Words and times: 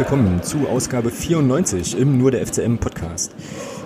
willkommen 0.00 0.42
zu 0.42 0.66
Ausgabe 0.66 1.10
94 1.10 1.98
im 1.98 2.16
Nur 2.16 2.30
der 2.30 2.46
FCM 2.46 2.78
Podcast. 2.78 3.34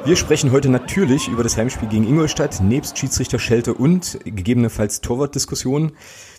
Wir 0.05 0.14
sprechen 0.14 0.52
heute 0.52 0.68
natürlich 0.68 1.27
über 1.27 1.42
das 1.42 1.56
Heimspiel 1.56 1.88
gegen 1.88 2.06
Ingolstadt, 2.06 2.62
nebst 2.62 2.96
Schiedsrichter 2.96 3.41
Schelte 3.41 3.74
und 3.74 4.20
gegebenenfalls 4.24 5.00
Torwartdiskussionen. 5.00 5.91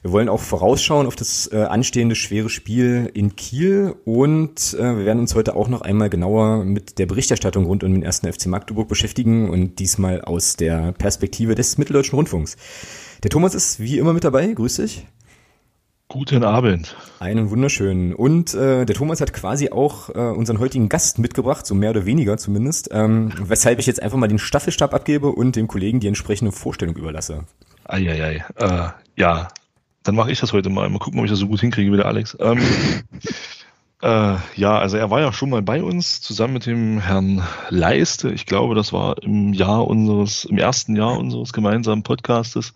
Wir 0.01 0.13
wollen 0.13 0.29
auch 0.29 0.39
vorausschauen 0.39 1.07
auf 1.07 1.17
das 1.17 1.51
äh, 1.51 1.57
anstehende 1.57 2.15
schwere 2.15 2.47
Spiel 2.47 3.11
in 3.13 3.35
Kiel 3.35 3.95
und 4.05 4.77
äh, 4.79 4.97
wir 4.97 5.05
werden 5.05 5.19
uns 5.19 5.35
heute 5.35 5.57
auch 5.57 5.67
noch 5.67 5.81
einmal 5.81 6.09
genauer 6.09 6.63
mit 6.63 6.97
der 6.97 7.05
Berichterstattung 7.05 7.65
rund 7.65 7.83
um 7.83 7.91
den 7.91 8.01
ersten 8.01 8.31
FC 8.31 8.45
Magdeburg 8.45 8.87
beschäftigen 8.87 9.49
und 9.49 9.79
diesmal 9.79 10.21
aus 10.21 10.55
der 10.55 10.93
Perspektive 10.93 11.53
des 11.53 11.77
Mitteldeutschen 11.77 12.15
Rundfunks. 12.15 12.55
Der 13.23 13.29
Thomas 13.29 13.53
ist 13.53 13.81
wie 13.81 13.97
immer 13.97 14.13
mit 14.13 14.23
dabei. 14.23 14.47
Grüß 14.53 14.77
dich. 14.77 15.05
Guten 16.07 16.43
Abend. 16.43 16.95
Einen 17.19 17.49
wunderschönen. 17.49 18.13
Und 18.13 18.53
äh, 18.53 18.85
der 18.85 18.95
Thomas 18.95 19.21
hat 19.21 19.33
quasi 19.33 19.71
auch 19.71 20.09
äh, 20.09 20.19
unseren 20.19 20.59
heutigen 20.59 20.87
Gast 20.87 21.17
mitgebracht, 21.17 21.65
so 21.65 21.73
mehr 21.73 21.89
oder 21.89 22.05
weniger 22.05 22.37
zumindest, 22.37 22.89
ähm, 22.91 23.33
weshalb 23.41 23.79
ich 23.79 23.87
jetzt 23.87 24.03
einfach 24.03 24.17
mal 24.17 24.27
den 24.27 24.37
Staffelstab 24.37 24.93
abgebe 24.93 25.29
und 25.29 25.55
dem 25.55 25.67
Kollegen 25.67 25.99
die 25.99 26.07
entsprechende 26.07 26.51
Vorstellung 26.51 26.95
überlasse. 26.95 27.45
Eieiei. 27.85 28.45
Äh, 28.55 28.89
ja, 29.15 29.47
dann 30.03 30.15
mache 30.15 30.31
ich 30.31 30.39
das 30.39 30.53
heute 30.53 30.69
mal. 30.69 30.87
Mal 30.89 30.99
gucken, 30.99 31.19
ob 31.19 31.25
ich 31.25 31.31
das 31.31 31.39
so 31.39 31.47
gut 31.47 31.61
hinkriege 31.61 31.91
wie 31.91 31.97
der 31.97 32.05
Alex. 32.05 32.37
Ähm, 32.39 32.59
äh, 34.03 34.35
ja, 34.55 34.77
also 34.77 34.97
er 34.97 35.09
war 35.09 35.21
ja 35.21 35.33
schon 35.33 35.49
mal 35.49 35.63
bei 35.63 35.81
uns 35.81 36.21
zusammen 36.21 36.53
mit 36.53 36.67
dem 36.67 36.99
Herrn 36.99 37.41
Leiste. 37.69 38.29
Ich 38.29 38.45
glaube, 38.45 38.75
das 38.75 38.93
war 38.93 39.21
im 39.23 39.53
Jahr 39.53 39.87
unseres, 39.87 40.45
im 40.45 40.59
ersten 40.59 40.95
Jahr 40.95 41.17
unseres 41.17 41.51
gemeinsamen 41.51 42.03
Podcastes 42.03 42.73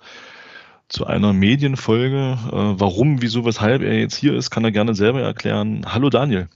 zu 0.90 1.06
einer 1.06 1.34
Medienfolge. 1.34 2.38
Äh, 2.48 2.80
warum, 2.80 3.22
wieso, 3.22 3.46
weshalb 3.46 3.82
er 3.82 3.98
jetzt 3.98 4.16
hier 4.16 4.34
ist, 4.34 4.50
kann 4.50 4.66
er 4.66 4.72
gerne 4.72 4.96
selber 4.96 5.22
erklären. 5.22 5.86
Hallo 5.88 6.10
Daniel. 6.10 6.50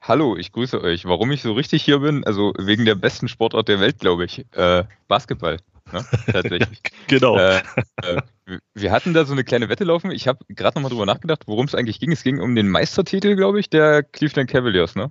Hallo, 0.00 0.36
ich 0.36 0.52
grüße 0.52 0.82
euch. 0.82 1.04
Warum 1.04 1.30
ich 1.30 1.42
so 1.42 1.52
richtig 1.52 1.82
hier 1.82 2.00
bin? 2.00 2.24
Also 2.24 2.52
wegen 2.58 2.84
der 2.84 2.94
besten 2.94 3.28
Sportart 3.28 3.68
der 3.68 3.80
Welt, 3.80 3.98
glaube 3.98 4.24
ich. 4.24 4.44
Äh, 4.52 4.84
Basketball. 5.06 5.58
Ne? 5.92 6.04
Tatsächlich. 6.32 6.80
genau. 7.06 7.38
Äh, 7.38 7.62
äh, 8.02 8.22
wir 8.74 8.92
hatten 8.92 9.14
da 9.14 9.24
so 9.24 9.32
eine 9.32 9.44
kleine 9.44 9.68
Wette 9.68 9.84
laufen. 9.84 10.10
Ich 10.10 10.26
habe 10.28 10.44
gerade 10.48 10.76
nochmal 10.76 10.90
drüber 10.90 11.06
nachgedacht, 11.06 11.42
worum 11.46 11.66
es 11.66 11.74
eigentlich 11.74 12.00
ging. 12.00 12.12
Es 12.12 12.22
ging 12.22 12.40
um 12.40 12.54
den 12.54 12.68
Meistertitel, 12.68 13.36
glaube 13.36 13.60
ich, 13.60 13.70
der 13.70 14.02
Cleveland 14.02 14.50
Cavaliers, 14.50 14.96
ne? 14.96 15.10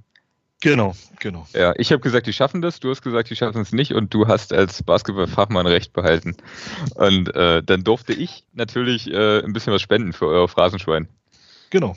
Genau, 0.59 0.95
genau. 1.19 1.47
Ja, 1.53 1.73
ich 1.77 1.91
habe 1.91 2.01
gesagt, 2.01 2.25
die 2.25 2.33
schaffen 2.33 2.63
das, 2.63 2.79
du 2.79 2.89
hast 2.89 3.03
gesagt, 3.03 3.29
die 3.29 3.35
schaffen 3.35 3.61
es 3.61 3.73
nicht 3.73 3.93
und 3.93 4.11
du 4.13 4.27
hast 4.27 4.53
als 4.53 4.81
Basketballfachmann 4.81 5.67
recht 5.67 5.93
behalten. 5.93 6.35
Und 6.95 7.33
äh, 7.35 7.61
dann 7.61 7.83
durfte 7.83 8.13
ich 8.13 8.43
natürlich 8.53 9.11
äh, 9.11 9.43
ein 9.43 9.53
bisschen 9.53 9.71
was 9.71 9.83
spenden 9.83 10.13
für 10.13 10.25
euer 10.25 10.47
Phrasenschwein. 10.47 11.07
Genau. 11.69 11.95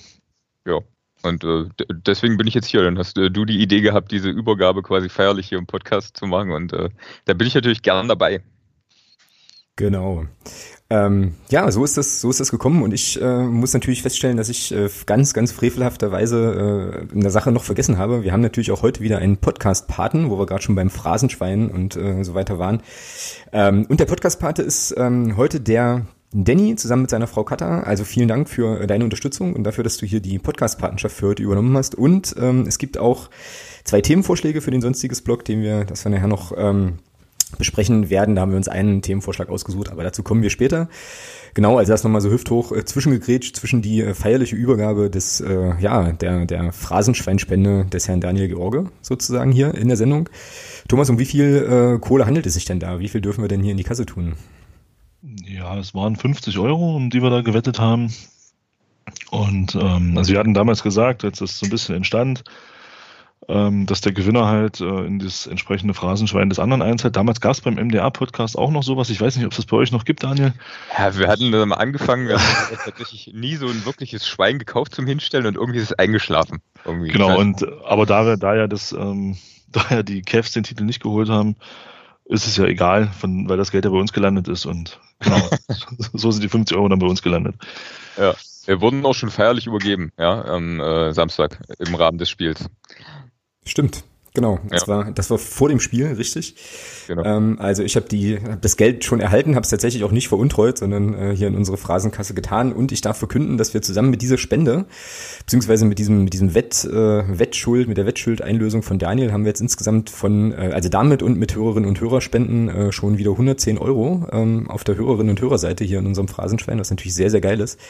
Ja. 0.66 0.80
Und 1.22 1.44
äh, 1.44 1.66
deswegen 1.90 2.36
bin 2.36 2.46
ich 2.46 2.54
jetzt 2.54 2.66
hier. 2.66 2.82
Dann 2.82 2.98
hast 2.98 3.16
äh, 3.18 3.30
du 3.30 3.44
die 3.44 3.60
Idee 3.60 3.80
gehabt, 3.80 4.12
diese 4.12 4.28
Übergabe 4.28 4.82
quasi 4.82 5.08
feierlich 5.08 5.48
hier 5.48 5.58
im 5.58 5.66
Podcast 5.66 6.16
zu 6.16 6.26
machen. 6.26 6.50
Und 6.50 6.72
äh, 6.72 6.90
da 7.24 7.34
bin 7.34 7.46
ich 7.46 7.54
natürlich 7.54 7.82
gern 7.82 8.08
dabei. 8.08 8.42
Genau. 9.76 10.26
Ähm, 10.92 11.34
ja, 11.50 11.70
so 11.70 11.84
ist 11.84 11.96
das, 11.96 12.20
so 12.20 12.30
ist 12.30 12.40
das 12.40 12.50
gekommen 12.50 12.82
und 12.82 12.92
ich 12.92 13.20
äh, 13.22 13.42
muss 13.44 13.72
natürlich 13.72 14.02
feststellen, 14.02 14.36
dass 14.36 14.48
ich 14.48 14.74
äh, 14.74 14.88
ganz, 15.06 15.32
ganz 15.32 15.52
frevelhafterweise 15.52 17.06
äh, 17.10 17.14
in 17.14 17.20
der 17.20 17.30
Sache 17.30 17.52
noch 17.52 17.62
vergessen 17.62 17.96
habe. 17.96 18.24
Wir 18.24 18.32
haben 18.32 18.40
natürlich 18.40 18.72
auch 18.72 18.82
heute 18.82 19.00
wieder 19.00 19.18
einen 19.18 19.36
Podcast-Paten, 19.36 20.30
wo 20.30 20.38
wir 20.38 20.46
gerade 20.46 20.62
schon 20.62 20.74
beim 20.74 20.90
Phrasenschwein 20.90 21.70
und 21.70 21.94
äh, 21.94 22.24
so 22.24 22.34
weiter 22.34 22.58
waren. 22.58 22.82
Ähm, 23.52 23.86
und 23.88 24.00
der 24.00 24.06
Podcast-Pate 24.06 24.62
ist 24.62 24.92
ähm, 24.98 25.36
heute 25.36 25.60
der 25.60 26.06
Danny 26.32 26.74
zusammen 26.74 27.02
mit 27.02 27.10
seiner 27.10 27.28
Frau 27.28 27.44
Katha. 27.44 27.80
Also 27.82 28.02
vielen 28.02 28.26
Dank 28.26 28.48
für 28.48 28.84
deine 28.88 29.04
Unterstützung 29.04 29.54
und 29.54 29.62
dafür, 29.62 29.84
dass 29.84 29.96
du 29.96 30.06
hier 30.06 30.20
die 30.20 30.40
Podcast-Patenschaft 30.40 31.14
für 31.14 31.28
heute 31.28 31.44
übernommen 31.44 31.76
hast. 31.76 31.94
Und 31.94 32.34
ähm, 32.36 32.64
es 32.66 32.78
gibt 32.78 32.98
auch 32.98 33.30
zwei 33.84 34.00
Themenvorschläge 34.00 34.60
für 34.60 34.72
den 34.72 34.80
sonstiges 34.80 35.22
Blog, 35.22 35.44
den 35.44 35.62
wir, 35.62 35.84
das 35.84 36.04
wir 36.04 36.10
nachher 36.10 36.26
noch 36.26 36.52
ähm, 36.56 36.98
besprechen 37.58 38.10
werden. 38.10 38.34
Da 38.34 38.42
haben 38.42 38.50
wir 38.50 38.56
uns 38.56 38.68
einen 38.68 39.02
Themenvorschlag 39.02 39.48
ausgesucht, 39.48 39.90
aber 39.90 40.02
dazu 40.02 40.22
kommen 40.22 40.42
wir 40.42 40.50
später. 40.50 40.88
Genau, 41.54 41.78
also 41.78 41.92
das 41.92 42.04
nochmal 42.04 42.20
so 42.20 42.30
hüfthoch 42.30 42.72
äh, 42.72 42.84
zwischengegrätscht 42.84 43.56
zwischen 43.56 43.82
die 43.82 44.02
äh, 44.02 44.14
feierliche 44.14 44.56
Übergabe 44.56 45.10
des, 45.10 45.40
äh, 45.40 45.74
ja, 45.80 46.12
der, 46.12 46.46
der 46.46 46.72
Phrasenschweinspende 46.72 47.86
des 47.86 48.06
Herrn 48.08 48.20
Daniel 48.20 48.48
George 48.48 48.86
sozusagen 49.02 49.50
hier 49.50 49.74
in 49.74 49.88
der 49.88 49.96
Sendung. 49.96 50.28
Thomas, 50.88 51.10
um 51.10 51.18
wie 51.18 51.24
viel 51.24 51.96
äh, 51.96 51.98
Kohle 51.98 52.26
handelt 52.26 52.46
es 52.46 52.54
sich 52.54 52.64
denn 52.64 52.78
da? 52.78 53.00
Wie 53.00 53.08
viel 53.08 53.20
dürfen 53.20 53.42
wir 53.42 53.48
denn 53.48 53.62
hier 53.62 53.72
in 53.72 53.78
die 53.78 53.84
Kasse 53.84 54.06
tun? 54.06 54.34
Ja, 55.44 55.76
es 55.78 55.94
waren 55.94 56.16
50 56.16 56.58
Euro, 56.58 56.96
um 56.96 57.10
die 57.10 57.22
wir 57.22 57.30
da 57.30 57.42
gewettet 57.42 57.78
haben. 57.78 58.12
Und 59.30 59.74
ähm, 59.74 60.16
also 60.16 60.32
wir 60.32 60.38
hatten 60.38 60.54
damals 60.54 60.82
gesagt, 60.82 61.24
als 61.24 61.38
das 61.38 61.58
so 61.58 61.66
ein 61.66 61.70
bisschen 61.70 61.96
entstand, 61.96 62.44
ähm, 63.48 63.86
dass 63.86 64.00
der 64.00 64.12
Gewinner 64.12 64.46
halt 64.46 64.80
äh, 64.80 65.04
in 65.06 65.18
das 65.18 65.46
entsprechende 65.46 65.94
Phrasenschwein 65.94 66.48
des 66.48 66.58
anderen 66.58 66.82
einzahlt. 66.82 67.16
Damals 67.16 67.40
gab 67.40 67.52
es 67.52 67.60
beim 67.60 67.74
MDA-Podcast 67.74 68.56
auch 68.56 68.70
noch 68.70 68.82
sowas. 68.82 69.10
Ich 69.10 69.20
weiß 69.20 69.36
nicht, 69.36 69.46
ob 69.46 69.52
es 69.52 69.56
das 69.56 69.66
bei 69.66 69.76
euch 69.76 69.92
noch 69.92 70.04
gibt, 70.04 70.22
Daniel. 70.22 70.52
Ja, 70.96 71.16
wir 71.16 71.28
hatten 71.28 71.50
mal 71.50 71.76
angefangen, 71.76 72.28
wir 72.28 72.38
haben 72.38 72.78
tatsächlich 72.84 73.32
nie 73.34 73.56
so 73.56 73.66
ein 73.66 73.84
wirkliches 73.84 74.26
Schwein 74.26 74.58
gekauft 74.58 74.94
zum 74.94 75.06
Hinstellen 75.06 75.46
und 75.46 75.56
irgendwie 75.56 75.78
ist 75.78 75.90
es 75.90 75.98
eingeschlafen. 75.98 76.60
Irgendwie. 76.84 77.10
Genau, 77.10 77.38
und 77.38 77.66
aber 77.84 78.06
da 78.06 78.36
da 78.36 78.54
ja 78.54 78.66
das, 78.66 78.92
ähm, 78.92 79.36
da 79.68 79.84
ja 79.90 80.02
die 80.02 80.22
Cavs 80.22 80.52
den 80.52 80.64
Titel 80.64 80.84
nicht 80.84 81.02
geholt 81.02 81.28
haben, 81.28 81.56
ist 82.26 82.46
es 82.46 82.56
ja 82.56 82.64
egal, 82.66 83.08
von, 83.08 83.48
weil 83.48 83.56
das 83.56 83.72
Geld 83.72 83.84
ja 83.84 83.90
bei 83.90 83.98
uns 83.98 84.12
gelandet 84.12 84.46
ist 84.48 84.66
und 84.66 85.00
genau, 85.20 85.48
so 86.12 86.30
sind 86.30 86.42
die 86.42 86.48
50 86.48 86.76
Euro 86.76 86.88
dann 86.88 86.98
bei 86.98 87.06
uns 87.06 87.22
gelandet. 87.22 87.56
Ja, 88.16 88.34
wir 88.66 88.80
wurden 88.80 89.04
auch 89.04 89.14
schon 89.14 89.30
feierlich 89.30 89.66
übergeben, 89.66 90.12
ja, 90.18 90.44
am 90.44 90.78
äh, 90.80 91.12
Samstag 91.12 91.60
im 91.78 91.94
Rahmen 91.94 92.18
des 92.18 92.30
Spiels. 92.30 92.70
Stimmt. 93.66 94.04
Genau, 94.32 94.60
das, 94.68 94.82
ja. 94.82 94.88
war, 94.88 95.10
das 95.10 95.28
war 95.30 95.38
vor 95.38 95.68
dem 95.68 95.80
Spiel, 95.80 96.06
richtig. 96.06 96.54
Genau. 97.08 97.24
Ähm, 97.24 97.56
also 97.58 97.82
ich 97.82 97.96
habe 97.96 98.06
die 98.06 98.38
hab 98.38 98.62
das 98.62 98.76
Geld 98.76 99.04
schon 99.04 99.18
erhalten, 99.18 99.56
habe 99.56 99.64
es 99.64 99.70
tatsächlich 99.70 100.04
auch 100.04 100.12
nicht 100.12 100.28
veruntreut, 100.28 100.78
sondern 100.78 101.14
äh, 101.14 101.34
hier 101.34 101.48
in 101.48 101.56
unsere 101.56 101.76
Phrasenkasse 101.76 102.32
getan. 102.32 102.72
Und 102.72 102.92
ich 102.92 103.00
darf 103.00 103.18
verkünden, 103.18 103.58
dass 103.58 103.74
wir 103.74 103.82
zusammen 103.82 104.10
mit 104.10 104.22
dieser 104.22 104.38
Spende, 104.38 104.86
beziehungsweise 105.40 105.84
mit 105.84 105.98
diesem, 105.98 106.22
mit 106.22 106.32
diesem 106.32 106.54
Wett, 106.54 106.84
äh, 106.84 107.38
Wettschuld, 107.38 107.88
mit 107.88 107.98
der 107.98 108.06
Wettschuldeinlösung 108.06 108.84
von 108.84 109.00
Daniel, 109.00 109.32
haben 109.32 109.44
wir 109.44 109.48
jetzt 109.48 109.62
insgesamt 109.62 110.10
von, 110.10 110.52
äh, 110.52 110.70
also 110.72 110.88
damit 110.88 111.24
und 111.24 111.36
mit 111.36 111.56
Hörerinnen 111.56 111.88
und 111.88 112.00
Hörerspenden 112.00 112.68
äh, 112.68 112.92
schon 112.92 113.18
wieder 113.18 113.32
110 113.32 113.78
Euro 113.78 114.28
ähm, 114.30 114.70
auf 114.70 114.84
der 114.84 114.94
Hörerinnen 114.94 115.30
und 115.30 115.40
Hörerseite 115.40 115.82
hier 115.82 115.98
in 115.98 116.06
unserem 116.06 116.28
Phrasenschwein, 116.28 116.78
was 116.78 116.90
natürlich 116.90 117.14
sehr, 117.14 117.30
sehr 117.30 117.40
geil 117.40 117.58
ist. 117.60 117.80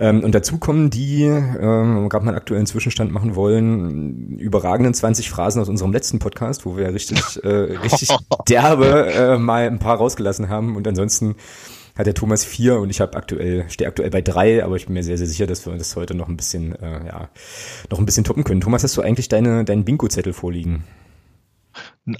Ähm, 0.00 0.24
und 0.24 0.34
dazu 0.34 0.56
kommen 0.56 0.88
die, 0.88 1.24
ähm, 1.24 2.08
gerade 2.08 2.24
mal 2.24 2.30
einen 2.30 2.38
aktuellen 2.38 2.64
Zwischenstand 2.64 3.12
machen 3.12 3.34
wollen, 3.36 4.38
überragenden 4.38 4.94
20 4.94 5.28
Phrasen 5.28 5.60
aus 5.60 5.68
unserem 5.68 5.92
letzten 5.92 6.18
Podcast, 6.18 6.64
wo 6.64 6.78
wir 6.78 6.94
richtig, 6.94 7.20
äh, 7.44 7.48
richtig 7.48 8.08
derbe 8.48 9.12
äh, 9.12 9.38
mal 9.38 9.66
ein 9.66 9.78
paar 9.78 9.98
rausgelassen 9.98 10.48
haben. 10.48 10.74
Und 10.74 10.88
ansonsten 10.88 11.36
hat 11.96 12.06
der 12.06 12.14
Thomas 12.14 12.46
vier 12.46 12.80
und 12.80 12.88
ich 12.88 13.02
habe 13.02 13.14
aktuell, 13.14 13.68
stehe 13.68 13.88
aktuell 13.88 14.08
bei 14.08 14.22
drei, 14.22 14.64
aber 14.64 14.76
ich 14.76 14.86
bin 14.86 14.94
mir 14.94 15.04
sehr, 15.04 15.18
sehr 15.18 15.26
sicher, 15.26 15.46
dass 15.46 15.66
wir 15.66 15.76
das 15.76 15.94
heute 15.96 16.14
noch 16.14 16.28
ein 16.28 16.36
bisschen, 16.36 16.74
äh, 16.76 17.06
ja, 17.06 17.28
noch 17.90 17.98
ein 17.98 18.06
bisschen 18.06 18.24
toppen 18.24 18.44
können. 18.44 18.62
Thomas, 18.62 18.82
hast 18.82 18.96
du 18.96 19.02
eigentlich 19.02 19.28
deine, 19.28 19.66
deinen 19.66 19.84
Bingo-Zettel 19.84 20.32
vorliegen? 20.32 20.84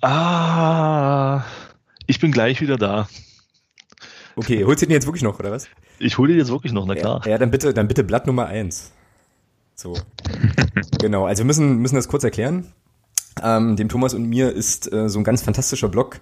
Ah, 0.03 1.45
ich 2.07 2.21
bin 2.21 2.31
gleich 2.31 2.61
wieder 2.61 2.77
da. 2.77 3.09
Okay, 4.41 4.65
holst 4.65 4.81
du 4.81 4.87
den 4.87 4.95
jetzt 4.95 5.07
wirklich 5.07 5.23
noch, 5.23 5.39
oder 5.39 5.51
was? 5.51 5.69
Ich 5.99 6.17
hole 6.17 6.29
den 6.33 6.39
jetzt 6.39 6.51
wirklich 6.51 6.73
noch, 6.73 6.87
na 6.87 6.95
klar. 6.95 7.21
Ja, 7.27 7.33
ja, 7.33 7.39
dann 7.39 7.51
bitte, 7.51 7.75
dann 7.75 7.89
bitte 7.89 8.03
Blatt 8.03 8.27
Nummer 8.27 8.47
eins. 8.47 8.91
So. 9.75 9.95
genau, 10.99 11.27
also 11.27 11.43
wir 11.43 11.47
müssen, 11.47 11.77
müssen 11.77 11.97
das 11.97 12.09
kurz 12.09 12.25
erklären. 12.25 12.73
Ähm, 13.43 13.77
dem 13.77 13.91
Thomas 13.91 14.15
und 14.15 14.25
mir 14.25 14.51
ist 14.51 14.91
äh, 14.91 15.11
so 15.11 15.19
ein 15.19 15.25
ganz 15.25 15.43
fantastischer 15.43 15.91
Blog 15.91 16.21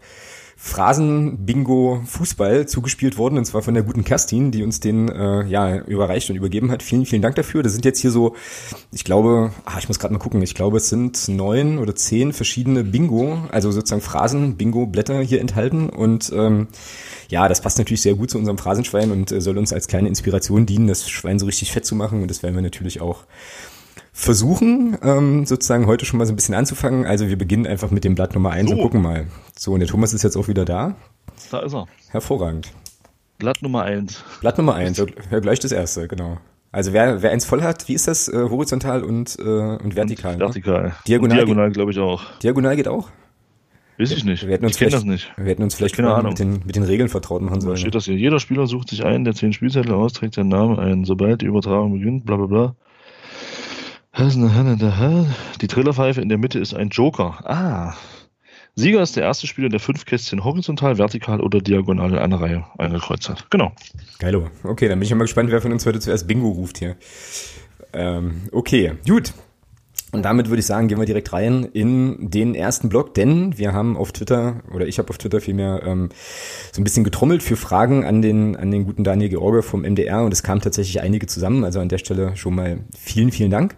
Phrasen-Bingo 0.60 2.02
Fußball 2.04 2.66
zugespielt 2.66 3.16
worden, 3.16 3.38
und 3.38 3.44
zwar 3.44 3.62
von 3.62 3.74
der 3.74 3.84
guten 3.84 4.02
Kerstin, 4.02 4.50
die 4.50 4.64
uns 4.64 4.80
den 4.80 5.08
äh, 5.08 5.44
ja 5.44 5.76
überreicht 5.76 6.28
und 6.30 6.36
übergeben 6.36 6.72
hat. 6.72 6.82
Vielen, 6.82 7.06
vielen 7.06 7.22
Dank 7.22 7.36
dafür. 7.36 7.62
Das 7.62 7.72
sind 7.72 7.84
jetzt 7.84 8.00
hier 8.00 8.10
so, 8.10 8.34
ich 8.90 9.04
glaube, 9.04 9.52
ah, 9.64 9.76
ich 9.78 9.86
muss 9.86 10.00
gerade 10.00 10.12
mal 10.12 10.18
gucken, 10.18 10.42
ich 10.42 10.56
glaube, 10.56 10.78
es 10.78 10.88
sind 10.88 11.28
neun 11.28 11.78
oder 11.78 11.94
zehn 11.94 12.32
verschiedene 12.32 12.82
Bingo, 12.82 13.38
also 13.52 13.70
sozusagen 13.70 14.02
Phrasen-Bingo-Blätter 14.02 15.20
hier 15.20 15.40
enthalten. 15.40 15.88
Und 15.90 16.32
ähm, 16.34 16.66
ja, 17.28 17.48
das 17.48 17.60
passt 17.60 17.78
natürlich 17.78 18.02
sehr 18.02 18.14
gut 18.14 18.30
zu 18.30 18.38
unserem 18.38 18.58
Phrasenschwein 18.58 19.12
und 19.12 19.30
äh, 19.30 19.40
soll 19.40 19.58
uns 19.58 19.72
als 19.72 19.86
kleine 19.86 20.08
Inspiration 20.08 20.66
dienen, 20.66 20.88
das 20.88 21.08
Schwein 21.08 21.38
so 21.38 21.46
richtig 21.46 21.70
fett 21.70 21.86
zu 21.86 21.94
machen. 21.94 22.20
Und 22.20 22.32
das 22.32 22.42
werden 22.42 22.56
wir 22.56 22.62
natürlich 22.62 23.00
auch 23.00 23.24
versuchen, 24.18 24.98
ähm, 25.00 25.46
sozusagen 25.46 25.86
heute 25.86 26.04
schon 26.04 26.18
mal 26.18 26.26
so 26.26 26.32
ein 26.32 26.36
bisschen 26.36 26.56
anzufangen. 26.56 27.06
Also 27.06 27.28
wir 27.28 27.38
beginnen 27.38 27.66
einfach 27.68 27.92
mit 27.92 28.02
dem 28.02 28.16
Blatt 28.16 28.34
Nummer 28.34 28.50
eins 28.50 28.68
so. 28.68 28.76
und 28.76 28.82
gucken 28.82 29.00
mal. 29.00 29.28
So, 29.56 29.72
und 29.72 29.80
der 29.80 29.88
Thomas 29.88 30.12
ist 30.12 30.24
jetzt 30.24 30.36
auch 30.36 30.48
wieder 30.48 30.64
da. 30.64 30.96
Da 31.52 31.60
ist 31.60 31.72
er. 31.72 31.86
Hervorragend. 32.10 32.72
Blatt 33.38 33.62
Nummer 33.62 33.84
eins. 33.84 34.24
Blatt 34.40 34.58
Nummer 34.58 34.74
eins, 34.74 34.98
ja, 35.30 35.38
gleich 35.38 35.60
das 35.60 35.70
erste, 35.70 36.08
genau. 36.08 36.38
Also 36.72 36.92
wer, 36.92 37.22
wer 37.22 37.30
eins 37.30 37.44
voll 37.44 37.62
hat, 37.62 37.88
wie 37.88 37.94
ist 37.94 38.08
das? 38.08 38.26
Äh, 38.26 38.48
horizontal 38.50 39.04
und, 39.04 39.38
äh, 39.38 39.42
und 39.42 39.94
vertikal? 39.94 40.32
Und 40.32 40.38
ne? 40.40 40.44
vertikal. 40.46 40.82
Ne? 40.82 40.94
Diagonal, 41.06 41.38
diagonal 41.38 41.70
glaube 41.70 41.92
ich 41.92 41.98
auch. 42.00 42.24
Diagonal 42.42 42.74
geht 42.74 42.88
auch? 42.88 43.10
Weiß 43.98 44.10
ich 44.10 44.24
nicht. 44.24 44.46
Wir 44.46 44.54
hätten 44.54 44.64
uns 44.64 44.74
ich 44.74 44.78
kenne 44.80 44.90
das 44.90 45.04
nicht. 45.04 45.32
Wir 45.36 45.46
hätten 45.46 45.62
uns 45.62 45.76
vielleicht 45.76 45.94
keine 45.94 46.22
mit, 46.24 46.40
den, 46.40 46.62
mit 46.66 46.74
den 46.74 46.82
Regeln 46.82 47.08
vertraut 47.08 47.40
machen 47.40 47.60
sollen. 47.60 47.76
Steht 47.76 47.94
das 47.94 48.04
hier. 48.04 48.16
Jeder 48.16 48.40
Spieler 48.40 48.66
sucht 48.66 48.90
sich 48.90 49.04
einen, 49.04 49.24
der 49.24 49.34
zehn 49.34 49.52
Spielzettel 49.52 49.92
austrägt, 49.92 50.34
seinen 50.34 50.48
Namen 50.48 50.78
ein. 50.78 51.04
Sobald 51.04 51.40
die 51.40 51.46
Übertragung 51.46 51.92
beginnt, 51.92 52.26
bla 52.26 52.36
bla 52.36 52.46
bla. 52.46 52.74
Die 55.60 55.68
Trillerpfeife 55.68 56.20
in 56.20 56.28
der 56.28 56.38
Mitte 56.38 56.58
ist 56.58 56.74
ein 56.74 56.88
Joker. 56.88 57.38
Ah. 57.44 57.94
Sieger 58.74 59.00
ist 59.00 59.14
der 59.14 59.22
erste 59.22 59.46
Spieler, 59.46 59.68
der 59.68 59.78
fünf 59.78 60.06
Kästchen 60.06 60.42
horizontal, 60.42 60.98
vertikal 60.98 61.40
oder 61.40 61.60
diagonal 61.60 62.10
in 62.10 62.18
einer 62.18 62.40
Reihe 62.40 62.64
eingekreuzt 62.78 63.28
hat. 63.28 63.48
Genau. 63.50 63.70
Geilo. 64.18 64.50
Okay, 64.64 64.88
dann 64.88 64.98
bin 64.98 65.06
ich 65.06 65.14
mal 65.14 65.22
gespannt, 65.22 65.52
wer 65.52 65.62
von 65.62 65.70
uns 65.70 65.86
heute 65.86 66.00
zuerst 66.00 66.26
Bingo 66.26 66.48
ruft 66.48 66.78
hier. 66.78 66.96
Ähm, 67.92 68.48
okay, 68.50 68.94
gut. 69.06 69.32
Und 70.10 70.22
damit 70.22 70.48
würde 70.48 70.60
ich 70.60 70.66
sagen, 70.66 70.88
gehen 70.88 70.98
wir 70.98 71.04
direkt 71.04 71.32
rein 71.34 71.64
in 71.64 72.30
den 72.30 72.54
ersten 72.54 72.88
Blog, 72.88 73.14
denn 73.14 73.58
wir 73.58 73.74
haben 73.74 73.96
auf 73.96 74.12
Twitter, 74.12 74.62
oder 74.74 74.86
ich 74.86 74.98
habe 74.98 75.10
auf 75.10 75.18
Twitter 75.18 75.40
vielmehr 75.40 75.82
ähm, 75.84 76.08
so 76.72 76.80
ein 76.80 76.84
bisschen 76.84 77.04
getrommelt 77.04 77.42
für 77.42 77.56
Fragen 77.56 78.04
an 78.04 78.22
den, 78.22 78.56
an 78.56 78.70
den 78.70 78.86
guten 78.86 79.04
Daniel 79.04 79.28
George 79.28 79.62
vom 79.62 79.82
MDR 79.82 80.24
und 80.24 80.32
es 80.32 80.42
kamen 80.42 80.62
tatsächlich 80.62 81.02
einige 81.02 81.26
zusammen. 81.26 81.62
Also 81.62 81.80
an 81.80 81.90
der 81.90 81.98
Stelle 81.98 82.36
schon 82.36 82.54
mal 82.54 82.78
vielen, 82.96 83.32
vielen 83.32 83.50
Dank. 83.50 83.76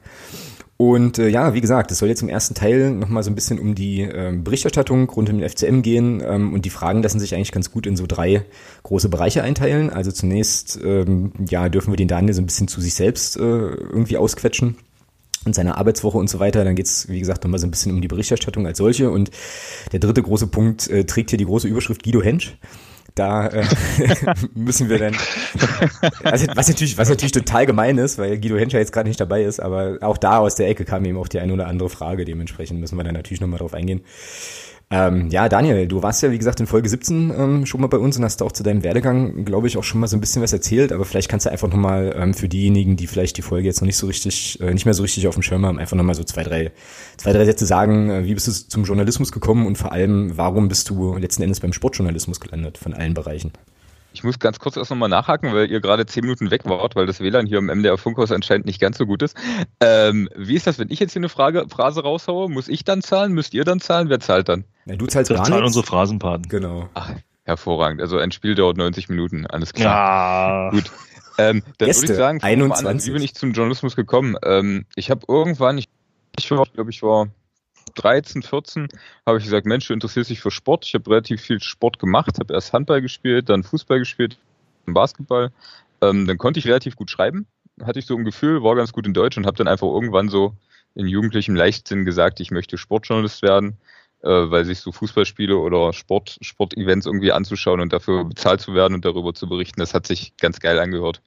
Und 0.76 1.18
äh, 1.18 1.28
ja, 1.28 1.52
wie 1.52 1.60
gesagt, 1.60 1.90
es 1.90 1.98
soll 1.98 2.08
jetzt 2.08 2.22
im 2.22 2.30
ersten 2.30 2.54
Teil 2.54 2.92
nochmal 2.92 3.22
so 3.22 3.30
ein 3.30 3.34
bisschen 3.34 3.58
um 3.58 3.74
die 3.74 4.00
ähm, 4.00 4.44
Berichterstattung 4.44 5.10
rund 5.10 5.28
um 5.28 5.38
den 5.38 5.46
FCM 5.46 5.82
gehen. 5.82 6.22
Ähm, 6.24 6.54
und 6.54 6.64
die 6.64 6.70
Fragen 6.70 7.02
lassen 7.02 7.18
sich 7.18 7.34
eigentlich 7.34 7.52
ganz 7.52 7.70
gut 7.70 7.86
in 7.86 7.96
so 7.96 8.06
drei 8.06 8.46
große 8.84 9.10
Bereiche 9.10 9.42
einteilen. 9.42 9.90
Also 9.90 10.10
zunächst, 10.10 10.78
ähm, 10.82 11.32
ja, 11.50 11.68
dürfen 11.68 11.92
wir 11.92 11.98
den 11.98 12.08
Daniel 12.08 12.32
so 12.32 12.40
ein 12.40 12.46
bisschen 12.46 12.68
zu 12.68 12.80
sich 12.80 12.94
selbst 12.94 13.36
äh, 13.36 13.40
irgendwie 13.40 14.16
ausquetschen 14.16 14.76
und 15.44 15.54
seiner 15.54 15.78
Arbeitswoche 15.78 16.18
und 16.18 16.28
so 16.28 16.38
weiter. 16.38 16.64
Dann 16.64 16.74
geht's 16.74 17.08
wie 17.08 17.18
gesagt, 17.18 17.44
nochmal 17.44 17.60
so 17.60 17.66
ein 17.66 17.70
bisschen 17.70 17.92
um 17.92 18.00
die 18.00 18.08
Berichterstattung 18.08 18.66
als 18.66 18.78
solche. 18.78 19.10
Und 19.10 19.30
der 19.92 20.00
dritte 20.00 20.22
große 20.22 20.48
Punkt 20.48 20.88
äh, 20.88 21.04
trägt 21.04 21.30
hier 21.30 21.38
die 21.38 21.46
große 21.46 21.68
Überschrift 21.68 22.02
Guido 22.02 22.22
Hensch. 22.22 22.56
Da 23.14 23.48
äh, 23.48 23.64
müssen 24.54 24.88
wir 24.88 24.98
dann, 24.98 25.16
also, 26.22 26.46
was 26.54 26.68
natürlich, 26.68 26.96
was 26.96 27.08
natürlich 27.08 27.32
total 27.32 27.66
gemein 27.66 27.98
ist, 27.98 28.18
weil 28.18 28.38
Guido 28.38 28.56
Henscher 28.56 28.78
jetzt 28.78 28.92
gerade 28.92 29.08
nicht 29.08 29.20
dabei 29.20 29.42
ist, 29.42 29.60
aber 29.60 29.98
auch 30.00 30.16
da 30.16 30.38
aus 30.38 30.54
der 30.54 30.68
Ecke 30.68 30.84
kam 30.84 31.04
eben 31.04 31.18
auch 31.18 31.28
die 31.28 31.40
eine 31.40 31.52
oder 31.52 31.66
andere 31.66 31.90
Frage. 31.90 32.24
Dementsprechend 32.24 32.78
müssen 32.78 32.96
wir 32.96 33.04
dann 33.04 33.14
natürlich 33.14 33.40
nochmal 33.40 33.58
drauf 33.58 33.74
eingehen. 33.74 34.02
Ähm, 34.92 35.28
ja, 35.30 35.48
Daniel, 35.48 35.86
du 35.86 36.02
warst 36.02 36.20
ja, 36.20 36.32
wie 36.32 36.38
gesagt, 36.38 36.58
in 36.58 36.66
Folge 36.66 36.88
17 36.88 37.30
ähm, 37.30 37.64
schon 37.66 37.80
mal 37.80 37.86
bei 37.86 37.98
uns 37.98 38.16
und 38.16 38.24
hast 38.24 38.42
auch 38.42 38.50
zu 38.50 38.64
deinem 38.64 38.82
Werdegang, 38.82 39.44
glaube 39.44 39.68
ich, 39.68 39.76
auch 39.76 39.84
schon 39.84 40.00
mal 40.00 40.08
so 40.08 40.16
ein 40.16 40.20
bisschen 40.20 40.42
was 40.42 40.52
erzählt, 40.52 40.90
aber 40.90 41.04
vielleicht 41.04 41.28
kannst 41.28 41.46
du 41.46 41.50
einfach 41.50 41.68
nochmal 41.68 42.12
ähm, 42.18 42.34
für 42.34 42.48
diejenigen, 42.48 42.96
die 42.96 43.06
vielleicht 43.06 43.36
die 43.36 43.42
Folge 43.42 43.68
jetzt 43.68 43.80
noch 43.80 43.86
nicht 43.86 43.96
so 43.96 44.08
richtig, 44.08 44.58
äh, 44.60 44.74
nicht 44.74 44.86
mehr 44.86 44.94
so 44.94 45.02
richtig 45.02 45.28
auf 45.28 45.34
dem 45.34 45.44
Schirm 45.44 45.64
haben, 45.64 45.78
einfach 45.78 45.96
nochmal 45.96 46.16
so 46.16 46.24
zwei, 46.24 46.42
drei, 46.42 46.72
zwei, 47.18 47.32
drei 47.32 47.44
Sätze 47.44 47.66
sagen, 47.66 48.10
äh, 48.10 48.24
wie 48.24 48.34
bist 48.34 48.48
du 48.48 48.52
zum 48.52 48.82
Journalismus 48.82 49.30
gekommen 49.30 49.64
und 49.64 49.78
vor 49.78 49.92
allem, 49.92 50.36
warum 50.36 50.66
bist 50.66 50.90
du 50.90 51.16
letzten 51.16 51.44
Endes 51.44 51.60
beim 51.60 51.72
Sportjournalismus 51.72 52.40
gelandet, 52.40 52.76
von 52.76 52.92
allen 52.92 53.14
Bereichen? 53.14 53.52
Ich 54.12 54.24
muss 54.24 54.38
ganz 54.38 54.58
kurz 54.58 54.76
erst 54.76 54.90
nochmal 54.90 55.08
nachhaken, 55.08 55.52
weil 55.54 55.70
ihr 55.70 55.80
gerade 55.80 56.04
zehn 56.06 56.22
Minuten 56.24 56.50
weg 56.50 56.62
wart, 56.64 56.96
weil 56.96 57.06
das 57.06 57.20
WLAN 57.20 57.46
hier 57.46 57.58
im 57.58 57.66
MDR 57.66 57.96
Funkhaus 57.96 58.32
anscheinend 58.32 58.66
nicht 58.66 58.80
ganz 58.80 58.98
so 58.98 59.06
gut 59.06 59.22
ist. 59.22 59.36
Ähm, 59.80 60.28
wie 60.36 60.54
ist 60.54 60.66
das, 60.66 60.78
wenn 60.78 60.90
ich 60.90 60.98
jetzt 60.98 61.12
hier 61.12 61.20
eine 61.20 61.28
Frage, 61.28 61.66
Phrase 61.68 62.02
raushaue? 62.02 62.48
Muss 62.48 62.68
ich 62.68 62.84
dann 62.84 63.02
zahlen? 63.02 63.32
Müsst 63.32 63.54
ihr 63.54 63.64
dann 63.64 63.80
zahlen? 63.80 64.08
Wer 64.08 64.20
zahlt 64.20 64.48
dann? 64.48 64.64
Ja, 64.86 64.96
du 64.96 65.06
zahlst 65.06 65.30
gar 65.30 65.44
zahlen 65.44 65.64
unsere 65.64 65.84
Phrasenpaten. 65.84 66.48
Genau. 66.48 66.88
Ach, 66.94 67.12
hervorragend. 67.44 68.00
Also 68.00 68.18
ein 68.18 68.32
Spiel 68.32 68.54
dauert 68.54 68.76
90 68.76 69.08
Minuten. 69.08 69.46
Alles 69.46 69.72
klar. 69.72 70.64
Ja. 70.64 70.70
Gut. 70.70 70.90
Ähm, 71.38 71.62
dann 71.78 71.86
Gäste, 71.86 72.02
würde 72.02 72.12
ich 72.12 72.18
sagen, 72.18 72.42
21. 72.42 72.86
An, 72.86 73.04
wie 73.06 73.10
bin 73.12 73.22
ich 73.22 73.34
zum 73.34 73.52
Journalismus 73.52 73.96
gekommen? 73.96 74.36
Ähm, 74.42 74.86
ich 74.96 75.10
habe 75.10 75.22
irgendwann, 75.28 75.78
ich, 75.78 75.88
ich 76.38 76.48
glaube, 76.48 76.90
ich 76.90 77.02
war 77.02 77.28
13, 77.94 78.42
14 78.42 78.88
habe 79.26 79.38
ich 79.38 79.44
gesagt, 79.44 79.66
Mensch, 79.66 79.86
du 79.86 79.94
interessierst 79.94 80.30
dich 80.30 80.40
für 80.40 80.50
Sport. 80.50 80.86
Ich 80.86 80.94
habe 80.94 81.10
relativ 81.10 81.40
viel 81.40 81.60
Sport 81.60 81.98
gemacht, 81.98 82.38
habe 82.38 82.54
erst 82.54 82.72
Handball 82.72 83.02
gespielt, 83.02 83.48
dann 83.48 83.62
Fußball 83.62 83.98
gespielt, 83.98 84.38
Basketball. 84.86 85.50
Ähm, 86.00 86.26
dann 86.26 86.38
konnte 86.38 86.58
ich 86.58 86.66
relativ 86.66 86.96
gut 86.96 87.10
schreiben, 87.10 87.46
hatte 87.82 87.98
ich 87.98 88.06
so 88.06 88.16
ein 88.16 88.24
Gefühl, 88.24 88.62
war 88.62 88.76
ganz 88.76 88.92
gut 88.92 89.06
in 89.06 89.14
Deutsch 89.14 89.36
und 89.36 89.46
habe 89.46 89.56
dann 89.56 89.68
einfach 89.68 89.86
irgendwann 89.86 90.28
so 90.28 90.54
in 90.94 91.06
jugendlichem 91.06 91.54
Leichtsinn 91.54 92.04
gesagt, 92.04 92.40
ich 92.40 92.50
möchte 92.50 92.78
Sportjournalist 92.78 93.42
werden, 93.42 93.76
äh, 94.22 94.28
weil 94.28 94.64
sich 94.64 94.80
so 94.80 94.92
Fußballspiele 94.92 95.56
oder 95.56 95.92
Sport, 95.92 96.38
Sportevents 96.40 97.06
irgendwie 97.06 97.32
anzuschauen 97.32 97.80
und 97.80 97.92
dafür 97.92 98.24
bezahlt 98.24 98.60
zu 98.60 98.74
werden 98.74 98.94
und 98.94 99.04
darüber 99.04 99.34
zu 99.34 99.48
berichten, 99.48 99.80
das 99.80 99.94
hat 99.94 100.06
sich 100.06 100.36
ganz 100.36 100.60
geil 100.60 100.78
angehört. 100.78 101.22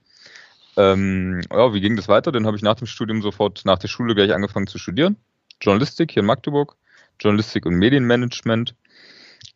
Ähm, 0.76 1.42
ja, 1.52 1.74
wie 1.74 1.82
ging 1.82 1.96
das 1.96 2.08
weiter? 2.08 2.32
Dann 2.32 2.48
habe 2.48 2.58
ich 2.58 2.64
nach 2.64 2.76
dem 2.76 2.88
Studium 2.88 3.22
sofort 3.22 3.62
nach 3.66 3.78
der 3.78 3.88
Schule 3.88 4.16
gleich 4.16 4.34
angefangen 4.34 4.68
zu 4.68 4.80
studieren. 4.80 5.18
Journalistik 5.62 6.12
hier 6.12 6.22
in 6.22 6.28
Magdeburg, 6.28 6.76
Journalistik 7.20 7.66
und 7.66 7.76
Medienmanagement. 7.76 8.76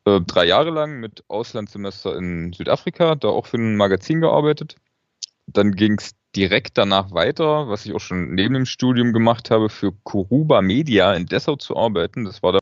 Äh, 0.05 0.21
drei 0.21 0.45
Jahre 0.45 0.69
lang 0.69 0.99
mit 0.99 1.23
Auslandssemester 1.27 2.15
in 2.15 2.53
Südafrika, 2.53 3.15
da 3.15 3.29
auch 3.29 3.45
für 3.45 3.57
ein 3.57 3.75
Magazin 3.75 4.21
gearbeitet. 4.21 4.75
Dann 5.47 5.73
ging 5.73 5.97
es 5.97 6.15
direkt 6.35 6.77
danach 6.77 7.11
weiter, 7.11 7.67
was 7.67 7.85
ich 7.85 7.93
auch 7.93 7.99
schon 7.99 8.35
neben 8.35 8.53
dem 8.53 8.65
Studium 8.65 9.13
gemacht 9.13 9.49
habe, 9.49 9.69
für 9.69 9.91
Kuruba 10.03 10.61
Media 10.61 11.13
in 11.13 11.25
Dessau 11.25 11.55
zu 11.55 11.75
arbeiten. 11.75 12.25
Das 12.25 12.43
war 12.43 12.53
da 12.53 12.59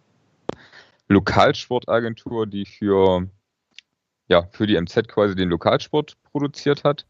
Lokalsportagentur, 1.08 2.48
die 2.48 2.66
für, 2.66 3.28
ja, 4.28 4.48
für 4.52 4.66
die 4.66 4.80
MZ 4.80 5.08
quasi 5.08 5.36
den 5.36 5.50
Lokalsport 5.50 6.16
produziert 6.32 6.84
hat. 6.84 7.06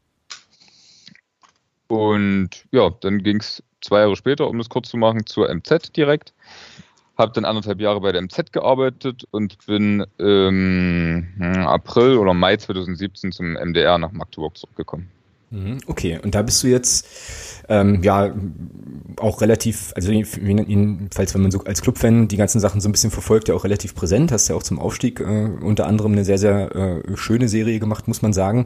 Und 1.87 2.65
ja, 2.71 2.89
dann 2.89 3.19
ging 3.21 3.37
es 3.37 3.63
zwei 3.85 3.99
Jahre 4.01 4.15
später, 4.15 4.49
um 4.49 4.57
das 4.57 4.69
kurz 4.69 4.89
zu 4.89 4.97
machen, 4.97 5.25
zur 5.25 5.53
MZ 5.53 5.95
direkt. 5.95 6.33
Habe 7.17 7.31
dann 7.33 7.45
anderthalb 7.45 7.79
Jahre 7.79 8.01
bei 8.01 8.11
der 8.11 8.21
MZ 8.21 8.51
gearbeitet 8.51 9.23
und 9.31 9.65
bin 9.65 10.05
im 10.17 11.27
hm, 11.37 11.65
April 11.65 12.17
oder 12.17 12.33
Mai 12.33 12.57
2017 12.57 13.31
zum 13.31 13.53
MDR 13.53 13.97
nach 13.97 14.11
Magdeburg 14.11 14.57
zurückgekommen. 14.57 15.09
Mhm, 15.51 15.77
okay, 15.87 16.19
und 16.21 16.35
da 16.35 16.41
bist 16.41 16.63
du 16.63 16.67
jetzt 16.67 17.07
ähm, 17.69 18.01
ja 18.03 18.33
auch 19.17 19.41
relativ, 19.41 19.93
also 19.95 20.11
jedenfalls 20.11 21.33
wenn 21.33 21.41
man 21.41 21.51
so 21.51 21.63
als 21.63 21.81
Clubfan 21.81 22.27
die 22.27 22.35
ganzen 22.35 22.59
Sachen 22.59 22.81
so 22.81 22.89
ein 22.89 22.91
bisschen 22.91 23.11
verfolgt, 23.11 23.47
ja 23.47 23.55
auch 23.55 23.63
relativ 23.63 23.95
präsent. 23.95 24.31
Hast 24.31 24.49
ja 24.49 24.55
auch 24.55 24.63
zum 24.63 24.79
Aufstieg 24.79 25.21
äh, 25.21 25.23
unter 25.23 25.87
anderem 25.87 26.13
eine 26.13 26.25
sehr, 26.25 26.39
sehr 26.39 26.75
äh, 26.75 27.15
schöne 27.15 27.47
Serie 27.47 27.79
gemacht, 27.79 28.07
muss 28.07 28.21
man 28.21 28.33
sagen. 28.33 28.65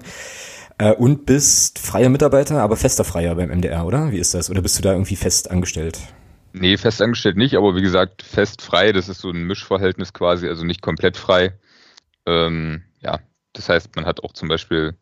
Äh, 0.80 0.94
und 0.94 1.26
bist 1.26 1.78
freier 1.78 2.10
Mitarbeiter, 2.10 2.62
aber 2.62 2.78
fester 2.78 3.04
Freier 3.04 3.36
beim 3.36 3.50
MDR, 3.50 3.86
oder? 3.86 4.12
Wie 4.12 4.18
ist 4.18 4.34
das? 4.34 4.50
Oder 4.50 4.62
bist 4.62 4.78
du 4.78 4.82
da 4.82 4.94
irgendwie 4.94 5.18
fest 5.18 5.52
angestellt? 5.52 6.00
Nee, 6.54 6.78
fest 6.78 7.02
angestellt 7.02 7.38
nicht, 7.38 7.56
aber 7.56 7.76
wie 7.76 7.82
gesagt, 7.82 8.24
fest 8.24 8.62
frei, 8.62 8.92
das 8.94 9.10
ist 9.10 9.20
so 9.20 9.30
ein 9.30 9.44
Mischverhältnis 9.44 10.14
quasi, 10.14 10.48
also 10.48 10.64
nicht 10.64 10.82
komplett 10.82 11.18
frei. 11.18 11.54
Ähm, 12.26 12.84
ja, 13.02 13.20
das 13.54 13.70
heißt, 13.70 13.96
man 13.98 14.06
hat 14.06 14.24
auch 14.24 14.32
zum 14.34 14.48
Beispiel, 14.48 14.96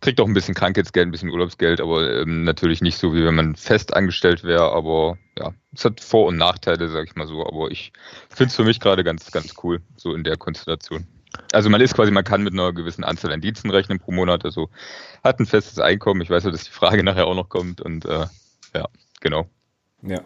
kriegt 0.00 0.20
auch 0.20 0.26
ein 0.26 0.32
bisschen 0.32 0.54
Krankheitsgeld, 0.54 1.08
ein 1.08 1.10
bisschen 1.10 1.28
Urlaubsgeld, 1.28 1.80
aber 1.80 2.22
ähm, 2.22 2.44
natürlich 2.44 2.80
nicht 2.80 2.96
so, 2.96 3.12
wie 3.12 3.24
wenn 3.24 3.34
man 3.34 3.56
fest 3.56 3.92
angestellt 3.92 4.44
wäre, 4.44 4.72
aber 4.72 5.18
ja, 5.36 5.52
es 5.74 5.84
hat 5.84 6.00
Vor- 6.00 6.28
und 6.28 6.36
Nachteile, 6.36 6.88
sag 6.88 7.04
ich 7.04 7.16
mal 7.16 7.26
so, 7.26 7.44
aber 7.44 7.70
ich 7.72 7.92
finde 8.28 8.50
es 8.50 8.56
für 8.56 8.64
mich 8.64 8.78
gerade 8.78 9.02
ganz, 9.02 9.30
ganz 9.32 9.54
cool, 9.64 9.82
so 9.96 10.14
in 10.14 10.22
der 10.22 10.36
Konstellation. 10.36 11.06
Also 11.52 11.70
man 11.70 11.80
ist 11.80 11.94
quasi, 11.94 12.10
man 12.10 12.24
kann 12.24 12.42
mit 12.42 12.52
einer 12.52 12.72
gewissen 12.72 13.04
Anzahl 13.04 13.32
an 13.32 13.40
Diensten 13.40 13.70
rechnen 13.70 13.98
pro 13.98 14.12
Monat, 14.12 14.44
also 14.44 14.68
hat 15.22 15.40
ein 15.40 15.46
festes 15.46 15.78
Einkommen. 15.78 16.20
Ich 16.20 16.30
weiß 16.30 16.44
ja, 16.44 16.50
dass 16.50 16.64
die 16.64 16.70
Frage 16.70 17.02
nachher 17.04 17.26
auch 17.26 17.34
noch 17.34 17.48
kommt 17.48 17.80
und 17.80 18.04
äh, 18.04 18.26
ja, 18.74 18.88
genau. 19.20 19.46
Ja, 20.02 20.22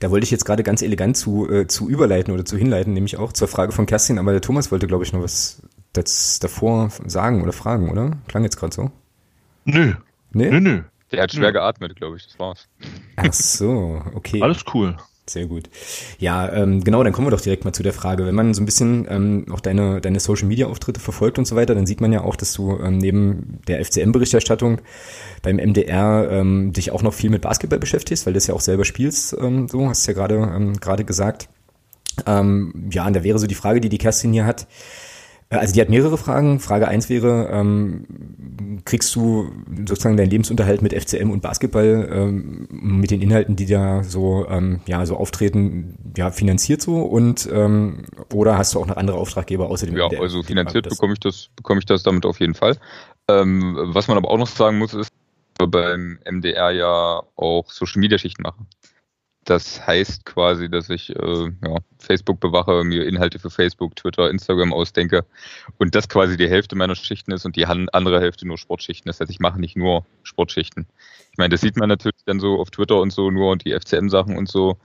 da 0.00 0.10
wollte 0.10 0.24
ich 0.24 0.30
jetzt 0.30 0.44
gerade 0.44 0.62
ganz 0.62 0.80
elegant 0.82 1.16
zu, 1.16 1.50
äh, 1.50 1.66
zu 1.66 1.88
überleiten 1.88 2.32
oder 2.32 2.44
zu 2.44 2.56
hinleiten, 2.56 2.94
nämlich 2.94 3.18
auch 3.18 3.32
zur 3.32 3.48
Frage 3.48 3.72
von 3.72 3.86
Kerstin, 3.86 4.18
aber 4.18 4.32
der 4.32 4.40
Thomas 4.40 4.72
wollte, 4.72 4.86
glaube 4.86 5.04
ich, 5.04 5.12
noch 5.12 5.22
was 5.22 5.62
das 5.92 6.38
davor 6.38 6.90
sagen 7.06 7.42
oder 7.42 7.52
fragen, 7.52 7.90
oder? 7.90 8.12
Klang 8.28 8.44
jetzt 8.44 8.56
gerade 8.56 8.74
so? 8.74 8.90
Nö. 9.64 9.94
Nee? 10.32 10.50
Nö, 10.50 10.60
nö. 10.60 10.82
Der 11.12 11.22
hat 11.22 11.32
schwer 11.32 11.48
nö. 11.48 11.54
geatmet, 11.54 11.96
glaube 11.96 12.16
ich, 12.16 12.26
das 12.26 12.38
war's. 12.38 12.68
Ach 13.16 13.32
so, 13.32 14.02
okay. 14.14 14.40
Alles 14.42 14.64
cool. 14.72 14.96
Sehr 15.30 15.46
gut. 15.46 15.70
Ja, 16.18 16.52
ähm, 16.52 16.82
genau, 16.82 17.04
dann 17.04 17.12
kommen 17.12 17.28
wir 17.28 17.30
doch 17.30 17.40
direkt 17.40 17.64
mal 17.64 17.72
zu 17.72 17.84
der 17.84 17.92
Frage. 17.92 18.26
Wenn 18.26 18.34
man 18.34 18.52
so 18.52 18.60
ein 18.60 18.64
bisschen 18.64 19.06
ähm, 19.08 19.46
auch 19.52 19.60
deine, 19.60 20.00
deine 20.00 20.18
Social-Media-Auftritte 20.18 20.98
verfolgt 20.98 21.38
und 21.38 21.44
so 21.44 21.54
weiter, 21.54 21.76
dann 21.76 21.86
sieht 21.86 22.00
man 22.00 22.12
ja 22.12 22.22
auch, 22.22 22.34
dass 22.34 22.52
du 22.52 22.76
ähm, 22.80 22.98
neben 22.98 23.60
der 23.68 23.84
FCM-Berichterstattung 23.84 24.80
beim 25.42 25.58
MDR 25.58 26.28
ähm, 26.32 26.72
dich 26.72 26.90
auch 26.90 27.04
noch 27.04 27.14
viel 27.14 27.30
mit 27.30 27.42
Basketball 27.42 27.78
beschäftigst, 27.78 28.26
weil 28.26 28.32
du 28.32 28.38
das 28.38 28.48
ja 28.48 28.54
auch 28.54 28.60
selber 28.60 28.84
spielst, 28.84 29.36
ähm, 29.40 29.68
so 29.68 29.88
hast 29.88 30.04
du 30.04 30.10
ja 30.10 30.18
gerade 30.18 30.34
ähm, 30.34 30.80
gerade 30.80 31.04
gesagt. 31.04 31.48
Ähm, 32.26 32.88
ja, 32.90 33.06
und 33.06 33.14
da 33.14 33.22
wäre 33.22 33.38
so 33.38 33.46
die 33.46 33.54
Frage, 33.54 33.80
die 33.80 33.88
die 33.88 33.98
Kerstin 33.98 34.32
hier 34.32 34.46
hat. 34.46 34.66
Äh, 35.50 35.56
also 35.56 35.74
die 35.74 35.80
hat 35.80 35.90
mehrere 35.90 36.16
Fragen. 36.16 36.60
Frage 36.60 36.88
eins 36.88 37.08
wäre, 37.08 37.48
ähm, 37.52 38.06
kriegst 38.84 39.14
du 39.14 39.50
sozusagen 39.86 40.16
deinen 40.16 40.30
Lebensunterhalt 40.30 40.80
mit 40.80 40.94
FCM 40.94 41.30
und 41.30 41.42
Basketball 41.42 42.08
ähm, 42.10 42.66
mit 42.70 43.10
den 43.10 43.20
Inhalten, 43.20 43.56
die 43.56 43.66
da 43.66 44.02
so 44.02 44.46
ähm, 44.48 44.80
ja 44.86 45.04
so 45.04 45.16
auftreten, 45.16 45.96
ja 46.16 46.30
finanziert 46.30 46.80
so 46.80 47.02
und 47.02 47.48
ähm, 47.52 48.04
oder 48.32 48.56
hast 48.56 48.74
du 48.74 48.80
auch 48.80 48.86
noch 48.86 48.96
andere 48.96 49.18
Auftraggeber 49.18 49.68
außer 49.68 49.86
dem? 49.86 49.96
Ja, 49.96 50.08
also 50.20 50.42
finanziert 50.42 50.88
bekomme 50.88 51.12
ich 51.12 51.20
das 51.20 51.50
bekomme 51.56 51.80
ich 51.80 51.86
das 51.86 52.02
damit 52.02 52.24
auf 52.24 52.40
jeden 52.40 52.54
Fall. 52.54 52.76
Ähm, 53.28 53.76
was 53.92 54.08
man 54.08 54.16
aber 54.16 54.30
auch 54.30 54.38
noch 54.38 54.48
sagen 54.48 54.78
muss 54.78 54.94
ist, 54.94 55.12
beim 55.58 56.18
MDR 56.24 56.70
ja 56.70 57.22
auch 57.36 57.70
Social 57.70 58.00
Media 58.00 58.18
Schichten 58.18 58.42
machen. 58.42 58.66
Das 59.44 59.86
heißt 59.86 60.26
quasi, 60.26 60.68
dass 60.68 60.90
ich 60.90 61.10
äh, 61.16 61.50
ja, 61.64 61.78
Facebook 61.98 62.40
bewache, 62.40 62.84
mir 62.84 63.06
Inhalte 63.06 63.38
für 63.38 63.50
Facebook, 63.50 63.96
Twitter, 63.96 64.28
Instagram 64.28 64.72
ausdenke 64.72 65.24
und 65.78 65.94
das 65.94 66.08
quasi 66.08 66.36
die 66.36 66.48
Hälfte 66.48 66.76
meiner 66.76 66.94
Schichten 66.94 67.32
ist 67.32 67.46
und 67.46 67.56
die 67.56 67.66
andere 67.66 68.20
Hälfte 68.20 68.46
nur 68.46 68.58
Sportschichten. 68.58 69.08
Das 69.08 69.18
heißt, 69.18 69.30
ich 69.30 69.40
mache 69.40 69.58
nicht 69.58 69.76
nur 69.76 70.04
Sportschichten. 70.24 70.86
Ich 71.32 71.38
meine, 71.38 71.50
das 71.50 71.62
sieht 71.62 71.76
man 71.76 71.88
natürlich 71.88 72.22
dann 72.26 72.38
so 72.38 72.60
auf 72.60 72.70
Twitter 72.70 73.00
und 73.00 73.12
so 73.12 73.30
nur 73.30 73.50
und 73.50 73.64
die 73.64 73.72
FCM-Sachen 73.72 74.36
und 74.36 74.48
so. 74.48 74.78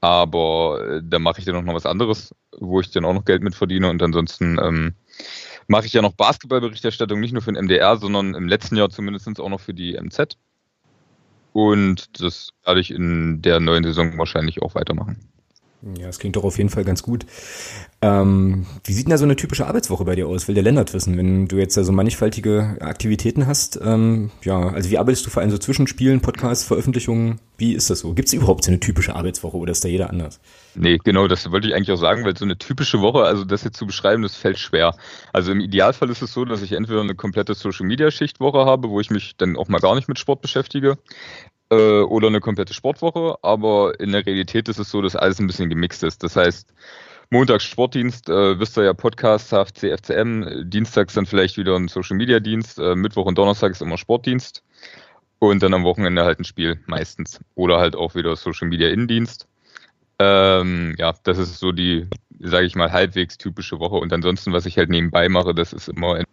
Aber 0.00 0.80
äh, 0.88 1.02
da 1.02 1.18
mache 1.18 1.40
ich 1.40 1.44
dann 1.44 1.56
auch 1.56 1.62
noch 1.62 1.74
was 1.74 1.86
anderes, 1.86 2.34
wo 2.56 2.80
ich 2.80 2.90
dann 2.90 3.04
auch 3.04 3.14
noch 3.14 3.24
Geld 3.24 3.42
mit 3.42 3.54
verdiene 3.54 3.90
und 3.90 4.02
ansonsten 4.02 4.58
ähm, 4.62 4.94
mache 5.66 5.86
ich 5.86 5.92
ja 5.92 6.02
noch 6.02 6.12
Basketballberichterstattung, 6.12 7.18
nicht 7.18 7.32
nur 7.32 7.42
für 7.42 7.52
den 7.52 7.64
MDR, 7.64 7.96
sondern 7.96 8.34
im 8.34 8.46
letzten 8.46 8.76
Jahr 8.76 8.90
zumindest 8.90 9.40
auch 9.40 9.48
noch 9.48 9.60
für 9.60 9.74
die 9.74 9.98
MZ. 10.00 10.36
Und 11.56 12.20
das 12.20 12.50
werde 12.66 12.80
ich 12.80 12.90
in 12.90 13.40
der 13.40 13.60
neuen 13.60 13.82
Saison 13.82 14.18
wahrscheinlich 14.18 14.60
auch 14.60 14.74
weitermachen. 14.74 15.16
Ja, 15.98 16.06
das 16.06 16.18
klingt 16.18 16.36
doch 16.36 16.44
auf 16.44 16.58
jeden 16.58 16.68
Fall 16.68 16.84
ganz 16.84 17.02
gut. 17.02 17.24
Ähm, 18.02 18.66
wie 18.84 18.92
sieht 18.92 19.06
denn 19.06 19.10
da 19.10 19.18
so 19.18 19.24
eine 19.24 19.36
typische 19.36 19.66
Arbeitswoche 19.66 20.04
bei 20.04 20.14
dir 20.14 20.26
aus? 20.26 20.48
Will 20.48 20.54
der 20.54 20.64
Lennart 20.64 20.92
wissen, 20.92 21.16
wenn 21.16 21.48
du 21.48 21.56
jetzt 21.56 21.76
da 21.76 21.84
so 21.84 21.92
mannigfaltige 21.92 22.76
Aktivitäten 22.80 23.46
hast? 23.46 23.80
Ähm, 23.82 24.30
ja, 24.42 24.68
also 24.68 24.90
wie 24.90 24.98
arbeitest 24.98 25.24
du 25.26 25.30
vor 25.30 25.40
allem 25.42 25.50
so 25.50 25.58
zwischen 25.58 25.86
Spielen, 25.86 26.20
Podcasts, 26.20 26.64
Veröffentlichungen? 26.64 27.40
Wie 27.56 27.72
ist 27.72 27.88
das 27.88 28.00
so? 28.00 28.12
Gibt 28.12 28.28
es 28.28 28.34
überhaupt 28.34 28.64
so 28.64 28.70
eine 28.70 28.80
typische 28.80 29.14
Arbeitswoche 29.14 29.56
oder 29.56 29.72
ist 29.72 29.84
da 29.84 29.88
jeder 29.88 30.10
anders? 30.10 30.40
Nee, 30.74 30.98
genau, 31.02 31.26
das 31.26 31.50
wollte 31.50 31.68
ich 31.68 31.74
eigentlich 31.74 31.90
auch 31.90 32.00
sagen, 32.00 32.24
weil 32.24 32.36
so 32.36 32.44
eine 32.44 32.58
typische 32.58 33.00
Woche, 33.00 33.22
also 33.22 33.44
das 33.44 33.64
jetzt 33.64 33.78
zu 33.78 33.86
beschreiben, 33.86 34.22
das 34.22 34.36
fällt 34.36 34.58
schwer. 34.58 34.94
Also 35.32 35.52
im 35.52 35.60
Idealfall 35.60 36.10
ist 36.10 36.20
es 36.20 36.34
so, 36.34 36.44
dass 36.44 36.60
ich 36.60 36.72
entweder 36.72 37.00
eine 37.00 37.14
komplette 37.14 37.54
Social-Media-Schichtwoche 37.54 38.66
habe, 38.66 38.90
wo 38.90 39.00
ich 39.00 39.10
mich 39.10 39.36
dann 39.36 39.56
auch 39.56 39.68
mal 39.68 39.80
gar 39.80 39.94
nicht 39.94 40.08
mit 40.08 40.18
Sport 40.18 40.42
beschäftige, 40.42 40.98
äh, 41.70 42.00
oder 42.00 42.28
eine 42.28 42.40
komplette 42.40 42.74
Sportwoche, 42.74 43.36
aber 43.42 43.98
in 44.00 44.12
der 44.12 44.24
Realität 44.24 44.68
ist 44.68 44.78
es 44.78 44.90
so, 44.90 45.02
dass 45.02 45.16
alles 45.16 45.38
ein 45.38 45.46
bisschen 45.46 45.68
gemixt 45.68 46.02
ist. 46.02 46.22
Das 46.22 46.36
heißt, 46.36 46.72
Montags 47.30 47.64
Sportdienst, 47.64 48.28
äh, 48.28 48.58
wisst 48.58 48.78
ihr 48.78 48.84
ja 48.84 48.94
Podcast, 48.94 49.50
HFC, 49.50 49.90
FCM, 49.98 50.70
Dienstags 50.70 51.14
dann 51.14 51.26
vielleicht 51.26 51.56
wieder 51.56 51.74
ein 51.76 51.88
Social 51.88 52.16
Media 52.16 52.38
Dienst, 52.38 52.78
äh, 52.78 52.94
Mittwoch 52.94 53.26
und 53.26 53.36
Donnerstag 53.36 53.72
ist 53.72 53.82
immer 53.82 53.98
Sportdienst 53.98 54.62
und 55.40 55.62
dann 55.62 55.74
am 55.74 55.84
Wochenende 55.84 56.24
halt 56.24 56.38
ein 56.38 56.44
Spiel 56.44 56.80
meistens 56.86 57.40
oder 57.56 57.78
halt 57.78 57.96
auch 57.96 58.14
wieder 58.14 58.36
Social 58.36 58.68
Media 58.68 58.88
Innendienst. 58.88 59.48
Ähm, 60.18 60.94
ja, 60.98 61.14
das 61.24 61.38
ist 61.38 61.58
so 61.58 61.72
die, 61.72 62.06
sage 62.38 62.66
ich 62.66 62.76
mal, 62.76 62.92
halbwegs 62.92 63.38
typische 63.38 63.80
Woche 63.80 63.96
und 63.96 64.12
ansonsten, 64.12 64.52
was 64.52 64.66
ich 64.66 64.78
halt 64.78 64.88
nebenbei 64.88 65.28
mache, 65.28 65.52
das 65.54 65.72
ist 65.72 65.88
immer 65.88 66.24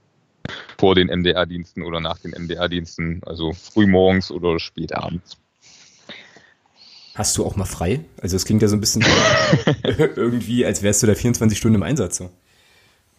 vor 0.78 0.96
den 0.96 1.08
MDR-Diensten 1.08 1.84
oder 1.84 2.00
nach 2.00 2.20
den 2.20 2.32
MDR-Diensten, 2.32 3.22
also 3.26 3.54
frühmorgens 3.54 4.32
oder 4.32 4.60
spät 4.60 4.94
abends. 4.94 5.38
Hast 7.16 7.38
du 7.38 7.46
auch 7.46 7.56
mal 7.56 7.66
frei? 7.66 8.04
Also 8.22 8.36
es 8.36 8.46
klingt 8.46 8.62
ja 8.64 8.68
so 8.68 8.76
ein 8.76 8.80
bisschen 8.80 9.06
irgendwie, 9.84 10.66
als 10.66 10.82
wärst 10.82 11.04
du 11.04 11.08
da 11.08 11.14
24 11.14 11.58
Stunden 11.58 11.76
im 11.76 11.84
Einsatz. 11.84 12.18
So. 12.18 12.32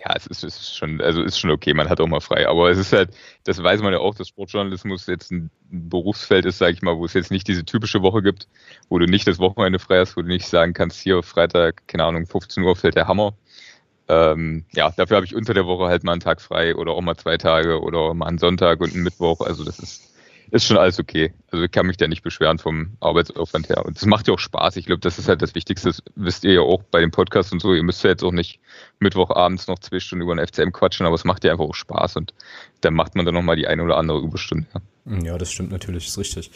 Ja, 0.05 0.13
es 0.17 0.27
ist, 0.27 0.43
es 0.43 0.57
ist 0.57 0.77
schon, 0.77 1.01
also 1.01 1.23
ist 1.23 1.39
schon 1.39 1.51
okay, 1.51 1.73
man 1.73 1.89
hat 1.89 2.01
auch 2.01 2.09
mal 2.09 2.21
frei. 2.21 2.49
Aber 2.49 2.71
es 2.71 2.79
ist 2.79 2.93
halt, 2.93 3.11
das 3.45 3.63
weiß 3.63 3.83
man 3.83 3.93
ja 3.93 4.01
auch, 4.01 4.17
dass 4.17 4.29
Sportjournalismus 4.29 5.07
jetzt 5.07 5.31
ein 5.31 5.49
Berufsfeld 5.71 6.45
ist, 6.45 6.59
sage 6.59 6.73
ich 6.73 6.83
mal, 6.83 6.99
wo 6.99 7.05
es 7.05 7.15
jetzt 7.15 7.31
nicht 7.31 7.47
diese 7.47 7.65
typische 7.65 8.03
Woche 8.03 8.21
gibt, 8.21 8.49
wo 8.89 8.99
du 8.99 9.07
nicht 9.07 9.29
das 9.29 9.39
Wochenende 9.39 9.79
frei 9.79 10.01
hast, 10.01 10.17
wo 10.17 10.23
du 10.23 10.29
nicht 10.29 10.47
sagen 10.47 10.73
kannst, 10.73 11.01
hier 11.01 11.23
Freitag, 11.23 11.87
keine 11.87 12.05
Ahnung, 12.05 12.27
15 12.27 12.65
Uhr 12.65 12.75
fällt 12.75 12.97
der 12.97 13.07
Hammer, 13.07 13.35
ähm, 14.09 14.65
ja, 14.75 14.91
dafür 14.91 15.17
habe 15.17 15.27
ich 15.27 15.35
unter 15.35 15.55
der 15.55 15.67
Woche 15.67 15.87
halt 15.87 16.05
mal 16.05 16.13
einen 16.13 16.21
Tag 16.21 16.41
frei 16.41 16.77
oder 16.77 16.93
auch 16.93 17.01
mal 17.01 17.17
zwei 17.17 17.39
Tage 17.39 17.81
oder 17.81 18.13
mal 18.15 18.27
einen 18.27 18.39
Sonntag 18.39 18.81
und 18.81 18.93
einen 18.93 19.03
Mittwoch. 19.03 19.41
Also 19.41 19.65
das 19.65 19.79
ist, 19.79 20.13
ist 20.51 20.67
schon 20.67 20.77
alles 20.77 21.01
okay. 21.01 21.33
Also 21.51 21.65
ich 21.65 21.71
kann 21.71 21.87
mich 21.87 21.97
da 21.97 22.07
nicht 22.07 22.23
beschweren 22.23 22.59
vom 22.59 22.97
Arbeitsaufwand 23.01 23.71
her. 23.71 23.85
Und 23.85 23.97
das 23.97 24.05
macht 24.05 24.29
ja 24.29 24.35
auch 24.35 24.39
Spaß. 24.39 24.77
Ich 24.77 24.85
glaube, 24.85 25.01
das 25.01 25.19
ist 25.19 25.29
halt 25.29 25.41
das 25.41 25.55
Wichtigste. 25.55 25.89
Das 25.89 26.03
wisst 26.17 26.45
ihr 26.45 26.53
ja 26.53 26.61
auch 26.61 26.83
bei 26.83 27.01
dem 27.01 27.13
Podcast 27.13 27.53
und 27.53 27.63
so. 27.63 27.73
Ihr 27.73 27.83
müsst 27.83 28.05
ja 28.05 28.11
jetzt 28.11 28.23
auch 28.23 28.33
nicht 28.33 28.61
Mittwochabends 28.99 29.69
noch 29.69 29.79
zwei 29.79 30.01
Stunden 30.01 30.23
über 30.23 30.35
den 30.37 30.47
FCM 30.47 30.73
quatschen, 30.73 31.07
aber 31.07 31.15
es 31.15 31.25
macht 31.25 31.45
ja 31.45 31.53
einfach 31.53 31.65
auch 31.65 31.75
Spaß 31.75 32.17
und 32.17 32.35
dann 32.83 32.95
macht 32.95 33.15
man 33.15 33.25
dann 33.25 33.35
nochmal 33.35 33.57
die 33.57 33.67
eine 33.67 33.83
oder 33.83 33.97
andere 33.97 34.19
Überstunde. 34.19 34.67
Ja. 34.75 34.81
Ja, 35.07 35.37
das 35.37 35.53
stimmt 35.53 35.71
natürlich, 35.71 36.07
ist 36.07 36.17
richtig. 36.17 36.51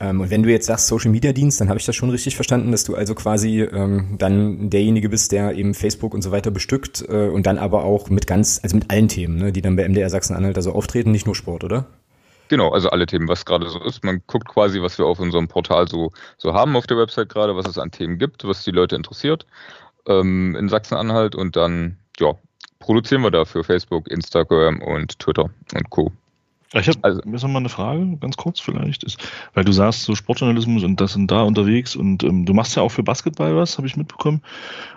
Ähm, 0.00 0.22
und 0.22 0.30
wenn 0.30 0.42
du 0.42 0.50
jetzt 0.50 0.66
sagst 0.66 0.86
Social 0.86 1.10
Media 1.10 1.32
Dienst, 1.32 1.60
dann 1.60 1.68
habe 1.68 1.78
ich 1.78 1.84
das 1.84 1.94
schon 1.94 2.08
richtig 2.08 2.36
verstanden, 2.36 2.72
dass 2.72 2.84
du 2.84 2.94
also 2.94 3.14
quasi 3.14 3.60
ähm, 3.60 4.16
dann 4.18 4.70
derjenige 4.70 5.10
bist, 5.10 5.30
der 5.32 5.54
eben 5.54 5.74
Facebook 5.74 6.14
und 6.14 6.22
so 6.22 6.30
weiter 6.30 6.50
bestückt 6.50 7.04
äh, 7.06 7.28
und 7.28 7.44
dann 7.46 7.58
aber 7.58 7.84
auch 7.84 8.08
mit 8.08 8.26
ganz, 8.26 8.60
also 8.62 8.76
mit 8.76 8.90
allen 8.90 9.08
Themen, 9.08 9.36
ne, 9.36 9.52
die 9.52 9.60
dann 9.60 9.76
bei 9.76 9.86
MDR 9.86 10.08
Sachsen-Anhalt 10.08 10.56
also 10.56 10.72
auftreten, 10.72 11.10
nicht 11.10 11.26
nur 11.26 11.34
Sport, 11.34 11.64
oder? 11.64 11.86
Genau, 12.48 12.70
also 12.70 12.88
alle 12.88 13.06
Themen, 13.06 13.28
was 13.28 13.44
gerade 13.44 13.68
so 13.68 13.82
ist. 13.82 14.04
Man 14.04 14.22
guckt 14.26 14.48
quasi, 14.48 14.80
was 14.80 14.96
wir 14.98 15.06
auf 15.06 15.20
unserem 15.20 15.48
Portal 15.48 15.86
so, 15.86 16.12
so 16.38 16.54
haben 16.54 16.76
auf 16.76 16.86
der 16.86 16.96
Website 16.96 17.28
gerade, 17.28 17.56
was 17.56 17.66
es 17.66 17.78
an 17.78 17.90
Themen 17.90 18.18
gibt, 18.18 18.44
was 18.44 18.64
die 18.64 18.70
Leute 18.70 18.96
interessiert 18.96 19.46
ähm, 20.06 20.56
in 20.56 20.68
Sachsen-Anhalt 20.68 21.34
und 21.34 21.56
dann, 21.56 21.98
ja, 22.18 22.34
produzieren 22.78 23.22
wir 23.22 23.30
dafür 23.30 23.64
Facebook, 23.64 24.08
Instagram 24.10 24.80
und 24.82 25.18
Twitter 25.18 25.50
und 25.74 25.90
Co. 25.90 26.12
Ich 26.74 26.88
habe 26.88 26.98
also, 27.02 27.20
noch 27.24 27.48
mal 27.48 27.58
eine 27.58 27.68
Frage, 27.68 28.16
ganz 28.18 28.36
kurz 28.36 28.58
vielleicht, 28.58 29.04
ist, 29.04 29.18
weil 29.52 29.64
du 29.64 29.72
sagst 29.72 30.04
so 30.04 30.14
Sportjournalismus 30.14 30.84
und 30.84 31.00
das 31.00 31.12
sind 31.12 31.30
da 31.30 31.42
unterwegs 31.42 31.94
und 31.94 32.24
ähm, 32.24 32.46
du 32.46 32.54
machst 32.54 32.76
ja 32.76 32.82
auch 32.82 32.88
für 32.88 33.02
Basketball 33.02 33.54
was, 33.56 33.76
habe 33.76 33.86
ich 33.86 33.96
mitbekommen. 33.96 34.42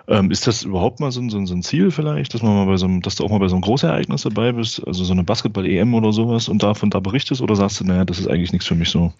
Ähm, 0.08 0.30
ist 0.30 0.46
das 0.46 0.62
überhaupt 0.62 1.00
mal 1.00 1.12
so 1.12 1.20
ein, 1.20 1.28
so, 1.28 1.38
ein, 1.38 1.62
Ziel 1.62 1.90
vielleicht, 1.90 2.32
dass 2.32 2.42
man 2.42 2.54
mal 2.54 2.66
bei 2.66 2.78
so 2.78 2.86
einem, 2.86 3.02
dass 3.02 3.16
du 3.16 3.24
auch 3.24 3.30
mal 3.30 3.40
bei 3.40 3.48
so 3.48 3.56
einem 3.56 3.62
Großereignis 3.62 4.22
dabei 4.22 4.52
bist, 4.52 4.86
also 4.86 5.04
so 5.04 5.12
eine 5.12 5.24
Basketball-EM 5.24 5.92
oder 5.92 6.12
sowas 6.12 6.48
und 6.48 6.62
davon 6.62 6.88
da 6.88 7.00
berichtest 7.00 7.42
oder 7.42 7.56
sagst 7.56 7.80
du, 7.80 7.84
naja, 7.84 8.06
das 8.06 8.18
ist 8.18 8.28
eigentlich 8.28 8.52
nichts 8.52 8.66
für 8.66 8.74
mich 8.74 8.88
so? 8.88 9.12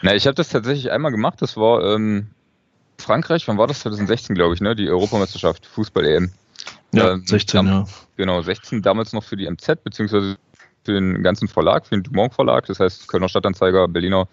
Na, 0.00 0.14
ich 0.14 0.26
habe 0.26 0.34
das 0.34 0.48
tatsächlich 0.48 0.90
einmal 0.90 1.10
gemacht, 1.10 1.42
das 1.42 1.56
war 1.56 1.84
ähm, 1.94 2.28
Frankreich, 2.98 3.46
wann 3.46 3.58
war 3.58 3.66
das? 3.66 3.80
2016, 3.80 4.34
glaube 4.34 4.54
ich, 4.54 4.60
ne? 4.60 4.74
Die 4.74 4.88
Europameisterschaft, 4.88 5.66
Fußball-EM. 5.66 6.30
Ja, 6.92 7.18
16, 7.18 7.60
ähm, 7.60 7.66
ja. 7.66 7.84
Genau, 8.16 8.40
16 8.40 8.82
damals 8.82 9.12
noch 9.12 9.24
für 9.24 9.36
die 9.36 9.50
MZ, 9.50 9.82
beziehungsweise 9.82 10.36
für 10.84 10.92
den 10.92 11.22
ganzen 11.22 11.48
Verlag, 11.48 11.86
für 11.86 11.96
den 11.96 12.02
Dumont 12.02 12.34
Verlag, 12.34 12.66
das 12.66 12.80
heißt 12.80 13.08
Kölner 13.08 13.28
Stadtanzeiger, 13.28 13.88
Berliner 13.88 14.28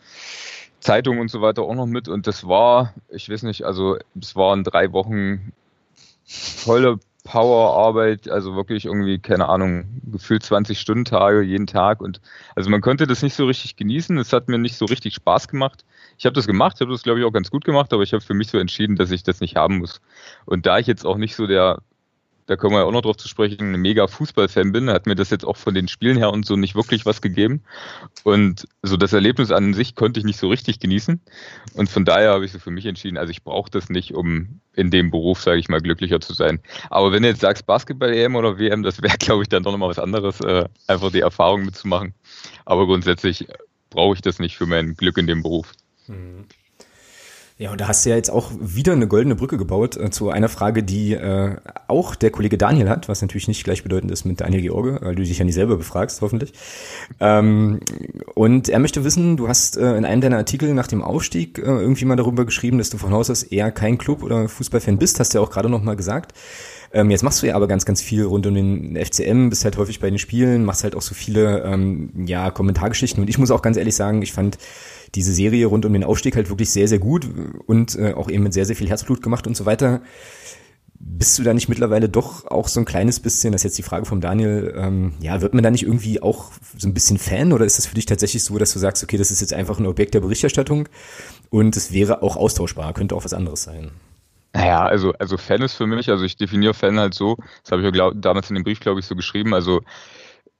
Zeitung 0.79 1.19
und 1.19 1.29
so 1.29 1.41
weiter 1.41 1.61
auch 1.63 1.75
noch 1.75 1.85
mit. 1.85 2.07
Und 2.07 2.27
das 2.27 2.47
war, 2.47 2.93
ich 3.09 3.29
weiß 3.29 3.43
nicht, 3.43 3.63
also 3.63 3.97
es 4.19 4.35
waren 4.35 4.63
drei 4.63 4.91
Wochen 4.91 5.53
tolle 6.63 6.99
Powerarbeit, 7.23 8.29
also 8.29 8.55
wirklich 8.55 8.85
irgendwie, 8.85 9.19
keine 9.19 9.47
Ahnung, 9.47 10.01
gefühlt 10.11 10.43
20 10.43 10.79
Stunden 10.79 11.05
Tage 11.05 11.41
jeden 11.41 11.67
Tag. 11.67 12.01
Und 12.01 12.19
also 12.55 12.69
man 12.69 12.81
konnte 12.81 13.05
das 13.05 13.21
nicht 13.21 13.35
so 13.35 13.45
richtig 13.45 13.75
genießen. 13.75 14.17
Es 14.17 14.33
hat 14.33 14.47
mir 14.47 14.57
nicht 14.57 14.75
so 14.75 14.85
richtig 14.85 15.15
Spaß 15.15 15.47
gemacht. 15.47 15.85
Ich 16.17 16.25
habe 16.25 16.33
das 16.33 16.47
gemacht, 16.47 16.81
habe 16.81 16.91
das, 16.91 17.03
glaube 17.03 17.19
ich, 17.19 17.25
auch 17.25 17.31
ganz 17.31 17.51
gut 17.51 17.63
gemacht, 17.63 17.93
aber 17.93 18.03
ich 18.03 18.13
habe 18.13 18.21
für 18.21 18.33
mich 18.33 18.49
so 18.49 18.57
entschieden, 18.57 18.95
dass 18.95 19.11
ich 19.11 19.23
das 19.23 19.39
nicht 19.39 19.55
haben 19.55 19.79
muss. 19.79 20.01
Und 20.45 20.65
da 20.65 20.79
ich 20.79 20.87
jetzt 20.87 21.05
auch 21.05 21.17
nicht 21.17 21.35
so 21.35 21.45
der 21.47 21.79
da 22.47 22.55
können 22.55 22.73
wir 22.73 22.79
ja 22.79 22.85
auch 22.85 22.91
noch 22.91 23.01
drauf 23.01 23.17
zu 23.17 23.27
sprechen, 23.27 23.73
ein 23.73 23.81
mega 23.81 24.07
Fußballfan 24.07 24.71
bin, 24.71 24.89
hat 24.89 25.05
mir 25.05 25.15
das 25.15 25.29
jetzt 25.29 25.45
auch 25.45 25.57
von 25.57 25.73
den 25.73 25.87
Spielen 25.87 26.17
her 26.17 26.31
und 26.31 26.45
so 26.45 26.55
nicht 26.55 26.75
wirklich 26.75 27.05
was 27.05 27.21
gegeben. 27.21 27.63
Und 28.23 28.67
so 28.81 28.97
das 28.97 29.13
Erlebnis 29.13 29.51
an 29.51 29.73
sich 29.73 29.95
konnte 29.95 30.19
ich 30.19 30.25
nicht 30.25 30.39
so 30.39 30.49
richtig 30.49 30.79
genießen. 30.79 31.21
Und 31.73 31.89
von 31.89 32.05
daher 32.05 32.31
habe 32.31 32.45
ich 32.45 32.51
so 32.51 32.59
für 32.59 32.71
mich 32.71 32.85
entschieden, 32.85 33.17
also 33.17 33.31
ich 33.31 33.43
brauche 33.43 33.69
das 33.69 33.89
nicht, 33.89 34.13
um 34.13 34.59
in 34.73 34.91
dem 34.91 35.11
Beruf, 35.11 35.41
sage 35.41 35.59
ich 35.59 35.69
mal, 35.69 35.81
glücklicher 35.81 36.19
zu 36.19 36.33
sein. 36.33 36.59
Aber 36.89 37.11
wenn 37.11 37.23
du 37.23 37.29
jetzt 37.29 37.41
sagst 37.41 37.65
Basketball-EM 37.65 38.35
oder 38.35 38.57
WM, 38.57 38.83
das 38.83 39.01
wäre, 39.01 39.17
glaube 39.19 39.43
ich, 39.43 39.49
dann 39.49 39.63
doch 39.63 39.71
nochmal 39.71 39.89
was 39.89 39.99
anderes, 39.99 40.39
äh, 40.41 40.65
einfach 40.87 41.11
die 41.11 41.21
Erfahrung 41.21 41.65
mitzumachen. 41.65 42.13
Aber 42.65 42.85
grundsätzlich 42.85 43.47
brauche 43.89 44.15
ich 44.15 44.21
das 44.21 44.39
nicht 44.39 44.57
für 44.57 44.65
mein 44.65 44.95
Glück 44.95 45.17
in 45.17 45.27
dem 45.27 45.43
Beruf. 45.43 45.73
Mhm. 46.07 46.45
Ja, 47.61 47.71
und 47.71 47.79
da 47.79 47.87
hast 47.87 48.03
du 48.03 48.09
ja 48.09 48.15
jetzt 48.15 48.31
auch 48.31 48.51
wieder 48.59 48.93
eine 48.93 49.07
goldene 49.07 49.35
Brücke 49.35 49.55
gebaut 49.55 49.95
äh, 49.95 50.09
zu 50.09 50.31
einer 50.31 50.49
Frage, 50.49 50.81
die 50.81 51.13
äh, 51.13 51.57
auch 51.87 52.15
der 52.15 52.31
Kollege 52.31 52.57
Daniel 52.57 52.89
hat, 52.89 53.07
was 53.07 53.21
natürlich 53.21 53.47
nicht 53.47 53.63
gleichbedeutend 53.63 54.11
ist 54.11 54.25
mit 54.25 54.41
Daniel 54.41 54.63
George, 54.63 54.97
weil 54.99 55.13
du 55.13 55.21
dich 55.21 55.37
ja 55.37 55.45
nie 55.45 55.51
selber 55.51 55.77
befragst, 55.77 56.21
hoffentlich. 56.21 56.53
Ähm, 57.19 57.79
und 58.33 58.67
er 58.67 58.79
möchte 58.79 59.03
wissen, 59.03 59.37
du 59.37 59.47
hast 59.47 59.77
äh, 59.77 59.95
in 59.95 60.05
einem 60.05 60.21
deiner 60.21 60.37
Artikel 60.37 60.73
nach 60.73 60.87
dem 60.87 61.03
Aufstieg 61.03 61.59
äh, 61.59 61.61
irgendwie 61.61 62.05
mal 62.05 62.15
darüber 62.15 62.45
geschrieben, 62.45 62.79
dass 62.79 62.89
du 62.89 62.97
von 62.97 63.11
Haus 63.11 63.29
aus 63.29 63.43
eher 63.43 63.71
kein 63.71 63.99
Club- 63.99 64.23
oder 64.23 64.49
Fußballfan 64.49 64.97
bist, 64.97 65.19
hast 65.19 65.35
du 65.35 65.37
ja 65.37 65.43
auch 65.43 65.51
gerade 65.51 65.69
noch 65.69 65.83
mal 65.83 65.95
gesagt. 65.95 66.33
Ähm, 66.93 67.11
jetzt 67.11 67.21
machst 67.21 67.43
du 67.43 67.47
ja 67.47 67.55
aber 67.55 67.67
ganz, 67.67 67.85
ganz 67.85 68.01
viel 68.01 68.23
rund 68.23 68.47
um 68.47 68.55
den 68.55 68.97
FCM, 68.97 69.49
bist 69.49 69.65
halt 69.65 69.77
häufig 69.77 69.99
bei 69.99 70.09
den 70.09 70.17
Spielen, 70.17 70.65
machst 70.65 70.83
halt 70.83 70.95
auch 70.95 71.01
so 71.03 71.13
viele 71.13 71.61
ähm, 71.61 72.09
ja, 72.25 72.49
Kommentargeschichten. 72.49 73.21
Und 73.21 73.29
ich 73.29 73.37
muss 73.37 73.51
auch 73.51 73.61
ganz 73.61 73.77
ehrlich 73.77 73.95
sagen, 73.95 74.23
ich 74.23 74.33
fand 74.33 74.57
diese 75.15 75.33
Serie 75.33 75.65
rund 75.65 75.85
um 75.85 75.93
den 75.93 76.03
Aufstieg 76.03 76.35
halt 76.35 76.49
wirklich 76.49 76.71
sehr, 76.71 76.87
sehr 76.87 76.99
gut 76.99 77.27
und 77.65 77.97
äh, 77.97 78.13
auch 78.13 78.29
eben 78.29 78.43
mit 78.43 78.53
sehr, 78.53 78.65
sehr 78.65 78.75
viel 78.75 78.89
Herzblut 78.89 79.21
gemacht 79.21 79.47
und 79.47 79.57
so 79.57 79.65
weiter. 79.65 80.01
Bist 81.03 81.39
du 81.39 81.43
da 81.43 81.53
nicht 81.53 81.67
mittlerweile 81.67 82.09
doch 82.09 82.45
auch 82.45 82.67
so 82.67 82.79
ein 82.79 82.85
kleines 82.85 83.19
bisschen, 83.19 83.51
das 83.51 83.61
ist 83.61 83.63
jetzt 83.63 83.77
die 83.79 83.83
Frage 83.83 84.05
vom 84.05 84.21
Daniel, 84.21 84.73
ähm, 84.77 85.13
ja, 85.19 85.41
wird 85.41 85.55
man 85.55 85.63
da 85.63 85.71
nicht 85.71 85.83
irgendwie 85.83 86.21
auch 86.21 86.51
so 86.77 86.87
ein 86.87 86.93
bisschen 86.93 87.17
Fan 87.17 87.53
oder 87.53 87.65
ist 87.65 87.79
das 87.79 87.87
für 87.87 87.95
dich 87.95 88.05
tatsächlich 88.05 88.43
so, 88.43 88.57
dass 88.59 88.73
du 88.73 88.79
sagst, 88.79 89.03
okay, 89.03 89.17
das 89.17 89.31
ist 89.31 89.41
jetzt 89.41 89.53
einfach 89.53 89.79
ein 89.79 89.87
Objekt 89.87 90.13
der 90.13 90.19
Berichterstattung 90.19 90.87
und 91.49 91.75
es 91.75 91.91
wäre 91.91 92.21
auch 92.21 92.37
austauschbar, 92.37 92.93
könnte 92.93 93.15
auch 93.15 93.25
was 93.25 93.33
anderes 93.33 93.63
sein? 93.63 93.91
Naja, 94.53 94.85
also, 94.85 95.13
also 95.13 95.37
Fan 95.37 95.61
ist 95.61 95.75
für 95.75 95.87
mich, 95.87 96.09
also 96.09 96.23
ich 96.23 96.35
definiere 96.35 96.73
Fan 96.73 96.99
halt 96.99 97.15
so, 97.15 97.37
das 97.63 97.71
habe 97.71 97.81
ich 97.81 97.95
ja 97.95 98.11
damals 98.13 98.49
in 98.49 98.55
dem 98.55 98.63
Brief, 98.63 98.79
glaube 98.79 98.99
ich, 98.99 99.05
so 99.05 99.15
geschrieben, 99.15 99.53
also 99.53 99.81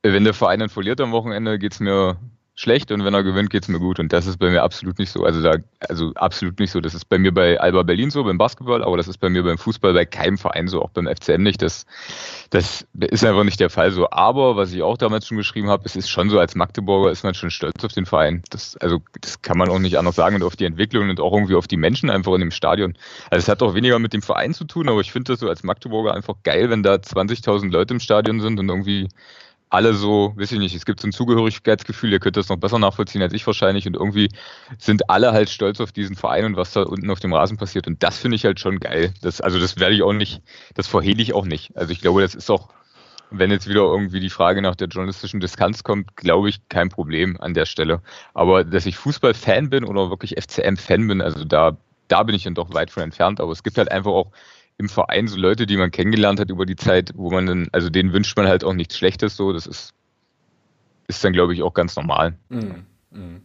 wenn 0.02 0.24
der 0.24 0.34
Verein 0.34 0.60
dann 0.60 0.70
verliert 0.70 1.00
am 1.02 1.12
Wochenende, 1.12 1.60
geht's 1.60 1.80
mir 1.80 2.18
schlecht 2.62 2.92
und 2.92 3.04
wenn 3.04 3.14
er 3.14 3.24
gewinnt, 3.24 3.50
geht's 3.50 3.68
mir 3.68 3.80
gut. 3.80 4.00
Und 4.00 4.14
das 4.14 4.28
ist 4.28 4.38
bei 4.38 4.52
mir 4.52 4.62
absolut 4.62 5.00
nicht 5.00 5.12
so. 5.12 5.24
Also 5.24 5.42
da, 5.42 5.56
also 5.80 6.12
absolut 6.14 6.60
nicht 6.60 6.70
so. 6.70 6.80
Das 6.80 6.94
ist 6.94 7.06
bei 7.06 7.18
mir 7.18 7.34
bei 7.34 7.60
Alba 7.60 7.82
Berlin 7.82 8.12
so, 8.12 8.24
beim 8.24 8.38
Basketball, 8.38 8.84
aber 8.84 8.98
das 8.98 9.08
ist 9.08 9.18
bei 9.18 9.30
mir 9.30 9.42
beim 9.44 9.58
Fußball 9.58 9.94
bei 9.94 10.06
keinem 10.06 10.38
Verein 10.38 10.68
so, 10.68 10.82
auch 10.82 10.92
beim 10.92 11.08
FCM 11.08 11.42
nicht. 11.42 11.64
Das, 11.64 11.88
das 12.52 12.86
ist 13.00 13.26
einfach 13.26 13.44
nicht 13.44 13.60
der 13.60 13.72
Fall 13.72 13.92
so. 13.92 14.12
Aber 14.12 14.56
was 14.58 14.72
ich 14.74 14.84
auch 14.84 14.98
damals 14.98 15.26
schon 15.26 15.38
geschrieben 15.38 15.70
habe, 15.70 15.84
es 15.86 15.96
ist 15.96 16.10
schon 16.10 16.30
so, 16.30 16.38
als 16.40 16.54
Magdeburger 16.54 17.10
ist 17.10 17.24
man 17.24 17.34
schon 17.34 17.50
stolz 17.50 17.84
auf 17.84 17.94
den 17.94 18.06
Verein. 18.06 18.44
Das, 18.52 18.78
also 18.78 19.02
das 19.20 19.42
kann 19.42 19.58
man 19.58 19.70
auch 19.70 19.80
nicht 19.80 19.98
anders 19.98 20.16
sagen 20.16 20.36
und 20.36 20.44
auf 20.44 20.56
die 20.56 20.66
Entwicklung 20.66 21.10
und 21.10 21.20
auch 21.20 21.34
irgendwie 21.34 21.56
auf 21.56 21.68
die 21.68 21.78
Menschen 21.78 22.12
einfach 22.12 22.34
in 22.34 22.42
dem 22.42 22.52
Stadion. 22.52 22.94
Also 23.32 23.44
es 23.44 23.50
hat 23.50 23.64
auch 23.64 23.74
weniger 23.74 23.98
mit 23.98 24.14
dem 24.14 24.22
Verein 24.22 24.54
zu 24.54 24.66
tun, 24.66 24.88
aber 24.88 25.02
ich 25.02 25.12
finde 25.12 25.34
das 25.34 25.40
so 25.40 25.50
als 25.50 25.64
Magdeburger 25.64 26.14
einfach 26.14 26.36
geil, 26.44 26.70
wenn 26.70 26.84
da 26.84 26.94
20.000 26.94 27.72
Leute 27.72 27.96
im 27.96 28.00
Stadion 28.00 28.40
sind 28.40 28.60
und 28.60 28.70
irgendwie 28.70 29.10
alle 29.72 29.94
so, 29.94 30.34
weiß 30.36 30.52
ich 30.52 30.60
nicht, 30.60 30.76
es 30.76 30.86
gibt 30.86 31.00
so 31.00 31.08
ein 31.08 31.14
Zugehörigkeitsgefühl, 31.14 32.12
ihr 32.12 32.20
könnt 32.20 32.36
das 32.36 32.50
noch 32.50 32.58
besser 32.58 32.78
nachvollziehen 32.78 33.22
als 33.22 33.34
ich 33.34 33.48
wahrscheinlich 33.48 33.88
und 33.88 33.96
irgendwie 33.96 34.30
sind 34.78 35.10
alle 35.10 35.32
halt 35.32 35.50
stolz 35.50 35.80
auf 35.80 35.94
diesen 35.94 36.16
Verein 36.16 36.46
und 36.46 36.58
was 36.58 36.74
da 36.74 36.84
unten 36.84 37.10
auf 37.10 37.22
dem 37.22 37.34
Rasen 37.34 37.58
passiert 37.58 37.88
und 37.88 38.04
das 38.04 38.20
finde 38.20 38.36
ich 38.36 38.46
halt 38.46 38.60
schon 38.60 38.80
geil. 38.80 39.14
Das, 39.22 39.40
also 39.40 39.60
das 39.60 39.80
werde 39.80 39.96
ich 39.96 40.04
auch 40.04 40.14
nicht, 40.14 40.42
das 40.76 40.88
verhehle 40.88 41.22
ich 41.22 41.34
auch 41.34 41.46
nicht. 41.46 41.76
Also 41.76 41.94
ich 41.94 42.02
glaube, 42.02 42.22
das 42.22 42.36
ist 42.36 42.52
auch, 42.52 42.68
wenn 43.32 43.50
jetzt 43.50 43.70
wieder 43.70 43.82
irgendwie 43.82 44.20
die 44.20 44.30
Frage 44.30 44.62
nach 44.62 44.76
der 44.76 44.90
journalistischen 44.90 45.40
Distanz 45.40 45.84
kommt, 45.84 46.18
glaube 46.18 46.50
ich, 46.50 46.68
kein 46.68 46.90
Problem 46.90 47.40
an 47.40 47.54
der 47.54 47.66
Stelle. 47.66 48.02
Aber 48.34 48.66
dass 48.66 48.86
ich 48.86 48.98
Fußball-Fan 48.98 49.70
bin 49.70 49.86
oder 49.86 50.10
wirklich 50.10 50.36
FCM-Fan 50.38 51.08
bin, 51.08 51.22
also 51.22 51.46
da, 51.46 51.78
da 52.10 52.24
bin 52.24 52.36
ich 52.36 52.44
dann 52.44 52.56
doch 52.56 52.74
weit 52.74 52.92
von 52.92 53.04
entfernt. 53.04 53.40
Aber 53.40 53.54
es 53.54 53.64
gibt 53.64 53.78
halt 53.78 53.90
einfach 53.90 54.12
auch 54.12 54.32
im 54.82 54.90
Verein 54.90 55.28
so 55.28 55.38
Leute, 55.38 55.66
die 55.66 55.78
man 55.78 55.92
kennengelernt 55.92 56.40
hat 56.40 56.50
über 56.50 56.66
die 56.66 56.76
Zeit, 56.76 57.14
wo 57.16 57.30
man 57.32 57.46
dann, 57.46 57.70
also 57.72 57.90
denen 57.90 58.12
wünscht 58.12 58.36
man 58.36 58.48
halt 58.48 58.64
auch 58.64 58.74
nichts 58.74 58.98
Schlechtes 58.98 59.38
so. 59.38 59.54
Das 59.54 59.68
ist, 59.68 59.94
ist 61.08 61.24
dann, 61.24 61.34
glaube 61.34 61.54
ich, 61.54 61.62
auch 61.62 61.74
ganz 61.74 61.96
normal. 61.96 62.34
Mhm. 62.50 62.86
Mhm. 63.12 63.42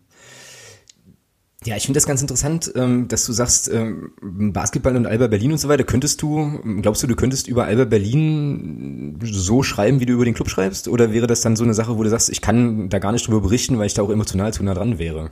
Ja, 1.65 1.77
ich 1.77 1.85
finde 1.85 1.97
das 1.97 2.07
ganz 2.07 2.23
interessant, 2.23 2.73
ähm, 2.77 3.09
dass 3.09 3.27
du 3.27 3.33
sagst, 3.33 3.69
ähm, 3.73 4.13
Basketball 4.53 4.97
und 4.97 5.07
Alba 5.07 5.27
Berlin 5.27 5.53
und 5.53 5.59
so 5.59 5.69
weiter. 5.69 5.85
Könntest 5.85 6.23
du, 6.23 6.61
glaubst 6.81 7.03
du, 7.03 7.07
du 7.07 7.17
könntest 7.17 7.49
über 7.49 7.65
Alba 7.65 7.85
Berlin 7.85 9.19
so 9.23 9.63
schreiben, 9.63 9.99
wie 9.99 10.07
du 10.07 10.13
über 10.13 10.25
den 10.25 10.35
Club 10.35 10.49
schreibst? 10.49 10.87
Oder 10.87 11.13
wäre 11.13 11.27
das 11.27 11.41
dann 11.41 11.57
so 11.57 11.65
eine 11.65 11.75
Sache, 11.75 11.99
wo 11.99 12.03
du 12.03 12.09
sagst, 12.09 12.31
ich 12.31 12.41
kann 12.41 12.89
da 12.89 12.99
gar 12.99 13.13
nicht 13.13 13.27
drüber 13.27 13.41
berichten, 13.41 13.79
weil 13.79 13.87
ich 13.87 13.95
da 13.95 14.03
auch 14.03 14.11
emotional 14.11 14.55
zu 14.55 14.63
nah 14.63 14.75
dran 14.75 14.99
wäre? 14.99 15.31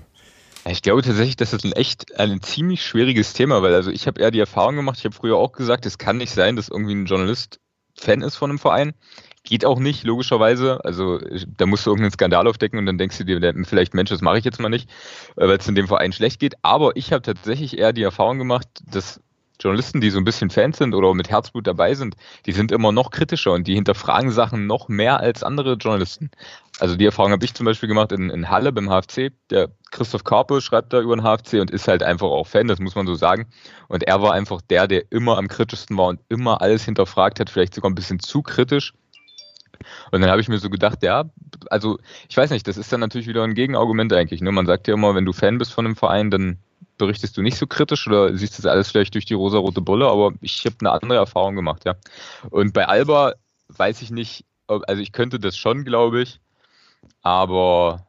Ich 0.66 0.82
glaube 0.82 1.02
tatsächlich, 1.02 1.36
das 1.36 1.52
ist 1.52 1.64
ein 1.64 1.72
echt 1.72 2.18
ein 2.18 2.40
ziemlich 2.40 2.82
schwieriges 2.82 3.34
Thema, 3.34 3.62
weil 3.62 3.74
also 3.74 3.90
ich 3.90 4.06
habe 4.06 4.20
eher 4.20 4.30
die 4.30 4.40
Erfahrung 4.40 4.76
gemacht, 4.76 4.98
ich 4.98 5.04
habe 5.04 5.14
früher 5.14 5.36
auch 5.36 5.52
gesagt, 5.52 5.84
es 5.84 5.98
kann 5.98 6.16
nicht 6.16 6.32
sein, 6.32 6.56
dass 6.56 6.68
irgendwie 6.68 6.94
ein 6.94 7.06
Journalist 7.06 7.60
Fan 7.96 8.22
ist 8.22 8.36
von 8.36 8.50
einem 8.50 8.58
Verein. 8.58 8.94
Geht 9.44 9.64
auch 9.64 9.78
nicht, 9.78 10.04
logischerweise. 10.04 10.84
Also 10.84 11.18
da 11.18 11.66
musst 11.66 11.84
du 11.86 11.90
irgendeinen 11.90 12.12
Skandal 12.12 12.46
aufdecken 12.48 12.78
und 12.78 12.86
dann 12.86 12.98
denkst 12.98 13.18
du 13.18 13.24
dir, 13.24 13.54
vielleicht, 13.64 13.94
Mensch, 13.94 14.10
das 14.10 14.22
mache 14.22 14.38
ich 14.38 14.44
jetzt 14.44 14.58
mal 14.58 14.70
nicht, 14.70 14.88
äh, 15.36 15.46
weil 15.46 15.58
es 15.58 15.68
in 15.68 15.74
dem 15.74 15.86
Verein 15.86 16.12
schlecht 16.12 16.40
geht. 16.40 16.54
Aber 16.62 16.96
ich 16.96 17.12
habe 17.12 17.22
tatsächlich 17.22 17.78
eher 17.78 17.92
die 17.92 18.02
Erfahrung 18.02 18.38
gemacht, 18.38 18.68
dass 18.90 19.20
Journalisten, 19.60 20.00
die 20.00 20.10
so 20.10 20.18
ein 20.18 20.24
bisschen 20.24 20.50
Fans 20.50 20.78
sind 20.78 20.94
oder 20.94 21.14
mit 21.14 21.30
Herzblut 21.30 21.66
dabei 21.66 21.94
sind, 21.94 22.16
die 22.46 22.52
sind 22.52 22.72
immer 22.72 22.92
noch 22.92 23.10
kritischer 23.10 23.52
und 23.52 23.66
die 23.66 23.74
hinterfragen 23.74 24.30
Sachen 24.30 24.66
noch 24.66 24.88
mehr 24.88 25.20
als 25.20 25.42
andere 25.42 25.74
Journalisten. 25.74 26.30
Also 26.80 26.96
die 26.96 27.06
Erfahrung 27.06 27.30
habe 27.30 27.44
ich 27.44 27.54
zum 27.54 27.64
Beispiel 27.64 27.88
gemacht 27.88 28.10
in, 28.10 28.30
in 28.30 28.50
Halle 28.50 28.72
beim 28.72 28.88
HFC. 28.88 29.32
Der 29.50 29.70
Christoph 29.92 30.24
Karpe 30.24 30.60
schreibt 30.60 30.92
da 30.92 31.00
über 31.00 31.16
den 31.16 31.22
HFC 31.22 31.60
und 31.60 31.70
ist 31.70 31.86
halt 31.86 32.02
einfach 32.02 32.26
auch 32.26 32.46
Fan, 32.46 32.66
das 32.66 32.80
muss 32.80 32.96
man 32.96 33.06
so 33.06 33.14
sagen. 33.14 33.46
Und 33.88 34.02
er 34.02 34.20
war 34.20 34.32
einfach 34.32 34.60
der, 34.60 34.88
der 34.88 35.04
immer 35.10 35.38
am 35.38 35.46
kritischsten 35.46 35.96
war 35.96 36.08
und 36.08 36.20
immer 36.28 36.60
alles 36.60 36.84
hinterfragt 36.84 37.38
hat, 37.38 37.48
vielleicht 37.48 37.74
sogar 37.74 37.90
ein 37.90 37.94
bisschen 37.94 38.18
zu 38.18 38.42
kritisch. 38.42 38.92
Und 40.10 40.20
dann 40.20 40.30
habe 40.30 40.40
ich 40.40 40.48
mir 40.48 40.58
so 40.58 40.70
gedacht, 40.70 41.02
ja, 41.02 41.24
also 41.70 41.98
ich 42.28 42.36
weiß 42.36 42.50
nicht, 42.50 42.66
das 42.66 42.76
ist 42.76 42.92
dann 42.92 43.00
natürlich 43.00 43.28
wieder 43.28 43.44
ein 43.44 43.54
Gegenargument 43.54 44.12
eigentlich. 44.12 44.40
Ne? 44.40 44.50
Man 44.50 44.66
sagt 44.66 44.88
ja 44.88 44.94
immer, 44.94 45.14
wenn 45.14 45.24
du 45.24 45.32
Fan 45.32 45.58
bist 45.58 45.72
von 45.72 45.84
einem 45.84 45.96
Verein, 45.96 46.30
dann 46.30 46.58
berichtest 46.98 47.36
du 47.36 47.42
nicht 47.42 47.58
so 47.58 47.66
kritisch 47.66 48.06
oder 48.06 48.36
siehst 48.36 48.58
das 48.58 48.66
alles 48.66 48.90
vielleicht 48.90 49.14
durch 49.14 49.24
die 49.24 49.34
rosa-rote 49.34 49.80
Brille, 49.80 50.08
aber 50.08 50.32
ich 50.40 50.64
habe 50.64 50.76
eine 50.80 50.92
andere 50.92 51.18
Erfahrung 51.18 51.56
gemacht, 51.56 51.84
ja. 51.84 51.94
Und 52.50 52.72
bei 52.72 52.86
Alba 52.86 53.34
weiß 53.68 54.02
ich 54.02 54.10
nicht, 54.10 54.44
also 54.66 55.00
ich 55.00 55.12
könnte 55.12 55.38
das 55.38 55.56
schon, 55.56 55.84
glaube 55.84 56.22
ich, 56.22 56.40
aber 57.22 58.06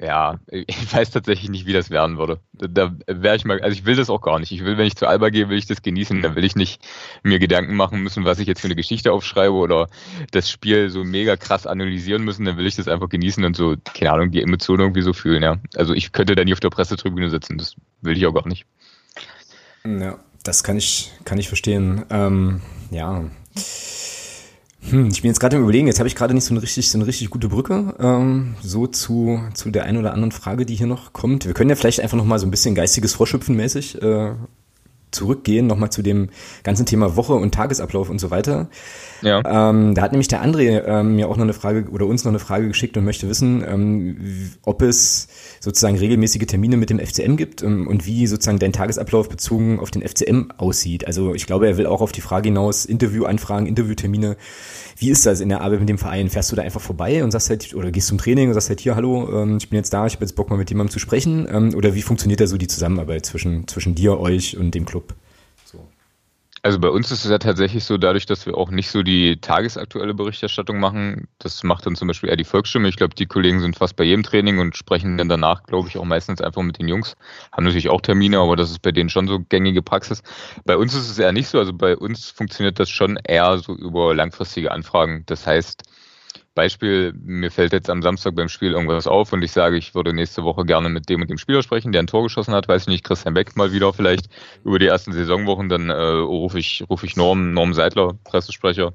ja, 0.00 0.38
ich 0.50 0.92
weiß 0.92 1.10
tatsächlich 1.10 1.50
nicht, 1.50 1.66
wie 1.66 1.72
das 1.72 1.90
werden 1.90 2.18
würde. 2.18 2.40
Da 2.52 2.94
wäre 3.06 3.36
ich 3.36 3.44
mal, 3.44 3.60
also 3.60 3.72
ich 3.72 3.84
will 3.84 3.96
das 3.96 4.10
auch 4.10 4.20
gar 4.20 4.38
nicht. 4.38 4.52
Ich 4.52 4.64
will, 4.64 4.78
wenn 4.78 4.86
ich 4.86 4.96
zu 4.96 5.06
Alba 5.06 5.30
gehe, 5.30 5.48
will 5.48 5.58
ich 5.58 5.66
das 5.66 5.82
genießen. 5.82 6.22
Da 6.22 6.34
will 6.34 6.44
ich 6.44 6.56
nicht 6.56 6.86
mir 7.22 7.38
Gedanken 7.38 7.74
machen 7.74 8.02
müssen, 8.02 8.24
was 8.24 8.38
ich 8.38 8.46
jetzt 8.46 8.60
für 8.60 8.68
eine 8.68 8.76
Geschichte 8.76 9.12
aufschreibe 9.12 9.54
oder 9.54 9.88
das 10.30 10.50
Spiel 10.50 10.90
so 10.90 11.04
mega 11.04 11.36
krass 11.36 11.66
analysieren 11.66 12.24
müssen. 12.24 12.44
Dann 12.44 12.56
will 12.56 12.66
ich 12.66 12.76
das 12.76 12.88
einfach 12.88 13.08
genießen 13.08 13.44
und 13.44 13.56
so, 13.56 13.76
keine 13.94 14.12
Ahnung, 14.12 14.30
die 14.30 14.42
Emotionen 14.42 14.80
irgendwie 14.80 15.02
so 15.02 15.12
fühlen, 15.12 15.42
ja. 15.42 15.58
Also 15.76 15.94
ich 15.94 16.12
könnte 16.12 16.34
da 16.34 16.44
nie 16.44 16.52
auf 16.52 16.60
der 16.60 16.70
Pressetribüne 16.70 17.30
sitzen. 17.30 17.58
Das 17.58 17.76
will 18.00 18.16
ich 18.16 18.26
auch 18.26 18.34
gar 18.34 18.48
nicht. 18.48 18.66
Ja, 19.84 20.18
das 20.44 20.64
kann 20.64 20.76
ich, 20.76 21.12
kann 21.24 21.38
ich 21.38 21.48
verstehen. 21.48 22.04
Ähm, 22.10 22.62
ja. 22.90 23.24
Hm, 24.90 25.08
ich 25.08 25.22
bin 25.22 25.30
jetzt 25.30 25.38
gerade 25.38 25.56
im 25.56 25.62
Überlegen, 25.62 25.86
jetzt 25.86 26.00
habe 26.00 26.08
ich 26.08 26.16
gerade 26.16 26.34
nicht 26.34 26.44
so 26.44 26.52
eine 26.52 26.62
richtig, 26.62 26.90
so 26.90 26.98
eine 26.98 27.06
richtig 27.06 27.30
gute 27.30 27.48
Brücke, 27.48 27.94
ähm, 28.00 28.56
so 28.62 28.86
zu, 28.86 29.40
zu 29.54 29.70
der 29.70 29.84
einen 29.84 29.98
oder 29.98 30.12
anderen 30.12 30.32
Frage, 30.32 30.66
die 30.66 30.74
hier 30.74 30.88
noch 30.88 31.12
kommt. 31.12 31.46
Wir 31.46 31.54
können 31.54 31.70
ja 31.70 31.76
vielleicht 31.76 32.00
einfach 32.00 32.16
noch 32.16 32.24
mal 32.24 32.38
so 32.38 32.46
ein 32.46 32.50
bisschen 32.50 32.74
geistiges 32.74 33.14
Vorschöpfen 33.14 33.54
mäßig 33.56 34.02
äh, 34.02 34.32
zurückgehen, 35.12 35.66
nochmal 35.66 35.90
zu 35.90 36.02
dem 36.02 36.30
ganzen 36.64 36.86
Thema 36.86 37.16
Woche 37.16 37.34
und 37.34 37.54
Tagesablauf 37.54 38.10
und 38.10 38.18
so 38.18 38.30
weiter. 38.30 38.68
Ja. 39.22 39.70
Ähm, 39.70 39.94
da 39.94 40.02
hat 40.02 40.12
nämlich 40.12 40.28
der 40.28 40.44
André 40.44 40.82
ähm, 40.84 41.16
mir 41.16 41.28
auch 41.28 41.36
noch 41.36 41.44
eine 41.44 41.52
Frage 41.52 41.88
oder 41.90 42.06
uns 42.06 42.24
noch 42.24 42.32
eine 42.32 42.38
Frage 42.38 42.66
geschickt 42.68 42.96
und 42.96 43.04
möchte 43.04 43.28
wissen, 43.28 43.64
ähm, 43.66 44.50
ob 44.64 44.82
es 44.82 45.28
sozusagen 45.60 45.96
regelmäßige 45.96 46.46
Termine 46.46 46.76
mit 46.76 46.90
dem 46.90 46.98
FCM 46.98 47.36
gibt 47.36 47.62
ähm, 47.62 47.86
und 47.86 48.06
wie 48.06 48.26
sozusagen 48.26 48.58
dein 48.58 48.72
Tagesablauf 48.72 49.28
bezogen 49.28 49.78
auf 49.78 49.90
den 49.90 50.02
FCM 50.02 50.50
aussieht. 50.56 51.06
Also 51.06 51.34
ich 51.34 51.46
glaube, 51.46 51.68
er 51.68 51.76
will 51.76 51.86
auch 51.86 52.00
auf 52.00 52.12
die 52.12 52.20
Frage 52.20 52.48
hinaus 52.48 52.84
Interviewanfragen, 52.84 53.66
Interviewtermine. 53.66 54.36
Wie 54.96 55.10
ist 55.10 55.26
das 55.26 55.40
in 55.40 55.48
der 55.48 55.60
Arbeit 55.60 55.80
mit 55.80 55.88
dem 55.88 55.98
Verein? 55.98 56.28
Fährst 56.30 56.52
du 56.52 56.56
da 56.56 56.62
einfach 56.62 56.80
vorbei 56.80 57.22
und 57.24 57.30
sagst 57.30 57.50
halt, 57.50 57.74
oder 57.74 57.90
gehst 57.90 58.08
zum 58.08 58.18
Training 58.18 58.48
und 58.48 58.54
sagst 58.54 58.68
halt 58.68 58.80
hier, 58.80 58.94
hallo, 58.96 59.42
ähm, 59.42 59.58
ich 59.58 59.68
bin 59.68 59.76
jetzt 59.76 59.92
da, 59.92 60.06
ich 60.06 60.14
habe 60.14 60.24
jetzt 60.24 60.36
Bock 60.36 60.50
mal 60.50 60.56
mit 60.56 60.70
jemandem 60.70 60.92
zu 60.92 60.98
sprechen? 60.98 61.46
Ähm, 61.50 61.74
oder 61.74 61.94
wie 61.94 62.02
funktioniert 62.02 62.40
da 62.40 62.46
so 62.46 62.56
die 62.56 62.68
Zusammenarbeit 62.68 63.26
zwischen, 63.26 63.66
zwischen 63.68 63.94
dir, 63.94 64.18
euch 64.18 64.56
und 64.56 64.74
dem 64.74 64.84
Club? 64.84 65.14
Also 66.64 66.78
bei 66.78 66.88
uns 66.90 67.10
ist 67.10 67.24
es 67.24 67.30
ja 67.30 67.38
tatsächlich 67.38 67.84
so, 67.84 67.98
dadurch, 67.98 68.24
dass 68.24 68.46
wir 68.46 68.56
auch 68.56 68.70
nicht 68.70 68.88
so 68.88 69.02
die 69.02 69.40
tagesaktuelle 69.40 70.14
Berichterstattung 70.14 70.78
machen, 70.78 71.26
das 71.40 71.64
macht 71.64 71.86
dann 71.86 71.96
zum 71.96 72.06
Beispiel 72.06 72.30
eher 72.30 72.36
die 72.36 72.44
Volksstimme. 72.44 72.88
Ich 72.88 72.94
glaube, 72.96 73.16
die 73.16 73.26
Kollegen 73.26 73.58
sind 73.60 73.74
fast 73.74 73.96
bei 73.96 74.04
jedem 74.04 74.22
Training 74.22 74.60
und 74.60 74.76
sprechen 74.76 75.18
dann 75.18 75.28
danach, 75.28 75.64
glaube 75.64 75.88
ich, 75.88 75.98
auch 75.98 76.04
meistens 76.04 76.40
einfach 76.40 76.62
mit 76.62 76.78
den 76.78 76.86
Jungs. 76.86 77.16
Haben 77.50 77.64
natürlich 77.64 77.88
auch 77.88 78.00
Termine, 78.00 78.38
aber 78.38 78.54
das 78.54 78.70
ist 78.70 78.80
bei 78.80 78.92
denen 78.92 79.08
schon 79.10 79.26
so 79.26 79.40
gängige 79.40 79.82
Praxis. 79.82 80.22
Bei 80.64 80.76
uns 80.76 80.94
ist 80.94 81.10
es 81.10 81.18
eher 81.18 81.32
nicht 81.32 81.48
so. 81.48 81.58
Also 81.58 81.72
bei 81.72 81.96
uns 81.96 82.30
funktioniert 82.30 82.78
das 82.78 82.90
schon 82.90 83.18
eher 83.24 83.58
so 83.58 83.74
über 83.74 84.14
langfristige 84.14 84.70
Anfragen. 84.70 85.24
Das 85.26 85.44
heißt, 85.44 85.82
Beispiel, 86.54 87.14
mir 87.14 87.50
fällt 87.50 87.72
jetzt 87.72 87.88
am 87.88 88.02
Samstag 88.02 88.34
beim 88.34 88.48
Spiel 88.48 88.72
irgendwas 88.72 89.06
auf 89.06 89.32
und 89.32 89.42
ich 89.42 89.52
sage, 89.52 89.76
ich 89.76 89.94
würde 89.94 90.12
nächste 90.12 90.44
Woche 90.44 90.64
gerne 90.64 90.90
mit 90.90 91.08
dem 91.08 91.22
und 91.22 91.30
dem 91.30 91.38
Spieler 91.38 91.62
sprechen, 91.62 91.92
der 91.92 92.02
ein 92.02 92.06
Tor 92.06 92.22
geschossen 92.24 92.54
hat, 92.54 92.68
weiß 92.68 92.82
ich 92.82 92.88
nicht, 92.88 93.04
Christian 93.04 93.34
Beck 93.34 93.56
mal 93.56 93.72
wieder 93.72 93.92
vielleicht 93.92 94.28
über 94.64 94.78
die 94.78 94.86
ersten 94.86 95.12
Saisonwochen, 95.12 95.68
dann 95.68 95.88
äh, 95.88 95.94
rufe 95.94 96.58
ich, 96.58 96.84
rufe 96.90 97.06
ich 97.06 97.16
Norm, 97.16 97.54
Norm 97.54 97.72
Seidler, 97.72 98.12
Pressesprecher, 98.24 98.92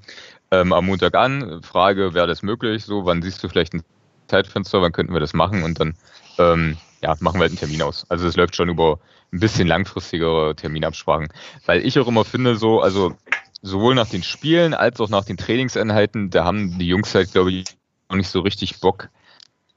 ähm, 0.51 0.71
am 0.71 0.85
Montag 0.85 1.15
an, 1.15 1.61
frage, 1.63 2.13
wäre 2.13 2.27
das 2.27 2.43
möglich, 2.43 2.85
so, 2.85 3.05
wann 3.05 3.21
siehst 3.21 3.43
du 3.43 3.49
vielleicht 3.49 3.73
ein 3.73 3.83
Zeitfenster, 4.27 4.81
wann 4.81 4.91
könnten 4.91 5.13
wir 5.13 5.19
das 5.19 5.33
machen? 5.33 5.63
Und 5.63 5.79
dann 5.79 5.95
ähm, 6.37 6.77
ja, 7.01 7.15
machen 7.19 7.35
wir 7.35 7.41
halt 7.41 7.51
einen 7.51 7.59
Termin 7.59 7.81
aus. 7.81 8.05
Also 8.09 8.27
es 8.27 8.35
läuft 8.35 8.55
schon 8.55 8.69
über 8.69 8.99
ein 9.31 9.39
bisschen 9.39 9.67
langfristigere 9.67 10.55
Terminabsprachen. 10.55 11.27
Weil 11.65 11.85
ich 11.85 11.99
auch 11.99 12.07
immer 12.07 12.25
finde, 12.25 12.55
so, 12.55 12.81
also 12.81 13.15
sowohl 13.61 13.95
nach 13.95 14.09
den 14.09 14.23
Spielen 14.23 14.73
als 14.73 14.99
auch 14.99 15.09
nach 15.09 15.25
den 15.25 15.37
Trainingseinheiten, 15.37 16.29
da 16.29 16.45
haben 16.45 16.77
die 16.77 16.87
Jungs 16.87 17.13
halt, 17.13 17.31
glaube 17.31 17.51
ich, 17.51 17.65
noch 18.09 18.17
nicht 18.17 18.29
so 18.29 18.39
richtig 18.41 18.79
Bock, 18.79 19.09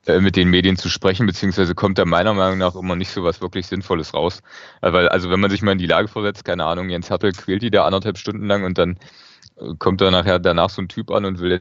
äh, 0.06 0.20
mit 0.20 0.36
den 0.36 0.48
Medien 0.48 0.76
zu 0.76 0.88
sprechen, 0.88 1.26
beziehungsweise 1.26 1.74
kommt 1.74 1.98
da 1.98 2.06
meiner 2.06 2.32
Meinung 2.32 2.58
nach 2.58 2.74
immer 2.74 2.96
nicht 2.96 3.10
so 3.10 3.22
was 3.22 3.42
wirklich 3.42 3.66
Sinnvolles 3.66 4.14
raus. 4.14 4.40
Äh, 4.80 4.92
weil, 4.92 5.08
also 5.08 5.30
wenn 5.30 5.40
man 5.40 5.50
sich 5.50 5.62
mal 5.62 5.72
in 5.72 5.78
die 5.78 5.86
Lage 5.86 6.08
versetzt, 6.08 6.44
keine 6.44 6.64
Ahnung, 6.64 6.88
Jens 6.88 7.10
Hattel 7.10 7.32
quält 7.32 7.62
die 7.62 7.70
da 7.70 7.84
anderthalb 7.84 8.16
Stunden 8.16 8.46
lang 8.46 8.64
und 8.64 8.78
dann 8.78 8.98
äh, 9.56 9.74
kommt 9.78 10.00
da 10.00 10.10
nachher 10.10 10.38
danach 10.38 10.70
so 10.70 10.80
ein 10.80 10.88
Typ 10.88 11.10
an 11.10 11.26
und 11.26 11.40
will 11.40 11.52
äh, 11.52 11.60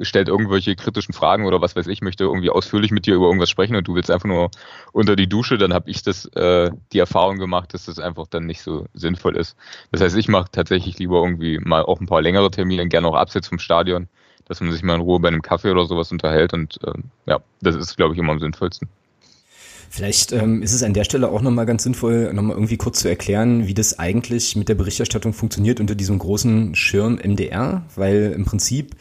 stellt 0.00 0.28
irgendwelche 0.28 0.76
kritischen 0.76 1.14
Fragen 1.14 1.44
oder 1.44 1.60
was 1.60 1.76
weiß 1.76 1.86
ich, 1.86 2.02
möchte 2.02 2.24
irgendwie 2.24 2.50
ausführlich 2.50 2.90
mit 2.90 3.06
dir 3.06 3.14
über 3.14 3.26
irgendwas 3.26 3.50
sprechen 3.50 3.76
und 3.76 3.86
du 3.86 3.94
willst 3.94 4.10
einfach 4.10 4.28
nur 4.28 4.50
unter 4.92 5.16
die 5.16 5.28
Dusche, 5.28 5.58
dann 5.58 5.74
habe 5.74 5.90
ich 5.90 6.02
das 6.02 6.26
äh, 6.34 6.70
die 6.92 6.98
Erfahrung 6.98 7.38
gemacht, 7.38 7.74
dass 7.74 7.86
das 7.86 7.98
einfach 7.98 8.26
dann 8.28 8.46
nicht 8.46 8.62
so 8.62 8.86
sinnvoll 8.94 9.36
ist. 9.36 9.56
Das 9.92 10.00
heißt, 10.00 10.16
ich 10.16 10.28
mache 10.28 10.50
tatsächlich 10.50 10.98
lieber 10.98 11.22
irgendwie 11.22 11.58
mal 11.58 11.82
auch 11.82 12.00
ein 12.00 12.06
paar 12.06 12.22
längere 12.22 12.50
Termine, 12.50 12.88
gerne 12.88 13.08
auch 13.08 13.14
abseits 13.14 13.48
vom 13.48 13.58
Stadion, 13.58 14.08
dass 14.46 14.60
man 14.60 14.72
sich 14.72 14.82
mal 14.82 14.94
in 14.94 15.00
Ruhe 15.00 15.20
bei 15.20 15.28
einem 15.28 15.42
Kaffee 15.42 15.70
oder 15.70 15.86
sowas 15.86 16.12
unterhält 16.12 16.52
und 16.52 16.78
äh, 16.84 16.92
ja, 17.26 17.40
das 17.60 17.76
ist, 17.76 17.96
glaube 17.96 18.14
ich, 18.14 18.20
immer 18.20 18.32
am 18.32 18.40
sinnvollsten. 18.40 18.88
Vielleicht 19.94 20.32
ähm, 20.32 20.60
ist 20.60 20.72
es 20.72 20.82
an 20.82 20.92
der 20.92 21.04
Stelle 21.04 21.28
auch 21.28 21.40
nochmal 21.40 21.66
ganz 21.66 21.84
sinnvoll, 21.84 22.34
nochmal 22.34 22.56
irgendwie 22.56 22.76
kurz 22.76 22.98
zu 22.98 23.06
erklären, 23.06 23.68
wie 23.68 23.74
das 23.74 23.96
eigentlich 23.96 24.56
mit 24.56 24.68
der 24.68 24.74
Berichterstattung 24.74 25.32
funktioniert 25.32 25.78
unter 25.78 25.94
diesem 25.94 26.18
großen 26.18 26.74
Schirm 26.74 27.20
MDR, 27.22 27.84
weil 27.94 28.32
im 28.34 28.44
Prinzip 28.44 28.96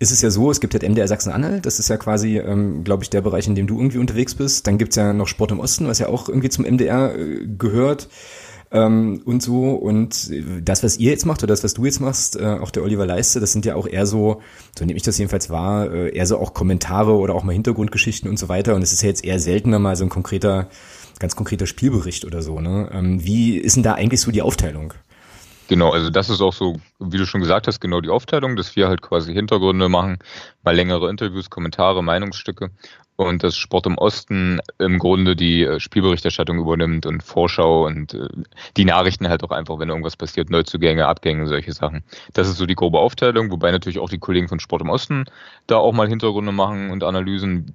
ist 0.00 0.10
es 0.10 0.20
ja 0.20 0.30
so, 0.30 0.50
es 0.50 0.58
gibt 0.60 0.74
halt 0.74 0.82
MDR 0.82 1.06
Sachsen-Anhalt, 1.06 1.64
das 1.64 1.78
ist 1.78 1.90
ja 1.90 1.96
quasi, 1.96 2.38
ähm, 2.38 2.82
glaube 2.82 3.04
ich, 3.04 3.10
der 3.10 3.20
Bereich, 3.20 3.46
in 3.46 3.54
dem 3.54 3.68
du 3.68 3.78
irgendwie 3.78 3.98
unterwegs 3.98 4.34
bist. 4.34 4.66
Dann 4.66 4.78
gibt's 4.78 4.96
ja 4.96 5.12
noch 5.12 5.28
Sport 5.28 5.52
im 5.52 5.60
Osten, 5.60 5.86
was 5.86 6.00
ja 6.00 6.08
auch 6.08 6.28
irgendwie 6.28 6.48
zum 6.48 6.64
MDR 6.64 7.14
äh, 7.16 7.46
gehört 7.56 8.08
ähm, 8.72 9.22
und 9.24 9.42
so. 9.42 9.70
Und 9.70 10.30
das, 10.62 10.82
was 10.82 10.96
ihr 10.98 11.10
jetzt 11.10 11.26
macht 11.26 11.42
oder 11.42 11.52
das, 11.52 11.62
was 11.62 11.74
du 11.74 11.84
jetzt 11.84 12.00
machst, 12.00 12.36
äh, 12.36 12.58
auch 12.60 12.70
der 12.70 12.82
Oliver 12.82 13.06
Leiste, 13.06 13.38
das 13.38 13.52
sind 13.52 13.64
ja 13.64 13.74
auch 13.74 13.86
eher 13.86 14.06
so, 14.06 14.42
so 14.76 14.84
nehme 14.84 14.96
ich 14.96 15.02
das 15.02 15.18
jedenfalls 15.18 15.50
wahr, 15.50 15.92
äh, 15.92 16.16
eher 16.16 16.26
so 16.26 16.38
auch 16.38 16.54
Kommentare 16.54 17.14
oder 17.14 17.34
auch 17.34 17.44
mal 17.44 17.52
Hintergrundgeschichten 17.52 18.28
und 18.28 18.38
so 18.38 18.48
weiter. 18.48 18.74
Und 18.74 18.82
es 18.82 18.92
ist 18.92 19.02
ja 19.02 19.08
jetzt 19.08 19.24
eher 19.24 19.38
seltener 19.38 19.78
mal 19.78 19.96
so 19.96 20.04
ein 20.04 20.10
konkreter, 20.10 20.68
ganz 21.18 21.36
konkreter 21.36 21.66
Spielbericht 21.66 22.24
oder 22.24 22.42
so. 22.42 22.60
Ne? 22.60 22.90
Ähm, 22.92 23.24
wie 23.24 23.56
ist 23.58 23.76
denn 23.76 23.82
da 23.82 23.94
eigentlich 23.94 24.20
so 24.20 24.30
die 24.30 24.42
Aufteilung? 24.42 24.94
Genau, 25.68 25.90
also 25.90 26.10
das 26.10 26.28
ist 26.28 26.40
auch 26.40 26.52
so, 26.52 26.80
wie 26.98 27.16
du 27.16 27.24
schon 27.24 27.40
gesagt 27.40 27.66
hast, 27.66 27.80
genau 27.80 28.00
die 28.00 28.10
Aufteilung, 28.10 28.56
dass 28.56 28.76
wir 28.76 28.88
halt 28.88 29.00
quasi 29.00 29.32
Hintergründe 29.32 29.88
machen, 29.88 30.18
mal 30.62 30.74
längere 30.74 31.08
Interviews, 31.08 31.48
Kommentare, 31.48 32.02
Meinungsstücke 32.02 32.70
und 33.16 33.42
dass 33.42 33.56
Sport 33.56 33.86
im 33.86 33.98
Osten 33.98 34.60
im 34.78 34.98
Grunde 34.98 35.36
die 35.36 35.64
äh, 35.64 35.80
Spielberichterstattung 35.80 36.58
übernimmt 36.58 37.06
und 37.06 37.22
Vorschau 37.22 37.86
und 37.86 38.14
äh, 38.14 38.28
die 38.76 38.84
Nachrichten 38.84 39.28
halt 39.28 39.44
auch 39.44 39.50
einfach, 39.50 39.78
wenn 39.78 39.90
irgendwas 39.90 40.16
passiert, 40.16 40.50
Neuzugänge, 40.50 41.06
Abgänge, 41.06 41.46
solche 41.46 41.72
Sachen. 41.72 42.04
Das 42.32 42.48
ist 42.48 42.56
so 42.56 42.66
die 42.66 42.74
grobe 42.74 42.98
Aufteilung, 42.98 43.50
wobei 43.50 43.70
natürlich 43.70 43.98
auch 43.98 44.08
die 44.08 44.18
Kollegen 44.18 44.48
von 44.48 44.60
Sport 44.60 44.82
im 44.82 44.90
Osten 44.90 45.24
da 45.66 45.76
auch 45.76 45.92
mal 45.92 46.08
Hintergründe 46.08 46.52
machen 46.52 46.90
und 46.90 47.04
Analysen. 47.04 47.74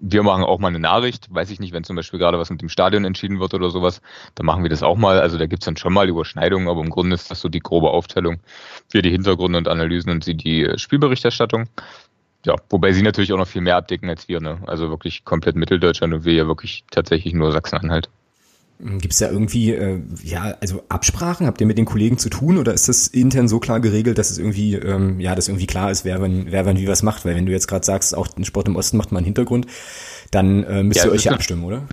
Wir 0.00 0.22
machen 0.22 0.44
auch 0.44 0.58
mal 0.60 0.68
eine 0.68 0.78
Nachricht, 0.78 1.32
weiß 1.34 1.50
ich 1.50 1.58
nicht, 1.58 1.72
wenn 1.72 1.84
zum 1.84 1.96
Beispiel 1.96 2.20
gerade 2.20 2.38
was 2.38 2.50
mit 2.50 2.62
dem 2.62 2.68
Stadion 2.68 3.04
entschieden 3.04 3.40
wird 3.40 3.54
oder 3.54 3.70
sowas, 3.70 4.00
dann 4.36 4.46
machen 4.46 4.62
wir 4.62 4.70
das 4.70 4.82
auch 4.82 4.96
mal. 4.96 5.20
Also 5.20 5.38
da 5.38 5.46
gibt's 5.46 5.66
dann 5.66 5.76
schon 5.76 5.92
mal 5.92 6.08
Überschneidungen, 6.08 6.68
aber 6.68 6.82
im 6.82 6.90
Grunde 6.90 7.14
ist 7.14 7.30
das 7.30 7.40
so 7.40 7.48
die 7.48 7.60
grobe 7.60 7.90
Aufteilung. 7.90 8.40
Wir 8.90 9.02
die 9.02 9.10
Hintergründe 9.10 9.58
und 9.58 9.68
Analysen 9.68 10.10
und 10.12 10.24
sie 10.24 10.34
die 10.34 10.62
äh, 10.62 10.78
Spielberichterstattung 10.78 11.68
ja, 12.46 12.54
wobei 12.70 12.92
sie 12.92 13.02
natürlich 13.02 13.32
auch 13.32 13.38
noch 13.38 13.48
viel 13.48 13.62
mehr 13.62 13.76
abdecken 13.76 14.08
als 14.08 14.28
wir, 14.28 14.40
ne? 14.40 14.58
Also 14.66 14.90
wirklich 14.90 15.24
komplett 15.24 15.56
Mitteldeutschland 15.56 16.14
und 16.14 16.24
wir 16.24 16.34
ja 16.34 16.46
wirklich 16.46 16.84
tatsächlich 16.90 17.34
nur 17.34 17.52
Sachsen-Anhalt. 17.52 18.08
Gibt 18.80 19.12
es 19.12 19.18
da 19.18 19.28
irgendwie, 19.28 19.72
äh, 19.72 20.00
ja, 20.22 20.56
also 20.60 20.84
Absprachen? 20.88 21.48
Habt 21.48 21.60
ihr 21.60 21.66
mit 21.66 21.78
den 21.78 21.84
Kollegen 21.84 22.16
zu 22.16 22.30
tun 22.30 22.58
oder 22.58 22.72
ist 22.72 22.88
das 22.88 23.08
intern 23.08 23.48
so 23.48 23.58
klar 23.58 23.80
geregelt, 23.80 24.18
dass 24.18 24.30
es 24.30 24.38
irgendwie, 24.38 24.76
ähm, 24.76 25.18
ja, 25.18 25.34
dass 25.34 25.48
irgendwie 25.48 25.66
klar 25.66 25.90
ist, 25.90 26.04
wer 26.04 26.22
wann, 26.22 26.46
wer 26.52 26.64
wann 26.64 26.76
wie 26.76 26.86
was 26.86 27.02
macht? 27.02 27.24
Weil 27.24 27.34
wenn 27.34 27.44
du 27.44 27.50
jetzt 27.50 27.66
gerade 27.66 27.84
sagst, 27.84 28.16
auch 28.16 28.28
den 28.28 28.44
Sport 28.44 28.68
im 28.68 28.76
Osten 28.76 28.96
macht 28.96 29.10
mal 29.10 29.18
einen 29.18 29.24
Hintergrund, 29.24 29.66
dann 30.30 30.62
äh, 30.62 30.84
müsst 30.84 31.00
ja, 31.00 31.06
ihr 31.06 31.12
euch 31.12 31.24
ja 31.24 31.32
abstimmen, 31.32 31.64
oder? 31.64 31.88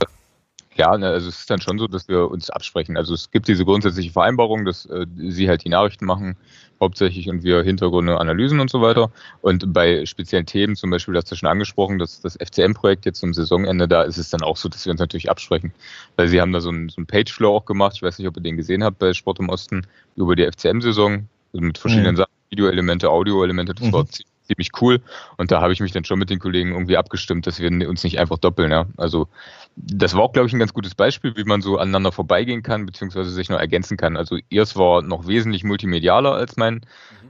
Ja, 0.75 0.95
ne, 0.95 1.07
also 1.07 1.27
es 1.29 1.39
ist 1.39 1.49
dann 1.49 1.59
schon 1.59 1.79
so, 1.79 1.87
dass 1.87 2.07
wir 2.07 2.29
uns 2.29 2.51
absprechen. 2.51 2.97
Also 2.97 3.15
es 3.15 3.31
gibt 3.31 3.47
diese 3.47 3.65
grundsätzliche 3.65 4.11
Vereinbarung, 4.11 4.63
dass 4.65 4.85
äh, 4.85 5.07
sie 5.17 5.49
halt 5.49 5.63
die 5.63 5.69
Nachrichten 5.69 6.05
machen 6.05 6.37
hauptsächlich 6.79 7.29
und 7.29 7.43
wir 7.43 7.63
Hintergründe, 7.63 8.19
Analysen 8.19 8.59
und 8.59 8.69
so 8.69 8.81
weiter. 8.81 9.11
Und 9.41 9.73
bei 9.73 10.05
speziellen 10.05 10.45
Themen, 10.45 10.75
zum 10.75 10.89
Beispiel, 10.89 11.13
das 11.13 11.25
hast 11.25 11.31
du 11.31 11.35
schon 11.37 11.49
angesprochen, 11.49 11.99
das, 11.99 12.21
das 12.21 12.37
FCM-Projekt 12.37 13.05
jetzt 13.05 13.19
zum 13.19 13.33
Saisonende, 13.33 13.87
da 13.87 14.03
ist 14.03 14.17
es 14.17 14.29
dann 14.29 14.41
auch 14.41 14.57
so, 14.57 14.69
dass 14.69 14.85
wir 14.85 14.91
uns 14.91 14.99
natürlich 14.99 15.29
absprechen. 15.29 15.73
Weil 16.15 16.27
sie 16.27 16.41
haben 16.41 16.51
da 16.51 16.59
so 16.59 16.69
einen, 16.69 16.89
so 16.89 16.97
einen 16.97 17.07
Pageflow 17.07 17.55
auch 17.55 17.65
gemacht. 17.65 17.93
Ich 17.95 18.01
weiß 18.03 18.19
nicht, 18.19 18.27
ob 18.27 18.37
ihr 18.37 18.43
den 18.43 18.57
gesehen 18.57 18.83
habt 18.83 18.99
bei 18.99 19.13
Sport 19.13 19.39
im 19.39 19.49
Osten 19.49 19.87
über 20.15 20.35
die 20.35 20.45
FCM-Saison 20.45 21.27
also 21.53 21.65
mit 21.65 21.77
verschiedenen 21.77 22.15
mhm. 22.15 22.17
Sachen, 22.17 22.31
Videoelemente, 22.49 23.09
Audioelemente. 23.09 23.73
Das 23.73 23.87
mhm. 23.87 23.93
war 23.93 24.05
ziemlich 24.07 24.34
cool. 24.81 25.01
Und 25.37 25.51
da 25.51 25.61
habe 25.61 25.73
ich 25.73 25.79
mich 25.79 25.91
dann 25.91 26.05
schon 26.05 26.19
mit 26.19 26.29
den 26.29 26.39
Kollegen 26.39 26.71
irgendwie 26.71 26.97
abgestimmt, 26.97 27.47
dass 27.47 27.59
wir 27.59 27.89
uns 27.89 28.03
nicht 28.03 28.19
einfach 28.19 28.37
doppeln. 28.37 28.71
Ja. 28.71 28.85
Also 28.97 29.27
das 29.75 30.13
war 30.13 30.21
auch, 30.23 30.33
glaube 30.33 30.47
ich, 30.47 30.53
ein 30.53 30.59
ganz 30.59 30.73
gutes 30.73 30.95
Beispiel, 30.95 31.35
wie 31.35 31.43
man 31.43 31.61
so 31.61 31.77
aneinander 31.77 32.11
vorbeigehen 32.11 32.63
kann, 32.63 32.85
beziehungsweise 32.85 33.29
sich 33.31 33.49
noch 33.49 33.59
ergänzen 33.59 33.97
kann. 33.97 34.17
Also 34.17 34.37
ihrs 34.49 34.75
war 34.75 35.01
noch 35.01 35.27
wesentlich 35.27 35.63
multimedialer 35.63 36.33
als 36.33 36.55
mein, 36.55 36.75
mhm. 36.75 36.81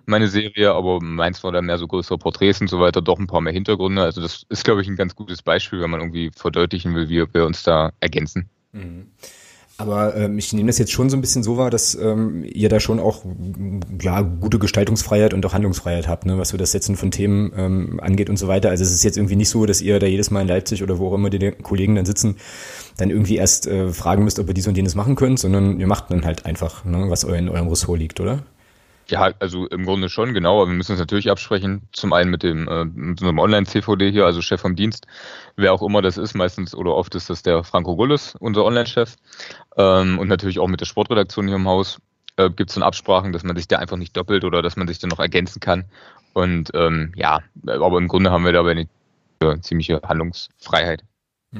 meine 0.05 0.27
Serie, 0.27 0.73
aber 0.73 1.01
meins 1.01 1.43
war 1.43 1.51
dann 1.51 1.65
mehr 1.65 1.77
so 1.77 1.87
größere 1.87 2.17
Porträts 2.17 2.61
und 2.61 2.69
so 2.69 2.79
weiter, 2.79 3.01
doch 3.01 3.19
ein 3.19 3.27
paar 3.27 3.41
mehr 3.41 3.53
Hintergründe. 3.53 4.03
Also 4.03 4.21
das 4.21 4.45
ist, 4.49 4.63
glaube 4.63 4.81
ich, 4.81 4.87
ein 4.87 4.95
ganz 4.95 5.15
gutes 5.15 5.41
Beispiel, 5.41 5.81
wenn 5.81 5.89
man 5.89 6.01
irgendwie 6.01 6.31
verdeutlichen 6.35 6.93
will, 6.93 7.09
wie 7.09 7.25
wir 7.33 7.45
uns 7.45 7.63
da 7.63 7.91
ergänzen. 7.99 8.49
Mhm. 8.73 9.07
Aber 9.77 10.15
ähm, 10.15 10.37
ich 10.37 10.53
nehme 10.53 10.67
das 10.67 10.77
jetzt 10.77 10.93
schon 10.93 11.09
so 11.09 11.17
ein 11.17 11.21
bisschen 11.21 11.43
so 11.43 11.57
wahr, 11.57 11.69
dass 11.69 11.95
ähm, 11.95 12.45
ihr 12.45 12.69
da 12.69 12.79
schon 12.79 12.99
auch 12.99 13.25
ja 14.01 14.21
gute 14.21 14.57
Gestaltungsfreiheit 14.57 15.33
und 15.33 15.45
auch 15.45 15.53
Handlungsfreiheit 15.53 16.07
habt, 16.07 16.25
ne, 16.25 16.37
was 16.37 16.49
so 16.49 16.57
das 16.57 16.71
Setzen 16.71 16.95
von 16.95 17.11
Themen 17.11 17.51
ähm, 17.57 17.99
angeht 17.99 18.29
und 18.29 18.37
so 18.37 18.47
weiter. 18.47 18.69
Also 18.69 18.83
es 18.83 18.93
ist 18.93 19.03
jetzt 19.03 19.17
irgendwie 19.17 19.35
nicht 19.35 19.49
so, 19.49 19.65
dass 19.65 19.81
ihr 19.81 19.99
da 19.99 20.07
jedes 20.07 20.31
Mal 20.31 20.41
in 20.41 20.47
Leipzig 20.47 20.81
oder 20.81 20.97
wo 20.97 21.09
auch 21.09 21.15
immer 21.15 21.29
die 21.29 21.51
Kollegen 21.51 21.95
dann 21.95 22.05
sitzen, 22.05 22.37
dann 22.95 23.09
irgendwie 23.09 23.35
erst 23.35 23.67
äh, 23.67 23.89
fragen 23.89 24.23
müsst, 24.23 24.39
ob 24.39 24.47
ihr 24.47 24.53
dies 24.53 24.67
und 24.67 24.77
jenes 24.77 24.95
machen 24.95 25.15
könnt, 25.15 25.39
sondern 25.39 25.77
ihr 25.77 25.87
macht 25.87 26.09
dann 26.09 26.23
halt 26.23 26.45
einfach, 26.45 26.85
ne, 26.85 27.09
was 27.09 27.25
in 27.25 27.49
eurem 27.49 27.67
Ressort 27.67 27.99
liegt, 27.99 28.21
oder? 28.21 28.43
Ja, 29.07 29.31
also 29.39 29.67
im 29.67 29.85
Grunde 29.85 30.09
schon, 30.09 30.33
genau. 30.33 30.61
Aber 30.61 30.69
wir 30.69 30.75
müssen 30.75 30.93
uns 30.93 30.99
natürlich 30.99 31.29
absprechen. 31.29 31.83
Zum 31.91 32.13
einen 32.13 32.31
mit 32.31 32.43
dem 32.43 32.67
äh, 32.67 32.85
mit 32.85 33.21
unserem 33.21 33.39
Online-CVD 33.39 34.11
hier, 34.11 34.25
also 34.25 34.41
Chef 34.41 34.61
vom 34.61 34.75
Dienst, 34.75 35.05
wer 35.55 35.73
auch 35.73 35.83
immer 35.83 36.01
das 36.01 36.17
ist. 36.17 36.33
Meistens 36.33 36.73
oder 36.73 36.95
oft 36.95 37.13
ist 37.15 37.29
das 37.29 37.43
der 37.43 37.63
Franco 37.63 37.95
Gullis, 37.95 38.35
unser 38.39 38.65
Online-Chef. 38.65 39.15
Ähm, 39.77 40.17
und 40.17 40.27
natürlich 40.27 40.59
auch 40.59 40.67
mit 40.67 40.81
der 40.81 40.85
Sportredaktion 40.85 41.47
hier 41.47 41.57
im 41.57 41.67
Haus 41.67 41.99
äh, 42.37 42.49
gibt 42.49 42.69
es 42.71 42.75
dann 42.75 42.83
Absprachen, 42.83 43.31
dass 43.31 43.43
man 43.43 43.55
sich 43.55 43.67
da 43.67 43.77
einfach 43.77 43.97
nicht 43.97 44.17
doppelt 44.17 44.43
oder 44.43 44.61
dass 44.61 44.75
man 44.75 44.87
sich 44.87 44.99
dann 44.99 45.09
noch 45.09 45.19
ergänzen 45.19 45.59
kann. 45.59 45.85
Und 46.33 46.71
ähm, 46.73 47.13
ja, 47.15 47.39
aber 47.65 47.97
im 47.97 48.07
Grunde 48.07 48.31
haben 48.31 48.43
wir 48.43 48.51
dabei 48.51 48.71
eine 48.71 48.87
äh, 49.39 49.59
ziemliche 49.61 50.01
Handlungsfreiheit. 50.03 51.03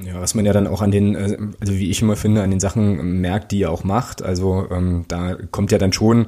Ja, 0.04 0.20
was 0.20 0.36
man 0.36 0.46
ja 0.46 0.52
dann 0.52 0.68
auch 0.68 0.82
an 0.82 0.92
den, 0.92 1.16
äh, 1.16 1.38
also 1.62 1.74
wie 1.74 1.90
ich 1.90 2.02
immer 2.02 2.16
finde, 2.16 2.44
an 2.44 2.50
den 2.50 2.60
Sachen 2.60 3.22
merkt, 3.22 3.52
die 3.52 3.60
ihr 3.60 3.72
auch 3.72 3.84
macht. 3.84 4.22
Also 4.22 4.68
ähm, 4.70 5.06
da 5.08 5.36
kommt 5.52 5.72
ja 5.72 5.78
dann 5.78 5.94
schon 5.94 6.28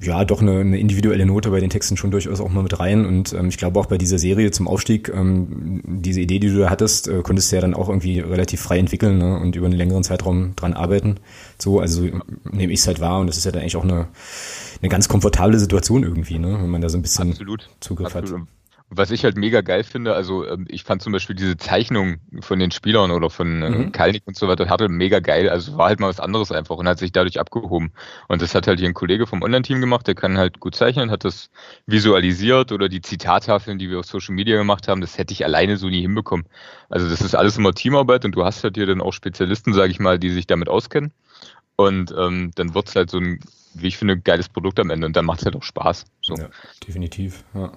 ja 0.00 0.24
doch 0.24 0.40
eine, 0.40 0.60
eine 0.60 0.78
individuelle 0.78 1.26
Note 1.26 1.50
bei 1.50 1.60
den 1.60 1.70
Texten 1.70 1.96
schon 1.96 2.10
durchaus 2.10 2.40
auch 2.40 2.48
mal 2.48 2.62
mit 2.62 2.78
rein. 2.78 3.06
Und 3.06 3.32
ähm, 3.32 3.48
ich 3.48 3.58
glaube 3.58 3.78
auch 3.80 3.86
bei 3.86 3.98
dieser 3.98 4.18
Serie 4.18 4.50
zum 4.50 4.68
Aufstieg, 4.68 5.08
ähm, 5.08 5.82
diese 5.84 6.20
Idee, 6.20 6.38
die 6.38 6.48
du 6.48 6.58
da 6.58 6.70
hattest, 6.70 7.08
äh, 7.08 7.22
konntest 7.22 7.50
du 7.50 7.56
ja 7.56 7.62
dann 7.62 7.74
auch 7.74 7.88
irgendwie 7.88 8.20
relativ 8.20 8.60
frei 8.60 8.78
entwickeln 8.78 9.18
ne? 9.18 9.38
und 9.38 9.56
über 9.56 9.66
einen 9.66 9.76
längeren 9.76 10.04
Zeitraum 10.04 10.54
dran 10.56 10.72
arbeiten. 10.72 11.16
So, 11.58 11.80
also 11.80 12.02
nehme 12.50 12.72
ich 12.72 12.80
es 12.80 12.86
halt 12.86 13.00
wahr 13.00 13.20
und 13.20 13.26
das 13.26 13.36
ist 13.36 13.44
ja 13.44 13.52
dann 13.52 13.62
eigentlich 13.62 13.76
auch 13.76 13.84
eine, 13.84 14.08
eine 14.80 14.88
ganz 14.88 15.08
komfortable 15.08 15.58
Situation 15.58 16.02
irgendwie, 16.02 16.38
ne? 16.38 16.58
wenn 16.60 16.70
man 16.70 16.80
da 16.80 16.88
so 16.88 16.98
ein 16.98 17.02
bisschen 17.02 17.30
Absolut. 17.30 17.68
Zugriff 17.80 18.14
Absolut. 18.14 18.42
hat. 18.42 18.59
Was 18.92 19.12
ich 19.12 19.22
halt 19.22 19.36
mega 19.36 19.60
geil 19.60 19.84
finde, 19.84 20.14
also 20.14 20.44
ähm, 20.44 20.66
ich 20.68 20.82
fand 20.82 21.00
zum 21.00 21.12
Beispiel 21.12 21.36
diese 21.36 21.56
Zeichnung 21.56 22.16
von 22.40 22.58
den 22.58 22.72
Spielern 22.72 23.12
oder 23.12 23.30
von 23.30 23.62
äh, 23.62 23.70
mhm. 23.70 23.92
Kalnick 23.92 24.24
und 24.26 24.36
so 24.36 24.48
weiter, 24.48 24.68
hatte 24.68 24.88
mega 24.88 25.20
geil. 25.20 25.48
Also 25.48 25.78
war 25.78 25.86
halt 25.86 26.00
mal 26.00 26.08
was 26.08 26.18
anderes 26.18 26.50
einfach 26.50 26.76
und 26.76 26.88
hat 26.88 26.98
sich 26.98 27.12
dadurch 27.12 27.38
abgehoben. 27.38 27.92
Und 28.26 28.42
das 28.42 28.52
hat 28.52 28.66
halt 28.66 28.80
hier 28.80 28.88
ein 28.88 28.94
Kollege 28.94 29.28
vom 29.28 29.42
Online-Team 29.42 29.80
gemacht, 29.80 30.08
der 30.08 30.16
kann 30.16 30.38
halt 30.38 30.58
gut 30.58 30.74
zeichnen, 30.74 31.12
hat 31.12 31.24
das 31.24 31.50
visualisiert 31.86 32.72
oder 32.72 32.88
die 32.88 33.00
Zitattafeln, 33.00 33.78
die 33.78 33.90
wir 33.90 34.00
auf 34.00 34.06
Social 34.06 34.34
Media 34.34 34.56
gemacht 34.56 34.88
haben, 34.88 35.00
das 35.00 35.16
hätte 35.18 35.32
ich 35.32 35.44
alleine 35.44 35.76
so 35.76 35.88
nie 35.88 36.00
hinbekommen. 36.00 36.46
Also 36.88 37.08
das 37.08 37.20
ist 37.20 37.36
alles 37.36 37.56
immer 37.56 37.72
Teamarbeit 37.72 38.24
und 38.24 38.34
du 38.34 38.44
hast 38.44 38.64
halt 38.64 38.74
hier 38.76 38.86
dann 38.86 39.00
auch 39.00 39.12
Spezialisten, 39.12 39.72
sage 39.72 39.92
ich 39.92 40.00
mal, 40.00 40.18
die 40.18 40.30
sich 40.30 40.48
damit 40.48 40.68
auskennen. 40.68 41.12
Und 41.76 42.12
ähm, 42.18 42.50
dann 42.56 42.74
wird's 42.74 42.96
halt 42.96 43.08
so 43.08 43.18
ein 43.18 43.38
wie 43.74 43.88
ich 43.88 43.96
finde, 43.96 44.18
geiles 44.18 44.48
Produkt 44.48 44.80
am 44.80 44.90
Ende 44.90 45.06
und 45.06 45.16
dann 45.16 45.24
macht 45.24 45.40
es 45.40 45.46
halt 45.46 45.56
auch 45.56 45.62
Spaß. 45.62 46.04
So. 46.20 46.34
Ja, 46.34 46.48
definitiv. 46.86 47.44
Ja. 47.54 47.72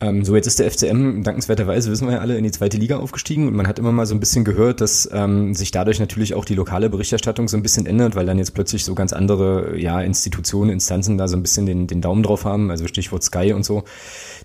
Ähm, 0.00 0.24
so, 0.24 0.34
jetzt 0.34 0.46
ist 0.46 0.58
der 0.58 0.70
FCM 0.70 1.22
dankenswerterweise, 1.22 1.90
wissen 1.90 2.08
wir 2.08 2.14
ja 2.14 2.20
alle, 2.20 2.36
in 2.36 2.44
die 2.44 2.50
zweite 2.50 2.76
Liga 2.76 2.98
aufgestiegen 2.98 3.46
und 3.46 3.54
man 3.54 3.66
hat 3.68 3.78
immer 3.78 3.92
mal 3.92 4.06
so 4.06 4.14
ein 4.14 4.20
bisschen 4.20 4.44
gehört, 4.44 4.80
dass 4.80 5.08
ähm, 5.12 5.54
sich 5.54 5.70
dadurch 5.70 6.00
natürlich 6.00 6.34
auch 6.34 6.44
die 6.44 6.54
lokale 6.54 6.90
Berichterstattung 6.90 7.48
so 7.48 7.56
ein 7.56 7.62
bisschen 7.62 7.86
ändert, 7.86 8.16
weil 8.16 8.26
dann 8.26 8.38
jetzt 8.38 8.54
plötzlich 8.54 8.84
so 8.84 8.94
ganz 8.94 9.12
andere 9.12 9.78
ja, 9.78 10.00
Institutionen, 10.00 10.70
Instanzen 10.70 11.18
da 11.18 11.28
so 11.28 11.36
ein 11.36 11.42
bisschen 11.42 11.66
den, 11.66 11.86
den 11.86 12.00
Daumen 12.00 12.22
drauf 12.22 12.44
haben, 12.44 12.70
also 12.70 12.86
Stichwort 12.86 13.22
Sky 13.22 13.52
und 13.52 13.64
so. 13.64 13.84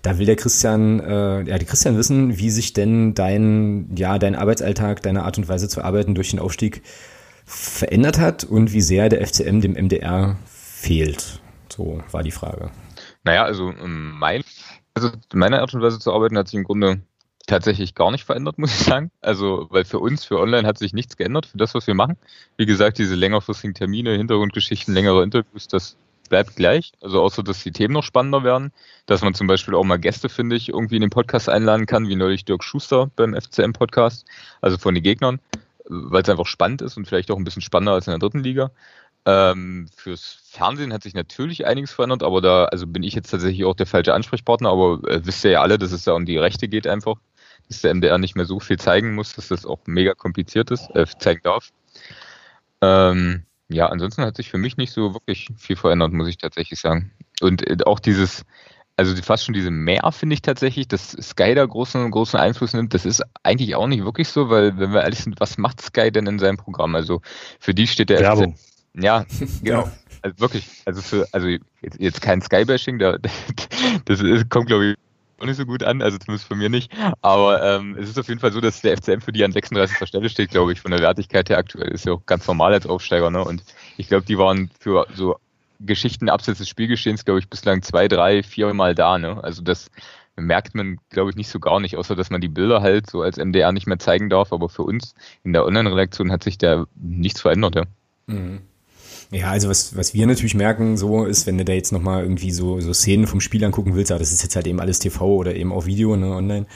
Da 0.02 0.18
will 0.18 0.26
der 0.26 0.36
Christian, 0.36 1.00
äh, 1.00 1.42
ja, 1.42 1.58
die 1.58 1.66
Christian 1.66 1.96
wissen, 1.96 2.38
wie 2.38 2.50
sich 2.50 2.72
denn 2.72 3.14
dein, 3.14 3.90
ja, 3.96 4.18
dein 4.18 4.36
Arbeitsalltag, 4.36 5.02
deine 5.02 5.24
Art 5.24 5.38
und 5.38 5.48
Weise 5.48 5.68
zu 5.68 5.82
arbeiten 5.82 6.14
durch 6.14 6.30
den 6.30 6.38
Aufstieg 6.38 6.82
verändert 7.44 8.18
hat 8.18 8.44
und 8.44 8.72
wie 8.72 8.80
sehr 8.80 9.08
der 9.08 9.26
FCM 9.26 9.60
dem 9.60 9.72
MDR 9.72 10.36
fehlt? 10.82 11.40
So 11.68 12.02
war 12.10 12.22
die 12.22 12.30
Frage. 12.30 12.70
Naja, 13.24 13.44
also 13.44 13.70
ähm, 13.70 14.18
mein, 14.18 14.42
also 14.94 15.10
meine 15.32 15.60
Art 15.60 15.72
und 15.74 15.80
Weise 15.80 15.98
zu 15.98 16.12
arbeiten 16.12 16.36
hat 16.36 16.48
sich 16.48 16.58
im 16.58 16.64
Grunde 16.64 17.00
tatsächlich 17.46 17.94
gar 17.94 18.10
nicht 18.10 18.24
verändert, 18.24 18.58
muss 18.58 18.72
ich 18.72 18.86
sagen. 18.86 19.10
Also, 19.20 19.68
weil 19.70 19.84
für 19.84 20.00
uns, 20.00 20.24
für 20.24 20.38
Online 20.38 20.66
hat 20.66 20.78
sich 20.78 20.92
nichts 20.92 21.16
geändert, 21.16 21.46
für 21.46 21.58
das, 21.58 21.74
was 21.74 21.86
wir 21.86 21.94
machen. 21.94 22.16
Wie 22.56 22.66
gesagt, 22.66 22.98
diese 22.98 23.14
längerfristigen 23.14 23.74
Termine, 23.74 24.16
Hintergrundgeschichten, 24.16 24.92
längere 24.92 25.22
Interviews, 25.22 25.68
das 25.68 25.96
bleibt 26.28 26.56
gleich. 26.56 26.92
Also 27.00 27.20
außer, 27.20 27.42
dass 27.42 27.62
die 27.62 27.72
Themen 27.72 27.94
noch 27.94 28.04
spannender 28.04 28.42
werden, 28.42 28.72
dass 29.06 29.22
man 29.22 29.34
zum 29.34 29.46
Beispiel 29.46 29.74
auch 29.74 29.84
mal 29.84 29.98
Gäste, 29.98 30.28
finde 30.28 30.56
ich, 30.56 30.70
irgendwie 30.70 30.96
in 30.96 31.02
den 31.02 31.10
Podcast 31.10 31.48
einladen 31.48 31.86
kann, 31.86 32.08
wie 32.08 32.16
neulich 32.16 32.44
Dirk 32.44 32.64
Schuster 32.64 33.10
beim 33.16 33.34
FCM-Podcast, 33.34 34.24
also 34.60 34.78
von 34.78 34.94
den 34.94 35.04
Gegnern, 35.04 35.40
weil 35.84 36.22
es 36.22 36.28
einfach 36.28 36.46
spannend 36.46 36.82
ist 36.82 36.96
und 36.96 37.06
vielleicht 37.06 37.30
auch 37.30 37.36
ein 37.36 37.44
bisschen 37.44 37.62
spannender 37.62 37.92
als 37.92 38.06
in 38.06 38.12
der 38.12 38.18
dritten 38.18 38.40
Liga. 38.40 38.70
Ähm, 39.24 39.88
fürs 39.94 40.40
Fernsehen 40.44 40.92
hat 40.92 41.04
sich 41.04 41.14
natürlich 41.14 41.64
einiges 41.66 41.92
verändert, 41.92 42.22
aber 42.24 42.40
da 42.40 42.64
also 42.64 42.86
bin 42.86 43.04
ich 43.04 43.14
jetzt 43.14 43.30
tatsächlich 43.30 43.64
auch 43.64 43.76
der 43.76 43.86
falsche 43.86 44.14
Ansprechpartner, 44.14 44.70
aber 44.70 45.00
äh, 45.08 45.24
wisst 45.24 45.44
ihr 45.44 45.52
ja 45.52 45.62
alle, 45.62 45.78
dass 45.78 45.92
es 45.92 46.04
da 46.04 46.12
um 46.12 46.26
die 46.26 46.38
Rechte 46.38 46.68
geht 46.68 46.86
einfach. 46.86 47.16
dass 47.68 47.82
der 47.82 47.94
MDR 47.94 48.18
nicht 48.18 48.34
mehr 48.34 48.46
so 48.46 48.60
viel 48.60 48.78
zeigen 48.78 49.14
muss, 49.14 49.34
dass 49.34 49.48
das 49.48 49.64
auch 49.64 49.78
mega 49.86 50.14
kompliziert 50.14 50.70
ist, 50.70 50.90
äh, 50.96 51.06
zeigen 51.18 51.42
darf. 51.44 51.70
Ähm, 52.80 53.44
ja, 53.68 53.86
ansonsten 53.86 54.22
hat 54.22 54.36
sich 54.36 54.50
für 54.50 54.58
mich 54.58 54.76
nicht 54.76 54.92
so 54.92 55.14
wirklich 55.14 55.48
viel 55.56 55.76
verändert, 55.76 56.12
muss 56.12 56.28
ich 56.28 56.38
tatsächlich 56.38 56.80
sagen. 56.80 57.12
Und 57.40 57.66
äh, 57.66 57.76
auch 57.86 58.00
dieses, 58.00 58.44
also 58.96 59.14
fast 59.22 59.44
schon 59.44 59.54
diese 59.54 59.70
Mehr 59.70 60.10
finde 60.12 60.34
ich 60.34 60.42
tatsächlich, 60.42 60.88
dass 60.88 61.12
Sky 61.12 61.54
da 61.54 61.64
großen, 61.64 62.10
großen 62.10 62.38
Einfluss 62.38 62.74
nimmt. 62.74 62.92
Das 62.92 63.06
ist 63.06 63.22
eigentlich 63.42 63.74
auch 63.74 63.86
nicht 63.86 64.04
wirklich 64.04 64.28
so, 64.28 64.50
weil, 64.50 64.78
wenn 64.78 64.92
wir 64.92 65.02
ehrlich 65.02 65.20
sind, 65.20 65.40
was 65.40 65.58
macht 65.58 65.80
Sky 65.80 66.10
denn 66.12 66.26
in 66.26 66.38
seinem 66.38 66.56
Programm? 66.56 66.94
Also 66.94 67.22
für 67.60 67.74
die 67.74 67.86
steht 67.86 68.10
der 68.10 68.20
Werbung. 68.20 68.54
FC, 68.54 68.71
ja, 68.94 69.24
genau. 69.62 69.90
Also 70.22 70.38
wirklich, 70.38 70.68
also 70.84 71.02
für, 71.02 71.26
also 71.32 71.48
jetzt, 71.48 71.98
jetzt 71.98 72.22
kein 72.22 72.40
Sky-Bashing, 72.40 72.98
da, 72.98 73.18
das 74.04 74.20
ist, 74.20 74.50
kommt, 74.50 74.66
glaube 74.68 74.90
ich, 74.90 74.96
auch 75.42 75.46
nicht 75.46 75.56
so 75.56 75.66
gut 75.66 75.82
an, 75.82 76.02
also 76.02 76.18
zumindest 76.18 76.46
von 76.46 76.58
mir 76.58 76.68
nicht. 76.68 76.92
Aber 77.20 77.62
ähm, 77.62 77.96
es 77.98 78.08
ist 78.08 78.18
auf 78.18 78.28
jeden 78.28 78.40
Fall 78.40 78.52
so, 78.52 78.60
dass 78.60 78.80
der 78.80 78.96
FCM 78.96 79.20
für 79.20 79.32
die 79.32 79.44
an 79.44 79.52
36. 79.52 80.06
Stelle 80.06 80.28
steht, 80.28 80.50
glaube 80.50 80.72
ich, 80.72 80.80
von 80.80 80.92
der 80.92 81.00
Wertigkeit 81.00 81.50
her 81.50 81.58
aktuell. 81.58 81.88
Ist 81.88 82.06
ja 82.06 82.12
auch 82.12 82.24
ganz 82.26 82.46
normal 82.46 82.72
als 82.72 82.86
Aufsteiger, 82.86 83.30
ne? 83.30 83.44
Und 83.44 83.64
ich 83.96 84.08
glaube, 84.08 84.24
die 84.24 84.38
waren 84.38 84.70
für 84.78 85.06
so 85.14 85.36
Geschichten 85.80 86.28
abseits 86.28 86.58
des 86.58 86.68
Spielgeschehens, 86.68 87.24
glaube 87.24 87.40
ich, 87.40 87.48
bislang 87.48 87.82
zwei, 87.82 88.06
drei, 88.06 88.44
vier 88.44 88.72
Mal 88.72 88.94
da, 88.94 89.18
ne? 89.18 89.42
Also 89.42 89.62
das 89.62 89.90
merkt 90.36 90.74
man, 90.74 90.98
glaube 91.10 91.30
ich, 91.30 91.36
nicht 91.36 91.48
so 91.48 91.58
gar 91.58 91.80
nicht, 91.80 91.96
außer 91.96 92.14
dass 92.14 92.30
man 92.30 92.40
die 92.40 92.48
Bilder 92.48 92.80
halt 92.80 93.10
so 93.10 93.22
als 93.22 93.36
MDR 93.36 93.72
nicht 93.72 93.86
mehr 93.86 93.98
zeigen 93.98 94.30
darf. 94.30 94.52
Aber 94.52 94.68
für 94.68 94.82
uns 94.82 95.14
in 95.42 95.52
der 95.52 95.64
Online-Redaktion 95.64 96.30
hat 96.30 96.44
sich 96.44 96.56
da 96.56 96.86
nichts 96.94 97.40
verändert, 97.40 97.74
ja. 97.74 97.82
Mhm. 98.26 98.62
Ja, 99.32 99.50
also 99.50 99.70
was, 99.70 99.96
was 99.96 100.12
wir 100.12 100.26
natürlich 100.26 100.54
merken, 100.54 100.98
so 100.98 101.24
ist, 101.24 101.46
wenn 101.46 101.56
du 101.56 101.64
da 101.64 101.72
jetzt 101.72 101.90
nochmal 101.90 102.22
irgendwie 102.22 102.50
so, 102.50 102.80
so 102.80 102.92
Szenen 102.92 103.26
vom 103.26 103.40
Spiel 103.40 103.64
angucken 103.64 103.94
willst, 103.94 104.12
aber 104.12 104.18
das 104.18 104.30
ist 104.30 104.42
jetzt 104.42 104.56
halt 104.56 104.66
eben 104.66 104.78
alles 104.78 104.98
TV 104.98 105.24
oder 105.24 105.56
eben 105.56 105.72
auch 105.72 105.86
Video, 105.86 106.14
ne, 106.16 106.26
online, 106.26 106.66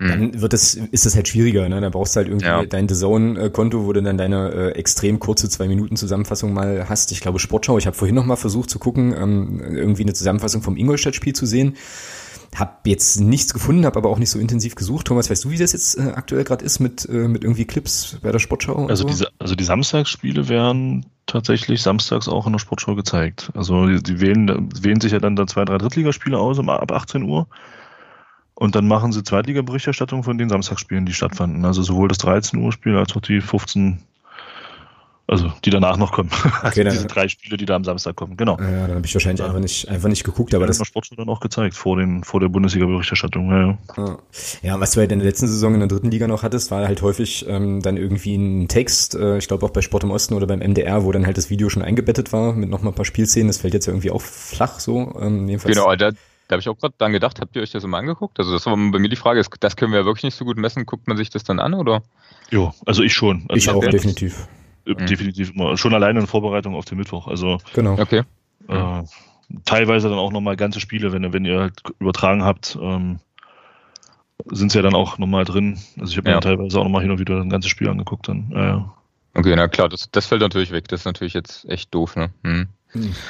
mhm. 0.00 0.08
dann 0.08 0.40
wird 0.40 0.52
das, 0.52 0.74
ist 0.74 1.06
das 1.06 1.14
halt 1.14 1.28
schwieriger, 1.28 1.68
ne? 1.68 1.80
Da 1.80 1.90
brauchst 1.90 2.16
du 2.16 2.18
halt 2.18 2.26
irgendwie 2.26 2.46
ja. 2.46 2.66
dein 2.66 2.88
The 2.88 2.96
Zone-Konto, 2.96 3.86
wo 3.86 3.92
du 3.92 4.02
dann 4.02 4.18
deine 4.18 4.50
äh, 4.50 4.70
extrem 4.72 5.20
kurze 5.20 5.48
zwei 5.48 5.68
Minuten 5.68 5.96
Zusammenfassung 5.96 6.52
mal 6.52 6.88
hast. 6.88 7.12
Ich 7.12 7.20
glaube 7.20 7.38
Sportschau, 7.38 7.78
ich 7.78 7.86
habe 7.86 7.96
vorhin 7.96 8.16
nochmal 8.16 8.36
versucht 8.36 8.68
zu 8.68 8.80
gucken, 8.80 9.14
ähm, 9.16 9.60
irgendwie 9.60 10.02
eine 10.02 10.12
Zusammenfassung 10.12 10.60
vom 10.62 10.76
Ingolstadt-Spiel 10.76 11.34
zu 11.34 11.46
sehen. 11.46 11.76
Hab 12.54 12.86
jetzt 12.86 13.18
nichts 13.20 13.54
gefunden, 13.54 13.86
habe 13.86 13.96
aber 13.96 14.10
auch 14.10 14.18
nicht 14.18 14.30
so 14.30 14.38
intensiv 14.38 14.74
gesucht. 14.74 15.06
Thomas, 15.06 15.30
weißt 15.30 15.44
du, 15.44 15.50
wie 15.50 15.56
das 15.56 15.72
jetzt 15.72 15.98
äh, 15.98 16.12
aktuell 16.14 16.44
gerade 16.44 16.64
ist 16.64 16.80
mit, 16.80 17.08
äh, 17.08 17.28
mit 17.28 17.44
irgendwie 17.44 17.64
Clips 17.64 18.18
bei 18.22 18.30
der 18.30 18.38
Sportschau? 18.38 18.86
Also, 18.86 19.04
so? 19.04 19.08
diese, 19.08 19.28
also 19.38 19.54
die 19.54 19.64
Samstagsspiele 19.64 20.48
werden 20.48 21.06
tatsächlich 21.26 21.82
samstags 21.82 22.28
auch 22.28 22.46
in 22.46 22.52
der 22.52 22.58
Sportschau 22.58 22.94
gezeigt. 22.94 23.50
Also 23.54 23.86
die, 23.86 24.02
die 24.02 24.20
wählen, 24.20 24.68
wählen 24.82 25.00
sich 25.00 25.12
ja 25.12 25.18
dann 25.18 25.36
da 25.36 25.46
zwei, 25.46 25.64
drei 25.64 25.78
Drittligaspiele 25.78 26.38
aus 26.38 26.58
um, 26.58 26.68
ab 26.68 26.92
18 26.92 27.22
Uhr. 27.22 27.46
Und 28.54 28.74
dann 28.74 28.86
machen 28.86 29.12
sie 29.12 29.24
Zweitliga-Berichterstattung 29.24 30.22
von 30.22 30.36
den 30.36 30.48
Samstagsspielen, 30.48 31.06
die 31.06 31.14
stattfanden. 31.14 31.64
Also 31.64 31.82
sowohl 31.82 32.08
das 32.08 32.18
13 32.18 32.60
Uhr 32.60 32.70
Spiel 32.70 32.96
als 32.96 33.16
auch 33.16 33.20
die 33.20 33.40
15 33.40 33.98
also 35.32 35.50
die 35.64 35.70
danach 35.70 35.96
noch 35.96 36.12
kommen. 36.12 36.30
Okay, 36.62 36.84
also 36.84 36.90
diese 36.90 37.06
drei 37.06 37.28
Spiele, 37.28 37.56
die 37.56 37.64
da 37.64 37.74
am 37.74 37.84
Samstag 37.84 38.14
kommen, 38.16 38.36
genau. 38.36 38.58
Ja, 38.60 38.86
dann 38.86 38.96
habe 38.96 39.06
ich 39.06 39.14
wahrscheinlich 39.14 39.44
einfach 39.44 39.58
nicht, 39.58 39.88
einfach 39.88 40.08
nicht 40.08 40.24
geguckt, 40.24 40.54
aber 40.54 40.66
das. 40.66 40.78
Das 40.78 40.86
Sportschau 40.86 41.16
dann 41.16 41.28
auch 41.28 41.40
gezeigt 41.40 41.74
vor, 41.74 41.96
den, 41.96 42.22
vor 42.22 42.40
der 42.40 42.48
Bundesliga-Berichterstattung. 42.48 43.50
Ja, 43.50 43.78
ja. 43.96 44.18
Ja, 44.62 44.80
was 44.80 44.92
du 44.92 45.00
halt 45.00 45.10
in 45.10 45.18
der 45.18 45.28
letzten 45.28 45.48
Saison 45.48 45.74
in 45.74 45.80
der 45.80 45.88
dritten 45.88 46.10
Liga 46.10 46.28
noch 46.28 46.42
hattest, 46.42 46.70
war 46.70 46.86
halt 46.86 47.02
häufig 47.02 47.46
ähm, 47.48 47.82
dann 47.82 47.96
irgendwie 47.96 48.36
ein 48.36 48.68
Text, 48.68 49.14
äh, 49.14 49.38
ich 49.38 49.48
glaube 49.48 49.64
auch 49.66 49.70
bei 49.70 49.80
Sport 49.80 50.04
im 50.04 50.10
Osten 50.10 50.34
oder 50.34 50.46
beim 50.46 50.60
MDR, 50.60 51.04
wo 51.04 51.12
dann 51.12 51.26
halt 51.26 51.38
das 51.38 51.50
Video 51.50 51.68
schon 51.68 51.82
eingebettet 51.82 52.32
war 52.32 52.52
mit 52.52 52.68
noch 52.68 52.82
mal 52.82 52.90
ein 52.90 52.94
paar 52.94 53.04
Spielszenen. 53.04 53.48
Das 53.48 53.58
fällt 53.58 53.74
jetzt 53.74 53.86
ja 53.86 53.92
irgendwie 53.92 54.10
auch 54.10 54.20
flach 54.20 54.80
so. 54.80 55.14
Ähm, 55.20 55.48
jedenfalls. 55.48 55.74
Genau, 55.74 55.94
da, 55.96 56.10
da 56.10 56.16
habe 56.50 56.60
ich 56.60 56.68
auch 56.68 56.78
gerade 56.78 56.94
dann 56.98 57.12
gedacht, 57.12 57.40
habt 57.40 57.56
ihr 57.56 57.62
euch 57.62 57.70
das 57.70 57.84
immer 57.84 57.98
angeguckt? 57.98 58.38
Also 58.38 58.52
das 58.52 58.66
war 58.66 58.76
bei 58.76 58.98
mir 58.98 59.08
die 59.08 59.16
Frage, 59.16 59.42
das 59.60 59.76
können 59.76 59.92
wir 59.92 60.00
ja 60.00 60.04
wirklich 60.04 60.24
nicht 60.24 60.36
so 60.36 60.44
gut 60.44 60.58
messen. 60.58 60.84
Guckt 60.84 61.08
man 61.08 61.16
sich 61.16 61.30
das 61.30 61.44
dann 61.44 61.58
an 61.58 61.74
oder? 61.74 62.02
Jo, 62.50 62.74
also 62.84 63.02
ich 63.02 63.14
schon. 63.14 63.46
Also 63.48 63.56
ich 63.56 63.70
auch, 63.70 63.88
definitiv. 63.88 64.46
Äh, 64.86 64.90
mhm. 64.90 65.06
Definitiv 65.06 65.54
immer. 65.54 65.76
Schon 65.76 65.94
alleine 65.94 66.20
in 66.20 66.26
Vorbereitung 66.26 66.74
auf 66.74 66.84
den 66.84 66.98
Mittwoch. 66.98 67.28
Also 67.28 67.58
genau. 67.74 67.98
Okay. 67.98 68.22
Äh, 68.68 69.02
teilweise 69.64 70.08
dann 70.08 70.18
auch 70.18 70.32
nochmal 70.32 70.56
ganze 70.56 70.80
Spiele, 70.80 71.12
wenn, 71.12 71.32
wenn 71.32 71.44
ihr 71.44 71.60
halt 71.60 71.82
übertragen 71.98 72.44
habt, 72.44 72.78
ähm, 72.80 73.18
sind 74.50 74.72
sie 74.72 74.78
ja 74.78 74.82
dann 74.82 74.94
auch 74.94 75.18
nochmal 75.18 75.44
drin. 75.44 75.78
Also 76.00 76.12
ich 76.12 76.18
habe 76.18 76.28
ja. 76.30 76.36
mir 76.36 76.40
teilweise 76.40 76.78
auch 76.78 76.84
nochmal 76.84 77.02
hin 77.02 77.10
und 77.10 77.18
wieder 77.18 77.40
ein 77.40 77.50
ganzes 77.50 77.70
Spiel 77.70 77.88
angeguckt 77.88 78.28
dann. 78.28 78.50
Ja, 78.52 78.66
ja. 78.66 78.94
Okay, 79.34 79.54
na 79.56 79.68
klar, 79.68 79.88
das, 79.88 80.10
das 80.10 80.26
fällt 80.26 80.42
natürlich 80.42 80.72
weg. 80.72 80.88
Das 80.88 81.00
ist 81.00 81.06
natürlich 81.06 81.32
jetzt 81.32 81.64
echt 81.68 81.94
doof, 81.94 82.16
ne? 82.16 82.30
Hm. 82.44 82.68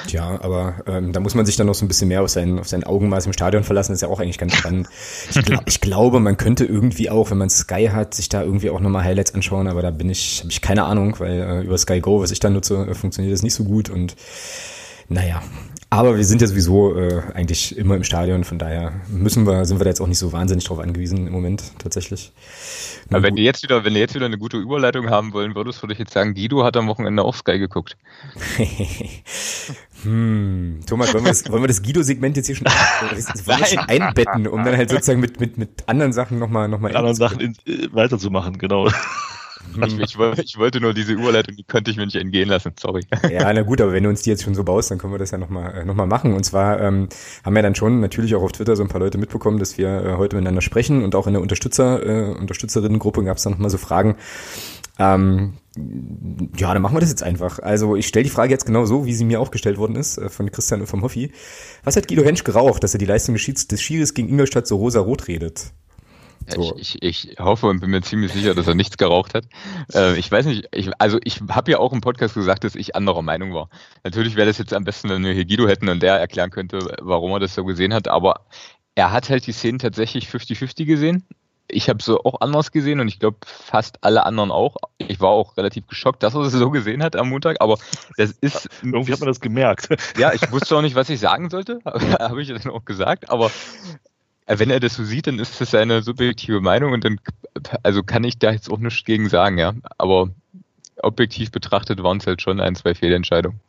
Tja, 0.07 0.39
aber 0.41 0.75
ähm, 0.87 1.13
da 1.13 1.21
muss 1.21 1.35
man 1.35 1.45
sich 1.45 1.55
dann 1.55 1.67
noch 1.67 1.75
so 1.75 1.85
ein 1.85 1.87
bisschen 1.87 2.09
mehr 2.09 2.21
auf 2.21 2.29
sein, 2.29 2.59
auf 2.59 2.67
sein 2.67 2.83
Augenmaß 2.83 3.25
im 3.27 3.33
Stadion 3.33 3.63
verlassen. 3.63 3.93
Das 3.93 3.97
ist 3.97 4.01
ja 4.01 4.09
auch 4.09 4.19
eigentlich 4.19 4.37
ganz 4.37 4.55
spannend. 4.55 4.87
Ich, 5.29 5.41
glaub, 5.45 5.63
ich 5.65 5.79
glaube, 5.79 6.19
man 6.19 6.35
könnte 6.35 6.65
irgendwie 6.65 7.09
auch, 7.09 7.31
wenn 7.31 7.37
man 7.37 7.49
Sky 7.49 7.89
hat, 7.91 8.13
sich 8.13 8.27
da 8.27 8.43
irgendwie 8.43 8.69
auch 8.69 8.81
nochmal 8.81 9.05
Highlights 9.05 9.33
anschauen, 9.33 9.67
aber 9.67 9.81
da 9.81 9.91
bin 9.91 10.09
ich, 10.09 10.39
habe 10.41 10.51
ich 10.51 10.61
keine 10.61 10.83
Ahnung, 10.83 11.15
weil 11.19 11.39
äh, 11.39 11.61
über 11.61 11.77
Sky 11.77 12.01
Go, 12.01 12.19
was 12.21 12.31
ich 12.31 12.39
da 12.39 12.49
nutze, 12.49 12.87
äh, 12.87 12.93
funktioniert 12.93 13.33
das 13.33 13.41
nicht 13.41 13.53
so 13.53 13.63
gut 13.63 13.89
und 13.89 14.15
naja. 15.07 15.41
Aber 15.93 16.17
wir 16.17 16.25
sind 16.25 16.41
ja 16.41 16.47
sowieso 16.47 16.97
äh, 16.97 17.21
eigentlich 17.35 17.77
immer 17.77 17.95
im 17.95 18.03
Stadion, 18.03 18.43
von 18.43 18.57
daher 18.57 18.93
müssen 19.09 19.45
wir, 19.45 19.63
sind 19.65 19.79
wir 19.79 19.83
da 19.83 19.91
jetzt 19.91 20.01
auch 20.01 20.07
nicht 20.07 20.17
so 20.17 20.33
wahnsinnig 20.33 20.65
drauf 20.65 20.79
angewiesen 20.79 21.27
im 21.27 21.33
Moment 21.33 21.61
tatsächlich. 21.77 22.31
Aber 23.11 23.21
wenn 23.21 23.37
ihr 23.37 23.43
jetzt 23.43 23.61
wieder, 23.61 23.85
wenn 23.85 23.93
ihr 23.93 23.99
jetzt 23.99 24.15
wieder 24.15 24.25
eine 24.25 24.39
gute 24.39 24.57
Überleitung 24.57 25.11
haben 25.11 25.33
wollen 25.33 25.53
würdest, 25.53 25.83
würde 25.83 25.93
ich 25.93 25.99
jetzt 25.99 26.11
sagen, 26.11 26.33
Guido 26.33 26.63
hat 26.63 26.75
am 26.77 26.87
Wochenende 26.87 27.21
auf 27.21 27.37
Sky 27.37 27.59
geguckt. 27.59 27.95
hm. 30.01 30.79
Thomas, 30.87 31.13
wollen 31.13 31.25
wir 31.25 31.29
das, 31.29 31.47
wollen 31.51 31.61
wir 31.61 31.67
das 31.67 31.83
Guido-Segment 31.83 32.37
jetzt 32.37 32.47
hier 32.47 32.55
schon, 32.55 32.67
schon 33.67 33.79
einbetten, 33.79 34.47
um 34.47 34.65
dann 34.65 34.75
halt 34.75 34.89
sozusagen 34.89 35.19
mit, 35.19 35.39
mit, 35.39 35.59
mit 35.59 35.87
anderen 35.87 36.11
Sachen 36.11 36.39
nochmal, 36.39 36.69
noch 36.69 36.79
mal 36.79 36.87
mit 36.87 36.97
anderen 36.97 37.15
Sachen 37.15 37.39
in, 37.39 37.55
äh, 37.67 37.93
weiterzumachen, 37.93 38.57
genau. 38.57 38.89
Ich, 39.75 39.99
ich, 39.99 40.17
ich, 40.39 40.57
wollte 40.57 40.79
nur 40.79 40.93
diese 40.93 41.13
Überleitung, 41.13 41.55
die 41.55 41.63
könnte 41.63 41.91
ich 41.91 41.97
mir 41.97 42.05
nicht 42.05 42.15
entgehen 42.15 42.49
lassen, 42.49 42.73
sorry. 42.79 43.01
Ja, 43.31 43.51
na 43.51 43.61
gut, 43.61 43.81
aber 43.81 43.93
wenn 43.93 44.03
du 44.03 44.09
uns 44.09 44.21
die 44.21 44.29
jetzt 44.29 44.43
schon 44.43 44.55
so 44.55 44.63
baust, 44.63 44.91
dann 44.91 44.97
können 44.97 45.13
wir 45.13 45.19
das 45.19 45.31
ja 45.31 45.37
nochmal 45.37 45.73
äh, 45.73 45.85
noch 45.85 45.95
mal 45.95 46.05
machen. 46.05 46.33
Und 46.33 46.43
zwar 46.43 46.79
ähm, 46.79 47.09
haben 47.43 47.55
wir 47.55 47.61
dann 47.61 47.75
schon 47.75 47.99
natürlich 47.99 48.35
auch 48.35 48.43
auf 48.43 48.51
Twitter 48.51 48.75
so 48.75 48.83
ein 48.83 48.89
paar 48.89 48.99
Leute 48.99 49.17
mitbekommen, 49.17 49.59
dass 49.59 49.77
wir 49.77 49.87
äh, 49.87 50.13
heute 50.17 50.35
miteinander 50.35 50.61
sprechen 50.61 51.03
und 51.03 51.15
auch 51.15 51.27
in 51.27 51.33
der 51.33 51.41
Unterstützer, 51.41 52.05
äh, 52.05 52.35
Unterstützerinnengruppe 52.35 53.23
gab 53.23 53.37
es 53.37 53.43
dann 53.43 53.53
nochmal 53.53 53.69
so 53.69 53.77
Fragen. 53.77 54.15
Ähm, 54.99 55.53
ja, 56.55 56.71
dann 56.71 56.81
machen 56.81 56.95
wir 56.95 56.99
das 56.99 57.09
jetzt 57.09 57.23
einfach. 57.23 57.59
Also 57.59 57.95
ich 57.95 58.05
stelle 58.05 58.23
die 58.23 58.29
Frage 58.29 58.51
jetzt 58.51 58.65
genau 58.65 58.85
so, 58.85 59.05
wie 59.05 59.13
sie 59.13 59.25
mir 59.25 59.41
auch 59.41 59.49
gestellt 59.49 59.77
worden 59.77 59.95
ist, 59.95 60.17
äh, 60.17 60.29
von 60.29 60.51
Christian 60.51 60.81
und 60.81 60.87
vom 60.87 61.01
Hoffi. 61.01 61.31
Was 61.83 61.95
hat 61.95 62.07
Guido 62.07 62.23
Hensch 62.23 62.43
geraucht, 62.43 62.83
dass 62.83 62.93
er 62.93 62.99
die 62.99 63.05
Leistung 63.05 63.35
des 63.35 63.81
Schiris 63.81 64.13
gegen 64.13 64.29
Ingolstadt 64.29 64.67
so 64.67 64.75
rosa-rot 64.75 65.27
redet? 65.27 65.73
So. 66.47 66.75
Ich, 66.77 67.01
ich, 67.01 67.29
ich, 67.31 67.39
hoffe 67.39 67.67
und 67.67 67.79
bin 67.79 67.89
mir 67.89 68.01
ziemlich 68.01 68.31
sicher, 68.31 68.53
dass 68.55 68.67
er 68.67 68.75
nichts 68.75 68.97
geraucht 68.97 69.33
hat. 69.33 69.45
Äh, 69.93 70.17
ich 70.17 70.31
weiß 70.31 70.45
nicht, 70.45 70.69
ich, 70.71 70.89
also 70.99 71.19
ich 71.23 71.41
habe 71.49 71.71
ja 71.71 71.77
auch 71.77 71.91
im 71.93 72.01
Podcast 72.01 72.35
gesagt, 72.35 72.63
dass 72.63 72.75
ich 72.75 72.95
anderer 72.95 73.21
Meinung 73.21 73.53
war. 73.53 73.69
Natürlich 74.03 74.35
wäre 74.35 74.47
das 74.47 74.57
jetzt 74.57 74.73
am 74.73 74.85
besten, 74.85 75.09
wenn 75.09 75.23
wir 75.23 75.33
hier 75.33 75.45
Guido 75.45 75.67
hätten 75.67 75.89
und 75.89 76.01
der 76.01 76.15
erklären 76.15 76.51
könnte, 76.51 76.95
warum 77.01 77.31
er 77.31 77.39
das 77.39 77.53
so 77.53 77.65
gesehen 77.65 77.93
hat, 77.93 78.07
aber 78.07 78.45
er 78.95 79.11
hat 79.11 79.29
halt 79.29 79.45
die 79.45 79.51
Szenen 79.51 79.79
tatsächlich 79.79 80.27
50-50 80.27 80.85
gesehen. 80.85 81.25
Ich 81.67 81.89
habe 81.89 82.03
sie 82.03 82.17
auch 82.17 82.41
anders 82.41 82.71
gesehen 82.71 82.99
und 82.99 83.07
ich 83.07 83.19
glaube 83.19 83.37
fast 83.45 83.97
alle 84.01 84.25
anderen 84.25 84.51
auch. 84.51 84.75
Ich 84.97 85.19
war 85.19 85.29
auch 85.29 85.57
relativ 85.57 85.87
geschockt, 85.87 86.21
dass 86.23 86.35
er 86.35 86.41
es 86.41 86.53
so 86.53 86.69
gesehen 86.69 87.03
hat 87.03 87.15
am 87.15 87.29
Montag, 87.29 87.57
aber 87.61 87.77
das 88.17 88.31
ist. 88.31 88.69
Irgendwie 88.83 89.13
hat 89.13 89.19
man 89.19 89.27
das 89.27 89.39
gemerkt. 89.39 89.89
Ja, 90.17 90.33
ich 90.33 90.51
wusste 90.51 90.77
auch 90.77 90.81
nicht, 90.81 90.95
was 90.95 91.09
ich 91.09 91.19
sagen 91.19 91.49
sollte, 91.49 91.79
habe 91.85 92.41
ich 92.41 92.49
dann 92.49 92.71
auch 92.71 92.85
gesagt, 92.85 93.29
aber 93.29 93.49
wenn 94.47 94.69
er 94.69 94.79
das 94.79 94.95
so 94.95 95.03
sieht, 95.03 95.27
dann 95.27 95.39
ist 95.39 95.59
das 95.61 95.71
seine 95.71 96.01
subjektive 96.01 96.61
Meinung 96.61 96.91
und 96.91 97.03
dann, 97.03 97.19
also 97.83 98.03
kann 98.03 98.23
ich 98.23 98.39
da 98.39 98.51
jetzt 98.51 98.69
auch 98.69 98.77
nichts 98.77 99.05
gegen 99.05 99.29
sagen, 99.29 99.57
ja. 99.57 99.73
Aber 99.97 100.29
objektiv 101.01 101.51
betrachtet 101.51 102.03
waren 102.03 102.17
es 102.17 102.27
halt 102.27 102.41
schon 102.41 102.59
ein, 102.59 102.75
zwei 102.75 102.93
Fehlentscheidungen. 102.95 103.59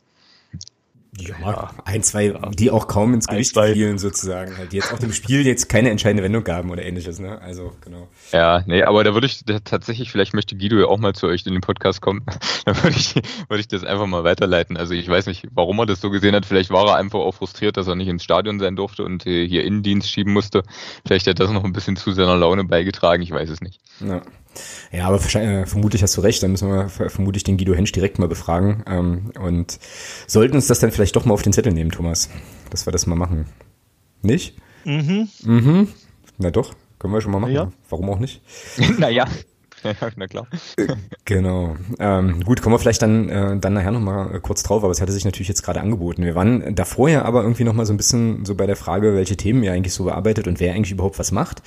Ja, 1.17 1.71
ein, 1.85 2.03
zwei, 2.03 2.37
die 2.57 2.71
auch 2.71 2.87
kaum 2.87 3.13
ins 3.13 3.27
Gewicht 3.27 3.57
fielen 3.57 3.97
sozusagen, 3.97 4.57
halt, 4.57 4.71
die 4.71 4.77
jetzt 4.77 4.93
auch 4.93 4.99
dem 4.99 5.13
Spiel 5.13 5.45
jetzt 5.45 5.69
keine 5.69 5.89
entscheidende 5.89 6.23
Wendung 6.23 6.43
gaben 6.43 6.71
oder 6.71 6.83
ähnliches, 6.83 7.19
ne? 7.19 7.39
Also, 7.41 7.71
genau. 7.81 8.07
Ja, 8.33 8.63
nee, 8.65 8.83
aber 8.83 9.03
da 9.03 9.13
würde 9.13 9.27
ich 9.27 9.43
tatsächlich, 9.63 10.11
vielleicht 10.11 10.33
möchte 10.33 10.57
Guido 10.57 10.77
ja 10.77 10.87
auch 10.87 10.97
mal 10.97 11.13
zu 11.13 11.27
euch 11.27 11.45
in 11.45 11.53
den 11.53 11.61
Podcast 11.61 12.01
kommen, 12.01 12.25
da 12.65 12.83
würde 12.83 12.97
ich, 12.97 13.15
würde 13.47 13.61
ich 13.61 13.67
das 13.67 13.83
einfach 13.85 14.07
mal 14.07 14.23
weiterleiten. 14.23 14.75
Also 14.75 14.93
ich 14.93 15.07
weiß 15.07 15.27
nicht, 15.27 15.47
warum 15.51 15.79
er 15.79 15.85
das 15.85 16.01
so 16.01 16.09
gesehen 16.09 16.35
hat, 16.35 16.45
vielleicht 16.45 16.69
war 16.69 16.85
er 16.87 16.95
einfach 16.95 17.19
auch 17.19 17.35
frustriert, 17.35 17.77
dass 17.77 17.87
er 17.87 17.95
nicht 17.95 18.09
ins 18.09 18.23
Stadion 18.23 18.59
sein 18.59 18.75
durfte 18.75 19.03
und 19.03 19.25
äh, 19.25 19.47
hier 19.47 19.63
Innendienst 19.63 20.09
schieben 20.09 20.33
musste. 20.33 20.63
Vielleicht 21.05 21.27
hat 21.27 21.39
das 21.39 21.51
noch 21.51 21.63
ein 21.63 21.73
bisschen 21.73 21.95
zu 21.95 22.11
seiner 22.11 22.35
Laune 22.35 22.65
beigetragen, 22.65 23.23
ich 23.23 23.31
weiß 23.31 23.49
es 23.49 23.61
nicht. 23.61 23.79
Ja. 24.01 24.21
Ja, 24.91 25.07
aber 25.07 25.17
äh, 25.35 25.65
vermutlich 25.65 26.03
hast 26.03 26.15
du 26.17 26.21
recht, 26.21 26.41
dann 26.43 26.51
müssen 26.51 26.69
wir 26.69 26.89
vermutlich 26.89 27.43
den 27.43 27.57
Guido 27.57 27.73
Hensch 27.73 27.91
direkt 27.91 28.19
mal 28.19 28.27
befragen 28.27 28.83
ähm, 28.87 29.31
und 29.39 29.79
sollten 30.27 30.55
uns 30.55 30.67
das 30.67 30.79
dann 30.79 30.91
vielleicht 30.91 31.15
doch 31.15 31.25
mal 31.25 31.33
auf 31.33 31.41
den 31.41 31.53
Zettel 31.53 31.73
nehmen, 31.73 31.91
Thomas, 31.91 32.29
dass 32.69 32.85
wir 32.85 32.91
das 32.91 33.05
mal 33.07 33.15
machen. 33.15 33.45
Nicht? 34.21 34.57
Mhm. 34.85 35.29
Mhm. 35.43 35.87
Na 36.37 36.51
doch, 36.51 36.73
können 36.99 37.13
wir 37.13 37.21
schon 37.21 37.31
mal 37.31 37.39
machen. 37.39 37.53
Ja. 37.53 37.71
Warum 37.89 38.09
auch 38.09 38.19
nicht? 38.19 38.41
naja. 38.97 39.25
na 40.15 40.27
klar. 40.27 40.47
Genau. 41.27 41.75
Ähm, 41.97 42.43
gut, 42.43 42.61
kommen 42.61 42.75
wir 42.75 42.79
vielleicht 42.79 43.01
dann, 43.01 43.29
äh, 43.29 43.57
dann 43.57 43.73
nachher 43.73 43.89
nochmal 43.89 44.39
kurz 44.41 44.61
drauf, 44.61 44.83
aber 44.83 44.91
es 44.91 45.01
hatte 45.01 45.11
sich 45.11 45.25
natürlich 45.25 45.47
jetzt 45.47 45.63
gerade 45.63 45.81
angeboten. 45.81 46.23
Wir 46.23 46.35
waren 46.35 46.75
davor 46.75 47.09
ja 47.09 47.23
aber 47.23 47.41
irgendwie 47.41 47.63
nochmal 47.63 47.87
so 47.87 47.93
ein 47.93 47.97
bisschen 47.97 48.45
so 48.45 48.53
bei 48.53 48.67
der 48.67 48.75
Frage, 48.75 49.15
welche 49.15 49.35
Themen 49.35 49.63
ihr 49.63 49.71
eigentlich 49.73 49.95
so 49.95 50.03
bearbeitet 50.03 50.47
und 50.47 50.59
wer 50.59 50.73
eigentlich 50.75 50.91
überhaupt 50.91 51.17
was 51.17 51.31
macht. 51.31 51.63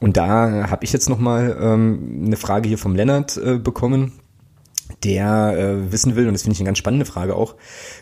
Und 0.00 0.16
da 0.16 0.70
habe 0.70 0.84
ich 0.84 0.92
jetzt 0.92 1.08
nochmal 1.08 1.56
ähm, 1.60 2.22
eine 2.26 2.36
Frage 2.36 2.68
hier 2.68 2.78
vom 2.78 2.94
Lennart 2.94 3.36
äh, 3.36 3.58
bekommen 3.58 4.12
der 5.04 5.56
äh, 5.56 5.92
wissen 5.92 6.16
will, 6.16 6.26
und 6.26 6.34
das 6.34 6.42
finde 6.42 6.54
ich 6.54 6.60
eine 6.60 6.66
ganz 6.66 6.78
spannende 6.78 7.06
Frage 7.06 7.34
auch, 7.34 7.54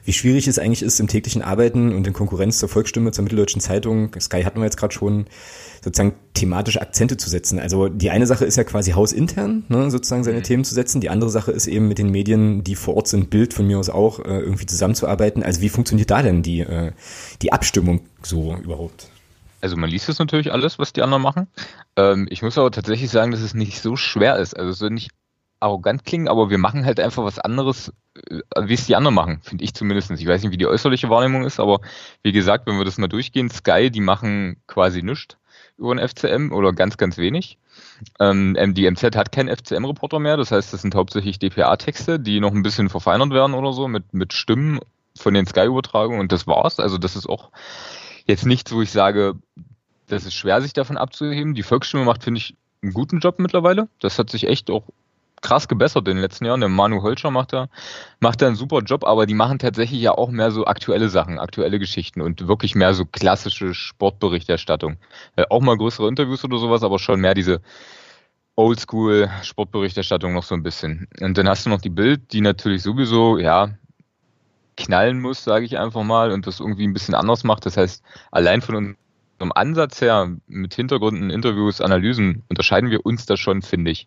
wie 0.05 0.13
schwierig 0.13 0.49
es 0.49 0.59
eigentlich 0.59 0.83
ist, 0.83 0.99
im 1.01 1.09
täglichen 1.09 1.43
Arbeiten 1.43 1.95
und 1.95 2.07
in 2.07 2.13
Konkurrenz 2.13 2.59
zur 2.59 2.69
Volksstimme, 2.69 3.13
zur 3.13 3.23
Mitteldeutschen 3.25 3.61
Zeitung, 3.61 4.11
Sky 4.19 4.43
hatten 4.43 4.59
wir 4.59 4.65
jetzt 4.65 4.77
gerade 4.77 4.95
schon, 4.95 5.27
sozusagen 5.85 6.15
thematische 6.35 6.81
Akzente 6.81 7.17
zu 7.17 7.31
setzen. 7.31 7.61
Also 7.61 7.89
die 7.89 8.11
eine 8.11 8.27
Sache 8.27 8.45
ist 8.45 8.57
ja 8.57 8.65
quasi 8.65 8.93
hausintern, 8.93 9.65
ne, 9.69 9.91
sozusagen 9.91 10.25
seine 10.25 10.39
mhm. 10.39 10.43
Themen 10.43 10.65
zu 10.65 10.75
setzen. 10.75 11.01
Die 11.01 11.09
andere 11.09 11.31
Sache 11.31 11.53
ist 11.53 11.69
eben 11.69 11.87
mit 11.87 11.99
den 11.99 12.11
Medien, 12.11 12.65
die 12.65 12.75
vor 12.75 12.97
Ort 12.97 13.07
sind, 13.07 13.31
Bild 13.31 13.55
von 13.55 13.67
mir 13.67 13.79
aus 13.79 13.89
auch, 13.89 14.19
äh, 14.19 14.41
irgendwie 14.41 14.67
zusammenzuarbeiten. 14.67 15.45
Also 15.45 15.61
wie 15.61 15.69
funktioniert 15.69 16.11
da 16.11 16.23
denn 16.23 16.43
die, 16.43 16.61
äh, 16.61 16.93
die 17.43 17.53
Abstimmung 17.53 18.01
so 18.23 18.57
überhaupt? 18.57 19.09
Also 19.61 19.77
man 19.77 19.90
liest 19.90 20.09
es 20.09 20.18
natürlich 20.18 20.53
alles, 20.53 20.79
was 20.79 20.92
die 20.92 21.03
anderen 21.03 21.23
machen. 21.23 21.49
Ähm, 21.97 22.27
ich 22.31 22.42
muss 22.42 22.59
aber 22.59 22.71
tatsächlich 22.71 23.11
sagen, 23.11 23.31
dass 23.31 23.40
es 23.40 23.55
nicht 23.55 23.81
so 23.81 23.97
schwer 23.97 24.37
ist. 24.37 24.55
Also 24.57 24.71
es 24.71 24.79
soll 24.79 24.90
nicht 24.90 25.11
arrogant 25.61 26.05
klingen, 26.05 26.29
aber 26.29 26.51
wir 26.51 26.59
machen 26.59 26.85
halt 26.85 27.01
einfach 27.01 27.25
was 27.25 27.38
anderes, 27.38 27.92
äh, 28.14 28.40
wie 28.61 28.75
es 28.75 28.87
die 28.87 28.97
anderen 28.97 29.14
machen, 29.14 29.40
finde 29.42 29.64
ich 29.64 29.75
zumindest. 29.75 30.11
Ich 30.11 30.27
weiß 30.27 30.42
nicht, 30.42 30.53
wie 30.53 30.59
die 30.59 30.66
äußerliche 30.66 31.11
Wahrnehmung 31.11 31.44
ist, 31.44 31.61
aber 31.61 31.81
wie 32.23 32.33
gesagt, 32.33 32.66
wenn 32.66 32.79
wir 32.79 32.85
das 32.85 32.99
mal 32.99 33.09
durchgehen, 33.09 33.51
Sky, 33.51 33.90
die 33.90 34.01
machen 34.01 34.62
quasi 34.66 35.03
nichts 35.03 35.37
über 35.77 35.92
ein 35.92 36.09
FCM 36.09 36.53
oder 36.53 36.73
ganz, 36.73 36.97
ganz 36.97 37.18
wenig. 37.18 37.59
Ähm, 38.21 38.57
die 38.75 38.90
MZ 38.90 39.16
hat 39.16 39.33
keinen 39.33 39.55
FCM-Reporter 39.55 40.18
mehr, 40.18 40.37
das 40.37 40.51
heißt, 40.51 40.73
das 40.73 40.83
sind 40.83 40.94
hauptsächlich 40.94 41.38
DPA-Texte, 41.38 42.18
die 42.21 42.40
noch 42.40 42.53
ein 42.53 42.62
bisschen 42.62 42.88
verfeinert 42.88 43.31
werden 43.31 43.55
oder 43.55 43.73
so 43.73 43.88
mit, 43.88 44.12
mit 44.12 44.33
Stimmen 44.33 44.81
von 45.16 45.35
den 45.35 45.47
Sky-Übertragungen 45.47 46.21
und 46.21 46.33
das 46.33 46.47
war's. 46.47 46.81
Also 46.81 46.99
das 46.99 47.16
ist 47.16 47.29
auch 47.29 47.51
jetzt 48.29 48.47
nichts, 48.47 48.73
wo 48.73 48.83
ich 48.83 48.93
sage, 48.93 49.35
das 50.07 50.25
ist 50.25 50.35
schwer, 50.35 50.61
sich 50.62 50.73
davon 50.73 50.97
abzuheben. 50.97 51.55
Die 51.55 51.62
Volksstimme 51.62 52.05
macht, 52.05 52.23
finde 52.23 52.38
ich, 52.38 52.57
einen 52.83 52.93
guten 52.93 53.19
Job 53.19 53.38
mittlerweile. 53.38 53.88
Das 53.99 54.19
hat 54.19 54.31
sich 54.31 54.47
echt 54.47 54.71
auch 54.71 54.85
krass 55.41 55.69
gebessert 55.69 56.07
in 56.09 56.17
den 56.17 56.23
letzten 56.23 56.45
Jahren. 56.45 56.61
Der 56.61 56.69
Manu 56.69 57.03
Holscher 57.03 57.31
macht 57.31 57.53
da, 57.53 57.69
macht 58.21 58.43
da 58.43 58.47
einen 58.47 58.57
super 58.57 58.81
Job, 58.81 59.05
aber 59.05 59.27
die 59.27 59.35
machen 59.35 59.59
tatsächlich 59.59 60.01
ja 60.01 60.12
auch 60.12 60.31
mehr 60.31 60.51
so 60.51 60.67
aktuelle 60.67 61.09
Sachen, 61.09 61.38
aktuelle 61.38 61.79
Geschichten 61.79 62.21
und 62.21 62.49
wirklich 62.49 62.75
mehr 62.75 62.95
so 62.95 63.05
klassische 63.05 63.75
Sportberichterstattung. 63.75 64.97
Äh, 65.37 65.45
auch 65.51 65.61
mal 65.61 65.77
größere 65.77 66.09
Interviews 66.09 66.45
oder 66.45 66.59
sowas, 66.59 66.83
aber 66.83 66.99
schon 66.99 67.21
mehr 67.21 67.35
diese 67.35 67.61
Oldschool 68.57 69.31
Sportberichterstattung 69.43 70.35
noch 70.35 70.43
so 70.43 70.55
ein 70.55 70.64
bisschen. 70.64 71.07
Und 71.21 71.38
dann 71.38 71.49
hast 71.49 71.67
du 71.67 71.71
noch 71.71 71.81
die 71.81 71.91
Bild, 71.91 72.33
die 72.33 72.41
natürlich 72.41 72.83
sowieso, 72.83 73.38
ja, 73.38 73.71
knallen 74.79 75.21
muss, 75.21 75.45
sage 75.45 75.64
ich 75.64 75.79
einfach 75.79 76.03
mal, 76.03 76.31
und 76.31 76.47
das 76.47 76.61
irgendwie 76.61 76.87
ein 76.87 76.93
bisschen 76.93 77.14
anders 77.14 77.45
macht. 77.45 77.67
Das 77.67 77.77
heißt, 77.77 78.03
allein 78.31 78.62
von 78.62 78.75
unserem 78.75 79.53
Ansatz 79.53 80.01
her, 80.01 80.31
mit 80.47 80.75
Hintergründen, 80.75 81.31
Interviews, 81.31 81.81
Analysen, 81.81 82.45
unterscheiden 82.49 82.91
wir 82.91 83.05
uns 83.05 83.27
da 83.27 83.37
schon, 83.37 83.62
finde 83.62 83.91
ich. 83.91 84.07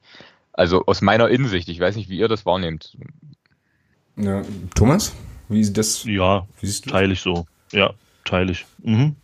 Also 0.53 0.85
aus 0.85 1.01
meiner 1.01 1.29
Innensicht, 1.29 1.69
ich 1.69 1.79
weiß 1.79 1.95
nicht, 1.95 2.09
wie 2.09 2.17
ihr 2.17 2.27
das 2.27 2.45
wahrnehmt. 2.45 2.97
Ja, 4.15 4.41
Thomas, 4.75 5.13
wie 5.49 5.61
ist 5.61 5.77
das? 5.77 6.03
Ja, 6.05 6.47
wie 6.59 6.71
teile 6.71 7.13
ich 7.13 7.21
so. 7.21 7.45
Ja, 7.71 7.91
teile 8.25 8.51
ich. 8.51 8.65
Mhm. 8.83 9.15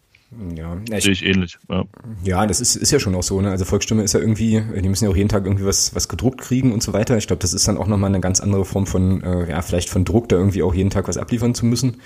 Ja, 0.55 0.77
ich, 0.91 1.03
sehe 1.03 1.13
ich 1.13 1.25
ähnlich. 1.25 1.57
Ja, 1.69 1.85
ja 2.23 2.45
das 2.45 2.59
ist, 2.59 2.75
ist 2.75 2.91
ja 2.91 2.99
schon 2.99 3.15
auch 3.15 3.23
so. 3.23 3.39
Ne? 3.39 3.49
Also 3.49 3.63
Volksstimme 3.63 4.03
ist 4.03 4.13
ja 4.13 4.19
irgendwie, 4.19 4.61
die 4.61 4.89
müssen 4.89 5.05
ja 5.05 5.09
auch 5.09 5.15
jeden 5.15 5.29
Tag 5.29 5.45
irgendwie 5.45 5.65
was, 5.65 5.95
was 5.95 6.09
gedruckt 6.09 6.41
kriegen 6.41 6.73
und 6.73 6.83
so 6.83 6.91
weiter. 6.91 7.17
Ich 7.17 7.27
glaube, 7.27 7.41
das 7.41 7.53
ist 7.53 7.67
dann 7.67 7.77
auch 7.77 7.87
nochmal 7.87 8.09
eine 8.09 8.19
ganz 8.19 8.41
andere 8.41 8.65
Form 8.65 8.87
von, 8.87 9.23
äh, 9.23 9.49
ja, 9.49 9.61
vielleicht 9.61 9.89
von 9.89 10.03
Druck, 10.03 10.27
da 10.27 10.35
irgendwie 10.35 10.63
auch 10.63 10.73
jeden 10.73 10.89
Tag 10.89 11.07
was 11.07 11.17
abliefern 11.17 11.55
zu 11.55 11.65
müssen. 11.65 12.01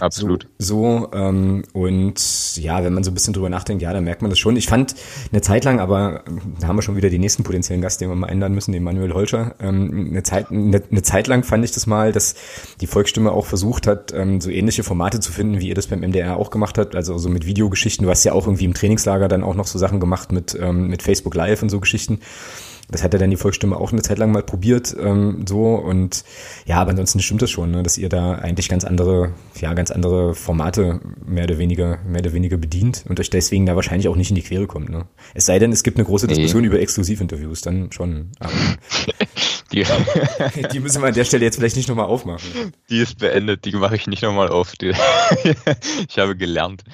Absolut. 0.00 0.48
So, 0.58 0.76
so 0.76 1.10
ähm, 1.12 1.62
und 1.72 2.56
ja, 2.56 2.82
wenn 2.84 2.94
man 2.94 3.04
so 3.04 3.10
ein 3.10 3.14
bisschen 3.14 3.34
drüber 3.34 3.48
nachdenkt, 3.48 3.82
ja, 3.82 3.92
dann 3.92 4.04
merkt 4.04 4.22
man 4.22 4.30
das 4.30 4.38
schon. 4.38 4.56
Ich 4.56 4.66
fand 4.66 4.94
eine 5.32 5.40
Zeit 5.40 5.64
lang, 5.64 5.80
aber 5.80 6.24
da 6.60 6.68
haben 6.68 6.76
wir 6.76 6.82
schon 6.82 6.96
wieder 6.96 7.10
den 7.10 7.20
nächsten 7.20 7.42
potenziellen 7.44 7.82
Gast, 7.82 8.00
den 8.00 8.08
wir 8.08 8.16
mal 8.16 8.28
einladen 8.28 8.54
müssen, 8.54 8.72
den 8.72 8.82
Manuel 8.82 9.12
Holscher. 9.14 9.54
Ähm, 9.60 10.08
eine, 10.10 10.22
Zeit, 10.22 10.50
eine, 10.50 10.82
eine 10.90 11.02
Zeit 11.02 11.26
lang 11.26 11.44
fand 11.44 11.64
ich 11.64 11.72
das 11.72 11.86
mal, 11.86 12.12
dass 12.12 12.34
die 12.80 12.86
Volksstimme 12.86 13.32
auch 13.32 13.46
versucht 13.46 13.86
hat, 13.86 14.12
ähm, 14.12 14.40
so 14.40 14.50
ähnliche 14.50 14.82
Formate 14.82 15.20
zu 15.20 15.32
finden, 15.32 15.60
wie 15.60 15.68
ihr 15.68 15.74
das 15.74 15.86
beim 15.86 16.00
MDR 16.00 16.36
auch 16.36 16.50
gemacht 16.50 16.78
habt, 16.78 16.94
also 16.94 17.18
so 17.18 17.28
mit 17.28 17.46
Videogeschichten. 17.46 18.04
Du 18.04 18.10
hast 18.10 18.24
ja 18.24 18.32
auch 18.32 18.46
irgendwie 18.46 18.64
im 18.64 18.74
Trainingslager 18.74 19.28
dann 19.28 19.42
auch 19.42 19.54
noch 19.54 19.66
so 19.66 19.78
Sachen 19.78 20.00
gemacht 20.00 20.32
mit, 20.32 20.56
ähm, 20.60 20.88
mit 20.88 21.02
Facebook 21.02 21.34
Live 21.34 21.62
und 21.62 21.68
so 21.68 21.80
Geschichten. 21.80 22.20
Das 22.88 23.02
hat 23.02 23.12
ja 23.12 23.18
dann 23.18 23.30
die 23.30 23.36
Volksstimme 23.36 23.76
auch 23.76 23.92
eine 23.92 24.02
Zeit 24.02 24.18
lang 24.18 24.30
mal 24.30 24.42
probiert, 24.42 24.94
ähm, 24.98 25.44
so 25.48 25.74
und 25.74 26.24
ja, 26.66 26.76
aber 26.76 26.90
ansonsten 26.90 27.20
stimmt 27.20 27.42
das 27.42 27.50
schon, 27.50 27.72
ne, 27.72 27.82
dass 27.82 27.98
ihr 27.98 28.08
da 28.08 28.36
eigentlich 28.36 28.68
ganz 28.68 28.84
andere, 28.84 29.32
ja, 29.60 29.74
ganz 29.74 29.90
andere 29.90 30.34
Formate 30.34 31.00
mehr 31.24 31.44
oder 31.44 31.58
weniger, 31.58 31.98
mehr 32.06 32.20
oder 32.20 32.32
weniger 32.32 32.56
bedient 32.56 33.04
und 33.08 33.18
euch 33.18 33.30
deswegen 33.30 33.66
da 33.66 33.74
wahrscheinlich 33.74 34.08
auch 34.08 34.14
nicht 34.14 34.30
in 34.30 34.36
die 34.36 34.42
Quere 34.42 34.66
kommt. 34.66 34.88
Ne? 34.88 35.06
Es 35.34 35.46
sei 35.46 35.58
denn, 35.58 35.72
es 35.72 35.82
gibt 35.82 35.98
eine 35.98 36.06
große 36.06 36.28
Diskussion 36.28 36.62
nee. 36.62 36.68
über 36.68 36.80
Exklusivinterviews, 36.80 37.60
dann 37.62 37.90
schon. 37.90 38.30
die, 39.72 39.84
die 40.72 40.80
müssen 40.80 41.02
wir 41.02 41.08
an 41.08 41.14
der 41.14 41.24
Stelle 41.24 41.44
jetzt 41.44 41.56
vielleicht 41.56 41.76
nicht 41.76 41.88
nochmal 41.88 42.06
aufmachen. 42.06 42.72
Die 42.88 42.98
ist 42.98 43.18
beendet, 43.18 43.64
die 43.64 43.72
mache 43.72 43.96
ich 43.96 44.06
nicht 44.06 44.22
nochmal 44.22 44.48
auf. 44.48 44.76
Die, 44.76 44.92
ich 46.08 46.18
habe 46.18 46.36
gelernt. 46.36 46.84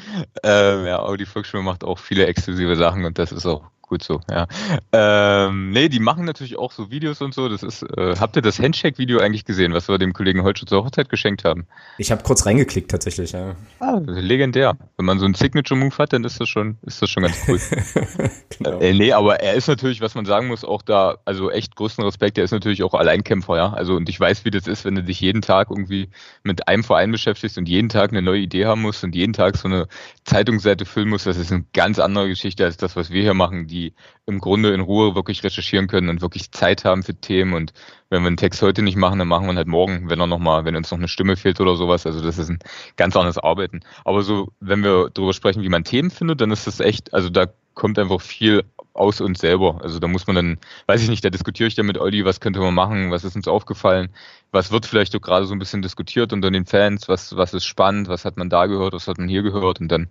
Ähm, 0.42 0.86
ja, 0.86 1.00
aber 1.00 1.16
die 1.16 1.26
Volksstimme 1.26 1.62
macht 1.62 1.84
auch 1.84 1.98
viele 1.98 2.26
exklusive 2.26 2.76
Sachen 2.76 3.04
und 3.04 3.18
das 3.18 3.32
ist 3.32 3.46
auch 3.46 3.64
gut 3.92 4.02
so, 4.02 4.20
ja. 4.30 4.46
Ähm, 4.92 5.70
nee, 5.70 5.90
die 5.90 6.00
machen 6.00 6.24
natürlich 6.24 6.56
auch 6.56 6.72
so 6.72 6.90
Videos 6.90 7.20
und 7.20 7.34
so. 7.34 7.50
Das 7.50 7.62
ist, 7.62 7.82
äh, 7.82 8.16
habt 8.18 8.36
ihr 8.36 8.40
das 8.40 8.58
Handshake-Video 8.58 9.18
eigentlich 9.18 9.44
gesehen, 9.44 9.74
was 9.74 9.86
wir 9.86 9.98
dem 9.98 10.14
Kollegen 10.14 10.42
Holtschutz 10.44 10.70
zur 10.70 10.82
Hochzeit 10.82 11.10
geschenkt 11.10 11.44
haben? 11.44 11.66
Ich 11.98 12.10
habe 12.10 12.22
kurz 12.22 12.46
reingeklickt 12.46 12.90
tatsächlich, 12.90 13.32
ja. 13.32 13.54
Ah, 13.80 14.00
legendär. 14.06 14.78
Wenn 14.96 15.04
man 15.04 15.18
so 15.18 15.26
einen 15.26 15.34
Signature-Move 15.34 15.98
hat, 15.98 16.14
dann 16.14 16.24
ist 16.24 16.40
das 16.40 16.48
schon, 16.48 16.78
ist 16.86 17.02
das 17.02 17.10
schon 17.10 17.24
ganz 17.24 17.36
cool. 17.46 17.60
genau. 18.58 18.80
äh, 18.80 18.94
nee, 18.94 19.12
aber 19.12 19.40
er 19.40 19.52
ist 19.52 19.68
natürlich, 19.68 20.00
was 20.00 20.14
man 20.14 20.24
sagen 20.24 20.46
muss, 20.46 20.64
auch 20.64 20.80
da, 20.80 21.18
also 21.26 21.50
echt 21.50 21.76
größten 21.76 22.02
Respekt, 22.02 22.38
er 22.38 22.44
ist 22.44 22.52
natürlich 22.52 22.82
auch 22.82 22.94
Alleinkämpfer, 22.94 23.56
ja. 23.58 23.72
Also 23.74 23.96
und 23.96 24.08
ich 24.08 24.18
weiß, 24.18 24.46
wie 24.46 24.50
das 24.50 24.66
ist, 24.66 24.86
wenn 24.86 24.94
du 24.94 25.02
dich 25.04 25.20
jeden 25.20 25.42
Tag 25.42 25.68
irgendwie 25.68 26.08
mit 26.44 26.66
einem 26.66 26.82
Verein 26.82 27.12
beschäftigst 27.12 27.58
und 27.58 27.68
jeden 27.68 27.90
Tag 27.90 28.10
eine 28.10 28.22
neue 28.22 28.40
Idee 28.40 28.64
haben 28.64 28.80
musst 28.80 29.04
und 29.04 29.14
jeden 29.14 29.34
Tag 29.34 29.58
so 29.58 29.68
eine 29.68 29.86
Zeitungsseite 30.24 30.86
füllen 30.86 31.10
musst, 31.10 31.26
das 31.26 31.36
ist 31.36 31.52
eine 31.52 31.66
ganz 31.74 31.98
andere 31.98 32.28
Geschichte 32.28 32.64
als 32.64 32.78
das, 32.78 32.96
was 32.96 33.10
wir 33.10 33.20
hier 33.20 33.34
machen, 33.34 33.66
die 33.66 33.81
die 33.82 33.94
im 34.26 34.38
Grunde 34.38 34.72
in 34.72 34.80
Ruhe 34.80 35.14
wirklich 35.14 35.42
recherchieren 35.42 35.88
können 35.88 36.08
und 36.08 36.22
wirklich 36.22 36.50
Zeit 36.52 36.84
haben 36.84 37.02
für 37.02 37.14
Themen. 37.14 37.54
Und 37.54 37.72
wenn 38.10 38.22
wir 38.22 38.28
einen 38.28 38.36
Text 38.36 38.62
heute 38.62 38.82
nicht 38.82 38.96
machen, 38.96 39.18
dann 39.18 39.28
machen 39.28 39.46
wir 39.46 39.52
ihn 39.52 39.56
halt 39.56 39.68
morgen, 39.68 40.08
wenn 40.08 40.20
er 40.20 40.26
noch 40.26 40.38
mal, 40.38 40.64
wenn 40.64 40.76
uns 40.76 40.90
noch 40.90 40.98
eine 40.98 41.08
Stimme 41.08 41.36
fehlt 41.36 41.60
oder 41.60 41.76
sowas. 41.76 42.06
Also 42.06 42.22
das 42.22 42.38
ist 42.38 42.48
ein 42.48 42.58
ganz 42.96 43.16
anderes 43.16 43.38
Arbeiten. 43.38 43.80
Aber 44.04 44.22
so, 44.22 44.52
wenn 44.60 44.82
wir 44.82 45.10
darüber 45.12 45.32
sprechen, 45.32 45.62
wie 45.62 45.68
man 45.68 45.84
Themen 45.84 46.10
findet, 46.10 46.40
dann 46.40 46.50
ist 46.50 46.66
das 46.66 46.80
echt, 46.80 47.12
also 47.12 47.30
da 47.30 47.46
kommt 47.74 47.98
einfach 47.98 48.20
viel 48.20 48.64
aus 48.94 49.20
uns 49.20 49.40
selber. 49.40 49.80
Also 49.82 49.98
da 49.98 50.08
muss 50.08 50.26
man 50.26 50.36
dann, 50.36 50.58
weiß 50.86 51.02
ich 51.02 51.08
nicht, 51.08 51.24
da 51.24 51.30
diskutiere 51.30 51.66
ich 51.66 51.74
dann 51.74 51.86
mit 51.86 51.98
Olli, 51.98 52.24
was 52.24 52.40
könnte 52.40 52.60
man 52.60 52.74
machen, 52.74 53.10
was 53.10 53.24
ist 53.24 53.36
uns 53.36 53.48
aufgefallen, 53.48 54.10
was 54.50 54.70
wird 54.70 54.86
vielleicht 54.86 55.16
auch 55.16 55.20
gerade 55.20 55.46
so 55.46 55.54
ein 55.54 55.58
bisschen 55.58 55.82
diskutiert 55.82 56.32
unter 56.32 56.50
den 56.50 56.66
Fans, 56.66 57.08
was, 57.08 57.36
was 57.36 57.54
ist 57.54 57.64
spannend, 57.64 58.08
was 58.08 58.24
hat 58.24 58.36
man 58.36 58.50
da 58.50 58.66
gehört, 58.66 58.92
was 58.92 59.08
hat 59.08 59.18
man 59.18 59.28
hier 59.28 59.42
gehört 59.42 59.80
und 59.80 59.88
dann 59.88 60.08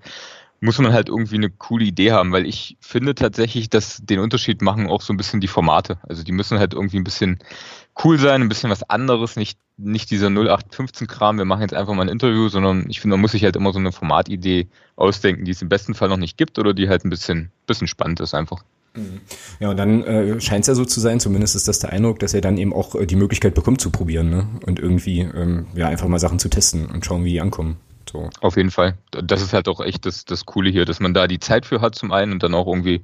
muss 0.61 0.77
man 0.77 0.93
halt 0.93 1.09
irgendwie 1.09 1.35
eine 1.35 1.49
coole 1.49 1.85
Idee 1.85 2.11
haben, 2.11 2.31
weil 2.31 2.45
ich 2.45 2.77
finde 2.79 3.15
tatsächlich, 3.15 3.69
dass 3.69 3.97
den 3.97 4.19
Unterschied 4.19 4.61
machen 4.61 4.87
auch 4.87 5.01
so 5.01 5.11
ein 5.11 5.17
bisschen 5.17 5.41
die 5.41 5.47
Formate. 5.47 5.97
Also 6.03 6.23
die 6.23 6.31
müssen 6.31 6.59
halt 6.59 6.75
irgendwie 6.75 6.97
ein 6.97 7.03
bisschen 7.03 7.39
cool 8.03 8.19
sein, 8.19 8.41
ein 8.41 8.47
bisschen 8.47 8.69
was 8.69 8.87
anderes, 8.87 9.35
nicht, 9.35 9.57
nicht 9.77 10.11
dieser 10.11 10.27
0815-Kram, 10.27 11.39
wir 11.39 11.45
machen 11.45 11.61
jetzt 11.61 11.73
einfach 11.73 11.95
mal 11.95 12.03
ein 12.03 12.09
Interview, 12.09 12.47
sondern 12.47 12.85
ich 12.89 13.01
finde, 13.01 13.15
man 13.15 13.21
muss 13.21 13.31
sich 13.31 13.43
halt 13.43 13.55
immer 13.55 13.73
so 13.73 13.79
eine 13.79 13.91
Formatidee 13.91 14.67
ausdenken, 14.95 15.45
die 15.45 15.51
es 15.51 15.63
im 15.63 15.69
besten 15.69 15.95
Fall 15.95 16.09
noch 16.09 16.17
nicht 16.17 16.37
gibt 16.37 16.59
oder 16.59 16.75
die 16.75 16.87
halt 16.87 17.05
ein 17.05 17.09
bisschen, 17.09 17.51
bisschen 17.65 17.87
spannend 17.87 18.19
ist 18.19 18.35
einfach. 18.35 18.63
Mhm. 18.93 19.21
Ja, 19.59 19.71
und 19.71 19.77
dann 19.77 20.03
äh, 20.03 20.39
scheint 20.41 20.61
es 20.61 20.67
ja 20.67 20.75
so 20.75 20.85
zu 20.85 20.99
sein, 20.99 21.19
zumindest 21.19 21.55
ist 21.55 21.67
das 21.67 21.79
der 21.79 21.91
Eindruck, 21.91 22.19
dass 22.19 22.35
er 22.35 22.41
dann 22.41 22.57
eben 22.57 22.71
auch 22.71 22.93
äh, 22.93 23.07
die 23.07 23.15
Möglichkeit 23.15 23.55
bekommt 23.55 23.81
zu 23.81 23.89
probieren 23.89 24.29
ne? 24.29 24.47
und 24.67 24.79
irgendwie 24.79 25.21
ähm, 25.21 25.65
ja 25.73 25.87
einfach 25.87 26.07
mal 26.07 26.19
Sachen 26.19 26.37
zu 26.37 26.49
testen 26.49 26.85
und 26.85 27.03
schauen, 27.03 27.23
wie 27.23 27.31
die 27.31 27.41
ankommen. 27.41 27.77
So. 28.11 28.29
Auf 28.41 28.57
jeden 28.57 28.71
Fall. 28.71 28.97
Das 29.11 29.41
ist 29.41 29.53
halt 29.53 29.69
auch 29.69 29.79
echt 29.79 30.05
das, 30.05 30.25
das 30.25 30.45
Coole 30.45 30.69
hier, 30.69 30.83
dass 30.85 30.99
man 30.99 31.13
da 31.13 31.27
die 31.27 31.39
Zeit 31.39 31.65
für 31.65 31.79
hat 31.79 31.95
zum 31.95 32.11
einen 32.11 32.33
und 32.33 32.43
dann 32.43 32.53
auch 32.53 32.67
irgendwie 32.67 33.03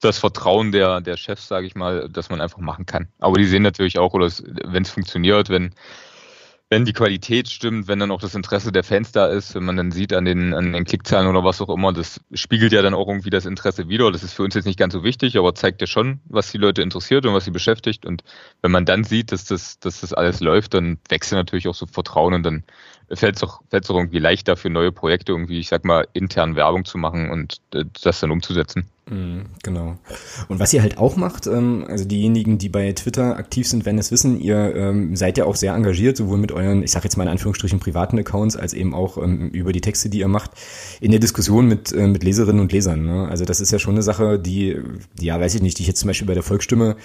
das 0.00 0.18
Vertrauen 0.18 0.70
der, 0.70 1.00
der 1.00 1.16
Chefs, 1.16 1.48
sage 1.48 1.66
ich 1.66 1.74
mal, 1.74 2.08
dass 2.08 2.30
man 2.30 2.40
einfach 2.40 2.58
machen 2.58 2.86
kann. 2.86 3.08
Aber 3.18 3.36
die 3.36 3.46
sehen 3.46 3.62
natürlich 3.62 3.98
auch, 3.98 4.14
wenn 4.14 4.82
es 4.82 4.90
funktioniert, 4.90 5.48
wenn, 5.48 5.74
wenn 6.70 6.84
die 6.84 6.92
Qualität 6.92 7.48
stimmt, 7.48 7.88
wenn 7.88 7.98
dann 7.98 8.12
auch 8.12 8.20
das 8.20 8.34
Interesse 8.34 8.70
der 8.70 8.84
Fans 8.84 9.12
da 9.12 9.26
ist, 9.26 9.54
wenn 9.54 9.64
man 9.64 9.76
dann 9.76 9.90
sieht 9.90 10.12
an 10.12 10.24
den, 10.24 10.54
an 10.54 10.72
den 10.72 10.84
Klickzahlen 10.84 11.28
oder 11.28 11.42
was 11.42 11.60
auch 11.60 11.68
immer, 11.68 11.92
das 11.92 12.20
spiegelt 12.32 12.72
ja 12.72 12.82
dann 12.82 12.94
auch 12.94 13.08
irgendwie 13.08 13.30
das 13.30 13.46
Interesse 13.46 13.88
wieder. 13.88 14.10
Das 14.12 14.22
ist 14.22 14.34
für 14.34 14.44
uns 14.44 14.54
jetzt 14.54 14.66
nicht 14.66 14.78
ganz 14.78 14.92
so 14.92 15.02
wichtig, 15.02 15.36
aber 15.36 15.54
zeigt 15.54 15.80
ja 15.80 15.86
schon, 15.86 16.20
was 16.26 16.52
die 16.52 16.58
Leute 16.58 16.82
interessiert 16.82 17.26
und 17.26 17.34
was 17.34 17.44
sie 17.44 17.50
beschäftigt. 17.50 18.06
Und 18.06 18.22
wenn 18.62 18.70
man 18.70 18.84
dann 18.84 19.04
sieht, 19.04 19.32
dass 19.32 19.44
das, 19.44 19.78
dass 19.80 20.00
das 20.00 20.12
alles 20.12 20.40
läuft, 20.40 20.74
dann 20.74 20.98
wächst 21.08 21.32
ja 21.32 21.38
natürlich 21.38 21.66
auch 21.66 21.74
so 21.74 21.86
Vertrauen 21.86 22.34
und 22.34 22.44
dann 22.44 22.64
fällt 23.16 23.36
es 23.36 23.40
doch, 23.40 23.60
fällt's 23.70 23.88
doch 23.88 23.96
irgendwie 23.96 24.18
leichter 24.18 24.56
für 24.56 24.70
neue 24.70 24.92
Projekte 24.92 25.32
irgendwie, 25.32 25.58
ich 25.58 25.68
sag 25.68 25.84
mal, 25.84 26.06
intern 26.12 26.56
Werbung 26.56 26.84
zu 26.84 26.98
machen 26.98 27.30
und 27.30 27.60
äh, 27.72 27.84
das 28.02 28.20
dann 28.20 28.30
umzusetzen. 28.30 28.86
Mhm, 29.10 29.44
genau. 29.62 29.98
Und 30.48 30.60
was 30.60 30.72
ihr 30.72 30.80
halt 30.80 30.96
auch 30.96 31.16
macht, 31.16 31.46
ähm, 31.46 31.84
also 31.88 32.06
diejenigen, 32.06 32.56
die 32.56 32.70
bei 32.70 32.90
Twitter 32.92 33.36
aktiv 33.36 33.68
sind, 33.68 33.84
werden 33.84 33.98
es 33.98 34.10
wissen, 34.10 34.40
ihr 34.40 34.74
ähm, 34.74 35.14
seid 35.14 35.36
ja 35.36 35.44
auch 35.44 35.56
sehr 35.56 35.74
engagiert, 35.74 36.16
sowohl 36.16 36.38
mit 36.38 36.52
euren, 36.52 36.82
ich 36.82 36.90
sage 36.90 37.04
jetzt 37.04 37.16
mal 37.16 37.24
in 37.24 37.30
Anführungsstrichen 37.30 37.80
privaten 37.80 38.18
Accounts, 38.18 38.56
als 38.56 38.72
eben 38.72 38.94
auch 38.94 39.18
ähm, 39.18 39.50
über 39.50 39.72
die 39.72 39.82
Texte, 39.82 40.08
die 40.08 40.20
ihr 40.20 40.28
macht, 40.28 40.52
in 41.00 41.10
der 41.10 41.20
Diskussion 41.20 41.68
mit, 41.68 41.92
äh, 41.92 42.06
mit 42.06 42.22
Leserinnen 42.24 42.60
und 42.60 42.72
Lesern. 42.72 43.04
Ne? 43.04 43.28
Also 43.28 43.44
das 43.44 43.60
ist 43.60 43.72
ja 43.72 43.78
schon 43.78 43.94
eine 43.94 44.02
Sache, 44.02 44.38
die, 44.38 44.78
ja, 45.20 45.38
weiß 45.38 45.54
ich 45.54 45.62
nicht, 45.62 45.78
die 45.78 45.82
ich 45.82 45.88
jetzt 45.88 46.00
zum 46.00 46.08
Beispiel 46.08 46.26
bei 46.26 46.34
der 46.34 46.42
Volksstimme 46.42 46.96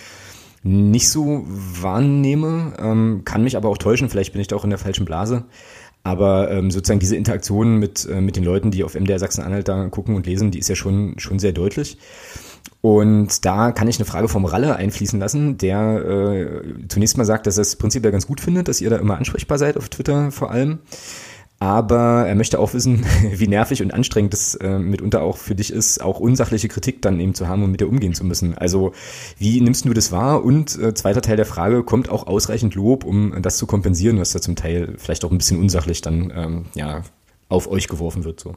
nicht 0.62 1.10
so 1.10 1.46
wahrnehme, 1.48 3.22
kann 3.24 3.44
mich 3.44 3.56
aber 3.56 3.70
auch 3.70 3.78
täuschen, 3.78 4.10
vielleicht 4.10 4.34
bin 4.34 4.42
ich 4.42 4.48
da 4.50 4.58
auch 4.58 4.66
in 4.66 4.70
der 4.70 4.78
falschen 4.78 5.06
Blase. 5.06 5.46
Aber 6.04 6.50
ähm, 6.50 6.72
sozusagen 6.72 7.00
diese 7.00 7.16
Interaktion 7.16 7.78
mit, 7.78 8.08
äh, 8.10 8.22
mit 8.22 8.36
den 8.36 8.44
Leuten, 8.44 8.72
die 8.72 8.84
auf 8.84 8.96
MDR 8.96 9.20
Sachsen-Anhalt 9.20 9.68
da 9.68 9.90
gucken 9.90 10.16
und 10.16 10.26
lesen, 10.26 10.52
die 10.52 10.60
ist 10.60 10.70
ja 10.70 10.76
schon, 10.76 11.16
schon 11.18 11.40
sehr 11.40 11.52
deutlich. 11.52 11.98
Und 12.82 13.46
da 13.46 13.72
kann 13.72 13.88
ich 13.90 13.98
eine 13.98 14.06
Frage 14.06 14.30
vom 14.30 14.46
Ralle 14.46 14.76
einfließen 14.76 15.20
lassen, 15.20 15.58
der 15.58 16.06
äh, 16.06 16.88
zunächst 16.88 17.18
mal 17.18 17.26
sagt, 17.26 17.46
dass 17.46 17.58
er 17.58 17.64
es 17.64 17.76
prinzipiell 17.76 18.12
ganz 18.12 18.28
gut 18.28 18.40
findet, 18.40 18.70
dass 18.70 18.80
ihr 18.80 18.90
da 18.90 18.98
immer 18.98 19.18
ansprechbar 19.18 19.58
seid, 19.58 19.76
auf 19.76 19.90
Twitter 19.90 20.32
vor 20.32 20.52
allem. 20.52 20.80
Aber 21.60 22.26
er 22.26 22.36
möchte 22.36 22.58
auch 22.58 22.74
wissen, 22.74 23.06
wie 23.32 23.48
nervig 23.48 23.82
und 23.82 23.94
anstrengend 23.94 24.34
es 24.34 24.56
äh, 24.56 24.80
mitunter 24.80 25.22
auch 25.22 25.38
für 25.38 25.56
dich 25.56 25.72
ist, 25.72 26.02
auch 26.02 26.20
unsachliche 26.20 26.70
Kritik 26.70 27.02
dann 27.02 27.20
eben 27.20 27.34
zu 27.34 27.48
haben 27.48 27.64
und 27.64 27.72
mit 27.72 27.82
der 27.82 27.90
umgehen 27.90 28.14
zu 28.14 28.24
müssen. 28.24 28.58
Also 28.58 28.94
wie 29.38 29.60
nimmst 29.60 29.86
du 29.86 29.94
das 29.94 30.12
wahr? 30.12 30.44
Und 30.44 30.78
äh, 30.80 30.94
zweiter 30.94 31.22
Teil 31.22 31.36
der 31.36 31.46
Frage, 31.46 31.84
kommt 31.84 32.10
auch 32.10 32.28
ausreichend 32.28 32.76
Lob, 32.76 33.04
um 33.04 33.42
das 33.42 33.58
zu 33.58 33.68
kompensieren, 33.68 34.20
was 34.20 34.32
da 34.32 34.40
zum 34.40 34.56
Teil 34.56 34.96
vielleicht 34.98 35.26
auch 35.26 35.32
ein 35.32 35.38
bisschen 35.38 35.60
unsachlich 35.60 36.02
dann 36.02 36.32
ähm, 36.34 36.66
ja, 36.76 37.04
auf 37.50 37.70
euch 37.70 37.90
geworfen 37.90 38.24
wird? 38.24 38.40
So. 38.40 38.56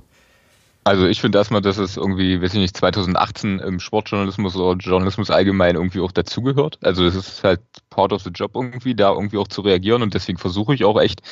Also 0.84 1.06
ich 1.06 1.20
finde 1.20 1.38
erstmal, 1.38 1.60
dass 1.60 1.78
es 1.78 1.96
irgendwie, 1.96 2.42
weiß 2.42 2.54
ich 2.54 2.60
nicht, 2.60 2.76
2018 2.76 3.60
im 3.60 3.78
Sportjournalismus 3.78 4.56
oder 4.56 4.76
Journalismus 4.76 5.30
allgemein 5.30 5.76
irgendwie 5.76 6.00
auch 6.00 6.10
dazugehört. 6.10 6.78
Also 6.82 7.04
es 7.04 7.14
ist 7.14 7.44
halt 7.44 7.60
part 7.88 8.12
of 8.12 8.22
the 8.22 8.30
job 8.30 8.52
irgendwie, 8.56 8.96
da 8.96 9.12
irgendwie 9.12 9.38
auch 9.38 9.46
zu 9.46 9.60
reagieren 9.60 10.02
und 10.02 10.14
deswegen 10.14 10.38
versuche 10.38 10.74
ich 10.74 10.84
auch 10.84 11.00
echt, 11.00 11.22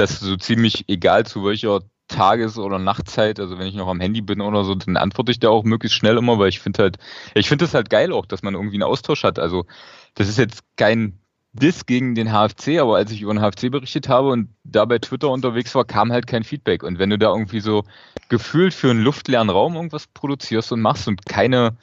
dass 0.00 0.20
so 0.20 0.36
ziemlich 0.36 0.88
egal 0.88 1.26
zu 1.26 1.44
welcher 1.44 1.80
Tages- 2.08 2.58
oder 2.58 2.78
Nachtzeit, 2.78 3.38
also 3.38 3.58
wenn 3.58 3.68
ich 3.68 3.74
noch 3.74 3.88
am 3.88 4.00
Handy 4.00 4.20
bin 4.20 4.40
oder 4.40 4.64
so, 4.64 4.74
dann 4.74 4.96
antworte 4.96 5.30
ich 5.30 5.38
da 5.38 5.48
auch 5.48 5.64
möglichst 5.64 5.96
schnell 5.96 6.16
immer, 6.16 6.38
weil 6.38 6.48
ich 6.48 6.60
finde 6.60 6.82
halt, 6.82 6.96
ich 7.34 7.48
finde 7.48 7.64
es 7.66 7.74
halt 7.74 7.88
geil 7.88 8.12
auch, 8.12 8.26
dass 8.26 8.42
man 8.42 8.54
irgendwie 8.54 8.76
einen 8.76 8.82
Austausch 8.82 9.22
hat. 9.22 9.38
Also 9.38 9.66
das 10.14 10.28
ist 10.28 10.38
jetzt 10.38 10.62
kein 10.76 11.18
Diss 11.52 11.86
gegen 11.86 12.14
den 12.14 12.28
HFC, 12.28 12.78
aber 12.80 12.96
als 12.96 13.10
ich 13.10 13.22
über 13.22 13.34
den 13.34 13.40
HFC 13.40 13.70
berichtet 13.70 14.08
habe 14.08 14.28
und 14.28 14.48
da 14.64 14.84
bei 14.84 14.98
Twitter 14.98 15.30
unterwegs 15.30 15.74
war, 15.74 15.84
kam 15.84 16.12
halt 16.12 16.26
kein 16.26 16.44
Feedback. 16.44 16.82
Und 16.82 16.98
wenn 16.98 17.10
du 17.10 17.18
da 17.18 17.30
irgendwie 17.30 17.60
so 17.60 17.84
gefühlt 18.28 18.74
für 18.74 18.90
einen 18.90 19.02
luftleeren 19.02 19.50
Raum 19.50 19.74
irgendwas 19.74 20.06
produzierst 20.06 20.72
und 20.72 20.80
machst 20.80 21.08
und 21.08 21.26
keine, 21.26 21.76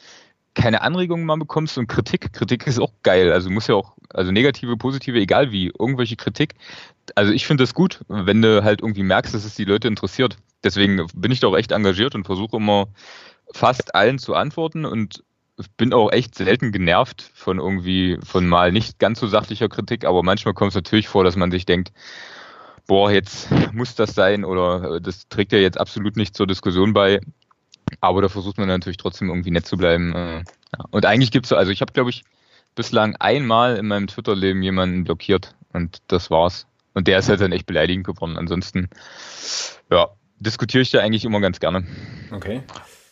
keine 0.55 0.81
Anregungen 0.81 1.25
mal 1.25 1.37
bekommst 1.37 1.77
und 1.77 1.87
Kritik, 1.87 2.31
Kritik 2.33 2.65
ist 2.65 2.79
auch 2.79 2.93
geil. 3.03 3.31
Also 3.31 3.49
muss 3.49 3.67
ja 3.67 3.75
auch, 3.75 3.93
also 4.09 4.31
negative, 4.31 4.77
positive, 4.77 5.17
egal 5.19 5.51
wie, 5.51 5.67
irgendwelche 5.77 6.15
Kritik. 6.15 6.55
Also 7.15 7.31
ich 7.31 7.47
finde 7.47 7.63
das 7.63 7.73
gut, 7.73 8.01
wenn 8.07 8.41
du 8.41 8.63
halt 8.63 8.81
irgendwie 8.81 9.03
merkst, 9.03 9.33
dass 9.33 9.45
es 9.45 9.55
die 9.55 9.65
Leute 9.65 9.87
interessiert. 9.87 10.37
Deswegen 10.63 11.05
bin 11.13 11.31
ich 11.31 11.39
da 11.39 11.47
auch 11.47 11.57
echt 11.57 11.71
engagiert 11.71 12.15
und 12.15 12.25
versuche 12.25 12.57
immer 12.57 12.87
fast 13.53 13.95
allen 13.95 14.19
zu 14.19 14.33
antworten 14.33 14.85
und 14.85 15.23
bin 15.77 15.93
auch 15.93 16.11
echt 16.11 16.35
selten 16.35 16.71
genervt 16.71 17.31
von 17.33 17.59
irgendwie, 17.59 18.19
von 18.23 18.47
mal 18.47 18.71
nicht 18.71 18.99
ganz 18.99 19.19
so 19.19 19.27
sachlicher 19.27 19.69
Kritik, 19.69 20.05
aber 20.05 20.21
manchmal 20.21 20.53
kommt 20.53 20.69
es 20.69 20.75
natürlich 20.75 21.07
vor, 21.07 21.23
dass 21.23 21.35
man 21.35 21.49
sich 21.49 21.65
denkt, 21.65 21.91
boah, 22.85 23.11
jetzt 23.11 23.49
muss 23.73 23.95
das 23.95 24.15
sein 24.15 24.45
oder 24.45 24.95
äh, 24.95 25.01
das 25.01 25.27
trägt 25.27 25.51
ja 25.51 25.59
jetzt 25.59 25.79
absolut 25.79 26.15
nicht 26.15 26.35
zur 26.35 26.47
Diskussion 26.47 26.93
bei. 26.93 27.19
Aber 28.01 28.21
da 28.21 28.29
versucht 28.29 28.57
man 28.57 28.67
natürlich 28.67 28.97
trotzdem 28.97 29.29
irgendwie 29.29 29.51
nett 29.51 29.65
zu 29.65 29.77
bleiben. 29.77 30.13
Äh, 30.13 30.43
und 30.91 31.05
eigentlich 31.05 31.31
gibt 31.31 31.45
es, 31.45 31.53
also 31.53 31.71
ich 31.71 31.81
habe, 31.81 31.93
glaube 31.93 32.09
ich, 32.09 32.23
bislang 32.75 33.15
einmal 33.15 33.77
in 33.77 33.87
meinem 33.87 34.07
Twitter-Leben 34.07 34.61
jemanden 34.61 35.03
blockiert 35.03 35.55
und 35.73 35.99
das 36.07 36.29
war's. 36.29 36.67
Und 36.97 37.07
der 37.07 37.19
ist 37.19 37.29
halt 37.29 37.41
dann 37.41 37.51
echt 37.51 37.67
beleidigend 37.67 38.07
geworden. 38.07 38.37
Ansonsten, 38.39 38.89
ja, 39.91 40.07
diskutiere 40.39 40.81
ich 40.81 40.89
da 40.89 40.99
eigentlich 40.99 41.25
immer 41.25 41.39
ganz 41.39 41.59
gerne. 41.59 41.85
Okay. 42.31 42.63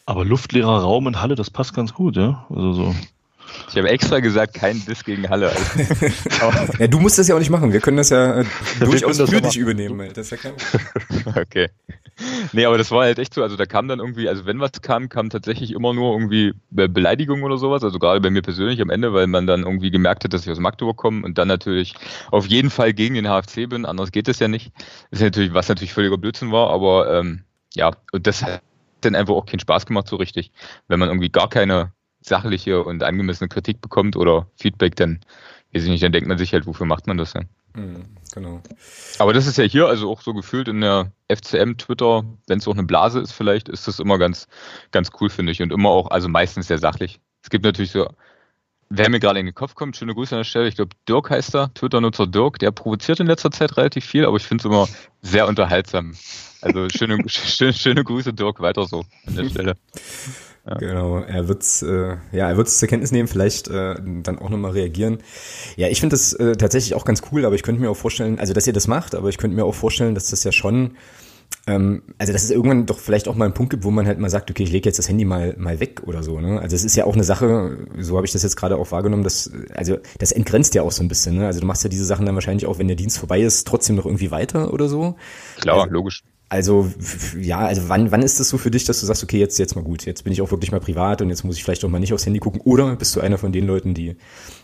Aber 0.08 0.26
luftleerer 0.26 0.82
Raum 0.82 1.06
in 1.06 1.22
Halle, 1.22 1.36
das 1.36 1.52
passt 1.52 1.76
ganz 1.76 1.94
gut, 1.94 2.16
ja? 2.16 2.48
Also 2.50 2.74
so. 2.74 2.96
Ich 3.70 3.78
habe 3.78 3.90
extra 3.90 4.20
gesagt, 4.20 4.54
kein 4.54 4.84
Diss 4.86 5.04
gegen 5.04 5.30
Halle. 5.30 5.50
Also. 5.50 6.78
ja, 6.80 6.88
du 6.88 7.00
musst 7.00 7.18
das 7.18 7.28
ja 7.28 7.36
auch 7.36 7.40
nicht 7.40 7.50
machen. 7.50 7.74
Wir 7.74 7.80
können 7.80 7.98
das 7.98 8.10
ja 8.10 8.42
äh, 8.42 8.46
durchaus 8.80 9.18
für 9.18 9.42
dich 9.42 9.58
übernehmen. 9.58 10.10
Das 10.14 10.32
ist 10.32 10.32
ja 10.32 10.38
kein 10.38 10.54
okay. 11.36 11.70
Nee, 12.54 12.66
aber 12.66 12.78
das 12.78 12.92
war 12.92 13.04
halt 13.04 13.20
echt 13.20 13.34
so. 13.34 13.44
Also 13.44 13.58
da 13.58 13.66
kam 13.66 13.88
dann 13.88 14.00
irgendwie, 14.00 14.30
also 14.30 14.46
wenn 14.46 14.60
was 14.60 14.72
kam, 14.82 15.10
kam 15.10 15.30
tatsächlich 15.30 15.72
immer 15.72 15.94
nur 15.94 16.14
irgendwie 16.14 16.54
Beleidigung 16.70 17.44
oder 17.44 17.58
sowas. 17.58 17.84
Also 17.84 18.00
gerade 18.00 18.22
bei 18.22 18.30
mir 18.30 18.42
persönlich 18.42 18.82
am 18.82 18.90
Ende, 18.90 19.14
weil 19.14 19.28
man 19.28 19.48
dann 19.48 19.64
irgendwie 19.64 19.92
gemerkt 19.92 20.24
hat, 20.24 20.34
dass 20.34 20.46
ich 20.46 20.52
aus 20.52 20.60
Magdeburg 20.60 20.98
komme 20.98 21.26
und 21.26 21.38
dann 21.38 21.48
natürlich 21.48 21.96
auf 22.32 22.46
jeden 22.46 22.70
Fall 22.70 22.94
gegen 22.94 23.16
den 23.16 23.28
HFC 23.28 23.68
bin. 23.68 23.86
Anders 23.86 24.12
geht 24.12 24.28
es 24.28 24.40
ja 24.40 24.48
nicht. 24.48 24.72
Das 25.12 25.20
ist 25.20 25.24
natürlich, 25.24 25.54
was 25.54 25.68
natürlich 25.68 25.94
völliger 25.94 26.18
Blödsinn 26.18 26.52
war, 26.52 26.70
aber 26.70 27.20
ähm, 27.20 27.44
ja, 27.74 27.92
und 28.12 28.26
das 28.28 28.46
dann 29.02 29.16
einfach 29.16 29.34
auch 29.34 29.46
keinen 29.46 29.60
Spaß 29.60 29.86
gemacht 29.86 30.08
so 30.08 30.16
richtig. 30.16 30.52
Wenn 30.88 31.00
man 31.00 31.10
irgendwie 31.10 31.30
gar 31.30 31.50
keine 31.50 31.92
sachliche 32.26 32.84
und 32.84 33.04
angemessene 33.04 33.48
Kritik 33.48 33.82
bekommt 33.82 34.16
oder 34.16 34.48
Feedback, 34.56 34.96
dann 34.96 35.20
weiß 35.74 35.84
ich 35.84 35.90
nicht, 35.90 36.04
dann 36.04 36.12
denkt 36.12 36.28
man 36.28 36.38
sich 36.38 36.54
halt, 36.54 36.66
wofür 36.66 36.86
macht 36.86 37.08
man 37.08 37.18
das 37.18 37.34
denn? 37.34 37.48
Mhm, 37.76 38.06
genau. 38.34 38.62
Aber 39.20 39.34
das 39.34 39.48
ist 39.48 39.58
ja 39.58 39.66
hier 39.66 39.88
also 39.88 40.10
auch 40.10 40.22
so 40.22 40.34
gefühlt 40.34 40.68
in 40.68 40.82
der 40.82 41.12
FCM 41.28 41.78
Twitter, 41.78 42.24
wenn 42.48 42.60
es 42.60 42.68
auch 42.68 42.74
eine 42.74 42.84
Blase 42.84 43.20
ist 43.20 43.34
vielleicht, 43.34 43.68
ist 43.70 43.88
das 43.88 44.00
immer 44.00 44.18
ganz, 44.18 44.48
ganz 44.92 45.10
cool, 45.20 45.30
finde 45.30 45.52
ich. 45.52 45.62
Und 45.62 45.74
immer 45.74 45.90
auch, 45.90 46.12
also 46.12 46.30
meistens 46.30 46.68
sehr 46.68 46.78
sachlich. 46.78 47.20
Es 47.44 47.50
gibt 47.50 47.66
natürlich 47.66 47.92
so, 47.92 48.08
wer 48.90 49.10
mir 49.10 49.20
gerade 49.20 49.40
in 49.40 49.46
den 49.46 49.56
Kopf 49.56 49.76
kommt, 49.76 49.98
schöne 49.98 50.16
Grüße 50.16 50.34
an 50.34 50.40
der 50.40 50.46
Stelle. 50.46 50.68
Ich 50.68 50.76
glaube, 50.76 50.96
Dirk 51.08 51.30
heißt 51.30 51.56
er, 51.56 51.74
Twitter-Nutzer 51.74 52.28
Dirk, 52.28 52.60
der 52.60 52.72
provoziert 52.72 53.20
in 53.20 53.28
letzter 53.28 53.52
Zeit 53.52 53.76
relativ 53.76 54.06
viel, 54.06 54.26
aber 54.26 54.38
ich 54.38 54.44
finde 54.44 54.62
es 54.62 54.66
immer 54.66 54.88
sehr 55.22 55.48
unterhaltsam. 55.48 56.16
Also 56.62 56.88
schöne, 56.90 57.18
schöne, 57.28 57.74
schöne 57.74 58.04
Grüße, 58.04 58.34
Dirk, 58.34 58.62
weiter 58.62 58.86
so 58.86 59.04
an 59.28 59.36
der 59.36 59.50
Stelle. 59.50 59.78
Ja. 60.68 60.78
Genau, 60.78 61.20
er 61.20 61.48
wird's, 61.48 61.84
äh, 61.84 62.18
ja, 62.32 62.50
er 62.50 62.58
wird's 62.58 62.80
zur 62.80 62.88
Kenntnis 62.88 63.12
nehmen, 63.12 63.28
vielleicht 63.28 63.68
äh, 63.68 63.96
dann 64.24 64.40
auch 64.40 64.50
nochmal 64.50 64.72
reagieren. 64.72 65.20
Ja, 65.76 65.90
ich 65.90 66.00
finde 66.00 66.16
das 66.16 66.34
äh, 66.34 66.56
tatsächlich 66.56 66.96
auch 66.96 67.06
ganz 67.06 67.22
cool, 67.32 67.46
aber 67.46 67.54
ich 67.54 67.62
könnte 67.62 67.82
mir 67.82 67.90
auch 67.92 67.98
vorstellen, 67.98 68.40
also 68.40 68.54
dass 68.54 68.66
ihr 68.66 68.74
das 68.74 68.88
macht, 68.88 69.14
aber 69.14 69.30
ich 69.30 69.38
könnte 69.38 69.56
mir 69.56 69.64
auch 69.64 69.76
vorstellen, 69.76 70.16
dass 70.16 70.32
das 70.32 70.44
ja 70.44 70.52
schon, 70.52 70.96
ähm, 71.68 72.02
also 72.18 72.34
dass 72.34 72.44
es 72.44 72.50
irgendwann 72.50 72.88
doch 72.88 72.98
vielleicht 72.98 73.28
auch 73.28 73.36
mal 73.36 73.46
einen 73.46 73.54
Punkt 73.54 73.70
gibt, 73.70 73.84
wo 73.84 73.92
man 73.92 74.08
halt 74.08 74.18
mal 74.18 74.32
sagt, 74.32 74.50
okay, 74.50 74.64
ich 74.64 74.72
lege 74.72 74.90
jetzt 74.90 74.98
das 74.98 75.08
Handy 75.08 75.24
mal 75.24 75.54
mal 75.56 75.80
weg 75.80 76.02
oder 76.08 76.24
so. 76.24 76.40
Ne? 76.40 76.60
Also 76.60 76.76
es 76.76 76.84
ist 76.84 76.96
ja 76.96 77.06
auch 77.06 77.14
eine 77.14 77.24
Sache, 77.24 77.78
so 78.00 78.16
habe 78.16 78.26
ich 78.26 78.32
das 78.32 78.42
jetzt 78.42 78.56
gerade 78.56 78.78
auch 78.78 78.92
wahrgenommen, 78.92 79.24
dass 79.24 79.52
also 79.76 79.98
das 80.18 80.32
entgrenzt 80.32 80.74
ja 80.74 80.82
auch 80.82 80.92
so 80.92 81.04
ein 81.04 81.08
bisschen. 81.08 81.38
Ne? 81.38 81.46
Also 81.46 81.60
du 81.60 81.68
machst 81.68 81.84
ja 81.84 81.92
diese 81.92 82.06
Sachen 82.06 82.26
dann 82.26 82.34
wahrscheinlich 82.34 82.66
auch, 82.66 82.80
wenn 82.80 82.88
der 82.88 82.98
Dienst 82.98 83.20
vorbei 83.20 83.42
ist, 83.42 83.68
trotzdem 83.68 83.98
noch 83.98 84.06
irgendwie 84.06 84.32
weiter 84.32 84.74
oder 84.74 84.88
so. 84.88 85.16
Klar, 85.58 85.82
also, 85.82 85.94
logisch. 85.94 86.24
Also 86.48 86.92
ja, 87.40 87.60
also 87.60 87.90
wann, 87.90 88.12
wann 88.12 88.22
ist 88.22 88.40
das 88.40 88.50
so 88.50 88.60
für 88.60 88.70
dich, 88.70 88.86
dass 88.86 89.00
du 89.00 89.08
sagst, 89.08 89.24
okay, 89.24 89.40
jetzt, 89.40 89.58
jetzt 89.58 89.76
mal 89.76 89.84
gut, 89.84 90.06
jetzt 90.06 90.24
bin 90.24 90.32
ich 90.32 90.42
auch 90.44 90.52
wirklich 90.52 90.72
mal 90.72 90.80
privat 90.80 91.22
und 91.22 91.30
jetzt 91.30 91.44
muss 91.44 91.58
ich 91.58 91.64
vielleicht 91.64 91.84
auch 91.84 91.90
mal 91.90 92.00
nicht 92.00 92.14
aufs 92.14 92.26
Handy 92.26 92.40
gucken 92.40 92.62
oder 92.62 92.96
bist 92.96 93.16
du 93.16 93.22
einer 93.22 93.40
von 93.40 93.52
den 93.52 93.66
Leuten, 93.66 93.96
die 93.96 94.16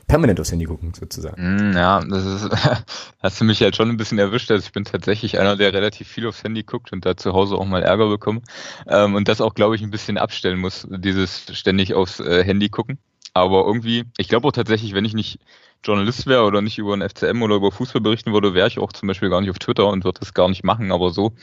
permanent 0.08 0.40
aufs 0.40 0.52
Handy 0.52 0.66
gucken, 0.66 0.94
sozusagen? 0.94 1.42
Hm, 1.42 1.74
ja, 1.74 2.04
das 2.06 2.26
ist, 2.26 2.50
hast 3.24 3.42
du 3.42 3.46
mich 3.46 3.62
halt 3.62 3.76
schon 3.76 3.90
ein 3.90 3.98
bisschen 3.98 4.20
erwischt. 4.20 4.52
Also 4.52 4.64
ich 4.64 4.72
bin 4.72 4.86
tatsächlich 4.86 5.40
einer, 5.40 5.58
der 5.58 5.74
relativ 5.74 6.08
viel 6.08 6.28
aufs 6.28 6.44
Handy 6.44 6.62
guckt 6.62 6.94
und 6.94 7.04
da 7.04 7.18
zu 7.18 7.34
Hause 7.34 7.56
auch 7.56 7.66
mal 7.66 7.82
Ärger 7.82 8.10
bekommt 8.10 8.46
ähm, 8.88 9.16
und 9.16 9.28
das 9.28 9.42
auch, 9.42 9.56
glaube 9.56 9.76
ich, 9.76 9.82
ein 9.82 9.92
bisschen 9.92 10.20
abstellen 10.20 10.60
muss, 10.60 10.88
dieses 10.90 11.46
ständig 11.52 11.96
aufs 11.96 12.20
äh, 12.20 12.44
Handy 12.44 12.70
gucken. 12.70 13.00
Aber 13.34 13.66
irgendwie, 13.66 14.06
ich 14.18 14.28
glaube 14.28 14.48
auch 14.48 14.52
tatsächlich, 14.52 14.94
wenn 14.94 15.06
ich 15.06 15.14
nicht 15.14 15.40
Journalist 15.84 16.28
wäre 16.28 16.44
oder 16.44 16.62
nicht 16.62 16.78
über 16.78 16.94
ein 16.94 17.02
FCM 17.02 17.42
oder 17.42 17.56
über 17.56 17.72
Fußball 17.72 18.02
berichten 18.02 18.34
würde, 18.34 18.54
wäre 18.54 18.68
ich 18.68 18.78
auch 18.78 18.94
zum 18.94 19.08
Beispiel 19.08 19.30
gar 19.30 19.42
nicht 19.42 19.50
auf 19.50 19.58
Twitter 19.58 19.88
und 19.88 20.04
würde 20.04 20.20
das 20.20 20.34
gar 20.34 20.48
nicht 20.48 20.64
machen. 20.64 20.92
Aber 20.92 21.10
so, 21.10 21.34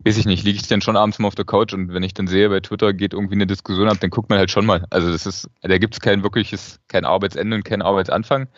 weiß 0.00 0.16
ich 0.16 0.26
nicht, 0.26 0.44
liege 0.44 0.58
ich 0.58 0.66
dann 0.66 0.80
schon 0.80 0.96
abends 0.96 1.18
mal 1.18 1.28
auf 1.28 1.34
der 1.36 1.44
Couch 1.44 1.72
und 1.72 1.92
wenn 1.92 2.02
ich 2.02 2.12
dann 2.14 2.26
sehe, 2.26 2.48
bei 2.48 2.60
Twitter 2.60 2.92
geht 2.92 3.12
irgendwie 3.12 3.34
eine 3.34 3.46
Diskussion 3.46 3.88
ab, 3.88 3.98
dann 4.00 4.10
guckt 4.10 4.28
man 4.28 4.38
halt 4.38 4.50
schon 4.50 4.66
mal. 4.66 4.86
Also 4.90 5.12
das 5.12 5.26
ist, 5.26 5.48
da 5.62 5.78
gibt 5.78 5.94
es 5.94 6.00
kein 6.00 6.22
wirkliches, 6.24 6.80
kein 6.88 7.04
Arbeitsende 7.04 7.56
und 7.56 7.64
kein 7.64 7.80
Arbeitsanfang. 7.82 8.48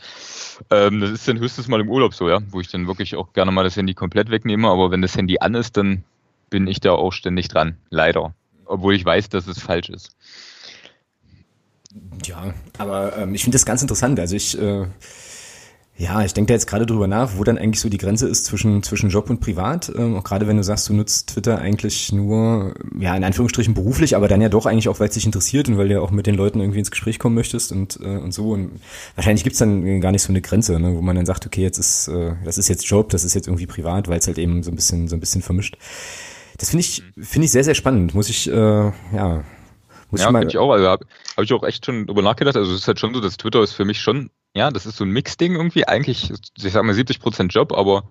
Ähm, 0.70 1.00
das 1.00 1.10
ist 1.10 1.28
dann 1.28 1.38
höchstens 1.38 1.68
mal 1.68 1.80
im 1.80 1.90
Urlaub 1.90 2.14
so, 2.14 2.28
ja, 2.28 2.38
wo 2.50 2.60
ich 2.60 2.68
dann 2.68 2.86
wirklich 2.86 3.14
auch 3.16 3.32
gerne 3.34 3.52
mal 3.52 3.64
das 3.64 3.76
Handy 3.76 3.94
komplett 3.94 4.30
wegnehme. 4.30 4.68
Aber 4.68 4.90
wenn 4.90 5.02
das 5.02 5.16
Handy 5.16 5.38
an 5.40 5.54
ist, 5.54 5.76
dann 5.76 6.04
bin 6.48 6.66
ich 6.66 6.80
da 6.80 6.92
auch 6.92 7.12
ständig 7.12 7.48
dran. 7.48 7.76
Leider. 7.90 8.34
Obwohl 8.64 8.94
ich 8.94 9.04
weiß, 9.04 9.28
dass 9.28 9.46
es 9.46 9.60
falsch 9.60 9.90
ist. 9.90 10.16
Ja, 12.24 12.54
aber 12.78 13.16
ähm, 13.16 13.34
ich 13.34 13.44
finde 13.44 13.56
das 13.56 13.66
ganz 13.66 13.82
interessant. 13.82 14.18
Also 14.20 14.36
ich, 14.36 14.58
äh, 14.60 14.86
Ja, 16.00 16.24
ich 16.24 16.32
denke 16.32 16.48
da 16.48 16.54
jetzt 16.54 16.68
gerade 16.68 16.86
drüber 16.86 17.08
nach, 17.08 17.36
wo 17.38 17.42
dann 17.42 17.58
eigentlich 17.58 17.80
so 17.80 17.88
die 17.88 17.98
Grenze 17.98 18.28
ist 18.28 18.44
zwischen, 18.44 18.84
zwischen 18.84 19.10
Job 19.10 19.28
und 19.30 19.40
Privat. 19.40 19.90
Ähm, 19.96 20.16
auch 20.16 20.22
gerade 20.22 20.46
wenn 20.46 20.56
du 20.56 20.62
sagst, 20.62 20.88
du 20.88 20.94
nutzt 20.94 21.30
Twitter 21.30 21.58
eigentlich 21.58 22.12
nur, 22.12 22.74
ja, 23.00 23.16
in 23.16 23.24
Anführungsstrichen 23.24 23.74
beruflich, 23.74 24.14
aber 24.14 24.28
dann 24.28 24.40
ja 24.40 24.48
doch 24.48 24.66
eigentlich 24.66 24.88
auch, 24.88 25.00
weil 25.00 25.08
es 25.08 25.14
dich 25.14 25.26
interessiert 25.26 25.68
und 25.68 25.76
weil 25.76 25.88
du 25.88 25.94
ja 25.94 26.00
auch 26.00 26.12
mit 26.12 26.28
den 26.28 26.36
Leuten 26.36 26.60
irgendwie 26.60 26.78
ins 26.78 26.92
Gespräch 26.92 27.18
kommen 27.18 27.34
möchtest 27.34 27.72
und, 27.72 27.98
äh, 28.00 28.16
und 28.18 28.32
so. 28.32 28.52
Und 28.52 28.80
wahrscheinlich 29.16 29.42
gibt's 29.42 29.58
dann 29.58 30.00
gar 30.00 30.12
nicht 30.12 30.22
so 30.22 30.28
eine 30.28 30.40
Grenze, 30.40 30.78
ne, 30.78 30.94
wo 30.94 31.00
man 31.02 31.16
dann 31.16 31.26
sagt, 31.26 31.46
okay, 31.46 31.62
jetzt 31.62 31.78
ist, 31.78 32.06
äh, 32.06 32.36
das 32.44 32.58
ist 32.58 32.68
jetzt 32.68 32.86
Job, 32.88 33.08
das 33.10 33.24
ist 33.24 33.34
jetzt 33.34 33.48
irgendwie 33.48 33.66
privat, 33.66 34.06
weil 34.06 34.20
es 34.20 34.28
halt 34.28 34.38
eben 34.38 34.62
so 34.62 34.70
ein 34.70 34.76
bisschen, 34.76 35.08
so 35.08 35.16
ein 35.16 35.20
bisschen 35.20 35.42
vermischt. 35.42 35.76
Das 36.58 36.70
finde 36.70 36.82
ich, 36.82 37.02
finde 37.20 37.46
ich 37.46 37.50
sehr, 37.52 37.64
sehr 37.64 37.74
spannend. 37.74 38.14
Muss 38.14 38.28
ich, 38.28 38.48
äh, 38.48 38.52
ja, 38.52 39.44
muss 40.10 40.20
ja, 40.20 40.26
ich 40.26 40.32
mal. 40.32 40.46
Ich 40.46 40.58
auch, 40.58 40.70
also 40.70 41.04
habe 41.38 41.42
hab 41.42 41.44
ich 41.44 41.52
auch 41.52 41.62
echt 41.62 41.86
schon 41.86 42.06
drüber 42.06 42.22
nachgedacht. 42.22 42.56
Also 42.56 42.72
es 42.72 42.80
ist 42.80 42.88
halt 42.88 43.00
schon 43.00 43.14
so, 43.14 43.20
dass 43.20 43.36
Twitter 43.36 43.62
ist 43.62 43.72
für 43.72 43.84
mich 43.84 44.00
schon 44.00 44.30
ja, 44.54 44.70
das 44.70 44.86
ist 44.86 44.96
so 44.96 45.04
ein 45.04 45.10
Mix-Ding 45.10 45.54
irgendwie. 45.54 45.86
Eigentlich, 45.86 46.30
ich 46.30 46.72
sag 46.72 46.82
mal 46.82 46.94
70 46.94 47.20
Prozent 47.20 47.54
Job, 47.54 47.72
aber 47.72 48.08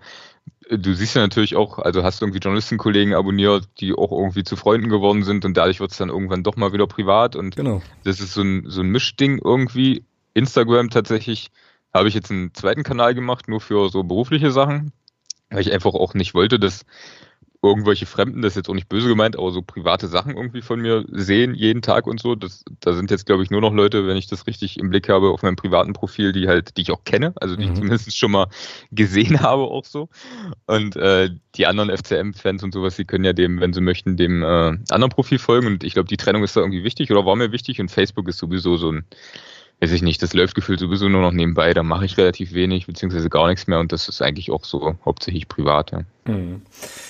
äh, 0.69 0.77
du 0.77 0.93
siehst 0.93 1.15
ja 1.15 1.21
natürlich 1.21 1.55
auch, 1.55 1.79
also 1.79 2.03
hast 2.03 2.21
du 2.21 2.25
irgendwie 2.25 2.39
Journalistenkollegen 2.39 3.13
abonniert, 3.13 3.67
die 3.79 3.93
auch 3.93 4.11
irgendwie 4.11 4.43
zu 4.43 4.55
Freunden 4.55 4.89
geworden 4.89 5.23
sind 5.23 5.45
und 5.45 5.57
dadurch 5.57 5.79
wird 5.79 5.91
es 5.91 5.97
dann 5.97 6.09
irgendwann 6.09 6.43
doch 6.43 6.55
mal 6.55 6.73
wieder 6.73 6.87
privat 6.87 7.35
und 7.35 7.55
genau. 7.55 7.81
das 8.03 8.19
ist 8.19 8.33
so 8.33 8.41
ein, 8.41 8.63
so 8.67 8.81
ein 8.81 8.89
Mischding 8.89 9.39
irgendwie. 9.43 10.05
Instagram 10.33 10.89
tatsächlich 10.89 11.49
habe 11.93 12.07
ich 12.07 12.13
jetzt 12.13 12.31
einen 12.31 12.53
zweiten 12.53 12.83
Kanal 12.83 13.15
gemacht, 13.15 13.47
nur 13.47 13.59
für 13.59 13.89
so 13.89 14.03
berufliche 14.03 14.51
Sachen, 14.51 14.93
weil 15.49 15.61
ich 15.61 15.73
einfach 15.73 15.95
auch 15.95 16.13
nicht 16.13 16.33
wollte, 16.35 16.59
dass 16.59 16.85
irgendwelche 17.69 18.05
Fremden, 18.05 18.41
das 18.41 18.53
ist 18.53 18.57
jetzt 18.57 18.69
auch 18.69 18.73
nicht 18.73 18.89
böse 18.89 19.07
gemeint, 19.07 19.37
aber 19.37 19.51
so 19.51 19.61
private 19.61 20.07
Sachen 20.07 20.35
irgendwie 20.35 20.61
von 20.61 20.79
mir 20.79 21.05
sehen 21.09 21.53
jeden 21.53 21.81
Tag 21.81 22.07
und 22.07 22.19
so. 22.19 22.35
Das, 22.35 22.63
da 22.79 22.93
sind 22.93 23.11
jetzt, 23.11 23.25
glaube 23.25 23.43
ich, 23.43 23.51
nur 23.51 23.61
noch 23.61 23.73
Leute, 23.73 24.07
wenn 24.07 24.17
ich 24.17 24.27
das 24.27 24.47
richtig 24.47 24.79
im 24.79 24.89
Blick 24.89 25.09
habe, 25.09 25.29
auf 25.29 25.41
meinem 25.41 25.55
privaten 25.55 25.93
Profil, 25.93 26.31
die 26.31 26.47
halt, 26.47 26.77
die 26.77 26.81
ich 26.81 26.91
auch 26.91 27.03
kenne, 27.03 27.33
also 27.35 27.55
die 27.55 27.65
mhm. 27.65 27.71
ich 27.71 27.77
zumindest 27.77 28.17
schon 28.17 28.31
mal 28.31 28.47
gesehen 28.91 29.39
habe 29.41 29.63
auch 29.63 29.85
so. 29.85 30.09
Und 30.65 30.95
äh, 30.95 31.29
die 31.55 31.65
anderen 31.65 31.95
FCM-Fans 31.95 32.63
und 32.63 32.73
sowas, 32.73 32.95
die 32.95 33.05
können 33.05 33.23
ja 33.23 33.33
dem, 33.33 33.59
wenn 33.59 33.73
sie 33.73 33.81
möchten, 33.81 34.17
dem 34.17 34.43
äh, 34.43 34.77
anderen 34.89 35.09
Profil 35.09 35.39
folgen. 35.39 35.67
Und 35.67 35.83
ich 35.83 35.93
glaube, 35.93 36.07
die 36.07 36.17
Trennung 36.17 36.43
ist 36.43 36.55
da 36.55 36.61
irgendwie 36.61 36.83
wichtig 36.83 37.11
oder 37.11 37.25
war 37.25 37.35
mir 37.35 37.51
wichtig. 37.51 37.79
Und 37.79 37.89
Facebook 37.89 38.27
ist 38.27 38.37
sowieso 38.37 38.77
so 38.77 38.91
ein 38.91 39.05
weiß 39.79 39.91
ich 39.91 40.01
nicht, 40.01 40.23
das 40.23 40.33
läuft 40.33 40.55
gefühlt 40.55 40.79
sowieso 40.79 41.07
nur 41.07 41.21
noch 41.21 41.31
nebenbei, 41.31 41.73
da 41.73 41.83
mache 41.83 42.05
ich 42.05 42.17
relativ 42.17 42.53
wenig, 42.53 42.87
beziehungsweise 42.87 43.29
gar 43.29 43.47
nichts 43.47 43.67
mehr 43.67 43.79
und 43.79 43.91
das 43.91 44.07
ist 44.07 44.21
eigentlich 44.21 44.49
auch 44.49 44.65
so 44.65 44.95
hauptsächlich 45.05 45.47
privat. 45.47 45.91
Ja, 45.91 45.99
mhm. 46.25 46.61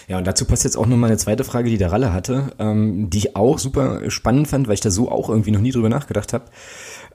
ja 0.08 0.18
und 0.18 0.28
dazu 0.28 0.46
passt 0.46 0.66
jetzt 0.66 0.76
auch 0.76 0.86
noch 0.86 0.98
mal 0.98 1.08
eine 1.08 1.18
zweite 1.18 1.46
Frage, 1.46 1.70
die 1.70 1.78
der 1.78 1.92
Ralle 1.92 2.12
hatte, 2.12 2.54
ähm, 2.60 3.10
die 3.10 3.20
ich 3.20 3.36
auch 3.38 3.58
super 3.58 4.10
spannend 4.10 4.50
fand, 4.50 4.68
weil 4.68 4.74
ich 4.74 4.82
da 4.82 4.92
so 4.92 5.10
auch 5.10 5.30
irgendwie 5.30 5.52
noch 5.52 5.62
nie 5.62 5.72
drüber 5.72 5.90
nachgedacht 5.90 6.34
habe. 6.34 6.46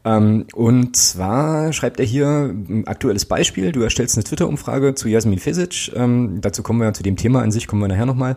Ähm, 0.04 0.46
und 0.52 0.96
zwar 0.96 1.72
schreibt 1.72 2.00
er 2.00 2.06
hier 2.06 2.26
ein 2.26 2.86
aktuelles 2.86 3.24
Beispiel. 3.24 3.70
Du 3.72 3.82
erstellst 3.82 4.16
eine 4.16 4.24
Twitter-Umfrage 4.24 4.94
zu 4.94 5.08
Jasmin 5.08 5.38
Fesic. 5.38 5.92
Ähm, 5.94 6.40
dazu 6.40 6.62
kommen 6.62 6.80
wir 6.80 6.92
zu 6.92 7.02
dem 7.02 7.16
Thema 7.16 7.42
an 7.42 7.52
sich, 7.52 7.66
kommen 7.66 7.82
wir 7.82 7.88
nachher 7.88 8.06
nochmal. 8.06 8.36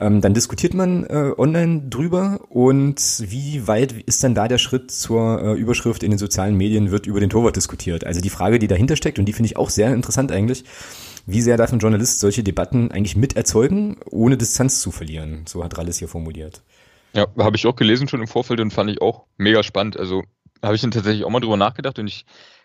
Ähm, 0.00 0.20
dann 0.20 0.34
diskutiert 0.34 0.74
man 0.74 1.04
äh, 1.04 1.32
online 1.36 1.88
drüber 1.88 2.40
und 2.50 3.00
wie 3.26 3.66
weit 3.66 3.92
ist 3.92 4.22
dann 4.22 4.34
da 4.34 4.48
der 4.48 4.58
Schritt 4.58 4.90
zur 4.90 5.42
äh, 5.42 5.52
Überschrift 5.54 6.02
in 6.02 6.10
den 6.10 6.18
sozialen 6.18 6.56
Medien 6.56 6.90
wird 6.90 7.06
über 7.06 7.20
den 7.20 7.30
Torwart 7.30 7.56
diskutiert? 7.56 8.04
Also 8.04 8.20
die 8.20 8.30
Frage, 8.30 8.58
die 8.58 8.68
dahinter 8.68 8.96
steckt 8.96 9.18
und 9.18 9.24
die 9.24 9.32
finde 9.32 9.46
ich 9.46 9.56
auch 9.56 9.70
sehr 9.70 9.92
interessant 9.94 10.30
eigentlich. 10.30 10.64
Wie 11.26 11.42
sehr 11.42 11.56
darf 11.56 11.72
ein 11.72 11.78
Journalist 11.78 12.20
solche 12.20 12.42
Debatten 12.42 12.90
eigentlich 12.90 13.16
miterzeugen, 13.16 13.96
ohne 14.10 14.36
Distanz 14.36 14.80
zu 14.80 14.90
verlieren? 14.90 15.44
So 15.46 15.64
hat 15.64 15.76
Rallis 15.76 15.98
hier 15.98 16.08
formuliert. 16.08 16.62
Ja, 17.14 17.26
habe 17.38 17.56
ich 17.56 17.66
auch 17.66 17.76
gelesen 17.76 18.08
schon 18.08 18.20
im 18.20 18.28
Vorfeld 18.28 18.60
und 18.60 18.70
fand 18.70 18.90
ich 18.90 19.00
auch 19.00 19.24
mega 19.36 19.62
spannend. 19.62 19.98
Also 19.98 20.22
habe 20.62 20.74
ich 20.74 20.80
dann 20.80 20.90
tatsächlich 20.90 21.24
auch 21.24 21.30
mal 21.30 21.40
drüber 21.40 21.56
nachgedacht 21.56 21.98
und 21.98 22.06
ich 22.06 22.24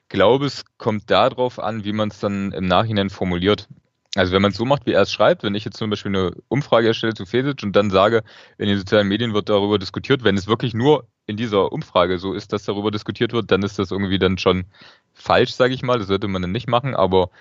glaube, 0.10 0.46
es 0.46 0.66
kommt 0.78 1.10
darauf 1.10 1.60
an, 1.60 1.84
wie 1.84 1.94
man 1.94 2.10
es 2.10 2.20
dann 2.20 2.52
im 2.52 2.68
Nachhinein 2.68 3.10
formuliert. 3.10 3.68
Also 4.16 4.32
wenn 4.32 4.44
man 4.44 4.52
es 4.52 4.58
so 4.58 4.66
macht, 4.66 4.86
wie 4.86 4.92
er 4.92 5.02
es 5.02 5.12
schreibt, 5.12 5.44
wenn 5.44 5.56
ich 5.56 5.66
jetzt 5.66 5.78
zum 5.78 5.90
Beispiel 5.90 6.16
eine 6.16 6.32
Umfrage 6.48 6.88
erstelle 6.88 7.16
zu 7.16 7.26
Fesic 7.26 7.64
und 7.64 7.76
dann 7.76 7.90
sage, 7.90 8.24
in 8.60 8.68
den 8.68 8.78
sozialen 8.78 9.08
Medien 9.08 9.34
wird 9.34 9.50
darüber 9.50 9.80
diskutiert, 9.80 10.24
wenn 10.24 10.38
es 10.38 10.48
wirklich 10.48 10.76
nur 10.76 11.08
in 11.26 11.36
dieser 11.36 11.72
Umfrage 11.72 12.20
so 12.20 12.34
ist, 12.34 12.54
dass 12.54 12.64
darüber 12.64 12.92
diskutiert 12.92 13.34
wird, 13.34 13.50
dann 13.50 13.64
ist 13.64 13.80
das 13.80 13.90
irgendwie 13.90 14.20
dann 14.20 14.38
schon 14.38 14.66
falsch, 15.14 15.54
sage 15.54 15.74
ich 15.74 15.82
mal. 15.82 15.98
Das 15.98 16.08
sollte 16.08 16.28
man 16.28 16.42
dann 16.44 16.52
nicht 16.52 16.68
machen. 16.68 16.96
Aber 16.96 17.32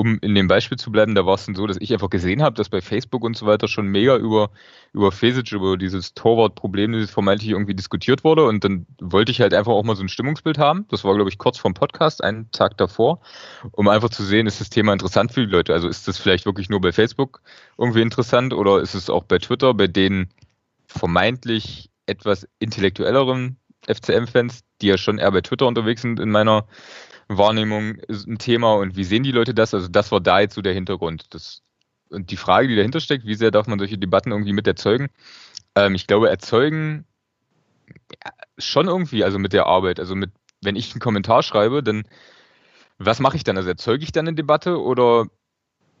um 0.00 0.18
in 0.22 0.34
dem 0.34 0.48
Beispiel 0.48 0.78
zu 0.78 0.90
bleiben, 0.90 1.14
da 1.14 1.26
war 1.26 1.34
es 1.34 1.44
dann 1.44 1.54
so, 1.54 1.66
dass 1.66 1.76
ich 1.78 1.92
einfach 1.92 2.08
gesehen 2.08 2.42
habe, 2.42 2.56
dass 2.56 2.70
bei 2.70 2.80
Facebook 2.80 3.22
und 3.22 3.36
so 3.36 3.44
weiter 3.44 3.68
schon 3.68 3.86
mega 3.86 4.16
über, 4.16 4.50
über 4.94 5.12
Fesic, 5.12 5.52
über 5.52 5.76
dieses 5.76 6.14
Torwartproblem, 6.14 6.92
dieses 6.92 7.10
vermeintlich 7.10 7.50
irgendwie 7.50 7.74
diskutiert 7.74 8.24
wurde. 8.24 8.46
Und 8.46 8.64
dann 8.64 8.86
wollte 8.98 9.30
ich 9.30 9.42
halt 9.42 9.52
einfach 9.52 9.72
auch 9.72 9.84
mal 9.84 9.96
so 9.96 10.02
ein 10.02 10.08
Stimmungsbild 10.08 10.56
haben. 10.56 10.86
Das 10.88 11.04
war, 11.04 11.14
glaube 11.14 11.28
ich, 11.28 11.36
kurz 11.36 11.58
vorm 11.58 11.74
Podcast, 11.74 12.24
einen 12.24 12.50
Tag 12.50 12.78
davor, 12.78 13.20
um 13.72 13.88
einfach 13.88 14.08
zu 14.08 14.24
sehen, 14.24 14.46
ist 14.46 14.58
das 14.58 14.70
Thema 14.70 14.94
interessant 14.94 15.32
für 15.32 15.44
die 15.44 15.52
Leute. 15.52 15.74
Also 15.74 15.86
ist 15.86 16.08
das 16.08 16.16
vielleicht 16.16 16.46
wirklich 16.46 16.70
nur 16.70 16.80
bei 16.80 16.92
Facebook 16.92 17.42
irgendwie 17.76 18.00
interessant 18.00 18.54
oder 18.54 18.80
ist 18.80 18.94
es 18.94 19.10
auch 19.10 19.24
bei 19.24 19.36
Twitter, 19.36 19.74
bei 19.74 19.86
den 19.86 20.30
vermeintlich 20.86 21.90
etwas 22.06 22.48
intellektuelleren 22.58 23.58
FCM-Fans, 23.86 24.60
die 24.80 24.86
ja 24.86 24.96
schon 24.96 25.18
eher 25.18 25.30
bei 25.30 25.42
Twitter 25.42 25.66
unterwegs 25.66 26.00
sind 26.00 26.20
in 26.20 26.30
meiner 26.30 26.66
Wahrnehmung 27.38 27.96
ist 27.96 28.26
ein 28.26 28.38
Thema 28.38 28.74
und 28.74 28.96
wie 28.96 29.04
sehen 29.04 29.22
die 29.22 29.32
Leute 29.32 29.54
das? 29.54 29.72
Also 29.74 29.88
das 29.88 30.10
war 30.12 30.20
da 30.20 30.40
jetzt 30.40 30.54
so 30.54 30.62
der 30.62 30.74
Hintergrund. 30.74 31.32
Das, 31.34 31.62
und 32.10 32.30
die 32.30 32.36
Frage, 32.36 32.68
die 32.68 32.76
dahinter 32.76 33.00
steckt, 33.00 33.24
wie 33.26 33.34
sehr 33.34 33.50
darf 33.50 33.66
man 33.66 33.78
solche 33.78 33.98
Debatten 33.98 34.32
irgendwie 34.32 34.52
mit 34.52 34.66
erzeugen? 34.66 35.08
Ähm, 35.74 35.94
ich 35.94 36.06
glaube, 36.06 36.28
erzeugen 36.28 37.06
schon 38.58 38.88
irgendwie, 38.88 39.24
also 39.24 39.38
mit 39.38 39.52
der 39.52 39.66
Arbeit. 39.66 40.00
Also 40.00 40.14
mit, 40.14 40.30
wenn 40.60 40.76
ich 40.76 40.92
einen 40.92 41.00
Kommentar 41.00 41.42
schreibe, 41.42 41.82
dann 41.82 42.04
was 42.98 43.18
mache 43.18 43.36
ich 43.36 43.44
dann? 43.44 43.56
Also 43.56 43.70
erzeuge 43.70 44.04
ich 44.04 44.12
dann 44.12 44.28
eine 44.28 44.36
Debatte 44.36 44.80
oder 44.80 45.26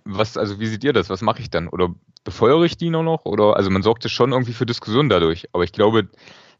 was, 0.04 0.36
also 0.36 0.60
wie 0.60 0.66
seht 0.66 0.84
ihr 0.84 0.92
das? 0.92 1.08
Was 1.08 1.22
mache 1.22 1.40
ich 1.40 1.50
dann? 1.50 1.68
Oder 1.68 1.94
befeuere 2.24 2.64
ich 2.64 2.76
die 2.76 2.90
nur 2.90 3.02
noch? 3.02 3.24
Oder 3.24 3.56
also 3.56 3.70
man 3.70 3.82
sorgt 3.82 4.04
ja 4.04 4.10
schon 4.10 4.32
irgendwie 4.32 4.52
für 4.52 4.66
Diskussionen 4.66 5.08
dadurch. 5.08 5.48
Aber 5.52 5.64
ich 5.64 5.72
glaube, 5.72 6.10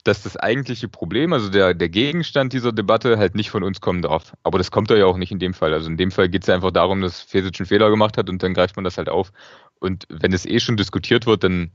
dass 0.05 0.23
das 0.23 0.37
eigentliche 0.37 0.89
Problem, 0.89 1.33
also 1.33 1.51
der, 1.51 1.75
der 1.75 1.89
Gegenstand 1.89 2.53
dieser 2.53 2.73
Debatte 2.73 3.19
halt 3.19 3.35
nicht 3.35 3.51
von 3.51 3.63
uns 3.63 3.81
kommen 3.81 4.03
darf. 4.03 4.33
Aber 4.43 4.59
das 4.59 4.71
kommt 4.71 4.91
ja 4.91 5.05
auch 5.07 5.17
nicht 5.17 5.33
in 5.33 5.39
dem 5.39 5.55
Fall. 5.55 5.73
Also 5.73 5.89
in 5.89 5.97
dem 5.97 6.11
Fall 6.11 6.29
geht 6.29 6.43
es 6.43 6.49
ja 6.49 6.55
einfach 6.55 6.71
darum, 6.71 7.01
dass 7.01 7.21
Fesic 7.21 7.61
einen 7.61 7.67
Fehler 7.67 7.91
gemacht 7.91 8.17
hat 8.17 8.29
und 8.31 8.43
dann 8.43 8.55
greift 8.55 8.77
man 8.77 8.85
das 8.85 8.99
halt 8.99 9.09
auf. 9.09 9.33
Und 9.79 10.07
wenn 10.09 10.33
es 10.33 10.47
eh 10.47 10.61
schon 10.61 10.77
diskutiert 10.77 11.27
wird, 11.27 11.45
dann 11.45 11.73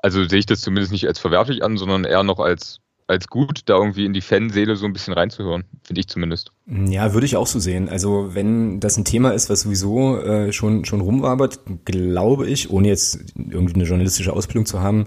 also 0.00 0.24
sehe 0.28 0.38
ich 0.38 0.46
das 0.46 0.60
zumindest 0.60 0.92
nicht 0.92 1.06
als 1.08 1.18
verwerflich 1.18 1.62
an, 1.64 1.76
sondern 1.76 2.04
eher 2.04 2.22
noch 2.22 2.38
als 2.38 2.80
als 3.08 3.26
gut, 3.26 3.62
da 3.64 3.78
irgendwie 3.78 4.04
in 4.04 4.12
die 4.12 4.20
Fanseele 4.20 4.76
so 4.76 4.84
ein 4.84 4.92
bisschen 4.92 5.14
reinzuhören, 5.14 5.64
finde 5.82 6.00
ich 6.00 6.08
zumindest. 6.08 6.52
Ja, 6.66 7.14
würde 7.14 7.24
ich 7.24 7.36
auch 7.36 7.46
so 7.46 7.58
sehen. 7.58 7.88
Also 7.88 8.34
wenn 8.34 8.80
das 8.80 8.98
ein 8.98 9.06
Thema 9.06 9.30
ist, 9.30 9.48
was 9.48 9.62
sowieso 9.62 10.18
äh, 10.18 10.52
schon 10.52 10.84
schon 10.84 11.00
rumwabert, 11.00 11.60
glaube 11.86 12.46
ich, 12.46 12.70
ohne 12.70 12.88
jetzt 12.88 13.32
irgendwie 13.34 13.76
eine 13.76 13.84
journalistische 13.84 14.34
Ausbildung 14.34 14.66
zu 14.66 14.80
haben, 14.80 15.06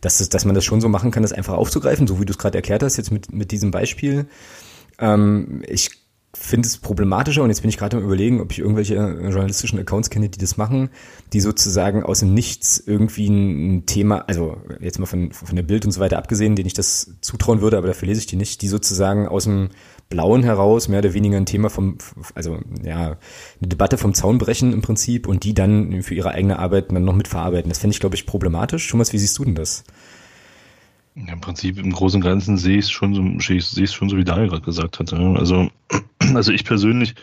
dass, 0.00 0.28
dass 0.28 0.44
man 0.44 0.54
das 0.54 0.64
schon 0.64 0.80
so 0.80 0.88
machen 0.88 1.10
kann, 1.10 1.22
das 1.22 1.32
einfach 1.32 1.54
aufzugreifen, 1.54 2.06
so 2.06 2.20
wie 2.20 2.24
du 2.24 2.32
es 2.32 2.38
gerade 2.38 2.58
erklärt 2.58 2.82
hast, 2.82 2.96
jetzt 2.96 3.10
mit, 3.10 3.32
mit 3.32 3.50
diesem 3.50 3.70
Beispiel. 3.70 4.26
Ähm, 4.98 5.62
ich 5.66 5.90
finde 6.32 6.68
es 6.68 6.78
problematischer 6.78 7.42
und 7.42 7.50
jetzt 7.50 7.62
bin 7.62 7.70
ich 7.70 7.76
gerade 7.76 7.96
am 7.96 8.04
überlegen, 8.04 8.40
ob 8.40 8.52
ich 8.52 8.60
irgendwelche 8.60 8.94
journalistischen 8.94 9.80
Accounts 9.80 10.10
kenne, 10.10 10.28
die 10.28 10.38
das 10.38 10.56
machen, 10.56 10.90
die 11.32 11.40
sozusagen 11.40 12.04
aus 12.04 12.20
dem 12.20 12.34
Nichts 12.34 12.80
irgendwie 12.84 13.28
ein 13.28 13.86
Thema, 13.86 14.18
also 14.28 14.56
jetzt 14.78 15.00
mal 15.00 15.06
von, 15.06 15.32
von 15.32 15.56
der 15.56 15.64
Bild 15.64 15.84
und 15.84 15.90
so 15.90 16.00
weiter 16.00 16.18
abgesehen, 16.18 16.54
denen 16.54 16.68
ich 16.68 16.74
das 16.74 17.14
zutrauen 17.20 17.60
würde, 17.60 17.78
aber 17.78 17.88
dafür 17.88 18.06
lese 18.06 18.20
ich 18.20 18.26
die 18.26 18.36
nicht, 18.36 18.62
die 18.62 18.68
sozusagen 18.68 19.26
aus 19.26 19.44
dem 19.44 19.70
Blauen 20.10 20.42
heraus 20.42 20.88
mehr 20.88 20.98
oder 20.98 21.14
weniger 21.14 21.36
ein 21.36 21.46
Thema 21.46 21.70
vom, 21.70 21.96
also 22.34 22.58
ja, 22.82 23.16
eine 23.60 23.68
Debatte 23.68 23.96
vom 23.96 24.12
Zaun 24.12 24.38
brechen 24.38 24.72
im 24.72 24.82
Prinzip 24.82 25.28
und 25.28 25.44
die 25.44 25.54
dann 25.54 26.02
für 26.02 26.14
ihre 26.14 26.32
eigene 26.32 26.58
Arbeit 26.58 26.90
dann 26.90 27.04
noch 27.04 27.14
mitverarbeiten. 27.14 27.68
Das 27.68 27.78
fände 27.78 27.94
ich, 27.94 28.00
glaube 28.00 28.16
ich, 28.16 28.26
problematisch. 28.26 28.88
Thomas, 28.88 29.12
wie 29.12 29.18
siehst 29.18 29.38
du 29.38 29.44
denn 29.44 29.54
das? 29.54 29.84
Ja, 31.14 31.32
Im 31.32 31.40
Prinzip 31.40 31.78
im 31.78 31.92
Großen 31.92 32.18
und 32.18 32.24
Ganzen 32.24 32.56
sehe 32.56 32.78
ich 32.78 32.86
es 32.86 32.90
schon 32.90 33.14
so, 33.14 33.22
sehe 33.40 33.58
ich 33.58 33.78
es 33.78 33.94
schon 33.94 34.08
so, 34.08 34.16
wie 34.16 34.24
Daniel 34.24 34.48
gerade 34.48 34.62
gesagt 34.62 34.98
hat. 34.98 35.12
Also, 35.12 35.70
also 36.34 36.52
ich 36.52 36.64
persönlich 36.64 37.14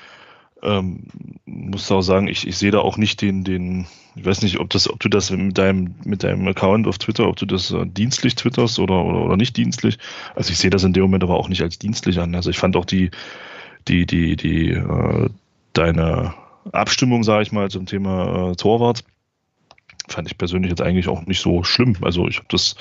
ähm, 0.64 1.04
muss 1.46 1.92
auch 1.92 2.02
sagen, 2.02 2.30
ich, 2.30 2.48
ich 2.48 2.58
sehe 2.58 2.72
da 2.72 2.80
auch 2.80 2.98
nicht 2.98 3.22
den, 3.22 3.44
den, 3.44 3.86
ich 4.18 4.26
weiß 4.26 4.42
nicht, 4.42 4.60
ob 4.60 4.70
das, 4.72 4.90
ob 4.90 5.00
du 5.00 5.10
das 5.10 5.30
mit 5.30 5.58
deinem, 5.58 5.94
mit 6.04 6.24
deinem 6.24 6.48
Account 6.48 6.88
auf 6.88 6.98
Twitter, 6.98 7.28
ob 7.28 7.36
du 7.36 7.46
das 7.46 7.72
äh, 7.72 7.86
dienstlich 7.86 8.36
twitterst 8.36 8.80
oder, 8.80 9.04
oder, 9.04 9.22
oder 9.22 9.38
nicht 9.38 9.56
dienstlich. 9.56 10.00
Also 10.36 10.52
ich 10.52 10.58
sehe 10.58 10.72
das 10.72 10.84
in 10.84 10.94
dem 10.94 11.04
Moment 11.04 11.24
aber 11.24 11.36
auch 11.36 11.50
nicht 11.50 11.62
als 11.62 11.78
dienstlich 11.78 12.20
an. 12.20 12.34
Also 12.34 12.50
ich 12.50 12.58
fand 12.58 12.76
auch 12.76 12.86
die, 12.86 13.12
die, 13.88 14.06
die, 14.06 14.36
die, 14.36 14.72
äh, 14.72 15.30
deine 15.74 16.34
Abstimmung, 16.72 17.24
sage 17.24 17.44
ich 17.44 17.52
mal, 17.52 17.70
zum 17.70 17.86
Thema 17.86 18.52
äh, 18.52 18.56
Torwart, 18.56 19.04
fand 20.08 20.28
ich 20.28 20.38
persönlich 20.38 20.72
jetzt 20.72 20.82
eigentlich 20.82 21.08
auch 21.08 21.26
nicht 21.26 21.42
so 21.42 21.64
schlimm. 21.64 21.96
Also 22.02 22.28
ich 22.28 22.38
habe 22.38 22.48
das 22.50 22.76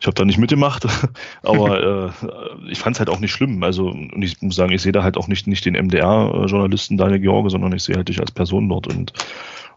ich 0.00 0.06
habe 0.06 0.14
da 0.14 0.24
nicht 0.24 0.38
mitgemacht, 0.38 0.86
aber 1.42 2.12
äh, 2.22 2.70
ich 2.70 2.78
fand 2.78 2.96
es 2.96 3.00
halt 3.00 3.10
auch 3.10 3.20
nicht 3.20 3.32
schlimm. 3.32 3.62
Also 3.62 3.88
und 3.88 4.22
ich 4.22 4.40
muss 4.40 4.56
sagen, 4.56 4.72
ich 4.72 4.80
sehe 4.80 4.92
da 4.92 5.02
halt 5.02 5.18
auch 5.18 5.28
nicht, 5.28 5.46
nicht 5.46 5.66
den 5.66 5.74
MDR-Journalisten 5.74 6.96
Daniel 6.96 7.20
George, 7.20 7.50
sondern 7.50 7.72
ich 7.72 7.82
sehe 7.82 7.96
halt 7.96 8.08
dich 8.08 8.20
als 8.20 8.30
Person 8.30 8.70
dort 8.70 8.86
und, 8.86 9.12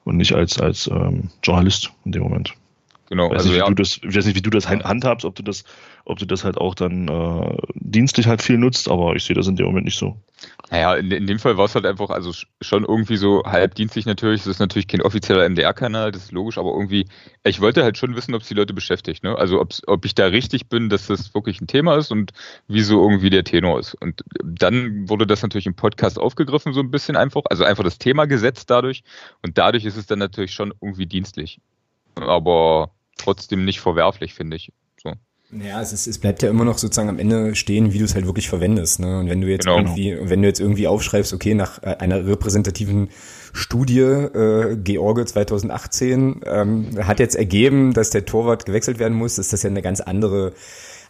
und 0.04 0.18
nicht 0.18 0.34
als, 0.34 0.60
als 0.60 0.88
ähm, 0.88 1.30
Journalist 1.43 1.91
in 2.06 2.12
dem 2.12 2.24
Moment. 2.24 2.54
Genau. 3.10 3.30
Weiß 3.30 3.39
also 3.39 3.49
nicht, 3.49 3.60
ja. 3.60 3.68
du 3.68 3.76
das, 3.76 3.99
ich 4.01 4.16
weiß 4.16 4.26
nicht, 4.26 4.36
wie 4.36 4.41
du 4.41 4.49
das 4.49 4.68
handhabst, 4.68 5.26
ob 5.26 5.36
du 5.36 5.43
das, 5.43 5.64
ob 6.06 6.20
du 6.20 6.26
das 6.26 6.43
halt 6.43 6.58
auch 6.58 6.76
dann 6.76 7.08
äh, 7.08 7.58
dienstlich 7.76 8.28
halt 8.28 8.41
viel 8.41 8.58
nutzt, 8.58 8.89
aber 8.89 9.16
ich 9.16 9.24
sehe 9.24 9.36
das 9.36 9.47
in 9.47 9.56
dem 9.56 9.68
Moment 9.68 9.86
nicht 9.86 9.97
so. 9.97 10.18
Naja, 10.70 10.95
in, 10.95 11.12
in 11.12 11.28
dem 11.28 11.39
Fall 11.39 11.58
war 11.58 11.66
es 11.66 11.76
halt 11.76 11.86
einfach, 11.86 12.10
also 12.10 12.34
schon 12.62 12.84
irgendwie 12.84 13.16
so 13.16 13.43
halbdienstlich 13.45 14.06
natürlich. 14.06 14.41
Das 14.41 14.47
ist 14.47 14.60
natürlich 14.60 14.88
kein 14.88 15.01
offizieller 15.01 15.47
MDR-Kanal, 15.47 16.12
das 16.12 16.26
ist 16.26 16.32
logisch, 16.32 16.58
aber 16.58 16.72
irgendwie, 16.74 17.06
ich 17.43 17.62
wollte 17.62 17.84
halt 17.84 17.97
schon 17.97 18.16
wissen, 18.16 18.36
ob 18.36 18.41
es 18.41 18.49
die 18.49 18.54
Leute 18.54 18.74
beschäftigt. 18.74 19.24
Ne? 19.24 19.38
Also 19.38 19.62
ob 19.62 20.06
ich 20.06 20.16
da 20.16 20.26
richtig 20.26 20.68
bin, 20.68 20.89
dass 20.89 21.08
das 21.08 21.34
wirklich 21.34 21.62
ein 21.62 21.68
Thema 21.68 21.95
ist 21.95 22.12
und 22.12 22.32
wieso 22.68 23.01
irgendwie 23.01 23.30
der 23.30 23.45
Tenor 23.45 23.80
ist. 23.80 23.93
Und 23.95 24.24
dann 24.43 25.08
wurde 25.08 25.26
das 25.26 25.41
natürlich 25.41 25.68
im 25.68 25.76
Podcast 25.76 26.20
aufgegriffen, 26.20 26.74
so 26.74 26.82
ein 26.82 26.91
bisschen 26.91 27.16
einfach. 27.16 27.43
Also 27.49 27.64
einfach 27.64 27.84
das 27.84 27.97
Thema 27.97 28.26
gesetzt 28.26 28.70
dadurch. 28.70 29.04
Und 29.41 29.58
dadurch 29.58 29.86
ist 29.86 29.95
es 29.95 30.08
dann 30.08 30.20
natürlich 30.20 30.54
schon 30.54 30.74
irgendwie 30.82 31.06
dienstlich. 31.06 31.60
Aber 32.16 32.91
trotzdem 33.18 33.64
nicht 33.64 33.80
verwerflich, 33.80 34.34
finde 34.34 34.58
ich. 34.58 34.72
Ja, 35.62 35.82
es, 35.82 35.93
ist, 35.93 36.08
es 36.08 36.18
bleibt 36.18 36.41
ja 36.41 36.49
immer 36.49 36.66
noch 36.66 36.78
sozusagen 36.78 37.10
am 37.10 37.20
Ende 37.20 37.56
stehen, 37.56 37.93
wie 37.93 37.99
du 37.99 38.06
es 38.06 38.16
halt 38.16 38.26
wirklich 38.26 38.49
verwendest. 38.49 38.99
Ne? 38.99 39.20
Und 39.20 39.30
wenn 39.30 39.41
du 39.41 39.47
jetzt 39.47 39.66
genau. 39.66 39.78
irgendwie, 39.78 40.18
wenn 40.22 40.41
du 40.41 40.47
jetzt 40.47 40.60
irgendwie 40.60 40.88
aufschreibst, 40.88 41.34
okay, 41.34 41.54
nach 41.54 41.82
äh, 41.84 41.95
einer 41.99 42.26
repräsentativen 42.26 43.10
Studie 43.54 43.99
äh, 43.99 44.76
George 44.84 45.26
2018 45.26 46.41
ähm, 46.45 46.88
hat 47.01 47.20
jetzt 47.20 47.36
ergeben, 47.36 47.93
dass 47.93 48.10
der 48.10 48.26
Torwart 48.26 48.66
gewechselt 48.66 48.99
werden 48.99 49.18
muss, 49.18 49.38
ist 49.38 49.54
das 49.54 49.64
ja 49.64 49.70
eine 49.70 49.82
ganz 49.82 50.01
andere 50.01 50.54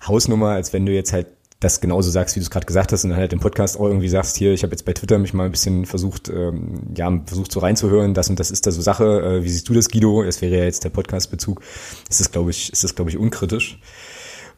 Hausnummer, 0.05 0.49
als 0.49 0.73
wenn 0.73 0.85
du 0.85 0.91
jetzt 0.91 1.13
halt 1.13 1.27
das 1.63 1.81
genauso 1.81 2.11
sagst, 2.11 2.35
wie 2.35 2.39
du 2.39 2.43
es 2.43 2.49
gerade 2.49 2.65
gesagt 2.65 2.91
hast, 2.91 3.03
und 3.03 3.11
dann 3.11 3.19
halt 3.19 3.33
im 3.33 3.39
Podcast 3.39 3.79
auch 3.79 3.87
irgendwie 3.87 4.09
sagst, 4.09 4.35
hier, 4.35 4.53
ich 4.53 4.63
habe 4.63 4.71
jetzt 4.71 4.83
bei 4.83 4.93
Twitter 4.93 5.17
mich 5.17 5.33
mal 5.33 5.45
ein 5.45 5.51
bisschen 5.51 5.85
versucht, 5.85 6.29
ähm, 6.29 6.81
ja, 6.95 7.09
versucht 7.25 7.51
so 7.51 7.59
reinzuhören, 7.59 8.13
das 8.13 8.29
und 8.29 8.39
das 8.39 8.51
ist 8.51 8.67
da 8.67 8.71
so 8.71 8.81
Sache. 8.81 9.21
Äh, 9.21 9.43
wie 9.43 9.49
siehst 9.49 9.69
du 9.69 9.73
das, 9.73 9.89
Guido? 9.89 10.23
Es 10.23 10.41
wäre 10.41 10.57
ja 10.57 10.63
jetzt 10.65 10.83
der 10.83 10.89
Podcast-Bezug. 10.89 11.61
Ist 12.09 12.19
das, 12.19 12.31
glaube 12.31 12.51
ich, 12.51 12.71
ist 12.71 12.83
das, 12.83 12.95
glaube 12.95 13.09
ich, 13.09 13.17
unkritisch. 13.17 13.79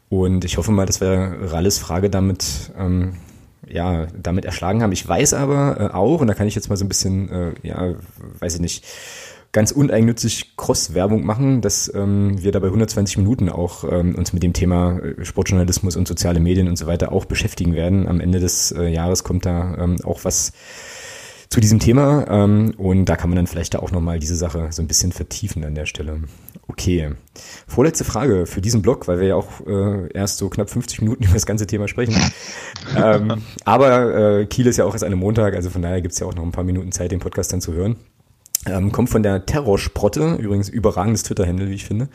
Und 0.10 0.46
ich 0.46 0.58
hoffe 0.58 0.72
mal, 0.72 0.86
dass 0.86 1.02
wir 1.02 1.38
Ralles 1.42 1.80
Frage 1.80 2.10
damit, 2.10 2.72
ähm, 2.78 3.16
ja, 3.68 4.08
damit 4.22 4.46
erschlagen 4.46 4.84
haben. 4.84 4.92
Ich 4.92 5.08
weiß 5.08 5.34
aber 5.34 5.80
äh, 5.80 5.94
auch, 5.94 6.22
und 6.22 6.28
da 6.28 6.34
kann 6.34 6.48
ich 6.48 6.56
jetzt 6.56 6.70
mal 6.70 6.76
so 6.76 6.86
ein 6.86 6.90
bisschen, 6.90 7.30
äh, 7.30 7.52
ja, 7.64 7.96
weiß 8.40 8.56
ich 8.56 8.62
nicht, 8.62 8.86
ganz 9.56 9.72
uneigennützig 9.72 10.58
Cross-Werbung 10.58 11.26
machen, 11.26 11.62
dass 11.62 11.90
ähm, 11.96 12.44
wir 12.44 12.52
da 12.52 12.60
bei 12.60 12.68
120 12.68 13.18
Minuten 13.18 13.48
auch 13.48 13.86
ähm, 13.90 14.14
uns 14.16 14.34
mit 14.34 14.44
dem 14.44 14.52
Thema 14.52 15.00
äh, 15.00 15.24
Sportjournalismus 15.24 15.96
und 15.96 16.10
soziale 16.10 16.42
Medien 16.42 16.68
und 16.68 16.78
so 16.78 16.88
weiter 16.88 17.14
auch 17.14 17.24
beschäftigen 17.24 17.74
werden. 17.74 18.06
Am 18.06 18.20
Ende 18.20 18.42
des 18.42 18.74
äh, 18.74 18.88
Jahres 18.88 19.24
kommt 19.24 19.46
da 19.46 19.78
ähm, 19.78 19.96
auch 20.04 20.26
was 20.26 20.52
zu 21.50 21.62
diesem 21.62 21.80
Thema 21.80 22.26
ähm, 22.28 22.74
und 22.78 23.06
da 23.06 23.16
kann 23.16 23.30
man 23.30 23.38
dann 23.38 23.48
vielleicht 23.48 23.76
da 23.76 23.80
auch 23.80 23.92
nochmal 23.92 24.20
diese 24.20 24.36
Sache 24.36 24.68
so 24.72 24.82
ein 24.82 24.88
bisschen 24.88 25.14
vertiefen 25.14 25.64
an 25.64 25.74
der 25.74 25.86
Stelle. 25.86 26.20
Okay, 26.68 27.12
vorletzte 27.68 28.04
Frage 28.04 28.46
für 28.48 28.60
diesen 28.60 28.82
Blog, 28.82 29.08
weil 29.08 29.20
wir 29.20 29.28
ja 29.28 29.36
auch 29.36 29.66
äh, 29.68 30.12
erst 30.14 30.38
so 30.38 30.50
knapp 30.50 30.70
50 30.70 31.02
Minuten 31.02 31.24
über 31.26 31.34
das 31.34 31.46
ganze 31.46 31.68
Thema 31.68 31.88
sprechen. 31.88 32.16
ähm, 32.98 33.44
aber 33.66 34.40
äh, 34.40 34.46
Kiel 34.48 34.68
ist 34.68 34.78
ja 34.78 34.86
auch 34.86 34.94
erst 34.94 35.04
eine 35.04 35.16
Montag, 35.16 35.56
also 35.56 35.70
von 35.70 35.82
daher 35.82 36.02
gibt's 36.02 36.20
ja 36.20 36.28
auch 36.28 36.36
noch 36.36 36.44
ein 36.44 36.52
paar 36.52 36.64
Minuten 36.64 36.92
Zeit, 36.92 37.12
den 37.12 37.20
Podcast 37.20 37.54
dann 37.54 37.62
zu 37.62 37.74
hören. 37.74 37.98
Ähm, 38.68 38.92
kommt 38.92 39.10
von 39.12 39.22
der 39.22 39.46
Terrorsprotte, 39.46 40.38
übrigens 40.40 40.70
überragendes 40.70 41.22
Twitter-Handle, 41.24 41.70
wie 41.70 41.76
ich 41.76 41.86
finde. 41.86 42.10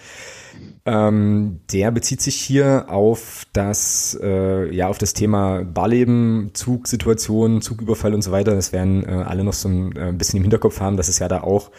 Ähm, 0.85 1.61
der 1.71 1.93
bezieht 1.93 2.21
sich 2.21 2.35
hier 2.35 2.87
auf 2.89 3.45
das, 3.53 4.19
äh, 4.21 4.75
ja, 4.75 4.89
auf 4.89 4.99
das 4.99 5.13
Thema 5.13 5.63
Barleben, 5.63 6.51
Zugsituation, 6.55 7.63
Zugüberfall 7.63 8.15
und 8.15 8.23
so 8.23 8.33
weiter. 8.33 8.55
Das 8.55 8.73
werden 8.73 9.05
äh, 9.05 9.13
alle 9.13 9.45
noch 9.45 9.53
so 9.53 9.69
ein 9.69 9.95
äh, 9.95 10.13
bisschen 10.13 10.39
im 10.39 10.43
Hinterkopf 10.43 10.81
haben, 10.81 10.97
dass 10.97 11.09
es 11.09 11.21
ja 11.21 11.29
da 11.29 11.43
auch 11.43 11.71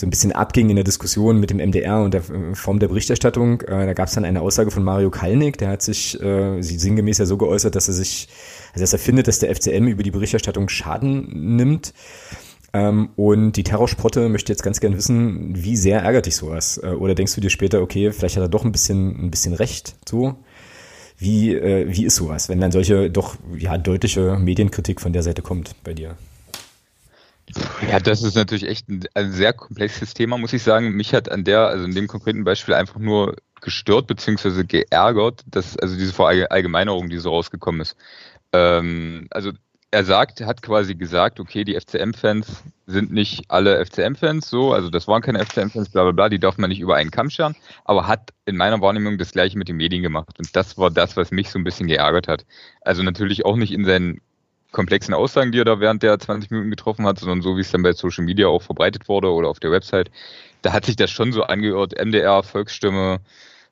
so 0.00 0.06
ein 0.06 0.10
bisschen 0.10 0.32
abging 0.32 0.70
in 0.70 0.76
der 0.76 0.84
Diskussion 0.84 1.38
mit 1.38 1.50
dem 1.50 1.58
MDR 1.58 2.02
und 2.02 2.14
der 2.14 2.22
äh, 2.28 2.54
Form 2.54 2.78
der 2.78 2.88
Berichterstattung. 2.88 3.60
Äh, 3.62 3.86
da 3.86 3.92
gab 3.92 4.08
es 4.08 4.14
dann 4.14 4.24
eine 4.24 4.40
Aussage 4.40 4.70
von 4.70 4.82
Mario 4.82 5.10
Kalnick, 5.10 5.58
der 5.58 5.68
hat 5.68 5.82
sich 5.82 6.20
äh, 6.20 6.60
sinngemäß 6.62 7.18
ja 7.18 7.26
so 7.26 7.36
geäußert, 7.36 7.74
dass 7.74 7.88
er 7.88 7.94
sich, 7.94 8.28
also 8.72 8.82
dass 8.82 8.92
er 8.92 8.98
findet, 8.98 9.28
dass 9.28 9.38
der 9.38 9.54
FCM 9.54 9.86
über 9.86 10.02
die 10.02 10.10
Berichterstattung 10.10 10.68
Schaden 10.68 11.56
nimmt. 11.56 11.92
Ähm, 12.72 13.10
und 13.16 13.52
die 13.52 13.64
Terrorsprotte 13.64 14.28
möchte 14.28 14.52
jetzt 14.52 14.62
ganz 14.62 14.80
gern 14.80 14.96
wissen, 14.96 15.54
wie 15.56 15.76
sehr 15.76 16.02
ärgert 16.02 16.26
dich 16.26 16.36
sowas? 16.36 16.80
Äh, 16.82 16.90
oder 16.90 17.14
denkst 17.14 17.34
du 17.34 17.40
dir 17.40 17.50
später, 17.50 17.82
okay, 17.82 18.12
vielleicht 18.12 18.36
hat 18.36 18.44
er 18.44 18.48
doch 18.48 18.64
ein 18.64 18.72
bisschen, 18.72 19.26
ein 19.26 19.30
bisschen 19.30 19.54
recht, 19.54 19.96
so? 20.08 20.36
Wie, 21.18 21.54
äh, 21.54 21.86
wie 21.88 22.06
ist 22.06 22.16
sowas, 22.16 22.48
wenn 22.48 22.60
dann 22.60 22.72
solche 22.72 23.10
doch 23.10 23.36
ja, 23.58 23.76
deutliche 23.76 24.38
Medienkritik 24.38 25.00
von 25.00 25.12
der 25.12 25.22
Seite 25.22 25.42
kommt 25.42 25.74
bei 25.84 25.92
dir? 25.92 26.16
Ja, 27.88 27.98
das 27.98 28.22
ist 28.22 28.36
natürlich 28.36 28.68
echt 28.68 28.88
ein, 28.88 29.04
ein, 29.14 29.32
sehr 29.32 29.52
komplexes 29.52 30.14
Thema, 30.14 30.38
muss 30.38 30.52
ich 30.52 30.62
sagen. 30.62 30.92
Mich 30.92 31.14
hat 31.14 31.30
an 31.30 31.44
der, 31.44 31.68
also 31.68 31.84
in 31.84 31.94
dem 31.94 32.06
konkreten 32.06 32.44
Beispiel 32.44 32.74
einfach 32.74 32.98
nur 32.98 33.36
gestört 33.60 34.06
bzw. 34.06 34.64
geärgert, 34.64 35.42
dass 35.46 35.76
also 35.76 35.96
diese 35.96 36.12
Verallgemeinerung, 36.12 37.08
die 37.08 37.18
so 37.18 37.30
rausgekommen 37.30 37.80
ist. 37.80 37.96
Ähm, 38.52 39.28
also 39.30 39.52
er 39.92 40.04
sagt, 40.04 40.40
hat 40.40 40.62
quasi 40.62 40.94
gesagt, 40.94 41.40
okay, 41.40 41.64
die 41.64 41.74
FCM-Fans 41.74 42.62
sind 42.86 43.12
nicht 43.12 43.44
alle 43.48 43.84
FCM-Fans 43.84 44.48
so, 44.48 44.72
also 44.72 44.88
das 44.88 45.08
waren 45.08 45.20
keine 45.20 45.44
FCM-Fans, 45.44 45.88
bla 45.88 46.04
bla 46.04 46.12
bla, 46.12 46.28
die 46.28 46.38
darf 46.38 46.58
man 46.58 46.70
nicht 46.70 46.80
über 46.80 46.94
einen 46.94 47.10
Kamm 47.10 47.28
scheren, 47.28 47.56
aber 47.84 48.06
hat 48.06 48.30
in 48.46 48.56
meiner 48.56 48.80
Wahrnehmung 48.80 49.18
das 49.18 49.32
gleiche 49.32 49.58
mit 49.58 49.68
den 49.68 49.76
Medien 49.76 50.02
gemacht. 50.02 50.38
Und 50.38 50.54
das 50.54 50.78
war 50.78 50.90
das, 50.90 51.16
was 51.16 51.32
mich 51.32 51.50
so 51.50 51.58
ein 51.58 51.64
bisschen 51.64 51.88
geärgert 51.88 52.28
hat. 52.28 52.46
Also 52.82 53.02
natürlich 53.02 53.44
auch 53.44 53.56
nicht 53.56 53.72
in 53.72 53.84
seinen 53.84 54.20
komplexen 54.72 55.14
Aussagen, 55.14 55.52
die 55.52 55.60
er 55.60 55.64
da 55.64 55.80
während 55.80 56.02
der 56.02 56.18
20 56.18 56.50
Minuten 56.50 56.70
getroffen 56.70 57.06
hat, 57.06 57.18
sondern 57.18 57.42
so, 57.42 57.56
wie 57.56 57.60
es 57.60 57.70
dann 57.70 57.82
bei 57.82 57.92
Social 57.92 58.24
Media 58.24 58.46
auch 58.46 58.62
verbreitet 58.62 59.08
wurde 59.08 59.30
oder 59.30 59.48
auf 59.48 59.60
der 59.60 59.70
Website. 59.70 60.10
Da 60.62 60.72
hat 60.72 60.84
sich 60.84 60.96
das 60.96 61.10
schon 61.10 61.32
so 61.32 61.42
angehört, 61.42 61.94
MDR, 61.98 62.42
Volksstimme, 62.42 63.20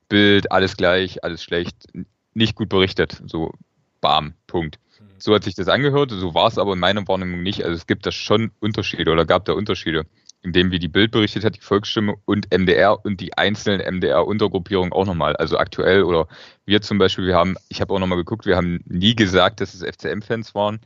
Bild, 0.09 0.51
alles 0.51 0.77
gleich, 0.77 1.23
alles 1.25 1.43
schlecht, 1.43 1.87
nicht 2.35 2.55
gut 2.55 2.69
berichtet, 2.69 3.21
so 3.27 3.53
bam, 4.01 4.35
Punkt. 4.47 4.79
So 5.19 5.35
hat 5.35 5.45
sich 5.45 5.55
das 5.55 5.69
angehört, 5.69 6.13
so 6.13 6.35
war 6.35 6.47
es 6.47 6.59
aber 6.59 6.75
in 6.75 6.79
meiner 6.79 7.07
Wahrnehmung 7.09 7.43
nicht. 7.43 7.65
Also 7.65 7.75
es 7.75 7.87
gibt 7.87 8.07
da 8.07 8.13
schon 8.13 8.53
Unterschiede 8.61 9.11
oder 9.11 9.27
gab 9.27 9.45
da 9.45 9.53
Unterschiede, 9.53 10.07
indem 10.43 10.70
wie 10.70 10.78
die 10.78 10.89
Bild 10.89 11.11
berichtet 11.11 11.45
hat, 11.45 11.57
die 11.57 11.61
Volksstimme 11.61 12.16
und 12.24 12.49
MDR 12.53 13.05
und 13.05 13.20
die 13.20 13.36
einzelnen 13.36 13.80
MDR-Untergruppierungen 13.80 14.93
auch 14.93 15.07
nochmal. 15.07 15.36
Also 15.36 15.59
aktuell 15.59 16.03
oder 16.05 16.28
wir 16.64 16.80
zum 16.80 16.99
Beispiel, 16.99 17.26
wir 17.26 17.34
haben, 17.34 17.57
ich 17.68 17.80
habe 17.80 17.93
auch 17.93 17.99
nochmal 17.99 18.18
geguckt, 18.18 18.47
wir 18.47 18.57
haben 18.57 18.80
nie 18.86 19.16
gesagt, 19.16 19.61
dass 19.61 19.74
es 19.74 19.82
FCM-Fans 19.82 20.55
waren, 20.55 20.80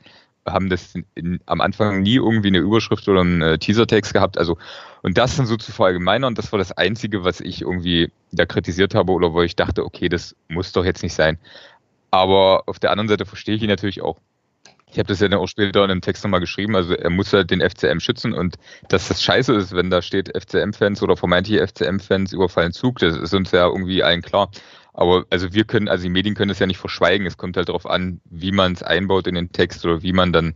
Wir 0.44 0.54
haben 0.54 0.70
das 0.70 0.94
in, 1.14 1.40
am 1.46 1.60
Anfang 1.60 2.02
nie 2.02 2.16
irgendwie 2.16 2.48
eine 2.48 2.58
Überschrift 2.58 3.08
oder 3.08 3.20
einen 3.20 3.42
äh, 3.42 3.58
Teasertext 3.58 4.12
gehabt. 4.14 4.38
Also, 4.38 4.58
und 5.02 5.18
das 5.18 5.36
dann 5.36 5.46
so 5.46 5.56
zu 5.56 5.72
verallgemeinern, 5.72 6.34
das 6.34 6.50
war 6.52 6.58
das 6.58 6.72
Einzige, 6.72 7.24
was 7.24 7.40
ich 7.40 7.62
irgendwie 7.62 8.10
da 8.32 8.46
kritisiert 8.46 8.94
habe 8.94 9.12
oder 9.12 9.32
wo 9.34 9.42
ich 9.42 9.56
dachte, 9.56 9.84
okay, 9.84 10.08
das 10.08 10.34
muss 10.48 10.72
doch 10.72 10.84
jetzt 10.84 11.02
nicht 11.02 11.14
sein. 11.14 11.38
Aber 12.10 12.64
auf 12.66 12.78
der 12.78 12.90
anderen 12.90 13.08
Seite 13.08 13.26
verstehe 13.26 13.54
ich 13.56 13.62
ihn 13.62 13.68
natürlich 13.68 14.02
auch. 14.02 14.18
Ich 14.92 14.98
habe 14.98 15.08
das 15.08 15.20
ja 15.20 15.28
dann 15.28 15.40
auch 15.40 15.48
später 15.48 15.84
in 15.84 15.90
einem 15.90 16.00
Text 16.02 16.22
nochmal 16.22 16.40
geschrieben. 16.40 16.76
Also 16.76 16.94
er 16.94 17.08
muss 17.08 17.32
halt 17.32 17.50
den 17.50 17.60
FCM 17.60 17.98
schützen 17.98 18.34
und 18.34 18.56
dass 18.88 19.08
das 19.08 19.22
scheiße 19.22 19.54
ist, 19.54 19.74
wenn 19.74 19.88
da 19.88 20.02
steht 20.02 20.28
FCM-Fans 20.36 21.02
oder 21.02 21.16
vermeintliche 21.16 21.66
FCM-Fans 21.66 22.32
überfallen 22.34 22.72
Zug, 22.72 22.98
das 22.98 23.16
ist 23.16 23.32
uns 23.32 23.50
ja 23.52 23.66
irgendwie 23.66 24.02
allen 24.02 24.20
klar. 24.20 24.50
Aber 24.92 25.24
also 25.30 25.54
wir 25.54 25.64
können, 25.64 25.88
also 25.88 26.02
die 26.02 26.10
Medien 26.10 26.34
können 26.34 26.50
das 26.50 26.58
ja 26.58 26.66
nicht 26.66 26.78
verschweigen. 26.78 27.26
Es 27.26 27.38
kommt 27.38 27.56
halt 27.56 27.70
darauf 27.70 27.86
an, 27.86 28.20
wie 28.26 28.52
man 28.52 28.72
es 28.72 28.82
einbaut 28.82 29.26
in 29.26 29.34
den 29.34 29.50
Text 29.50 29.82
oder 29.86 30.02
wie 30.02 30.12
man 30.12 30.32
dann 30.34 30.54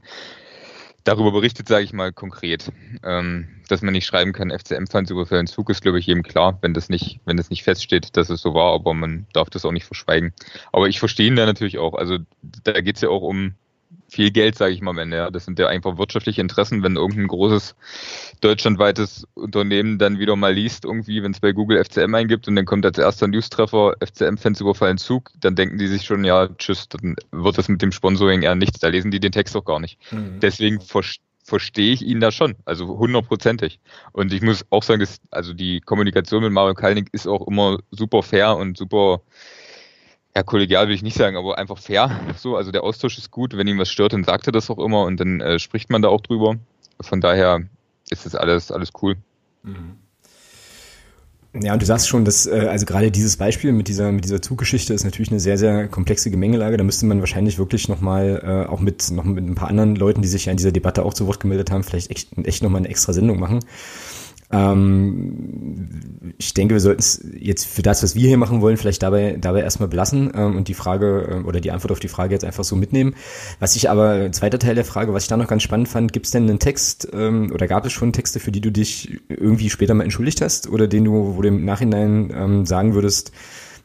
darüber 1.05 1.33
berichtet, 1.33 1.69
sage 1.69 1.85
ich 1.85 1.95
mal 1.95 2.13
konkret. 2.13 2.71
Ähm, 3.03 3.49
dass 3.69 3.81
man 3.81 3.93
nicht 3.93 4.05
schreiben 4.05 4.35
kann, 4.35 4.51
FCM-Fans 4.51 5.11
überfallen 5.11 5.47
Zug, 5.47 5.71
ist, 5.71 5.81
glaube 5.81 5.99
ich, 5.99 6.07
jedem 6.07 6.23
klar, 6.23 6.59
wenn 6.61 6.75
das 6.75 6.91
nicht, 6.91 7.21
wenn 7.25 7.39
das 7.39 7.49
nicht 7.49 7.63
feststeht, 7.63 8.17
dass 8.19 8.29
es 8.29 8.43
so 8.43 8.53
war, 8.53 8.75
aber 8.75 8.93
man 8.93 9.27
darf 9.33 9.49
das 9.49 9.65
auch 9.65 9.73
nicht 9.73 9.87
verschweigen. 9.87 10.35
Aber 10.73 10.89
ich 10.89 10.99
verstehe 10.99 11.29
ihn 11.29 11.37
da 11.37 11.47
natürlich 11.47 11.79
auch. 11.79 11.95
Also 11.95 12.19
da 12.43 12.81
geht 12.81 12.97
es 12.97 13.03
ja 13.03 13.09
auch 13.09 13.23
um 13.23 13.55
viel 14.09 14.31
Geld, 14.31 14.57
sage 14.57 14.73
ich 14.73 14.81
mal, 14.81 14.97
wenn 14.97 15.13
ja. 15.13 15.31
Das 15.31 15.45
sind 15.45 15.59
ja 15.59 15.69
einfach 15.69 15.99
wirtschaftliche 15.99 16.41
Interessen, 16.41 16.83
wenn 16.83 16.97
irgendein 16.97 17.29
großes 17.29 17.75
deutschlandweites 18.41 19.27
Unternehmen 19.35 19.99
dann 19.99 20.19
wieder 20.19 20.37
mal 20.37 20.55
liest, 20.55 20.85
irgendwie, 20.85 21.23
wenn 21.23 21.33
es 21.33 21.41
bei 21.41 21.53
Google 21.53 21.83
FCM 21.85 22.15
eingibt 22.15 22.49
und 22.49 22.57
dann 22.57 22.65
kommt 22.65 22.85
als 22.87 22.99
erster 22.99 23.29
News-Treffer 23.29 23.95
FCM-Fans 24.01 24.61
überfallen 24.61 24.99
Zug, 24.99 25.31
dann 25.41 25.57
denken 25.57 25.79
die 25.79 25.89
sich 25.89 26.05
schon, 26.05 26.25
ja, 26.25 26.49
tschüss, 26.49 26.89
dann 26.89 27.17
wird 27.33 27.59
das 27.59 27.69
mit 27.69 27.83
dem 27.83 27.93
Sponsoring 27.93 28.43
eher 28.43 28.55
nichts. 28.55 28.81
Da 28.81 28.89
lesen 28.89 29.11
die 29.11 29.21
den 29.21 29.33
Text 29.33 29.55
doch 29.55 29.65
gar 29.65 29.81
nicht. 29.81 29.99
Mhm. 30.13 30.41
Deswegen 30.41 30.81
verstehe 30.81 31.25
verstehe 31.47 31.93
ich 31.93 32.03
ihn 32.03 32.19
da 32.19 32.33
schon, 32.33 32.57
also 32.65 32.99
hundertprozentig. 32.99 33.79
Und 34.13 34.33
ich 34.33 34.43
muss 34.43 34.67
auch 34.71 34.83
sagen, 34.83 34.99
dass 34.99 35.21
also 35.31 35.55
die 35.55 35.81
Kommunikation 35.81 36.43
mit 36.43 36.51
Mario 36.51 36.75
Kalnick 36.75 37.09
ist 37.13 37.29
auch 37.29 37.47
immer 37.47 37.79
super 37.93 38.25
fair 38.25 38.57
und 38.57 38.77
super 38.77 39.21
ja, 40.37 40.43
kollegial 40.43 40.87
will 40.87 40.95
ich 40.95 41.03
nicht 41.03 41.17
sagen, 41.17 41.35
aber 41.39 41.57
einfach 41.57 41.79
fair. 41.79 42.21
So, 42.37 42.57
also 42.57 42.71
der 42.71 42.85
Austausch 42.85 43.17
ist 43.17 43.31
gut. 43.31 43.57
Wenn 43.57 43.67
ihm 43.67 43.79
was 43.79 43.89
stört, 43.89 44.13
dann 44.13 44.23
sagt 44.23 44.47
er 44.47 44.53
das 44.53 44.69
auch 44.69 44.79
immer 44.79 45.05
und 45.05 45.19
dann 45.19 45.41
äh, 45.41 45.59
spricht 45.59 45.89
man 45.89 46.03
da 46.03 46.09
auch 46.09 46.21
drüber. 46.21 46.57
Von 47.01 47.23
daher 47.23 47.63
ist 48.11 48.27
das 48.27 48.35
alles, 48.35 48.71
alles 48.71 48.91
cool. 49.01 49.17
Mhm. 49.63 49.97
Ja, 51.63 51.73
und 51.73 51.81
du 51.81 51.87
sagst 51.87 52.07
schon, 52.07 52.27
dass 52.27 52.47
äh, 52.47 52.67
also 52.71 52.85
gerade 52.85 53.11
dieses 53.11 53.39
Beispiel 53.39 53.73
mit 53.73 53.89
dieser 53.89 54.13
mit 54.13 54.27
dieser 54.27 54.43
Zuggeschichte 54.43 54.93
ist 54.93 55.05
natürlich 55.05 55.31
eine 55.31 55.41
sehr 55.41 55.57
sehr 55.57 55.89
komplexe 55.89 56.31
Gemengelage. 56.31 56.77
Da 56.77 56.85
müsste 56.85 57.07
man 57.07 57.21
wahrscheinlich 57.21 57.57
wirklich 57.57 57.89
noch 57.89 58.03
mal 58.03 58.43
äh, 58.45 58.71
auch 58.71 58.81
mit 58.81 59.11
noch 59.11 59.25
mit 59.25 59.43
ein 59.43 59.55
paar 59.55 59.69
anderen 59.69 59.97
Leuten, 59.97 60.21
die 60.21 60.29
sich 60.29 60.45
ja 60.45 60.51
in 60.51 60.59
dieser 60.59 60.73
Debatte 60.73 61.03
auch 61.03 61.15
zu 61.15 61.27
Wort 61.27 61.41
gemeldet 61.41 61.71
haben, 61.71 61.83
vielleicht 61.83 62.11
echt 62.11 62.29
echt 62.45 62.63
noch 62.63 62.75
eine 62.75 62.89
extra 62.89 63.15
Sendung 63.15 63.41
machen. 63.41 63.61
Ähm, 64.51 66.35
ich 66.39 66.55
denke, 66.55 66.75
wir 66.75 66.81
sollten 66.81 67.01
es 67.01 67.25
jetzt 67.37 67.67
für 67.67 67.83
das, 67.83 68.03
was 68.03 68.15
wir 68.15 68.29
hier 68.29 68.37
machen 68.37 68.61
wollen, 68.61 68.77
vielleicht 68.77 69.03
dabei, 69.03 69.37
dabei 69.41 69.63
erstmal 69.63 69.89
belassen 69.89 70.31
ähm, 70.35 70.57
und 70.57 70.69
die 70.69 70.75
Frage 70.75 71.43
äh, 71.43 71.47
oder 71.47 71.61
die 71.61 71.73
Antwort 71.73 71.93
auf 71.93 72.01
die 72.01 72.09
Frage 72.09 72.35
jetzt 72.35 72.45
einfach 72.45 72.65
so 72.65 72.77
mitnehmen. 72.77 73.15
Was 73.59 73.75
ich 73.77 73.91
aber, 73.91 74.31
zweiter 74.33 74.59
Teil 74.59 74.75
der 74.75 74.85
Frage, 74.85 75.13
was 75.13 75.25
ich 75.25 75.29
da 75.29 75.37
noch 75.37 75.49
ganz 75.49 75.63
spannend 75.63 75.89
fand, 75.89 76.13
gibt 76.13 76.27
es 76.27 76.33
denn 76.33 76.49
einen 76.49 76.61
Text 76.61 77.09
ähm, 77.13 77.51
oder 77.53 77.67
gab 77.67 77.87
es 77.87 77.93
schon 77.93 78.13
Texte, 78.13 78.39
für 78.39 78.53
die 78.53 78.61
du 78.61 78.71
dich 78.71 79.21
irgendwie 79.29 79.71
später 79.71 79.95
mal 79.95 80.05
entschuldigt 80.05 80.41
hast 80.41 80.69
oder 80.69 80.87
den 80.87 81.05
du, 81.05 81.37
wo 81.37 81.43
du 81.43 81.49
im 81.49 81.65
Nachhinein 81.65 82.33
ähm, 82.35 82.67
sagen 82.67 82.95
würdest, 82.95 83.33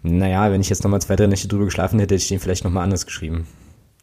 naja, 0.03 0.51
wenn 0.51 0.61
ich 0.61 0.69
jetzt 0.69 0.83
nochmal 0.83 1.01
zwei, 1.01 1.15
drei 1.15 1.27
Nächte 1.27 1.47
drüber 1.47 1.65
geschlafen 1.65 1.99
hätte, 1.99 2.15
hätte 2.15 2.23
ich 2.23 2.29
den 2.29 2.39
vielleicht 2.39 2.63
nochmal 2.63 2.83
anders 2.83 3.05
geschrieben? 3.05 3.47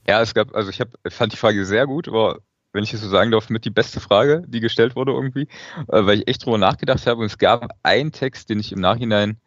Ja, 0.07 0.23
es 0.23 0.33
gab, 0.33 0.55
also 0.55 0.71
ich 0.71 0.81
hab, 0.81 0.89
fand 1.09 1.33
die 1.33 1.37
Frage 1.37 1.65
sehr 1.67 1.87
gut, 1.87 2.11
war 2.11 2.39
wenn 2.73 2.85
ich 2.85 2.93
es 2.93 3.01
so 3.01 3.09
sagen 3.09 3.31
darf, 3.31 3.51
mit 3.51 3.65
die 3.65 3.71
beste 3.71 4.01
Frage, 4.01 4.43
die 4.47 4.61
gestellt 4.61 4.97
wurde 4.97 5.13
irgendwie, 5.13 5.49
äh, 5.89 6.07
weil 6.07 6.19
ich 6.19 6.29
echt 6.29 6.45
drüber 6.45 6.59
nachgedacht 6.59 7.07
habe 7.07 7.21
und 7.21 7.27
es 7.27 7.39
gab 7.39 7.69
einen 7.83 8.13
Text, 8.13 8.51
den 8.51 8.61
ich 8.61 8.73
im 8.73 8.81
Nachhinein 8.81 9.39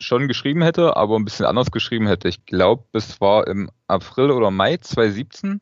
schon 0.00 0.28
geschrieben 0.28 0.62
hätte, 0.62 0.96
aber 0.96 1.16
ein 1.16 1.24
bisschen 1.24 1.46
anders 1.46 1.70
geschrieben 1.70 2.06
hätte. 2.06 2.28
Ich 2.28 2.46
glaube, 2.46 2.84
es 2.92 3.20
war 3.20 3.46
im 3.46 3.70
April 3.88 4.30
oder 4.30 4.50
Mai 4.50 4.76
2017, 4.76 5.60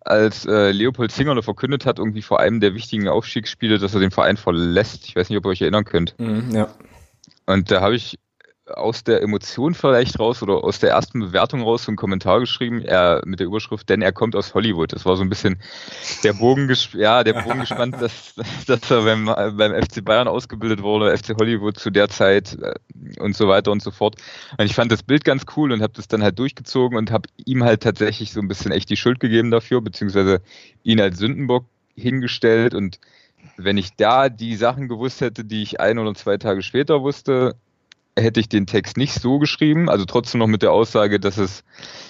als 0.00 0.46
äh, 0.46 0.72
Leopold 0.72 1.12
Zingerle 1.12 1.42
verkündet 1.42 1.86
hat, 1.86 1.98
irgendwie 1.98 2.22
vor 2.22 2.40
einem 2.40 2.60
der 2.60 2.74
wichtigen 2.74 3.08
Aufstiegsspiele, 3.08 3.78
dass 3.78 3.94
er 3.94 4.00
den 4.00 4.10
Verein 4.10 4.36
verlässt. 4.36 5.06
Ich 5.06 5.16
weiß 5.16 5.28
nicht, 5.28 5.38
ob 5.38 5.46
ihr 5.46 5.50
euch 5.50 5.62
erinnern 5.62 5.84
könnt. 5.84 6.18
Mhm, 6.18 6.50
ja. 6.52 6.68
Und 7.46 7.70
da 7.70 7.80
habe 7.80 7.96
ich 7.96 8.18
aus 8.66 9.02
der 9.02 9.22
Emotion 9.22 9.74
vielleicht 9.74 10.20
raus 10.20 10.42
oder 10.42 10.62
aus 10.62 10.78
der 10.78 10.90
ersten 10.90 11.18
Bewertung 11.18 11.62
raus 11.62 11.84
so 11.84 11.90
einen 11.90 11.96
Kommentar 11.96 12.38
geschrieben, 12.38 12.82
er 12.82 13.22
mit 13.24 13.40
der 13.40 13.46
Überschrift, 13.46 13.88
denn 13.88 14.02
er 14.02 14.12
kommt 14.12 14.36
aus 14.36 14.54
Hollywood. 14.54 14.92
Das 14.92 15.04
war 15.04 15.16
so 15.16 15.22
ein 15.22 15.28
bisschen 15.28 15.60
der 16.22 16.32
Bogen, 16.34 16.72
ja, 16.92 17.24
der 17.24 17.42
Bogen 17.42 17.60
gespannt, 17.60 17.96
dass, 18.00 18.34
dass 18.66 18.90
er 18.90 19.02
beim, 19.02 19.26
beim 19.26 19.82
FC 19.82 20.04
Bayern 20.04 20.28
ausgebildet 20.28 20.82
wurde, 20.82 21.16
FC 21.16 21.34
Hollywood 21.38 21.78
zu 21.78 21.90
der 21.90 22.08
Zeit 22.08 22.56
äh, 22.62 22.74
und 23.20 23.34
so 23.34 23.48
weiter 23.48 23.72
und 23.72 23.82
so 23.82 23.90
fort. 23.90 24.16
Und 24.56 24.64
ich 24.64 24.74
fand 24.74 24.92
das 24.92 25.02
Bild 25.02 25.24
ganz 25.24 25.44
cool 25.56 25.72
und 25.72 25.82
habe 25.82 25.94
das 25.94 26.06
dann 26.06 26.22
halt 26.22 26.38
durchgezogen 26.38 26.96
und 26.96 27.10
habe 27.10 27.28
ihm 27.44 27.64
halt 27.64 27.82
tatsächlich 27.82 28.32
so 28.32 28.40
ein 28.40 28.48
bisschen 28.48 28.70
echt 28.70 28.90
die 28.90 28.96
Schuld 28.96 29.18
gegeben 29.18 29.50
dafür, 29.50 29.80
beziehungsweise 29.80 30.40
ihn 30.84 31.00
als 31.00 31.18
Sündenbock 31.18 31.64
hingestellt 31.96 32.74
und 32.74 33.00
wenn 33.56 33.76
ich 33.76 33.96
da 33.96 34.28
die 34.28 34.54
Sachen 34.54 34.88
gewusst 34.88 35.20
hätte, 35.20 35.44
die 35.44 35.62
ich 35.62 35.80
ein 35.80 35.98
oder 35.98 36.14
zwei 36.14 36.36
Tage 36.38 36.62
später 36.62 37.02
wusste, 37.02 37.56
hätte 38.18 38.40
ich 38.40 38.48
den 38.48 38.66
Text 38.66 38.96
nicht 38.96 39.14
so 39.14 39.38
geschrieben, 39.38 39.88
also 39.88 40.04
trotzdem 40.04 40.40
noch 40.40 40.46
mit 40.46 40.62
der 40.62 40.72
Aussage, 40.72 41.18
dass 41.18 41.38
es, 41.38 41.64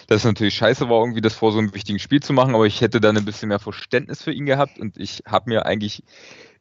dass 0.08 0.18
es 0.18 0.24
natürlich 0.24 0.54
scheiße 0.54 0.88
war, 0.88 1.00
irgendwie 1.00 1.20
das 1.20 1.34
vor 1.34 1.52
so 1.52 1.58
einem 1.58 1.74
wichtigen 1.74 1.98
Spiel 1.98 2.20
zu 2.20 2.32
machen, 2.32 2.54
aber 2.54 2.66
ich 2.66 2.80
hätte 2.80 3.00
dann 3.00 3.16
ein 3.16 3.24
bisschen 3.24 3.48
mehr 3.48 3.60
Verständnis 3.60 4.22
für 4.22 4.32
ihn 4.32 4.46
gehabt. 4.46 4.78
Und 4.78 4.96
ich 4.96 5.22
habe 5.26 5.50
mir 5.50 5.64
eigentlich 5.66 6.02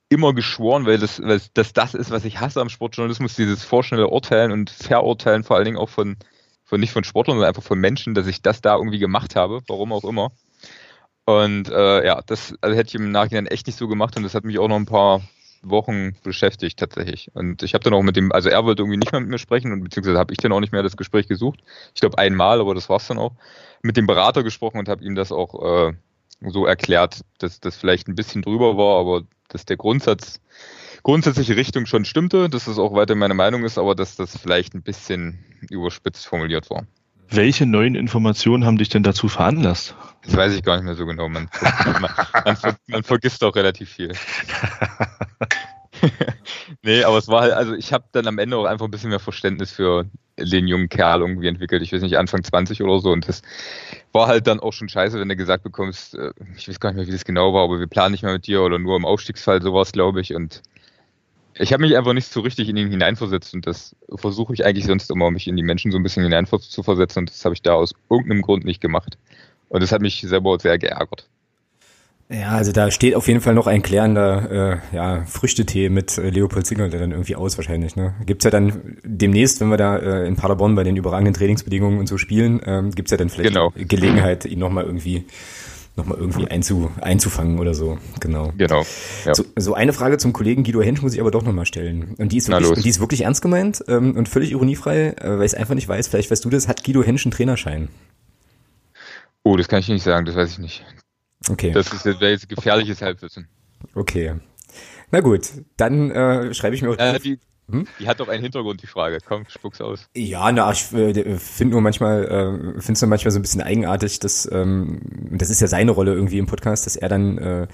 immer 0.10 0.34
geschworen, 0.34 0.86
weil 0.86 1.00
das, 1.00 1.22
weil 1.22 1.42
das 1.54 1.74
das 1.74 1.94
ist, 1.96 2.12
was 2.12 2.26
ich 2.26 2.40
hasse 2.40 2.62
am 2.62 2.70
Sportjournalismus, 2.70 3.36
dieses 3.36 3.64
vorschnelle 3.64 4.10
Urteilen 4.10 4.52
und 4.52 4.70
Verurteilen, 4.70 5.44
vor 5.44 5.56
allen 5.56 5.66
Dingen 5.66 5.78
auch 5.78 5.90
von, 5.90 6.18
von 6.64 6.80
nicht 6.80 6.92
von 6.92 7.04
Sportlern, 7.04 7.38
sondern 7.38 7.50
einfach 7.50 7.64
von 7.64 7.80
Menschen, 7.80 8.14
dass 8.14 8.28
ich 8.28 8.42
das 8.42 8.62
da 8.62 8.76
irgendwie 8.76 9.00
gemacht 9.00 9.36
habe, 9.36 9.62
warum 9.68 9.92
auch 9.94 10.04
immer. 10.04 10.32
Und 11.26 11.70
äh, 11.70 12.06
ja, 12.06 12.22
das 12.26 12.54
also 12.62 12.76
hätte 12.76 12.90
ich 12.90 12.96
im 12.96 13.12
Nachhinein 13.12 13.48
echt 13.48 13.68
nicht 13.68 13.78
so 13.78 13.88
gemacht. 13.88 14.18
Und 14.18 14.24
das 14.24 14.36
hat 14.36 14.44
mich 14.44 14.60
auch 14.60 14.68
noch 14.68 14.76
ein 14.76 14.86
paar 14.86 15.22
Wochen 15.62 16.16
beschäftigt 16.24 16.80
tatsächlich. 16.80 17.30
Und 17.34 17.64
ich 17.64 17.74
habe 17.74 17.84
dann 17.84 17.94
auch 17.94 18.02
mit 18.02 18.16
dem, 18.16 18.32
also 18.32 18.50
er 18.50 18.66
wollte 18.66 18.82
irgendwie 18.82 18.98
nicht 18.98 19.12
mehr 19.12 19.22
mit 19.22 19.30
mir 19.30 19.38
sprechen 19.38 19.72
und 19.72 19.84
beziehungsweise 19.84 20.18
habe 20.18 20.34
ich 20.34 20.38
dann 20.38 20.52
auch 20.52 20.60
nicht 20.60 20.74
mehr 20.74 20.84
das 20.84 20.98
Gespräch 20.98 21.28
gesucht. 21.28 21.62
Ich 21.94 22.02
glaube 22.02 22.18
einmal, 22.18 22.60
aber 22.60 22.74
das 22.74 22.90
war's 22.90 23.08
dann 23.08 23.20
auch. 23.20 23.34
Mit 23.84 23.98
dem 23.98 24.08
Berater 24.08 24.44
gesprochen 24.44 24.80
und 24.80 24.90
habe 24.90 25.04
ihm 25.04 25.16
das 25.16 25.32
auch 25.32 25.90
äh, 25.90 25.94
so 26.50 26.66
erklärt, 26.66 27.22
dass 27.38 27.60
das 27.60 27.78
vielleicht 27.78 28.08
ein 28.08 28.16
bisschen 28.16 28.42
drüber 28.42 28.78
war, 28.78 29.00
aber 29.00 29.24
dass 29.50 29.66
der 29.66 29.78
Grundsatz, 29.78 30.40
grundsätzliche 31.04 31.56
Richtung 31.56 31.86
schon 31.86 32.06
stimmte, 32.06 32.50
dass 32.50 32.66
das 32.66 32.80
auch 32.80 32.94
weiter 32.94 33.16
meine 33.16 33.34
Meinung 33.34 33.64
ist, 33.64 33.78
aber 33.78 33.96
dass 33.96 34.16
das 34.16 34.38
vielleicht 34.38 34.74
ein 34.74 34.82
bisschen 34.82 35.40
überspitzt 35.70 36.26
formuliert 36.26 36.70
war. 36.70 36.86
Welche 37.32 37.66
neuen 37.66 37.96
Informationen 37.96 38.66
haben 38.66 38.78
dich 38.78 38.90
denn 38.90 39.04
dazu 39.04 39.30
veranlasst? 39.30 39.96
Das 40.24 40.36
weiß 40.36 40.54
ich 40.54 40.64
gar 40.64 40.76
nicht 40.76 40.84
mehr 40.84 40.96
so 40.96 41.06
genau. 41.06 41.30
Man, 41.30 41.50
man, 41.86 42.02
man, 42.62 42.76
man 42.88 43.04
vergisst 43.04 43.42
auch 43.44 43.56
relativ 43.56 43.90
viel. 43.90 44.12
nee, 46.84 47.04
aber 47.04 47.18
es 47.18 47.30
war 47.30 47.42
halt, 47.42 47.54
also 47.54 47.74
ich 47.74 47.94
habe 47.94 48.04
dann 48.12 48.28
am 48.28 48.38
Ende 48.38 48.58
auch 48.58 48.66
einfach 48.66 48.86
ein 48.86 48.92
bisschen 48.92 49.12
mehr 49.12 49.20
Verständnis 49.20 49.72
für 49.72 50.06
den 50.38 50.68
jungen 50.68 50.90
Kerl 50.90 51.22
irgendwie 51.22 51.48
entwickelt. 51.48 51.82
Ich 51.82 51.94
weiß 51.94 52.02
nicht, 52.02 52.18
Anfang 52.18 52.44
20 52.44 52.82
oder 52.84 53.00
so. 53.00 53.12
Und 53.12 53.28
das 53.28 53.42
war 54.12 54.28
halt 54.28 54.48
dann 54.48 54.60
auch 54.60 54.74
schon 54.74 54.90
scheiße, 54.90 55.20
wenn 55.20 55.30
du 55.30 55.36
gesagt 55.36 55.64
bekommst, 55.64 56.16
äh, 56.16 56.32
ich 56.58 56.68
weiß 56.68 56.80
gar 56.80 56.90
nicht 56.90 56.98
mehr, 56.98 57.08
wie 57.08 57.12
das 57.12 57.26
genau 57.26 57.54
war, 57.54 57.64
aber 57.64 57.80
wir 57.80 57.88
planen 57.88 58.12
nicht 58.12 58.24
mehr 58.24 58.34
mit 58.34 58.48
dir 58.48 58.62
oder 58.62 58.78
nur 58.78 58.98
im 58.98 59.06
Aufstiegsfall 59.06 59.62
sowas, 59.62 59.94
glaube 59.94 60.20
ich. 60.20 60.36
Und 60.36 60.62
ich 61.56 61.74
habe 61.74 61.82
mich 61.82 61.98
einfach 61.98 62.14
nicht 62.14 62.28
so 62.28 62.42
richtig 62.42 62.70
in 62.70 62.78
ihn 62.78 62.90
hineinversetzt 62.90 63.54
und 63.54 63.68
das 63.68 63.96
versuche 64.16 64.54
ich 64.54 64.66
eigentlich 64.66 64.86
sonst 64.86 65.12
immer, 65.12 65.32
mich 65.32 65.48
in 65.48 65.58
die 65.58 65.64
Menschen 65.64 65.92
so 65.92 65.98
ein 65.98 66.04
bisschen 66.04 66.24
hineinzuversetzen 66.24 67.22
und 67.22 67.30
das 67.30 67.44
habe 67.46 67.54
ich 67.54 67.62
da 67.62 67.74
aus 67.74 67.94
irgendeinem 68.10 68.42
Grund 68.42 68.66
nicht 68.66 68.82
gemacht. 68.82 69.18
Und 69.70 69.82
das 69.82 69.92
hat 69.92 70.02
mich 70.02 70.22
selber 70.22 70.60
sehr 70.60 70.78
geärgert. 70.78 71.28
Ja, 72.32 72.52
also 72.52 72.72
da 72.72 72.92
steht 72.92 73.16
auf 73.16 73.28
jeden 73.28 73.42
Fall 73.42 73.54
noch 73.54 73.68
ein 73.68 73.82
klärender 73.82 74.82
äh, 74.92 74.96
ja, 74.96 75.26
Früchtetee 75.26 75.90
mit 75.90 76.18
äh, 76.18 76.30
Leopold 76.30 76.66
Zingel, 76.66 76.90
der 76.90 77.02
dann 77.02 77.12
irgendwie 77.12 77.36
aus 77.36 77.58
wahrscheinlich. 77.58 77.98
Ne? 77.98 78.14
Gibt's 78.26 78.46
ja 78.46 78.52
dann 78.52 78.98
demnächst, 79.04 79.60
wenn 79.60 79.68
wir 79.68 79.76
da 79.76 79.98
äh, 79.98 80.28
in 80.28 80.38
Paderborn 80.38 80.76
bei 80.76 80.84
den 80.84 80.96
überragenden 80.96 81.34
Trainingsbedingungen 81.34 82.00
und 82.00 82.08
so 82.08 82.18
spielen, 82.18 82.62
ähm, 82.66 82.92
gibt's 82.92 83.12
ja 83.12 83.18
dann 83.18 83.30
vielleicht 83.30 83.50
genau. 83.50 83.74
Gelegenheit, 83.76 84.46
ihn 84.46 84.60
nochmal 84.60 84.86
irgendwie 84.86 85.26
nochmal 85.96 86.18
irgendwie 86.18 86.48
einzu, 86.48 86.92
einzufangen 87.02 87.60
oder 87.60 87.74
so. 87.74 87.98
Genau. 88.20 88.54
Genau. 88.58 88.84
Ja. 89.26 89.36
So, 89.36 89.44
so, 89.58 89.74
eine 89.74 89.94
Frage 89.94 90.18
zum 90.18 90.34
Kollegen 90.34 90.64
Guido 90.64 90.82
Hensch 90.82 91.02
muss 91.02 91.14
ich 91.14 91.22
aber 91.22 91.32
doch 91.32 91.44
nochmal 91.44 91.66
stellen. 91.66 92.16
Und 92.18 92.32
die 92.32 92.38
ist 92.38 92.50
wirklich, 92.50 92.84
die 92.84 92.90
ist 92.90 93.00
wirklich 93.00 93.22
ernst 93.22 93.42
gemeint 93.42 93.84
ähm, 93.88 94.16
und 94.16 94.30
völlig 94.30 94.52
ironiefrei, 94.52 95.10
äh, 95.10 95.38
weil 95.38 95.46
ich 95.46 95.54
es 95.54 95.56
einfach 95.56 95.76
nicht 95.76 95.88
weiß. 95.88 96.08
Vielleicht 96.08 96.32
weißt 96.32 96.46
du 96.46 96.50
das. 96.50 96.68
Hat 96.68 96.84
Guido 96.84 97.04
Hensch 97.04 97.26
einen 97.26 97.32
Trainerschein? 97.32 97.90
Oh, 99.44 99.58
das 99.58 99.68
kann 99.68 99.80
ich 99.80 99.90
nicht 99.90 100.04
sagen. 100.04 100.26
Das 100.26 100.36
weiß 100.36 100.52
ich 100.52 100.60
nicht. 100.60 100.86
Okay. 101.50 101.72
Das 101.72 101.92
ist 101.92 102.06
jetzt 102.06 102.50
gefährliches 102.50 103.02
Halbwissen. 103.02 103.48
Okay. 103.96 104.36
Na 105.12 105.20
gut, 105.20 105.50
dann 105.76 106.12
äh, 106.12 106.54
schreibe 106.54 106.76
ich 106.76 106.82
mir. 106.82 106.98
Äh, 106.98 107.20
die, 107.20 107.40
hm? 107.72 107.88
Die 108.00 108.08
hat 108.08 108.20
doch 108.20 108.28
einen 108.28 108.44
Hintergrund, 108.44 108.82
die 108.82 108.88
Frage. 108.88 109.20
Komm, 109.26 109.46
spuck's 109.48 109.82
aus. 109.82 110.08
Ja, 110.16 110.52
na, 110.52 110.72
ich 110.72 110.92
äh, 110.94 111.38
finde 111.38 111.74
nur 111.74 111.82
manchmal, 111.82 112.26
äh, 112.26 112.82
finde 112.82 112.94
es 112.94 113.02
nur 113.02 113.10
manchmal 113.10 113.32
so 113.32 113.40
ein 113.40 113.42
bisschen 113.42 113.62
eigenartig, 113.62 114.20
dass, 114.20 114.50
ähm, 114.52 115.02
das 115.32 115.50
ist 115.50 115.62
ja 115.62 115.68
seine 115.68 115.92
Rolle 115.92 116.14
irgendwie 116.14 116.38
im 116.38 116.46
Podcast, 116.46 116.86
dass 116.86 116.96
er 116.96 117.10
dann, 117.10 117.38
äh, 117.38 117.68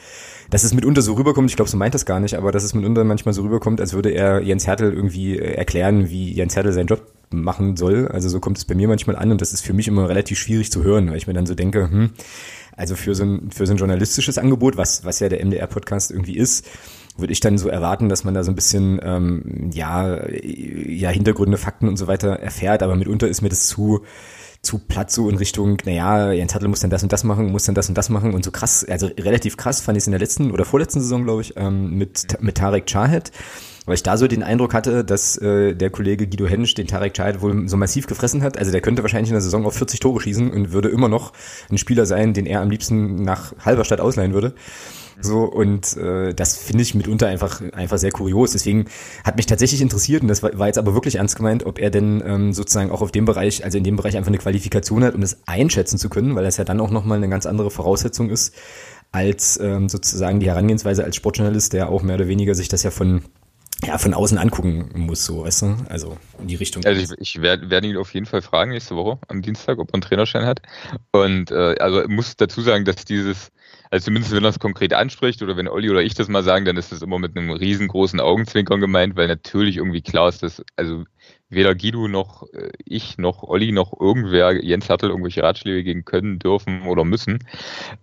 dass 0.49 0.63
es 0.63 0.73
mitunter 0.73 1.01
so 1.01 1.13
rüberkommt, 1.13 1.49
ich 1.49 1.55
glaube, 1.55 1.69
so 1.69 1.77
meint 1.77 1.93
das 1.93 2.05
gar 2.05 2.19
nicht, 2.19 2.35
aber 2.35 2.51
dass 2.51 2.63
es 2.63 2.73
mitunter 2.73 3.03
manchmal 3.03 3.33
so 3.33 3.41
rüberkommt, 3.41 3.81
als 3.81 3.93
würde 3.93 4.11
er 4.11 4.41
Jens 4.41 4.67
Hertel 4.67 4.93
irgendwie 4.93 5.37
äh, 5.37 5.53
erklären, 5.53 6.09
wie 6.09 6.33
Jens 6.33 6.55
Hertel 6.55 6.73
seinen 6.73 6.87
Job 6.87 7.01
machen 7.29 7.75
soll. 7.75 8.07
Also 8.07 8.29
so 8.29 8.39
kommt 8.39 8.57
es 8.57 8.65
bei 8.65 8.75
mir 8.75 8.87
manchmal 8.87 9.15
an 9.15 9.31
und 9.31 9.41
das 9.41 9.53
ist 9.53 9.61
für 9.61 9.73
mich 9.73 9.87
immer 9.87 10.07
relativ 10.07 10.39
schwierig 10.39 10.71
zu 10.71 10.83
hören, 10.83 11.09
weil 11.09 11.17
ich 11.17 11.27
mir 11.27 11.33
dann 11.33 11.45
so 11.45 11.55
denke, 11.55 11.89
hm, 11.89 12.11
also 12.75 12.95
für 12.95 13.15
so 13.15 13.23
ein, 13.23 13.51
für 13.51 13.65
so 13.65 13.73
ein 13.73 13.77
journalistisches 13.77 14.37
Angebot, 14.37 14.77
was, 14.77 15.03
was 15.03 15.19
ja 15.19 15.29
der 15.29 15.43
MDR-Podcast 15.43 16.11
irgendwie 16.11 16.37
ist, 16.37 16.67
würde 17.17 17.33
ich 17.33 17.39
dann 17.39 17.57
so 17.57 17.69
erwarten, 17.69 18.09
dass 18.09 18.23
man 18.23 18.33
da 18.33 18.43
so 18.43 18.51
ein 18.51 18.55
bisschen 18.55 18.99
ähm, 19.03 19.69
ja, 19.73 20.19
ja 20.29 21.09
Hintergründe, 21.09 21.57
Fakten 21.57 21.87
und 21.87 21.97
so 21.97 22.07
weiter 22.07 22.39
erfährt, 22.39 22.83
aber 22.83 22.95
mitunter 22.95 23.27
ist 23.27 23.41
mir 23.41 23.49
das 23.49 23.67
zu 23.67 24.01
zu 24.61 24.79
platt 24.79 25.11
so 25.11 25.29
in 25.29 25.37
Richtung, 25.37 25.77
naja, 25.85 26.31
Jens 26.31 26.53
Hattel 26.53 26.67
muss 26.67 26.79
dann 26.79 26.89
das 26.89 27.03
und 27.03 27.13
das 27.13 27.23
machen, 27.23 27.51
muss 27.51 27.65
dann 27.65 27.75
das 27.75 27.89
und 27.89 27.97
das 27.97 28.09
machen 28.09 28.33
und 28.33 28.43
so 28.43 28.51
krass, 28.51 28.83
also 28.83 29.07
relativ 29.07 29.55
krass 29.55 29.81
fand 29.81 29.97
ich 29.97 30.03
es 30.03 30.07
in 30.07 30.11
der 30.11 30.19
letzten 30.19 30.51
oder 30.51 30.65
vorletzten 30.65 30.99
Saison, 30.99 31.23
glaube 31.23 31.41
ich, 31.41 31.55
ähm, 31.57 31.91
mit, 31.97 32.41
mit 32.41 32.55
Tarek 32.55 32.85
Chahed, 32.87 33.31
weil 33.85 33.95
ich 33.95 34.03
da 34.03 34.17
so 34.17 34.27
den 34.27 34.43
Eindruck 34.43 34.73
hatte, 34.73 35.05
dass 35.05 35.37
äh, 35.37 35.73
der 35.73 35.89
Kollege 35.89 36.27
Guido 36.27 36.47
Hensch 36.47 36.73
den 36.73 36.87
Tarek 36.87 37.13
Chahed 37.13 37.41
wohl 37.41 37.69
so 37.69 37.77
massiv 37.77 38.07
gefressen 38.07 38.43
hat. 38.43 38.57
Also 38.57 38.71
der 38.71 38.81
könnte 38.81 39.01
wahrscheinlich 39.01 39.29
in 39.29 39.35
der 39.35 39.41
Saison 39.41 39.65
auf 39.65 39.75
40 39.75 40.01
Tore 40.01 40.19
schießen 40.19 40.51
und 40.51 40.73
würde 40.73 40.89
immer 40.89 41.07
noch 41.07 41.31
ein 41.71 41.77
Spieler 41.77 42.05
sein, 42.05 42.33
den 42.33 42.45
er 42.45 42.61
am 42.61 42.69
liebsten 42.69 43.23
nach 43.23 43.53
Halberstadt 43.63 44.01
ausleihen 44.01 44.33
würde. 44.33 44.53
So, 45.19 45.43
und 45.45 45.97
äh, 45.97 46.33
das 46.33 46.55
finde 46.55 46.83
ich 46.83 46.93
mitunter 46.93 47.27
einfach, 47.27 47.61
einfach 47.73 47.97
sehr 47.97 48.11
kurios. 48.11 48.51
Deswegen 48.51 48.85
hat 49.23 49.35
mich 49.35 49.47
tatsächlich 49.47 49.81
interessiert, 49.81 50.21
und 50.21 50.27
das 50.27 50.43
war, 50.43 50.57
war 50.59 50.67
jetzt 50.67 50.77
aber 50.77 50.93
wirklich 50.93 51.15
ernst 51.15 51.35
gemeint, 51.35 51.65
ob 51.65 51.79
er 51.79 51.89
denn 51.89 52.21
ähm, 52.25 52.53
sozusagen 52.53 52.91
auch 52.91 53.01
auf 53.01 53.11
dem 53.11 53.25
Bereich, 53.25 53.63
also 53.63 53.77
in 53.79 53.83
dem 53.83 53.95
Bereich 53.95 54.15
einfach 54.15 54.29
eine 54.29 54.37
Qualifikation 54.37 55.03
hat, 55.03 55.15
um 55.15 55.21
das 55.21 55.37
einschätzen 55.47 55.97
zu 55.97 56.09
können, 56.09 56.35
weil 56.35 56.43
das 56.43 56.57
ja 56.57 56.65
dann 56.65 56.79
auch 56.79 56.91
nochmal 56.91 57.17
eine 57.17 57.29
ganz 57.29 57.47
andere 57.47 57.71
Voraussetzung 57.71 58.29
ist, 58.29 58.53
als 59.11 59.59
ähm, 59.59 59.89
sozusagen 59.89 60.39
die 60.39 60.47
Herangehensweise 60.47 61.03
als 61.03 61.15
Sportjournalist, 61.15 61.73
der 61.73 61.89
auch 61.89 62.03
mehr 62.03 62.15
oder 62.15 62.27
weniger 62.27 62.53
sich 62.53 62.67
das 62.67 62.83
ja 62.83 62.91
von 62.91 63.23
ja, 63.85 63.97
von 63.97 64.13
außen 64.13 64.37
angucken 64.37 64.89
muss, 64.95 65.25
so, 65.25 65.43
weißt 65.43 65.61
du? 65.61 65.75
Also 65.89 66.17
in 66.39 66.47
die 66.47 66.55
Richtung. 66.55 66.83
Also 66.85 67.13
ich, 67.13 67.35
ich 67.35 67.41
werde 67.41 67.69
werd 67.69 67.85
ihn 67.85 67.97
auf 67.97 68.13
jeden 68.13 68.25
Fall 68.25 68.41
fragen 68.41 68.71
nächste 68.71 68.95
Woche 68.95 69.19
am 69.27 69.41
Dienstag, 69.41 69.77
ob 69.77 69.89
er 69.89 69.95
einen 69.95 70.01
Trainerschein 70.01 70.45
hat. 70.45 70.61
Und 71.11 71.51
äh, 71.51 71.75
also 71.79 72.07
muss 72.07 72.35
dazu 72.35 72.61
sagen, 72.61 72.85
dass 72.85 73.05
dieses 73.05 73.51
also 73.89 74.05
zumindest 74.05 74.33
wenn 74.33 74.43
er 74.43 74.49
es 74.49 74.59
konkret 74.59 74.93
anspricht 74.93 75.41
oder 75.41 75.55
wenn 75.55 75.67
Olli 75.67 75.89
oder 75.89 76.01
ich 76.01 76.13
das 76.13 76.27
mal 76.27 76.43
sagen, 76.43 76.65
dann 76.65 76.77
ist 76.77 76.91
das 76.91 77.01
immer 77.01 77.19
mit 77.19 77.37
einem 77.37 77.51
riesengroßen 77.51 78.19
Augenzwinkern 78.19 78.81
gemeint, 78.81 79.15
weil 79.15 79.27
natürlich 79.27 79.77
irgendwie 79.77 80.01
klar 80.01 80.29
ist, 80.29 80.43
dass, 80.43 80.63
also 80.75 81.05
weder 81.49 81.75
Guido 81.75 82.07
noch 82.07 82.43
äh, 82.53 82.71
ich 82.83 83.17
noch 83.17 83.43
Olli 83.43 83.71
noch 83.71 83.97
irgendwer 83.99 84.63
Jens 84.63 84.89
Hertel 84.89 85.09
irgendwelche 85.09 85.43
Ratschläge 85.43 85.83
gegen 85.83 86.05
können, 86.05 86.39
dürfen 86.39 86.83
oder 86.83 87.05
müssen. 87.05 87.39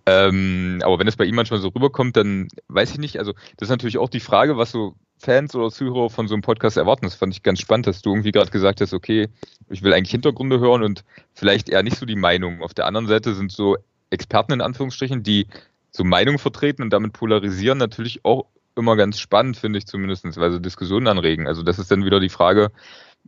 Ähm, 0.07 0.80
aber 0.82 0.99
wenn 0.99 1.09
es 1.09 1.16
bei 1.16 1.24
ihm 1.24 1.34
manchmal 1.34 1.61
so 1.61 1.68
rüberkommt, 1.68 2.16
dann 2.16 2.49
weiß 2.68 2.92
ich 2.92 2.99
nicht. 2.99 3.18
Also 3.18 3.32
das 3.57 3.68
ist 3.68 3.70
natürlich 3.70 3.99
auch 3.99 4.09
die 4.09 4.20
Frage, 4.20 4.57
was 4.57 4.70
so 4.70 4.95
Fans 5.18 5.55
oder 5.55 5.70
Zuhörer 5.70 6.11
von 6.11 6.28
so 6.28 6.34
einem 6.34 6.42
Podcast 6.42 6.76
erwarten. 6.76 7.07
Das 7.07 7.14
fand 7.14 7.34
ich 7.34 7.42
ganz 7.42 7.61
spannend, 7.61 7.86
dass 7.86 8.03
du 8.03 8.11
irgendwie 8.11 8.32
gerade 8.32 8.51
gesagt 8.51 8.80
hast, 8.80 8.92
okay, 8.92 9.28
ich 9.70 9.82
will 9.82 9.92
eigentlich 9.92 10.11
Hintergründe 10.11 10.61
hören 10.61 10.82
und 10.82 11.05
vielleicht 11.32 11.68
eher 11.68 11.82
nicht 11.82 11.99
so 11.99 12.07
die 12.07 12.16
Meinung. 12.16 12.62
Auf 12.62 12.74
der 12.74 12.86
anderen 12.86 13.07
Seite 13.07 13.34
sind 13.34 13.53
so 13.53 13.76
Experten 14.11 14.53
in 14.53 14.61
Anführungsstrichen, 14.61 15.22
die 15.22 15.47
so 15.90 16.05
Meinungen 16.05 16.38
vertreten 16.38 16.82
und 16.82 16.92
damit 16.92 17.12
polarisieren, 17.12 17.78
natürlich 17.78 18.24
auch 18.24 18.47
immer 18.76 18.97
ganz 18.97 19.20
spannend, 19.20 19.57
finde 19.57 19.78
ich 19.78 19.86
zumindest, 19.86 20.24
weil 20.36 20.53
sie 20.53 20.61
Diskussionen 20.61 21.07
anregen. 21.07 21.47
Also 21.47 21.62
das 21.62 21.78
ist 21.78 21.90
dann 21.90 22.05
wieder 22.05 22.20
die 22.20 22.28
Frage, 22.28 22.72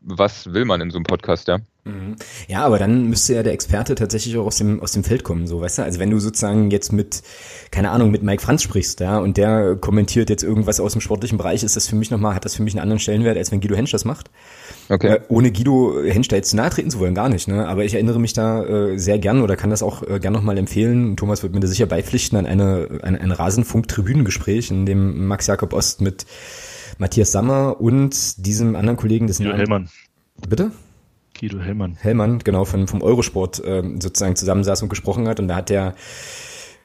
was 0.07 0.53
will 0.53 0.65
man 0.65 0.81
in 0.81 0.91
so 0.91 0.99
einem 0.99 1.05
Podcast, 1.05 1.49
ja? 1.49 1.59
Mhm. 1.85 2.17
Ja, 2.49 2.65
aber 2.65 2.79
dann 2.79 3.09
müsste 3.09 3.35
ja 3.35 3.43
der 3.43 3.53
Experte 3.53 3.95
tatsächlich 3.95 4.37
auch 4.37 4.47
aus 4.47 4.57
dem, 4.57 4.81
aus 4.81 4.93
dem 4.93 5.05
Feld 5.05 5.25
kommen, 5.25 5.47
so, 5.47 5.61
weißt 5.61 5.79
du? 5.79 5.83
Also 5.83 5.99
wenn 5.99 6.11
du 6.11 6.19
sozusagen 6.19 6.71
jetzt 6.71 6.93
mit, 6.93 7.23
keine 7.71 7.91
Ahnung, 7.91 8.11
mit 8.11 8.23
Mike 8.23 8.43
Franz 8.43 8.63
sprichst, 8.63 9.01
ja, 9.01 9.19
und 9.19 9.37
der 9.37 9.77
kommentiert 9.77 10.31
jetzt 10.31 10.43
irgendwas 10.43 10.81
aus 10.81 10.93
dem 10.93 11.01
sportlichen 11.01 11.39
Bereich, 11.39 11.63
ist 11.63 11.77
das 11.77 11.89
für 11.89 11.97
mich 11.97 12.11
nochmal, 12.11 12.35
hat 12.35 12.45
das 12.45 12.55
für 12.57 12.63
mich 12.63 12.75
einen 12.75 12.83
anderen 12.83 13.01
Stellenwert, 13.01 13.37
als 13.37 13.53
wenn 13.53 13.61
Guido 13.61 13.77
Hensch 13.77 13.91
das 13.91 14.05
macht. 14.05 14.31
Okay. 14.89 15.15
Äh, 15.15 15.21
ohne 15.29 15.51
Guido 15.51 16.03
Hensch 16.05 16.29
da 16.29 16.37
jetzt 16.37 16.55
nahe 16.55 16.71
treten 16.71 16.91
zu 16.91 17.01
wollen, 17.01 17.15
gar 17.15 17.29
nicht, 17.29 17.49
ne? 17.49 17.67
Aber 17.67 17.85
ich 17.85 17.95
erinnere 17.95 18.21
mich 18.21 18.33
da 18.33 18.65
äh, 18.65 18.99
sehr 18.99 19.19
gern 19.19 19.43
oder 19.43 19.57
kann 19.57 19.71
das 19.71 19.83
auch 19.83 20.03
äh, 20.03 20.21
gern 20.21 20.33
nochmal 20.33 20.59
empfehlen. 20.59 21.17
Thomas 21.17 21.43
wird 21.43 21.55
mir 21.55 21.61
da 21.61 21.67
sicher 21.67 21.87
beipflichten 21.87 22.39
an 22.39 22.47
eine, 22.47 23.01
an 23.03 23.17
ein 23.17 23.33
Rasenfunk-Tribünengespräch, 23.33 24.71
in 24.71 24.87
dem 24.87 25.27
Max 25.27 25.47
Jakob 25.47 25.73
Ost 25.73 26.01
mit 26.01 26.27
Matthias 26.99 27.32
Sammer 27.32 27.80
und 27.80 28.47
diesem 28.47 28.76
anderen 28.76 28.97
Kollegen, 28.97 29.26
dessen 29.26 29.44
Guido 29.44 29.57
Hellmann. 29.57 29.88
Bitte? 30.49 30.72
Guido 31.38 31.61
Hellmann. 31.61 31.97
Hellmann, 32.01 32.38
genau, 32.38 32.64
von, 32.64 32.86
vom 32.86 33.03
Eurosport 33.03 33.62
äh, 33.64 33.82
sozusagen 34.01 34.36
zusammensaß 34.36 34.82
und 34.82 34.88
gesprochen 34.88 35.28
hat. 35.28 35.40
Und 35.40 35.49
da 35.49 35.57
hat 35.57 35.70
der 35.70 35.94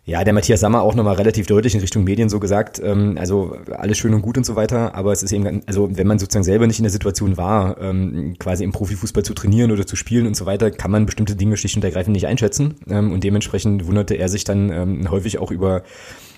ja, 0.03 0.24
der 0.24 0.34
Matthias 0.34 0.62
Sammer 0.62 0.82
auch 0.82 0.95
nochmal 0.95 1.16
relativ 1.16 1.45
deutlich 1.45 1.76
in 1.76 1.82
Richtung 1.82 2.03
Medien 2.03 2.28
so 2.28 2.39
gesagt, 2.39 2.82
ähm, 2.84 3.18
also 3.20 3.55
alles 3.72 3.99
schön 3.99 4.14
und 4.16 4.24
gut 4.24 4.36
und 4.36 4.45
so 4.45 4.55
weiter, 4.55 4.95
aber 4.95 5.12
es 5.12 5.22
ist 5.22 5.32
eben, 5.32 5.62
also 5.68 5.95
wenn 5.95 6.07
man 6.07 6.18
sozusagen 6.18 6.43
selber 6.43 6.66
nicht 6.66 6.80
in 6.80 6.84
der 6.84 6.91
Situation 6.91 7.38
war, 7.38 7.80
ähm, 7.80 8.36
quasi 8.39 8.64
im 8.64 8.72
Profifußball 8.72 9.24
zu 9.24 9.36
trainieren 9.36 9.72
oder 9.72 9.86
zu 9.86 9.95
spielen 9.95 10.26
und 10.26 10.36
so 10.36 10.47
weiter, 10.47 10.72
kann 10.72 10.89
man 10.89 11.05
bestimmte 11.05 11.36
Dinge 11.36 11.55
schlicht 11.55 11.76
und 11.76 11.84
ergreifend 11.84 12.14
nicht 12.14 12.26
einschätzen 12.26 12.76
ähm, 12.89 13.12
und 13.12 13.24
dementsprechend 13.24 13.86
wunderte 13.86 14.16
er 14.16 14.28
sich 14.28 14.43
dann 14.43 14.72
ähm, 14.72 15.12
häufig 15.12 15.38
auch 15.38 15.51
über 15.51 15.84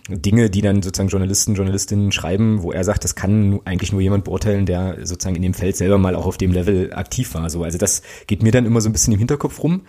Dinge, 0.09 0.49
die 0.49 0.61
dann 0.61 0.81
sozusagen 0.81 1.07
Journalisten, 1.07 1.55
Journalistinnen 1.55 2.11
schreiben, 2.11 2.61
wo 2.61 2.73
er 2.73 2.83
sagt, 2.83 3.05
das 3.05 3.15
kann 3.15 3.61
eigentlich 3.63 3.93
nur 3.93 4.01
jemand 4.01 4.25
beurteilen, 4.25 4.65
der 4.65 4.97
sozusagen 5.05 5.37
in 5.37 5.41
dem 5.41 5.53
Feld 5.53 5.77
selber 5.77 5.97
mal 5.97 6.15
auch 6.15 6.25
auf 6.25 6.37
dem 6.37 6.51
Level 6.51 6.93
aktiv 6.93 7.33
war. 7.35 7.49
So, 7.49 7.63
also 7.63 7.77
das 7.77 8.01
geht 8.27 8.43
mir 8.43 8.51
dann 8.51 8.65
immer 8.65 8.81
so 8.81 8.89
ein 8.89 8.91
bisschen 8.91 9.13
im 9.13 9.19
Hinterkopf 9.19 9.63
rum. 9.63 9.83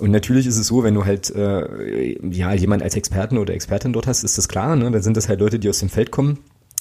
Und 0.00 0.10
natürlich 0.10 0.48
ist 0.48 0.58
es 0.58 0.66
so, 0.66 0.82
wenn 0.82 0.94
du 0.94 1.04
halt 1.04 1.30
äh, 1.30 2.18
ja 2.28 2.52
jemand 2.54 2.82
als 2.82 2.96
Experten 2.96 3.38
oder 3.38 3.54
Expertin 3.54 3.92
dort 3.92 4.08
hast, 4.08 4.24
ist 4.24 4.36
das 4.36 4.48
klar. 4.48 4.74
Ne? 4.74 4.90
Dann 4.90 5.02
sind 5.02 5.16
das 5.16 5.28
halt 5.28 5.38
Leute, 5.38 5.60
die 5.60 5.68
aus 5.68 5.78
dem 5.78 5.90
Feld 5.90 6.10
kommen. 6.10 6.40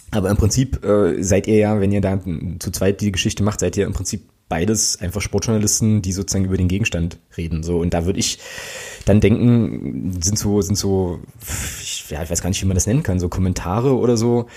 Aber 0.10 0.30
im 0.30 0.38
Prinzip 0.38 0.84
äh, 0.84 1.22
seid 1.22 1.48
ihr 1.48 1.58
ja, 1.58 1.80
wenn 1.80 1.92
ihr 1.92 2.02
da 2.02 2.20
zu 2.60 2.72
zweit 2.72 3.00
die 3.00 3.12
Geschichte 3.12 3.44
macht, 3.44 3.60
seid 3.60 3.78
ihr 3.78 3.86
im 3.86 3.94
Prinzip 3.94 4.24
beides 4.50 5.00
einfach 5.00 5.22
Sportjournalisten, 5.22 6.02
die 6.02 6.12
sozusagen 6.12 6.46
über 6.46 6.58
den 6.58 6.68
Gegenstand 6.68 7.20
reden. 7.38 7.64
So 7.64 7.80
und 7.80 7.94
da 7.94 8.06
würde 8.06 8.20
ich 8.20 8.40
dann 9.06 9.20
denken, 9.20 10.22
sind 10.22 10.38
so 10.38 10.62
sind 10.62 10.78
so, 10.78 11.20
ich, 11.82 12.10
ja, 12.10 12.24
ich 12.24 12.30
weiß 12.30 12.42
gar 12.42 12.50
nicht, 12.50 12.62
wie 12.62 12.68
man 12.68 12.76
das 12.76 12.88
nennen 12.88 13.04
kann, 13.04 13.20
so 13.20 13.30
Kommentare 13.30 13.96
oder 13.96 14.18
so, 14.18 14.48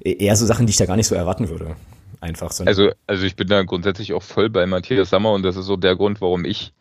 eher 0.00 0.36
so 0.36 0.46
Sachen, 0.46 0.66
die 0.66 0.70
ich 0.70 0.76
da 0.76 0.86
gar 0.86 0.96
nicht 0.96 1.06
so 1.06 1.14
erwarten 1.14 1.48
würde. 1.48 1.76
Einfach 2.20 2.52
so. 2.52 2.64
Also 2.64 2.90
also 3.06 3.24
ich 3.24 3.36
bin 3.36 3.48
da 3.48 3.62
grundsätzlich 3.62 4.14
auch 4.14 4.22
voll 4.22 4.48
bei 4.48 4.66
Matthias 4.66 5.10
Sammer 5.10 5.32
und 5.32 5.42
das 5.42 5.56
ist 5.56 5.66
so 5.66 5.76
der 5.76 5.96
Grund, 5.96 6.20
warum 6.20 6.44
ich 6.44 6.72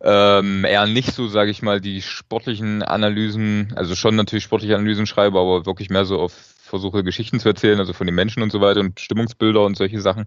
ähm, 0.00 0.64
eher 0.64 0.86
nicht 0.86 1.12
so, 1.12 1.28
sage 1.28 1.50
ich 1.50 1.62
mal, 1.62 1.80
die 1.80 2.02
sportlichen 2.02 2.82
Analysen, 2.82 3.72
also 3.76 3.94
schon 3.94 4.16
natürlich 4.16 4.44
sportliche 4.44 4.74
Analysen 4.74 5.06
schreibe, 5.06 5.38
aber 5.38 5.64
wirklich 5.64 5.90
mehr 5.90 6.04
so 6.04 6.18
auf 6.18 6.32
versuche 6.72 7.04
Geschichten 7.04 7.38
zu 7.38 7.50
erzählen, 7.50 7.78
also 7.78 7.92
von 7.92 8.06
den 8.06 8.14
Menschen 8.14 8.42
und 8.42 8.50
so 8.50 8.62
weiter 8.62 8.80
und 8.80 8.98
Stimmungsbilder 8.98 9.62
und 9.62 9.76
solche 9.76 10.00
Sachen, 10.00 10.24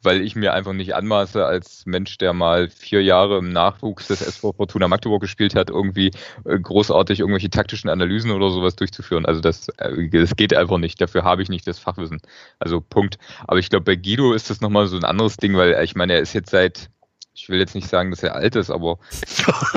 weil 0.00 0.20
ich 0.22 0.36
mir 0.36 0.54
einfach 0.54 0.72
nicht 0.72 0.94
anmaße, 0.94 1.44
als 1.44 1.86
Mensch, 1.86 2.18
der 2.18 2.32
mal 2.32 2.70
vier 2.70 3.02
Jahre 3.02 3.38
im 3.38 3.50
Nachwuchs 3.52 4.06
des 4.06 4.22
SV 4.22 4.52
Fortuna 4.52 4.86
Magdeburg 4.86 5.20
gespielt 5.20 5.56
hat, 5.56 5.70
irgendwie 5.70 6.12
äh, 6.44 6.56
großartig 6.56 7.18
irgendwelche 7.18 7.50
taktischen 7.50 7.90
Analysen 7.90 8.30
oder 8.30 8.50
sowas 8.50 8.76
durchzuführen. 8.76 9.26
Also 9.26 9.40
das, 9.40 9.70
äh, 9.78 10.08
das 10.08 10.36
geht 10.36 10.54
einfach 10.54 10.78
nicht. 10.78 11.00
Dafür 11.00 11.24
habe 11.24 11.42
ich 11.42 11.48
nicht 11.48 11.66
das 11.66 11.80
Fachwissen. 11.80 12.20
Also 12.60 12.80
Punkt. 12.80 13.18
Aber 13.48 13.58
ich 13.58 13.68
glaube, 13.68 13.84
bei 13.84 13.96
Guido 13.96 14.34
ist 14.34 14.50
das 14.50 14.60
nochmal 14.60 14.86
so 14.86 14.96
ein 14.96 15.04
anderes 15.04 15.36
Ding, 15.36 15.56
weil 15.56 15.82
ich 15.82 15.96
meine, 15.96 16.12
er 16.12 16.20
ist 16.20 16.32
jetzt 16.32 16.50
seit 16.50 16.90
ich 17.34 17.48
will 17.48 17.60
jetzt 17.60 17.76
nicht 17.76 17.88
sagen, 17.88 18.10
dass 18.10 18.22
er 18.24 18.34
alt 18.34 18.56
ist, 18.56 18.68
aber 18.68 18.98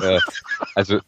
äh, 0.02 0.20
also 0.74 1.00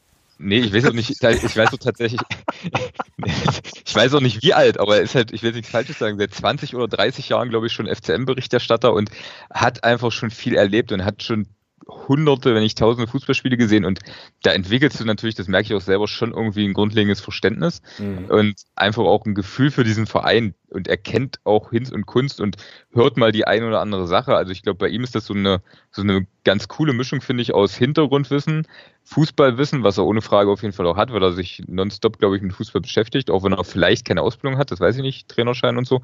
Nee, 0.45 0.59
ich 0.59 0.73
weiß 0.73 0.87
auch 0.87 0.93
nicht, 0.93 1.09
ich 1.09 1.21
weiß 1.21 1.73
auch 1.73 1.77
tatsächlich, 1.77 2.19
ich 3.85 3.95
weiß 3.95 4.13
auch 4.13 4.19
nicht 4.19 4.43
wie 4.43 4.53
alt, 4.53 4.77
aber 4.77 4.97
er 4.97 5.01
ist 5.01 5.15
halt, 5.15 5.31
ich 5.31 5.41
will 5.41 5.53
nichts 5.53 5.69
Falsches 5.69 5.97
sagen, 5.97 6.17
seit 6.17 6.33
20 6.33 6.75
oder 6.75 6.89
30 6.89 7.29
Jahren, 7.29 7.49
glaube 7.49 7.67
ich, 7.67 7.73
schon 7.73 7.87
FCM-Berichterstatter 7.87 8.93
und 8.93 9.09
hat 9.53 9.85
einfach 9.85 10.11
schon 10.11 10.31
viel 10.31 10.55
erlebt 10.55 10.91
und 10.91 11.05
hat 11.05 11.23
schon 11.23 11.47
hunderte, 11.87 12.53
wenn 12.53 12.63
nicht 12.63 12.77
tausende 12.77 13.07
Fußballspiele 13.07 13.57
gesehen 13.57 13.85
und 13.85 13.99
da 14.41 14.51
entwickelst 14.51 14.99
du 14.99 15.05
natürlich, 15.05 15.35
das 15.35 15.47
merke 15.47 15.67
ich 15.67 15.73
auch 15.73 15.81
selber, 15.81 16.07
schon 16.07 16.33
irgendwie 16.33 16.65
ein 16.65 16.73
grundlegendes 16.73 17.21
Verständnis 17.21 17.81
mhm. 17.97 18.25
und 18.29 18.55
einfach 18.75 19.03
auch 19.03 19.25
ein 19.25 19.35
Gefühl 19.35 19.71
für 19.71 19.83
diesen 19.83 20.05
Verein 20.05 20.53
und 20.69 20.87
erkennt 20.87 21.39
auch 21.43 21.69
Hinz 21.69 21.91
und 21.91 22.05
Kunst 22.05 22.41
und 22.41 22.57
hört 22.91 23.17
mal 23.17 23.31
die 23.31 23.45
eine 23.45 23.67
oder 23.67 23.81
andere 23.81 24.07
Sache. 24.07 24.35
Also 24.35 24.51
ich 24.51 24.63
glaube, 24.63 24.79
bei 24.79 24.87
ihm 24.87 25.03
ist 25.03 25.15
das 25.15 25.25
so 25.25 25.33
eine, 25.33 25.61
so 25.91 26.01
eine 26.01 26.25
ganz 26.43 26.67
coole 26.67 26.93
Mischung, 26.93 27.21
finde 27.21 27.43
ich, 27.43 27.53
aus 27.53 27.75
Hintergrundwissen, 27.75 28.67
Fußballwissen, 29.03 29.83
was 29.83 29.97
er 29.97 30.05
ohne 30.05 30.21
Frage 30.21 30.49
auf 30.49 30.61
jeden 30.61 30.73
Fall 30.73 30.87
auch 30.87 30.97
hat, 30.97 31.13
weil 31.13 31.23
er 31.23 31.33
sich 31.33 31.63
nonstop, 31.67 32.17
glaube 32.19 32.37
ich, 32.37 32.41
mit 32.41 32.53
Fußball 32.53 32.81
beschäftigt, 32.81 33.29
auch 33.29 33.43
wenn 33.43 33.53
er 33.53 33.63
vielleicht 33.63 34.05
keine 34.05 34.21
Ausbildung 34.21 34.57
hat, 34.57 34.71
das 34.71 34.79
weiß 34.79 34.95
ich 34.97 35.01
nicht, 35.01 35.27
Trainerschein 35.29 35.77
und 35.77 35.87
so. 35.87 36.01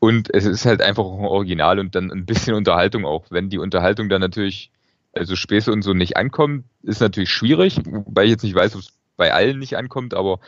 Und 0.00 0.34
es 0.34 0.46
ist 0.46 0.66
halt 0.66 0.82
einfach 0.82 1.04
ein 1.04 1.24
Original 1.24 1.78
und 1.78 1.94
dann 1.94 2.10
ein 2.10 2.26
bisschen 2.26 2.54
Unterhaltung 2.54 3.04
auch. 3.04 3.26
Wenn 3.30 3.50
die 3.50 3.58
Unterhaltung 3.58 4.08
dann 4.08 4.20
natürlich 4.20 4.72
also 5.12 5.36
Späße 5.36 5.72
und 5.72 5.82
so 5.82 5.94
nicht 5.94 6.16
ankommen, 6.16 6.64
ist 6.82 7.00
natürlich 7.00 7.30
schwierig, 7.30 7.80
wobei 7.84 8.24
ich 8.24 8.30
jetzt 8.30 8.42
nicht 8.42 8.54
weiß, 8.54 8.74
ob 8.74 8.80
es 8.80 8.92
bei 9.16 9.32
allen 9.32 9.58
nicht 9.58 9.76
ankommt, 9.76 10.14
aber 10.14 10.40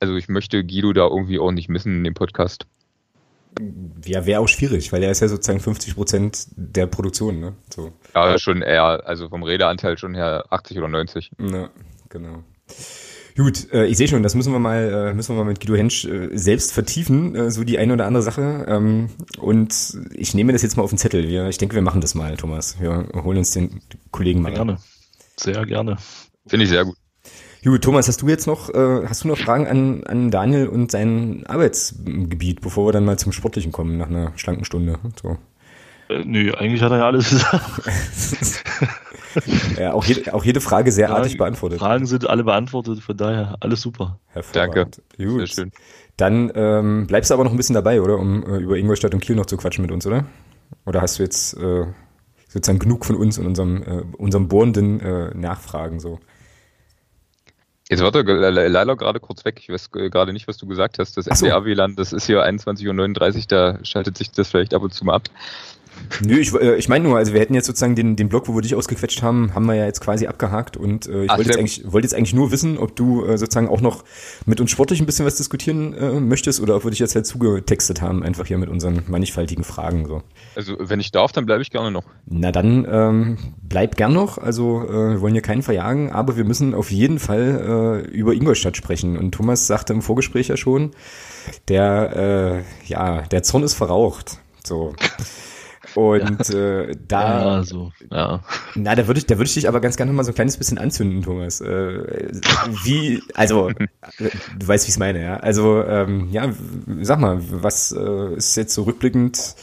also 0.00 0.16
ich 0.16 0.28
möchte 0.28 0.64
Guido 0.64 0.92
da 0.92 1.06
irgendwie 1.06 1.38
auch 1.38 1.50
nicht 1.50 1.68
missen 1.68 1.94
in 1.96 2.04
dem 2.04 2.14
Podcast. 2.14 2.66
Ja, 4.04 4.26
wäre 4.26 4.40
auch 4.40 4.48
schwierig, 4.48 4.92
weil 4.92 5.02
er 5.02 5.10
ist 5.10 5.20
ja 5.20 5.28
sozusagen 5.28 5.60
50 5.60 5.94
Prozent 5.94 6.46
der 6.54 6.86
Produktion, 6.86 7.40
ne? 7.40 7.54
So. 7.74 7.92
Ja, 8.14 8.38
schon 8.38 8.62
eher, 8.62 9.06
also 9.06 9.28
vom 9.28 9.42
Redeanteil 9.42 9.98
schon 9.98 10.14
her 10.14 10.44
80 10.50 10.78
oder 10.78 10.88
90. 10.88 11.32
Ja, 11.40 11.70
genau. 12.08 12.44
Gut, 13.38 13.72
äh, 13.72 13.86
ich 13.86 13.96
sehe 13.96 14.08
schon, 14.08 14.24
das 14.24 14.34
müssen 14.34 14.52
wir 14.52 14.58
mal, 14.58 15.10
äh, 15.10 15.14
müssen 15.14 15.36
wir 15.36 15.44
mal 15.44 15.48
mit 15.48 15.60
Guido 15.60 15.76
Hensch 15.76 16.04
äh, 16.04 16.36
selbst 16.36 16.72
vertiefen, 16.72 17.36
äh, 17.36 17.50
so 17.52 17.62
die 17.62 17.78
eine 17.78 17.92
oder 17.92 18.04
andere 18.04 18.24
Sache. 18.24 18.66
Ähm, 18.68 19.10
und 19.38 19.96
ich 20.12 20.34
nehme 20.34 20.52
das 20.52 20.62
jetzt 20.62 20.76
mal 20.76 20.82
auf 20.82 20.90
den 20.90 20.98
Zettel. 20.98 21.28
Wir, 21.28 21.48
ich 21.48 21.56
denke, 21.56 21.76
wir 21.76 21.82
machen 21.82 22.00
das 22.00 22.16
mal, 22.16 22.36
Thomas. 22.36 22.80
Wir 22.80 23.08
holen 23.14 23.38
uns 23.38 23.52
den 23.52 23.80
Kollegen 24.10 24.42
mal. 24.42 24.48
Sehr 24.48 24.56
gerne. 24.56 24.78
Sehr 25.36 25.66
gerne. 25.66 25.98
Finde 26.48 26.64
ich 26.64 26.70
sehr 26.70 26.84
gut. 26.84 26.96
Gut, 27.62 27.82
Thomas, 27.82 28.08
hast 28.08 28.22
du 28.22 28.28
jetzt 28.28 28.48
noch, 28.48 28.70
äh, 28.70 29.06
hast 29.06 29.22
du 29.22 29.28
noch 29.28 29.38
Fragen 29.38 29.68
an, 29.68 30.02
an 30.02 30.32
Daniel 30.32 30.66
und 30.66 30.90
sein 30.90 31.44
Arbeitsgebiet, 31.46 32.60
bevor 32.60 32.88
wir 32.88 32.92
dann 32.92 33.04
mal 33.04 33.20
zum 33.20 33.30
Sportlichen 33.30 33.70
kommen 33.70 33.98
nach 33.98 34.08
einer 34.08 34.32
schlanken 34.36 34.64
Stunde? 34.64 34.98
So. 35.22 35.38
Äh, 36.08 36.24
nö, 36.24 36.52
eigentlich 36.54 36.82
hat 36.82 36.92
er 36.92 36.98
ja 36.98 37.06
alles 37.06 37.30
gesagt. 37.30 37.82
ja, 39.78 39.92
auch 39.92 40.04
jede, 40.04 40.34
auch 40.34 40.44
jede 40.44 40.60
Frage 40.60 40.92
sehr 40.92 41.08
Fragen, 41.08 41.22
artig 41.22 41.38
beantwortet. 41.38 41.78
Fragen 41.78 42.06
sind 42.06 42.28
alle 42.28 42.44
beantwortet, 42.44 43.00
von 43.00 43.16
daher 43.16 43.56
alles 43.60 43.82
super. 43.82 44.18
Danke. 44.52 44.86
Gut. 45.16 45.38
Sehr 45.38 45.46
schön. 45.46 45.72
Dann 46.16 46.50
ähm, 46.54 47.06
bleibst 47.06 47.30
du 47.30 47.34
aber 47.34 47.44
noch 47.44 47.52
ein 47.52 47.56
bisschen 47.56 47.74
dabei, 47.74 48.02
oder? 48.02 48.18
Um 48.18 48.42
äh, 48.42 48.58
über 48.58 48.76
Ingolstadt 48.76 49.14
und 49.14 49.20
Kiel 49.20 49.36
noch 49.36 49.46
zu 49.46 49.56
quatschen 49.56 49.82
mit 49.82 49.92
uns, 49.92 50.06
oder? 50.06 50.24
Oder 50.84 51.00
hast 51.00 51.18
du 51.18 51.22
jetzt 51.22 51.54
äh, 51.54 51.86
sozusagen 52.48 52.78
genug 52.78 53.04
von 53.04 53.16
uns 53.16 53.38
und 53.38 53.46
unserem, 53.46 53.82
äh, 53.82 54.02
unserem 54.16 54.48
bohrenden 54.48 55.00
äh, 55.00 55.34
Nachfragen 55.34 56.00
so? 56.00 56.18
Jetzt 57.88 58.02
war 58.02 58.14
er 58.14 58.68
leider 58.68 58.96
gerade 58.96 59.18
kurz 59.18 59.46
weg. 59.46 59.60
Ich 59.60 59.70
weiß 59.70 59.90
gerade 59.92 60.34
nicht, 60.34 60.46
was 60.46 60.58
du 60.58 60.66
gesagt 60.66 60.98
hast. 60.98 61.16
Das 61.16 61.24
so. 61.24 61.46
NDR-WLAN, 61.46 61.96
das 61.96 62.12
ist 62.12 62.26
hier 62.26 62.44
21.39 62.44 63.38
Uhr, 63.38 63.44
da 63.48 63.78
schaltet 63.82 64.18
sich 64.18 64.30
das 64.30 64.48
vielleicht 64.48 64.74
ab 64.74 64.82
und 64.82 64.92
zu 64.92 65.06
mal 65.06 65.14
ab. 65.14 65.22
Nö, 66.24 66.38
ich, 66.38 66.52
äh, 66.54 66.76
ich 66.76 66.88
meine 66.88 67.08
nur, 67.08 67.16
also 67.16 67.32
wir 67.32 67.40
hätten 67.40 67.54
jetzt 67.54 67.66
sozusagen 67.66 67.94
den, 67.94 68.16
den 68.16 68.28
Block, 68.28 68.48
wo 68.48 68.54
wir 68.54 68.62
dich 68.62 68.74
ausgequetscht 68.74 69.22
haben, 69.22 69.54
haben 69.54 69.66
wir 69.66 69.74
ja 69.74 69.84
jetzt 69.84 70.00
quasi 70.00 70.26
abgehakt 70.26 70.76
und 70.76 71.06
äh, 71.06 71.24
ich 71.24 71.30
wollte 71.30 71.44
jetzt, 71.44 71.58
eigentlich, 71.58 71.92
wollte 71.92 72.06
jetzt 72.06 72.14
eigentlich 72.14 72.34
nur 72.34 72.50
wissen, 72.50 72.78
ob 72.78 72.96
du 72.96 73.24
äh, 73.24 73.38
sozusagen 73.38 73.68
auch 73.68 73.80
noch 73.80 74.04
mit 74.46 74.60
uns 74.60 74.70
sportlich 74.70 75.00
ein 75.00 75.06
bisschen 75.06 75.26
was 75.26 75.36
diskutieren 75.36 75.94
äh, 75.94 76.20
möchtest 76.20 76.60
oder 76.60 76.76
ob 76.76 76.84
wir 76.84 76.90
dich 76.90 77.00
jetzt 77.00 77.14
halt 77.14 77.26
zugetextet 77.26 78.00
haben, 78.02 78.22
einfach 78.22 78.46
hier 78.46 78.58
mit 78.58 78.68
unseren 78.68 79.02
mannigfaltigen 79.06 79.64
Fragen. 79.64 80.06
So. 80.06 80.22
Also 80.54 80.76
wenn 80.80 81.00
ich 81.00 81.12
darf, 81.12 81.32
dann 81.32 81.46
bleibe 81.46 81.62
ich 81.62 81.70
gerne 81.70 81.90
noch. 81.90 82.04
Na 82.26 82.52
dann 82.52 82.86
ähm, 82.90 83.38
bleib 83.62 83.96
gern 83.96 84.12
noch, 84.12 84.38
also 84.38 84.82
äh, 84.84 85.12
wir 85.12 85.20
wollen 85.20 85.34
hier 85.34 85.42
keinen 85.42 85.62
verjagen, 85.62 86.10
aber 86.10 86.36
wir 86.36 86.44
müssen 86.44 86.74
auf 86.74 86.90
jeden 86.90 87.18
Fall 87.18 88.04
äh, 88.06 88.10
über 88.10 88.32
Ingolstadt 88.32 88.76
sprechen 88.76 89.16
und 89.16 89.32
Thomas 89.32 89.66
sagte 89.66 89.92
im 89.92 90.02
Vorgespräch 90.02 90.48
ja 90.48 90.56
schon, 90.56 90.92
der, 91.68 92.64
äh, 92.86 92.88
ja, 92.88 93.22
der 93.22 93.42
Zorn 93.42 93.62
ist 93.62 93.74
verraucht. 93.74 94.38
So. 94.64 94.94
Und 95.98 96.50
äh, 96.50 96.94
da, 97.08 97.56
ja, 97.56 97.64
so, 97.64 97.90
ja. 98.12 98.40
na, 98.76 98.94
da 98.94 99.08
würde 99.08 99.18
ich, 99.18 99.26
da 99.26 99.36
würde 99.36 99.48
ich 99.48 99.54
dich 99.54 99.66
aber 99.66 99.80
ganz 99.80 99.96
gerne 99.96 100.12
mal 100.12 100.22
so 100.22 100.30
ein 100.30 100.34
kleines 100.36 100.56
bisschen 100.56 100.78
anzünden, 100.78 101.22
Thomas. 101.22 101.60
Äh, 101.60 102.30
wie, 102.84 103.20
also, 103.34 103.70
du 103.70 104.68
weißt, 104.68 104.86
wie 104.86 104.90
ich 104.90 104.94
es 104.94 104.98
meine, 105.00 105.20
ja. 105.20 105.38
Also, 105.38 105.82
ähm, 105.82 106.28
ja, 106.30 106.52
sag 107.00 107.18
mal, 107.18 107.40
was 107.50 107.90
äh, 107.90 108.36
ist 108.36 108.56
jetzt 108.56 108.74
so 108.74 108.84
rückblickend 108.84 109.56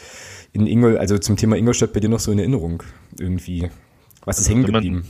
in 0.52 0.68
Ingol, 0.68 0.98
also 0.98 1.18
zum 1.20 1.38
Thema 1.38 1.56
Ingolstadt 1.56 1.94
bei 1.94 2.02
dir 2.02 2.10
noch 2.10 2.20
so 2.20 2.34
in 2.34 2.40
Erinnerung 2.40 2.84
irgendwie? 3.18 3.70
Was 4.26 4.38
ist 4.38 4.50
hängen 4.50 4.66
geblieben? 4.66 5.06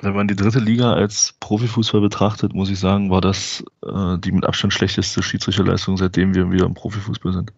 Wenn 0.00 0.14
man 0.14 0.28
die 0.28 0.36
dritte 0.36 0.58
Liga 0.58 0.92
als 0.92 1.36
Profifußball 1.40 2.02
betrachtet, 2.02 2.52
muss 2.52 2.68
ich 2.68 2.78
sagen, 2.78 3.10
war 3.10 3.22
das 3.22 3.64
äh, 3.82 4.18
die 4.18 4.32
mit 4.32 4.44
Abstand 4.44 4.74
schlechteste 4.74 5.22
Schiedsrichterleistung, 5.22 5.96
seitdem 5.96 6.34
wir 6.34 6.52
wieder 6.52 6.66
im 6.66 6.74
Profifußball 6.74 7.32
sind. 7.32 7.50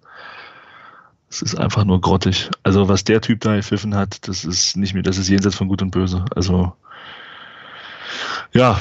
Es 1.30 1.42
ist 1.42 1.56
einfach 1.56 1.84
nur 1.84 2.00
grottig. 2.00 2.50
Also 2.62 2.88
was 2.88 3.04
der 3.04 3.20
Typ 3.20 3.40
da 3.40 3.56
gepfiffen 3.56 3.94
hat, 3.94 4.26
das 4.26 4.44
ist 4.44 4.76
nicht 4.76 4.94
mehr, 4.94 5.02
das 5.02 5.18
ist 5.18 5.28
jenseits 5.28 5.56
von 5.56 5.68
Gut 5.68 5.82
und 5.82 5.90
Böse. 5.90 6.24
Also 6.34 6.72
ja, 8.52 8.80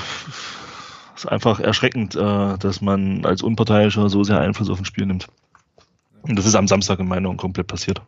ist 1.16 1.28
einfach 1.28 1.60
erschreckend, 1.60 2.16
äh, 2.16 2.58
dass 2.58 2.82
man 2.82 3.26
als 3.26 3.42
Unparteiischer 3.42 4.10
so 4.10 4.24
sehr 4.24 4.40
Einfluss 4.40 4.70
auf 4.70 4.80
ein 4.80 4.86
Spiel 4.86 5.06
nimmt. 5.06 5.28
Und 6.22 6.38
das 6.38 6.46
ist 6.46 6.56
am 6.56 6.68
Samstag 6.68 7.00
in 7.00 7.08
meiner 7.08 7.22
Meinung 7.22 7.38
komplett 7.38 7.68
passiert. 7.68 8.02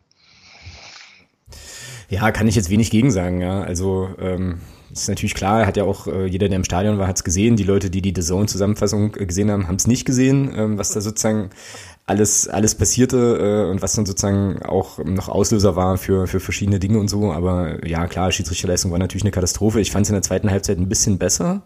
Ja, 2.09 2.31
kann 2.31 2.47
ich 2.47 2.55
jetzt 2.55 2.69
wenig 2.69 2.89
gegen 2.89 3.11
sagen, 3.11 3.41
ja. 3.41 3.61
Also 3.61 4.09
ähm, 4.19 4.59
ist 4.91 5.09
natürlich 5.09 5.35
klar, 5.35 5.65
hat 5.65 5.77
ja 5.77 5.83
auch 5.83 6.07
äh, 6.07 6.25
jeder, 6.25 6.49
der 6.49 6.57
im 6.57 6.63
Stadion 6.63 6.97
war, 6.97 7.07
hat 7.07 7.17
es 7.17 7.23
gesehen. 7.23 7.55
Die 7.55 7.63
Leute, 7.63 7.89
die 7.89 8.01
die 8.01 8.13
The 8.15 8.25
Zone-Zusammenfassung 8.27 9.15
äh, 9.15 9.25
gesehen 9.25 9.51
haben, 9.51 9.67
haben 9.67 9.75
es 9.75 9.87
nicht 9.87 10.05
gesehen, 10.05 10.51
ähm, 10.55 10.77
was 10.77 10.91
da 10.91 11.01
sozusagen 11.01 11.51
alles 12.09 12.47
alles 12.47 12.75
passierte 12.75 13.17
äh, 13.67 13.69
und 13.69 13.81
was 13.81 13.93
dann 13.93 14.05
sozusagen 14.05 14.63
auch 14.63 14.97
noch 14.97 15.29
Auslöser 15.29 15.75
war 15.75 15.97
für 15.97 16.27
für 16.27 16.39
verschiedene 16.39 16.79
Dinge 16.79 16.99
und 16.99 17.07
so. 17.07 17.31
Aber 17.31 17.85
ja, 17.85 18.07
klar, 18.07 18.31
Schiedsrichterleistung 18.31 18.91
war 18.91 18.99
natürlich 18.99 19.23
eine 19.23 19.31
Katastrophe. 19.31 19.79
Ich 19.79 19.91
fand 19.91 20.05
es 20.05 20.09
in 20.09 20.15
der 20.15 20.23
zweiten 20.23 20.49
Halbzeit 20.49 20.79
ein 20.79 20.89
bisschen 20.89 21.19
besser. 21.19 21.61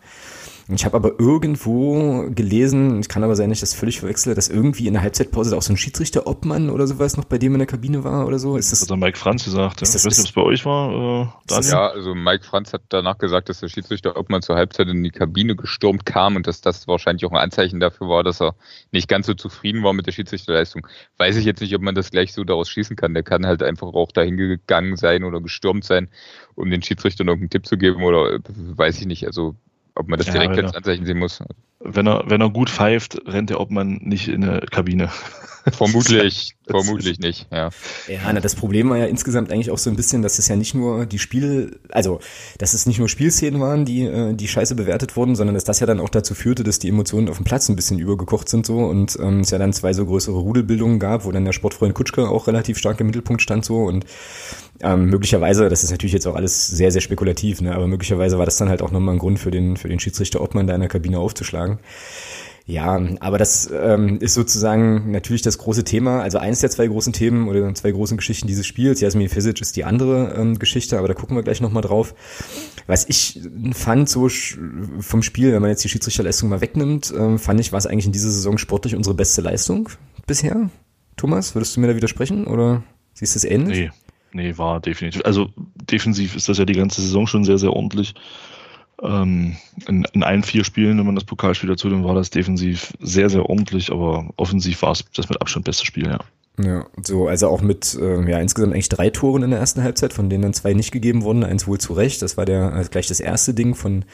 Ich 0.70 0.86
habe 0.86 0.96
aber 0.96 1.20
irgendwo 1.20 2.30
gelesen, 2.30 3.02
ich 3.02 3.10
kann 3.10 3.24
aber 3.24 3.36
sein, 3.36 3.50
dass 3.50 3.58
ich 3.58 3.62
das 3.62 3.74
völlig 3.74 4.00
verwechsle, 4.00 4.34
dass 4.34 4.48
irgendwie 4.48 4.88
in 4.88 4.94
der 4.94 5.02
Halbzeitpause 5.02 5.52
da 5.52 5.58
auch 5.58 5.62
so 5.62 5.74
ein 5.74 5.78
Schiedsrichter-Obmann 5.78 6.70
oder 6.70 6.88
sowas 6.88 7.18
noch 7.18 7.26
bei 7.26 7.38
dem 7.38 7.54
in 7.54 7.60
der 7.60 7.68
Kabine 7.68 8.04
war 8.06 8.26
oder 8.26 8.40
so. 8.40 8.56
Ist 8.56 8.72
das, 8.72 8.90
hat 8.90 8.98
Mike 8.98 9.18
Franz 9.18 9.44
gesagt. 9.44 9.82
Ja? 9.82 9.84
Ist 9.84 9.94
das, 9.94 10.02
ich 10.02 10.08
weiß 10.08 10.18
nicht, 10.20 10.26
ob 10.26 10.30
es 10.30 10.36
bei 10.36 10.42
euch 10.42 10.66
war. 10.66 11.24
Äh, 11.24 11.28
Daniel? 11.48 11.72
Ja, 11.72 11.88
also 11.88 12.16
Mike 12.16 12.46
Franz 12.46 12.72
hat 12.72 12.84
danach 12.90 13.18
gesagt, 13.18 13.50
dass 13.50 13.60
der 13.60 13.68
Schiedsrichter-Obmann 13.68 14.42
zur 14.42 14.56
Halbzeit 14.56 14.88
in 14.88 15.04
die 15.04 15.12
Kabine 15.12 15.58
gestürmt 15.58 16.06
kam 16.06 16.38
und 16.38 16.48
dass 16.48 16.62
das 16.62 16.88
wahrscheinlich 16.88 17.26
auch 17.26 17.32
ein 17.32 17.38
Anzeichen 17.38 17.82
dafür 17.82 18.08
war, 18.08 18.24
dass 18.24 18.42
er 18.42 18.56
nicht 18.92 19.10
ganz 19.10 19.28
so 19.28 19.34
zufrieden 19.34 19.84
war 19.84 19.92
mit 19.92 20.08
der 20.08 20.14
Schiedsrichterleistung. 20.14 20.88
Weiß 21.18 21.36
ich 21.36 21.46
jetzt 21.46 21.60
nicht, 21.60 21.76
ob 21.76 21.82
man 21.82 21.96
das 21.96 22.10
gleich 22.10 22.32
so 22.32 22.46
daraus 22.46 22.70
schließen 22.70 22.96
kann. 22.96 23.14
Der 23.14 23.24
kann 23.24 23.46
halt 23.46 23.62
einfach 23.64 23.88
auch 23.88 24.14
dahin 24.14 24.38
gegangen 24.38 24.96
sein 24.96 25.26
oder 25.26 25.42
gestürmt 25.42 25.84
sein, 25.84 26.10
um 26.56 26.70
den 26.70 26.82
Schiedsrichtern 26.82 27.28
irgendeinen 27.28 27.50
Tipp 27.50 27.66
zu 27.66 27.78
geben 27.78 28.04
oder 28.04 28.40
weiß 28.48 29.02
ich 29.02 29.08
nicht. 29.08 29.28
Also 29.28 29.56
ob 29.96 30.08
man 30.08 30.18
das 30.18 30.28
ja, 30.28 30.34
direkt 30.34 30.58
als 30.58 30.76
Anzeichen 30.76 31.06
sehen 31.06 31.20
muss. 31.20 31.44
Wenn 31.80 32.08
er, 32.08 32.24
wenn 32.28 32.42
er 32.42 32.50
gut 32.50 32.70
pfeift, 32.70 33.22
rennt 33.26 33.50
der 33.50 33.60
Obmann 33.60 34.00
nicht 34.02 34.28
in 34.28 34.44
eine 34.44 34.62
Kabine. 34.62 35.10
Vermutlich, 35.72 36.56
vermutlich 36.68 37.20
nicht, 37.20 37.48
ja. 37.50 37.70
Ja, 38.08 38.34
na, 38.34 38.42
das 38.42 38.56
Problem 38.56 38.90
war 38.90 38.98
ja 38.98 39.06
insgesamt 39.06 39.52
eigentlich 39.52 39.72
auch 39.72 39.78
so 39.78 39.90
ein 39.90 39.96
bisschen, 39.96 40.22
dass 40.22 40.38
es 40.38 40.50
ja 40.50 40.58
nicht 40.58 40.74
nur 40.74 41.06
die 41.06 41.20
Spiele, 41.20 41.80
also, 41.90 42.20
dass 42.58 42.74
es 42.74 42.86
nicht 42.86 43.00
nur 43.00 43.08
Spielszenen 43.08 43.62
waren, 43.62 43.86
die, 43.86 44.02
äh, 44.02 44.34
die 44.34 44.48
scheiße 44.50 44.76
bewertet 44.76 45.16
wurden, 45.16 45.36
sondern 45.36 45.54
dass 45.54 45.64
das 45.64 45.80
ja 45.80 45.88
dann 45.88 46.02
auch 46.02 46.10
dazu 46.10 46.36
führte, 46.36 46.64
dass 46.64 46.80
die 46.80 46.90
Emotionen 46.90 47.30
auf 47.30 47.38
dem 47.38 47.46
Platz 47.46 47.70
ein 47.70 47.78
bisschen 47.78 47.98
übergekocht 47.98 48.50
sind 48.50 48.66
so 48.66 48.80
und 48.80 49.18
ähm, 49.22 49.40
es 49.40 49.52
ja 49.52 49.58
dann 49.58 49.72
zwei 49.72 49.94
so 49.94 50.06
größere 50.06 50.38
Rudelbildungen 50.38 51.00
gab, 51.00 51.24
wo 51.24 51.32
dann 51.32 51.46
der 51.46 51.54
Sportfreund 51.54 51.94
Kutschke 51.94 52.28
auch 52.28 52.48
relativ 52.48 52.78
stark 52.78 53.00
im 53.00 53.08
Mittelpunkt 53.08 53.42
stand 53.42 53.64
so 53.64 53.84
und 53.84 54.06
ähm, 54.84 55.06
möglicherweise, 55.06 55.70
das 55.70 55.84
ist 55.84 55.92
natürlich 55.92 56.14
jetzt 56.14 56.28
auch 56.28 56.36
alles 56.36 56.68
sehr, 56.68 56.92
sehr 56.92 57.02
spekulativ, 57.02 57.62
ne, 57.62 57.74
aber 57.74 57.88
möglicherweise 57.88 58.38
war 58.38 58.46
das 58.46 58.58
dann 58.58 58.70
halt 58.70 58.82
auch 58.82 58.92
nochmal 58.92 59.16
ein 59.16 59.20
Grund 59.20 59.40
für 59.40 59.52
den, 59.52 59.78
für 59.78 59.88
den 59.88 60.00
Schiedsrichter 60.00 60.42
Obmann 60.42 60.68
da 60.68 60.76
in 60.76 60.82
der 60.82 60.90
Kabine 60.90 61.20
aufzuschlagen. 61.20 61.80
Ja, 62.66 63.02
aber 63.20 63.38
das 63.38 63.70
ähm, 63.74 64.20
ist 64.22 64.36
sozusagen 64.36 65.12
natürlich 65.12 65.42
das 65.42 65.58
große 65.58 65.84
Thema, 65.84 66.22
also 66.22 66.38
eines 66.38 66.60
der 66.62 66.70
zwei 66.70 66.88
großen 66.88 67.12
Themen 67.12 67.50
oder 67.50 67.74
zwei 67.76 67.92
großen 67.92 68.16
Geschichten 68.16 68.48
dieses 68.48 68.66
Spiels. 68.66 69.02
Jasmin 69.02 69.28
Fisic 69.28 69.60
ist 69.60 69.76
die 69.76 69.84
andere 69.84 70.34
ähm, 70.38 70.58
Geschichte, 70.60 70.98
aber 70.98 71.10
da 71.10 71.14
gucken 71.14 71.36
wir 71.36 71.44
gleich 71.44 71.60
nochmal 71.60 71.84
drauf. 71.84 72.16
Was 72.88 73.08
ich 73.10 73.42
fand, 73.74 74.08
so 74.08 74.30
vom 75.00 75.24
Spiel, 75.24 75.52
wenn 75.52 75.62
man 75.62 75.72
jetzt 75.72 75.84
die 75.84 75.90
Schiedsrichterleistung 75.90 76.48
mal 76.48 76.62
wegnimmt, 76.62 77.14
ähm, 77.18 77.38
fand 77.38 77.60
ich, 77.60 77.74
war 77.74 77.80
es 77.80 77.86
eigentlich 77.86 78.06
in 78.06 78.14
dieser 78.14 78.32
Saison 78.32 78.58
sportlich 78.58 78.96
unsere 78.96 79.14
beste 79.14 79.42
Leistung 79.42 79.90
bisher. 80.26 80.70
Thomas, 81.18 81.56
würdest 81.56 81.76
du 81.76 81.82
mir 81.82 81.88
da 81.88 81.96
widersprechen 81.98 82.48
oder 82.48 82.82
siehst 83.14 83.36
du 83.36 83.40
es 83.40 83.44
ähnlich? 83.44 83.78
Nee, 83.78 83.92
nee, 84.34 84.58
war 84.58 84.80
definitiv. 84.80 85.22
Also 85.26 85.50
defensiv 85.76 86.36
ist 86.36 86.50
das 86.50 86.58
ja 86.58 86.66
die 86.66 86.74
ganze 86.74 87.02
Saison 87.02 87.28
schon 87.28 87.44
sehr, 87.44 87.58
sehr 87.58 87.74
ordentlich. 87.74 88.14
Ähm, 89.02 89.58
in, 89.88 90.06
in, 90.14 90.24
allen 90.24 90.44
vier 90.44 90.64
Spielen, 90.64 90.98
wenn 90.98 91.06
man 91.06 91.16
das 91.16 91.24
Pokalspiel 91.24 91.70
dazu 91.70 91.88
nimmt, 91.88 92.06
war 92.06 92.16
das 92.16 92.30
defensiv 92.30 92.94
sehr, 93.00 93.30
sehr 93.30 93.50
ordentlich, 93.50 93.92
aber 93.92 94.30
offensiv 94.38 94.82
war 94.82 94.92
es 94.92 95.04
das 95.16 95.30
mit 95.30 95.42
Abstand 95.42 95.66
beste 95.66 95.86
Spiel, 95.86 96.06
ja. 96.06 96.20
Ja, 96.60 96.86
so, 97.02 97.28
also 97.28 97.48
auch 97.48 97.62
mit 97.62 97.98
ähm, 98.00 98.28
ja 98.28 98.38
insgesamt 98.40 98.74
eigentlich 98.74 98.90
drei 98.90 99.10
Toren 99.10 99.42
in 99.42 99.50
der 99.50 99.60
ersten 99.60 99.82
Halbzeit, 99.82 100.14
von 100.14 100.30
denen 100.30 100.44
dann 100.44 100.54
zwei 100.54 100.74
nicht 100.74 100.92
gegeben 100.92 101.24
wurden, 101.24 101.44
eins 101.44 101.66
wohl 101.66 101.80
zu 101.80 101.94
Recht. 101.94 102.22
Das 102.22 102.38
war 102.38 102.46
der 102.46 102.74
also 102.74 102.92
gleich 102.92 103.08
das 103.08 103.20
erste 103.20 103.56
Ding 103.56 103.74
von 103.74 104.06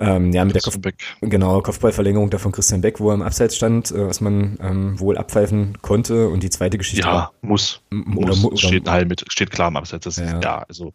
ähm, 0.00 0.32
ja, 0.32 0.44
mit 0.44 0.54
der 0.54 0.62
Kopf 0.62 0.78
genau, 1.20 1.60
Kopfballverlängerung 1.60 2.30
da 2.30 2.38
von 2.38 2.52
Christian 2.52 2.80
Beck, 2.80 3.00
wo 3.00 3.10
er 3.10 3.14
im 3.14 3.22
Abseits 3.22 3.54
stand, 3.54 3.90
äh, 3.90 4.06
was 4.06 4.20
man 4.20 4.58
ähm, 4.62 4.98
wohl 4.98 5.18
abpfeifen 5.18 5.78
konnte. 5.82 6.28
Und 6.28 6.42
die 6.42 6.50
zweite 6.50 6.78
Geschichte. 6.78 7.06
Ja, 7.06 7.30
muss. 7.42 7.82
Oder, 8.16 8.34
muss. 8.34 8.44
Oder, 8.44 8.56
steht, 8.56 8.88
halt 8.88 9.08
mit, 9.08 9.24
steht 9.28 9.50
klar 9.50 9.68
im 9.68 9.76
Abseits. 9.76 10.04
Das 10.04 10.16
ja. 10.16 10.24
Ist, 10.24 10.44
ja, 10.44 10.64
also 10.66 10.94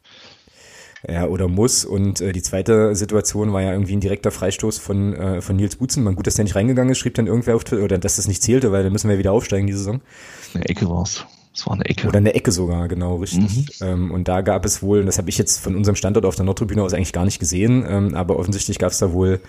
ja, 1.08 1.28
oder 1.28 1.48
muss. 1.48 1.86
Und 1.86 2.20
äh, 2.22 2.32
die 2.32 2.42
zweite 2.42 2.96
Situation 2.96 3.54
war 3.54 3.62
ja 3.62 3.72
irgendwie 3.72 3.96
ein 3.96 4.00
direkter 4.00 4.32
Freistoß 4.32 4.80
von, 4.80 5.14
äh, 5.14 5.42
von 5.42 5.56
Nils 5.56 5.76
Butzen. 5.76 6.04
Man 6.04 6.16
gut, 6.16 6.26
dass 6.26 6.36
der 6.36 6.46
nicht 6.46 6.56
reingegangen 6.56 6.92
ist, 6.92 6.98
schrieb 6.98 7.14
dann 7.14 7.28
irgendwer 7.28 7.56
auf 7.56 7.64
Twitter, 7.64 7.84
oder 7.84 7.98
dass 8.00 8.16
das 8.16 8.28
nicht 8.28 8.42
zählte, 8.42 8.72
weil 8.72 8.84
dann 8.84 8.92
müssen 8.92 9.10
wir 9.10 9.20
wieder 9.20 9.32
aufsteigen 9.32 9.68
die 9.68 9.74
Saison. 9.74 10.02
Eine 10.54 10.66
Ecke 10.68 10.90
war's. 10.90 11.26
Es 11.56 11.66
war 11.66 11.74
eine 11.74 11.86
Ecke. 11.86 12.08
Oder 12.08 12.18
eine 12.18 12.36
Ecke 12.36 12.52
sogar, 12.52 12.88
genau, 12.90 13.16
richtig. 13.16 13.80
Mhm. 13.80 13.88
Ähm, 13.88 14.12
und 14.12 14.28
da 14.28 14.42
gab 14.42 14.66
es 14.66 14.84
wohl, 14.84 15.06
das 15.06 15.18
habe 15.18 15.30
ich 15.30 15.38
jetzt 15.38 15.60
von 15.60 15.76
unserem 15.76 15.96
Standort 15.96 16.26
auf 16.26 16.36
der 16.36 16.44
Nordtribüne 16.44 16.84
aus 16.84 16.94
eigentlich 16.94 17.14
gar 17.14 17.24
nicht 17.24 17.40
gesehen, 17.40 17.86
ähm, 17.88 18.14
aber 18.14 18.38
offensichtlich 18.38 18.78
gab 18.78 18.92
es 18.92 18.98
da 18.98 19.14
wohl 19.14 19.40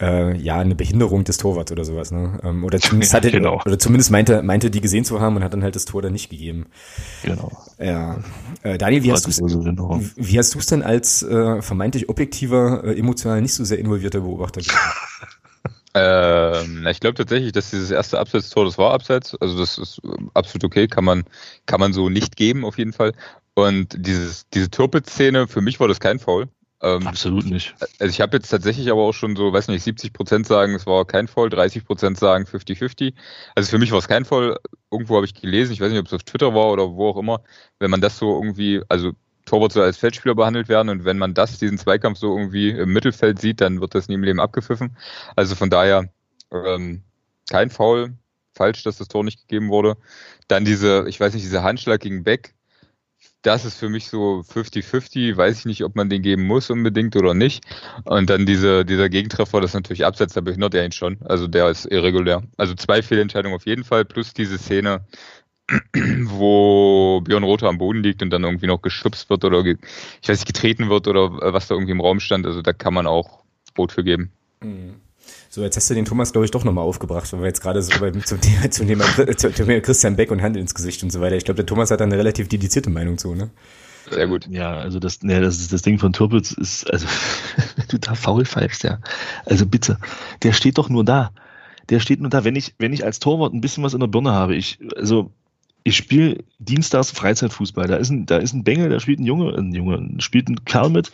äh, 0.00 0.36
ja 0.36 0.58
eine 0.58 0.74
Behinderung 0.74 1.24
des 1.24 1.38
Torwarts 1.38 1.72
oder 1.72 1.84
sowas, 1.84 2.10
ne? 2.10 2.38
Ähm, 2.42 2.62
oder 2.64 2.78
zumindest 2.80 3.14
hatte, 3.14 3.30
genau. 3.30 3.60
oder 3.64 3.78
zumindest 3.78 4.10
meinte 4.10 4.42
meinte 4.42 4.70
die 4.70 4.82
gesehen 4.82 5.04
zu 5.04 5.20
haben 5.20 5.36
und 5.36 5.44
hat 5.44 5.54
dann 5.54 5.62
halt 5.62 5.76
das 5.76 5.86
Tor 5.86 6.02
dann 6.02 6.12
nicht 6.12 6.28
gegeben. 6.28 6.66
Genau. 7.22 7.50
Ja. 7.78 8.18
Äh, 8.62 8.76
Daniel, 8.76 9.02
wie 9.02 9.12
hast, 9.12 9.26
wie 9.26 10.38
hast 10.38 10.54
du 10.54 10.58
es 10.58 10.66
denn 10.66 10.82
als 10.82 11.22
äh, 11.22 11.62
vermeintlich 11.62 12.08
objektiver, 12.10 12.84
äh, 12.84 12.98
emotional 12.98 13.40
nicht 13.40 13.54
so 13.54 13.64
sehr 13.64 13.78
involvierter 13.78 14.20
Beobachter 14.20 14.60
Ähm, 15.94 16.86
ich 16.88 17.00
glaube 17.00 17.14
tatsächlich, 17.14 17.52
dass 17.52 17.70
dieses 17.70 17.90
erste 17.90 18.18
Abseits-Tor, 18.18 18.64
das 18.64 18.78
war 18.78 18.92
Abseits. 18.92 19.34
Also 19.36 19.58
das 19.58 19.78
ist 19.78 20.02
absolut 20.34 20.64
okay, 20.64 20.88
kann 20.88 21.04
man, 21.04 21.24
kann 21.66 21.80
man 21.80 21.92
so 21.92 22.08
nicht 22.08 22.36
geben 22.36 22.64
auf 22.64 22.78
jeden 22.78 22.92
Fall. 22.92 23.12
Und 23.54 23.94
dieses, 23.96 24.48
diese 24.48 24.70
Türpitz-Szene, 24.70 25.46
für 25.46 25.60
mich 25.60 25.78
war 25.78 25.86
das 25.86 26.00
kein 26.00 26.18
Foul. 26.18 26.48
Ähm, 26.82 27.06
Absolut 27.06 27.46
nicht. 27.46 27.74
Also 27.98 28.10
ich 28.10 28.20
habe 28.20 28.36
jetzt 28.36 28.48
tatsächlich 28.48 28.90
aber 28.90 29.02
auch 29.02 29.14
schon 29.14 29.36
so, 29.36 29.52
weiß 29.52 29.68
nicht, 29.68 29.82
70 29.82 30.12
Prozent 30.12 30.46
sagen, 30.46 30.74
es 30.74 30.86
war 30.86 31.04
kein 31.06 31.28
Foul, 31.28 31.48
30 31.48 31.84
Prozent 31.86 32.18
sagen 32.18 32.44
50-50. 32.44 33.14
Also 33.54 33.70
für 33.70 33.78
mich 33.78 33.92
war 33.92 34.00
es 34.00 34.08
kein 34.08 34.24
Foul. 34.24 34.58
Irgendwo 34.90 35.16
habe 35.16 35.24
ich 35.24 35.34
gelesen, 35.34 35.72
ich 35.72 35.80
weiß 35.80 35.90
nicht, 35.90 36.00
ob 36.00 36.06
es 36.06 36.12
auf 36.12 36.24
Twitter 36.24 36.54
war 36.54 36.72
oder 36.72 36.90
wo 36.90 37.08
auch 37.08 37.16
immer, 37.16 37.42
wenn 37.78 37.90
man 37.90 38.00
das 38.00 38.18
so 38.18 38.34
irgendwie, 38.34 38.82
also 38.88 39.12
Torwart 39.44 39.72
soll 39.72 39.84
als 39.84 39.98
Feldspieler 39.98 40.34
behandelt 40.34 40.68
werden 40.68 40.88
und 40.88 41.04
wenn 41.04 41.18
man 41.18 41.34
das, 41.34 41.58
diesen 41.58 41.78
Zweikampf 41.78 42.18
so 42.18 42.36
irgendwie 42.36 42.70
im 42.70 42.92
Mittelfeld 42.92 43.40
sieht, 43.40 43.60
dann 43.60 43.80
wird 43.80 43.94
das 43.94 44.08
nie 44.08 44.14
im 44.14 44.24
Leben 44.24 44.40
abgepfiffen. 44.40 44.96
Also 45.36 45.54
von 45.54 45.70
daher 45.70 46.08
ähm, 46.50 47.02
kein 47.50 47.70
Foul, 47.70 48.14
falsch, 48.54 48.82
dass 48.84 48.98
das 48.98 49.08
Tor 49.08 49.24
nicht 49.24 49.40
gegeben 49.40 49.68
wurde. 49.68 49.96
Dann 50.48 50.64
diese, 50.64 51.04
ich 51.08 51.20
weiß 51.20 51.34
nicht, 51.34 51.44
dieser 51.44 51.62
Handschlag 51.62 52.00
gegen 52.00 52.24
Beck, 52.24 52.54
das 53.42 53.64
ist 53.66 53.78
für 53.78 53.90
mich 53.90 54.08
so 54.08 54.42
50-50, 54.48 55.36
weiß 55.36 55.58
ich 55.58 55.64
nicht, 55.66 55.84
ob 55.84 55.96
man 55.96 56.08
den 56.08 56.22
geben 56.22 56.46
muss 56.46 56.70
unbedingt 56.70 57.14
oder 57.14 57.34
nicht. 57.34 57.64
Und 58.04 58.30
dann 58.30 58.46
diese, 58.46 58.84
dieser 58.84 59.10
Gegentreffer, 59.10 59.60
das 59.60 59.70
ist 59.70 59.74
natürlich 59.74 60.06
abseits, 60.06 60.32
da 60.32 60.40
behindert 60.40 60.74
er 60.74 60.84
ihn 60.84 60.92
schon. 60.92 61.18
Also 61.22 61.46
der 61.46 61.68
ist 61.68 61.84
irregulär. 61.84 62.42
Also 62.56 62.74
zwei 62.74 63.02
Fehlentscheidungen 63.02 63.54
auf 63.54 63.66
jeden 63.66 63.84
Fall, 63.84 64.04
plus 64.06 64.32
diese 64.32 64.56
Szene, 64.56 65.06
wo 66.24 67.22
Björn 67.22 67.44
Rother 67.44 67.68
am 67.68 67.78
Boden 67.78 68.02
liegt 68.02 68.22
und 68.22 68.30
dann 68.30 68.44
irgendwie 68.44 68.66
noch 68.66 68.82
geschubst 68.82 69.30
wird 69.30 69.44
oder 69.44 69.64
ich 69.64 69.78
weiß 70.28 70.40
nicht, 70.40 70.46
getreten 70.46 70.90
wird 70.90 71.08
oder 71.08 71.32
was 71.52 71.68
da 71.68 71.74
irgendwie 71.74 71.92
im 71.92 72.00
Raum 72.00 72.20
stand. 72.20 72.46
Also 72.46 72.60
da 72.60 72.72
kann 72.72 72.92
man 72.92 73.06
auch 73.06 73.44
Rot 73.78 73.92
für 73.92 74.04
geben. 74.04 74.30
Mhm. 74.60 74.96
So, 75.48 75.62
jetzt 75.62 75.76
hast 75.76 75.88
du 75.88 75.94
den 75.94 76.04
Thomas, 76.04 76.32
glaube 76.32 76.44
ich, 76.44 76.50
doch 76.50 76.64
nochmal 76.64 76.84
aufgebracht, 76.84 77.32
weil 77.32 77.40
wir 77.40 77.46
jetzt 77.46 77.60
gerade 77.60 77.80
so 77.80 77.98
beim, 78.00 78.24
zum, 78.24 78.40
Thema, 78.40 78.70
zum, 78.70 78.86
Thema, 78.86 79.04
zum 79.36 79.54
Thema 79.54 79.80
Christian 79.80 80.16
Beck 80.16 80.30
und 80.30 80.42
Hand 80.42 80.56
ins 80.56 80.74
Gesicht 80.74 81.02
und 81.02 81.10
so 81.10 81.20
weiter. 81.20 81.36
Ich 81.36 81.44
glaube, 81.44 81.56
der 81.56 81.66
Thomas 81.66 81.90
hat 81.90 82.00
da 82.00 82.04
eine 82.04 82.18
relativ 82.18 82.48
dedizierte 82.48 82.90
Meinung 82.90 83.18
zu, 83.18 83.34
ne? 83.34 83.50
Sehr 84.10 84.26
gut. 84.26 84.46
Ja, 84.50 84.74
also 84.74 84.98
das, 84.98 85.20
ja, 85.22 85.40
das, 85.40 85.58
ist, 85.58 85.72
das 85.72 85.82
Ding 85.82 85.98
von 85.98 86.12
Türpitz 86.12 86.52
ist, 86.52 86.90
also, 86.90 87.06
wenn 87.76 87.86
du 87.88 87.98
da 87.98 88.14
faul 88.14 88.44
pfeifst, 88.44 88.84
ja. 88.84 88.98
Also 89.46 89.64
bitte, 89.64 89.98
der 90.42 90.52
steht 90.52 90.78
doch 90.78 90.88
nur 90.88 91.04
da. 91.04 91.30
Der 91.88 92.00
steht 92.00 92.20
nur 92.20 92.30
da, 92.30 92.44
wenn 92.44 92.56
ich, 92.56 92.74
wenn 92.78 92.92
ich 92.92 93.04
als 93.04 93.18
Torwart 93.18 93.54
ein 93.54 93.60
bisschen 93.60 93.82
was 93.82 93.94
in 93.94 94.00
der 94.00 94.06
Birne 94.06 94.32
habe. 94.32 94.56
Ich, 94.56 94.78
also, 94.96 95.30
ich 95.84 95.96
spiele 95.96 96.38
dienstags 96.58 97.10
Freizeitfußball. 97.10 97.86
Da 97.86 97.96
ist 97.96 98.10
ein, 98.10 98.26
da 98.26 98.38
ist 98.38 98.54
ein 98.54 98.64
Bengel, 98.64 98.88
da 98.88 98.98
spielt 98.98 99.20
ein 99.20 99.26
Junge, 99.26 99.54
ein 99.56 99.72
Junge, 99.72 100.20
spielt 100.20 100.48
ein 100.48 100.64
Kerl 100.64 100.88
mit, 100.88 101.12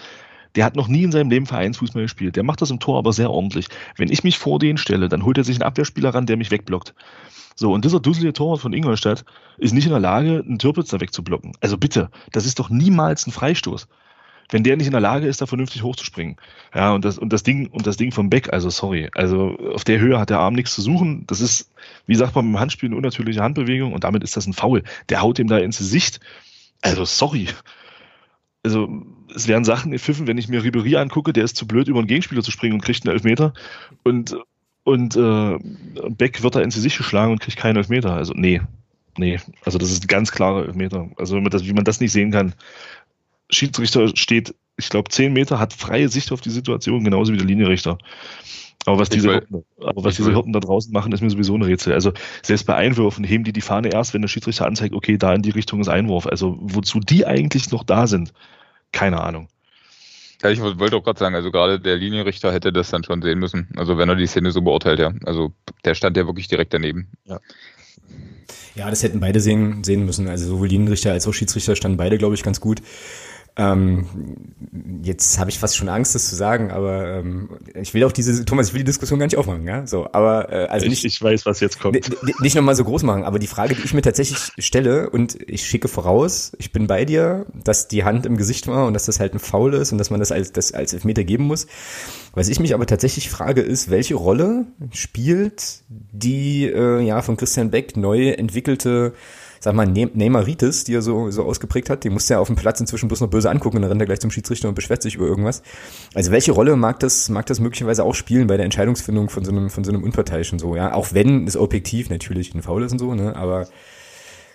der 0.55 0.65
hat 0.65 0.77
noch 0.77 0.89
nie 0.89 1.03
in 1.03 1.13
seinem 1.13 1.31
Leben 1.31 1.47
Vereinsfußball 1.47 2.03
gespielt. 2.03 2.37
Der 2.37 2.45
macht 2.45 2.63
das 2.63 2.71
im 2.71 2.81
Tor 2.81 2.99
aber 2.99 3.13
sehr 3.13 3.31
ordentlich. 3.31 3.67
Wenn 3.97 4.11
ich 4.11 4.25
mich 4.25 4.39
vor 4.39 4.59
den 4.59 4.79
stelle, 4.79 5.09
dann 5.09 5.25
holt 5.25 5.39
er 5.39 5.45
sich 5.45 5.57
einen 5.57 5.65
Abwehrspieler 5.65 6.15
ran, 6.15 6.27
der 6.27 6.37
mich 6.37 6.51
wegblockt. 6.51 6.95
So, 7.57 7.73
und 7.73 7.85
dieser 7.85 8.01
dusselige 8.01 8.33
Torwart 8.33 8.61
von 8.61 8.73
Ingolstadt 8.73 9.25
ist 9.59 9.75
nicht 9.75 9.85
in 9.85 9.91
der 9.91 10.01
Lage, 10.01 10.43
einen 10.47 10.59
Türpitz 10.59 10.89
da 10.89 11.01
wegzublocken. 11.01 11.53
Also 11.61 11.77
bitte, 11.77 12.09
das 12.33 12.47
ist 12.47 12.59
doch 12.59 12.71
niemals 12.71 13.27
ein 13.27 13.33
Freistoß 13.33 13.87
wenn 14.51 14.65
der 14.65 14.77
nicht 14.77 14.87
in 14.87 14.93
der 14.93 15.01
Lage 15.01 15.27
ist, 15.27 15.41
da 15.41 15.47
vernünftig 15.47 15.83
hochzuspringen. 15.83 16.37
Ja, 16.75 16.93
und 16.93 17.05
das, 17.05 17.19
und 17.19 17.33
das 17.33 17.43
Ding, 17.43 17.69
und 17.69 17.87
das 17.87 17.97
Ding 17.97 18.13
vom 18.13 18.31
Beck, 18.31 18.53
also 18.53 18.71
sorry, 18.71 19.11
also 19.15 19.57
auf 19.73 19.85
der 19.85 20.01
Höhe 20.01 20.19
hat 20.19 20.31
der 20.31 20.41
Arm 20.41 20.55
nichts 20.55 20.75
zu 20.75 20.83
suchen. 20.83 21.25
Das 21.27 21.41
ist, 21.41 21.71
wie 22.07 22.15
sagt 22.15 22.35
man, 22.35 22.51
beim 22.53 22.61
Handspiel 22.61 22.89
eine 22.89 22.97
unnatürliche 22.97 23.43
Handbewegung 23.43 23.93
und 23.93 24.05
damit 24.05 24.25
ist 24.25 24.37
das 24.37 24.47
ein 24.47 24.53
Foul. 24.53 24.83
Der 25.09 25.23
haut 25.23 25.39
ihm 25.39 25.49
da 25.49 25.59
ins 25.59 25.79
Gesicht. 25.79 26.21
Also 26.83 27.05
sorry. 27.05 27.49
Also, 28.63 28.89
es 29.35 29.49
werden 29.49 29.65
Sachen 29.65 29.91
gepfiffen, 29.91 30.27
wenn 30.27 30.37
ich 30.37 30.49
mir 30.49 30.63
Ribery 30.63 30.97
angucke, 30.97 31.33
der 31.33 31.45
ist 31.45 31.57
zu 31.57 31.67
blöd, 31.67 31.89
über 31.89 31.99
einen 31.99 32.09
Gegenspieler 32.09 32.43
zu 32.43 32.51
springen 32.51 32.75
und 32.75 32.83
kriegt 32.83 33.07
einen 33.07 33.15
Elfmeter. 33.15 33.55
Und, 34.03 34.37
und 34.85 35.17
äh, 35.17 35.59
Beck 36.11 36.43
wird 36.43 36.57
da 36.57 36.61
ins 36.61 36.75
Gesicht 36.75 36.99
geschlagen 36.99 37.33
und 37.33 37.41
kriegt 37.41 37.57
keinen 37.57 37.77
Elfmeter. 37.77 38.13
Also, 38.13 38.35
nee, 38.35 38.61
nee. 39.17 39.39
Also, 39.65 39.79
das 39.79 39.91
ist 39.91 40.05
ein 40.05 40.09
ganz 40.09 40.31
klarer 40.31 40.67
Elfmeter. 40.67 41.09
Also, 41.17 41.37
wenn 41.37 41.43
man 41.43 41.51
das, 41.51 41.65
wie 41.65 41.73
man 41.73 41.85
das 41.85 42.01
nicht 42.01 42.13
sehen 42.13 42.33
kann, 42.33 42.55
Schiedsrichter 43.51 44.09
steht, 44.17 44.55
ich 44.77 44.89
glaube, 44.89 45.11
zehn 45.11 45.33
Meter, 45.33 45.59
hat 45.59 45.73
freie 45.73 46.09
Sicht 46.09 46.33
auf 46.33 46.41
die 46.41 46.51
Situation, 46.51 47.05
genauso 47.05 47.33
wie 47.33 47.37
der 47.37 47.47
Linienrichter. 47.47 47.99
Aber 48.87 48.99
was 48.99 49.11
diese, 49.11 49.31
Hirten, 49.31 49.63
aber 49.79 50.05
was 50.05 50.17
diese 50.17 50.33
Hirten 50.33 50.55
da 50.55 50.61
draußen 50.61 50.93
machen, 50.93 51.13
ist 51.13 51.21
mir 51.21 51.29
sowieso 51.29 51.55
ein 51.55 51.63
Rätsel. 51.63 51.93
Also 51.93 52.13
selbst 52.43 52.65
bei 52.65 52.75
Einwürfen 52.75 53.25
heben 53.25 53.45
die 53.45 53.53
die 53.53 53.61
Fahne 53.61 53.93
erst, 53.93 54.15
wenn 54.15 54.23
der 54.23 54.29
Schiedsrichter 54.29 54.67
anzeigt, 54.67 54.95
okay, 54.95 55.19
da 55.19 55.35
in 55.35 55.43
die 55.43 55.51
Richtung 55.51 55.81
ist 55.81 55.89
Einwurf. 55.89 56.27
Also 56.27 56.57
wozu 56.61 56.99
die 57.01 57.27
eigentlich 57.27 57.71
noch 57.73 57.85
da 57.85 58.07
sind, 58.07 58.33
keine 58.93 59.21
Ahnung. 59.21 59.49
Ja, 60.43 60.49
ich 60.49 60.61
wollte 60.61 60.97
auch 60.97 61.05
gerade 61.05 61.19
sagen, 61.19 61.35
also 61.35 61.51
gerade 61.51 61.79
der 61.79 61.97
Linienrichter 61.97 62.51
hätte 62.51 62.73
das 62.73 62.89
dann 62.89 63.05
schon 63.05 63.21
sehen 63.21 63.39
müssen. 63.39 63.69
Also 63.77 63.99
wenn 63.99 64.09
er 64.09 64.17
die 64.17 64.27
Szene 64.27 64.51
so 64.51 64.63
beurteilt, 64.63 64.99
ja. 64.99 65.13
Also 65.25 65.53
der 65.85 65.95
stand 65.95 66.17
ja 66.17 66.27
wirklich 66.27 66.49
direkt 66.49 66.73
daneben. 66.73 67.09
Ja. 67.27 67.39
Ja, 68.75 68.89
das 68.89 69.03
hätten 69.03 69.21
beide 69.21 69.41
sehen, 69.41 69.85
sehen 69.85 70.07
müssen. 70.07 70.29
Also 70.29 70.47
sowohl 70.47 70.69
Linienrichter 70.69 71.13
als 71.13 71.27
auch 71.27 71.35
Schiedsrichter 71.35 71.77
standen 71.77 71.99
beide, 71.99 72.17
glaube 72.17 72.35
ich, 72.35 72.43
ganz 72.43 72.61
gut. 72.61 72.81
Ähm, 73.57 74.07
jetzt 75.03 75.39
habe 75.39 75.51
ich 75.51 75.59
fast 75.59 75.77
schon 75.77 75.89
Angst, 75.89 76.15
das 76.15 76.29
zu 76.29 76.37
sagen, 76.37 76.71
aber 76.71 77.19
ähm, 77.19 77.51
ich 77.75 77.93
will 77.95 78.05
auch 78.05 78.13
diese, 78.13 78.45
Thomas, 78.45 78.69
ich 78.69 78.75
will 78.75 78.81
die 78.81 78.87
Diskussion 78.87 79.19
gar 79.19 79.27
nicht 79.27 79.37
aufmachen, 79.37 79.67
ja. 79.67 79.87
So, 79.87 80.09
aber 80.13 80.53
äh, 80.53 80.67
also 80.67 80.87
nicht, 80.87 81.05
ich, 81.05 81.15
ich 81.15 81.23
weiß, 81.23 81.47
was 81.47 81.61
jetzt 81.61 81.81
kommt. 81.81 81.99
Nicht 82.41 82.55
nochmal 82.55 82.77
so 82.77 82.85
groß 82.85 83.03
machen, 83.03 83.25
aber 83.25 83.39
die 83.39 83.47
Frage, 83.47 83.75
die 83.75 83.83
ich 83.83 83.93
mir 83.93 84.03
tatsächlich 84.03 84.53
stelle, 84.59 85.11
und 85.11 85.39
ich 85.49 85.67
schicke 85.67 85.89
voraus, 85.89 86.53
ich 86.59 86.73
bin 86.73 86.87
bei 86.87 87.05
dir, 87.05 87.47
dass 87.53 87.89
die 87.89 88.05
Hand 88.05 88.25
im 88.25 88.37
Gesicht 88.37 88.67
war 88.69 88.87
und 88.87 88.95
dass 88.95 89.07
das 89.07 89.21
halt 89.21 89.35
ein 89.35 89.41
Foul 89.41 89.75
ist 89.75 89.93
und 89.93 89.99
dass 89.99 90.11
man 90.11 90.21
das 90.21 90.33
als, 90.33 90.53
das 90.53 90.73
als 90.73 90.93
Elfmeter 90.93 91.25
geben 91.25 91.45
muss. 91.45 91.67
Was 92.35 92.49
ich 92.49 92.61
mich 92.61 92.75
aber 92.75 92.87
tatsächlich 92.87 93.31
frage, 93.31 93.61
ist, 93.61 93.91
welche 93.91 94.15
Rolle 94.15 94.67
spielt 94.93 95.81
die 95.89 96.67
äh, 96.67 97.01
ja 97.01 97.23
von 97.23 97.37
Christian 97.37 97.71
Beck 97.71 97.97
neu 97.97 98.31
entwickelte 98.31 99.13
sag 99.63 99.75
mal, 99.75 99.87
ne 99.87 100.11
Neymaritis, 100.13 100.85
die 100.85 100.95
er 100.95 101.03
so, 101.03 101.31
so 101.31 101.45
ausgeprägt 101.45 101.91
hat, 101.91 102.03
die 102.05 102.11
musste 102.11 102.35
er 102.35 102.41
auf 102.41 102.47
dem 102.47 102.57
Platz 102.57 102.81
inzwischen 102.81 103.09
bloß 103.09 103.21
noch 103.21 103.29
böse 103.29 103.51
angucken 103.51 103.77
und 103.77 103.83
dann 103.83 103.91
rennt 103.91 104.03
er 104.03 104.07
gleich 104.07 104.21
zum 104.21 104.31
Schiedsrichter 104.31 104.69
und 104.69 104.75
beschwert 104.75 105.03
sich 105.03 105.17
über 105.17 105.27
irgendwas. 105.27 105.63
Also 106.15 106.33
welche 106.33 106.53
Rolle 106.53 106.75
mag 106.77 106.99
das, 107.01 107.29
mag 107.29 107.45
das 107.45 107.61
möglicherweise 107.61 108.03
auch 108.03 108.15
spielen 108.15 108.47
bei 108.47 108.57
der 108.57 108.65
Entscheidungsfindung 108.65 109.29
von 109.29 109.45
so 109.45 109.53
einem, 109.53 109.69
von 109.69 109.85
so 109.85 109.93
einem 109.93 110.03
Unparteiischen 110.03 110.59
so, 110.59 110.75
ja? 110.75 110.95
Auch 110.95 111.13
wenn 111.13 111.47
es 111.47 111.59
objektiv 111.59 112.09
natürlich 112.09 112.55
ein 112.55 112.63
Foul 112.63 112.85
ist 112.85 112.93
und 112.93 112.99
so, 112.99 113.15
ne, 113.15 113.37
aber, 113.37 113.69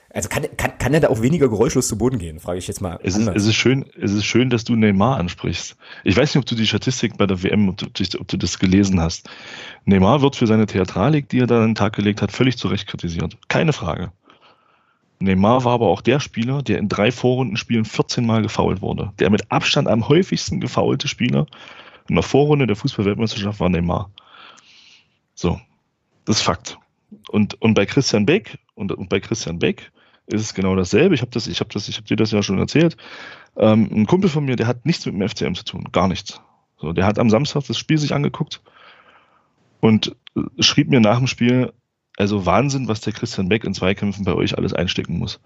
also 0.10 0.28
kann, 0.28 0.46
kann, 0.58 0.76
kann 0.80 0.94
er 0.96 1.02
da 1.02 1.10
auch 1.10 1.22
weniger 1.22 1.50
geräuschlos 1.50 1.88
zu 1.88 2.00
Boden 2.00 2.18
gehen, 2.18 2.40
frage 2.40 2.58
ich 2.58 2.68
jetzt 2.68 2.82
mal. 2.82 2.98
Es 3.04 3.16
ist, 3.16 3.28
es 3.28 3.46
ist, 3.46 3.56
schön, 3.56 3.86
es 4.02 4.12
ist 4.12 4.26
schön, 4.26 4.50
dass 4.50 4.64
du 4.64 4.76
Neymar 4.76 5.18
ansprichst. 5.18 5.78
Ich 6.04 6.18
weiß 6.18 6.34
nicht, 6.34 6.42
ob 6.42 6.48
du 6.48 6.56
die 6.56 6.66
Statistik 6.66 7.16
bei 7.18 7.28
der 7.28 7.44
WM, 7.44 7.70
ob 7.70 7.78
du, 7.78 7.86
ob 8.20 8.28
du 8.28 8.38
das 8.38 8.58
gelesen 8.58 9.00
hast. 9.00 9.30
Neymar 9.84 10.24
wird 10.24 10.36
für 10.36 10.48
seine 10.48 10.66
Theatralik, 10.66 11.30
die 11.30 11.42
er 11.42 11.48
da 11.48 11.58
an 11.58 11.70
den 11.70 11.76
Tag 11.76 11.94
gelegt 11.94 12.24
hat, 12.24 12.32
völlig 12.32 12.58
zu 12.58 12.70
Recht 12.70 12.88
kritisiert. 12.88 13.38
Keine 13.50 13.72
Frage. 13.72 14.12
Neymar 15.20 15.64
war 15.64 15.74
aber 15.74 15.88
auch 15.88 16.02
der 16.02 16.20
Spieler, 16.20 16.62
der 16.62 16.80
in 16.80 16.90
drei 16.90 17.12
Vorrundenspielen 17.12 17.86
14 17.86 18.26
Mal 18.26 18.42
gefoult 18.42 18.82
wurde. 18.82 19.14
Der 19.20 19.30
mit 19.30 19.52
Abstand 19.52 19.88
am 19.88 20.08
häufigsten 20.08 20.60
gefaulte 20.60 21.08
Spieler 21.08 21.46
in 22.08 22.16
der 22.16 22.24
Vorrunde 22.24 22.68
der 22.68 22.76
Fußballweltmeisterschaft 22.76 23.60
war 23.60 23.70
Neymar. 23.70 24.12
So, 25.34 25.60
das 26.26 26.38
ist 26.38 26.44
Fakt. 26.44 26.78
Und, 27.30 27.60
und 27.62 27.74
bei 27.74 27.86
Christian 27.86 28.26
Beck, 28.26 28.60
und, 28.76 28.92
und 28.92 29.10
bei 29.10 29.20
Christian 29.20 29.60
Beck 29.60 29.92
ist 30.28 30.42
es 30.42 30.54
genau 30.54 30.76
dasselbe. 30.76 31.16
Ich 31.16 31.22
habe 31.22 31.32
das, 31.32 31.48
ich 31.48 31.60
habe 31.60 31.70
das, 31.74 31.88
ich 31.88 31.98
habe 31.98 32.08
dir 32.08 32.18
das 32.18 32.32
ja 32.32 32.44
schon 32.44 32.60
erzählt. 32.60 32.98
Ähm, 33.58 33.90
ein 33.92 34.06
Kumpel 34.06 34.30
von 34.30 34.46
mir, 34.46 34.56
der 34.56 34.68
hat 34.68 34.86
nichts 34.86 35.06
mit 35.06 35.16
dem 35.16 35.28
FCM 35.28 35.56
zu 35.56 35.64
tun, 35.64 35.86
gar 35.92 36.08
nichts. 36.08 36.42
So, 36.78 36.94
der 36.94 37.06
hat 37.06 37.20
am 37.20 37.30
Samstag 37.30 37.64
das 37.68 37.78
Spiel 37.78 37.98
sich 37.98 38.14
angeguckt 38.14 38.62
und 39.80 40.16
schrieb 40.60 40.90
mir 40.90 41.00
nach 41.00 41.18
dem 41.18 41.28
Spiel, 41.28 41.72
also 42.18 42.46
Wahnsinn, 42.46 42.88
was 42.88 43.02
der 43.02 43.14
Christian 43.14 43.50
Beck 43.50 43.64
in 43.64 43.74
Zweikämpfen 43.74 44.24
bei 44.24 44.34
euch 44.34 44.58
alles 44.58 44.74
einstecken 44.74 45.18
muss. 45.18 45.40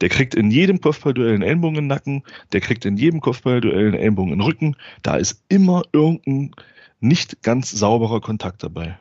Der 0.00 0.08
kriegt 0.08 0.34
in 0.34 0.50
jedem 0.50 0.80
Kopfballduell 0.80 1.34
einen 1.34 1.42
Ellenbogen 1.42 1.76
in 1.76 1.84
den 1.84 1.88
Nacken, 1.88 2.22
der 2.52 2.60
kriegt 2.60 2.84
in 2.84 2.96
jedem 2.96 3.20
Kopfballduell 3.20 3.86
einen 3.86 3.94
Ellenbogen 3.94 4.32
in 4.32 4.38
den 4.38 4.44
Rücken. 4.44 4.76
Da 5.02 5.16
ist 5.16 5.42
immer 5.48 5.82
irgendein 5.92 6.52
nicht 7.00 7.42
ganz 7.42 7.70
sauberer 7.70 8.20
Kontakt 8.20 8.62
dabei. 8.62 8.98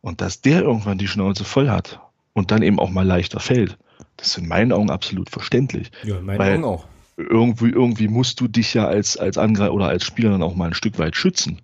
Und 0.00 0.20
dass 0.20 0.40
der 0.40 0.62
irgendwann 0.62 0.98
die 0.98 1.08
Schnauze 1.08 1.44
voll 1.44 1.68
hat 1.68 2.00
und 2.32 2.50
dann 2.50 2.62
eben 2.62 2.78
auch 2.78 2.90
mal 2.90 3.06
leichter 3.06 3.40
fällt, 3.40 3.76
das 4.16 4.28
ist 4.28 4.38
in 4.38 4.48
meinen 4.48 4.72
Augen 4.72 4.90
absolut 4.90 5.28
verständlich. 5.28 5.90
Ja, 6.04 6.18
in 6.18 6.24
meinen 6.24 6.40
Augen 6.40 6.64
auch. 6.64 6.86
Irgendwie, 7.18 7.70
irgendwie 7.70 8.08
musst 8.08 8.40
du 8.40 8.48
dich 8.48 8.74
ja 8.74 8.86
als, 8.86 9.16
als 9.16 9.38
Angreifer 9.38 9.72
oder 9.72 9.88
als 9.88 10.04
Spieler 10.04 10.30
dann 10.30 10.42
auch 10.42 10.54
mal 10.54 10.66
ein 10.66 10.74
Stück 10.74 10.98
weit 10.98 11.16
schützen. 11.16 11.60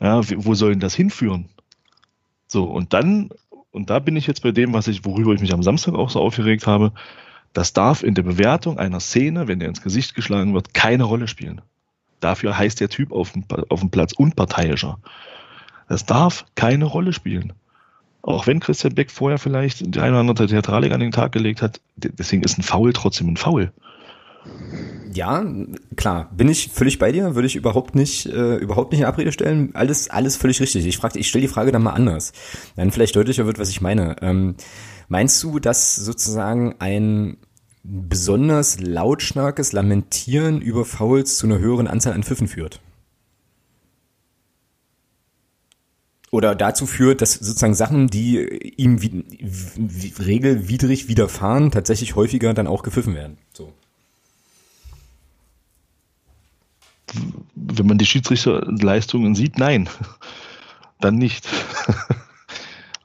Ja, 0.00 0.22
wo 0.36 0.54
soll 0.54 0.70
denn 0.70 0.80
das 0.80 0.94
hinführen? 0.94 1.48
So, 2.50 2.64
und 2.64 2.94
dann, 2.94 3.30
und 3.70 3.90
da 3.90 4.00
bin 4.00 4.16
ich 4.16 4.26
jetzt 4.26 4.42
bei 4.42 4.50
dem, 4.50 4.72
was 4.72 4.88
ich, 4.88 5.04
worüber 5.04 5.32
ich 5.32 5.40
mich 5.40 5.52
am 5.52 5.62
Samstag 5.62 5.94
auch 5.94 6.10
so 6.10 6.18
aufgeregt 6.20 6.66
habe, 6.66 6.90
das 7.52 7.72
darf 7.72 8.02
in 8.02 8.16
der 8.16 8.24
Bewertung 8.24 8.76
einer 8.76 8.98
Szene, 8.98 9.46
wenn 9.46 9.60
der 9.60 9.68
ins 9.68 9.82
Gesicht 9.82 10.16
geschlagen 10.16 10.52
wird, 10.52 10.74
keine 10.74 11.04
Rolle 11.04 11.28
spielen. 11.28 11.60
Dafür 12.18 12.58
heißt 12.58 12.80
der 12.80 12.88
Typ 12.88 13.12
auf 13.12 13.30
dem, 13.30 13.44
auf 13.68 13.78
dem 13.78 13.90
Platz 13.90 14.12
unparteiischer. 14.12 14.98
Das 15.88 16.06
darf 16.06 16.44
keine 16.56 16.86
Rolle 16.86 17.12
spielen. 17.12 17.52
Auch 18.20 18.48
wenn 18.48 18.58
Christian 18.58 18.96
Beck 18.96 19.12
vorher 19.12 19.38
vielleicht 19.38 19.94
die 19.94 20.00
eine 20.00 20.10
oder 20.10 20.20
andere 20.20 20.46
Theatralik 20.48 20.90
an 20.90 20.98
den 20.98 21.12
Tag 21.12 21.30
gelegt 21.30 21.62
hat, 21.62 21.80
deswegen 21.94 22.42
ist 22.42 22.58
ein 22.58 22.62
Foul 22.62 22.92
trotzdem 22.92 23.28
ein 23.28 23.36
Foul. 23.36 23.72
Ja, 25.12 25.44
klar, 25.96 26.30
bin 26.36 26.48
ich 26.48 26.70
völlig 26.72 26.98
bei 26.98 27.10
dir, 27.10 27.34
würde 27.34 27.46
ich 27.46 27.56
überhaupt 27.56 27.94
nicht, 27.94 28.26
äh, 28.26 28.56
überhaupt 28.56 28.92
nicht 28.92 29.00
in 29.00 29.06
Abrede 29.06 29.32
stellen. 29.32 29.74
Alles, 29.74 30.08
alles 30.08 30.36
völlig 30.36 30.60
richtig. 30.60 30.86
Ich 30.86 30.98
frage, 30.98 31.18
ich 31.18 31.28
stelle 31.28 31.42
die 31.42 31.48
Frage 31.48 31.72
dann 31.72 31.82
mal 31.82 31.92
anders, 31.92 32.32
dann 32.76 32.92
vielleicht 32.92 33.16
deutlicher 33.16 33.46
wird, 33.46 33.58
was 33.58 33.70
ich 33.70 33.80
meine. 33.80 34.16
Ähm, 34.20 34.54
meinst 35.08 35.42
du, 35.42 35.58
dass 35.58 35.96
sozusagen 35.96 36.76
ein 36.78 37.38
besonders 37.82 38.78
lautstarkes 38.78 39.72
Lamentieren 39.72 40.60
über 40.60 40.84
Fouls 40.84 41.38
zu 41.38 41.46
einer 41.46 41.58
höheren 41.58 41.88
Anzahl 41.88 42.12
an 42.12 42.22
Pfiffen 42.22 42.46
führt? 42.46 42.80
Oder 46.30 46.54
dazu 46.54 46.86
führt, 46.86 47.20
dass 47.20 47.34
sozusagen 47.34 47.74
Sachen, 47.74 48.06
die 48.06 48.38
ihm 48.76 49.02
wie, 49.02 49.24
wie, 49.76 50.22
regelwidrig 50.22 51.08
widerfahren, 51.08 51.72
tatsächlich 51.72 52.14
häufiger 52.14 52.54
dann 52.54 52.68
auch 52.68 52.84
gepfiffen 52.84 53.16
werden. 53.16 53.38
So. 53.52 53.72
Wenn 57.54 57.86
man 57.86 57.98
die 57.98 58.06
Schiedsrichterleistungen 58.06 59.34
sieht, 59.34 59.58
nein, 59.58 59.88
dann 61.00 61.16
nicht. 61.16 61.48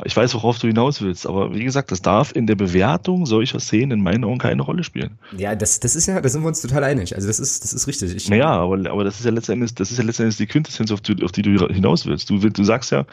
Ich 0.03 0.16
weiß, 0.16 0.34
worauf 0.34 0.60
du 0.60 0.68
hinaus 0.68 1.01
willst, 1.01 1.26
aber 1.26 1.56
wie 1.56 1.64
gesagt, 1.64 1.89
das 1.89 2.01
darf 2.01 2.36
in 2.36 2.47
der 2.47 2.56
Bewertung 2.56 3.26
solcher 3.26 3.62
Szenen 3.62 3.91
in 3.91 4.03
meinen 4.03 4.26
Augen 4.26 4.39
keine 4.39 4.62
Rolle 4.62 4.84
spielen. 4.84 5.18
Ja, 5.38 5.56
das, 5.56 5.80
das 5.80 5.95
ist 5.95 6.06
ja, 6.06 6.20
da 6.20 6.28
sind 6.28 6.41
wir 6.41 6.49
uns 6.49 6.62
total 6.62 6.84
einig. 6.84 7.16
Also 7.16 7.30
das 7.30 7.39
ist, 7.39 7.64
das 7.64 7.72
ist 7.72 7.88
richtig. 7.88 8.14
Ich, 8.14 8.30
naja, 8.30 8.49
aber, 8.49 8.76
aber 8.91 9.06
das 9.06 9.20
ist 9.20 9.26
ja 9.26 9.32
letztendlich, 9.32 9.74
das 9.74 9.91
ist 9.91 9.97
ja 9.97 10.03
letztendlich 10.03 10.36
die 10.36 10.47
Quintessenz, 10.47 10.91
auf 10.91 10.99
die, 10.99 11.24
auf 11.24 11.32
die 11.32 11.43
du 11.43 11.68
hinaus 11.70 12.06
willst. 12.06 12.30
Du, 12.30 12.38
du 12.38 12.64
sagst 12.66 12.91
ja, 12.91 13.06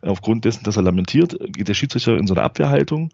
aufgrund 0.00 0.44
dessen, 0.44 0.62
dass 0.62 0.76
er 0.76 0.82
lamentiert, 0.82 1.36
geht 1.48 1.66
der 1.66 1.74
Schiedsrichter 1.74 2.16
in 2.16 2.28
so 2.28 2.34
eine 2.34 2.44
Abwehrhaltung 2.44 3.10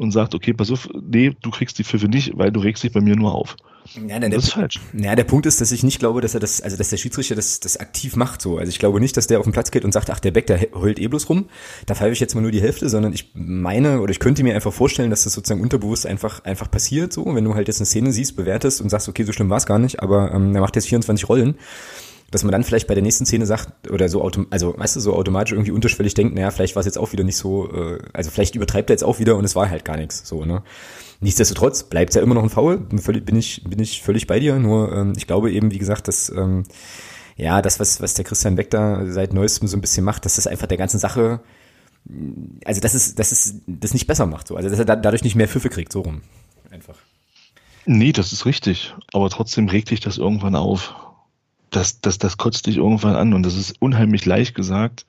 und 0.00 0.12
sagt, 0.12 0.34
okay, 0.34 0.54
pass 0.54 0.70
auf, 0.70 0.88
nee, 1.02 1.36
du 1.42 1.50
kriegst 1.50 1.78
die 1.78 1.84
Pfiffe 1.84 2.08
nicht, 2.08 2.32
weil 2.38 2.50
du 2.50 2.60
regst 2.60 2.82
dich 2.82 2.90
bei 2.90 3.02
mir 3.02 3.16
nur 3.16 3.34
auf. 3.34 3.54
Ja, 4.08 4.18
das 4.18 4.44
ist 4.44 4.52
falsch. 4.54 4.80
Ja, 4.94 5.14
der 5.14 5.24
Punkt 5.24 5.44
ist, 5.44 5.60
dass 5.60 5.72
ich 5.72 5.82
nicht 5.82 5.98
glaube, 5.98 6.22
dass 6.22 6.32
er 6.32 6.40
das, 6.40 6.62
also 6.62 6.78
dass 6.78 6.88
der 6.88 6.96
Schiedsrichter 6.96 7.34
das, 7.34 7.60
das 7.60 7.76
aktiv 7.76 8.16
macht 8.16 8.40
so. 8.40 8.56
Also 8.56 8.70
ich 8.70 8.78
glaube 8.78 8.98
nicht, 8.98 9.16
dass 9.18 9.26
der 9.26 9.40
auf 9.40 9.44
den 9.44 9.52
Platz 9.52 9.70
geht 9.70 9.84
und 9.84 9.92
sagt, 9.92 10.08
ach, 10.08 10.20
der 10.20 10.30
Beck, 10.30 10.46
der 10.46 10.68
heult 10.74 10.98
eh 10.98 11.08
bloß 11.08 11.28
rum. 11.28 11.48
Da 11.84 11.94
pfeife 11.94 12.12
ich 12.12 12.20
jetzt 12.20 12.34
mal 12.34 12.40
nur 12.40 12.50
die 12.50 12.62
Hälfte, 12.62 12.88
sondern 12.88 13.12
ich 13.12 13.30
meine 13.34 14.00
oder 14.00 14.10
ich 14.10 14.20
könnte 14.20 14.42
mir 14.42 14.54
einfach 14.54 14.72
vorstellen, 14.72 15.10
dass 15.10 15.24
das 15.24 15.34
sozusagen 15.34 15.60
unterbewusst 15.60 16.06
einfach, 16.06 16.44
einfach 16.44 16.70
passiert 16.70 17.12
so. 17.12 17.34
Wenn 17.34 17.44
du 17.44 17.54
halt 17.54 17.68
jetzt 17.68 17.80
eine 17.80 17.86
Szene 17.86 18.12
siehst, 18.12 18.36
bewertest 18.36 18.80
und 18.80 18.88
sagst, 18.88 19.08
okay, 19.08 19.24
so 19.24 19.32
schlimm 19.32 19.50
war 19.50 19.58
es 19.58 19.66
gar 19.66 19.78
nicht, 19.78 20.02
aber 20.02 20.32
ähm, 20.32 20.54
er 20.54 20.62
macht 20.62 20.76
jetzt 20.76 20.88
24 20.88 21.28
Rollen 21.28 21.56
dass 22.30 22.44
man 22.44 22.52
dann 22.52 22.62
vielleicht 22.62 22.86
bei 22.86 22.94
der 22.94 23.02
nächsten 23.02 23.26
Szene 23.26 23.46
sagt, 23.46 23.90
oder 23.90 24.08
so, 24.08 24.22
also 24.50 24.78
weißt 24.78 24.96
du, 24.96 25.00
so 25.00 25.14
automatisch 25.14 25.52
irgendwie 25.52 25.72
unterschwellig 25.72 26.14
denkt, 26.14 26.34
naja, 26.34 26.50
vielleicht 26.50 26.76
war 26.76 26.80
es 26.80 26.86
jetzt 26.86 26.98
auch 26.98 27.12
wieder 27.12 27.24
nicht 27.24 27.36
so, 27.36 27.72
äh, 27.72 27.98
also 28.12 28.30
vielleicht 28.30 28.54
übertreibt 28.54 28.90
er 28.90 28.94
jetzt 28.94 29.04
auch 29.04 29.18
wieder 29.18 29.36
und 29.36 29.44
es 29.44 29.56
war 29.56 29.68
halt 29.68 29.84
gar 29.84 29.96
nichts, 29.96 30.26
so, 30.26 30.44
ne. 30.44 30.62
Nichtsdestotrotz 31.20 31.82
bleibt 31.82 32.10
es 32.10 32.16
ja 32.16 32.22
immer 32.22 32.34
noch 32.34 32.42
ein 32.42 32.48
Foul, 32.48 32.78
bin 32.78 33.36
ich, 33.36 33.62
bin 33.64 33.78
ich 33.78 34.02
völlig 34.02 34.26
bei 34.26 34.40
dir, 34.40 34.58
nur 34.58 34.92
ähm, 34.92 35.12
ich 35.16 35.26
glaube 35.26 35.52
eben, 35.52 35.70
wie 35.70 35.78
gesagt, 35.78 36.08
dass, 36.08 36.30
ähm, 36.30 36.64
ja, 37.36 37.62
das, 37.62 37.80
was, 37.80 38.00
was 38.00 38.14
der 38.14 38.24
Christian 38.24 38.56
Beck 38.56 38.70
da 38.70 39.04
seit 39.06 39.34
neuestem 39.34 39.68
so 39.68 39.76
ein 39.76 39.80
bisschen 39.80 40.04
macht, 40.04 40.24
dass 40.24 40.36
das 40.36 40.46
einfach 40.46 40.66
der 40.66 40.78
ganzen 40.78 40.98
Sache, 40.98 41.40
also 42.64 42.80
dass 42.80 42.94
es, 42.94 43.14
dass 43.14 43.32
es 43.32 43.56
das 43.66 43.92
nicht 43.92 44.06
besser 44.06 44.26
macht, 44.26 44.48
so, 44.48 44.56
also 44.56 44.68
dass 44.68 44.78
er 44.78 44.84
da, 44.84 44.96
dadurch 44.96 45.24
nicht 45.24 45.36
mehr 45.36 45.48
Pfiffe 45.48 45.68
kriegt, 45.68 45.92
so 45.92 46.00
rum. 46.00 46.22
Einfach. 46.70 46.96
Nee, 47.86 48.12
das 48.12 48.32
ist 48.32 48.46
richtig. 48.46 48.94
Aber 49.12 49.30
trotzdem 49.30 49.68
regt 49.68 49.90
dich 49.90 50.00
das 50.00 50.18
irgendwann 50.18 50.54
auf. 50.54 50.94
Das, 51.70 52.00
das, 52.00 52.18
das 52.18 52.36
kotzt 52.36 52.66
dich 52.66 52.78
irgendwann 52.78 53.14
an 53.14 53.32
und 53.32 53.44
das 53.44 53.56
ist 53.56 53.80
unheimlich 53.80 54.26
leicht 54.26 54.54
gesagt, 54.54 55.06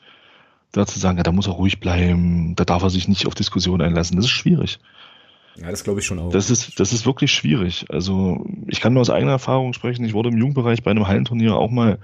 da 0.72 0.86
zu 0.86 1.00
sagen, 1.00 1.18
ja, 1.18 1.24
da 1.24 1.32
muss 1.32 1.48
er 1.48 1.54
ruhig 1.54 1.80
bleiben, 1.80 2.56
da 2.56 2.66
darf 2.66 2.84
er 2.84 2.90
sich 2.90 3.08
nicht 3.08 3.28
auf 3.28 3.36
Diskussionen 3.36 3.82
einlassen. 3.82 4.16
Das 4.16 4.26
ist 4.26 4.32
schwierig. 4.32 4.80
Ja, 5.56 5.70
das 5.70 5.84
glaube 5.84 6.00
ich 6.00 6.06
schon 6.06 6.20
auch. 6.20 6.32
Das 6.32 6.50
ist, 6.50 6.80
das 6.80 6.94
ist 6.94 7.06
wirklich 7.06 7.32
schwierig. 7.32 7.86
Also 7.90 8.46
ich 8.68 8.80
kann 8.80 8.94
nur 8.94 9.02
aus 9.02 9.10
eigener 9.10 9.34
Erfahrung 9.34 9.74
sprechen. 9.74 10.06
Ich 10.06 10.14
wurde 10.14 10.30
im 10.30 10.38
Jugendbereich 10.38 10.84
bei 10.84 10.92
einem 10.92 11.08
Hallenturnier 11.08 11.56
auch 11.56 11.72
mal 11.72 12.00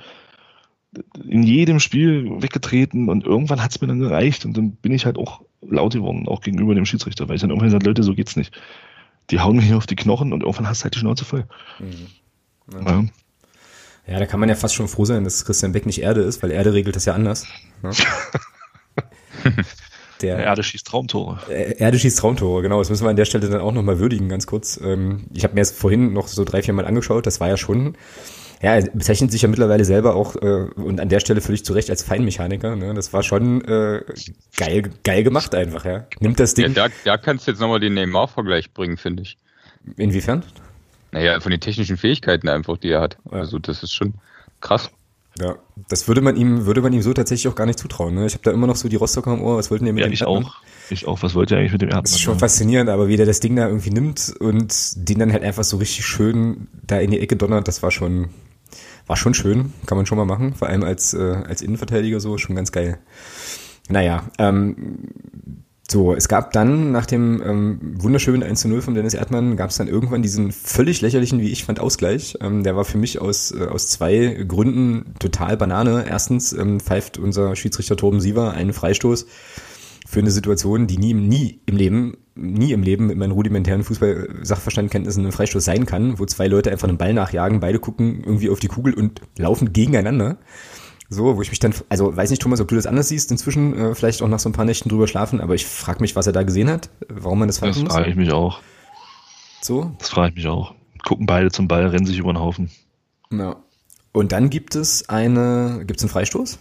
in 1.23 1.43
jedem 1.43 1.79
Spiel 1.79 2.41
weggetreten 2.41 3.09
und 3.09 3.25
irgendwann 3.25 3.63
hat 3.63 3.71
es 3.71 3.81
mir 3.81 3.87
dann 3.87 3.99
gereicht 3.99 4.45
und 4.45 4.57
dann 4.57 4.71
bin 4.71 4.91
ich 4.91 5.05
halt 5.05 5.17
auch 5.17 5.41
laut 5.61 5.93
geworden, 5.93 6.27
auch 6.27 6.41
gegenüber 6.41 6.75
dem 6.75 6.85
Schiedsrichter, 6.85 7.27
weil 7.27 7.35
ich 7.35 7.41
dann 7.41 7.49
irgendwann 7.49 7.69
gesagt 7.69 7.85
Leute, 7.85 8.03
so 8.03 8.15
geht's 8.15 8.35
nicht. 8.35 8.57
Die 9.29 9.39
hauen 9.39 9.57
mir 9.57 9.61
hier 9.61 9.77
auf 9.77 9.87
die 9.87 9.95
Knochen 9.95 10.33
und 10.33 10.41
irgendwann 10.41 10.67
hast 10.67 10.81
du 10.81 10.83
halt 10.85 10.95
die 10.95 10.99
Schnauze 10.99 11.25
voll. 11.25 11.45
Mhm. 11.79 12.07
Ja. 12.73 12.91
ja. 12.91 13.05
Da 14.07 14.25
kann 14.25 14.39
man 14.39 14.47
ja 14.49 14.55
fast 14.55 14.73
schon 14.73 14.87
froh 14.87 15.05
sein, 15.05 15.23
dass 15.23 15.43
Christian 15.45 15.73
Beck 15.73 15.85
nicht 15.85 16.01
Erde 16.01 16.21
ist, 16.21 16.41
weil 16.41 16.51
Erde 16.51 16.73
regelt 16.73 16.95
das 16.95 17.05
ja 17.05 17.13
anders. 17.13 17.45
Ne? 17.83 17.91
Der, 20.21 20.39
Erde 20.39 20.63
schießt 20.63 20.87
Traumtore. 20.87 21.39
Erde 21.49 21.99
schießt 21.99 22.17
Traumtore, 22.17 22.61
genau. 22.63 22.79
Das 22.79 22.89
müssen 22.89 23.05
wir 23.05 23.09
an 23.09 23.15
der 23.15 23.25
Stelle 23.25 23.49
dann 23.49 23.61
auch 23.61 23.71
nochmal 23.71 23.99
würdigen, 23.99 24.29
ganz 24.29 24.47
kurz. 24.47 24.79
Ähm, 24.83 25.25
ich 25.33 25.43
habe 25.43 25.53
mir 25.53 25.61
das 25.61 25.71
vorhin 25.71 26.13
noch 26.13 26.27
so 26.27 26.43
drei, 26.43 26.63
vier 26.63 26.73
Mal 26.73 26.85
angeschaut. 26.85 27.27
Das 27.27 27.39
war 27.39 27.47
ja 27.47 27.57
schon, 27.57 27.95
ja, 28.61 28.75
er 28.75 28.89
bezeichnet 28.89 29.31
sich 29.31 29.43
ja 29.43 29.47
mittlerweile 29.47 29.85
selber 29.85 30.15
auch 30.15 30.35
äh, 30.35 30.69
und 30.75 30.99
an 30.99 31.09
der 31.09 31.19
Stelle 31.19 31.41
völlig 31.41 31.63
zu 31.63 31.73
Recht 31.73 31.89
als 31.89 32.01
Feinmechaniker. 32.01 32.75
Ne? 32.75 32.93
Das 32.93 33.13
war 33.13 33.21
schon 33.21 33.63
äh, 33.65 34.01
geil, 34.55 34.89
geil 35.03 35.23
gemacht 35.23 35.53
einfach, 35.53 35.85
ja. 35.85 36.07
Nimmt 36.19 36.39
das 36.39 36.55
Ding. 36.55 36.73
Ja, 36.73 36.87
da, 36.87 36.93
da 37.03 37.17
kannst 37.17 37.45
du 37.45 37.51
jetzt 37.51 37.59
nochmal 37.59 37.79
den 37.79 37.93
Neymar-Vergleich 37.93 38.73
bringen, 38.73 38.97
finde 38.97 39.23
ich. 39.23 39.37
Inwiefern? 39.97 40.43
Naja, 41.11 41.39
von 41.39 41.51
den 41.51 41.59
technischen 41.59 41.97
Fähigkeiten 41.97 42.49
einfach, 42.49 42.77
die 42.77 42.89
er 42.89 43.01
hat. 43.01 43.17
Ja. 43.31 43.39
Also 43.39 43.59
das 43.59 43.83
ist 43.83 43.93
schon 43.93 44.15
krass. 44.61 44.91
Ja, 45.39 45.55
das 45.87 46.07
würde 46.07 46.21
man 46.21 46.35
ihm, 46.35 46.65
würde 46.65 46.81
man 46.81 46.93
ihm 46.93 47.01
so 47.03 47.13
tatsächlich 47.13 47.47
auch 47.47 47.55
gar 47.55 47.67
nicht 47.67 47.77
zutrauen. 47.77 48.15
Ne? 48.15 48.25
Ich 48.25 48.33
habe 48.33 48.43
da 48.43 48.51
immer 48.51 48.65
noch 48.65 48.75
so 48.75 48.89
die 48.89 48.95
Rostocker 48.95 49.33
im 49.33 49.41
Ohr, 49.41 49.57
was 49.57 49.69
wollten 49.69 49.85
die 49.85 49.91
mit 49.91 50.01
ja, 50.01 50.07
dem 50.07 50.13
ich 50.13 50.21
Erdmann? 50.21 50.45
auch. 50.45 50.55
Ich 50.89 51.07
auch, 51.07 51.21
was 51.21 51.35
wollte 51.35 51.55
er 51.55 51.59
eigentlich 51.59 51.73
mit 51.73 51.81
dem 51.83 51.89
Erdmann? 51.89 52.05
Das 52.05 52.13
ist 52.13 52.21
schon 52.21 52.39
faszinierend, 52.39 52.89
aber 52.89 53.07
wie 53.07 53.17
der 53.17 53.27
das 53.27 53.39
Ding 53.39 53.55
da 53.55 53.67
irgendwie 53.67 53.91
nimmt 53.91 54.33
und 54.39 54.73
den 54.95 55.19
dann 55.19 55.31
halt 55.31 55.43
einfach 55.43 55.63
so 55.63 55.77
richtig 55.77 56.05
schön 56.05 56.67
da 56.81 56.99
in 56.99 57.11
die 57.11 57.19
Ecke 57.19 57.35
donnert, 57.35 57.67
das 57.67 57.83
war 57.83 57.91
schon, 57.91 58.29
war 59.05 59.15
schon 59.15 59.35
schön, 59.35 59.73
kann 59.85 59.97
man 59.97 60.07
schon 60.07 60.17
mal 60.17 60.25
machen, 60.25 60.55
vor 60.55 60.69
allem 60.69 60.83
als, 60.83 61.13
äh, 61.13 61.43
als 61.47 61.61
Innenverteidiger 61.61 62.19
so, 62.19 62.37
schon 62.39 62.55
ganz 62.55 62.71
geil. 62.71 62.97
Naja, 63.89 64.23
ähm, 64.39 65.09
so, 65.89 66.13
es 66.13 66.27
gab 66.27 66.51
dann 66.51 66.91
nach 66.91 67.05
dem 67.05 67.41
ähm, 67.45 67.79
wunderschönen 67.95 68.43
1 68.43 68.59
zu 68.59 68.67
0 68.67 68.81
von 68.81 68.93
Dennis 68.93 69.13
Erdmann, 69.13 69.55
gab 69.55 69.69
es 69.69 69.77
dann 69.77 69.87
irgendwann 69.87 70.21
diesen 70.21 70.51
völlig 70.51 70.99
lächerlichen, 70.99 71.39
wie 71.39 71.49
ich 71.49 71.63
fand, 71.63 71.79
Ausgleich. 71.79 72.37
Ähm, 72.41 72.63
der 72.63 72.75
war 72.75 72.83
für 72.83 72.97
mich 72.97 73.21
aus, 73.21 73.51
äh, 73.51 73.67
aus 73.67 73.87
zwei 73.87 74.43
Gründen 74.45 75.13
total 75.19 75.55
Banane. 75.55 76.05
Erstens 76.05 76.51
ähm, 76.51 76.81
pfeift 76.81 77.17
unser 77.17 77.55
Schiedsrichter 77.55 77.95
Torben 77.95 78.19
Siever 78.19 78.51
einen 78.51 78.73
Freistoß 78.73 79.27
für 80.05 80.19
eine 80.19 80.31
Situation, 80.31 80.87
die 80.87 80.97
nie, 80.97 81.13
nie 81.13 81.61
im 81.65 81.77
Leben, 81.77 82.17
nie 82.35 82.73
im 82.73 82.83
Leben 82.83 83.07
mit 83.07 83.17
meinen 83.17 83.31
rudimentären 83.31 83.85
Fußball-Sachverstandkenntnissen 83.85 85.25
ein 85.25 85.31
Freistoß 85.31 85.63
sein 85.63 85.85
kann, 85.85 86.19
wo 86.19 86.25
zwei 86.25 86.47
Leute 86.47 86.69
einfach 86.69 86.89
einen 86.89 86.97
Ball 86.97 87.13
nachjagen, 87.13 87.61
beide 87.61 87.79
gucken 87.79 88.23
irgendwie 88.25 88.49
auf 88.49 88.59
die 88.59 88.67
Kugel 88.67 88.93
und 88.93 89.21
laufen 89.37 89.71
gegeneinander. 89.71 90.37
So, 91.09 91.37
wo 91.37 91.41
ich 91.41 91.49
mich 91.49 91.59
dann, 91.59 91.73
also 91.89 92.15
weiß 92.15 92.29
nicht, 92.29 92.41
Thomas, 92.41 92.59
ob 92.59 92.67
du 92.67 92.75
das 92.75 92.85
anders 92.85 93.07
siehst, 93.07 93.31
inzwischen 93.31 93.77
äh, 93.77 93.95
vielleicht 93.95 94.21
auch 94.21 94.27
nach 94.27 94.39
so 94.39 94.49
ein 94.49 94.53
paar 94.53 94.65
Nächten 94.65 94.89
drüber 94.89 95.07
schlafen, 95.07 95.39
aber 95.39 95.55
ich 95.55 95.65
frage 95.65 96.01
mich, 96.01 96.15
was 96.15 96.27
er 96.27 96.33
da 96.33 96.43
gesehen 96.43 96.69
hat, 96.69 96.89
warum 97.07 97.39
man 97.39 97.47
das 97.47 97.59
pfeifen 97.59 97.85
Das 97.85 97.93
frage 97.93 98.09
ich 98.09 98.15
mich 98.17 98.31
auch. 98.31 98.59
So? 99.61 99.91
Das 99.99 100.09
frage 100.09 100.29
ich 100.29 100.35
mich 100.35 100.47
auch. 100.47 100.75
Gucken 101.05 101.25
beide 101.25 101.49
zum 101.49 101.67
Ball, 101.67 101.87
rennen 101.87 102.05
sich 102.05 102.17
über 102.17 102.33
den 102.33 102.39
Haufen. 102.39 102.69
Ja. 103.31 103.55
Und 104.11 104.31
dann 104.31 104.49
gibt 104.49 104.75
es 104.75 105.07
eine, 105.07 105.83
gibt 105.85 105.99
es 105.99 106.03
einen 106.03 106.09
Freistoß? 106.09 106.59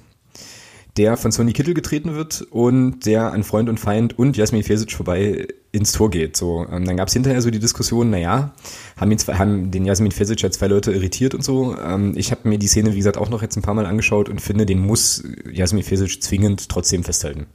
Der 0.96 1.16
von 1.16 1.30
Sonny 1.30 1.52
Kittel 1.52 1.74
getreten 1.74 2.14
wird 2.14 2.42
und 2.50 3.00
der 3.04 3.32
an 3.32 3.44
Freund 3.44 3.68
und 3.68 3.78
Feind 3.78 4.18
und 4.18 4.36
Jasmin 4.36 4.62
Fesic 4.62 4.92
vorbei 4.92 5.46
ins 5.72 5.92
Tor 5.92 6.10
geht. 6.10 6.36
So, 6.36 6.66
ähm, 6.70 6.86
dann 6.86 6.96
gab 6.96 7.08
es 7.08 7.14
hinterher 7.14 7.42
so 7.42 7.50
die 7.50 7.58
Diskussion, 7.58 8.10
naja, 8.10 8.54
haben, 8.96 9.10
ihn 9.10 9.18
zwei, 9.18 9.34
haben 9.34 9.70
den 9.70 9.84
Jasmin 9.84 10.12
Fesic 10.12 10.40
ja 10.40 10.50
zwei 10.50 10.68
Leute 10.68 10.92
irritiert 10.92 11.34
und 11.34 11.44
so. 11.44 11.76
Ähm, 11.78 12.14
ich 12.16 12.30
habe 12.30 12.48
mir 12.48 12.58
die 12.58 12.66
Szene, 12.66 12.92
wie 12.92 12.98
gesagt, 12.98 13.18
auch 13.18 13.28
noch 13.28 13.42
jetzt 13.42 13.56
ein 13.56 13.62
paar 13.62 13.74
Mal 13.74 13.86
angeschaut 13.86 14.28
und 14.28 14.40
finde, 14.40 14.64
den 14.64 14.80
muss 14.80 15.22
Jasmin 15.50 15.82
Fesic 15.82 16.22
zwingend 16.22 16.68
trotzdem 16.68 17.04
festhalten, 17.04 17.46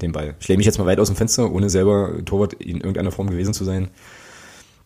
den 0.00 0.12
Ball. 0.12 0.36
Ich 0.38 0.46
lehne 0.46 0.58
mich 0.58 0.66
jetzt 0.66 0.78
mal 0.78 0.86
weit 0.86 1.00
aus 1.00 1.08
dem 1.08 1.16
Fenster, 1.16 1.50
ohne 1.50 1.70
selber 1.70 2.24
Torwart 2.24 2.54
in 2.54 2.76
irgendeiner 2.76 3.10
Form 3.10 3.28
gewesen 3.28 3.54
zu 3.54 3.64
sein. 3.64 3.88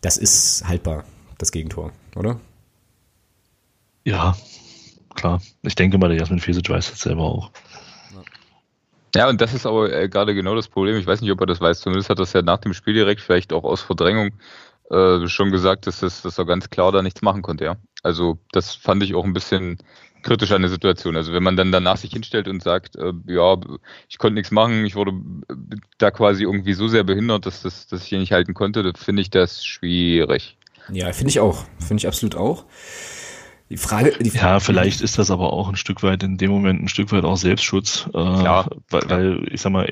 Das 0.00 0.16
ist 0.16 0.66
haltbar, 0.66 1.04
das 1.36 1.52
Gegentor, 1.52 1.92
oder? 2.16 2.40
Ja, 4.04 4.34
klar. 5.14 5.42
Ich 5.62 5.74
denke 5.74 5.98
mal, 5.98 6.08
der 6.08 6.18
Jasmin 6.18 6.40
Fesic 6.40 6.70
weiß 6.70 6.90
das 6.90 7.00
selber 7.00 7.24
auch. 7.24 7.50
Ja, 9.14 9.28
und 9.28 9.40
das 9.40 9.54
ist 9.54 9.66
aber 9.66 9.92
äh, 9.92 10.08
gerade 10.08 10.34
genau 10.34 10.54
das 10.54 10.68
Problem. 10.68 10.96
Ich 10.96 11.06
weiß 11.06 11.20
nicht, 11.20 11.32
ob 11.32 11.40
er 11.40 11.46
das 11.46 11.60
weiß. 11.60 11.80
Zumindest 11.80 12.10
hat 12.10 12.18
es 12.20 12.32
ja 12.32 12.42
nach 12.42 12.58
dem 12.58 12.74
Spiel 12.74 12.94
direkt, 12.94 13.20
vielleicht 13.20 13.52
auch 13.52 13.64
aus 13.64 13.80
Verdrängung, 13.80 14.32
äh, 14.90 15.26
schon 15.28 15.50
gesagt, 15.50 15.86
dass, 15.86 16.00
das, 16.00 16.22
dass 16.22 16.38
er 16.38 16.44
ganz 16.44 16.70
klar 16.70 16.92
da 16.92 17.02
nichts 17.02 17.22
machen 17.22 17.42
konnte. 17.42 17.64
Ja. 17.64 17.76
Also 18.02 18.38
das 18.52 18.74
fand 18.74 19.02
ich 19.02 19.14
auch 19.14 19.24
ein 19.24 19.32
bisschen 19.32 19.78
kritisch 20.22 20.52
an 20.52 20.62
der 20.62 20.70
Situation. 20.70 21.16
Also 21.16 21.32
wenn 21.32 21.42
man 21.42 21.56
dann 21.56 21.72
danach 21.72 21.96
sich 21.96 22.12
hinstellt 22.12 22.48
und 22.48 22.62
sagt, 22.62 22.96
äh, 22.96 23.12
ja, 23.26 23.56
ich 24.08 24.18
konnte 24.18 24.34
nichts 24.34 24.50
machen, 24.50 24.84
ich 24.84 24.94
wurde 24.94 25.12
da 25.98 26.10
quasi 26.10 26.44
irgendwie 26.44 26.74
so 26.74 26.88
sehr 26.88 27.04
behindert, 27.04 27.46
dass, 27.46 27.62
das, 27.62 27.86
dass 27.86 28.02
ich 28.02 28.08
hier 28.08 28.18
nicht 28.18 28.32
halten 28.32 28.54
konnte, 28.54 28.92
finde 28.96 29.22
ich 29.22 29.30
das 29.30 29.64
schwierig. 29.64 30.56
Ja, 30.90 31.12
finde 31.12 31.30
ich 31.30 31.40
auch. 31.40 31.64
Finde 31.78 32.00
ich 32.00 32.06
absolut 32.06 32.36
auch. 32.36 32.64
Die 33.70 33.76
Frage, 33.76 34.12
die 34.18 34.30
Frage, 34.30 34.46
ja, 34.46 34.60
vielleicht 34.60 35.00
ist 35.02 35.18
das 35.18 35.30
aber 35.30 35.52
auch 35.52 35.68
ein 35.68 35.76
Stück 35.76 36.02
weit 36.02 36.22
in 36.22 36.38
dem 36.38 36.50
Moment 36.50 36.82
ein 36.82 36.88
Stück 36.88 37.12
weit 37.12 37.24
auch 37.24 37.36
Selbstschutz. 37.36 38.06
Äh, 38.08 38.10
Klar. 38.10 38.70
Weil, 38.88 39.10
weil, 39.10 39.48
ich 39.50 39.60
sag 39.60 39.72
mal, 39.72 39.88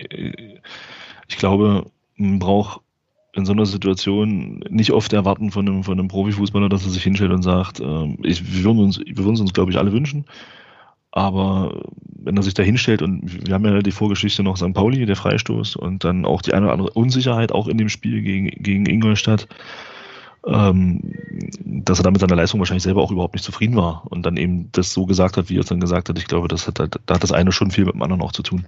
ich 1.28 1.36
glaube, 1.36 1.86
man 2.16 2.38
braucht 2.38 2.80
in 3.34 3.44
so 3.44 3.52
einer 3.52 3.66
Situation 3.66 4.60
nicht 4.70 4.92
oft 4.92 5.12
erwarten 5.12 5.50
von 5.50 5.68
einem, 5.68 5.84
von 5.84 5.98
einem 5.98 6.08
Profifußballer, 6.08 6.70
dass 6.70 6.84
er 6.84 6.90
sich 6.90 7.02
hinstellt 7.02 7.32
und 7.32 7.42
sagt, 7.42 7.80
äh, 7.80 8.16
ich, 8.22 8.54
wir 8.54 8.64
würden 8.64 8.78
uns, 8.78 8.98
wir 8.98 9.18
würden 9.18 9.38
uns, 9.38 9.52
glaube 9.52 9.70
ich, 9.70 9.78
alle 9.78 9.92
wünschen. 9.92 10.24
Aber 11.10 11.82
wenn 12.02 12.36
er 12.36 12.42
sich 12.42 12.54
da 12.54 12.62
hinstellt 12.62 13.02
und 13.02 13.46
wir 13.46 13.54
haben 13.54 13.64
ja 13.64 13.78
die 13.80 13.90
Vorgeschichte 13.90 14.42
noch 14.42 14.56
St. 14.56 14.74
Pauli, 14.74 15.06
der 15.06 15.16
Freistoß 15.16 15.76
und 15.76 16.04
dann 16.04 16.24
auch 16.24 16.42
die 16.42 16.52
eine 16.52 16.66
oder 16.66 16.72
andere 16.72 16.90
Unsicherheit 16.90 17.52
auch 17.52 17.68
in 17.68 17.78
dem 17.78 17.88
Spiel 17.88 18.22
gegen, 18.22 18.48
gegen 18.62 18.86
Ingolstadt, 18.86 19.48
dass 20.46 21.98
er 21.98 22.04
damit 22.04 22.20
seiner 22.20 22.36
Leistung 22.36 22.60
wahrscheinlich 22.60 22.84
selber 22.84 23.02
auch 23.02 23.10
überhaupt 23.10 23.34
nicht 23.34 23.44
zufrieden 23.44 23.74
war 23.74 24.04
und 24.10 24.24
dann 24.24 24.36
eben 24.36 24.70
das 24.72 24.92
so 24.92 25.04
gesagt 25.04 25.36
hat, 25.36 25.48
wie 25.48 25.56
er 25.56 25.60
es 25.60 25.66
dann 25.66 25.80
gesagt 25.80 26.08
hat. 26.08 26.18
Ich 26.18 26.26
glaube, 26.26 26.46
das 26.46 26.68
hat, 26.68 26.78
da 26.78 27.14
hat 27.14 27.22
das 27.22 27.32
eine 27.32 27.50
schon 27.50 27.72
viel 27.72 27.84
mit 27.84 27.94
dem 27.94 28.02
anderen 28.02 28.22
auch 28.22 28.32
zu 28.32 28.42
tun. 28.42 28.64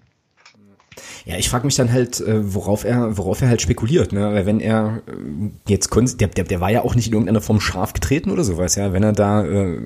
Ja, 1.25 1.37
ich 1.37 1.49
frage 1.49 1.67
mich 1.67 1.77
dann 1.77 1.93
halt, 1.93 2.21
äh, 2.21 2.55
worauf 2.55 2.85
er, 2.85 3.17
worauf 3.17 3.43
er 3.43 3.49
halt 3.49 3.61
spekuliert, 3.63 4.13
ne? 4.13 4.33
Weil 4.33 4.47
wenn 4.47 4.61
er 4.61 5.03
äh, 5.07 5.51
jetzt 5.69 5.95
der, 5.95 6.29
der, 6.29 6.45
der 6.45 6.61
war 6.61 6.71
ja 6.71 6.83
auch 6.83 6.95
nicht 6.95 7.09
in 7.09 7.13
irgendeiner 7.13 7.41
Form 7.41 7.61
scharf 7.61 7.93
getreten 7.93 8.31
oder 8.31 8.45
sowas, 8.45 8.75
ja. 8.77 8.93
Wenn 8.93 9.03
er 9.03 9.13
da 9.13 9.45
äh, 9.45 9.79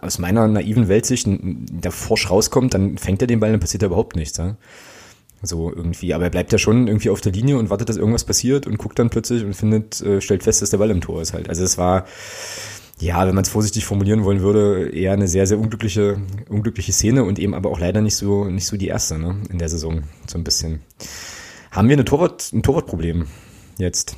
aus 0.00 0.18
meiner 0.18 0.46
naiven 0.48 0.88
Weltsicht 0.88 1.28
der 1.30 1.92
forsch 1.92 2.30
rauskommt, 2.30 2.74
dann 2.74 2.98
fängt 2.98 3.22
er 3.22 3.26
den 3.26 3.40
Ball, 3.40 3.52
dann 3.52 3.60
passiert 3.60 3.82
da 3.82 3.86
überhaupt 3.86 4.16
nichts, 4.16 4.36
ja. 4.38 4.56
So 5.42 5.72
irgendwie. 5.72 6.14
Aber 6.14 6.24
er 6.24 6.30
bleibt 6.30 6.52
ja 6.52 6.58
schon 6.58 6.88
irgendwie 6.88 7.10
auf 7.10 7.20
der 7.20 7.32
Linie 7.32 7.58
und 7.58 7.70
wartet, 7.70 7.88
dass 7.88 7.96
irgendwas 7.96 8.24
passiert 8.24 8.66
und 8.66 8.78
guckt 8.78 8.98
dann 8.98 9.10
plötzlich 9.10 9.44
und 9.44 9.54
findet, 9.54 10.00
äh, 10.00 10.20
stellt 10.20 10.42
fest, 10.42 10.62
dass 10.62 10.70
der 10.70 10.78
Ball 10.78 10.90
im 10.90 11.00
Tor 11.00 11.22
ist 11.22 11.32
halt. 11.32 11.48
Also 11.48 11.62
es 11.62 11.78
war, 11.78 12.06
ja, 13.00 13.26
wenn 13.26 13.34
man 13.34 13.44
es 13.44 13.50
vorsichtig 13.50 13.84
formulieren 13.84 14.24
wollen 14.24 14.40
würde, 14.40 14.88
eher 14.90 15.12
eine 15.12 15.28
sehr, 15.28 15.46
sehr 15.46 15.58
unglückliche, 15.58 16.20
unglückliche 16.48 16.92
Szene 16.92 17.22
und 17.22 17.38
eben 17.38 17.54
aber 17.54 17.70
auch 17.70 17.78
leider 17.78 18.00
nicht 18.00 18.16
so, 18.16 18.46
nicht 18.46 18.66
so 18.66 18.76
die 18.76 18.88
erste, 18.88 19.18
ne, 19.18 19.36
in 19.50 19.58
der 19.58 19.68
Saison. 19.68 20.02
So 20.26 20.38
ein 20.38 20.44
bisschen. 20.44 20.80
Haben 21.70 21.88
wir 21.88 21.94
eine 21.94 22.04
Torwart, 22.04 22.52
ein 22.52 22.62
Torwartproblem 22.62 23.26
jetzt? 23.78 24.16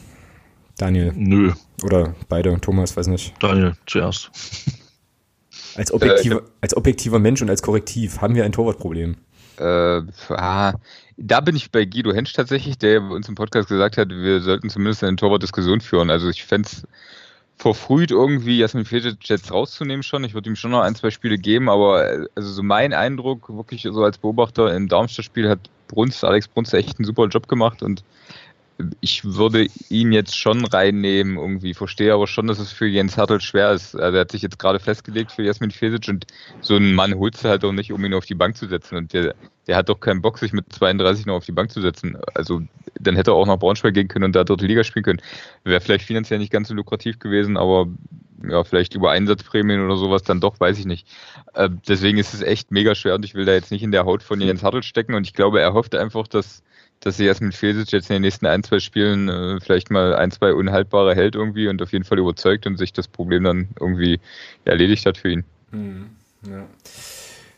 Daniel? 0.79 1.13
Nö. 1.15 1.53
Oder 1.83 2.15
beide, 2.29 2.59
Thomas, 2.61 2.97
weiß 2.97 3.09
nicht. 3.09 3.35
Daniel, 3.41 3.75
zuerst. 3.87 4.31
Als 5.75 5.93
objektiver, 5.93 6.39
äh, 6.39 6.51
als 6.63 6.77
objektiver 6.77 7.19
Mensch 7.19 7.43
und 7.43 7.51
als 7.51 7.63
Korrektiv 7.63 8.21
haben 8.21 8.35
wir 8.35 8.45
ein 8.45 8.53
Torwartproblem. 8.53 9.17
Äh, 9.59 10.03
ah, 10.31 10.75
da 11.23 11.41
bin 11.41 11.55
ich 11.55 11.71
bei 11.71 11.85
Guido 11.85 12.13
Hensch 12.13 12.33
tatsächlich, 12.33 12.79
der 12.79 13.03
uns 13.03 13.29
im 13.29 13.35
Podcast 13.35 13.69
gesagt 13.69 13.99
hat, 13.99 14.09
wir 14.09 14.41
sollten 14.41 14.71
zumindest 14.71 15.05
eine 15.05 15.17
Torwart-Diskussion 15.17 15.81
führen. 15.83 16.11
Also 16.11 16.29
ich 16.31 16.45
fände 16.45 16.69
verfrüht, 17.57 18.11
irgendwie 18.11 18.59
Jasmin 18.59 18.87
Fetic 18.87 19.29
jetzt 19.29 19.53
rauszunehmen 19.53 20.03
schon. 20.03 20.25
Ich 20.25 20.33
würde 20.33 20.49
ihm 20.49 20.57
schon 20.57 20.71
noch 20.71 20.81
ein, 20.81 20.95
zwei 20.95 21.11
Spiele 21.11 21.37
geben, 21.37 21.69
aber 21.69 22.11
äh, 22.11 22.27
also 22.35 22.51
so 22.51 22.63
mein 22.63 22.95
Eindruck, 22.95 23.55
wirklich 23.55 23.83
so 23.83 24.03
als 24.03 24.17
Beobachter 24.17 24.75
im 24.75 24.89
Darmstadt-Spiel 24.89 25.49
hat 25.49 25.59
Brunst, 25.89 26.25
Alex 26.25 26.49
Brunst 26.49 26.73
echt 26.73 26.99
einen 26.99 27.05
super 27.05 27.27
Job 27.27 27.49
gemacht 27.49 27.83
und 27.83 28.03
ich 29.01 29.25
würde 29.25 29.67
ihn 29.89 30.13
jetzt 30.13 30.37
schon 30.37 30.65
reinnehmen, 30.65 31.37
irgendwie. 31.37 31.75
Verstehe 31.75 32.15
aber 32.15 32.27
schon, 32.27 32.47
dass 32.47 32.59
es 32.59 32.73
für 32.73 32.87
Jens 32.87 33.17
Hartl 33.17 33.41
schwer 33.41 33.73
ist. 33.73 33.95
Also 33.95 34.17
er 34.17 34.23
hat 34.23 34.33
sich 34.33 34.43
jetzt 34.43 34.59
gerade 34.59 34.79
festgelegt 34.79 35.33
für 35.33 35.43
Jasmin 35.43 35.71
Fesic 35.71 36.09
und 36.09 36.27
so 36.61 36.77
einen 36.77 36.95
Mann 36.95 37.15
holst 37.15 37.45
du 37.45 37.49
halt 37.49 37.65
auch 37.65 37.73
nicht, 37.73 37.93
um 37.93 38.05
ihn 38.05 38.15
auf 38.15 38.27
die 38.27 38.35
Bank 38.35 38.57
zu 38.57 38.67
setzen. 38.67 38.97
Und 38.97 39.13
der, 39.13 39.35
der 39.67 39.77
hat 39.77 39.89
doch 39.89 40.01
keinen 40.01 40.23
Bock, 40.23 40.39
sich 40.39 40.53
mit 40.53 40.73
32 40.73 41.27
noch 41.27 41.37
auf 41.37 41.45
die 41.45 41.53
Bank 41.53 41.71
zu 41.71 41.81
setzen. 41.81 42.17
Also 42.35 42.63
dann 43.01 43.17
hätte 43.17 43.33
er 43.33 43.35
auch 43.35 43.47
nach 43.47 43.59
Braunschweig 43.59 43.95
gehen 43.95 44.09
können 44.09 44.27
und 44.27 44.37
da 44.37 44.45
dort 44.45 44.63
Liga 44.63 44.85
spielen 44.85 45.05
können. 45.05 45.23
Wäre 45.65 45.81
vielleicht 45.81 46.05
finanziell 46.05 46.39
nicht 46.39 46.53
ganz 46.53 46.69
so 46.69 46.75
lukrativ 46.75 47.19
gewesen, 47.19 47.57
aber 47.57 47.87
ja, 48.49 48.65
vielleicht 48.65 48.95
über 48.95 49.11
Einsatzprämien 49.11 49.85
oder 49.85 49.97
sowas 49.97 50.23
dann 50.23 50.41
doch, 50.41 50.59
weiß 50.59 50.79
ich 50.79 50.87
nicht. 50.87 51.07
Äh, 51.55 51.69
deswegen 51.89 52.19
ist 52.19 52.35
es 52.35 52.43
echt 52.43 52.71
mega 52.71 52.95
schwer 52.95 53.15
und 53.15 53.25
ich 53.25 53.35
will 53.35 53.45
da 53.45 53.53
jetzt 53.53 53.71
nicht 53.71 53.83
in 53.83 53.93
der 53.93 54.05
Haut 54.05 54.23
von 54.23 54.41
Jens 54.41 54.63
Hartl 54.63 54.83
stecken 54.83 55.15
und 55.15 55.27
ich 55.27 55.35
glaube, 55.35 55.61
er 55.61 55.75
hofft 55.75 55.95
einfach, 55.95 56.27
dass 56.27 56.63
dass 57.01 57.17
sie 57.17 57.25
erst 57.25 57.41
mit 57.41 57.55
Fesic 57.55 57.93
jetzt 57.93 58.11
in 58.11 58.15
den 58.15 58.23
nächsten 58.23 58.47
ein, 58.47 58.63
zwei 58.63 58.79
Spielen 58.79 59.29
äh, 59.29 59.61
vielleicht 59.61 59.91
mal 59.91 60.15
ein, 60.15 60.31
zwei 60.31 60.53
unhaltbare 60.53 61.15
hält 61.15 61.35
irgendwie 61.35 61.69
und 61.69 61.81
auf 61.83 61.93
jeden 61.93 62.05
Fall 62.05 62.19
überzeugt 62.19 62.67
und 62.67 62.77
sich 62.77 62.93
das 62.93 63.09
Problem 63.09 63.45
dann 63.45 63.69
irgendwie 63.81 64.21
erledigt 64.65 65.07
hat 65.07 65.17
für 65.17 65.31
ihn. 65.31 65.45
Hm, 65.71 66.11
ja. 66.47 66.67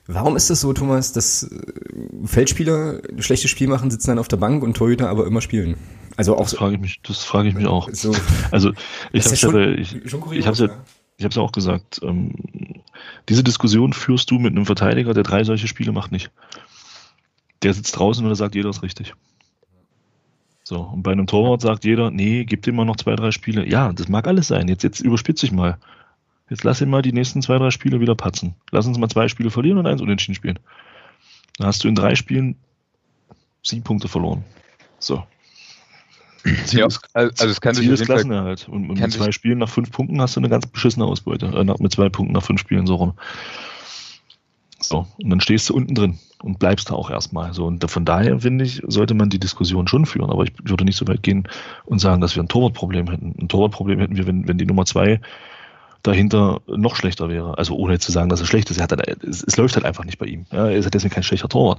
Warum 0.06 0.36
ist 0.36 0.51
das 0.51 0.60
so, 0.60 0.73
Thomas, 0.73 1.12
dass 1.12 1.44
äh, 1.44 2.27
Feldspieler 2.27 3.01
schlechtes 3.19 3.51
Spiel 3.51 3.69
machen, 3.69 3.90
sitzen 3.90 4.09
dann 4.09 4.19
auf 4.19 4.28
der 4.28 4.36
Bank 4.36 4.62
und 4.62 4.77
Torhüter 4.77 5.09
aber 5.09 5.27
immer 5.27 5.40
spielen? 5.40 5.77
Also 6.16 6.36
auch 6.36 6.43
das 6.43 6.55
frage 6.55 6.74
ich 6.74 6.81
mich, 6.81 7.01
das 7.02 7.24
frage 7.24 7.48
ich 7.48 7.55
mich 7.55 7.66
auch. 7.66 7.89
So, 7.93 8.14
also 8.51 8.73
ich 9.12 9.44
habe 9.44 9.64
ja 9.64 9.70
ich, 9.73 9.94
ich 9.94 10.12
ja, 10.12 10.28
ich 10.39 10.47
habe 10.47 11.35
ja 11.35 11.43
auch 11.43 11.52
gesagt, 11.52 12.01
ähm, 12.02 12.35
diese 13.28 13.43
Diskussion 13.44 13.93
führst 13.93 14.31
du 14.31 14.39
mit 14.39 14.52
einem 14.52 14.66
Verteidiger, 14.66 15.14
der 15.14 15.23
drei 15.23 15.44
solche 15.44 15.69
Spiele 15.69 15.93
macht, 15.93 16.12
nicht. 16.12 16.31
Der 17.62 17.73
sitzt 17.73 17.97
draußen 17.97 18.24
und 18.24 18.31
da 18.31 18.35
sagt 18.35 18.55
jeder 18.55 18.70
ist 18.70 18.82
richtig. 18.82 19.14
So, 20.73 20.81
und 20.81 21.03
bei 21.03 21.12
einem 21.12 21.27
Torwart 21.27 21.61
sagt 21.61 21.85
jeder, 21.85 22.11
nee, 22.11 22.47
gib 22.47 22.66
ihm 22.66 22.77
mal 22.77 22.86
noch 22.86 22.97
zwei, 22.97 23.15
drei 23.15 23.31
Spiele. 23.31 23.69
Ja, 23.69 23.93
das 23.93 24.09
mag 24.09 24.27
alles 24.27 24.49
sein. 24.49 24.69
Jetzt, 24.69 24.82
jetzt 24.82 25.01
überspitze 25.01 25.44
ich 25.44 25.53
mal. 25.53 25.77
Jetzt 26.49 26.65
lass 26.65 26.81
ihn 26.81 26.89
mal 26.89 27.03
die 27.03 27.12
nächsten 27.12 27.43
zwei, 27.43 27.59
drei 27.59 27.70
Spiele 27.70 28.01
wieder 28.01 28.15
patzen. 28.15 28.55
Lass 28.70 28.86
uns 28.86 28.97
mal 28.97 29.11
zwei 29.11 29.28
Spiele 29.28 29.51
verlieren 29.51 29.77
und 29.77 29.86
eins 29.86 30.01
unentschieden 30.01 30.35
spielen. 30.35 30.59
Dann 31.59 31.66
hast 31.66 31.85
du 31.85 31.89
in 31.89 31.94
drei 31.94 32.15
Spielen 32.15 32.57
sieben 33.62 33.82
Punkte 33.82 34.09
verloren. 34.09 34.44
So. 34.99 35.23
Ziel 36.65 36.78
ja, 36.78 36.89
also 37.12 37.47
es 37.47 37.61
kann 37.61 37.74
Ziel 37.74 37.93
ist 37.93 38.07
Klassenerhalt. 38.07 38.66
Und, 38.66 38.89
und 38.89 38.99
mit 38.99 39.12
zwei 39.12 39.31
Spielen 39.31 39.59
nach 39.59 39.69
fünf 39.69 39.90
Punkten 39.90 40.23
hast 40.23 40.36
du 40.36 40.40
eine 40.40 40.49
ganz 40.49 40.66
beschissene 40.66 41.05
Ausbeute. 41.05 41.49
Äh, 41.49 41.82
mit 41.82 41.93
zwei 41.93 42.09
Punkten 42.09 42.32
nach 42.32 42.44
fünf 42.44 42.61
Spielen 42.61 42.86
so 42.86 42.94
rum. 42.94 43.12
So, 44.81 45.07
und 45.23 45.28
dann 45.28 45.43
stehst 45.43 45.69
du 45.69 45.74
unten 45.74 45.94
drin 45.94 46.19
und 46.43 46.59
bleibst 46.59 46.90
da 46.90 46.94
auch 46.94 47.10
erstmal. 47.10 47.55
So, 47.55 47.66
und 47.66 47.89
von 47.89 48.05
daher 48.05 48.40
finde 48.40 48.64
ich, 48.64 48.82
sollte 48.86 49.14
man 49.14 49.31
die 49.31 49.39
Diskussion 49.39 49.86
schon 49.86 50.06
führen. 50.06 50.31
Aber 50.31 50.44
ich 50.44 50.52
würde 50.64 50.85
nicht 50.85 50.97
so 50.97 51.06
weit 51.06 51.23
gehen 51.23 51.48
und 51.85 52.01
sagen, 52.01 52.20
dass 52.20 52.35
wir 52.35 52.43
ein 52.43 52.48
Torwartproblem 52.48 53.09
hätten. 53.09 53.35
Ein 53.40 53.48
Torwartproblem 53.48 54.01
hätten 54.01 54.16
wir, 54.16 54.27
wenn, 54.27 54.48
wenn 54.48 54.59
die 54.59 54.66
Nummer 54.66 54.85
zwei 54.85 55.20
dahinter 56.02 56.60
noch 56.66 56.97
schlechter 56.97 57.28
wäre. 57.28 57.59
Also 57.59 57.77
ohne 57.77 57.98
zu 58.01 58.10
sagen, 58.10 58.28
dass 58.28 58.40
er 58.40 58.47
schlecht 58.47 58.70
ist. 58.70 58.78
Er 58.78 58.85
hat 58.85 58.93
halt, 58.93 59.23
es, 59.23 59.44
es, 59.44 59.56
läuft 59.56 59.77
halt 59.77 59.86
einfach 59.86 60.05
nicht 60.05 60.19
bei 60.19 60.27
ihm. 60.27 60.47
Ja, 60.51 60.69
er 60.69 60.77
ist 60.77 60.85
halt 60.85 60.94
deswegen 60.94 61.14
kein 61.14 61.23
schlechter 61.23 61.48
Torwart. 61.48 61.78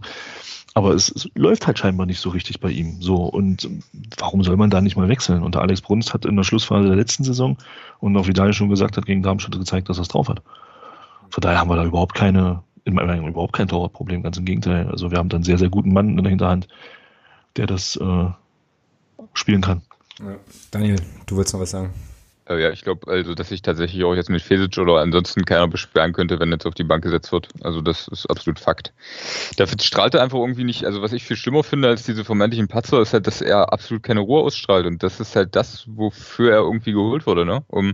Aber 0.76 0.94
es, 0.94 1.12
es, 1.14 1.30
läuft 1.36 1.68
halt 1.68 1.78
scheinbar 1.78 2.06
nicht 2.06 2.20
so 2.20 2.30
richtig 2.30 2.62
bei 2.62 2.70
ihm. 2.70 3.02
So, 3.02 3.18
und 3.18 3.70
warum 4.18 4.44
soll 4.44 4.56
man 4.56 4.70
da 4.70 4.80
nicht 4.80 4.96
mal 4.96 5.10
wechseln? 5.10 5.44
Und 5.44 5.56
der 5.56 5.62
Alex 5.62 5.82
Brunst 5.82 6.14
hat 6.14 6.26
in 6.26 6.38
der 6.38 6.44
Schlussphase 6.44 6.88
der 6.88 6.96
letzten 6.96 7.26
Saison 7.26 7.58
und 8.00 8.16
auch 8.16 8.28
Daniel 8.28 8.54
schon 8.54 8.70
gesagt 8.70 8.96
hat, 8.96 9.06
gegen 9.06 9.24
Darmstadt 9.24 9.60
gezeigt, 9.60 9.90
dass 9.90 9.98
er 9.98 10.04
es 10.04 10.08
drauf 10.08 10.30
hat. 10.30 10.42
Von 11.30 11.42
daher 11.42 11.60
haben 11.60 11.70
wir 11.70 11.76
da 11.76 11.84
überhaupt 11.84 12.16
keine, 12.16 12.64
in 12.86 12.94
meiner 12.94 13.08
Meinung 13.08 13.30
überhaupt 13.30 13.54
kein 13.54 13.68
Torwartproblem, 13.68 14.24
ganz 14.24 14.38
im 14.38 14.46
Gegenteil. 14.46 14.88
Also 14.90 15.12
wir 15.12 15.18
haben 15.18 15.30
dann 15.30 15.38
einen 15.38 15.46
sehr, 15.46 15.58
sehr 15.58 15.70
guten 15.70 15.94
Mann 15.94 16.18
in 16.18 16.24
der 16.24 16.30
Hinterhand, 16.30 16.68
der 17.56 17.68
das 17.68 17.96
äh, 17.96 18.26
spielen 19.34 19.62
kann. 19.62 19.82
Ja. 20.20 20.36
Daniel, 20.72 20.98
du 21.26 21.36
wolltest 21.36 21.54
noch 21.54 21.62
was 21.62 21.72
sagen? 21.72 21.94
Äh, 22.46 22.62
ja, 22.62 22.72
ich 22.72 22.82
glaube, 22.82 23.10
also, 23.10 23.36
dass 23.36 23.50
sich 23.50 23.62
tatsächlich 23.62 24.04
auch 24.04 24.16
jetzt 24.16 24.30
mit 24.30 24.42
Fesic 24.42 24.78
oder 24.78 25.00
ansonsten 25.00 25.46
keiner 25.46 25.68
beschweren 25.68 26.12
könnte, 26.12 26.40
wenn 26.40 26.52
jetzt 26.52 26.66
auf 26.66 26.74
die 26.74 26.84
Bank 26.84 27.04
gesetzt 27.04 27.32
wird. 27.32 27.48
Also, 27.62 27.82
das 27.82 28.08
ist 28.10 28.30
absolut 28.30 28.60
Fakt. 28.60 28.94
Dafür 29.58 29.80
strahlt 29.80 30.14
er 30.14 30.22
einfach 30.22 30.40
irgendwie 30.40 30.66
nicht, 30.66 30.86
also, 30.86 31.02
was 31.02 31.14
ich 31.14 31.24
viel 31.24 31.38
schlimmer 31.38 31.64
finde 31.64 31.88
als 31.88 32.04
diese 32.04 32.26
vermeintlichen 32.26 32.68
Patzer, 32.68 33.02
ist 33.02 33.14
halt, 33.14 33.28
dass 33.28 33.42
er 33.42 33.72
absolut 33.72 34.04
keine 34.04 34.20
Ruhe 34.20 34.42
ausstrahlt. 34.42 34.86
Und 34.86 35.04
das 35.04 35.20
ist 35.20 35.36
halt 35.36 35.56
das, 35.56 35.86
wofür 35.88 36.52
er 36.52 36.60
irgendwie 36.60 36.92
geholt 36.92 37.26
wurde, 37.26 37.46
ne? 37.46 37.64
Um 37.68 37.94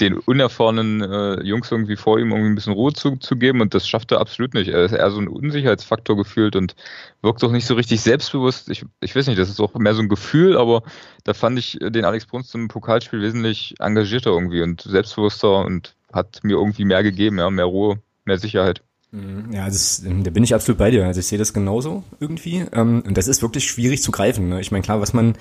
den 0.00 0.18
unerfahrenen 0.18 1.02
äh, 1.02 1.42
Jungs 1.42 1.70
irgendwie 1.70 1.96
vor 1.96 2.18
ihm 2.18 2.30
irgendwie 2.30 2.50
ein 2.50 2.54
bisschen 2.54 2.72
Ruhe 2.72 2.92
zu, 2.92 3.16
zu 3.16 3.36
geben 3.36 3.60
und 3.60 3.74
das 3.74 3.88
schafft 3.88 4.12
er 4.12 4.20
absolut 4.20 4.54
nicht. 4.54 4.68
Er 4.68 4.84
ist 4.84 4.92
eher 4.92 5.10
so 5.10 5.20
ein 5.20 5.28
Unsicherheitsfaktor 5.28 6.16
gefühlt 6.16 6.56
und 6.56 6.74
wirkt 7.22 7.42
auch 7.42 7.50
nicht 7.50 7.66
so 7.66 7.74
richtig 7.74 8.00
selbstbewusst. 8.00 8.68
Ich, 8.70 8.84
ich 9.00 9.14
weiß 9.14 9.26
nicht, 9.26 9.38
das 9.38 9.48
ist 9.48 9.60
auch 9.60 9.74
mehr 9.74 9.94
so 9.94 10.02
ein 10.02 10.08
Gefühl, 10.08 10.56
aber 10.56 10.82
da 11.24 11.34
fand 11.34 11.58
ich 11.58 11.78
den 11.80 12.04
Alex 12.04 12.26
Bruns 12.26 12.54
im 12.54 12.68
Pokalspiel 12.68 13.20
wesentlich 13.20 13.74
engagierter 13.80 14.30
irgendwie 14.30 14.62
und 14.62 14.82
selbstbewusster 14.82 15.64
und 15.64 15.94
hat 16.12 16.40
mir 16.42 16.56
irgendwie 16.56 16.84
mehr 16.84 17.02
gegeben, 17.02 17.38
ja, 17.38 17.50
mehr 17.50 17.66
Ruhe, 17.66 18.00
mehr 18.24 18.38
Sicherheit. 18.38 18.82
Mhm. 19.10 19.52
Ja, 19.52 19.66
das, 19.66 20.02
da 20.04 20.30
bin 20.30 20.44
ich 20.44 20.54
absolut 20.54 20.78
bei 20.78 20.90
dir. 20.90 21.06
Also 21.06 21.20
ich 21.20 21.26
sehe 21.26 21.38
das 21.38 21.54
genauso 21.54 22.04
irgendwie. 22.20 22.64
Ähm, 22.72 23.02
und 23.06 23.16
das 23.16 23.26
ist 23.26 23.40
wirklich 23.40 23.64
schwierig 23.64 24.02
zu 24.02 24.12
greifen. 24.12 24.50
Ne? 24.50 24.60
Ich 24.60 24.70
meine, 24.70 24.82
klar, 24.82 25.00
was 25.00 25.14
man 25.14 25.34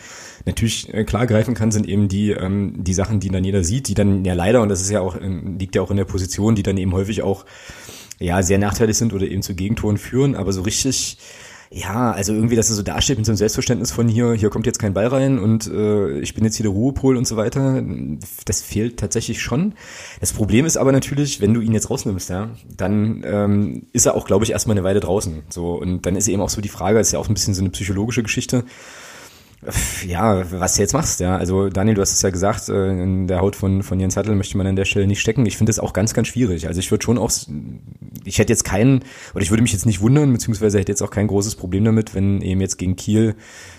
natürlich 0.45 0.94
äh, 0.94 1.03
klar 1.03 1.27
greifen 1.27 1.53
kann, 1.53 1.72
sind 1.72 1.88
eben 1.88 2.07
die, 2.07 2.31
ähm, 2.31 2.76
die 2.77 2.94
Sachen, 2.94 3.19
die 3.19 3.30
dann 3.30 3.44
jeder 3.44 3.64
sieht, 3.64 3.89
die 3.89 3.94
dann 3.94 4.23
ja 4.23 4.34
leider, 4.34 4.61
und 4.61 4.69
das 4.69 4.81
ist 4.81 4.89
ja 4.89 5.02
auch, 5.02 5.18
liegt 5.19 5.76
ja 5.76 5.81
auch 5.81 5.91
in 5.91 5.98
der 5.98 6.06
Position, 6.06 6.56
die 6.56 6.64
dann 6.64 6.77
eben 6.77 6.94
häufig 6.94 7.23
auch 7.23 7.45
ja 8.19 8.41
sehr 8.41 8.57
nachteilig 8.57 8.98
sind 8.98 9.14
oder 9.14 9.27
eben 9.27 9.41
zu 9.41 9.53
Gegentoren 9.53 9.98
führen, 9.98 10.35
aber 10.35 10.53
so 10.53 10.61
richtig 10.61 11.18
ja, 11.69 12.11
also 12.11 12.34
irgendwie, 12.34 12.56
dass 12.56 12.69
er 12.69 12.76
so 12.76 12.84
dasteht 12.84 13.18
mit 13.18 13.26
so 13.26 13.31
einem 13.31 13.38
Selbstverständnis 13.38 13.91
von 13.91 14.07
hier, 14.07 14.34
hier 14.34 14.49
kommt 14.49 14.65
jetzt 14.65 14.80
kein 14.80 14.94
Ball 14.94 15.07
rein 15.07 15.38
und 15.39 15.68
äh, 15.68 16.19
ich 16.19 16.34
bin 16.34 16.44
jetzt 16.44 16.56
hier 16.56 16.64
der 16.64 16.72
Ruhepol 16.72 17.18
und 17.18 17.27
so 17.27 17.35
weiter, 17.35 17.84
das 18.45 18.61
fehlt 18.61 18.98
tatsächlich 18.98 19.41
schon. 19.41 19.73
Das 20.19 20.34
Problem 20.34 20.65
ist 20.65 20.77
aber 20.77 20.91
natürlich, 20.91 21.41
wenn 21.41 21.53
du 21.53 21.61
ihn 21.61 21.73
jetzt 21.73 21.89
rausnimmst, 21.89 22.30
ja, 22.30 22.52
dann 22.76 23.23
ähm, 23.26 23.88
ist 23.91 24.06
er 24.06 24.15
auch, 24.15 24.26
glaube 24.26 24.45
ich, 24.45 24.52
erstmal 24.52 24.77
eine 24.77 24.85
Weile 24.85 24.99
draußen. 24.99 25.44
So, 25.49 25.73
und 25.73 26.06
dann 26.06 26.15
ist 26.15 26.27
eben 26.27 26.41
auch 26.41 26.49
so 26.49 26.61
die 26.61 26.69
Frage, 26.69 26.99
ist 26.99 27.11
ja 27.11 27.19
auch 27.19 27.27
ein 27.27 27.34
bisschen 27.34 27.53
so 27.53 27.61
eine 27.61 27.69
psychologische 27.72 28.23
Geschichte 28.23 28.64
ja, 30.05 30.43
was 30.51 30.75
du 30.75 30.81
jetzt 30.81 30.93
machst, 30.93 31.19
ja. 31.19 31.35
Also 31.35 31.69
Daniel, 31.69 31.95
du 31.95 32.01
hast 32.01 32.11
es 32.11 32.21
ja 32.21 32.29
gesagt, 32.29 32.69
äh, 32.69 32.91
in 32.91 33.27
der 33.27 33.41
Haut 33.41 33.55
von, 33.55 33.81
von 33.81 33.99
Jens 33.99 34.15
Hattel 34.15 34.35
möchte 34.35 34.55
man 34.55 34.67
an 34.67 34.75
der 34.75 34.85
Stelle 34.85 35.07
nicht 35.07 35.19
stecken. 35.19 35.45
Ich 35.47 35.57
finde 35.57 35.71
das 35.71 35.79
auch 35.79 35.93
ganz, 35.93 36.13
ganz 36.13 36.27
schwierig. 36.27 36.67
Also 36.67 36.79
ich 36.79 36.91
würde 36.91 37.03
schon 37.03 37.17
auch, 37.17 37.31
ich 38.23 38.38
hätte 38.38 38.53
jetzt 38.53 38.63
keinen, 38.63 39.03
oder 39.34 39.41
ich 39.41 39.49
würde 39.49 39.63
mich 39.63 39.73
jetzt 39.73 39.88
nicht 39.88 39.99
wundern, 39.99 40.31
beziehungsweise 40.31 40.77
hätte 40.77 40.91
jetzt 40.91 41.01
auch 41.01 41.09
kein 41.09 41.27
großes 41.27 41.55
Problem 41.55 41.84
damit, 41.85 42.13
wenn 42.13 42.41
eben 42.41 42.61
jetzt 42.61 42.77
gegen 42.77 42.95
Kiel 42.95 43.35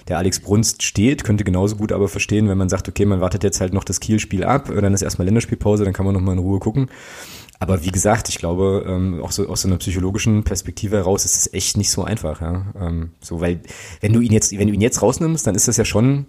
der 0.09 0.19
Alex 0.19 0.41
Brunst 0.41 0.83
steht, 0.83 1.23
könnte 1.23 1.45
genauso 1.45 1.77
gut 1.77 1.93
aber 1.93 2.09
verstehen, 2.09 2.49
wenn 2.49 2.59
man 2.59 2.69
sagt, 2.69 2.89
okay, 2.89 3.05
man 3.05 3.21
wartet 3.21 3.45
jetzt 3.45 3.61
halt 3.61 3.73
noch 3.73 3.85
das 3.85 4.01
Kiel-Spiel 4.01 4.43
ab, 4.43 4.73
dann 4.75 4.95
ist 4.95 5.03
erstmal 5.03 5.27
Länderspielpause, 5.27 5.85
dann 5.85 5.93
kann 5.93 6.07
man 6.07 6.15
nochmal 6.15 6.35
in 6.35 6.41
Ruhe 6.41 6.59
gucken. 6.59 6.89
Aber 7.61 7.85
wie 7.85 7.91
gesagt, 7.91 8.29
ich 8.29 8.39
glaube, 8.39 8.85
ähm, 8.87 9.21
auch 9.23 9.33
so 9.33 9.49
aus 9.49 9.63
so 9.63 9.69
einer 9.69 9.79
psychologischen 9.79 10.45
Perspektive 10.45 10.97
heraus 10.97 11.25
ist 11.25 11.37
es 11.37 11.53
echt 11.53 11.77
nicht 11.77 11.91
so 11.91 12.05
einfach, 12.05 12.41
ja. 12.41 12.67
Ähm, 12.81 13.11
so, 13.21 13.41
weil 13.41 13.61
wenn 14.01 14.13
du 14.13 14.21
ihn 14.21 14.33
jetzt, 14.33 14.57
wenn 14.57 14.69
du 14.69 14.75
ihn 14.75 14.81
jetzt 14.81 15.03
rausnimmst, 15.03 15.47
dann 15.47 15.57
ist 15.57 15.67
das 15.67 15.77
ja 15.77 15.85
schon, 15.85 16.27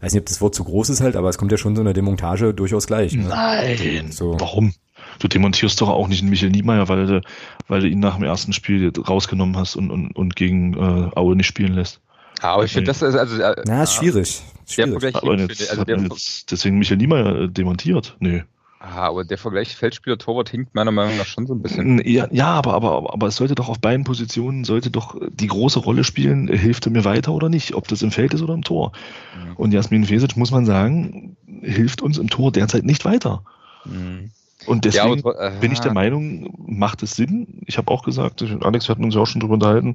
weiß 0.00 0.12
nicht, 0.12 0.20
ob 0.20 0.26
das 0.26 0.40
Wort 0.40 0.54
zu 0.54 0.62
groß 0.62 0.90
ist 0.90 1.00
halt, 1.00 1.16
aber 1.16 1.28
es 1.28 1.38
kommt 1.38 1.50
ja 1.50 1.58
schon 1.58 1.74
so 1.74 1.82
eine 1.82 1.92
Demontage 1.92 2.54
durchaus 2.54 2.86
gleich. 2.86 3.14
Ne? 3.14 3.26
Nein. 3.28 4.12
So. 4.12 4.38
Warum? 4.38 4.72
Du 5.18 5.26
demontierst 5.26 5.80
doch 5.80 5.88
auch 5.88 6.06
nicht 6.06 6.20
einen 6.20 6.30
Michael 6.30 6.52
Niemeyer, 6.52 6.88
weil 6.88 7.06
du, 7.06 7.20
weil 7.66 7.80
du 7.80 7.88
ihn 7.88 8.00
nach 8.00 8.14
dem 8.14 8.24
ersten 8.24 8.52
Spiel 8.52 8.92
rausgenommen 8.96 9.56
hast 9.56 9.74
und, 9.74 9.90
und, 9.90 10.12
und 10.14 10.36
gegen 10.36 10.74
äh, 10.74 11.10
Aue 11.16 11.34
nicht 11.34 11.46
spielen 11.46 11.72
lässt. 11.72 12.00
Aber 12.42 12.64
ich 12.64 12.72
finde, 12.72 12.86
das 12.86 13.02
ist 13.02 13.16
also. 13.16 13.40
Äh, 13.40 13.62
Na, 13.66 13.82
ist 13.82 13.94
schwierig. 13.94 14.42
schwierig. 14.66 15.14
Aber 15.14 15.36
jetzt, 15.36 15.70
also 15.70 15.84
der, 15.84 15.98
jetzt 15.98 16.50
deswegen 16.50 16.78
Michael 16.78 16.98
Niemeyer 16.98 17.42
äh, 17.42 17.48
demontiert. 17.48 18.16
Nee. 18.20 18.44
Aha, 18.82 19.08
aber 19.08 19.24
der 19.24 19.36
Vergleich 19.36 19.76
Feldspieler-Torwart 19.76 20.48
hinkt 20.48 20.74
meiner 20.74 20.90
Meinung 20.90 21.18
nach 21.18 21.26
schon 21.26 21.46
so 21.46 21.52
ein 21.52 21.60
bisschen. 21.60 22.00
Ja, 22.08 22.28
ja 22.30 22.46
aber, 22.46 22.72
aber, 22.72 23.12
aber 23.12 23.26
es 23.26 23.36
sollte 23.36 23.54
doch 23.54 23.68
auf 23.68 23.78
beiden 23.78 24.04
Positionen, 24.04 24.64
sollte 24.64 24.90
doch 24.90 25.20
die 25.28 25.48
große 25.48 25.80
Rolle 25.80 26.02
spielen, 26.02 26.48
hilft 26.48 26.86
er 26.86 26.92
mir 26.92 27.04
weiter 27.04 27.32
oder 27.32 27.50
nicht, 27.50 27.74
ob 27.74 27.88
das 27.88 28.00
im 28.00 28.10
Feld 28.10 28.32
ist 28.32 28.40
oder 28.40 28.54
im 28.54 28.64
Tor. 28.64 28.92
Mhm. 29.36 29.56
Und 29.56 29.72
Jasmin 29.72 30.06
Fesic, 30.06 30.34
muss 30.38 30.50
man 30.50 30.64
sagen, 30.64 31.36
hilft 31.60 32.00
uns 32.00 32.16
im 32.16 32.30
Tor 32.30 32.52
derzeit 32.52 32.84
nicht 32.84 33.04
weiter. 33.04 33.42
Mhm. 33.84 34.30
Und 34.64 34.86
deswegen 34.86 35.18
ja, 35.18 35.24
aber, 35.26 35.50
bin 35.60 35.72
ich 35.72 35.80
der 35.80 35.92
Meinung, 35.92 36.54
macht 36.66 37.02
es 37.02 37.16
Sinn. 37.16 37.60
Ich 37.66 37.76
habe 37.76 37.90
auch 37.90 38.02
gesagt, 38.02 38.42
Alex, 38.62 38.88
wir 38.88 38.94
hatten 38.94 39.04
uns 39.04 39.14
ja 39.14 39.20
auch 39.20 39.26
schon 39.26 39.40
drüber 39.40 39.54
unterhalten, 39.54 39.94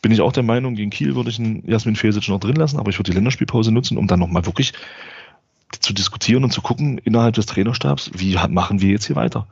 bin 0.00 0.12
ich 0.12 0.20
auch 0.20 0.32
der 0.32 0.44
Meinung, 0.44 0.76
gegen 0.76 0.90
Kiel 0.90 1.16
würde 1.16 1.30
ich 1.30 1.40
einen 1.40 1.68
Jasmin 1.68 1.96
Fesic 1.96 2.28
noch 2.28 2.38
drin 2.38 2.56
lassen, 2.56 2.78
aber 2.78 2.90
ich 2.90 2.98
würde 3.00 3.10
die 3.10 3.16
Länderspielpause 3.16 3.72
nutzen, 3.72 3.98
um 3.98 4.06
dann 4.06 4.20
nochmal 4.20 4.46
wirklich 4.46 4.74
zu 5.80 5.92
diskutieren 5.92 6.44
und 6.44 6.52
zu 6.52 6.62
gucken 6.62 6.98
innerhalb 6.98 7.34
des 7.34 7.46
Trainerstabs, 7.46 8.10
wie 8.14 8.36
machen 8.48 8.80
wir 8.80 8.90
jetzt 8.90 9.06
hier 9.06 9.16
weiter. 9.16 9.46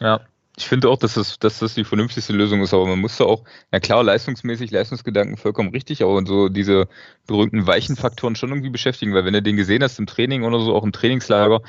Ja, 0.00 0.20
Ich 0.58 0.66
finde 0.68 0.90
auch, 0.90 0.98
dass 0.98 1.14
das, 1.14 1.38
dass 1.38 1.60
das 1.60 1.72
die 1.74 1.84
vernünftigste 1.84 2.34
Lösung 2.34 2.60
ist, 2.60 2.74
aber 2.74 2.86
man 2.86 2.98
muss 3.00 3.16
da 3.16 3.24
auch, 3.24 3.42
na 3.70 3.80
klar, 3.80 4.04
leistungsmäßig, 4.04 4.70
Leistungsgedanken 4.70 5.38
vollkommen 5.38 5.70
richtig, 5.70 6.02
aber 6.02 6.22
so 6.26 6.50
diese 6.50 6.88
berühmten 7.26 7.66
weichen 7.66 7.96
Faktoren 7.96 8.36
schon 8.36 8.50
irgendwie 8.50 8.68
beschäftigen, 8.68 9.14
weil 9.14 9.24
wenn 9.24 9.32
du 9.32 9.40
den 9.40 9.56
gesehen 9.56 9.82
hast 9.82 9.98
im 9.98 10.06
Training 10.06 10.42
oder 10.44 10.60
so, 10.60 10.74
auch 10.74 10.84
im 10.84 10.92
Trainingslager, 10.92 11.62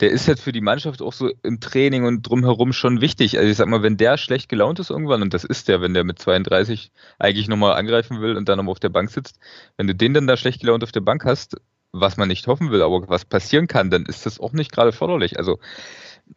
der 0.00 0.10
ist 0.10 0.26
halt 0.26 0.40
für 0.40 0.52
die 0.52 0.62
Mannschaft 0.62 1.02
auch 1.02 1.12
so 1.12 1.30
im 1.42 1.60
Training 1.60 2.04
und 2.04 2.22
drumherum 2.22 2.72
schon 2.72 3.02
wichtig. 3.02 3.36
Also 3.36 3.50
ich 3.50 3.58
sag 3.58 3.68
mal, 3.68 3.82
wenn 3.82 3.98
der 3.98 4.16
schlecht 4.16 4.48
gelaunt 4.48 4.78
ist 4.78 4.88
irgendwann, 4.88 5.20
und 5.20 5.34
das 5.34 5.44
ist 5.44 5.68
der, 5.68 5.82
wenn 5.82 5.92
der 5.92 6.04
mit 6.04 6.18
32 6.18 6.92
eigentlich 7.18 7.46
nochmal 7.48 7.74
angreifen 7.74 8.22
will 8.22 8.36
und 8.38 8.48
dann 8.48 8.56
nochmal 8.56 8.72
auf 8.72 8.80
der 8.80 8.88
Bank 8.88 9.10
sitzt, 9.10 9.38
wenn 9.76 9.86
du 9.86 9.94
den 9.94 10.14
dann 10.14 10.26
da 10.26 10.38
schlecht 10.38 10.60
gelaunt 10.62 10.82
auf 10.82 10.92
der 10.92 11.00
Bank 11.02 11.26
hast, 11.26 11.58
was 11.92 12.16
man 12.16 12.28
nicht 12.28 12.46
hoffen 12.46 12.70
will, 12.70 12.82
aber 12.82 13.08
was 13.08 13.24
passieren 13.24 13.66
kann, 13.66 13.90
dann 13.90 14.06
ist 14.06 14.26
das 14.26 14.40
auch 14.40 14.52
nicht 14.52 14.72
gerade 14.72 14.92
förderlich. 14.92 15.38
Also 15.38 15.58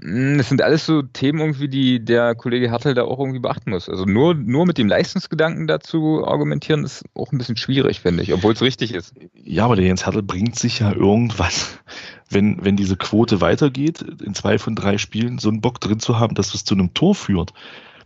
hm, 0.01 0.37
das 0.37 0.49
sind 0.49 0.61
alles 0.61 0.85
so 0.85 1.01
Themen 1.01 1.39
irgendwie, 1.39 1.67
die 1.67 2.03
der 2.03 2.35
Kollege 2.35 2.71
Hartl 2.71 2.93
da 2.93 3.03
auch 3.03 3.19
irgendwie 3.19 3.39
beachten 3.39 3.69
muss. 3.69 3.89
Also 3.89 4.05
nur, 4.05 4.33
nur 4.33 4.65
mit 4.65 4.77
dem 4.77 4.87
Leistungsgedanken 4.87 5.67
dazu 5.67 6.25
argumentieren, 6.25 6.83
ist 6.83 7.05
auch 7.13 7.31
ein 7.31 7.37
bisschen 7.37 7.57
schwierig, 7.57 7.99
finde 7.99 8.23
ich, 8.23 8.33
obwohl 8.33 8.53
es 8.53 8.61
richtig 8.61 8.93
ist. 8.93 9.13
Ja, 9.35 9.65
aber 9.65 9.75
der 9.75 9.85
Jens 9.85 10.05
Hartl 10.05 10.23
bringt 10.23 10.57
sich 10.57 10.79
ja 10.79 10.91
irgendwann, 10.93 11.51
wenn, 12.29 12.63
wenn 12.63 12.75
diese 12.75 12.95
Quote 12.95 13.41
weitergeht, 13.41 14.01
in 14.01 14.33
zwei 14.33 14.57
von 14.57 14.75
drei 14.75 14.97
Spielen 14.97 15.37
so 15.37 15.49
einen 15.49 15.61
Bock 15.61 15.79
drin 15.79 15.99
zu 15.99 16.19
haben, 16.19 16.35
dass 16.35 16.53
es 16.53 16.65
zu 16.65 16.73
einem 16.73 16.93
Tor 16.93 17.13
führt, 17.13 17.53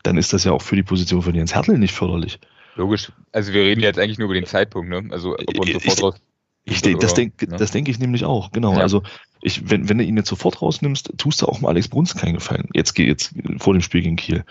dann 0.04 0.18
ist 0.18 0.34
das 0.34 0.44
ja 0.44 0.52
auch 0.52 0.62
für 0.62 0.76
die 0.76 0.84
Position 0.84 1.22
von 1.22 1.36
Jens 1.36 1.56
Hartl 1.56 1.78
nicht 1.78 1.94
förderlich. 1.94 2.40
Logisch. 2.76 3.12
Also 3.32 3.54
wir 3.54 3.64
reden 3.64 3.82
jetzt 3.82 3.98
eigentlich 3.98 4.20
nur 4.20 4.26
über 4.26 4.36
den 4.36 4.46
Zeitpunkt, 4.46 4.90
ne? 4.90 5.04
Also 5.10 5.36
ob 5.36 5.68
er 5.68 5.80
sofort 5.80 6.04
raus 6.04 6.22
ich 6.70 6.82
denke, 6.82 7.00
das 7.00 7.14
denke 7.14 7.50
ne? 7.50 7.58
das 7.58 7.72
denke 7.72 7.92
ich 7.92 8.00
nämlich 8.00 8.26
auch, 8.26 8.52
genau. 8.52 8.74
Ja. 8.74 8.80
Also 8.80 9.04
ich, 9.42 9.70
wenn, 9.70 9.88
wenn 9.88 9.98
du 9.98 10.04
ihn 10.04 10.18
jetzt 10.18 10.30
sofort 10.30 10.62
rausnimmst, 10.62 11.14
tust 11.18 11.42
du 11.42 11.46
auch 11.46 11.62
mal 11.62 11.70
Alex 11.70 11.88
Bruns 11.88 12.16
keinen 12.16 12.34
Gefallen. 12.34 12.68
Jetzt 12.74 12.94
geht 12.94 13.08
jetzt 13.08 13.34
vor 13.60 13.74
dem 13.74 13.82
Spiel 13.82 14.02
gegen 14.02 14.16
Kiel. 14.16 14.44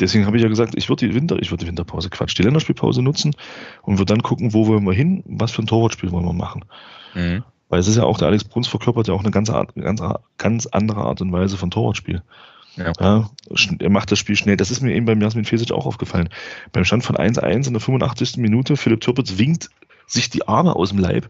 Deswegen 0.00 0.26
habe 0.26 0.36
ich 0.36 0.42
ja 0.42 0.48
gesagt, 0.48 0.74
ich 0.76 0.88
würde 0.88 1.06
die 1.06 1.14
Winter, 1.14 1.36
ich 1.40 1.52
würde 1.52 1.64
die 1.64 1.68
Winterpause, 1.68 2.10
Quatsch, 2.10 2.36
die 2.36 2.42
Länderspielpause 2.42 3.02
nutzen 3.02 3.36
und 3.82 3.98
würde 3.98 4.12
dann 4.12 4.22
gucken, 4.22 4.52
wo 4.52 4.66
wollen 4.66 4.84
wir 4.84 4.92
hin, 4.92 5.22
was 5.26 5.52
für 5.52 5.62
ein 5.62 5.66
Torwartspiel 5.66 6.10
wollen 6.10 6.24
wir 6.24 6.32
machen. 6.32 6.64
Mhm. 7.14 7.44
Weil 7.68 7.78
es 7.78 7.86
ist 7.86 7.96
ja 7.96 8.02
auch, 8.02 8.18
der 8.18 8.28
Alex 8.28 8.44
Bruns 8.44 8.66
verkörpert 8.66 9.06
ja 9.06 9.14
auch 9.14 9.20
eine 9.20 9.30
ganz, 9.30 9.52
ganz, 9.76 10.02
ganz 10.38 10.66
andere 10.66 11.02
Art 11.02 11.20
und 11.20 11.30
Weise 11.30 11.56
von 11.56 11.70
Torwartspiel. 11.70 12.22
Ja. 12.76 12.92
ja. 12.98 13.30
er 13.78 13.90
macht 13.90 14.10
das 14.10 14.18
Spiel 14.18 14.34
schnell. 14.34 14.56
Das 14.56 14.72
ist 14.72 14.80
mir 14.80 14.92
eben 14.92 15.06
beim 15.06 15.20
Jasmin 15.20 15.44
Fesic 15.44 15.70
auch 15.70 15.86
aufgefallen. 15.86 16.28
Beim 16.72 16.84
Stand 16.84 17.04
von 17.04 17.16
1-1 17.16 17.68
in 17.68 17.72
der 17.72 17.80
85. 17.80 18.38
Minute, 18.38 18.76
Philipp 18.76 19.00
Türpitz 19.00 19.38
winkt 19.38 19.70
sich 20.06 20.30
die 20.30 20.46
Arme 20.48 20.76
aus 20.76 20.90
dem 20.90 20.98
Leib 20.98 21.28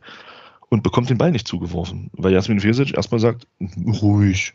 und 0.69 0.83
bekommt 0.83 1.11
den 1.11 1.19
Ball 1.19 1.31
nicht 1.31 1.47
zugeworfen. 1.47 2.11
Weil 2.13 2.33
Jasmin 2.33 2.61
Fesic 2.61 2.95
erstmal 2.95 3.21
sagt, 3.21 3.47
ruhig, 4.03 4.55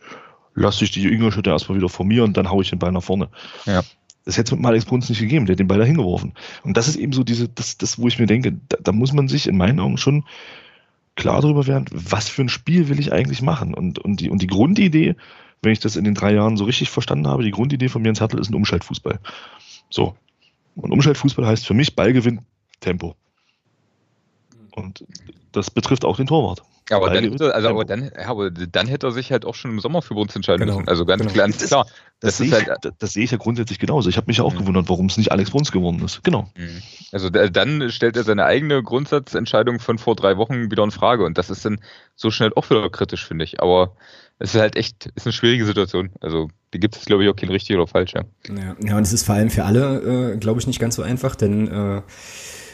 lass 0.55 0.79
dich 0.79 0.91
die 0.91 1.07
Ingolstädter 1.07 1.51
erstmal 1.51 1.77
wieder 1.77 1.89
vor 1.89 2.05
mir 2.05 2.23
und 2.23 2.35
dann 2.37 2.49
haue 2.49 2.63
ich 2.63 2.69
den 2.69 2.79
Ball 2.79 2.91
nach 2.91 3.03
vorne. 3.03 3.29
Ja. 3.65 3.83
Das 4.25 4.37
hätte 4.37 4.53
es 4.53 4.59
mit 4.59 4.65
Alex 4.65 4.85
Bruns 4.85 5.09
nicht 5.09 5.19
gegeben, 5.19 5.45
der 5.45 5.53
hat 5.53 5.59
den 5.59 5.67
Ball 5.67 5.79
da 5.79 5.85
hingeworfen. 5.85 6.33
Und 6.63 6.77
das 6.77 6.87
ist 6.87 6.97
eben 6.97 7.13
so 7.13 7.23
diese, 7.23 7.47
das, 7.49 7.77
das 7.77 7.97
wo 7.97 8.07
ich 8.07 8.19
mir 8.19 8.27
denke, 8.27 8.59
da, 8.67 8.77
da 8.81 8.91
muss 8.91 9.13
man 9.13 9.27
sich 9.27 9.47
in 9.47 9.57
meinen 9.57 9.79
Augen 9.79 9.97
schon 9.97 10.25
klar 11.15 11.41
darüber 11.41 11.67
werden, 11.67 11.85
was 11.91 12.29
für 12.29 12.41
ein 12.41 12.49
Spiel 12.49 12.89
will 12.89 12.99
ich 12.99 13.11
eigentlich 13.11 13.41
machen. 13.41 13.73
Und, 13.73 13.99
und, 13.99 14.19
die, 14.19 14.29
und 14.29 14.41
die 14.41 14.47
Grundidee, 14.47 15.15
wenn 15.61 15.71
ich 15.71 15.79
das 15.79 15.95
in 15.95 16.03
den 16.03 16.13
drei 16.13 16.33
Jahren 16.33 16.57
so 16.57 16.65
richtig 16.65 16.89
verstanden 16.89 17.27
habe, 17.27 17.43
die 17.43 17.51
Grundidee 17.51 17.89
von 17.89 18.03
Jens 18.05 18.21
Hartl 18.21 18.39
ist 18.39 18.49
ein 18.49 18.55
Umschaltfußball. 18.55 19.19
So. 19.89 20.15
Und 20.75 20.91
Umschaltfußball 20.91 21.47
heißt 21.47 21.65
für 21.65 21.73
mich 21.73 21.95
Ballgewinn, 21.95 22.41
Tempo. 22.79 23.15
Und 24.79 25.05
das 25.51 25.71
betrifft 25.71 26.05
auch 26.05 26.17
den 26.17 26.27
Torwart. 26.27 26.63
Ja, 26.89 26.97
aber, 26.97 27.11
dann, 27.11 27.23
hätte, 27.23 27.53
also, 27.53 27.69
aber, 27.69 27.85
dann, 27.85 28.11
ja, 28.17 28.27
aber 28.27 28.49
dann 28.49 28.87
hätte 28.87 29.07
er 29.07 29.11
sich 29.11 29.31
halt 29.31 29.45
auch 29.45 29.53
schon 29.53 29.71
im 29.71 29.79
Sommer 29.79 30.01
für 30.01 30.15
uns 30.15 30.35
entscheiden 30.35 30.65
genau. 30.65 30.77
müssen. 30.77 30.89
Also 30.89 31.05
ganz 31.05 31.21
genau. 31.21 31.33
klar. 31.33 31.47
Das, 31.47 31.67
klar. 31.67 31.85
Das, 31.85 31.93
das, 32.19 32.37
sehe 32.37 32.47
ich, 32.47 32.53
halt, 32.53 32.93
das, 32.97 33.13
sehe 33.13 33.23
ich, 33.23 33.31
ja 33.31 33.37
grundsätzlich 33.37 33.77
genauso. 33.77 34.09
Ich 34.09 34.17
habe 34.17 34.25
mich 34.25 34.37
ja 34.37 34.43
auch 34.43 34.53
mhm. 34.53 34.59
gewundert, 34.59 34.89
warum 34.89 35.05
es 35.05 35.17
nicht 35.17 35.31
Alex 35.31 35.51
Bruns 35.51 35.71
geworden 35.71 36.03
ist. 36.03 36.23
Genau. 36.23 36.49
Mhm. 36.57 36.81
Also 37.11 37.29
dann 37.29 37.91
stellt 37.91 38.17
er 38.17 38.23
seine 38.23 38.45
eigene 38.45 38.81
Grundsatzentscheidung 38.81 39.79
von 39.79 39.99
vor 39.99 40.15
drei 40.15 40.37
Wochen 40.37 40.71
wieder 40.71 40.83
in 40.83 40.91
Frage. 40.91 41.25
Und 41.25 41.37
das 41.37 41.51
ist 41.51 41.63
dann 41.63 41.79
so 42.15 42.31
schnell 42.31 42.53
auch 42.55 42.67
wieder 42.71 42.89
kritisch, 42.89 43.25
finde 43.25 43.45
ich. 43.45 43.61
Aber 43.61 43.95
es 44.39 44.55
ist 44.55 44.61
halt 44.61 44.75
echt, 44.75 45.11
ist 45.15 45.27
eine 45.27 45.33
schwierige 45.33 45.65
Situation. 45.65 46.09
Also 46.21 46.49
die 46.73 46.79
gibt 46.79 46.95
es, 46.95 47.05
glaube 47.05 47.23
ich, 47.23 47.29
auch 47.29 47.35
kein 47.35 47.49
richtig 47.49 47.75
oder 47.75 47.85
falsch. 47.85 48.13
Ja, 48.13 48.23
ja, 48.47 48.75
ja 48.83 48.97
und 48.97 49.03
es 49.03 49.13
ist 49.13 49.25
vor 49.25 49.35
allem 49.35 49.51
für 49.51 49.65
alle, 49.65 50.33
äh, 50.33 50.37
glaube 50.37 50.59
ich, 50.59 50.65
nicht 50.65 50.79
ganz 50.79 50.95
so 50.95 51.03
einfach, 51.03 51.35
denn 51.35 51.67
äh, 51.67 52.01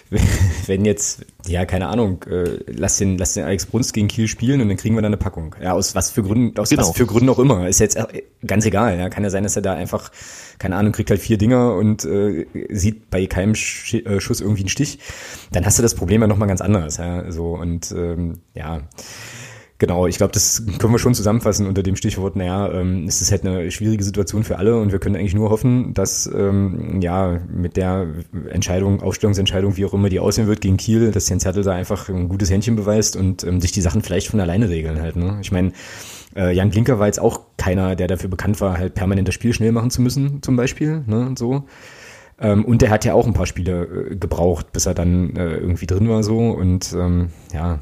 wenn 0.67 0.85
jetzt, 0.85 1.25
ja, 1.47 1.65
keine 1.65 1.87
Ahnung, 1.87 2.23
äh, 2.29 2.59
lass 2.67 2.97
den, 2.97 3.17
lass 3.17 3.33
den 3.33 3.43
Alex 3.43 3.65
Bruns 3.65 3.91
gegen 3.91 4.07
Kiel 4.07 4.27
spielen 4.27 4.61
und 4.61 4.67
dann 4.67 4.77
kriegen 4.77 4.95
wir 4.95 5.01
da 5.01 5.07
eine 5.07 5.17
Packung. 5.17 5.55
Ja, 5.61 5.73
aus 5.73 5.95
was 5.95 6.11
für 6.11 6.21
Gründen, 6.21 6.57
aus 6.59 6.69
genau. 6.69 6.83
was 6.83 6.95
für 6.95 7.05
Gründen 7.05 7.29
auch 7.29 7.39
immer. 7.39 7.67
Ist 7.67 7.79
jetzt 7.79 7.95
äh, 7.95 8.23
ganz 8.45 8.65
egal, 8.65 8.99
ja. 8.99 9.09
Kann 9.09 9.23
ja 9.23 9.29
sein, 9.29 9.43
dass 9.43 9.55
er 9.55 9.61
da 9.63 9.73
einfach, 9.73 10.11
keine 10.59 10.75
Ahnung, 10.75 10.91
kriegt 10.91 11.09
halt 11.09 11.21
vier 11.21 11.37
Dinger 11.37 11.73
und 11.75 12.05
äh, 12.05 12.45
sieht 12.69 13.09
bei 13.09 13.25
keinem 13.25 13.55
Sch 13.55 13.95
äh, 13.95 14.19
Schuss 14.19 14.41
irgendwie 14.41 14.61
einen 14.61 14.69
Stich. 14.69 14.99
Dann 15.51 15.65
hast 15.65 15.79
du 15.79 15.81
das 15.81 15.95
Problem 15.95 16.21
ja 16.21 16.27
nochmal 16.27 16.47
ganz 16.47 16.61
anders, 16.61 16.97
ja. 16.97 17.31
So, 17.31 17.55
und 17.55 17.91
ähm, 17.91 18.39
ja. 18.53 18.81
Genau, 19.77 20.07
ich 20.07 20.15
glaube, 20.15 20.31
das 20.31 20.63
können 20.79 20.93
wir 20.93 20.99
schon 20.99 21.13
zusammenfassen 21.13 21.67
unter 21.67 21.83
dem 21.83 21.97
Stichwort, 21.97 22.37
naja, 22.37 22.71
ähm, 22.71 23.05
es 23.07 23.21
ist 23.21 23.31
halt 23.31 23.45
eine 23.45 23.69
schwierige 23.71 24.05
Situation 24.05 24.45
für 24.45 24.57
alle 24.57 24.79
und 24.79 24.93
wir 24.93 24.99
können 24.99 25.17
eigentlich 25.17 25.35
nur 25.35 25.49
hoffen, 25.49 25.93
dass 25.93 26.27
ähm, 26.33 27.01
ja 27.01 27.41
mit 27.53 27.75
der 27.75 28.07
Entscheidung, 28.49 29.01
Aufstellungsentscheidung, 29.01 29.75
wie 29.75 29.85
auch 29.85 29.93
immer 29.93 30.07
die 30.07 30.21
aussehen 30.21 30.47
wird 30.47 30.61
gegen 30.61 30.77
Kiel, 30.77 31.11
dass 31.11 31.27
Jens 31.27 31.43
Hertel 31.43 31.63
da 31.63 31.73
einfach 31.73 32.07
ein 32.07 32.29
gutes 32.29 32.49
Händchen 32.49 32.77
beweist 32.77 33.17
und 33.17 33.43
ähm, 33.43 33.59
sich 33.59 33.73
die 33.73 33.81
Sachen 33.81 34.01
vielleicht 34.01 34.27
von 34.29 34.39
alleine 34.39 34.69
regeln 34.69 35.01
halt. 35.01 35.17
Ne? 35.17 35.39
Ich 35.41 35.51
meine, 35.51 35.73
äh, 36.37 36.55
Jan 36.55 36.71
Klinker 36.71 36.97
war 36.99 37.07
jetzt 37.07 37.19
auch 37.19 37.41
keiner, 37.57 37.97
der 37.97 38.07
dafür 38.07 38.29
bekannt 38.29 38.61
war, 38.61 38.77
halt 38.77 38.93
permanent 38.93 39.27
das 39.27 39.35
Spiel 39.35 39.53
schnell 39.53 39.73
machen 39.73 39.91
zu 39.91 40.01
müssen, 40.01 40.41
zum 40.41 40.55
Beispiel, 40.55 41.03
ne, 41.05 41.25
und 41.25 41.37
so. 41.37 41.65
Ähm, 42.39 42.63
und 42.63 42.81
der 42.81 42.91
hat 42.91 43.03
ja 43.03 43.13
auch 43.13 43.27
ein 43.27 43.33
paar 43.33 43.45
Spiele 43.45 44.09
äh, 44.11 44.15
gebraucht, 44.15 44.71
bis 44.71 44.85
er 44.85 44.93
dann 44.93 45.35
äh, 45.35 45.55
irgendwie 45.55 45.85
drin 45.85 46.07
war 46.07 46.23
so 46.23 46.49
und 46.51 46.93
ähm, 46.93 47.29
ja 47.53 47.79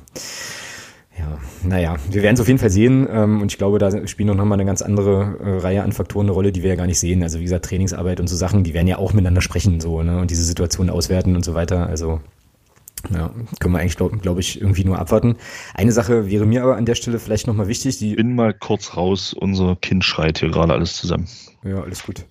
ja, 1.18 1.38
naja, 1.64 1.96
wir 2.10 2.24
werden 2.24 2.36
es 2.36 2.42
auf 2.42 2.48
jeden 2.48 2.60
Fall 2.60 2.72
sehen 2.72 3.08
ähm, 3.12 3.42
und 3.42 3.52
ich 3.52 3.58
glaube, 3.58 3.78
da 3.78 4.08
spielen 4.08 4.36
noch 4.36 4.46
mal 4.46 4.56
eine 4.56 4.66
ganz 4.66 4.82
andere 4.82 5.38
äh, 5.40 5.58
Reihe 5.60 5.84
an 5.84 5.92
Faktoren 5.92 6.26
eine 6.26 6.34
Rolle, 6.34 6.52
die 6.52 6.64
wir 6.64 6.72
ja 6.72 6.76
gar 6.76 6.88
nicht 6.88 7.00
sehen. 7.00 7.22
Also 7.22 7.40
wie 7.40 7.44
gesagt, 7.44 7.66
Trainingsarbeit 7.66 8.20
und 8.20 8.28
so 8.28 8.36
Sachen, 8.36 8.64
die 8.64 8.74
werden 8.74 8.88
ja 8.88 8.98
auch 8.98 9.14
miteinander 9.14 9.42
sprechen 9.42 9.80
so 9.80 10.02
ne? 10.02 10.20
und 10.20 10.32
diese 10.32 10.44
Situation 10.44 10.90
auswerten 10.90 11.36
und 11.36 11.46
so 11.46 11.54
weiter. 11.54 11.88
Also 11.88 12.20
ja, 13.12 13.32
können 13.60 13.74
wir 13.74 13.80
eigentlich, 13.80 13.98
glaube 13.98 14.18
glaub 14.18 14.40
ich, 14.40 14.60
irgendwie 14.60 14.86
nur 14.86 14.98
abwarten. 14.98 15.36
Eine 15.74 15.92
Sache 15.92 16.30
wäre 16.30 16.46
mir 16.46 16.64
aber 16.64 16.78
an 16.78 16.86
der 16.86 16.96
Stelle 16.96 17.20
vielleicht 17.20 17.48
nochmal 17.48 17.68
wichtig. 17.68 17.98
Die 18.00 18.16
Bin 18.16 18.36
mal 18.36 18.54
kurz 18.54 18.96
raus, 18.96 19.34
unser 19.34 19.76
Kind 19.76 20.04
schreit 20.04 20.40
hier 20.40 20.50
gerade 20.50 20.74
alles 20.74 20.96
zusammen. 20.96 21.28
Ja, 21.64 21.82
alles 21.82 22.04
gut. 22.04 22.26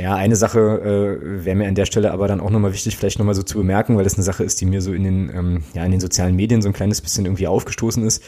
Ja, 0.00 0.16
eine 0.16 0.34
Sache 0.34 0.58
äh, 0.58 1.44
wäre 1.44 1.56
mir 1.56 1.68
an 1.68 1.76
der 1.76 1.86
Stelle 1.86 2.10
aber 2.10 2.26
dann 2.26 2.40
auch 2.40 2.50
nochmal 2.50 2.72
wichtig, 2.72 2.96
vielleicht 2.96 3.18
nochmal 3.18 3.36
so 3.36 3.44
zu 3.44 3.58
bemerken, 3.58 3.96
weil 3.96 4.04
das 4.04 4.14
eine 4.14 4.24
Sache 4.24 4.42
ist, 4.42 4.60
die 4.60 4.66
mir 4.66 4.82
so 4.82 4.92
in 4.92 5.04
den, 5.04 5.30
ähm, 5.32 5.62
ja, 5.72 5.84
in 5.84 5.92
den 5.92 6.00
sozialen 6.00 6.34
Medien 6.34 6.62
so 6.62 6.68
ein 6.68 6.72
kleines 6.72 7.00
bisschen 7.00 7.26
irgendwie 7.26 7.46
aufgestoßen 7.46 8.04
ist. 8.04 8.22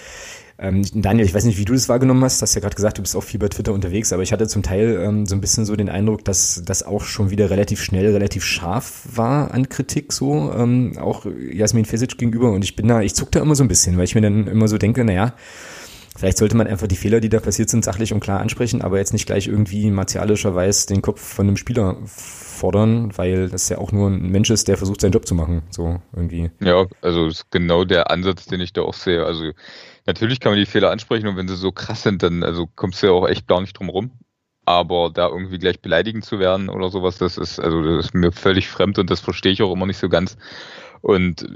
Ähm, 0.58 0.82
Daniel, 0.94 1.26
ich 1.26 1.34
weiß 1.34 1.44
nicht, 1.44 1.58
wie 1.58 1.64
du 1.66 1.74
das 1.74 1.88
wahrgenommen 1.88 2.24
hast. 2.24 2.40
Hast 2.40 2.54
ja 2.54 2.60
gerade 2.60 2.76
gesagt, 2.76 2.96
du 2.96 3.02
bist 3.02 3.14
auch 3.14 3.22
viel 3.22 3.38
bei 3.40 3.48
Twitter 3.48 3.72
unterwegs, 3.72 4.12
aber 4.12 4.22
ich 4.22 4.32
hatte 4.32 4.46
zum 4.46 4.62
Teil 4.62 5.00
ähm, 5.02 5.26
so 5.26 5.34
ein 5.34 5.40
bisschen 5.40 5.66
so 5.66 5.76
den 5.76 5.90
Eindruck, 5.90 6.24
dass 6.24 6.62
das 6.64 6.82
auch 6.82 7.04
schon 7.04 7.30
wieder 7.30 7.50
relativ 7.50 7.82
schnell, 7.82 8.12
relativ 8.12 8.44
scharf 8.44 9.02
war 9.12 9.52
an 9.52 9.68
Kritik, 9.68 10.12
so 10.12 10.52
ähm, 10.56 10.96
auch 10.98 11.26
Jasmin 11.52 11.84
Fesic 11.84 12.16
gegenüber. 12.16 12.52
Und 12.52 12.64
ich 12.64 12.74
bin 12.74 12.88
da, 12.88 13.02
ich 13.02 13.14
zuck 13.14 13.32
da 13.32 13.40
immer 13.40 13.54
so 13.54 13.64
ein 13.64 13.68
bisschen, 13.68 13.98
weil 13.98 14.04
ich 14.04 14.14
mir 14.14 14.22
dann 14.22 14.46
immer 14.46 14.68
so 14.68 14.78
denke, 14.78 15.04
naja, 15.04 15.34
Vielleicht 16.16 16.38
sollte 16.38 16.56
man 16.56 16.66
einfach 16.66 16.86
die 16.86 16.96
Fehler, 16.96 17.20
die 17.20 17.28
da 17.28 17.40
passiert 17.40 17.68
sind, 17.68 17.84
sachlich 17.84 18.12
und 18.12 18.20
klar 18.20 18.40
ansprechen, 18.40 18.82
aber 18.82 18.98
jetzt 18.98 19.12
nicht 19.12 19.26
gleich 19.26 19.46
irgendwie 19.46 19.90
martialischerweise 19.90 20.86
den 20.86 21.02
Kopf 21.02 21.20
von 21.20 21.46
einem 21.46 21.56
Spieler 21.56 21.96
fordern, 22.04 23.16
weil 23.16 23.48
das 23.48 23.68
ja 23.68 23.78
auch 23.78 23.92
nur 23.92 24.08
ein 24.08 24.30
Mensch 24.30 24.50
ist, 24.50 24.68
der 24.68 24.76
versucht, 24.76 25.00
seinen 25.00 25.12
Job 25.12 25.26
zu 25.26 25.34
machen, 25.34 25.62
so 25.70 26.00
irgendwie. 26.14 26.50
Ja, 26.60 26.86
also 27.02 27.26
ist 27.26 27.50
genau 27.50 27.84
der 27.84 28.10
Ansatz, 28.10 28.46
den 28.46 28.60
ich 28.60 28.72
da 28.72 28.82
auch 28.82 28.94
sehe. 28.94 29.24
Also 29.24 29.50
natürlich 30.06 30.40
kann 30.40 30.52
man 30.52 30.58
die 30.58 30.66
Fehler 30.66 30.90
ansprechen 30.90 31.28
und 31.28 31.36
wenn 31.36 31.48
sie 31.48 31.56
so 31.56 31.70
krass 31.70 32.02
sind, 32.02 32.22
dann 32.22 32.42
also 32.42 32.66
kommst 32.74 33.02
du 33.02 33.08
ja 33.08 33.12
auch 33.12 33.28
echt 33.28 33.46
gar 33.46 33.60
nicht 33.60 33.78
drum 33.78 33.90
rum. 33.90 34.10
Aber 34.68 35.10
da 35.14 35.28
irgendwie 35.28 35.58
gleich 35.58 35.80
beleidigend 35.80 36.24
zu 36.24 36.40
werden 36.40 36.68
oder 36.68 36.88
sowas, 36.88 37.18
das 37.18 37.38
ist, 37.38 37.60
also 37.60 37.84
das 37.84 38.06
ist 38.06 38.14
mir 38.14 38.32
völlig 38.32 38.66
fremd 38.66 38.98
und 38.98 39.10
das 39.10 39.20
verstehe 39.20 39.52
ich 39.52 39.62
auch 39.62 39.72
immer 39.72 39.86
nicht 39.86 39.98
so 39.98 40.08
ganz. 40.08 40.36
Und 41.02 41.46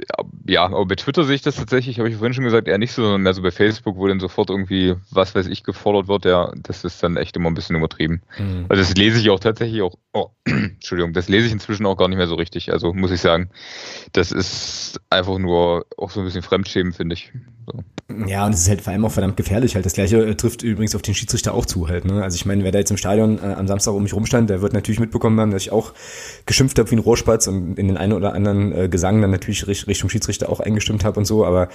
ja, 0.46 0.64
aber 0.64 0.86
bei 0.86 0.94
Twitter 0.94 1.24
sehe 1.24 1.34
ich 1.34 1.42
das 1.42 1.56
tatsächlich, 1.56 1.98
habe 1.98 2.08
ich 2.08 2.16
vorhin 2.16 2.34
schon 2.34 2.44
gesagt, 2.44 2.68
eher 2.68 2.78
nicht 2.78 2.92
so, 2.92 3.02
sondern 3.02 3.22
mehr 3.22 3.34
so 3.34 3.42
bei 3.42 3.50
Facebook, 3.50 3.96
wo 3.96 4.06
dann 4.06 4.20
sofort 4.20 4.50
irgendwie, 4.50 4.94
was 5.10 5.34
weiß 5.34 5.46
ich, 5.46 5.64
gefordert 5.64 6.08
wird, 6.08 6.24
ja, 6.24 6.52
das 6.56 6.84
ist 6.84 7.02
dann 7.02 7.16
echt 7.16 7.36
immer 7.36 7.50
ein 7.50 7.54
bisschen 7.54 7.76
übertrieben. 7.76 8.22
Mhm. 8.38 8.66
Also 8.68 8.82
das 8.82 8.94
lese 8.94 9.18
ich 9.18 9.30
auch 9.30 9.40
tatsächlich 9.40 9.82
auch, 9.82 9.94
oh, 10.12 10.28
Entschuldigung, 10.44 11.12
das 11.12 11.28
lese 11.28 11.46
ich 11.46 11.52
inzwischen 11.52 11.86
auch 11.86 11.96
gar 11.96 12.08
nicht 12.08 12.18
mehr 12.18 12.28
so 12.28 12.34
richtig. 12.34 12.72
Also 12.72 12.92
muss 12.92 13.10
ich 13.10 13.20
sagen, 13.20 13.50
das 14.12 14.32
ist 14.32 15.00
einfach 15.10 15.38
nur 15.38 15.86
auch 15.96 16.10
so 16.10 16.20
ein 16.20 16.26
bisschen 16.26 16.42
Fremdschämen, 16.42 16.92
finde 16.92 17.14
ich. 17.14 17.32
So. 17.66 17.84
Ja, 18.26 18.46
und 18.46 18.54
es 18.54 18.62
ist 18.62 18.68
halt 18.68 18.80
vor 18.80 18.92
allem 18.92 19.04
auch 19.04 19.12
verdammt 19.12 19.36
gefährlich. 19.36 19.74
Halt 19.74 19.86
das 19.86 19.92
gleiche 19.92 20.24
äh, 20.24 20.34
trifft 20.34 20.62
übrigens 20.62 20.94
auf 20.94 21.02
den 21.02 21.14
Schiedsrichter 21.14 21.54
auch 21.54 21.66
zu 21.66 21.88
halt. 21.88 22.04
Ne? 22.04 22.22
Also 22.22 22.34
ich 22.34 22.46
meine, 22.46 22.64
wer 22.64 22.72
da 22.72 22.78
jetzt 22.78 22.90
im 22.90 22.96
Stadion 22.96 23.38
äh, 23.38 23.54
am 23.54 23.66
Samstag 23.68 23.92
um 23.92 24.02
mich 24.02 24.14
rumstand, 24.14 24.50
der 24.50 24.62
wird 24.62 24.72
natürlich 24.72 25.00
mitbekommen 25.00 25.38
haben, 25.38 25.50
dass 25.50 25.62
ich 25.62 25.72
auch 25.72 25.92
geschimpft 26.46 26.78
habe 26.78 26.90
wie 26.90 26.96
ein 26.96 27.00
Rohrspatz 27.00 27.46
und 27.46 27.78
in 27.78 27.88
den 27.88 27.96
einen 27.96 28.12
oder 28.12 28.32
anderen 28.32 28.72
äh, 28.72 28.88
Gesang 28.88 29.20
dann 29.20 29.30
natürlich 29.30 29.66
Richtung 29.66 30.10
Schiedsrichter 30.10 30.48
auch 30.48 30.60
eingestimmt 30.60 31.04
habe 31.04 31.18
und 31.18 31.24
so. 31.24 31.44
Aber 31.44 31.68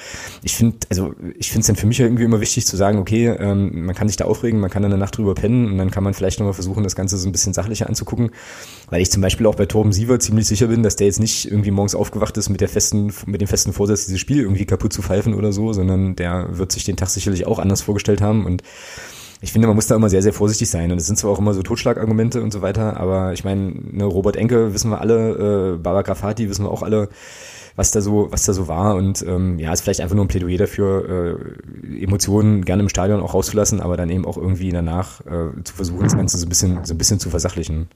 ich 0.43 0.55
finde, 0.55 0.77
also 0.89 1.13
ich 1.37 1.49
finde 1.49 1.61
es 1.61 1.67
dann 1.67 1.75
für 1.75 1.87
mich 1.87 1.99
irgendwie 1.99 2.23
immer 2.23 2.41
wichtig 2.41 2.65
zu 2.65 2.75
sagen, 2.77 2.99
okay, 2.99 3.27
ähm, 3.27 3.85
man 3.85 3.95
kann 3.95 4.07
sich 4.07 4.17
da 4.17 4.25
aufregen, 4.25 4.59
man 4.59 4.69
kann 4.69 4.83
dann 4.83 4.91
eine 4.91 4.99
Nacht 4.99 5.17
drüber 5.17 5.35
pennen 5.35 5.71
und 5.71 5.77
dann 5.77 5.91
kann 5.91 6.03
man 6.03 6.13
vielleicht 6.13 6.39
nochmal 6.39 6.53
versuchen, 6.53 6.83
das 6.83 6.95
Ganze 6.95 7.17
so 7.17 7.27
ein 7.27 7.31
bisschen 7.31 7.53
sachlicher 7.53 7.87
anzugucken. 7.87 8.31
Weil 8.89 9.01
ich 9.01 9.11
zum 9.11 9.21
Beispiel 9.21 9.45
auch 9.45 9.55
bei 9.55 9.65
Torben 9.65 9.91
Siever 9.91 10.19
ziemlich 10.19 10.47
sicher 10.47 10.67
bin, 10.67 10.83
dass 10.83 10.95
der 10.95 11.07
jetzt 11.07 11.19
nicht 11.19 11.49
irgendwie 11.49 11.71
morgens 11.71 11.95
aufgewacht 11.95 12.37
ist 12.37 12.49
mit 12.49 12.61
der 12.61 12.69
festen, 12.69 13.13
mit 13.25 13.41
dem 13.41 13.47
festen 13.47 13.73
Vorsatz, 13.73 14.05
dieses 14.05 14.19
Spiel 14.19 14.41
irgendwie 14.41 14.65
kaputt 14.65 14.93
zu 14.93 15.01
pfeifen 15.01 15.33
oder 15.33 15.51
so, 15.51 15.73
sondern 15.73 16.15
der 16.15 16.24
wird 16.49 16.71
sich 16.71 16.83
den 16.83 16.97
Tag 16.97 17.09
sicherlich 17.09 17.47
auch 17.47 17.59
anders 17.59 17.81
vorgestellt 17.81 18.21
haben 18.21 18.45
und 18.45 18.63
ich 19.41 19.51
finde, 19.51 19.67
man 19.67 19.75
muss 19.75 19.87
da 19.87 19.95
immer 19.95 20.09
sehr, 20.09 20.23
sehr 20.23 20.33
vorsichtig 20.33 20.69
sein. 20.69 20.91
Und 20.91 20.97
es 20.97 21.05
sind 21.05 21.17
zwar 21.17 21.31
auch 21.31 21.39
immer 21.39 21.53
so 21.53 21.61
Totschlagargumente 21.61 22.41
und 22.41 22.51
so 22.51 22.61
weiter, 22.61 22.97
aber 22.97 23.33
ich 23.33 23.43
meine, 23.43 23.73
ne, 23.91 24.05
Robert 24.05 24.35
Enke 24.35 24.73
wissen 24.73 24.89
wir 24.89 25.01
alle, 25.01 25.75
äh, 25.75 25.77
Baba 25.77 26.01
Grafati 26.01 26.49
wissen 26.49 26.65
wir 26.65 26.71
auch 26.71 26.83
alle, 26.83 27.09
was 27.75 27.91
da 27.91 28.01
so, 28.01 28.31
was 28.31 28.45
da 28.45 28.53
so 28.53 28.67
war. 28.67 28.95
Und 28.95 29.23
ähm, 29.27 29.59
ja, 29.59 29.73
ist 29.73 29.81
vielleicht 29.81 30.01
einfach 30.01 30.15
nur 30.15 30.25
ein 30.25 30.29
Plädoyer 30.29 30.57
dafür, 30.57 31.37
äh, 31.83 32.03
Emotionen 32.03 32.65
gerne 32.65 32.83
im 32.83 32.89
Stadion 32.89 33.21
auch 33.21 33.33
rauszulassen, 33.33 33.81
aber 33.81 33.97
dann 33.97 34.09
eben 34.09 34.25
auch 34.25 34.37
irgendwie 34.37 34.71
danach 34.71 35.21
äh, 35.21 35.63
zu 35.63 35.73
versuchen, 35.75 36.03
das 36.03 36.15
Ganze 36.15 36.37
so 36.37 36.45
ein 36.45 36.49
bisschen, 36.49 36.85
so 36.85 36.93
ein 36.93 36.97
bisschen 36.97 37.19
zu 37.19 37.29
versachlichen. 37.29 37.89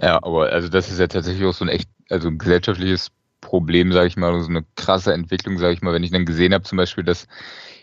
Ja, 0.00 0.22
aber 0.22 0.50
also 0.50 0.68
das 0.68 0.90
ist 0.90 0.98
ja 0.98 1.06
tatsächlich 1.06 1.44
auch 1.46 1.54
so 1.54 1.64
ein 1.64 1.68
echt, 1.68 1.88
also 2.08 2.28
ein 2.28 2.38
gesellschaftliches 2.38 3.10
Problem, 3.40 3.92
sage 3.92 4.08
ich 4.08 4.16
mal, 4.16 4.40
so 4.40 4.48
eine 4.48 4.64
krasse 4.76 5.12
Entwicklung, 5.12 5.58
sage 5.58 5.74
ich 5.74 5.82
mal, 5.82 5.92
wenn 5.92 6.02
ich 6.02 6.10
dann 6.10 6.26
gesehen 6.26 6.54
habe, 6.54 6.64
zum 6.64 6.76
Beispiel, 6.76 7.04
dass 7.04 7.26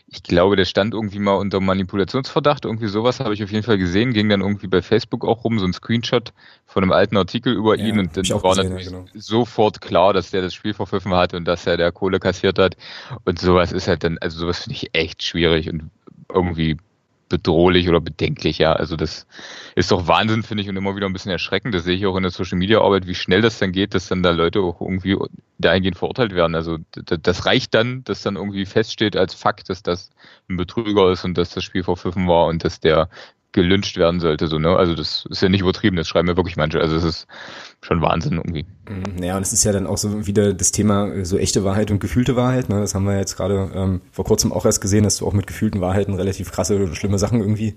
ich 0.07 0.21
glaube, 0.21 0.55
der 0.55 0.65
stand 0.65 0.93
irgendwie 0.93 1.19
mal 1.19 1.33
unter 1.33 1.59
Manipulationsverdacht, 1.59 2.65
irgendwie 2.65 2.87
sowas 2.87 3.19
habe 3.19 3.33
ich 3.33 3.43
auf 3.43 3.51
jeden 3.51 3.63
Fall 3.63 3.77
gesehen, 3.77 4.13
ging 4.13 4.29
dann 4.29 4.41
irgendwie 4.41 4.67
bei 4.67 4.81
Facebook 4.81 5.25
auch 5.25 5.43
rum, 5.43 5.57
so 5.57 5.65
ein 5.65 5.73
Screenshot 5.73 6.31
von 6.67 6.83
einem 6.83 6.91
alten 6.91 7.17
Artikel 7.17 7.53
über 7.53 7.75
ja, 7.75 7.85
ihn 7.85 7.99
und 7.99 8.15
dann 8.15 8.29
war 8.29 8.55
gesehen, 8.55 8.69
natürlich 8.69 8.91
ja, 8.91 8.99
genau. 8.99 9.09
sofort 9.15 9.81
klar, 9.81 10.13
dass 10.13 10.29
der 10.29 10.43
das 10.43 10.53
Spiel 10.53 10.73
verpfiffen 10.73 11.13
hat 11.13 11.33
und 11.33 11.45
dass 11.45 11.65
er 11.65 11.77
der 11.77 11.91
Kohle 11.91 12.19
kassiert 12.19 12.59
hat 12.59 12.77
und 13.23 13.39
sowas 13.39 13.71
ist 13.71 13.87
halt 13.87 14.03
dann, 14.03 14.17
also 14.19 14.37
sowas 14.37 14.59
finde 14.59 14.75
ich 14.75 14.93
echt 14.93 15.23
schwierig 15.23 15.69
und 15.69 15.89
irgendwie 16.31 16.77
bedrohlich 17.29 17.89
oder 17.89 18.01
bedenklich, 18.01 18.59
ja. 18.59 18.73
Also 18.73 18.95
das 18.95 19.27
ist 19.75 19.91
doch 19.91 20.07
Wahnsinn, 20.07 20.43
finde 20.43 20.63
ich, 20.63 20.69
und 20.69 20.77
immer 20.77 20.95
wieder 20.95 21.07
ein 21.07 21.13
bisschen 21.13 21.31
erschreckend. 21.31 21.73
Das 21.73 21.83
sehe 21.83 21.95
ich 21.95 22.05
auch 22.05 22.15
in 22.15 22.23
der 22.23 22.31
Social 22.31 22.57
Media 22.57 22.81
Arbeit, 22.81 23.07
wie 23.07 23.15
schnell 23.15 23.41
das 23.41 23.59
dann 23.59 23.71
geht, 23.71 23.93
dass 23.93 24.07
dann 24.07 24.23
da 24.23 24.31
Leute 24.31 24.59
auch 24.59 24.81
irgendwie 24.81 25.17
dahingehend 25.57 25.97
verurteilt 25.97 26.33
werden. 26.33 26.55
Also 26.55 26.77
das 26.93 27.45
reicht 27.45 27.73
dann, 27.73 28.03
dass 28.03 28.21
dann 28.21 28.35
irgendwie 28.35 28.65
feststeht 28.65 29.15
als 29.15 29.33
Fakt, 29.33 29.69
dass 29.69 29.83
das 29.83 30.11
ein 30.49 30.57
Betrüger 30.57 31.11
ist 31.11 31.25
und 31.25 31.37
dass 31.37 31.49
das 31.51 31.63
Spiel 31.63 31.83
verpfiffen 31.83 32.27
war 32.27 32.47
und 32.47 32.63
dass 32.63 32.79
der 32.79 33.09
gelünscht 33.55 33.97
werden 33.97 34.19
sollte. 34.19 34.47
So, 34.47 34.59
ne? 34.59 34.75
Also 34.75 34.93
das 34.93 35.25
ist 35.29 35.41
ja 35.41 35.49
nicht 35.49 35.61
übertrieben, 35.61 35.95
das 35.95 36.07
schreiben 36.07 36.27
mir 36.27 36.37
wirklich 36.37 36.57
manche. 36.57 36.79
Also 36.79 36.95
es 36.95 37.03
ist 37.03 37.27
schon 37.81 38.01
Wahnsinn 38.01 38.33
irgendwie. 38.33 38.65
Mhm. 38.87 39.23
Ja, 39.23 39.37
und 39.37 39.41
es 39.41 39.53
ist 39.53 39.63
ja 39.63 39.71
dann 39.71 39.87
auch 39.87 39.97
so 39.97 40.27
wieder 40.27 40.53
das 40.53 40.71
Thema 40.71 41.07
äh, 41.07 41.25
so 41.25 41.37
echte 41.37 41.63
Wahrheit 41.63 41.89
und 41.89 41.99
gefühlte 41.99 42.35
Wahrheit. 42.35 42.69
Ne? 42.69 42.79
Das 42.79 42.93
haben 42.93 43.05
wir 43.05 43.17
jetzt 43.17 43.35
gerade 43.37 43.71
ähm, 43.73 44.01
vor 44.11 44.25
kurzem 44.25 44.51
auch 44.51 44.65
erst 44.65 44.81
gesehen, 44.81 45.03
dass 45.03 45.17
du 45.17 45.25
auch 45.25 45.33
mit 45.33 45.47
gefühlten 45.47 45.81
Wahrheiten 45.81 46.13
relativ 46.13 46.51
krasse 46.51 46.75
oder 46.75 46.93
schlimme 46.95 47.17
Sachen 47.17 47.39
irgendwie 47.39 47.75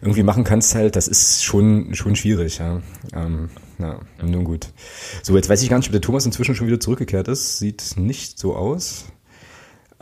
irgendwie 0.00 0.24
machen 0.24 0.42
kannst 0.42 0.74
halt, 0.74 0.96
das 0.96 1.06
ist 1.06 1.44
schon, 1.44 1.94
schon 1.94 2.16
schwierig, 2.16 2.58
ja. 2.58 2.82
Ähm, 3.14 3.50
ja, 3.78 4.00
nun 4.20 4.42
gut. 4.42 4.66
So, 5.22 5.36
jetzt 5.36 5.48
weiß 5.48 5.62
ich 5.62 5.70
gar 5.70 5.76
nicht, 5.76 5.86
ob 5.86 5.92
der 5.92 6.00
Thomas 6.00 6.26
inzwischen 6.26 6.56
schon 6.56 6.66
wieder 6.66 6.80
zurückgekehrt 6.80 7.28
ist. 7.28 7.60
Sieht 7.60 7.94
nicht 7.96 8.36
so 8.36 8.56
aus. 8.56 9.04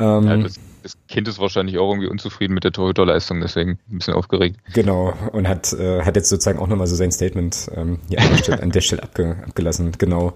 Ähm, 0.01 0.27
ja, 0.27 0.37
das 0.39 0.59
das 0.83 0.97
Kind 1.09 1.29
ist 1.29 1.39
wahrscheinlich 1.39 1.79
auch 1.79 1.91
irgendwie 1.91 2.09
unzufrieden 2.09 2.55
mit 2.55 2.65
der 2.65 2.73
Torhüterleistung, 2.73 3.41
deswegen 3.41 3.79
ein 3.91 3.99
bisschen 3.99 4.15
aufgeregt. 4.15 4.59
Genau, 4.75 5.13
und 5.33 5.49
hat, 5.49 5.73
äh, 5.73 6.03
hat 6.03 6.17
jetzt 6.17 6.29
sozusagen 6.29 6.59
auch 6.59 6.67
nochmal 6.67 6.87
so 6.87 6.97
sein 6.97 7.13
Statement 7.13 7.71
ähm, 7.75 7.99
ja, 8.09 8.21
an, 8.21 8.31
der 8.31 8.39
Stelle, 8.39 8.63
an 8.63 8.71
der 8.71 8.81
Stelle 8.81 9.03
abge, 9.03 9.37
abgelassen, 9.47 9.93
genau. 9.99 10.35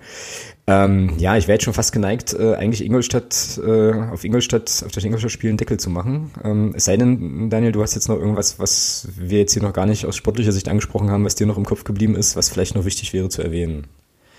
Ähm, 0.66 1.15
ja, 1.19 1.36
ich 1.36 1.47
wäre 1.47 1.57
jetzt 1.57 1.65
schon 1.65 1.74
fast 1.74 1.93
geneigt, 1.93 2.35
äh, 2.35 2.55
eigentlich 2.55 2.85
Ingolstadt, 2.85 3.61
äh, 3.65 3.93
auf 3.93 4.24
Ingolstadt, 4.24 4.82
auf 4.85 4.93
das 4.93 5.05
Ingolstadt-Spiel 5.05 5.51
einen 5.51 5.59
Deckel 5.59 5.78
zu 5.78 5.91
machen. 5.91 6.32
Ähm, 6.43 6.73
es 6.74 6.86
sei 6.86 6.97
denn, 6.97 7.51
Daniel, 7.51 7.73
du 7.73 7.82
hast 7.82 7.95
jetzt 7.95 8.09
noch 8.09 8.19
irgendwas, 8.19 8.59
was 8.59 9.09
wir 9.16 9.41
jetzt 9.41 9.53
hier 9.53 9.62
noch 9.62 9.74
gar 9.74 9.86
nicht 9.86 10.07
aus 10.07 10.16
sportlicher 10.16 10.53
Sicht 10.53 10.69
angesprochen 10.69 11.11
haben, 11.11 11.24
was 11.24 11.35
dir 11.35 11.47
noch 11.47 11.59
im 11.59 11.65
Kopf 11.65 11.85
geblieben 11.85 12.16
ist, 12.16 12.36
was 12.36 12.49
vielleicht 12.49 12.74
noch 12.74 12.85
wichtig 12.85 13.12
wäre 13.12 13.28
zu 13.28 13.43
erwähnen. 13.43 13.86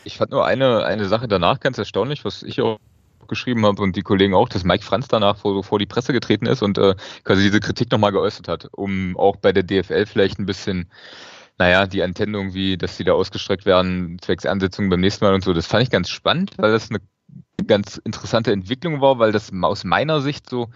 Ich 0.04 0.18
fand 0.18 0.32
nur 0.32 0.46
eine, 0.46 0.86
eine 0.86 1.06
Sache 1.06 1.28
danach 1.28 1.60
ganz 1.60 1.78
erstaunlich, 1.78 2.26
was 2.26 2.44
ich 2.44 2.62
auch 2.62 2.78
geschrieben 3.28 3.66
habe 3.66 3.82
und 3.82 3.96
die 3.96 4.02
Kollegen 4.02 4.34
auch, 4.34 4.50
dass 4.50 4.64
Mike 4.64 4.84
Franz 4.84 5.08
danach 5.08 5.38
vor, 5.38 5.64
vor 5.64 5.80
die 5.80 5.86
Presse 5.86 6.14
getreten 6.14 6.46
ist 6.46 6.62
und 6.62 6.78
äh, 6.78 6.96
quasi 7.24 7.44
diese 7.44 7.60
Kritik 7.60 7.92
nochmal 7.92 8.12
geäußert 8.12 8.48
hat, 8.48 8.68
um 8.72 9.18
auch 9.18 9.36
bei 9.38 9.52
der 9.52 9.64
DFL 9.64 10.06
vielleicht 10.06 10.40
ein 10.40 10.46
bisschen, 10.46 10.90
naja, 11.58 11.88
die 11.88 12.04
Antennen 12.04 12.36
irgendwie, 12.36 12.78
dass 12.78 12.98
die 12.98 13.04
da 13.04 13.14
ausgestreckt 13.14 13.66
werden, 13.66 14.18
zwecks 14.22 14.46
Ansetzungen 14.46 14.90
beim 14.90 15.02
nächsten 15.02 15.26
Mal 15.26 15.34
und 15.34 15.44
so. 15.44 15.54
Das 15.54 15.68
fand 15.68 15.84
ich 15.84 15.90
ganz 15.90 16.10
spannend, 16.10 16.52
weil 16.58 16.72
das 16.72 16.90
eine 16.90 17.00
ganz 17.68 17.98
interessante 17.98 18.52
Entwicklung 18.52 19.02
war, 19.02 19.20
weil 19.20 19.32
das 19.32 19.52
aus 19.62 19.84
meiner 19.84 20.22
Sicht 20.22 20.50
so 20.50 20.70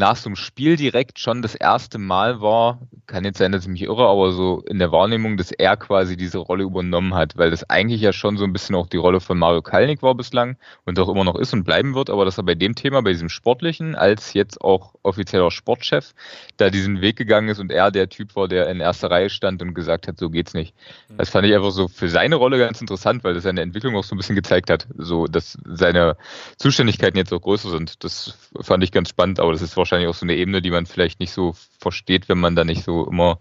nach 0.00 0.16
so 0.16 0.28
einem 0.28 0.36
Spiel 0.36 0.76
direkt 0.76 1.18
schon 1.18 1.42
das 1.42 1.54
erste 1.54 1.98
Mal 1.98 2.40
war, 2.40 2.80
kann 3.06 3.24
jetzt 3.24 3.38
sein, 3.38 3.52
dass 3.52 3.64
ich 3.64 3.68
mich 3.68 3.82
irre, 3.82 4.08
aber 4.08 4.32
so 4.32 4.62
in 4.66 4.78
der 4.78 4.92
Wahrnehmung, 4.92 5.36
dass 5.36 5.52
er 5.52 5.76
quasi 5.76 6.16
diese 6.16 6.38
Rolle 6.38 6.64
übernommen 6.64 7.14
hat, 7.14 7.36
weil 7.36 7.50
das 7.50 7.68
eigentlich 7.68 8.00
ja 8.00 8.12
schon 8.12 8.38
so 8.38 8.44
ein 8.44 8.52
bisschen 8.52 8.74
auch 8.76 8.86
die 8.86 8.96
Rolle 8.96 9.20
von 9.20 9.38
Mario 9.38 9.62
Kalnick 9.62 10.02
war 10.02 10.14
bislang 10.14 10.56
und 10.86 10.98
auch 10.98 11.08
immer 11.08 11.24
noch 11.24 11.36
ist 11.36 11.52
und 11.52 11.64
bleiben 11.64 11.94
wird, 11.94 12.08
aber 12.08 12.24
dass 12.24 12.38
er 12.38 12.44
bei 12.44 12.54
dem 12.54 12.74
Thema, 12.74 13.02
bei 13.02 13.10
diesem 13.10 13.28
Sportlichen, 13.28 13.94
als 13.94 14.32
jetzt 14.32 14.62
auch 14.62 14.94
offizieller 15.02 15.50
Sportchef, 15.50 16.14
da 16.56 16.70
diesen 16.70 17.02
Weg 17.02 17.16
gegangen 17.16 17.48
ist 17.48 17.58
und 17.58 17.70
er 17.70 17.90
der 17.90 18.08
Typ 18.08 18.34
war, 18.36 18.48
der 18.48 18.68
in 18.68 18.80
erster 18.80 19.10
Reihe 19.10 19.28
stand 19.28 19.60
und 19.60 19.74
gesagt 19.74 20.08
hat, 20.08 20.18
so 20.18 20.30
geht's 20.30 20.54
nicht. 20.54 20.74
Mhm. 21.08 21.18
Das 21.18 21.28
fand 21.28 21.46
ich 21.46 21.54
einfach 21.54 21.72
so 21.72 21.88
für 21.88 22.08
seine 22.08 22.36
Rolle 22.36 22.58
ganz 22.58 22.80
interessant, 22.80 23.22
weil 23.22 23.34
das 23.34 23.42
seine 23.42 23.60
Entwicklung 23.60 23.96
auch 23.96 24.04
so 24.04 24.14
ein 24.14 24.18
bisschen 24.18 24.36
gezeigt 24.36 24.70
hat, 24.70 24.86
so 24.96 25.26
dass 25.26 25.58
seine 25.66 26.16
Zuständigkeiten 26.56 27.18
jetzt 27.18 27.32
auch 27.32 27.42
größer 27.42 27.70
sind. 27.70 28.02
Das 28.02 28.38
fand 28.60 28.82
ich 28.82 28.92
ganz 28.92 29.10
spannend, 29.10 29.40
aber 29.40 29.52
das 29.52 29.60
ist 29.60 29.76
wahrscheinlich 29.76 29.89
auch 29.92 30.14
so 30.14 30.24
eine 30.24 30.36
Ebene, 30.36 30.62
die 30.62 30.70
man 30.70 30.86
vielleicht 30.86 31.20
nicht 31.20 31.32
so 31.32 31.54
versteht, 31.78 32.28
wenn 32.28 32.38
man 32.38 32.56
da 32.56 32.64
nicht 32.64 32.84
so 32.84 33.06
immer 33.06 33.38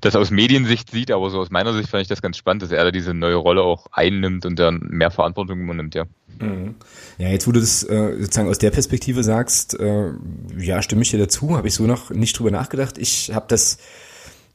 das 0.00 0.16
aus 0.16 0.30
Mediensicht 0.30 0.90
sieht, 0.90 1.10
aber 1.10 1.30
so 1.30 1.40
aus 1.40 1.50
meiner 1.50 1.72
Sicht 1.72 1.88
fand 1.88 2.02
ich 2.02 2.08
das 2.08 2.20
ganz 2.20 2.36
spannend, 2.36 2.62
dass 2.62 2.72
er 2.72 2.84
da 2.84 2.90
diese 2.90 3.14
neue 3.14 3.36
Rolle 3.36 3.62
auch 3.62 3.86
einnimmt 3.90 4.44
und 4.44 4.58
dann 4.58 4.80
mehr 4.90 5.10
Verantwortung 5.10 5.60
übernimmt, 5.60 5.94
ja. 5.94 6.04
Mhm. 6.38 6.74
Ja, 7.16 7.28
jetzt 7.28 7.46
wo 7.46 7.52
du 7.52 7.60
das 7.60 7.84
äh, 7.84 8.16
sozusagen 8.20 8.48
aus 8.48 8.58
der 8.58 8.70
Perspektive 8.70 9.22
sagst, 9.22 9.78
äh, 9.78 10.10
ja, 10.58 10.82
stimme 10.82 11.02
ich 11.02 11.10
dir 11.10 11.18
dazu, 11.18 11.56
habe 11.56 11.68
ich 11.68 11.74
so 11.74 11.84
noch 11.84 12.10
nicht 12.10 12.38
drüber 12.38 12.50
nachgedacht. 12.50 12.98
Ich 12.98 13.32
habe 13.32 13.46
das 13.48 13.78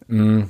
mh, 0.07 0.23
mm, 0.23 0.49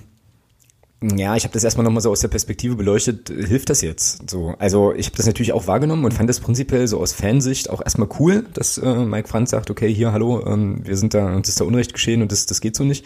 ja, 1.02 1.38
ich 1.38 1.44
habe 1.46 1.54
das 1.54 1.64
erstmal 1.64 1.86
nochmal 1.86 2.02
so 2.02 2.12
aus 2.12 2.20
der 2.20 2.28
Perspektive 2.28 2.76
beleuchtet, 2.76 3.30
hilft 3.30 3.70
das 3.70 3.80
jetzt? 3.82 4.30
So, 4.30 4.54
also 4.60 4.94
ich 4.94 5.06
habe 5.06 5.16
das 5.16 5.26
natürlich 5.26 5.54
auch 5.54 5.66
wahrgenommen 5.66 6.04
und 6.04 6.14
fand 6.14 6.30
das 6.30 6.42
prinzipiell 6.42 6.88
so 6.88 7.00
aus 7.00 7.14
Fansicht 7.14 7.70
auch 7.70 7.82
erstmal 7.82 8.10
cool, 8.20 8.46
dass 8.54 8.78
äh, 8.78 8.96
Mike 9.06 9.30
Franz 9.30 9.52
sagt, 9.52 9.70
okay, 9.70 9.94
hier, 9.94 10.12
hallo, 10.12 10.46
ähm, 10.46 10.82
wir 10.86 10.98
sind 10.98 11.14
da, 11.14 11.34
uns 11.34 11.48
ist 11.48 11.62
da 11.62 11.64
Unrecht 11.64 11.94
geschehen 11.94 12.22
und 12.22 12.34
das, 12.34 12.48
das 12.48 12.60
geht 12.60 12.76
so 12.76 12.84
nicht. 12.84 13.06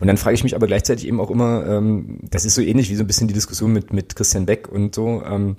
Und 0.00 0.08
dann 0.08 0.16
frage 0.16 0.34
ich 0.34 0.42
mich 0.42 0.56
aber 0.56 0.66
gleichzeitig 0.66 1.06
eben 1.06 1.20
auch 1.20 1.30
immer, 1.30 1.64
ähm, 1.64 2.18
das 2.28 2.44
ist 2.44 2.56
so 2.56 2.62
ähnlich 2.62 2.90
wie 2.90 2.96
so 2.96 3.04
ein 3.04 3.06
bisschen 3.06 3.28
die 3.28 3.34
Diskussion 3.34 3.72
mit, 3.72 3.92
mit 3.92 4.16
Christian 4.16 4.44
Beck 4.44 4.66
und 4.68 4.96
so, 4.96 5.22
ähm, 5.24 5.54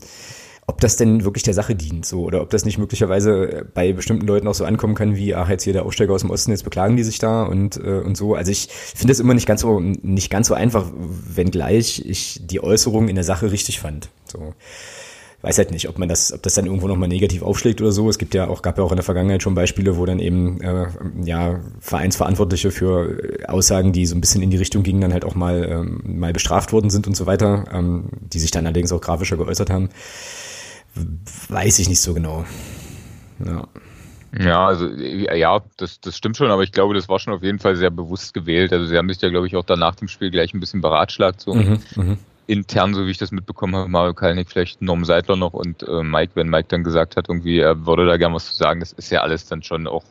ob 0.70 0.82
das 0.82 0.98
denn 0.98 1.24
wirklich 1.24 1.42
der 1.42 1.56
Sache 1.56 1.76
dient, 1.76 2.06
so, 2.06 2.22
oder 2.22 2.44
ob 2.44 2.52
das 2.52 2.64
nicht 2.64 2.78
möglicherweise 2.78 3.66
bei 3.74 3.92
bestimmten 3.92 4.28
Leuten 4.28 4.48
auch 4.48 4.54
so 4.54 4.66
ankommen 4.66 4.94
kann, 4.94 5.16
wie, 5.16 5.34
ach, 5.34 5.50
jetzt 5.50 5.64
hier 5.64 5.74
der 5.74 5.84
Aufsteiger 5.84 6.14
aus 6.14 6.22
dem 6.22 6.30
Osten, 6.30 6.52
jetzt 6.52 6.64
beklagen 6.64 6.96
die 6.96 7.04
sich 7.04 7.18
da 7.18 7.44
und, 7.44 7.78
äh, 7.78 8.02
und 8.02 8.16
so. 8.16 8.36
Also 8.36 8.52
ich 8.52 8.68
finde 8.70 9.12
das 9.12 9.20
immer 9.20 9.34
nicht 9.34 9.48
ganz 9.48 9.62
so, 9.62 9.80
nicht 9.80 10.30
ganz 10.30 10.48
so 10.48 10.54
einfach, 10.54 10.86
wenngleich 10.94 12.06
ich 12.06 12.42
die 12.44 12.62
Äußerung 12.62 13.08
in 13.08 13.16
der 13.16 13.24
Sache 13.24 13.52
richtig 13.52 13.80
fand. 13.80 14.10
So. 14.32 14.54
Weiß 15.42 15.58
halt 15.58 15.72
nicht, 15.72 15.90
ob 15.90 15.98
man 15.98 16.08
das, 16.08 16.34
ob 16.34 16.44
das 16.44 16.54
dann 16.54 16.66
irgendwo 16.66 16.88
nochmal 16.88 17.08
negativ 17.08 17.42
aufschlägt 17.42 17.82
oder 17.82 17.94
so. 17.94 18.10
Es 18.10 18.20
gibt 18.20 18.36
ja 18.36 18.48
auch, 18.48 18.62
gab 18.62 18.78
ja 18.78 18.84
auch 18.84 18.92
in 18.92 18.98
der 18.98 19.06
Vergangenheit 19.06 19.42
schon 19.42 19.56
Beispiele, 19.56 19.98
wo 19.98 20.06
dann 20.06 20.20
eben 20.20 20.62
äh, 20.62 20.88
ja 21.24 21.62
Vereinsverantwortliche 21.80 22.70
für 22.72 23.40
Aussagen, 23.48 23.94
die 23.94 24.06
so 24.06 24.16
ein 24.16 24.22
bisschen 24.22 24.44
in 24.44 24.52
die 24.52 24.58
Richtung 24.58 24.84
gingen, 24.84 25.02
dann 25.02 25.14
halt 25.14 25.26
auch 25.26 25.36
mal 25.36 25.64
ähm, 25.64 26.20
mal 26.20 26.34
bestraft 26.34 26.74
worden 26.74 26.90
sind 26.90 27.08
und 27.08 27.16
so 27.16 27.26
weiter, 27.26 27.64
ähm, 27.74 28.10
die 28.22 28.40
sich 28.40 28.52
dann 28.52 28.66
allerdings 28.66 28.92
auch 28.92 29.02
grafischer 29.02 29.38
geäußert 29.38 29.70
haben. 29.70 29.90
Weiß 31.50 31.80
ich 31.80 31.90
nicht 31.90 32.02
so 32.02 32.14
genau. 32.14 32.46
Ja. 33.46 33.68
Ja, 34.38 34.68
also 34.68 34.88
ja, 34.88 35.62
das, 35.78 36.00
das 36.02 36.16
stimmt 36.16 36.38
schon, 36.38 36.52
aber 36.52 36.62
ich 36.62 36.72
glaube, 36.72 36.94
das 36.94 37.10
war 37.10 37.18
schon 37.18 37.34
auf 37.34 37.42
jeden 37.42 37.58
Fall 37.58 37.76
sehr 37.76 37.90
bewusst 37.90 38.34
gewählt. 38.34 38.72
Also 38.72 38.86
sie 38.86 38.96
haben 38.96 39.10
sich 39.10 39.20
ja, 39.22 39.30
glaube 39.30 39.48
ich, 39.48 39.56
auch 39.56 39.64
dann 39.64 39.80
nach 39.80 39.96
dem 39.96 40.08
Spiel 40.08 40.30
gleich 40.30 40.54
ein 40.54 40.60
bisschen 40.60 40.82
beratschlagt, 40.82 41.42
so 41.42 41.56
mhm, 41.56 41.80
mhm. 41.96 42.18
intern, 42.46 42.94
so 42.94 43.08
wie 43.08 43.12
ich 43.12 43.18
das 43.18 43.32
mitbekommen 43.32 43.76
habe, 43.76 43.90
Mario 43.90 44.14
Kalnick, 44.14 44.50
vielleicht 44.50 44.84
Norm 44.84 45.04
Seidler 45.04 45.36
noch 45.36 45.54
und 45.54 45.82
äh, 45.82 46.04
Mike, 46.04 46.34
wenn 46.36 46.48
Mike 46.48 46.68
dann 46.70 46.84
gesagt 46.84 47.18
hat, 47.18 47.28
irgendwie, 47.28 47.58
er 47.58 47.88
würde 47.88 48.06
da 48.06 48.18
gern 48.18 48.34
was 48.34 48.46
zu 48.46 48.56
sagen, 48.56 48.80
das 48.82 48.92
ist 48.92 49.10
ja 49.10 49.22
alles 49.22 49.48
dann 49.48 49.64
schon 49.64 49.88
auch 49.88 50.04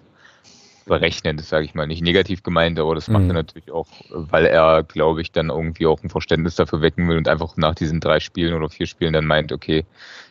berechnend, 0.88 1.40
sage 1.44 1.66
ich 1.66 1.74
mal, 1.74 1.86
nicht 1.86 2.02
negativ 2.02 2.42
gemeint, 2.42 2.80
aber 2.80 2.94
das 2.96 3.08
macht 3.08 3.24
mhm. 3.24 3.30
er 3.30 3.34
natürlich 3.34 3.70
auch, 3.70 3.86
weil 4.10 4.46
er, 4.46 4.82
glaube 4.82 5.20
ich, 5.20 5.30
dann 5.30 5.50
irgendwie 5.50 5.86
auch 5.86 6.02
ein 6.02 6.10
Verständnis 6.10 6.56
dafür 6.56 6.80
wecken 6.80 7.06
will 7.08 7.18
und 7.18 7.28
einfach 7.28 7.56
nach 7.56 7.74
diesen 7.74 8.00
drei 8.00 8.18
Spielen 8.18 8.54
oder 8.54 8.68
vier 8.68 8.86
Spielen 8.86 9.12
dann 9.12 9.26
meint, 9.26 9.52
okay, 9.52 9.84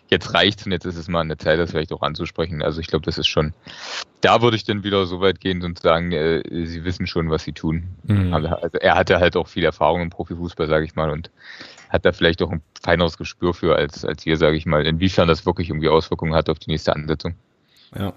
jetzt 0.10 0.34
reicht's 0.34 0.66
und 0.66 0.72
jetzt 0.72 0.86
ist 0.86 0.98
es 0.98 1.08
mal 1.08 1.22
an 1.22 1.30
der 1.30 1.38
Zeit, 1.38 1.60
das 1.60 1.72
vielleicht 1.72 1.94
auch 1.94 2.02
anzusprechen. 2.02 2.62
Also 2.62 2.80
ich 2.80 2.88
glaube, 2.88 3.06
das 3.06 3.18
ist 3.18 3.28
schon 3.28 3.54
da 4.22 4.42
würde 4.42 4.58
ich 4.58 4.64
dann 4.64 4.84
wieder 4.84 5.06
so 5.06 5.22
weit 5.22 5.40
gehen 5.40 5.64
und 5.64 5.80
sagen, 5.80 6.12
äh, 6.12 6.42
sie 6.66 6.84
wissen 6.84 7.08
schon, 7.08 7.30
was 7.30 7.44
sie 7.44 7.54
tun. 7.54 7.84
Mhm. 8.04 8.34
Also 8.34 8.48
er 8.48 8.96
hatte 8.96 9.20
halt 9.20 9.36
auch 9.36 9.48
viel 9.48 9.64
Erfahrung 9.64 10.02
im 10.02 10.10
Profifußball, 10.10 10.68
sage 10.68 10.86
ich 10.86 10.96
mal, 10.96 11.12
und 11.12 11.30
hat 11.90 12.06
da 12.06 12.12
vielleicht 12.12 12.42
auch 12.42 12.52
ein 12.52 12.62
feineres 12.82 13.18
Gespür 13.18 13.54
für 13.54 13.76
als, 13.76 14.04
als 14.04 14.24
hier, 14.24 14.38
sage 14.38 14.58
ich 14.58 14.66
mal, 14.66 14.86
inwiefern 14.86 15.28
das 15.28 15.46
wirklich 15.46 15.70
irgendwie 15.70 15.90
Auswirkungen 15.90 16.34
hat 16.34 16.50
auf 16.50 16.60
die 16.60 16.72
nächste 16.72 16.94
Ansetzung. 16.96 17.36
Ja. 17.96 18.14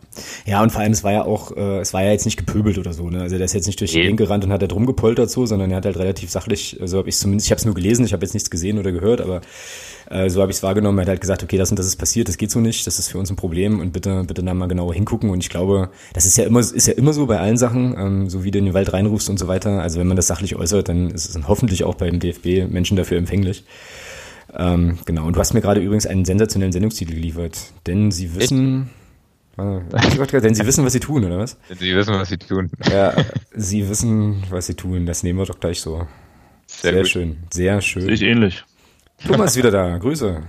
Ja, 0.46 0.62
und 0.62 0.70
vor 0.70 0.80
allem, 0.80 0.92
es 0.92 1.04
war 1.04 1.12
ja 1.12 1.24
auch, 1.24 1.56
äh, 1.56 1.80
es 1.80 1.94
war 1.94 2.02
ja 2.02 2.10
jetzt 2.10 2.24
nicht 2.24 2.36
gepöbelt 2.36 2.76
oder 2.78 2.92
so, 2.92 3.08
ne? 3.08 3.20
Also 3.22 3.36
der 3.36 3.44
ist 3.44 3.54
jetzt 3.54 3.66
nicht 3.66 3.80
durch 3.80 3.92
die 3.92 4.00
Gegend 4.00 4.18
gerannt 4.18 4.44
und 4.44 4.52
hat 4.52 4.62
da 4.62 4.66
drum 4.66 4.84
gepoltert 4.84 5.30
so, 5.30 5.46
sondern 5.46 5.70
er 5.70 5.76
hat 5.76 5.86
halt 5.86 5.96
relativ 5.96 6.30
sachlich, 6.30 6.78
also 6.80 6.98
habe 6.98 7.08
ich 7.08 7.16
zumindest, 7.16 7.46
ich 7.46 7.52
habe 7.52 7.60
es 7.60 7.64
nur 7.64 7.74
gelesen, 7.74 8.04
ich 8.04 8.12
habe 8.12 8.24
jetzt 8.24 8.34
nichts 8.34 8.50
gesehen 8.50 8.78
oder 8.78 8.90
gehört, 8.90 9.20
aber 9.20 9.42
äh, 10.10 10.28
so 10.28 10.42
habe 10.42 10.50
ich 10.50 10.56
es 10.56 10.62
wahrgenommen. 10.62 10.98
Er 10.98 11.02
hat 11.02 11.08
halt 11.08 11.20
gesagt, 11.20 11.42
okay, 11.44 11.56
das 11.56 11.70
und 11.70 11.78
das 11.78 11.86
ist 11.86 11.96
passiert, 11.96 12.28
das 12.28 12.36
geht 12.36 12.50
so 12.50 12.58
nicht, 12.58 12.86
das 12.86 12.98
ist 12.98 13.08
für 13.08 13.18
uns 13.18 13.30
ein 13.30 13.36
Problem 13.36 13.78
und 13.78 13.92
bitte, 13.92 14.24
bitte 14.24 14.42
da 14.42 14.54
mal 14.54 14.66
genauer 14.66 14.92
hingucken. 14.92 15.30
Und 15.30 15.40
ich 15.40 15.48
glaube, 15.48 15.90
das 16.12 16.26
ist 16.26 16.36
ja 16.36 16.44
immer, 16.44 16.60
ist 16.60 16.86
ja 16.86 16.94
immer 16.94 17.12
so 17.12 17.26
bei 17.26 17.38
allen 17.38 17.56
Sachen, 17.56 17.94
ähm, 17.96 18.28
so 18.28 18.42
wie 18.42 18.50
du 18.50 18.58
in 18.58 18.64
den 18.64 18.74
Wald 18.74 18.92
reinrufst 18.92 19.30
und 19.30 19.38
so 19.38 19.46
weiter. 19.46 19.80
Also 19.80 20.00
wenn 20.00 20.08
man 20.08 20.16
das 20.16 20.26
sachlich 20.26 20.56
äußert, 20.56 20.88
dann 20.88 21.10
ist 21.10 21.28
es 21.28 21.48
hoffentlich 21.48 21.84
auch 21.84 21.94
beim 21.94 22.18
DFB 22.18 22.68
Menschen 22.68 22.96
dafür 22.96 23.18
empfänglich. 23.18 23.64
Ähm, 24.52 24.98
genau. 25.04 25.26
Und 25.26 25.36
du 25.36 25.40
hast 25.40 25.54
mir 25.54 25.60
gerade 25.60 25.80
übrigens 25.80 26.06
einen 26.06 26.24
sensationellen 26.24 26.72
Sendungstitel 26.72 27.14
geliefert, 27.14 27.58
denn 27.86 28.10
sie 28.10 28.34
wissen. 28.34 28.82
Echt? 28.82 28.99
Denn 29.60 30.54
sie 30.54 30.66
wissen, 30.66 30.84
was 30.84 30.92
sie 30.92 31.00
tun, 31.00 31.24
oder 31.24 31.38
was? 31.38 31.58
Sie 31.78 31.94
wissen, 31.94 32.14
was 32.14 32.28
sie 32.28 32.38
tun. 32.38 32.70
Ja, 32.90 33.14
sie 33.54 33.88
wissen, 33.88 34.42
was 34.50 34.66
sie 34.66 34.74
tun. 34.74 35.06
Das 35.06 35.22
nehmen 35.22 35.38
wir 35.38 35.46
doch 35.46 35.60
gleich 35.60 35.80
so. 35.80 36.06
Sehr, 36.66 36.92
sehr 36.92 37.04
schön. 37.04 37.38
Sehr 37.52 37.80
schön. 37.80 38.02
Sehe 38.02 38.12
ich 38.12 38.22
ähnlich. 38.22 38.64
Thomas 39.26 39.52
ist 39.52 39.56
wieder 39.56 39.70
da. 39.70 39.98
Grüße. 39.98 40.42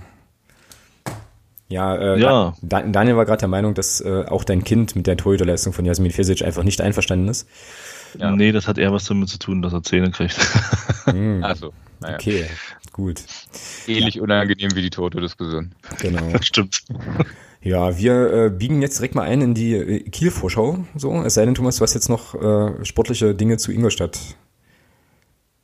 Ja, 1.68 1.96
äh, 1.96 2.20
ja. 2.20 2.54
Da, 2.60 2.82
Daniel 2.82 3.16
war 3.16 3.24
gerade 3.24 3.40
der 3.40 3.48
Meinung, 3.48 3.74
dass 3.74 4.00
äh, 4.00 4.24
auch 4.28 4.44
dein 4.44 4.62
Kind 4.62 4.94
mit 4.94 5.06
der 5.06 5.16
Torhüterleistung 5.16 5.72
von 5.72 5.84
Jasmin 5.84 6.10
Fesic 6.10 6.42
einfach 6.42 6.64
nicht 6.64 6.80
einverstanden 6.80 7.28
ist. 7.28 7.48
Ja. 8.18 8.30
Nee, 8.34 8.52
das 8.52 8.68
hat 8.68 8.78
eher 8.78 8.92
was 8.92 9.04
damit 9.04 9.28
zu 9.28 9.38
tun, 9.38 9.62
dass 9.62 9.72
er 9.72 9.82
Zähne 9.82 10.10
kriegt. 10.10 10.38
Hm. 11.04 11.42
Also, 11.42 11.72
naja. 11.98 12.14
Okay, 12.14 12.46
gut. 12.92 13.24
Ähnlich 13.88 14.14
ja. 14.14 14.22
unangenehm 14.22 14.72
wie 14.76 14.82
die 14.82 14.90
Torhüter-Diskussion. 14.90 15.74
Genau. 16.00 16.30
Stimmt. 16.40 16.84
Ja, 17.60 17.98
wir 17.98 18.32
äh, 18.32 18.50
biegen 18.50 18.80
jetzt 18.82 18.98
direkt 18.98 19.16
mal 19.16 19.22
ein 19.22 19.40
in 19.40 19.54
die 19.54 19.74
äh, 19.74 20.00
Kiel-Vorschau. 20.08 20.84
So, 20.94 21.22
es 21.22 21.34
sei 21.34 21.44
denn, 21.44 21.56
Thomas, 21.56 21.78
du 21.78 21.82
hast 21.82 21.94
jetzt 21.94 22.08
noch 22.08 22.36
äh, 22.36 22.84
sportliche 22.84 23.34
Dinge 23.34 23.56
zu 23.56 23.72
Ingolstadt. 23.72 24.36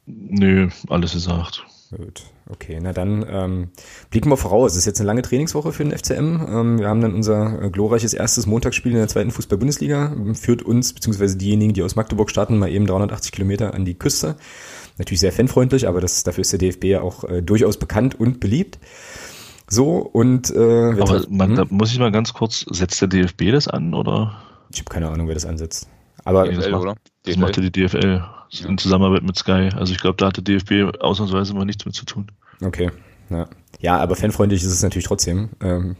Nö, 0.06 0.70
alles 0.88 1.12
gesagt. 1.12 1.64
Gut, 1.96 2.24
okay, 2.50 2.78
na 2.80 2.92
dann 2.92 3.24
ähm, 3.28 3.68
blicken 4.10 4.30
wir 4.30 4.36
voraus. 4.36 4.72
Es 4.72 4.78
ist 4.78 4.86
jetzt 4.86 5.00
eine 5.00 5.06
lange 5.06 5.22
Trainingswoche 5.22 5.72
für 5.72 5.84
den 5.84 5.96
FCM. 5.96 6.46
Ähm, 6.48 6.78
wir 6.78 6.88
haben 6.88 7.00
dann 7.00 7.14
unser 7.14 7.62
äh, 7.62 7.70
glorreiches 7.70 8.14
erstes 8.14 8.46
Montagsspiel 8.46 8.92
in 8.92 8.98
der 8.98 9.08
zweiten 9.08 9.30
Fußball-Bundesliga. 9.30 10.14
Führt 10.34 10.62
uns, 10.62 10.92
beziehungsweise 10.92 11.36
diejenigen, 11.36 11.74
die 11.74 11.82
aus 11.82 11.96
Magdeburg 11.96 12.30
starten, 12.30 12.58
mal 12.58 12.70
eben 12.70 12.86
380 12.86 13.32
Kilometer 13.32 13.74
an 13.74 13.84
die 13.84 13.94
Küste. 13.94 14.36
Natürlich 14.98 15.20
sehr 15.20 15.32
fanfreundlich, 15.32 15.86
aber 15.86 16.00
das, 16.00 16.24
dafür 16.24 16.42
ist 16.42 16.52
der 16.52 16.58
DFB 16.58 16.84
ja 16.84 17.00
auch 17.02 17.24
äh, 17.24 17.42
durchaus 17.42 17.76
bekannt 17.76 18.18
und 18.18 18.40
beliebt. 18.40 18.78
So, 19.68 19.98
und 19.98 20.50
äh, 20.50 20.92
Aber 21.00 21.24
man, 21.28 21.54
da 21.54 21.66
muss 21.68 21.92
ich 21.92 21.98
mal 21.98 22.10
ganz 22.10 22.32
kurz, 22.32 22.64
setzt 22.70 23.00
der 23.00 23.08
DFB 23.08 23.52
das 23.52 23.68
an 23.68 23.94
oder? 23.94 24.42
Ich 24.72 24.80
habe 24.80 24.90
keine 24.90 25.08
Ahnung, 25.08 25.28
wer 25.28 25.34
das 25.34 25.44
ansetzt. 25.44 25.88
Aber 26.24 26.44
DFL, 26.44 26.56
das, 26.56 26.70
macht, 26.70 26.82
oder? 26.82 26.94
das 27.24 27.36
macht 27.36 27.56
ja 27.56 27.62
die 27.62 27.70
DFL. 27.70 28.24
In 28.66 28.78
Zusammenarbeit 28.78 29.22
mit 29.22 29.36
Sky. 29.36 29.70
Also 29.74 29.92
ich 29.92 30.00
glaube, 30.00 30.16
da 30.16 30.26
hatte 30.26 30.42
DFB 30.42 31.00
ausnahmsweise 31.00 31.54
mal 31.54 31.64
nichts 31.64 31.84
mit 31.84 31.94
zu 31.94 32.04
tun. 32.04 32.30
Okay. 32.62 32.90
Ja, 33.30 33.48
ja 33.80 33.98
aber 33.98 34.16
fanfreundlich 34.16 34.62
ist 34.62 34.72
es 34.72 34.82
natürlich 34.82 35.06
trotzdem. 35.06 35.50
Ähm, 35.60 35.96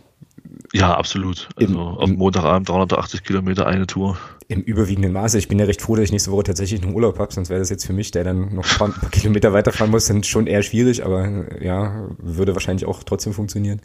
ja, 0.73 0.95
absolut. 0.97 1.49
Also 1.57 1.73
im, 1.73 1.79
auf 1.79 2.11
Montagabend 2.11 2.69
380 2.69 3.23
Kilometer 3.25 3.67
eine 3.67 3.87
Tour. 3.87 4.19
Im 4.49 4.63
überwiegenden 4.63 5.13
Maße. 5.13 5.39
Ich 5.39 5.49
bin 5.49 5.59
ja 5.59 5.67
recht 5.67 5.83
froh, 5.83 5.97
dass 5.97 6.07
ich 6.07 6.13
nächste 6.13 6.31
Woche 6.31 6.45
tatsächlich 6.45 6.83
einen 6.83 6.95
Urlaub 6.95 7.19
habe, 7.19 7.33
sonst 7.33 7.51
wäre 7.51 7.61
das 7.61 7.69
jetzt 7.69 7.87
für 7.87 7.93
mich, 7.93 8.11
der 8.11 8.25
dann 8.25 8.55
noch 8.55 8.65
ein 8.65 8.79
paar, 8.79 8.89
paar 8.89 9.11
Kilometer 9.11 9.53
weiterfahren 9.53 9.91
muss, 9.91 10.07
dann 10.07 10.23
schon 10.25 10.47
eher 10.47 10.63
schwierig, 10.63 11.05
aber 11.05 11.63
ja, 11.63 12.09
würde 12.19 12.55
wahrscheinlich 12.55 12.87
auch 12.87 13.03
trotzdem 13.03 13.35
funktionieren. 13.35 13.83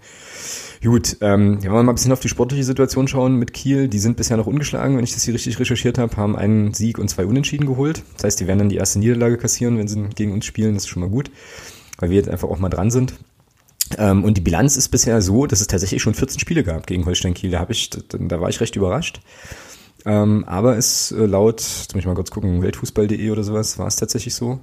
Gut, 0.83 1.15
ähm, 1.21 1.59
ja, 1.61 1.71
wollen 1.71 1.79
wir 1.79 1.83
mal 1.83 1.91
ein 1.93 1.95
bisschen 1.95 2.11
auf 2.11 2.19
die 2.19 2.27
sportliche 2.27 2.65
Situation 2.65 3.07
schauen 3.07 3.37
mit 3.37 3.53
Kiel. 3.53 3.87
Die 3.87 3.99
sind 3.99 4.17
bisher 4.17 4.35
noch 4.35 4.47
ungeschlagen, 4.47 4.97
wenn 4.97 5.05
ich 5.05 5.13
das 5.13 5.23
hier 5.23 5.33
richtig 5.33 5.57
recherchiert 5.57 5.97
habe, 5.97 6.17
haben 6.17 6.35
einen 6.35 6.73
Sieg 6.73 6.99
und 6.99 7.07
zwei 7.07 7.25
Unentschieden 7.25 7.65
geholt. 7.67 8.03
Das 8.15 8.25
heißt, 8.25 8.41
die 8.41 8.47
werden 8.47 8.59
dann 8.59 8.69
die 8.69 8.75
erste 8.75 8.99
Niederlage 8.99 9.37
kassieren, 9.37 9.77
wenn 9.77 9.87
sie 9.87 10.09
gegen 10.13 10.33
uns 10.33 10.45
spielen. 10.45 10.73
Das 10.73 10.83
ist 10.83 10.89
schon 10.89 11.01
mal 11.01 11.09
gut, 11.09 11.31
weil 11.99 12.09
wir 12.09 12.17
jetzt 12.17 12.27
einfach 12.27 12.49
auch 12.49 12.59
mal 12.59 12.67
dran 12.67 12.91
sind. 12.91 13.13
Ähm, 13.97 14.25
und 14.25 14.35
die 14.35 14.41
Bilanz 14.41 14.75
ist 14.75 14.89
bisher 14.89 15.21
so, 15.21 15.45
dass 15.45 15.61
es 15.61 15.67
tatsächlich 15.67 16.01
schon 16.01 16.15
14 16.15 16.39
Spiele 16.39 16.65
gab 16.65 16.85
gegen 16.85 17.05
Holstein 17.05 17.33
Kiel. 17.33 17.51
Da, 17.51 17.59
hab 17.59 17.69
ich, 17.69 17.89
da 17.89 18.41
war 18.41 18.49
ich 18.49 18.59
recht 18.59 18.75
überrascht. 18.75 19.21
Ähm, 20.05 20.43
aber 20.45 20.77
es 20.77 21.13
äh, 21.13 21.25
laut, 21.25 21.61
jetzt 21.61 21.93
muss 21.93 22.01
ich 22.01 22.07
mal 22.07 22.15
kurz 22.15 22.29
gucken, 22.29 22.61
Weltfußball.de 22.61 23.31
oder 23.31 23.43
sowas, 23.43 23.79
war 23.79 23.87
es 23.87 23.95
tatsächlich 23.95 24.35
so. 24.35 24.59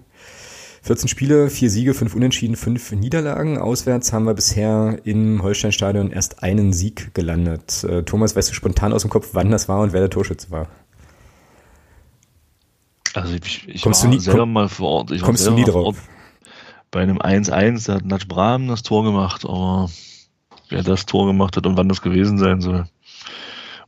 14 0.83 1.09
Spiele, 1.09 1.51
4 1.51 1.71
Siege, 1.71 1.95
5 1.95 2.15
Unentschieden, 2.15 2.57
5 2.57 2.93
Niederlagen. 2.93 3.59
Auswärts 3.59 4.13
haben 4.13 4.25
wir 4.25 4.35
bisher 4.35 4.99
im 5.05 5.43
Holsteinstadion 5.43 6.11
erst 6.11 6.43
einen 6.43 6.73
Sieg 6.73 7.15
gelandet. 7.15 7.85
Äh, 7.85 8.03
Thomas, 8.05 8.35
weißt 8.35 8.51
du 8.51 8.55
spontan 8.55 8.93
aus 8.93 9.03
dem 9.03 9.11
Kopf, 9.11 9.31
wann 9.33 9.51
das 9.51 9.69
war 9.69 9.81
und 9.81 9.93
wer 9.93 10.01
der 10.01 10.11
Torschütze 10.11 10.51
war? 10.51 10.69
Also 13.13 13.35
ich, 13.35 13.69
ich 13.69 13.83
kommst 13.83 14.03
war 14.03 14.11
du 14.11 14.17
nie, 14.17 14.23
selber 14.23 14.41
komm, 14.41 14.53
mal 14.53 14.69
vor 14.69 14.89
Ort. 14.89 15.11
Ich 15.11 15.23
kommst 15.23 15.47
du 15.47 15.51
nie 15.51 15.65
drauf? 15.65 15.97
Bei 16.91 17.01
einem 17.01 17.19
1-1, 17.19 17.87
da 17.87 17.95
hat 17.95 18.05
Natsch 18.05 18.27
Brahm 18.27 18.67
das 18.67 18.83
Tor 18.83 19.05
gemacht, 19.05 19.45
aber 19.45 19.91
wer 20.71 20.83
das 20.83 21.07
Tor 21.07 21.27
gemacht 21.27 21.57
hat 21.57 21.67
und 21.67 21.77
wann 21.77 21.89
das 21.89 22.03
gewesen 22.03 22.39
sein 22.39 22.61
soll 22.61 22.87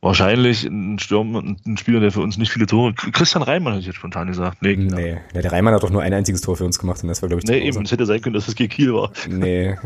wahrscheinlich 0.02 0.64
ein 0.64 0.98
Stürmer, 0.98 1.42
ein 1.42 1.76
Spieler, 1.76 2.00
der 2.00 2.10
für 2.12 2.20
uns 2.20 2.36
nicht 2.36 2.52
viele 2.52 2.66
Tore. 2.66 2.92
Christian 2.92 3.42
Reimann 3.42 3.74
hätte 3.74 3.80
ich 3.80 3.86
jetzt 3.86 3.96
spontan 3.96 4.26
gesagt. 4.26 4.60
Nee, 4.60 4.76
nee. 4.76 5.16
Ja, 5.32 5.40
der 5.40 5.52
Reimann 5.52 5.72
hat 5.72 5.82
doch 5.82 5.90
nur 5.90 6.02
ein 6.02 6.12
einziges 6.12 6.42
Tor 6.42 6.56
für 6.56 6.64
uns 6.64 6.78
gemacht 6.78 7.02
und 7.02 7.08
das 7.08 7.22
war, 7.22 7.28
glaube 7.28 7.42
ich, 7.42 7.48
Nee, 7.48 7.60
eben, 7.60 7.82
es 7.84 7.92
hätte 7.92 8.04
sein 8.04 8.20
können, 8.20 8.34
dass 8.34 8.48
es 8.48 8.54
gegen 8.54 8.70
Kiel 8.70 8.92
war. 8.92 9.12
Nee. 9.28 9.76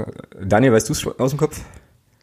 Daniel, 0.43 0.73
weißt 0.73 0.89
du 0.89 0.93
es 0.95 1.07
aus 1.07 1.31
dem 1.31 1.39
Kopf? 1.39 1.61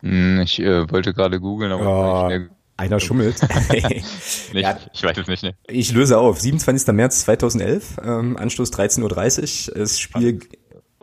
Hm, 0.01 0.41
ich 0.41 0.59
äh, 0.59 0.91
wollte 0.91 1.13
gerade 1.13 1.39
googeln, 1.39 1.71
aber 1.71 2.29
oh. 2.29 2.47
Einer 2.75 2.99
schummelt. 2.99 3.39
nicht, 3.71 4.53
ja, 4.53 4.77
ich 4.91 5.03
weiß 5.03 5.17
es 5.17 5.27
nicht. 5.27 5.43
Ne. 5.43 5.55
Ich 5.67 5.93
löse 5.93 6.17
auf. 6.17 6.41
27. 6.41 6.87
März 6.93 7.21
2011, 7.21 7.97
ähm, 8.03 8.35
Anstoß 8.35 8.73
13.30 8.73 9.69
Uhr. 9.69 9.79
Das 9.79 9.99
Spiel 9.99 10.39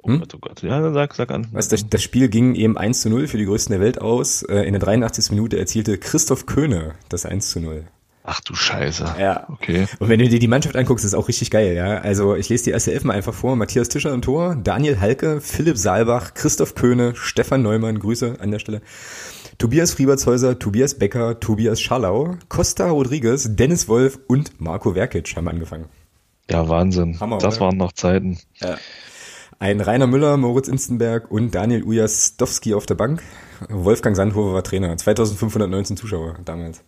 Oh 0.03 0.09
hm? 0.09 0.21
Gott, 0.21 0.35
oh 0.35 0.39
Gott. 0.39 0.63
Ja, 0.63 0.93
sag, 0.93 1.15
sag 1.15 1.31
an. 1.31 1.49
Weißt, 1.53 1.73
das, 1.73 1.89
das 1.89 2.03
Spiel 2.03 2.29
ging 2.29 2.55
eben 2.55 2.79
1 2.79 3.03
zu 3.03 3.11
0 3.11 3.27
für 3.27 3.39
die 3.39 3.45
Größten 3.45 3.73
der 3.73 3.81
Welt 3.81 4.01
aus. 4.01 4.43
Äh, 4.43 4.63
in 4.63 4.73
der 4.73 4.81
83. 4.81 5.31
Minute 5.31 5.59
erzielte 5.59 5.99
Christoph 5.99 6.47
Köhne 6.47 6.95
das 7.09 7.27
1 7.27 7.51
zu 7.51 7.61
0. 7.61 7.85
Ach 8.23 8.41
du 8.41 8.55
Scheiße. 8.55 9.17
Ja. 9.19 9.47
Okay. 9.49 9.87
Und 9.99 10.09
wenn 10.09 10.19
du 10.19 10.29
dir 10.29 10.39
die 10.39 10.49
Mannschaft 10.49 10.77
anguckst, 10.77 11.05
ist 11.05 11.15
auch 11.15 11.29
richtig 11.29 11.51
geil, 11.51 11.75
ja. 11.75 11.99
Also 11.99 12.37
ich 12.37 12.49
lese 12.49 12.65
die 12.65 12.71
erste 12.71 12.93
Elf 12.93 13.05
mal 13.05 13.15
einfach 13.15 13.35
vor. 13.35 13.57
Matthias 13.57 13.89
Tischer 13.89 14.13
im 14.13 14.23
Tor, 14.23 14.57
Daniel 14.57 15.01
Halke, 15.01 15.41
Philipp 15.41 15.77
Saalbach, 15.77 16.35
Christoph 16.35 16.75
Köhne, 16.75 17.15
Stefan 17.17 17.63
Neumann, 17.63 17.99
Grüße 17.99 18.37
an 18.39 18.51
der 18.51 18.59
Stelle. 18.59 18.83
Tobias 19.59 19.93
Friebertshäuser, 19.93 20.59
Tobias 20.59 20.95
Becker, 20.95 21.41
Tobias 21.41 21.81
Schallau, 21.81 22.37
Costa 22.49 22.91
Rodriguez, 22.91 23.57
Dennis 23.57 23.89
Wolf 23.89 24.19
und 24.27 24.61
Marco 24.61 24.95
Verkic 24.95 25.35
haben 25.37 25.49
angefangen. 25.49 25.87
Ja, 26.51 26.69
Wahnsinn. 26.69 27.19
Hammer, 27.21 27.39
das 27.39 27.57
oder? 27.57 27.67
waren 27.67 27.77
noch 27.77 27.93
Zeiten. 27.93 28.39
Ja. 28.61 28.77
Ein 29.63 29.83
Rainer 29.83 30.07
Müller, 30.07 30.39
Moritz 30.39 30.69
Instenberg 30.69 31.31
und 31.31 31.55
Daniel 31.55 31.85
Ujastowski 31.85 32.73
auf 32.73 32.87
der 32.87 32.95
Bank. 32.95 33.23
Wolfgang 33.69 34.17
Sandhofer 34.17 34.55
war 34.55 34.65
Trainer. 34.65 34.97
2519 34.97 35.99
Zuschauer 35.99 36.37
damals. 36.47 36.81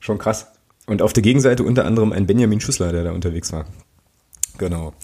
Schon 0.00 0.16
krass. 0.16 0.46
Und 0.86 1.02
auf 1.02 1.12
der 1.12 1.22
Gegenseite 1.22 1.62
unter 1.62 1.84
anderem 1.84 2.12
ein 2.12 2.26
Benjamin 2.26 2.58
Schüssler, 2.58 2.90
der 2.90 3.04
da 3.04 3.12
unterwegs 3.12 3.52
war. 3.52 3.66
Genau. 4.56 4.94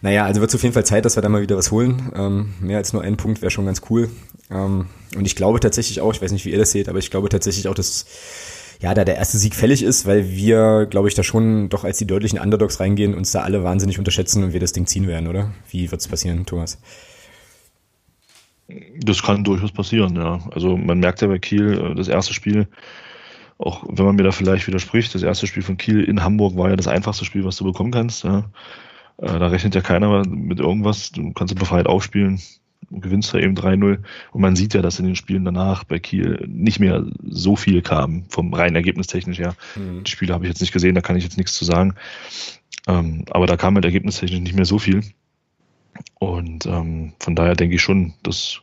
Naja, 0.00 0.24
also 0.24 0.40
wird 0.40 0.48
es 0.48 0.54
auf 0.54 0.62
jeden 0.62 0.72
Fall 0.72 0.86
Zeit, 0.86 1.04
dass 1.04 1.14
wir 1.14 1.22
da 1.22 1.28
mal 1.28 1.42
wieder 1.42 1.58
was 1.58 1.72
holen. 1.72 2.10
Ähm, 2.16 2.54
mehr 2.60 2.78
als 2.78 2.94
nur 2.94 3.02
ein 3.02 3.18
Punkt 3.18 3.42
wäre 3.42 3.50
schon 3.50 3.66
ganz 3.66 3.82
cool. 3.90 4.08
Ähm, 4.50 4.86
und 5.14 5.26
ich 5.26 5.36
glaube 5.36 5.60
tatsächlich 5.60 6.00
auch, 6.00 6.14
ich 6.14 6.22
weiß 6.22 6.32
nicht, 6.32 6.46
wie 6.46 6.52
ihr 6.52 6.58
das 6.58 6.70
seht, 6.70 6.88
aber 6.88 7.00
ich 7.00 7.10
glaube 7.10 7.28
tatsächlich 7.28 7.68
auch, 7.68 7.74
dass 7.74 8.06
ja, 8.82 8.94
da 8.94 9.04
der 9.04 9.16
erste 9.16 9.38
Sieg 9.38 9.54
fällig 9.54 9.82
ist, 9.84 10.06
weil 10.06 10.30
wir, 10.30 10.86
glaube 10.90 11.06
ich, 11.06 11.14
da 11.14 11.22
schon 11.22 11.68
doch 11.68 11.84
als 11.84 11.98
die 11.98 12.06
deutlichen 12.06 12.40
Underdogs 12.40 12.80
reingehen, 12.80 13.14
uns 13.14 13.30
da 13.30 13.42
alle 13.42 13.62
wahnsinnig 13.62 13.98
unterschätzen 13.98 14.42
und 14.42 14.52
wir 14.52 14.58
das 14.58 14.72
Ding 14.72 14.86
ziehen 14.86 15.06
werden, 15.06 15.28
oder? 15.28 15.52
Wie 15.70 15.92
wird 15.92 16.00
es 16.00 16.08
passieren, 16.08 16.46
Thomas? 16.46 16.82
Das 18.98 19.22
kann 19.22 19.44
durchaus 19.44 19.70
passieren, 19.70 20.16
ja. 20.16 20.40
Also 20.50 20.76
man 20.76 20.98
merkt 20.98 21.22
ja 21.22 21.28
bei 21.28 21.38
Kiel, 21.38 21.78
äh, 21.78 21.94
das 21.94 22.08
erste 22.08 22.34
Spiel, 22.34 22.66
auch 23.56 23.84
wenn 23.88 24.04
man 24.04 24.16
mir 24.16 24.24
da 24.24 24.32
vielleicht 24.32 24.66
widerspricht, 24.66 25.14
das 25.14 25.22
erste 25.22 25.46
Spiel 25.46 25.62
von 25.62 25.76
Kiel 25.76 26.02
in 26.02 26.24
Hamburg 26.24 26.56
war 26.56 26.70
ja 26.70 26.76
das 26.76 26.88
einfachste 26.88 27.24
Spiel, 27.24 27.44
was 27.44 27.56
du 27.56 27.64
bekommen 27.64 27.92
kannst. 27.92 28.24
Ja. 28.24 28.50
Äh, 29.18 29.38
da 29.38 29.46
rechnet 29.46 29.76
ja 29.76 29.80
keiner 29.80 30.26
mit 30.26 30.58
irgendwas. 30.58 31.12
Du 31.12 31.32
kannst 31.32 31.54
befreit 31.54 31.86
aufspielen 31.86 32.40
gewinnst 33.00 33.32
da 33.32 33.38
eben 33.38 33.54
3-0. 33.54 33.98
Und 34.32 34.40
man 34.40 34.56
sieht 34.56 34.74
ja, 34.74 34.82
dass 34.82 34.98
in 34.98 35.06
den 35.06 35.16
Spielen 35.16 35.44
danach 35.44 35.84
bei 35.84 35.98
Kiel 35.98 36.44
nicht 36.46 36.80
mehr 36.80 37.04
so 37.22 37.56
viel 37.56 37.82
kam, 37.82 38.24
vom 38.28 38.52
reinen 38.54 38.76
Ergebnistechnisch 38.76 39.38
her. 39.38 39.54
Mhm. 39.76 40.04
Die 40.04 40.10
Spiele 40.10 40.34
habe 40.34 40.44
ich 40.44 40.50
jetzt 40.50 40.60
nicht 40.60 40.72
gesehen, 40.72 40.94
da 40.94 41.00
kann 41.00 41.16
ich 41.16 41.24
jetzt 41.24 41.38
nichts 41.38 41.54
zu 41.54 41.64
sagen. 41.64 41.94
Ähm, 42.86 43.24
aber 43.30 43.46
da 43.46 43.56
kam 43.56 43.74
halt 43.74 43.84
ergebnistechnisch 43.84 44.40
nicht 44.40 44.56
mehr 44.56 44.64
so 44.64 44.78
viel. 44.78 45.02
Und 46.18 46.66
ähm, 46.66 47.12
von 47.18 47.34
daher 47.34 47.54
denke 47.54 47.76
ich 47.76 47.82
schon, 47.82 48.14
dass 48.22 48.60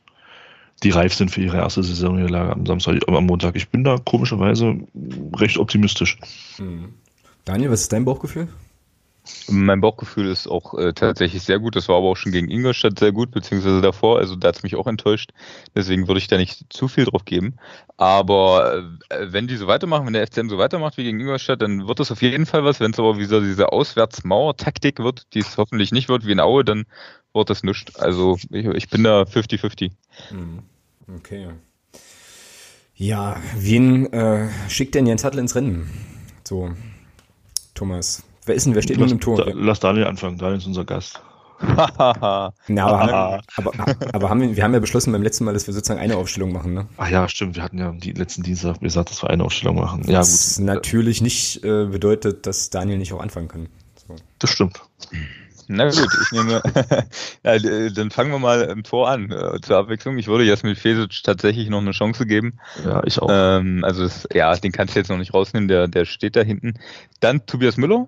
die 0.84 0.92
reif 0.92 1.14
sind 1.14 1.32
für 1.32 1.42
ihre 1.42 1.58
erste 1.58 1.84
Saisonniederlage 1.84 2.54
am 2.54 2.66
Samstag, 2.66 3.00
am 3.08 3.26
Montag. 3.26 3.56
Ich 3.56 3.70
bin 3.70 3.84
da 3.84 3.98
komischerweise 3.98 4.78
recht 5.36 5.58
optimistisch. 5.58 6.18
Hm. 6.58 6.94
Daniel, 7.46 7.72
was 7.72 7.82
ist 7.82 7.94
dein 7.94 8.06
Bauchgefühl? 8.06 8.48
Mein 9.50 9.82
Bauchgefühl 9.82 10.28
ist 10.28 10.48
auch 10.48 10.78
äh, 10.78 10.94
tatsächlich 10.94 11.44
sehr 11.44 11.60
gut. 11.60 11.76
Das 11.76 11.90
war 11.90 11.98
aber 11.98 12.08
auch 12.08 12.18
schon 12.18 12.32
gegen 12.32 12.50
Ingolstadt 12.50 13.00
sehr 13.00 13.12
gut, 13.12 13.32
beziehungsweise 13.32 13.82
davor. 13.82 14.20
Also 14.20 14.36
da 14.36 14.50
hat 14.50 14.58
es 14.58 14.64
mich 14.64 14.76
auch 14.76 14.88
enttäuscht. 14.88 15.32
Deswegen 15.76 16.08
würde 16.08 16.20
ich 16.20 16.28
da 16.28 16.38
nicht 16.38 16.66
zu 16.70 16.88
viel 16.88 17.06
drauf 17.06 17.26
geben. 17.26 17.56
Aber 17.98 18.84
äh, 19.10 19.28
wenn 19.32 19.48
die 19.48 19.58
so 19.58 19.68
weitermachen, 19.68 20.06
wenn 20.06 20.14
der 20.14 20.28
FCM 20.28 20.50
so 20.50 20.58
weitermacht 20.58 20.98
wie 20.98 21.04
gegen 21.04 21.20
Ingolstadt, 21.20 21.62
dann 21.62 21.88
wird 21.88 22.00
das 22.00 22.12
auf 22.12 22.22
jeden 22.22 22.46
Fall 22.46 22.64
was. 22.64 22.80
Wenn 22.80 22.92
es 22.92 23.00
aber 23.00 23.18
wieder 23.18 23.42
diese 23.42 23.72
Auswärtsmauer-Taktik 23.72 25.00
wird, 25.00 25.34
die 25.34 25.40
es 25.40 25.58
hoffentlich 25.58 25.92
nicht 25.92 26.10
wird 26.10 26.26
wie 26.26 26.32
in 26.32 26.40
Aue, 26.40 26.64
dann 26.64 26.86
wird 27.34 27.50
das 27.50 27.64
nichts. 27.64 27.96
Also 27.96 28.38
ich, 28.52 28.66
ich 28.66 28.90
bin 28.90 29.04
da 29.04 29.24
50-50. 29.24 29.92
Hm. 30.30 30.60
Okay. 31.18 31.50
Ja, 32.96 33.38
wen 33.56 34.12
äh, 34.12 34.50
schickt 34.68 34.94
denn 34.94 35.08
Jens 35.08 35.24
Hattel 35.24 35.40
ins 35.40 35.56
Rennen? 35.56 35.90
So, 36.44 36.72
Thomas. 37.74 38.24
Wer 38.50 38.56
ist 38.56 38.66
denn, 38.66 38.74
wer 38.74 38.82
steht 38.82 38.98
lass, 38.98 39.12
nun 39.12 39.18
im 39.18 39.22
Tor? 39.22 39.38
Da, 39.38 39.52
lass 39.54 39.80
Daniel 39.80 40.08
anfangen, 40.08 40.40
Daniel 40.40 40.58
ist 40.58 40.66
unser 40.66 40.84
Gast. 40.84 41.22
Na, 41.60 42.52
aber, 42.68 43.42
aber, 43.58 43.74
aber, 44.12 44.30
haben 44.32 44.42
wir, 44.42 44.56
wir 44.56 44.64
haben 44.64 44.74
ja 44.74 44.80
beschlossen 44.80 45.12
beim 45.12 45.22
letzten 45.22 45.46
Mal, 45.46 45.54
dass 45.54 45.68
wir 45.68 45.74
sozusagen 45.76 46.00
eine 46.00 46.18
Aufstellung 46.18 46.52
machen, 46.52 46.74
ne? 46.74 46.88
Ach 46.98 47.08
ja, 47.08 47.30
stimmt. 47.30 47.58
Wir 47.58 47.62
hatten 47.62 47.78
ja 47.78 47.92
die 47.92 48.12
letzten 48.12 48.42
Dienstag 48.42 48.80
gesagt, 48.80 49.12
dass 49.12 49.22
wir 49.22 49.30
eine 49.30 49.44
Aufstellung 49.44 49.76
machen. 49.76 50.02
Ja, 50.08 50.18
das 50.18 50.56
gut. 50.58 50.66
natürlich 50.66 51.22
nicht 51.22 51.64
äh, 51.64 51.86
bedeutet, 51.86 52.48
dass 52.48 52.72
Daniel 52.72 52.98
nicht 52.98 53.14
auch 53.14 53.22
anfangen 53.22 53.50
kann. 53.50 53.70
So. 54.08 54.16
Das 54.40 54.50
stimmt. 54.50 54.82
Na 55.72 55.86
gut, 55.86 56.10
ich 56.24 56.32
nehme. 56.32 56.64
ja, 57.44 57.90
dann 57.90 58.10
fangen 58.10 58.32
wir 58.32 58.40
mal 58.40 58.62
im 58.64 58.82
Tor 58.82 59.08
an. 59.08 59.30
Äh, 59.30 59.62
zur 59.62 59.78
Abwechslung. 59.78 60.18
Ich 60.18 60.28
würde 60.28 60.44
Jasmin 60.44 60.76
Fesic 60.76 61.22
tatsächlich 61.24 61.70
noch 61.70 61.78
eine 61.78 61.92
Chance 61.92 62.26
geben. 62.26 62.60
Ja, 62.84 63.04
ich 63.06 63.22
auch. 63.22 63.30
Ähm, 63.32 63.84
also, 63.84 64.02
das, 64.02 64.28
ja, 64.34 64.56
den 64.56 64.72
kannst 64.72 64.96
du 64.96 65.00
jetzt 65.00 65.10
noch 65.10 65.20
nicht 65.20 65.32
rausnehmen. 65.32 65.68
Der, 65.68 65.88
der 65.88 66.06
steht 66.06 66.36
da 66.36 66.42
hinten. 66.42 66.80
Dann 67.20 67.46
Tobias 67.46 67.78
Müller. 67.78 68.08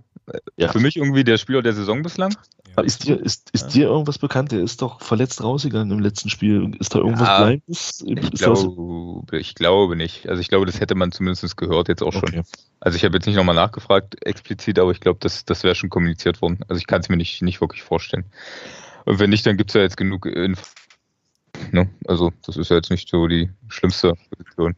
Ja. 0.58 0.70
Für 0.70 0.80
mich 0.80 0.98
irgendwie 0.98 1.24
der 1.24 1.38
Spieler 1.38 1.62
der 1.62 1.74
Saison 1.74 2.02
bislang. 2.02 2.36
Ja. 2.78 2.84
Ist, 2.84 3.06
dir, 3.06 3.20
ist, 3.20 3.50
ist 3.52 3.64
ja. 3.64 3.70
dir 3.70 3.88
irgendwas 3.88 4.18
bekannt? 4.18 4.52
Der 4.52 4.62
ist 4.62 4.82
doch 4.82 5.02
verletzt 5.02 5.44
rausgegangen 5.44 5.92
im 5.92 6.00
letzten 6.00 6.30
Spiel. 6.30 6.76
Ist 6.80 6.96
da 6.96 7.00
irgendwas 7.00 7.28
ja, 7.28 7.38
Bleibendes? 7.40 8.04
Ich, 8.06 8.32
glaube, 8.32 9.38
ich 9.38 9.56
glaube 9.56 9.96
nicht. 9.96 10.28
Also 10.30 10.42
ich 10.42 10.48
glaube, 10.48 10.66
das 10.66 10.80
hätte 10.80 10.96
man 10.96 11.12
zumindest 11.12 11.58
gehört 11.58 11.90
jetzt 11.90 12.02
auch 12.02 12.14
schon. 12.14 12.24
Okay. 12.24 12.44
Also 12.80 12.96
ich 12.96 13.04
habe 13.04 13.16
jetzt 13.16 13.26
nicht 13.26 13.36
nochmal 13.36 13.56
nachgefragt 13.56 14.26
explizit, 14.26 14.80
aber 14.80 14.92
ich 14.92 15.02
glaube, 15.02 15.20
das, 15.22 15.46
das 15.46 15.64
wäre 15.64 15.76
schon 15.76 15.90
kommuniziert 15.90 16.42
worden. 16.42 16.60
Also 16.68 16.80
ich 16.80 16.88
kann 16.88 17.02
es 17.02 17.10
mir 17.10 17.18
nicht, 17.18 17.42
nicht 17.42 17.62
wirklich 17.62 17.84
vorstellen. 17.84 18.26
Und 19.06 19.20
wenn 19.20 19.30
nicht, 19.30 19.46
dann 19.46 19.58
gibt 19.58 19.72
es 19.72 19.74
ja 19.74 19.82
jetzt 19.82 19.98
genug 19.98 20.26
Info. 20.26 20.64
Ne? 21.72 21.90
Also 22.08 22.32
das 22.46 22.58
ist 22.58 22.70
ja 22.70 22.78
jetzt 22.78 22.90
nicht 22.90 23.10
so 23.10 23.28
die 23.28 23.50
schlimmste 23.68 24.14
Position. 24.30 24.76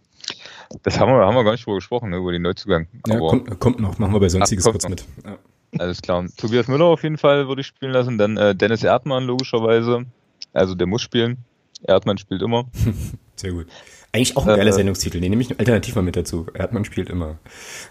Das 0.82 1.00
haben 1.00 1.12
wir, 1.12 1.26
haben 1.26 1.36
wir 1.36 1.44
gar 1.44 1.52
nicht 1.52 1.66
drüber 1.66 1.76
gesprochen, 1.76 2.10
ne, 2.10 2.18
über 2.18 2.32
den 2.32 2.42
Neuzugang. 2.42 2.88
Ja, 3.08 3.20
kommt, 3.20 3.60
kommt, 3.60 3.80
noch, 3.80 4.00
machen 4.00 4.14
wir 4.14 4.20
bei 4.20 4.30
Sonstiges 4.30 4.64
kurz 4.64 4.84
noch. 4.84 4.90
mit. 4.90 5.06
Ja. 5.24 5.38
Alles 5.78 6.02
klar. 6.02 6.26
Tobias 6.38 6.68
Müller 6.68 6.86
auf 6.86 7.04
jeden 7.04 7.18
Fall 7.18 7.48
würde 7.48 7.62
ich 7.62 7.68
spielen 7.68 7.92
lassen. 7.92 8.18
Dann 8.18 8.38
äh, 8.38 8.56
Dennis 8.56 8.84
Erdmann 8.84 9.26
logischerweise. 9.26 10.06
Also 10.54 10.76
der 10.76 10.88
muss 10.88 11.02
spielen. 11.02 11.38
Erdmann 11.84 12.18
spielt 12.18 12.42
immer. 12.42 12.66
Sehr 13.36 13.52
gut. 13.52 13.68
Eigentlich 14.12 14.38
auch 14.38 14.46
ein 14.46 14.56
geiler 14.56 14.70
äh, 14.70 14.74
Sendungstitel. 14.74 15.20
Den 15.20 15.32
nehme 15.32 15.42
ich 15.42 15.58
alternativ 15.58 15.96
mal 15.96 16.04
mit 16.04 16.16
dazu. 16.16 16.46
Erdmann 16.54 16.86
spielt 16.86 17.10
immer. 17.10 17.40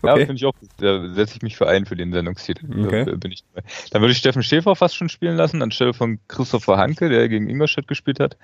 Okay. 0.03 0.21
Ja, 0.21 0.27
finde 0.27 0.35
ich 0.35 0.45
auch. 0.45 0.55
Da 0.79 1.13
setze 1.13 1.37
ich 1.37 1.43
mich 1.43 1.57
für 1.57 1.69
ein 1.69 1.85
für 1.85 1.97
den 1.97 2.13
Sendungstitel. 2.13 2.67
Okay. 2.87 3.05
Da 3.05 3.17
bin 3.17 3.33
ich 3.33 3.43
dabei. 3.53 3.67
Dann 3.91 4.03
würde 4.03 4.13
ich 4.13 4.19
Steffen 4.19 4.45
Schäfer 4.45 4.77
fast 4.77 4.95
schon 4.95 5.09
spielen 5.09 5.37
lassen, 5.37 5.63
anstelle 5.63 5.95
von 5.95 6.21
Christopher 6.29 6.77
Hanke, 6.77 7.09
der 7.09 7.29
gegen 7.29 7.49
Ingolstadt 7.49 7.89
gespielt 7.89 8.21
hat. 8.21 8.37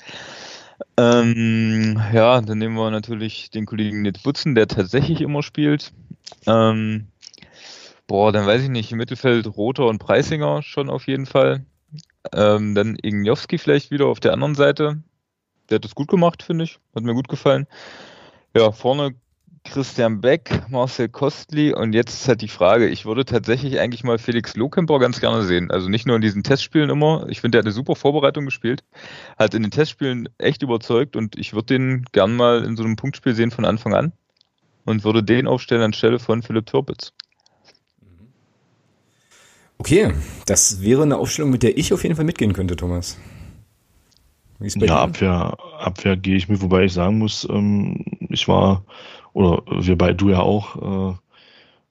Ähm, 0.97 2.01
ja, 2.13 2.41
dann 2.41 2.59
nehmen 2.59 2.75
wir 2.75 2.91
natürlich 2.91 3.51
den 3.51 3.65
Kollegen 3.65 4.03
Nitz 4.03 4.23
Butzen, 4.23 4.57
der 4.57 4.67
tatsächlich 4.67 5.21
immer 5.21 5.45
spielt. 5.45 5.93
Ähm, 6.47 7.07
boah, 8.09 8.33
dann 8.33 8.47
weiß 8.47 8.63
ich 8.63 8.69
nicht, 8.71 8.91
im 8.91 8.99
Mittelfeld 8.99 9.47
Roter 9.57 9.87
und 9.87 10.01
Preisinger 10.01 10.63
schon 10.63 10.91
auf 10.91 11.07
jeden 11.07 11.27
Fall. 11.27 11.65
Ähm, 12.35 12.75
dann 12.75 12.99
Ignowski 13.01 13.59
vielleicht 13.59 13.93
wieder 13.93 14.07
auf 14.07 14.19
der 14.19 14.33
anderen 14.33 14.57
Seite. 14.57 15.01
Der 15.71 15.77
hat 15.77 15.85
das 15.85 15.95
gut 15.95 16.09
gemacht, 16.09 16.43
finde 16.43 16.65
ich. 16.65 16.81
Hat 16.97 17.05
mir 17.05 17.15
gut 17.15 17.29
gefallen. 17.29 17.67
Ja, 18.57 18.73
vorne 18.73 19.15
Christian 19.65 20.21
Beck, 20.23 20.63
Marcel 20.71 21.11
Kostli 21.11 21.75
und 21.75 21.93
jetzt 21.93 22.15
ist 22.15 22.29
halt 22.29 22.41
die 22.41 22.49
Frage, 22.49 22.89
ich 22.89 23.05
würde 23.05 23.27
tatsächlich 23.27 23.79
eigentlich 23.79 24.03
mal 24.03 24.19
Felix 24.19 24.57
Lohkemper 24.57 24.99
ganz 24.99 25.21
gerne 25.21 25.43
sehen. 25.43 25.71
Also 25.71 25.91
nicht 25.91 26.07
nur 26.07 26.17
in 26.17 26.23
diesen 26.23 26.43
Testspielen 26.43 26.89
immer, 26.89 27.27
ich 27.29 27.43
finde, 27.43 27.57
der 27.57 27.59
hat 27.61 27.67
eine 27.67 27.75
super 27.75 27.95
Vorbereitung 27.95 28.47
gespielt, 28.47 28.83
hat 29.39 29.53
in 29.53 29.63
den 29.63 29.71
Testspielen 29.71 30.29
echt 30.39 30.63
überzeugt 30.63 31.17
und 31.17 31.39
ich 31.39 31.53
würde 31.53 31.67
den 31.67 32.05
gern 32.13 32.35
mal 32.35 32.65
in 32.65 32.77
so 32.77 32.83
einem 32.83 32.97
Punktspiel 32.97 33.35
sehen 33.35 33.51
von 33.51 33.67
Anfang 33.67 33.95
an 33.95 34.13
und 34.87 35.05
würde 35.05 35.23
den 35.23 35.47
aufstellen 35.47 35.83
anstelle 35.83 36.19
von 36.19 36.43
Philipp 36.43 36.65
Türpitz. 36.65 37.13
Okay, 39.79 40.13
das 40.47 40.83
wäre 40.83 41.03
eine 41.03 41.17
Aufstellung, 41.17 41.51
mit 41.51 41.63
der 41.63 41.79
ich 41.79 41.93
auf 41.93 42.03
jeden 42.03 42.17
Fall 42.17 42.25
mitgehen 42.25 42.53
könnte, 42.53 42.77
Thomas. 42.77 43.17
Ja, 44.61 45.03
Abwehr, 45.03 45.57
Abwehr 45.79 46.17
gehe 46.17 46.37
ich 46.37 46.49
mit, 46.49 46.61
wobei 46.61 46.85
ich 46.85 46.93
sagen 46.93 47.19
muss, 47.19 47.47
ähm, 47.49 48.05
ich 48.29 48.49
war 48.49 48.83
oder 49.33 49.63
wir 49.71 49.97
beide, 49.97 50.17
du 50.17 50.31
ja 50.31 50.41
auch, 50.41 50.77
äh, 50.77 51.17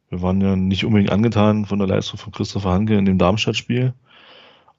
wir 0.09 0.21
waren 0.21 0.41
ja 0.41 0.57
nicht 0.57 0.83
unbedingt 0.83 1.11
angetan 1.11 1.65
von 1.65 1.79
der 1.79 1.87
Leistung 1.87 2.19
von 2.19 2.33
Christopher 2.33 2.71
Hanke 2.71 2.97
in 2.97 3.05
dem 3.05 3.17
Darmstadt-Spiel. 3.17 3.93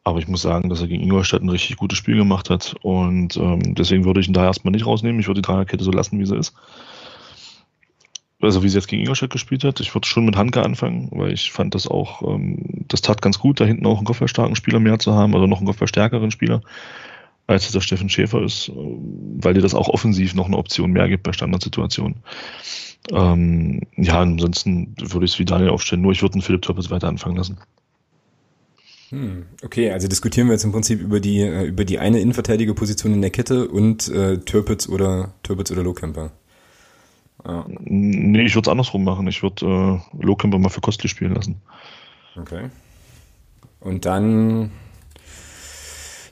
Aber 0.04 0.18
ich 0.18 0.28
muss 0.28 0.42
sagen, 0.42 0.70
dass 0.70 0.80
er 0.80 0.88
gegen 0.88 1.02
Ingolstadt 1.02 1.42
ein 1.42 1.50
richtig 1.50 1.76
gutes 1.76 1.98
Spiel 1.98 2.16
gemacht 2.16 2.48
hat. 2.48 2.74
Und 2.82 3.36
ähm, 3.36 3.74
deswegen 3.74 4.04
würde 4.04 4.20
ich 4.20 4.28
ihn 4.28 4.32
da 4.32 4.44
erstmal 4.44 4.72
nicht 4.72 4.86
rausnehmen. 4.86 5.20
Ich 5.20 5.26
würde 5.26 5.42
die 5.42 5.46
Dreierkette 5.46 5.84
so 5.84 5.90
lassen, 5.90 6.18
wie 6.18 6.24
sie 6.24 6.36
ist. 6.36 6.54
Also 8.40 8.62
wie 8.62 8.68
sie 8.68 8.76
jetzt 8.76 8.86
gegen 8.86 9.02
Ingolstadt 9.02 9.30
gespielt 9.30 9.64
hat. 9.64 9.80
Ich 9.80 9.94
würde 9.94 10.06
schon 10.06 10.24
mit 10.24 10.36
Hanke 10.36 10.62
anfangen, 10.62 11.08
weil 11.10 11.32
ich 11.32 11.50
fand 11.50 11.74
das 11.74 11.88
auch, 11.88 12.22
ähm, 12.22 12.84
das 12.86 13.02
tat 13.02 13.20
ganz 13.20 13.38
gut, 13.38 13.60
da 13.60 13.64
hinten 13.64 13.86
auch 13.86 13.96
einen 13.96 14.06
kopfballstarken 14.06 14.54
Spieler 14.54 14.78
mehr 14.78 14.98
zu 14.98 15.12
haben, 15.12 15.34
also 15.34 15.46
noch 15.46 15.58
einen 15.58 15.66
kopfballstärkeren 15.66 16.30
Spieler 16.30 16.62
als 17.48 17.64
es 17.64 17.72
der 17.72 17.80
Steffen 17.80 18.10
Schäfer 18.10 18.42
ist, 18.42 18.68
äh, 18.68 18.72
weil 18.76 19.54
dir 19.54 19.62
das 19.62 19.74
auch 19.74 19.88
offensiv 19.88 20.34
noch 20.34 20.46
eine 20.46 20.58
Option 20.58 20.92
mehr 20.92 21.08
gibt 21.08 21.24
bei 21.24 21.32
Standardsituationen. 21.32 22.18
Ähm, 23.10 23.80
ja, 23.96 24.20
ansonsten 24.20 24.94
würde 24.98 25.24
ich 25.24 25.32
es 25.32 25.38
wie 25.38 25.44
Daniel 25.44 25.70
aufstellen, 25.70 26.02
nur 26.02 26.12
ich 26.12 26.22
würde 26.22 26.34
einen 26.34 26.42
Philipp 26.42 26.62
Töppes 26.62 26.90
weiter 26.90 27.08
anfangen 27.08 27.36
lassen. 27.36 27.58
Hm, 29.08 29.46
okay, 29.64 29.90
also 29.90 30.06
diskutieren 30.06 30.48
wir 30.48 30.52
jetzt 30.52 30.64
im 30.64 30.72
Prinzip 30.72 31.00
über 31.00 31.18
die 31.18 31.40
äh, 31.40 31.64
über 31.64 31.86
die 31.86 31.98
eine 31.98 32.20
Innenverteidigerposition 32.20 33.14
in 33.14 33.22
der 33.22 33.30
Kette 33.30 33.66
und 33.68 34.08
äh, 34.08 34.36
Türpitz 34.38 34.86
oder 34.86 35.32
Türpitz 35.42 35.70
oder 35.70 35.82
Lohkemper. 35.82 36.32
Ja. 37.46 37.64
Nee, 37.68 38.42
ich 38.42 38.54
würde 38.54 38.68
es 38.68 38.70
andersrum 38.70 39.04
machen. 39.04 39.26
Ich 39.28 39.42
würde 39.42 40.00
äh, 40.14 40.24
Lohkemper 40.24 40.58
mal 40.58 40.68
für 40.68 40.80
Kostli 40.80 41.08
spielen 41.08 41.34
lassen. 41.34 41.60
Okay. 42.36 42.70
Und 43.80 44.04
dann 44.04 44.70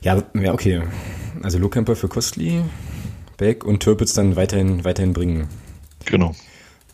ja, 0.01 0.23
ja, 0.35 0.53
okay. 0.53 0.83
Also 1.43 1.57
Lohkemper 1.57 1.95
für 1.95 2.07
Kostli, 2.07 2.63
Beck 3.37 3.65
und 3.65 3.81
Türpitz 3.81 4.13
dann 4.13 4.35
weiterhin, 4.35 4.85
weiterhin 4.85 5.13
bringen. 5.13 5.49
Genau. 6.05 6.35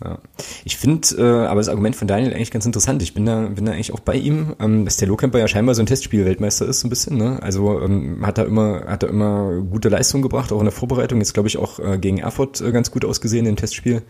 Ja. 0.03 0.19
Ich 0.65 0.77
finde 0.77 1.07
äh, 1.17 1.47
aber 1.47 1.61
das 1.61 1.69
Argument 1.69 1.95
von 1.95 2.07
Daniel 2.07 2.33
eigentlich 2.33 2.51
ganz 2.51 2.65
interessant. 2.65 3.01
Ich 3.01 3.13
bin 3.13 3.25
da, 3.25 3.47
bin 3.47 3.65
da 3.65 3.71
eigentlich 3.71 3.93
auch 3.93 4.01
bei 4.01 4.15
ihm, 4.15 4.55
ähm, 4.59 4.83
dass 4.83 4.97
der 4.97 5.07
Lohkemper 5.07 5.39
ja 5.39 5.47
scheinbar 5.47 5.75
so 5.75 5.81
ein 5.81 5.85
Testspiel-Weltmeister 5.85 6.65
ist, 6.65 6.81
so 6.81 6.87
ein 6.87 6.89
bisschen. 6.89 7.17
Ne? 7.17 7.41
Also 7.41 7.79
ähm, 7.81 8.25
hat 8.25 8.37
er 8.37 8.45
immer, 8.45 8.83
hat 8.85 9.03
er 9.03 9.09
immer 9.09 9.61
gute 9.61 9.89
Leistung 9.89 10.21
gebracht, 10.21 10.51
auch 10.51 10.59
in 10.59 10.65
der 10.65 10.73
Vorbereitung. 10.73 11.19
Jetzt 11.19 11.33
glaube 11.33 11.47
ich 11.47 11.57
auch 11.57 11.79
äh, 11.79 11.97
gegen 11.97 12.17
Erfurt 12.17 12.59
äh, 12.59 12.71
ganz 12.71 12.91
gut 12.91 13.05
ausgesehen 13.05 13.45
im 13.45 13.55
Testspiel, 13.55 14.01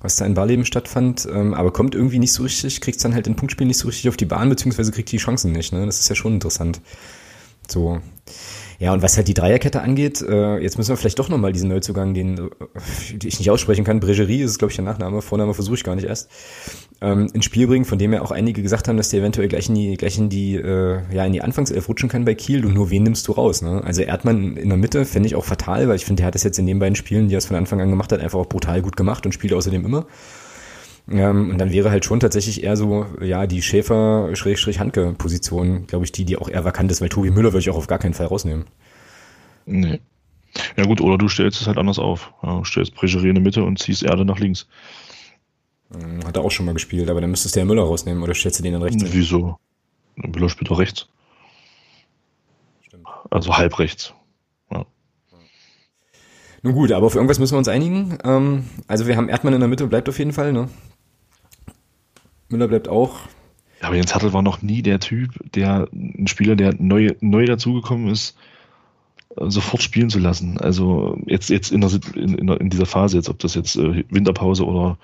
was 0.00 0.16
da 0.16 0.26
in 0.26 0.34
Barleben 0.34 0.66
stattfand. 0.66 1.26
Ähm, 1.32 1.54
aber 1.54 1.72
kommt 1.72 1.94
irgendwie 1.94 2.18
nicht 2.18 2.32
so 2.32 2.42
richtig, 2.42 2.82
kriegt 2.82 2.96
es 2.96 3.02
dann 3.02 3.14
halt 3.14 3.26
in 3.26 3.36
Punktspielen 3.36 3.68
nicht 3.68 3.78
so 3.78 3.88
richtig 3.88 4.10
auf 4.10 4.18
die 4.18 4.26
Bahn, 4.26 4.50
beziehungsweise 4.50 4.92
kriegt 4.92 5.10
die 5.10 5.16
Chancen 5.16 5.52
nicht. 5.52 5.72
Ne? 5.72 5.86
Das 5.86 6.00
ist 6.00 6.08
ja 6.10 6.14
schon 6.14 6.34
interessant. 6.34 6.82
So. 7.66 8.00
Ja, 8.78 8.92
und 8.92 9.02
was 9.02 9.16
halt 9.16 9.28
die 9.28 9.34
Dreierkette 9.34 9.82
angeht, 9.82 10.20
äh, 10.22 10.58
jetzt 10.58 10.78
müssen 10.78 10.90
wir 10.90 10.96
vielleicht 10.96 11.18
doch 11.18 11.28
nochmal 11.28 11.52
diesen 11.52 11.68
Neuzugang, 11.68 12.14
den, 12.14 12.38
äh, 12.38 12.40
den 13.12 13.28
ich 13.28 13.38
nicht 13.38 13.50
aussprechen 13.50 13.84
kann, 13.84 14.00
Bregerie 14.00 14.42
ist, 14.42 14.58
glaube 14.58 14.72
ich, 14.72 14.76
der 14.76 14.84
Nachname, 14.84 15.22
Vorname 15.22 15.54
versuche 15.54 15.76
ich 15.76 15.84
gar 15.84 15.94
nicht 15.94 16.06
erst, 16.06 16.30
ähm, 17.00 17.28
ins 17.32 17.44
Spiel 17.44 17.66
bringen, 17.66 17.84
von 17.84 17.98
dem 17.98 18.12
ja 18.12 18.22
auch 18.22 18.30
einige 18.30 18.62
gesagt 18.62 18.88
haben, 18.88 18.96
dass 18.96 19.10
der 19.10 19.20
eventuell 19.20 19.48
gleich 19.48 19.68
in 19.68 19.74
die, 19.74 19.96
gleich 19.96 20.18
in 20.18 20.28
die, 20.28 20.56
äh, 20.56 21.00
ja, 21.12 21.24
in 21.24 21.32
die 21.32 21.42
Anfangself 21.42 21.88
rutschen 21.88 22.08
kann 22.08 22.24
bei 22.24 22.34
Kiel 22.34 22.64
und 22.66 22.74
nur 22.74 22.90
wen 22.90 23.02
nimmst 23.02 23.28
du 23.28 23.32
raus, 23.32 23.62
ne? 23.62 23.82
Also 23.84 24.02
Erdmann 24.02 24.56
in 24.56 24.68
der 24.68 24.78
Mitte 24.78 25.04
fände 25.04 25.26
ich 25.26 25.34
auch 25.36 25.44
fatal, 25.44 25.88
weil 25.88 25.96
ich 25.96 26.04
finde, 26.04 26.20
der 26.20 26.26
hat 26.26 26.34
das 26.34 26.42
jetzt 26.42 26.58
in 26.58 26.66
den 26.66 26.78
beiden 26.78 26.96
Spielen, 26.96 27.28
die 27.28 27.34
er 27.34 27.38
es 27.38 27.46
von 27.46 27.56
Anfang 27.56 27.80
an 27.80 27.90
gemacht 27.90 28.12
hat, 28.12 28.20
einfach 28.20 28.38
auch 28.38 28.48
brutal 28.48 28.82
gut 28.82 28.96
gemacht 28.96 29.26
und 29.26 29.32
spielt 29.32 29.52
außerdem 29.52 29.84
immer. 29.84 30.06
Ähm, 31.08 31.50
und 31.50 31.58
dann 31.58 31.72
wäre 31.72 31.90
halt 31.90 32.04
schon 32.04 32.20
tatsächlich 32.20 32.62
eher 32.62 32.76
so, 32.76 33.06
ja, 33.20 33.46
die 33.46 33.62
Schäfer-Hanke-Position, 33.62 35.86
glaube 35.86 36.04
ich, 36.04 36.12
die, 36.12 36.24
die 36.24 36.38
auch 36.38 36.48
eher 36.48 36.64
vakant 36.64 36.90
ist, 36.90 37.02
weil 37.02 37.10
Tobi 37.10 37.30
Müller 37.30 37.52
würde 37.52 37.60
ich 37.60 37.70
auch 37.70 37.76
auf 37.76 37.86
gar 37.86 37.98
keinen 37.98 38.14
Fall 38.14 38.26
rausnehmen. 38.26 38.64
Nee. 39.66 40.00
Ja 40.76 40.84
gut, 40.84 41.00
oder 41.00 41.18
du 41.18 41.28
stellst 41.28 41.60
es 41.60 41.66
halt 41.66 41.78
anders 41.78 41.98
auf. 41.98 42.32
Ja, 42.42 42.58
du 42.58 42.64
stellst 42.64 42.94
Bregerie 42.94 43.28
in 43.28 43.34
der 43.34 43.42
Mitte 43.42 43.64
und 43.64 43.78
ziehst 43.78 44.02
Erde 44.02 44.24
nach 44.24 44.38
links. 44.38 44.66
Hm, 45.92 46.24
hat 46.24 46.36
er 46.36 46.42
auch 46.42 46.50
schon 46.50 46.66
mal 46.66 46.72
gespielt, 46.72 47.10
aber 47.10 47.20
dann 47.20 47.30
müsstest 47.30 47.56
du 47.56 47.60
ja 47.60 47.66
Müller 47.66 47.82
rausnehmen 47.82 48.22
oder 48.22 48.34
stellst 48.34 48.60
du 48.60 48.62
den 48.62 48.74
dann 48.74 48.82
rechts? 48.82 49.02
Wieso? 49.06 49.58
Müller 50.16 50.48
spielt 50.48 50.70
doch 50.70 50.78
rechts. 50.78 51.08
Stimmt. 52.82 53.08
Also 53.30 53.56
halb 53.56 53.78
rechts. 53.78 54.14
Nun 56.64 56.72
gut, 56.72 56.92
aber 56.92 57.04
auf 57.04 57.14
irgendwas 57.14 57.38
müssen 57.38 57.52
wir 57.52 57.58
uns 57.58 57.68
einigen. 57.68 58.16
Ähm, 58.24 58.64
also 58.88 59.06
wir 59.06 59.18
haben 59.18 59.28
Erdmann 59.28 59.52
in 59.52 59.60
der 59.60 59.68
Mitte, 59.68 59.86
bleibt 59.86 60.08
auf 60.08 60.18
jeden 60.18 60.32
Fall, 60.32 60.54
ne? 60.54 60.70
Müller 62.54 62.68
bleibt 62.68 62.88
auch. 62.88 63.18
Ja, 63.80 63.88
aber 63.88 63.96
Jens 63.96 64.14
Hartl 64.14 64.32
war 64.32 64.42
noch 64.42 64.62
nie 64.62 64.82
der 64.82 65.00
Typ, 65.00 65.30
der 65.52 65.88
ein 65.92 66.26
Spieler, 66.26 66.56
der 66.56 66.74
neu, 66.78 67.10
neu 67.20 67.44
dazugekommen 67.44 68.08
ist, 68.08 68.36
äh, 69.36 69.50
sofort 69.50 69.82
spielen 69.82 70.08
zu 70.08 70.18
lassen. 70.18 70.58
Also 70.58 71.18
jetzt, 71.26 71.50
jetzt 71.50 71.70
in, 71.70 71.80
der, 71.80 71.90
in, 72.14 72.48
in 72.48 72.70
dieser 72.70 72.86
Phase, 72.86 73.16
jetzt 73.16 73.28
ob 73.28 73.38
das 73.40 73.54
jetzt 73.54 73.76
äh, 73.76 74.04
Winterpause 74.08 74.64
oder 74.64 74.96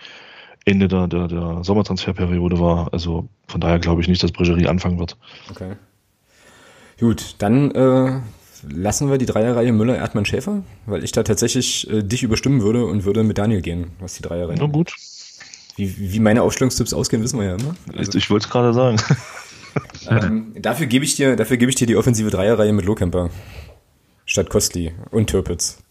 Ende 0.65 0.89
der, 0.89 1.09
der, 1.09 1.29
der 1.29 1.65
Sommertransferperiode 1.65 2.59
war. 2.59 2.93
Also 2.93 3.29
von 3.49 3.61
daher 3.61 3.79
glaube 3.79 4.03
ich 4.03 4.09
nicht, 4.09 4.23
dass 4.23 4.33
Bregerie 4.33 4.67
anfangen 4.67 4.99
wird. 4.99 5.17
Okay. 5.51 5.75
Gut, 6.99 7.37
dann 7.39 7.71
äh, 7.71 8.21
lassen 8.69 9.11
wir 9.11 9.19
die 9.19 9.27
Dreierreihe 9.27 9.73
Müller, 9.73 9.97
Erdmann, 9.97 10.27
Schäfer, 10.27 10.63
weil 10.87 11.03
ich 11.03 11.13
da 11.13 11.23
tatsächlich 11.23 11.91
äh, 11.91 12.03
dich 12.03 12.23
überstimmen 12.23 12.61
würde 12.61 12.85
und 12.85 13.05
würde 13.05 13.25
mit 13.25 13.39
Daniel 13.39 13.63
gehen, 13.63 13.93
was 14.01 14.15
die 14.15 14.23
Dreierreihe. 14.23 14.57
Na 14.59 14.67
gut. 14.67 14.95
Wie, 15.81 16.13
wie 16.13 16.21
meine 16.21 16.43
Aufstellungstipps 16.43 16.93
ausgehen, 16.93 17.23
wissen 17.23 17.39
wir 17.39 17.47
ja 17.47 17.55
immer. 17.55 17.75
Also, 17.97 18.19
ich 18.19 18.29
wollte 18.29 18.47
es 18.47 18.53
gerade 18.53 18.75
sagen. 18.75 18.99
ähm, 20.09 20.55
dafür 20.61 20.87
gebe 20.87 21.07
ich 21.07 21.17
dir, 21.17 21.37
dafür 21.37 21.57
gebe 21.57 21.71
ich 21.71 21.77
dir 21.77 21.87
die 21.87 21.97
offensive 21.97 22.31
Dreierreihe 22.31 22.73
mit 22.75 22.85
Lohkemper 22.85 23.31
statt 24.27 24.51
Kostli 24.51 24.93
und 25.11 25.29
Türpitz. 25.29 25.83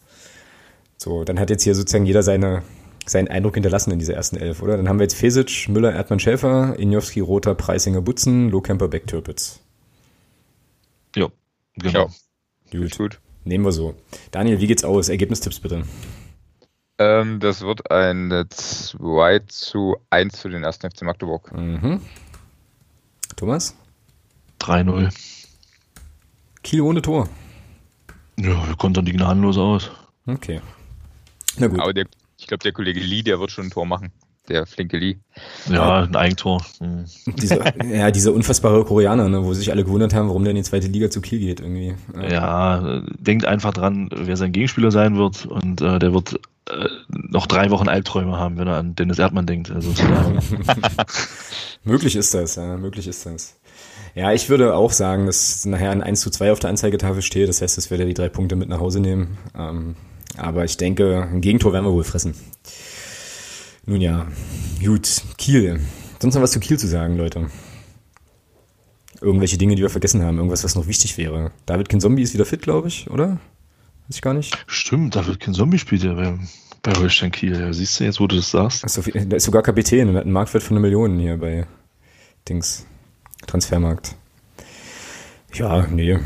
So, 0.95 1.24
dann 1.24 1.40
hat 1.40 1.49
jetzt 1.49 1.64
hier 1.64 1.74
sozusagen 1.74 2.06
jeder 2.06 2.22
seine, 2.22 2.61
seinen 3.06 3.30
Eindruck 3.30 3.56
hinterlassen 3.56 3.91
in 3.91 3.98
dieser 3.98 4.14
ersten 4.14 4.38
Elf, 4.38 4.61
oder? 4.61 4.78
Dann 4.78 4.88
haben 4.88 4.99
wir 4.99 5.06
jetzt 5.06 5.16
Fesic, 5.16 5.68
Müller, 5.70 5.91
Erdmann, 5.94 6.20
Schäfer, 6.20 6.78
Injowski, 6.78 7.22
Roter, 7.22 7.56
Preisinger, 7.56 8.02
Butzen, 8.02 8.49
Lohkemper, 8.49 8.90
Beck, 8.90 9.07
Türpitz. 9.07 9.60
Ja, 11.16 11.30
genau. 11.78 12.11
Ja. 12.72 12.80
Gut. 12.80 12.98
gut. 12.98 13.20
Nehmen 13.44 13.66
wir 13.66 13.72
so. 13.72 13.95
Daniel, 14.30 14.60
wie 14.60 14.68
geht's 14.68 14.84
aus? 14.84 15.10
Ergebnistipps 15.10 15.60
bitte. 15.60 15.84
Ähm, 16.99 17.39
das 17.39 17.61
wird 17.61 17.89
ein 17.91 18.45
2 18.49 19.39
zu 19.47 19.95
1 20.09 20.41
für 20.41 20.49
den 20.49 20.63
ersten 20.63 20.91
FC 20.91 21.03
Magdeburg. 21.03 21.51
Mhm. 21.53 22.01
Thomas? 23.38 23.76
3-0. 24.59 25.09
Kiel 26.61 26.81
ohne 26.81 27.01
Tor. 27.01 27.30
Ja, 28.38 28.67
wir 28.67 28.76
kontern 28.76 29.05
die 29.05 29.13
gnadenlos 29.13 29.57
aus. 29.57 29.91
Okay. 30.27 30.59
Na 31.57 31.67
gut. 31.67 31.80
Aber 31.80 31.93
der, 31.93 32.05
ich 32.38 32.47
glaube, 32.47 32.63
der 32.63 32.73
Kollege 32.73 32.99
Lee, 32.99 33.23
der 33.23 33.39
wird 33.39 33.51
schon 33.51 33.67
ein 33.67 33.71
Tor 33.71 33.85
machen. 33.85 34.11
Der 34.49 34.65
flinke 34.65 34.97
Lee. 34.97 35.17
Ja, 35.69 36.03
ein 36.03 36.15
Eigentor. 36.17 36.65
Mhm. 36.81 37.05
Diese, 37.38 37.63
ja, 37.93 38.11
dieser 38.11 38.34
unfassbare 38.34 38.84
Koreaner, 38.84 39.30
ne, 39.30 39.43
wo 39.43 39.53
sich 39.53 39.71
alle 39.71 39.85
gewundert 39.85 40.13
haben, 40.13 40.27
warum 40.27 40.43
der 40.43 40.51
in 40.51 40.57
die 40.57 40.63
zweite 40.63 40.88
Liga 40.88 41.09
zu 41.09 41.21
Kiel 41.21 41.39
geht 41.39 41.61
irgendwie. 41.61 41.95
Ja, 42.30 43.01
denkt 43.19 43.45
einfach 43.45 43.73
dran, 43.73 44.09
wer 44.13 44.35
sein 44.35 44.51
Gegenspieler 44.51 44.91
sein 44.91 45.15
wird 45.15 45.45
und 45.45 45.81
äh, 45.81 45.99
der 45.99 46.13
wird 46.13 46.39
äh, 46.69 46.87
noch 47.07 47.47
drei 47.47 47.69
Wochen 47.71 47.89
Albträume 47.89 48.37
haben, 48.37 48.57
wenn 48.57 48.67
er 48.67 48.77
an 48.77 48.95
Dennis 48.95 49.19
Erdmann 49.19 49.45
denkt. 49.45 49.71
Also, 49.71 49.91
möglich 51.83 52.15
ist 52.15 52.33
das, 52.33 52.55
ja, 52.55 52.77
möglich 52.77 53.07
ist 53.07 53.25
das. 53.25 53.59
Ja, 54.15 54.33
ich 54.33 54.49
würde 54.49 54.75
auch 54.75 54.91
sagen, 54.91 55.25
dass 55.25 55.65
nachher 55.65 55.91
ein 55.91 56.03
1 56.03 56.21
zu 56.21 56.29
2 56.29 56.51
auf 56.51 56.59
der 56.59 56.69
Anzeigetafel 56.69 57.21
steht. 57.21 57.49
Das 57.49 57.61
heißt, 57.61 57.77
dass 57.77 57.91
wir 57.91 57.97
die 58.05 58.13
drei 58.13 58.29
Punkte 58.29 58.55
mit 58.55 58.69
nach 58.69 58.79
Hause 58.79 58.99
nehmen. 58.99 59.37
Ähm, 59.57 59.95
aber 60.37 60.65
ich 60.65 60.77
denke, 60.77 61.27
ein 61.31 61.41
Gegentor 61.41 61.73
werden 61.73 61.85
wir 61.85 61.93
wohl 61.93 62.03
fressen. 62.03 62.35
Nun 63.85 64.01
ja, 64.01 64.27
gut. 64.83 65.21
Kiel. 65.37 65.79
Sonst 66.21 66.35
noch 66.35 66.41
was 66.41 66.51
zu 66.51 66.59
Kiel 66.59 66.77
zu 66.77 66.87
sagen, 66.87 67.17
Leute? 67.17 67.49
Irgendwelche 69.21 69.57
Dinge, 69.57 69.75
die 69.75 69.81
wir 69.81 69.89
vergessen 69.89 70.23
haben. 70.23 70.37
Irgendwas, 70.37 70.63
was 70.63 70.75
noch 70.75 70.87
wichtig 70.87 71.17
wäre. 71.17 71.51
David 71.65 71.89
Kinzombie 71.89 72.23
ist 72.23 72.33
wieder 72.33 72.45
fit, 72.45 72.61
glaube 72.61 72.87
ich, 72.87 73.09
oder? 73.09 73.39
Weiß 74.10 74.15
ich 74.15 74.22
gar 74.23 74.34
nicht. 74.34 74.57
Stimmt, 74.65 75.15
David 75.15 75.40
Kinzombie 75.40 75.77
spielt 75.77 76.02
ja 76.02 76.15
bei, 76.15 76.36
bei 76.81 76.95
Holstein 76.95 77.31
Kiel. 77.31 77.60
Ja, 77.60 77.72
siehst 77.72 77.99
du 77.99 78.06
jetzt, 78.06 78.19
wo 78.19 78.26
du 78.26 78.38
das 78.38 78.49
sagst? 78.49 78.84
Also, 78.84 79.03
der 79.03 79.38
ist 79.38 79.44
sogar 79.44 79.61
Kapitän 79.61 80.10
und 80.10 80.15
hat 80.15 80.23
einen 80.23 80.31
Marktwert 80.31 80.64
von 80.64 80.76
einer 80.76 80.81
Million 80.81 81.19
hier 81.19 81.38
bei 81.38 81.68
Dings. 82.48 82.88
Transfermarkt. 83.45 84.15
Ja, 85.53 85.86
nee. 85.86 86.18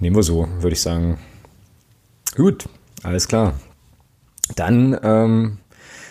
Nehmen 0.00 0.16
wir 0.16 0.22
so, 0.22 0.46
würde 0.60 0.74
ich 0.74 0.82
sagen. 0.82 1.16
Gut, 2.36 2.68
alles 3.02 3.26
klar. 3.26 3.54
Dann 4.56 4.94
ähm, 5.02 5.58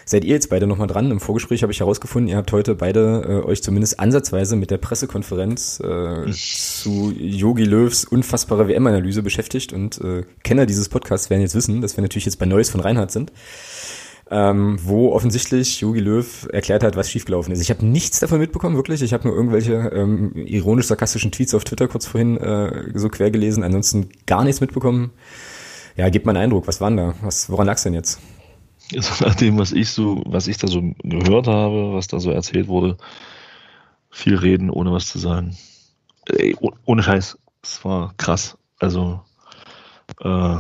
seid 0.06 0.26
ihr 0.26 0.34
jetzt 0.34 0.50
beide 0.50 0.68
nochmal 0.68 0.88
dran. 0.88 1.12
Im 1.12 1.20
Vorgespräch 1.20 1.64
habe 1.64 1.72
ich 1.72 1.80
herausgefunden, 1.80 2.30
ihr 2.30 2.38
habt 2.38 2.52
heute 2.52 2.76
beide 2.76 3.42
äh, 3.44 3.48
euch 3.48 3.64
zumindest 3.64 4.00
ansatzweise 4.00 4.56
mit 4.56 4.72
der 4.72 4.78
Pressekonferenz 4.78 5.80
äh, 5.80 6.32
zu 6.32 7.14
Yogi 7.18 7.66
Löws 7.66 8.06
unfassbare 8.06 8.68
WM-Analyse 8.68 9.24
beschäftigt 9.24 9.74
und 9.74 10.00
äh, 10.02 10.24
Kenner 10.44 10.66
dieses 10.66 10.90
Podcasts 10.90 11.30
werden 11.30 11.42
jetzt 11.42 11.56
wissen, 11.56 11.82
dass 11.82 11.98
wir 11.98 12.02
natürlich 12.02 12.26
jetzt 12.26 12.40
bei 12.40 12.46
Neues 12.46 12.70
von 12.70 12.82
Reinhardt 12.82 13.12
sind 13.12 13.32
ähm, 14.34 14.80
wo 14.82 15.12
offensichtlich 15.12 15.82
Jogi 15.82 16.00
Löw 16.00 16.48
erklärt 16.52 16.84
hat, 16.84 16.96
was 16.96 17.12
schiefgelaufen 17.12 17.54
ist. 17.54 17.62
Ich 17.62 17.70
habe 17.70 17.86
nichts 17.86 18.20
davon 18.20 18.40
mitbekommen, 18.40 18.76
wirklich. 18.76 19.04
Ich 19.04 19.14
habe 19.14 19.28
nur 19.28 19.36
irgendwelche 19.36 19.74
ähm, 19.74 20.32
ironisch-sarkastischen 20.36 21.32
Tweets 21.32 21.54
auf 21.54 21.64
Twitter 21.64 21.88
kurz 21.88 22.08
vorhin 22.08 22.38
äh, 22.38 22.92
so 22.96 23.10
quer 23.10 23.32
gelesen, 23.32 23.64
ansonsten 23.64 24.10
gar 24.26 24.44
nichts 24.44 24.60
mitbekommen. 24.60 25.12
Ja, 25.96 26.10
gibt 26.10 26.26
mal 26.26 26.32
einen 26.32 26.46
Eindruck, 26.46 26.68
was 26.68 26.82
war 26.82 26.90
denn 26.90 26.98
da? 26.98 27.14
Was, 27.22 27.50
woran 27.52 27.68
lag's 27.68 27.84
denn 27.84 27.94
jetzt? 27.94 28.20
Also 28.98 29.26
nach 29.26 29.36
dem, 29.36 29.58
was 29.58 29.72
ich 29.72 29.90
so, 29.90 30.22
was 30.26 30.48
ich 30.48 30.58
da 30.58 30.68
so 30.68 30.82
gehört 31.04 31.48
habe, 31.48 31.94
was 31.94 32.08
da 32.08 32.20
so 32.20 32.32
erzählt 32.32 32.68
wurde, 32.68 32.98
viel 34.10 34.36
reden, 34.36 34.70
ohne 34.70 34.92
was 34.92 35.08
zu 35.08 35.20
sagen. 35.20 35.58
Ey, 36.26 36.56
ohne 36.86 37.04
Scheiß, 37.04 37.38
es 37.62 37.84
war 37.84 38.14
krass. 38.18 38.58
Also 38.80 39.22
äh, 40.22 40.58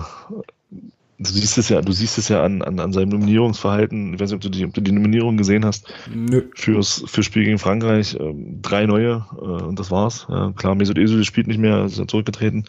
Du 1.23 1.31
siehst 1.31 1.57
es 1.57 1.69
ja, 1.69 1.81
du 1.81 1.91
siehst 1.91 2.17
es 2.17 2.27
ja 2.27 2.43
an, 2.43 2.61
an, 2.63 2.79
an 2.79 2.91
seinem 2.91 3.09
Nominierungsverhalten. 3.09 4.13
Ich 4.13 4.19
weiß 4.19 4.31
nicht, 4.31 4.35
ob 4.35 4.41
du 4.41 4.49
die, 4.49 4.65
ob 4.65 4.73
du 4.73 4.81
die 4.81 4.91
Nominierung 4.91 5.37
gesehen 5.37 5.63
hast. 5.63 5.93
Nö. 6.13 6.43
Fürs, 6.55 7.03
für 7.05 7.23
Spiel 7.23 7.45
gegen 7.45 7.59
Frankreich. 7.59 8.17
Ähm, 8.19 8.61
drei 8.61 8.85
neue 8.85 9.25
äh, 9.37 9.43
und 9.43 9.79
das 9.79 9.91
war's. 9.91 10.25
Ja, 10.29 10.51
klar, 10.55 10.75
Mesut 10.75 10.97
Özil 10.97 11.23
spielt 11.23 11.47
nicht 11.47 11.59
mehr, 11.59 11.85
ist 11.85 11.97
ja 11.97 12.07
zurückgetreten. 12.07 12.65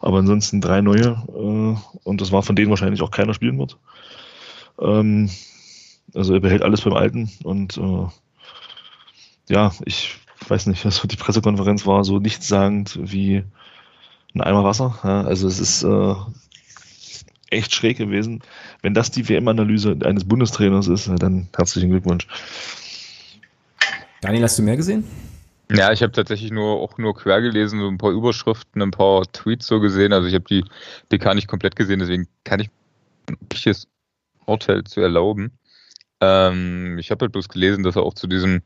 Aber 0.00 0.18
ansonsten 0.18 0.60
drei 0.60 0.80
neue 0.80 1.22
äh, 1.28 1.76
und 2.04 2.20
das 2.20 2.30
war 2.30 2.42
von 2.42 2.54
denen 2.54 2.70
wahrscheinlich 2.70 3.02
auch 3.02 3.10
keiner 3.10 3.34
spielen 3.34 3.58
wird. 3.58 3.78
Ähm, 4.80 5.30
also 6.14 6.34
er 6.34 6.40
behält 6.40 6.62
alles 6.62 6.82
beim 6.82 6.94
Alten 6.94 7.30
und 7.44 7.76
äh, 7.76 8.06
ja, 9.48 9.72
ich 9.84 10.16
weiß 10.46 10.66
nicht, 10.66 10.84
also 10.84 11.08
die 11.08 11.16
Pressekonferenz 11.16 11.86
war 11.86 12.04
so 12.04 12.18
nichtssagend 12.18 12.98
wie 13.00 13.44
ein 14.34 14.40
Eimer 14.40 14.64
Wasser. 14.64 14.98
Ja, 15.02 15.22
also 15.22 15.48
es 15.48 15.58
ist 15.58 15.82
äh, 15.82 16.14
echt 17.50 17.74
schräg 17.74 17.98
gewesen. 17.98 18.42
Wenn 18.82 18.94
das 18.94 19.10
die 19.10 19.28
WM-Analyse 19.28 19.96
eines 20.04 20.24
Bundestrainers 20.24 20.88
ist, 20.88 21.10
dann 21.18 21.48
herzlichen 21.56 21.90
Glückwunsch. 21.90 22.26
Daniel, 24.20 24.44
hast 24.44 24.58
du 24.58 24.62
mehr 24.62 24.76
gesehen? 24.76 25.04
Ja, 25.70 25.92
ich 25.92 26.02
habe 26.02 26.12
tatsächlich 26.12 26.50
nur 26.50 26.80
auch 26.80 26.96
nur 26.96 27.14
quer 27.14 27.42
gelesen, 27.42 27.80
so 27.80 27.88
ein 27.88 27.98
paar 27.98 28.10
Überschriften, 28.10 28.80
ein 28.80 28.90
paar 28.90 29.30
Tweets 29.32 29.66
so 29.66 29.80
gesehen. 29.80 30.12
Also 30.12 30.26
ich 30.26 30.34
habe 30.34 30.44
die 30.44 30.64
PK 31.10 31.34
nicht 31.34 31.46
komplett 31.46 31.76
gesehen, 31.76 31.98
deswegen 31.98 32.26
kann 32.44 32.60
ich 32.60 32.70
ein 33.28 33.36
richtiges 33.52 33.86
Urteil 34.48 34.84
zu 34.84 35.00
erlauben. 35.00 35.58
Ähm, 36.20 36.98
ich 36.98 37.10
habe 37.10 37.24
halt 37.24 37.32
bloß 37.32 37.48
gelesen, 37.48 37.84
dass 37.84 37.96
er 37.96 38.02
auch 38.02 38.14
zu 38.14 38.26
diesem 38.26 38.62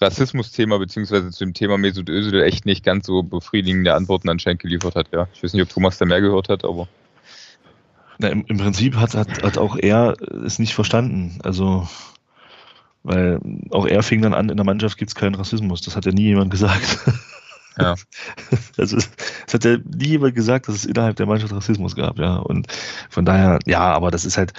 Rassismus-Thema 0.00 0.78
beziehungsweise 0.78 1.30
zu 1.30 1.44
dem 1.44 1.54
Thema 1.54 1.76
Mesut 1.76 2.08
Özil 2.08 2.42
echt 2.42 2.66
nicht 2.66 2.84
ganz 2.84 3.06
so 3.06 3.22
befriedigende 3.22 3.94
Antworten 3.94 4.28
anscheinend 4.28 4.62
geliefert 4.62 4.94
hat. 4.94 5.08
Ja, 5.12 5.28
ich 5.32 5.42
weiß 5.42 5.52
nicht, 5.52 5.62
ob 5.62 5.68
Thomas 5.68 5.98
da 5.98 6.04
mehr 6.04 6.20
gehört 6.20 6.48
hat, 6.48 6.64
aber 6.64 6.88
na, 8.18 8.28
im, 8.28 8.44
im, 8.46 8.58
Prinzip 8.58 8.96
hat, 8.96 9.14
hat, 9.14 9.42
hat 9.42 9.58
auch 9.58 9.76
er 9.76 10.14
es 10.44 10.58
nicht 10.58 10.74
verstanden. 10.74 11.38
Also, 11.44 11.88
weil 13.04 13.40
auch 13.70 13.86
er 13.86 14.02
fing 14.02 14.22
dann 14.22 14.34
an, 14.34 14.48
in 14.48 14.56
der 14.56 14.66
Mannschaft 14.66 14.98
gibt 14.98 15.10
es 15.10 15.14
keinen 15.14 15.36
Rassismus. 15.36 15.82
Das 15.82 15.94
hat 15.94 16.04
ja 16.04 16.12
nie 16.12 16.24
jemand 16.24 16.50
gesagt. 16.50 16.98
Ja. 17.80 17.94
Also 18.76 18.96
es, 18.96 19.08
es 19.46 19.54
hat 19.54 19.64
ja 19.64 19.76
nie 19.76 20.08
jemand 20.08 20.34
gesagt, 20.34 20.66
dass 20.66 20.74
es 20.74 20.84
innerhalb 20.84 21.16
der 21.16 21.26
Mannschaft 21.26 21.52
Rassismus 21.52 21.94
gab, 21.94 22.18
ja. 22.18 22.36
Und 22.36 22.66
von 23.08 23.24
daher, 23.24 23.60
ja, 23.66 23.80
aber 23.80 24.10
das 24.10 24.24
ist 24.24 24.36
halt, 24.36 24.52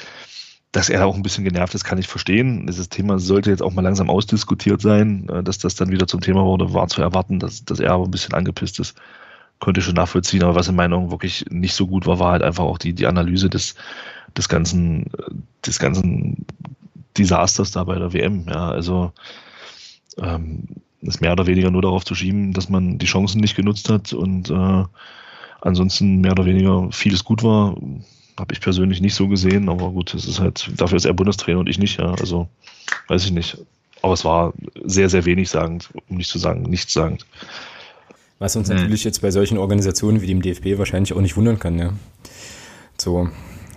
dass 0.71 0.89
er 0.89 1.05
auch 1.05 1.15
ein 1.15 1.23
bisschen 1.23 1.43
genervt 1.43 1.73
ist, 1.73 1.83
kann 1.83 1.97
ich 1.97 2.07
verstehen. 2.07 2.67
Dieses 2.67 2.89
Thema 2.89 3.17
sollte 3.17 3.49
jetzt 3.49 3.63
auch 3.63 3.73
mal 3.73 3.81
langsam 3.81 4.09
ausdiskutiert 4.09 4.81
sein, 4.81 5.27
äh, 5.29 5.43
dass 5.43 5.57
das 5.57 5.75
dann 5.75 5.89
wieder 5.89 6.07
zum 6.07 6.21
Thema 6.21 6.45
wurde, 6.45 6.73
war 6.73 6.87
zu 6.87 7.01
erwarten, 7.01 7.39
dass, 7.39 7.65
dass 7.65 7.79
er 7.79 7.93
aber 7.93 8.05
ein 8.05 8.11
bisschen 8.11 8.33
angepisst 8.33 8.79
ist 8.79 8.95
konnte 9.59 9.79
ich 9.79 9.85
schon 9.85 9.95
nachvollziehen, 9.95 10.43
aber 10.43 10.55
was 10.55 10.67
in 10.67 10.75
meiner 10.75 10.95
Meinung 10.95 11.11
wirklich 11.11 11.45
nicht 11.49 11.73
so 11.73 11.87
gut 11.87 12.07
war, 12.07 12.19
war 12.19 12.31
halt 12.31 12.43
einfach 12.43 12.63
auch 12.63 12.77
die, 12.77 12.93
die 12.93 13.07
Analyse 13.07 13.49
des, 13.49 13.75
des 14.35 14.49
ganzen, 14.49 15.11
des 15.65 15.79
ganzen 15.79 16.45
Desasters 17.17 17.71
da 17.71 17.83
bei 17.83 17.99
der 17.99 18.13
WM. 18.13 18.45
Ja, 18.47 18.69
also 18.69 19.11
ähm, 20.17 20.63
ist 21.01 21.21
mehr 21.21 21.33
oder 21.33 21.47
weniger 21.47 21.71
nur 21.71 21.81
darauf 21.81 22.05
zu 22.05 22.15
schieben, 22.15 22.53
dass 22.53 22.69
man 22.69 22.97
die 22.97 23.05
Chancen 23.05 23.41
nicht 23.41 23.55
genutzt 23.55 23.89
hat 23.89 24.13
und 24.13 24.49
äh, 24.49 24.83
ansonsten 25.61 26.21
mehr 26.21 26.31
oder 26.31 26.45
weniger 26.45 26.89
vieles 26.91 27.23
gut 27.23 27.43
war. 27.43 27.75
Habe 28.39 28.53
ich 28.53 28.61
persönlich 28.61 29.01
nicht 29.01 29.15
so 29.15 29.27
gesehen, 29.27 29.67
aber 29.67 29.91
gut, 29.91 30.13
es 30.13 30.25
ist 30.25 30.39
halt, 30.39 30.71
dafür 30.77 30.95
ist 30.95 31.05
er 31.05 31.13
Bundestrainer 31.13 31.59
und 31.59 31.67
ich 31.67 31.77
nicht, 31.77 31.99
ja. 31.99 32.13
Also 32.13 32.47
weiß 33.09 33.25
ich 33.25 33.31
nicht. 33.31 33.57
Aber 34.01 34.13
es 34.13 34.23
war 34.23 34.53
sehr, 34.85 35.09
sehr 35.09 35.25
wenig 35.25 35.49
sagend, 35.49 35.89
um 36.07 36.15
nicht 36.15 36.29
zu 36.29 36.39
sagen, 36.39 36.63
nichts 36.63 36.93
sagend. 36.93 37.25
Was 38.39 38.55
uns 38.55 38.69
mhm. 38.69 38.75
natürlich 38.75 39.03
jetzt 39.03 39.21
bei 39.21 39.31
solchen 39.31 39.57
Organisationen 39.57 40.21
wie 40.21 40.27
dem 40.27 40.41
DFB 40.41 40.77
wahrscheinlich 40.77 41.11
auch 41.11 41.19
nicht 41.19 41.35
wundern 41.35 41.59
kann. 41.59 41.77
Ja. 41.77 41.93
So, 42.97 43.29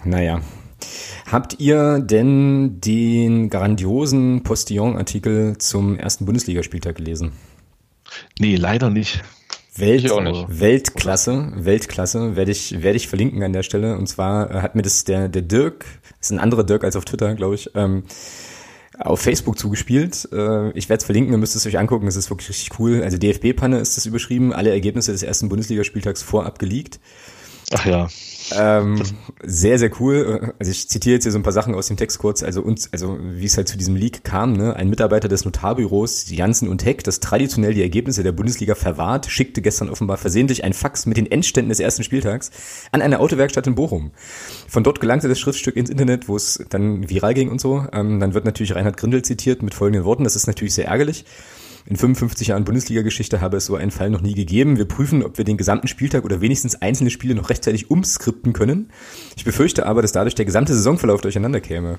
naja. 0.04 0.40
Habt 1.30 1.58
ihr 1.58 1.98
denn 1.98 2.80
den 2.80 3.50
grandiosen 3.50 4.44
Postillon-Artikel 4.44 5.58
zum 5.58 5.98
ersten 5.98 6.24
Bundesligaspieltag 6.24 6.96
gelesen? 6.96 7.32
Nee, 8.38 8.56
leider 8.56 8.90
nicht. 8.90 9.22
Welt. 9.74 10.04
Weltklasse, 10.04 11.52
Weltklasse, 11.56 12.36
werde 12.36 12.50
ich, 12.50 12.82
werde 12.82 12.96
ich 12.96 13.08
verlinken 13.08 13.42
an 13.42 13.52
der 13.52 13.62
Stelle. 13.62 13.96
Und 13.96 14.06
zwar 14.06 14.50
äh, 14.50 14.60
hat 14.60 14.74
mir 14.74 14.82
das 14.82 15.04
der, 15.04 15.28
der 15.28 15.42
Dirk, 15.42 15.86
ist 16.20 16.30
ein 16.30 16.38
anderer 16.38 16.64
Dirk 16.64 16.84
als 16.84 16.96
auf 16.96 17.04
Twitter, 17.04 17.34
glaube 17.34 17.54
ich, 17.54 17.70
ähm, 17.74 18.04
auf 18.98 19.20
Facebook 19.20 19.58
zugespielt. 19.58 20.28
Äh, 20.30 20.70
ich 20.72 20.88
werde 20.88 21.00
es 21.00 21.04
verlinken, 21.04 21.32
ihr 21.32 21.38
müsst 21.38 21.56
es 21.56 21.66
euch 21.66 21.78
angucken, 21.78 22.06
es 22.06 22.16
ist 22.16 22.30
wirklich 22.30 22.50
richtig 22.50 22.78
cool. 22.78 23.02
Also 23.02 23.16
DFB-Panne 23.16 23.78
ist 23.78 23.96
das 23.96 24.04
überschrieben, 24.04 24.52
alle 24.52 24.70
Ergebnisse 24.70 25.12
des 25.12 25.22
ersten 25.22 25.48
Bundesligaspieltags 25.48 26.22
vorab 26.22 26.58
geleakt. 26.58 27.00
Ach 27.72 27.86
ja. 27.86 28.08
Ähm, 28.54 29.02
sehr, 29.42 29.78
sehr 29.78 29.90
cool. 30.00 30.54
Also 30.58 30.70
ich 30.70 30.88
zitiere 30.88 31.14
jetzt 31.14 31.24
hier 31.24 31.32
so 31.32 31.38
ein 31.38 31.42
paar 31.42 31.52
Sachen 31.52 31.74
aus 31.74 31.86
dem 31.86 31.96
Text 31.96 32.18
kurz. 32.18 32.42
Also 32.42 32.62
uns, 32.62 32.92
also 32.92 33.18
wie 33.20 33.44
es 33.44 33.56
halt 33.56 33.68
zu 33.68 33.76
diesem 33.76 33.94
Leak 33.94 34.24
kam, 34.24 34.52
ne? 34.54 34.74
Ein 34.76 34.88
Mitarbeiter 34.88 35.28
des 35.28 35.44
Notarbüros 35.44 36.30
Janssen 36.30 36.68
und 36.68 36.84
Heck, 36.84 37.04
das 37.04 37.20
traditionell 37.20 37.74
die 37.74 37.82
Ergebnisse 37.82 38.22
der 38.22 38.32
Bundesliga 38.32 38.74
verwahrt, 38.74 39.26
schickte 39.26 39.62
gestern 39.62 39.88
offenbar 39.88 40.16
versehentlich 40.16 40.64
ein 40.64 40.72
Fax 40.72 41.06
mit 41.06 41.16
den 41.16 41.30
Endständen 41.30 41.68
des 41.68 41.80
ersten 41.80 42.02
Spieltags 42.02 42.50
an 42.90 43.02
eine 43.02 43.20
Autowerkstatt 43.20 43.66
in 43.66 43.74
Bochum. 43.74 44.10
Von 44.68 44.84
dort 44.84 45.00
gelangte 45.00 45.28
das 45.28 45.38
Schriftstück 45.38 45.76
ins 45.76 45.90
Internet, 45.90 46.28
wo 46.28 46.36
es 46.36 46.64
dann 46.70 47.08
viral 47.08 47.34
ging 47.34 47.50
und 47.50 47.60
so. 47.60 47.86
Ähm, 47.92 48.20
dann 48.20 48.34
wird 48.34 48.44
natürlich 48.44 48.74
Reinhard 48.74 48.96
Grindel 48.96 49.22
zitiert 49.22 49.62
mit 49.62 49.74
folgenden 49.74 50.04
Worten. 50.04 50.24
Das 50.24 50.36
ist 50.36 50.46
natürlich 50.46 50.74
sehr 50.74 50.88
ärgerlich. 50.88 51.24
In 51.84 51.96
55 51.96 52.48
Jahren 52.48 52.64
Bundesliga-Geschichte 52.64 53.40
habe 53.40 53.56
es 53.56 53.66
so 53.66 53.76
einen 53.76 53.90
Fall 53.90 54.10
noch 54.10 54.20
nie 54.20 54.34
gegeben. 54.34 54.78
Wir 54.78 54.86
prüfen, 54.86 55.22
ob 55.22 55.38
wir 55.38 55.44
den 55.44 55.56
gesamten 55.56 55.88
Spieltag 55.88 56.24
oder 56.24 56.40
wenigstens 56.40 56.80
einzelne 56.80 57.10
Spiele 57.10 57.34
noch 57.34 57.50
rechtzeitig 57.50 57.90
umskripten 57.90 58.52
können. 58.52 58.90
Ich 59.36 59.44
befürchte 59.44 59.86
aber, 59.86 60.02
dass 60.02 60.12
dadurch 60.12 60.34
der 60.34 60.44
gesamte 60.44 60.74
Saisonverlauf 60.74 61.20
durcheinander 61.20 61.60
käme. 61.60 61.98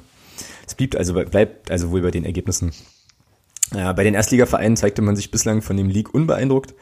Es 0.65 0.75
blieb 0.75 0.95
also, 0.95 1.13
bleibt 1.13 1.69
also 1.69 1.91
wohl 1.91 2.01
bei 2.01 2.11
den 2.11 2.25
Ergebnissen. 2.25 2.71
Ja, 3.73 3.91
bei 3.93 4.03
den 4.03 4.13
Erstligavereinen 4.13 4.77
zeigte 4.77 5.01
man 5.01 5.15
sich 5.15 5.31
bislang 5.31 5.61
von 5.61 5.77
dem 5.77 5.89
League 5.89 6.13
unbeeindruckt. 6.13 6.73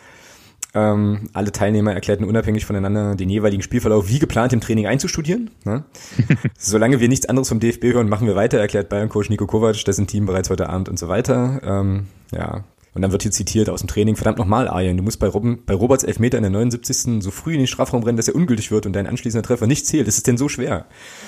Ähm, 0.73 1.29
alle 1.33 1.51
Teilnehmer 1.51 1.93
erklärten 1.93 2.23
unabhängig 2.23 2.65
voneinander 2.65 3.15
den 3.15 3.29
jeweiligen 3.29 3.61
Spielverlauf 3.61 4.07
wie 4.07 4.19
geplant 4.19 4.53
im 4.53 4.61
Training 4.61 4.87
einzustudieren. 4.87 5.49
Ne? 5.65 5.83
Solange 6.57 6.99
wir 6.99 7.09
nichts 7.09 7.27
anderes 7.27 7.49
vom 7.49 7.59
DFB 7.59 7.85
hören, 7.93 8.07
machen 8.07 8.27
wir 8.27 8.35
weiter, 8.35 8.59
erklärt 8.59 8.87
Bayern-Coach 8.87 9.29
Nico 9.29 9.47
Kovac, 9.47 9.83
dessen 9.83 10.07
Team 10.07 10.25
bereits 10.25 10.49
heute 10.49 10.69
Abend 10.69 10.87
und 10.87 10.97
so 10.97 11.09
weiter. 11.09 11.61
Ähm, 11.63 12.07
ja, 12.31 12.63
und 12.93 13.01
dann 13.01 13.11
wird 13.11 13.23
hier 13.23 13.31
zitiert 13.31 13.69
aus 13.69 13.81
dem 13.81 13.88
Training, 13.88 14.15
verdammt 14.15 14.38
nochmal, 14.38 14.68
Arjen, 14.68 14.97
du 14.97 15.03
musst 15.03 15.19
bei, 15.19 15.27
Robben, 15.27 15.63
bei 15.65 15.73
Roberts 15.73 16.03
Elfmeter 16.03 16.38
in 16.38 16.43
der 16.43 16.51
79. 16.51 17.23
so 17.23 17.31
früh 17.31 17.53
in 17.53 17.59
den 17.59 17.68
Strafraum 17.68 18.03
rennen, 18.03 18.18
dass 18.18 18.27
er 18.27 18.35
ungültig 18.35 18.72
wird 18.72 18.85
und 18.85 18.93
dein 18.93 19.07
anschließender 19.07 19.47
Treffer 19.47 19.68
nicht 19.68 19.85
zählt. 19.85 20.07
Ist 20.07 20.18
es 20.18 20.23
denn 20.23 20.38
so 20.38 20.49
schwer? 20.49 20.85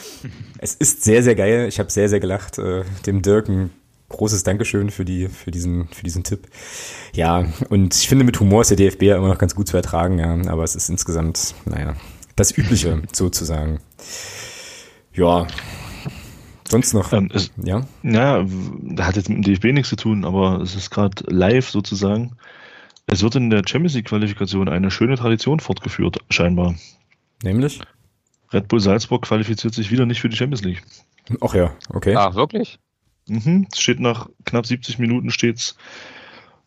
es 0.57 0.75
ist 0.75 1.03
sehr, 1.03 1.23
sehr 1.23 1.35
geil. 1.35 1.67
Ich 1.69 1.79
habe 1.79 1.89
sehr, 1.89 2.09
sehr 2.09 2.19
gelacht. 2.19 2.57
Äh, 2.57 2.83
dem 3.05 3.21
Dirk 3.21 3.47
ein 3.47 3.69
großes 4.09 4.43
Dankeschön 4.43 4.91
für, 4.91 5.05
die, 5.05 5.27
für, 5.27 5.51
diesen, 5.51 5.87
für 5.87 6.03
diesen 6.03 6.23
Tipp. 6.23 6.47
Ja, 7.13 7.45
und 7.69 7.95
ich 7.95 8.07
finde, 8.07 8.25
mit 8.25 8.39
Humor 8.39 8.61
ist 8.61 8.69
der 8.69 8.77
DFB 8.77 9.03
ja 9.03 9.17
immer 9.17 9.29
noch 9.29 9.37
ganz 9.37 9.55
gut 9.55 9.67
zu 9.67 9.77
ertragen, 9.77 10.19
ja, 10.19 10.37
aber 10.51 10.63
es 10.63 10.75
ist 10.75 10.89
insgesamt, 10.89 11.55
naja, 11.65 11.95
das 12.35 12.55
Übliche 12.57 13.01
sozusagen. 13.11 13.79
Ja, 15.13 15.47
Sonst 16.73 16.93
noch? 16.93 17.13
Ähm, 17.13 17.29
es, 17.31 17.51
ja? 17.63 17.85
Ja, 18.01 18.43
da 18.81 19.05
hat 19.05 19.15
jetzt 19.15 19.29
mit 19.29 19.37
dem 19.37 19.43
DFB 19.43 19.65
nichts 19.65 19.89
zu 19.89 19.95
tun, 19.95 20.25
aber 20.25 20.59
es 20.59 20.73
ist 20.73 20.89
gerade 20.89 21.23
live 21.27 21.69
sozusagen. 21.69 22.35
Es 23.05 23.21
wird 23.21 23.35
in 23.35 23.51
der 23.51 23.61
Champions 23.63 23.93
League 23.93 24.07
Qualifikation 24.07 24.67
eine 24.67 24.89
schöne 24.89 25.15
Tradition 25.15 25.59
fortgeführt, 25.59 26.17
scheinbar. 26.31 26.73
Nämlich? 27.43 27.79
Red 28.51 28.69
Bull 28.69 28.79
Salzburg 28.79 29.21
qualifiziert 29.21 29.75
sich 29.75 29.91
wieder 29.91 30.07
nicht 30.07 30.19
für 30.19 30.29
die 30.29 30.35
Champions 30.35 30.63
League. 30.63 30.81
Ach 31.41 31.53
ja, 31.53 31.75
okay. 31.89 32.15
Ach, 32.17 32.33
wirklich? 32.33 32.79
Mhm. 33.27 33.67
Es 33.71 33.79
steht 33.79 33.99
nach 33.99 34.27
knapp 34.43 34.65
70 34.65 34.97
Minuten 34.97 35.29
steht's 35.29 35.77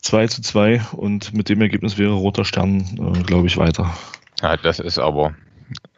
2 0.02 0.28
zu 0.28 0.40
2 0.40 0.82
und 0.92 1.34
mit 1.34 1.48
dem 1.48 1.60
Ergebnis 1.60 1.98
wäre 1.98 2.12
Roter 2.12 2.44
Stern, 2.44 2.80
äh, 2.96 3.22
glaube 3.24 3.48
ich, 3.48 3.56
weiter. 3.56 3.92
Ja, 4.40 4.56
das 4.56 4.78
ist 4.78 5.00
aber 5.00 5.34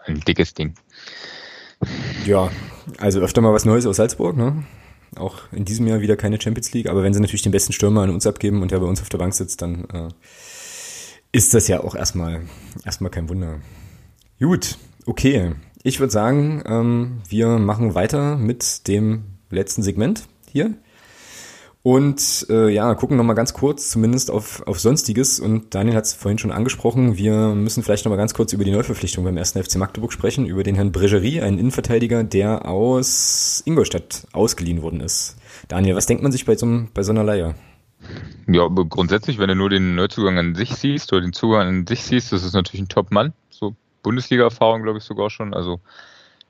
ein 0.07 0.21
dickes 0.21 0.55
Ding. 0.55 0.73
Ja, 2.25 2.51
also 2.99 3.21
öfter 3.21 3.41
mal 3.41 3.53
was 3.53 3.65
Neues 3.65 3.87
aus 3.87 3.97
Salzburg, 3.97 4.37
ne? 4.37 4.65
Auch 5.17 5.41
in 5.53 5.65
diesem 5.65 5.87
Jahr 5.87 6.01
wieder 6.01 6.17
keine 6.17 6.41
Champions 6.41 6.73
League, 6.73 6.89
aber 6.89 7.03
wenn 7.03 7.15
sie 7.15 7.21
natürlich 7.21 7.43
den 7.43 7.53
besten 7.53 7.73
Stürmer 7.73 8.03
an 8.03 8.11
uns 8.11 8.27
abgeben 8.27 8.63
und 8.63 8.71
der 8.71 8.81
bei 8.81 8.87
uns 8.87 9.01
auf 9.01 9.09
der 9.09 9.19
Bank 9.19 9.35
sitzt, 9.35 9.63
dann 9.63 9.85
äh, 9.91 10.09
ist 11.33 11.55
das 11.55 11.69
ja 11.69 11.83
auch 11.83 11.95
erstmal 11.95 12.43
erstmal 12.85 13.11
kein 13.11 13.29
Wunder. 13.29 13.61
Gut, 14.39 14.79
okay. 15.07 15.53
Ich 15.83 16.01
würde 16.01 16.13
sagen, 16.13 16.63
ähm, 16.67 17.23
wir 17.29 17.59
machen 17.59 17.95
weiter 17.95 18.37
mit 18.37 18.89
dem 18.89 19.25
letzten 19.51 19.83
Segment 19.83 20.27
hier. 20.51 20.75
Und 21.89 22.45
äh, 22.51 22.69
ja, 22.69 22.95
gucken 22.95 23.17
nochmal 23.17 23.35
ganz 23.35 23.55
kurz 23.55 23.89
zumindest 23.89 24.31
auf, 24.31 24.63
auf 24.67 24.79
Sonstiges. 24.79 25.41
Und 25.41 25.75
Daniel 25.75 25.97
hat 25.97 26.05
es 26.05 26.13
vorhin 26.13 26.37
schon 26.37 26.51
angesprochen. 26.51 27.17
Wir 27.17 27.55
müssen 27.55 27.83
vielleicht 27.83 28.05
nochmal 28.05 28.19
ganz 28.19 28.35
kurz 28.35 28.53
über 28.53 28.63
die 28.63 28.73
Neuverpflichtung 28.73 29.25
beim 29.25 29.39
ersten 29.39 29.65
FC 29.65 29.77
Magdeburg 29.77 30.13
sprechen, 30.13 30.45
über 30.45 30.63
den 30.63 30.75
Herrn 30.75 30.93
Bregerie, 30.93 31.41
einen 31.41 31.59
Innenverteidiger, 31.59 32.25
der 32.25 32.69
aus 32.69 33.63
Ingolstadt 33.65 34.27
ausgeliehen 34.33 34.83
worden 34.83 35.01
ist. 35.01 35.39
Daniel, 35.69 35.97
was 35.97 36.05
denkt 36.05 36.23
man 36.23 36.31
sich 36.31 36.45
bei 36.45 36.59
so, 36.59 36.67
bei 36.93 37.03
so 37.03 37.13
einer 37.13 37.25
Leihe? 37.25 37.55
Ja, 38.47 38.69
grundsätzlich, 38.69 39.39
wenn 39.39 39.49
du 39.49 39.55
nur 39.55 39.71
den 39.71 39.95
Neuzugang 39.95 40.37
an 40.37 40.55
sich 40.55 40.75
siehst 40.75 41.11
oder 41.15 41.23
den 41.23 41.33
Zugang 41.33 41.69
an 41.69 41.87
sich 41.87 42.03
siehst, 42.03 42.33
das 42.33 42.45
ist 42.45 42.53
natürlich 42.53 42.83
ein 42.83 42.89
Top-Mann. 42.89 43.33
So 43.49 43.75
Bundesliga-Erfahrung, 44.03 44.83
glaube 44.83 44.99
ich, 44.99 45.05
sogar 45.05 45.31
schon. 45.31 45.55
Also 45.55 45.81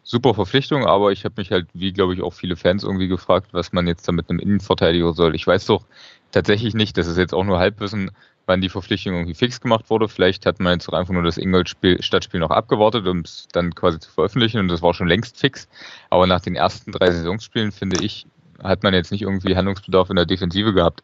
super 0.09 0.32
Verpflichtung, 0.32 0.86
aber 0.86 1.12
ich 1.12 1.24
habe 1.26 1.35
mich 1.36 1.51
halt, 1.52 1.68
wie 1.74 1.93
glaube 1.93 2.14
ich 2.14 2.22
auch 2.22 2.32
viele 2.32 2.56
Fans 2.56 2.82
irgendwie 2.82 3.09
gefragt, 3.09 3.48
was 3.52 3.72
man 3.72 3.86
jetzt 3.86 4.09
da 4.09 4.12
mit 4.12 4.30
einem 4.30 4.39
Innenverteidiger 4.39 5.12
soll. 5.12 5.35
Ich 5.35 5.47
weiß 5.47 5.66
doch 5.66 5.85
tatsächlich 6.32 6.72
nicht, 6.72 6.97
das 6.97 7.06
ist 7.06 7.18
jetzt 7.18 7.35
auch 7.35 7.44
nur 7.44 7.59
Halbwissen, 7.59 8.10
wann 8.47 8.62
die 8.62 8.70
Verpflichtung 8.70 9.12
irgendwie 9.12 9.35
fix 9.35 9.60
gemacht 9.60 9.90
wurde. 9.90 10.09
Vielleicht 10.09 10.47
hat 10.47 10.60
man 10.60 10.72
jetzt 10.72 10.90
einfach 10.90 11.12
nur 11.12 11.22
das 11.22 11.36
Ingolstadt-Spiel 11.36 12.40
noch 12.40 12.51
abgewartet, 12.51 13.06
um 13.06 13.20
es 13.20 13.48
dann 13.52 13.74
quasi 13.74 14.01
zu 14.01 14.10
veröffentlichen 14.10 14.60
und 14.60 14.68
das 14.68 14.80
war 14.80 14.94
schon 14.94 15.09
längst 15.09 15.36
fix. 15.36 15.68
Aber 16.09 16.26
nach 16.26 16.40
den 16.40 16.56
ersten 16.56 16.90
drei 16.90 17.10
Saisonspielen, 17.10 17.70
finde 17.70 18.02
ich, 18.02 18.26
hat 18.62 18.82
man 18.82 18.94
jetzt 18.94 19.12
nicht 19.12 19.22
irgendwie 19.22 19.56
Handlungsbedarf 19.56 20.09
in 20.09 20.16
der 20.16 20.24
Defensive 20.24 20.72
gehabt. 20.72 21.02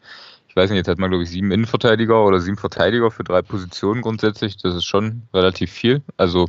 Ich 0.49 0.57
weiß 0.57 0.71
nicht, 0.71 0.79
jetzt 0.79 0.89
hat 0.89 0.99
man, 0.99 1.11
glaube 1.11 1.25
ich, 1.25 1.31
sieben 1.31 1.53
Innenverteidiger 1.53 2.25
oder 2.25 2.41
sieben 2.41 2.57
Verteidiger 2.57 3.11
für 3.11 3.25
drei 3.25 3.43
Positionen 3.43 4.01
grundsätzlich. 4.01 4.57
Das 4.57 4.75
ist 4.75 4.87
schon 4.87 5.25
relativ 5.35 5.71
viel. 5.71 6.01
Also 6.17 6.49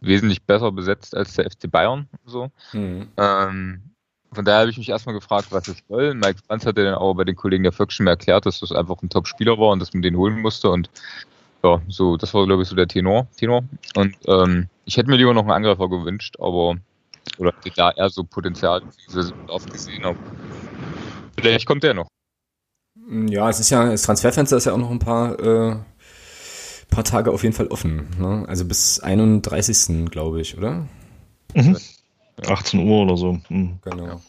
wesentlich 0.00 0.42
besser 0.42 0.72
besetzt 0.72 1.16
als 1.16 1.34
der 1.34 1.50
FC 1.50 1.70
Bayern. 1.70 2.08
So. 2.24 2.50
Mhm. 2.72 3.08
Ähm, 3.16 3.82
von 4.32 4.44
daher 4.44 4.60
habe 4.60 4.70
ich 4.70 4.78
mich 4.78 4.88
erstmal 4.88 5.14
gefragt, 5.14 5.48
was 5.50 5.68
es 5.68 5.82
soll. 5.88 6.14
Mike 6.14 6.40
Franz 6.46 6.66
hat 6.66 6.76
ja 6.76 6.84
dann 6.84 6.94
auch 6.94 7.14
bei 7.14 7.24
den 7.24 7.36
Kollegen 7.36 7.62
der 7.62 7.72
Völk 7.72 7.92
schon 7.92 8.04
mehr 8.04 8.12
erklärt, 8.12 8.46
dass 8.46 8.60
das 8.60 8.72
einfach 8.72 9.02
ein 9.02 9.08
Top-Spieler 9.08 9.58
war 9.58 9.70
und 9.70 9.80
dass 9.80 9.92
man 9.92 10.02
den 10.02 10.16
holen 10.16 10.40
musste. 10.40 10.70
Und 10.70 10.90
ja, 11.64 11.80
so, 11.88 12.16
das 12.16 12.34
war, 12.34 12.46
glaube 12.46 12.62
ich, 12.62 12.68
so 12.68 12.76
der 12.76 12.86
Tenor. 12.86 13.26
Tenor. 13.36 13.64
Und 13.96 14.16
ähm, 14.26 14.68
ich 14.84 14.96
hätte 14.96 15.08
mir 15.08 15.16
lieber 15.16 15.34
noch 15.34 15.42
einen 15.42 15.50
Angreifer 15.50 15.88
gewünscht, 15.88 16.36
aber 16.38 16.76
oder 17.38 17.52
da 17.76 17.90
eher 17.90 18.08
so 18.08 18.24
Potenzial 18.24 18.82
aufgesehen 19.48 20.04
habe. 20.04 20.18
Vielleicht 21.38 21.66
kommt 21.66 21.82
der 21.82 21.94
noch. 21.94 22.08
Ja, 23.10 23.48
es 23.48 23.60
ist 23.60 23.70
ja, 23.70 23.90
das 23.90 24.02
Transferfenster 24.02 24.56
ist 24.56 24.66
ja 24.66 24.72
auch 24.72 24.78
noch 24.78 24.90
ein 24.90 24.98
paar 24.98 25.38
äh, 25.40 25.76
paar 26.90 27.04
Tage 27.04 27.30
auf 27.32 27.42
jeden 27.42 27.54
Fall 27.54 27.68
offen. 27.68 28.08
Ne? 28.18 28.44
Also 28.48 28.64
bis 28.64 29.00
31. 29.00 30.10
glaube 30.10 30.40
ich, 30.40 30.56
oder? 30.56 30.86
Mhm. 31.54 31.76
18 32.46 32.80
Uhr 32.80 33.02
oder 33.02 33.16
so. 33.16 33.38
Mhm. 33.48 33.78
Genau. 33.82 34.20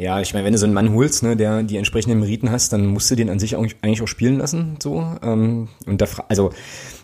Ja, 0.00 0.18
ich 0.18 0.32
meine, 0.32 0.46
wenn 0.46 0.52
du 0.54 0.58
so 0.58 0.64
einen 0.64 0.72
Mann 0.72 0.94
holst, 0.94 1.22
ne, 1.22 1.36
der 1.36 1.62
die 1.62 1.76
entsprechenden 1.76 2.20
Meriten 2.20 2.50
hast, 2.50 2.72
dann 2.72 2.86
musst 2.86 3.10
du 3.10 3.16
den 3.16 3.28
an 3.28 3.38
sich 3.38 3.54
auch, 3.54 3.66
eigentlich 3.82 4.00
auch 4.00 4.08
spielen 4.08 4.38
lassen, 4.38 4.78
so. 4.82 5.06
Ähm, 5.22 5.68
und 5.84 6.00
da, 6.00 6.06
also, 6.28 6.52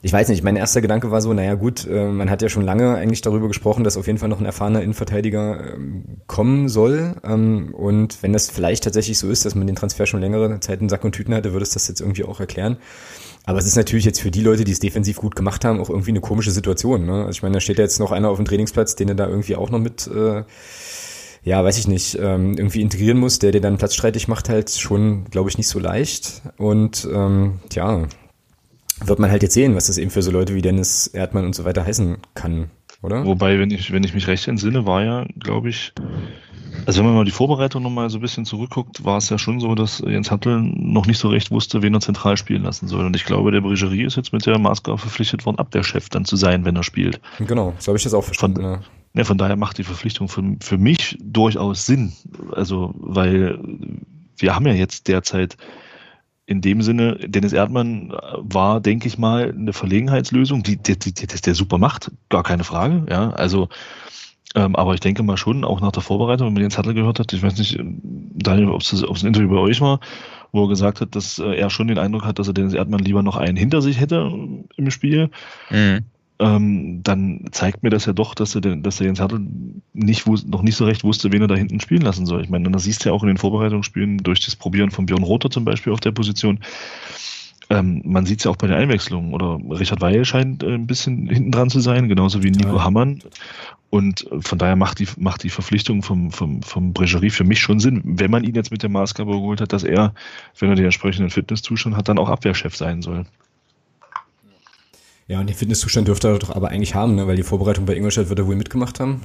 ich 0.00 0.14
weiß 0.14 0.30
nicht, 0.30 0.42
mein 0.42 0.56
erster 0.56 0.80
Gedanke 0.80 1.10
war 1.10 1.20
so, 1.20 1.34
naja 1.34 1.56
gut, 1.56 1.86
äh, 1.86 2.06
man 2.06 2.30
hat 2.30 2.40
ja 2.40 2.48
schon 2.48 2.62
lange 2.64 2.94
eigentlich 2.94 3.20
darüber 3.20 3.48
gesprochen, 3.48 3.84
dass 3.84 3.98
auf 3.98 4.06
jeden 4.06 4.18
Fall 4.18 4.30
noch 4.30 4.40
ein 4.40 4.46
erfahrener 4.46 4.80
Innenverteidiger 4.80 5.74
ähm, 5.74 6.22
kommen 6.26 6.70
soll. 6.70 7.16
Ähm, 7.22 7.74
und 7.74 8.22
wenn 8.22 8.32
das 8.32 8.48
vielleicht 8.48 8.84
tatsächlich 8.84 9.18
so 9.18 9.28
ist, 9.28 9.44
dass 9.44 9.54
man 9.54 9.66
den 9.66 9.76
Transfer 9.76 10.06
schon 10.06 10.20
längere 10.22 10.58
Zeit 10.60 10.80
in 10.80 10.88
Sack 10.88 11.04
und 11.04 11.12
Tüten 11.12 11.34
hatte, 11.34 11.52
würde 11.52 11.64
es 11.64 11.72
das 11.72 11.88
jetzt 11.88 12.00
irgendwie 12.00 12.24
auch 12.24 12.40
erklären. 12.40 12.78
Aber 13.46 13.58
es 13.58 13.66
ist 13.66 13.76
natürlich 13.76 14.04
jetzt 14.04 14.20
für 14.20 14.32
die 14.32 14.42
Leute, 14.42 14.64
die 14.64 14.72
es 14.72 14.80
defensiv 14.80 15.18
gut 15.18 15.36
gemacht 15.36 15.64
haben, 15.64 15.80
auch 15.80 15.88
irgendwie 15.88 16.10
eine 16.10 16.20
komische 16.20 16.50
Situation. 16.50 17.06
Ne? 17.06 17.20
Also 17.20 17.30
ich 17.30 17.42
meine, 17.42 17.54
da 17.54 17.60
steht 17.60 17.78
ja 17.78 17.84
jetzt 17.84 18.00
noch 18.00 18.10
einer 18.10 18.28
auf 18.28 18.38
dem 18.38 18.44
Trainingsplatz, 18.44 18.96
den 18.96 19.08
er 19.08 19.14
da 19.14 19.28
irgendwie 19.28 19.54
auch 19.54 19.70
noch 19.70 19.78
mit, 19.78 20.08
äh, 20.08 20.42
ja, 21.44 21.64
weiß 21.64 21.78
ich 21.78 21.86
nicht, 21.86 22.18
ähm, 22.20 22.58
irgendwie 22.58 22.80
integrieren 22.80 23.18
muss, 23.18 23.38
der 23.38 23.52
dir 23.52 23.60
dann 23.60 23.78
platzstreitig 23.78 24.26
macht, 24.26 24.48
halt 24.48 24.70
schon, 24.70 25.26
glaube 25.30 25.48
ich, 25.48 25.58
nicht 25.58 25.68
so 25.68 25.78
leicht. 25.78 26.42
Und 26.56 27.08
ähm, 27.14 27.60
ja, 27.72 28.08
wird 29.04 29.18
man 29.20 29.30
halt 29.30 29.44
jetzt 29.44 29.54
sehen, 29.54 29.76
was 29.76 29.86
das 29.86 29.98
eben 29.98 30.10
für 30.10 30.22
so 30.22 30.32
Leute 30.32 30.56
wie 30.56 30.62
Dennis 30.62 31.06
Erdmann 31.06 31.44
und 31.44 31.54
so 31.54 31.64
weiter 31.64 31.86
heißen 31.86 32.16
kann, 32.34 32.70
oder? 33.00 33.24
Wobei, 33.24 33.60
wenn 33.60 33.70
ich, 33.70 33.92
wenn 33.92 34.02
ich 34.02 34.12
mich 34.12 34.26
recht 34.26 34.48
entsinne, 34.48 34.86
war 34.86 35.04
ja, 35.04 35.24
glaube 35.38 35.68
ich, 35.68 35.92
also 36.86 37.00
wenn 37.00 37.06
man 37.06 37.16
mal 37.16 37.24
die 37.24 37.32
Vorbereitung 37.32 37.82
nochmal 37.82 38.08
so 38.10 38.18
ein 38.18 38.20
bisschen 38.20 38.44
zurückguckt, 38.44 39.04
war 39.04 39.18
es 39.18 39.28
ja 39.28 39.38
schon 39.38 39.58
so, 39.58 39.74
dass 39.74 39.98
Jens 39.98 40.30
Hattel 40.30 40.60
noch 40.62 41.06
nicht 41.06 41.18
so 41.18 41.28
recht 41.28 41.50
wusste, 41.50 41.82
wen 41.82 41.92
er 41.94 42.00
zentral 42.00 42.36
spielen 42.36 42.62
lassen 42.62 42.86
soll. 42.86 43.04
Und 43.04 43.16
ich 43.16 43.24
glaube, 43.24 43.50
der 43.50 43.60
Brigerie 43.60 44.04
ist 44.04 44.16
jetzt 44.16 44.32
mit 44.32 44.46
der 44.46 44.58
Maßgabe 44.58 44.96
verpflichtet 44.96 45.44
worden, 45.44 45.58
ab 45.58 45.72
der 45.72 45.82
Chef 45.82 46.08
dann 46.08 46.24
zu 46.24 46.36
sein, 46.36 46.64
wenn 46.64 46.76
er 46.76 46.84
spielt. 46.84 47.20
Genau, 47.40 47.74
so 47.78 47.88
habe 47.88 47.98
ich 47.98 48.04
das 48.04 48.14
auch 48.14 48.22
verstanden. 48.22 48.62
Von, 48.62 48.80
Ja, 49.14 49.24
von 49.24 49.36
daher 49.36 49.56
macht 49.56 49.78
die 49.78 49.84
Verpflichtung 49.84 50.28
für, 50.28 50.42
für 50.60 50.78
mich 50.78 51.18
durchaus 51.20 51.86
Sinn. 51.86 52.12
Also, 52.52 52.94
weil 52.96 53.58
wir 54.36 54.54
haben 54.54 54.66
ja 54.66 54.72
jetzt 54.72 55.08
derzeit 55.08 55.56
in 56.46 56.60
dem 56.60 56.80
Sinne, 56.80 57.16
Dennis 57.26 57.52
Erdmann 57.52 58.12
war, 58.36 58.80
denke 58.80 59.08
ich 59.08 59.18
mal, 59.18 59.52
eine 59.52 59.72
Verlegenheitslösung, 59.72 60.62
die, 60.62 60.76
die, 60.76 60.96
die, 60.96 61.12
die 61.12 61.26
der 61.26 61.54
super 61.56 61.78
macht, 61.78 62.12
gar 62.28 62.44
keine 62.44 62.62
Frage. 62.62 63.06
Ja, 63.10 63.30
also, 63.30 63.68
aber 64.60 64.94
ich 64.94 65.00
denke 65.00 65.22
mal 65.22 65.36
schon, 65.36 65.64
auch 65.64 65.80
nach 65.80 65.92
der 65.92 66.02
Vorbereitung, 66.02 66.46
wenn 66.46 66.54
man 66.54 66.62
den 66.62 66.70
Zettel 66.70 66.94
gehört 66.94 67.20
hat, 67.20 67.32
ich 67.32 67.42
weiß 67.42 67.58
nicht, 67.58 67.78
Daniel, 67.80 68.70
ob 68.70 68.80
es 68.80 68.92
ein 68.92 69.28
Interview 69.28 69.50
bei 69.50 69.58
euch 69.60 69.80
war, 69.80 70.00
wo 70.52 70.64
er 70.64 70.68
gesagt 70.68 71.00
hat, 71.00 71.14
dass 71.14 71.38
äh, 71.38 71.54
er 71.54 71.70
schon 71.70 71.88
den 71.88 71.98
Eindruck 71.98 72.24
hat, 72.24 72.38
dass 72.38 72.48
er 72.48 72.54
Dennis 72.54 72.74
Erdmann 72.74 73.00
lieber 73.00 73.22
noch 73.22 73.36
einen 73.36 73.56
hinter 73.56 73.82
sich 73.82 74.00
hätte 74.00 74.32
im 74.76 74.90
Spiel. 74.90 75.30
Mhm 75.70 76.04
ähm, 76.38 77.02
dann 77.02 77.46
zeigt 77.50 77.82
mir 77.82 77.90
das 77.90 78.06
ja 78.06 78.12
doch, 78.12 78.34
dass 78.34 78.54
er, 78.54 78.60
dass 78.60 79.00
er 79.00 79.06
Jens 79.06 79.20
Hertel 79.20 79.40
nicht, 79.94 80.26
noch 80.26 80.62
nicht 80.62 80.76
so 80.76 80.84
recht 80.84 81.04
wusste, 81.04 81.32
wen 81.32 81.42
er 81.42 81.48
da 81.48 81.54
hinten 81.54 81.80
spielen 81.80 82.02
lassen 82.02 82.26
soll. 82.26 82.42
Ich 82.42 82.50
meine, 82.50 82.70
das 82.70 82.84
siehst 82.84 83.04
du 83.04 83.08
ja 83.08 83.14
auch 83.14 83.22
in 83.22 83.28
den 83.28 83.38
Vorbereitungsspielen 83.38 84.18
durch 84.18 84.44
das 84.44 84.56
Probieren 84.56 84.90
von 84.90 85.06
Björn 85.06 85.22
Rother 85.22 85.50
zum 85.50 85.64
Beispiel 85.64 85.92
auf 85.92 86.00
der 86.00 86.12
Position. 86.12 86.60
Ähm, 87.70 88.02
man 88.04 88.26
sieht 88.26 88.40
es 88.40 88.44
ja 88.44 88.50
auch 88.50 88.56
bei 88.56 88.66
den 88.66 88.76
Einwechslungen. 88.76 89.32
Oder 89.32 89.58
Richard 89.70 90.00
Weil 90.00 90.24
scheint 90.24 90.62
äh, 90.62 90.74
ein 90.74 90.86
bisschen 90.86 91.28
hinten 91.28 91.52
dran 91.52 91.70
zu 91.70 91.80
sein, 91.80 92.08
genauso 92.08 92.42
wie 92.42 92.50
Nico 92.50 92.76
ja. 92.76 92.84
Hammann. 92.84 93.20
Und 93.90 94.30
äh, 94.30 94.40
von 94.40 94.58
daher 94.58 94.76
macht 94.76 94.98
die, 94.98 95.08
macht 95.16 95.42
die 95.42 95.50
Verpflichtung 95.50 96.02
vom, 96.02 96.30
vom, 96.30 96.62
vom 96.62 96.92
Bregerie 96.92 97.30
für 97.30 97.44
mich 97.44 97.60
schon 97.60 97.80
Sinn, 97.80 98.02
wenn 98.04 98.30
man 98.30 98.44
ihn 98.44 98.54
jetzt 98.54 98.70
mit 98.70 98.82
der 98.82 98.90
Maßgabe 98.90 99.32
geholt 99.32 99.60
hat, 99.60 99.72
dass 99.72 99.84
er, 99.84 100.14
wenn 100.58 100.70
er 100.70 100.76
den 100.76 100.84
entsprechenden 100.84 101.30
Fitnesszustand 101.30 101.96
hat, 101.96 102.08
dann 102.08 102.18
auch 102.18 102.28
Abwehrchef 102.28 102.76
sein 102.76 103.02
soll. 103.02 103.26
Ja, 105.28 105.40
und 105.40 105.48
den 105.48 105.56
Fitnesszustand 105.56 106.06
dürfte 106.06 106.28
er 106.28 106.38
doch 106.38 106.54
aber 106.54 106.68
eigentlich 106.68 106.94
haben, 106.94 107.16
ne? 107.16 107.26
weil 107.26 107.36
die 107.36 107.42
Vorbereitung 107.42 107.84
bei 107.84 107.96
Ingolstadt 107.96 108.28
wird 108.28 108.38
er 108.38 108.46
wohl 108.46 108.56
mitgemacht 108.56 109.00
haben. 109.00 109.22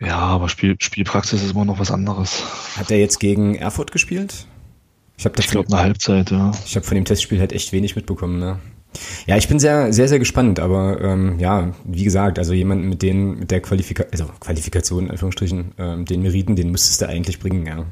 Ja, 0.00 0.18
aber 0.18 0.48
Spiel, 0.48 0.76
Spielpraxis 0.80 1.42
ist 1.42 1.52
immer 1.52 1.64
noch 1.64 1.78
was 1.78 1.90
anderes. 1.90 2.42
Hat 2.76 2.90
er 2.90 2.98
jetzt 2.98 3.18
gegen 3.18 3.54
Erfurt 3.54 3.92
gespielt? 3.92 4.46
Ich, 5.18 5.24
ich 5.24 5.48
glaube 5.48 5.68
eine 5.68 5.82
Halbzeit, 5.82 6.30
ja. 6.30 6.52
Ich 6.66 6.76
habe 6.76 6.86
von 6.86 6.94
dem 6.94 7.06
Testspiel 7.06 7.40
halt 7.40 7.52
echt 7.52 7.72
wenig 7.72 7.96
mitbekommen, 7.96 8.38
ne? 8.38 8.58
Ja, 9.26 9.36
ich 9.36 9.48
bin 9.48 9.58
sehr, 9.58 9.92
sehr, 9.92 10.08
sehr 10.08 10.18
gespannt, 10.18 10.60
aber 10.60 11.00
ähm, 11.00 11.38
ja, 11.38 11.72
wie 11.84 12.04
gesagt, 12.04 12.38
also 12.38 12.52
jemanden 12.52 12.88
mit 12.88 13.02
den, 13.02 13.38
mit 13.38 13.50
der 13.50 13.60
Qualifikation, 13.60 14.12
also 14.12 14.32
Qualifikation, 14.40 15.04
in 15.04 15.10
Anführungsstrichen, 15.10 15.72
ähm, 15.78 16.04
den 16.04 16.22
Meriten, 16.22 16.56
den 16.56 16.70
müsstest 16.70 17.02
du 17.02 17.08
eigentlich 17.08 17.38
bringen, 17.38 17.66
ja. 17.66 17.84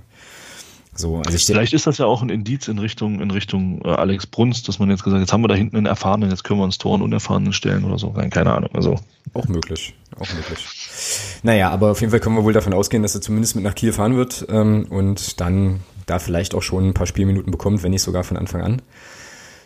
So, 0.97 1.19
also 1.19 1.35
ich 1.35 1.45
Vielleicht 1.45 1.73
ist 1.73 1.87
das 1.87 1.99
ja 1.99 2.07
auch 2.07 2.23
ein 2.23 2.29
Indiz 2.29 2.69
in 2.69 2.79
Richtung, 2.79 3.21
in 3.21 3.31
Richtung 3.31 3.83
äh, 3.85 3.89
Alex 3.89 4.27
Brunst, 4.27 4.69
dass 4.69 4.79
man 4.79 4.91
jetzt 4.91 5.03
gesagt 5.03 5.17
hat, 5.17 5.23
jetzt 5.23 5.33
haben 5.33 5.43
wir 5.43 5.49
da 5.49 5.55
hinten 5.55 5.77
einen 5.77 5.87
Erfahrenen, 5.87 6.31
jetzt 6.31 6.45
können 6.45 6.61
wir 6.61 6.65
uns 6.65 6.79
Toren 6.79 7.03
Unerfahrenen 7.03 7.53
stellen 7.53 7.85
oder 7.85 7.99
so. 7.99 8.13
Nein, 8.17 8.31
keine 8.31 8.55
Ahnung. 8.55 8.71
Also. 8.75 9.01
Auch 9.33 9.49
möglich, 9.49 9.95
auch 10.21 10.33
möglich. 10.33 11.41
Naja, 11.43 11.71
aber 11.71 11.91
auf 11.91 12.01
jeden 12.01 12.13
Fall 12.13 12.21
können 12.21 12.37
wir 12.37 12.45
wohl 12.45 12.53
davon 12.53 12.73
ausgehen, 12.73 13.03
dass 13.03 13.15
er 13.17 13.21
zumindest 13.21 13.57
mit 13.57 13.65
nach 13.65 13.75
Kiel 13.75 13.93
fahren 13.93 14.15
wird 14.15 14.47
ähm, 14.49 14.87
und 14.89 15.41
dann 15.41 15.81
da 16.07 16.21
vielleicht 16.21 16.55
auch 16.55 16.63
schon 16.63 16.89
ein 16.89 16.95
paar 16.95 17.07
Spielminuten 17.07 17.51
bekommt, 17.51 17.83
wenn 17.83 17.91
nicht 17.91 18.03
sogar 18.03 18.23
von 18.23 18.37
Anfang 18.37 18.61
an 18.61 18.83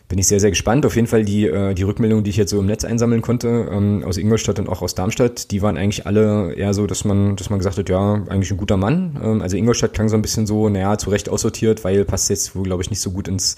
bin 0.09 0.19
ich 0.19 0.27
sehr, 0.27 0.41
sehr 0.41 0.51
gespannt. 0.51 0.87
Auf 0.87 0.97
jeden 0.97 1.07
Fall 1.07 1.25
die, 1.25 1.47
äh, 1.47 1.75
die 1.75 1.83
Rückmeldungen, 1.83 2.25
die 2.25 2.31
ich 2.31 2.37
jetzt 2.37 2.51
so 2.51 2.59
im 2.59 2.67
Netz 2.67 2.85
einsammeln 2.85 3.21
konnte, 3.21 3.69
ähm, 3.71 4.03
aus 4.05 4.17
Ingolstadt 4.17 4.59
und 4.59 4.69
auch 4.69 4.81
aus 4.81 4.95
Darmstadt, 4.95 5.51
die 5.51 5.61
waren 5.61 5.77
eigentlich 5.77 6.07
alle 6.07 6.55
eher 6.55 6.73
so, 6.73 6.87
dass 6.87 7.05
man, 7.05 7.37
dass 7.37 7.51
man 7.51 7.59
gesagt 7.59 7.77
hat, 7.77 7.89
ja, 7.91 8.15
eigentlich 8.29 8.51
ein 8.51 8.57
guter 8.57 8.79
Mann. 8.79 9.21
Ähm, 9.23 9.43
also 9.43 9.57
Ingolstadt 9.57 9.93
klang 9.93 10.09
so 10.09 10.17
ein 10.17 10.23
bisschen 10.23 10.47
so, 10.47 10.69
naja, 10.71 10.97
zu 10.97 11.11
Recht 11.11 11.29
aussortiert, 11.29 11.85
weil 11.85 12.05
passt 12.07 12.31
jetzt 12.31 12.57
wohl, 12.57 12.65
glaube 12.65 12.83
ich, 12.83 12.89
nicht 12.89 13.01
so 13.01 13.11
gut 13.11 13.29
ins, 13.29 13.57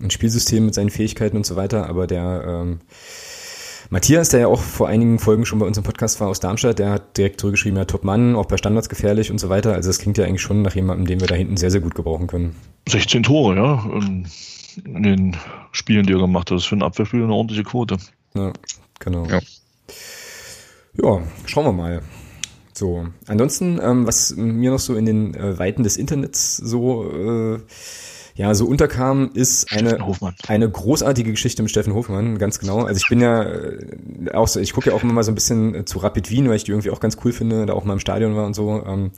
ins 0.00 0.14
Spielsystem 0.14 0.64
mit 0.64 0.74
seinen 0.74 0.90
Fähigkeiten 0.90 1.36
und 1.36 1.44
so 1.44 1.56
weiter. 1.56 1.86
Aber 1.86 2.06
der 2.06 2.44
ähm, 2.46 2.80
Matthias, 3.90 4.30
der 4.30 4.40
ja 4.40 4.46
auch 4.46 4.60
vor 4.60 4.88
einigen 4.88 5.18
Folgen 5.18 5.44
schon 5.44 5.58
bei 5.58 5.66
uns 5.66 5.76
im 5.76 5.84
Podcast 5.84 6.18
war 6.20 6.28
aus 6.28 6.40
Darmstadt, 6.40 6.78
der 6.78 6.92
hat 6.92 7.18
direkt 7.18 7.40
zurückgeschrieben, 7.40 7.76
ja, 7.76 7.84
Top 7.84 8.04
Mann, 8.04 8.36
auch 8.36 8.46
bei 8.46 8.56
Standards 8.56 8.88
gefährlich 8.88 9.30
und 9.30 9.38
so 9.38 9.50
weiter. 9.50 9.74
Also 9.74 9.90
das 9.90 9.98
klingt 9.98 10.16
ja 10.16 10.24
eigentlich 10.24 10.40
schon 10.40 10.62
nach 10.62 10.74
jemandem, 10.74 11.06
den 11.06 11.20
wir 11.20 11.26
da 11.26 11.34
hinten 11.34 11.58
sehr, 11.58 11.70
sehr 11.70 11.82
gut 11.82 11.94
gebrauchen 11.94 12.26
können. 12.26 12.56
16 12.88 13.22
Tore, 13.24 13.56
ja. 13.56 13.84
In 14.84 15.02
den 15.02 15.36
Spielen, 15.72 16.06
die 16.06 16.12
er 16.12 16.18
gemacht 16.18 16.50
hat. 16.50 16.56
Das 16.56 16.62
ist 16.62 16.68
für 16.68 16.76
ein 16.76 16.82
Abwehrspiel 16.82 17.22
eine 17.22 17.32
ordentliche 17.32 17.64
Quote. 17.64 17.96
Ja, 18.34 18.52
genau. 18.98 19.26
Ja, 19.26 19.40
ja 20.94 21.22
schauen 21.46 21.64
wir 21.64 21.72
mal. 21.72 22.02
So, 22.72 23.06
ansonsten, 23.26 23.78
ähm, 23.82 24.06
was 24.06 24.34
mir 24.36 24.70
noch 24.70 24.78
so 24.78 24.94
in 24.94 25.04
den 25.04 25.34
äh, 25.34 25.58
Weiten 25.58 25.82
des 25.82 25.96
Internets 25.96 26.56
so 26.56 27.10
äh, 27.12 27.60
ja 28.36 28.54
so 28.54 28.64
unterkam, 28.64 29.30
ist 29.34 29.70
eine 29.70 29.98
eine 30.48 30.70
großartige 30.70 31.30
Geschichte 31.32 31.62
mit 31.62 31.70
Steffen 31.70 31.92
Hofmann, 31.92 32.38
ganz 32.38 32.58
genau. 32.58 32.84
Also 32.84 32.96
ich 32.96 33.08
bin 33.08 33.20
ja 33.20 33.42
äh, 33.42 34.30
auch 34.32 34.48
so, 34.48 34.60
ich 34.60 34.72
gucke 34.72 34.90
ja 34.90 34.96
auch 34.96 35.02
immer 35.02 35.12
mal 35.12 35.24
so 35.24 35.30
ein 35.30 35.34
bisschen 35.34 35.74
äh, 35.74 35.84
zu 35.84 35.98
Rapid 35.98 36.30
Wien, 36.30 36.48
weil 36.48 36.56
ich 36.56 36.64
die 36.64 36.70
irgendwie 36.70 36.90
auch 36.90 37.00
ganz 37.00 37.18
cool 37.22 37.32
finde, 37.32 37.66
da 37.66 37.74
auch 37.74 37.84
mal 37.84 37.92
im 37.92 38.00
Stadion 38.00 38.34
war 38.34 38.46
und 38.46 38.54
so. 38.54 38.82
Ähm, 38.86 39.10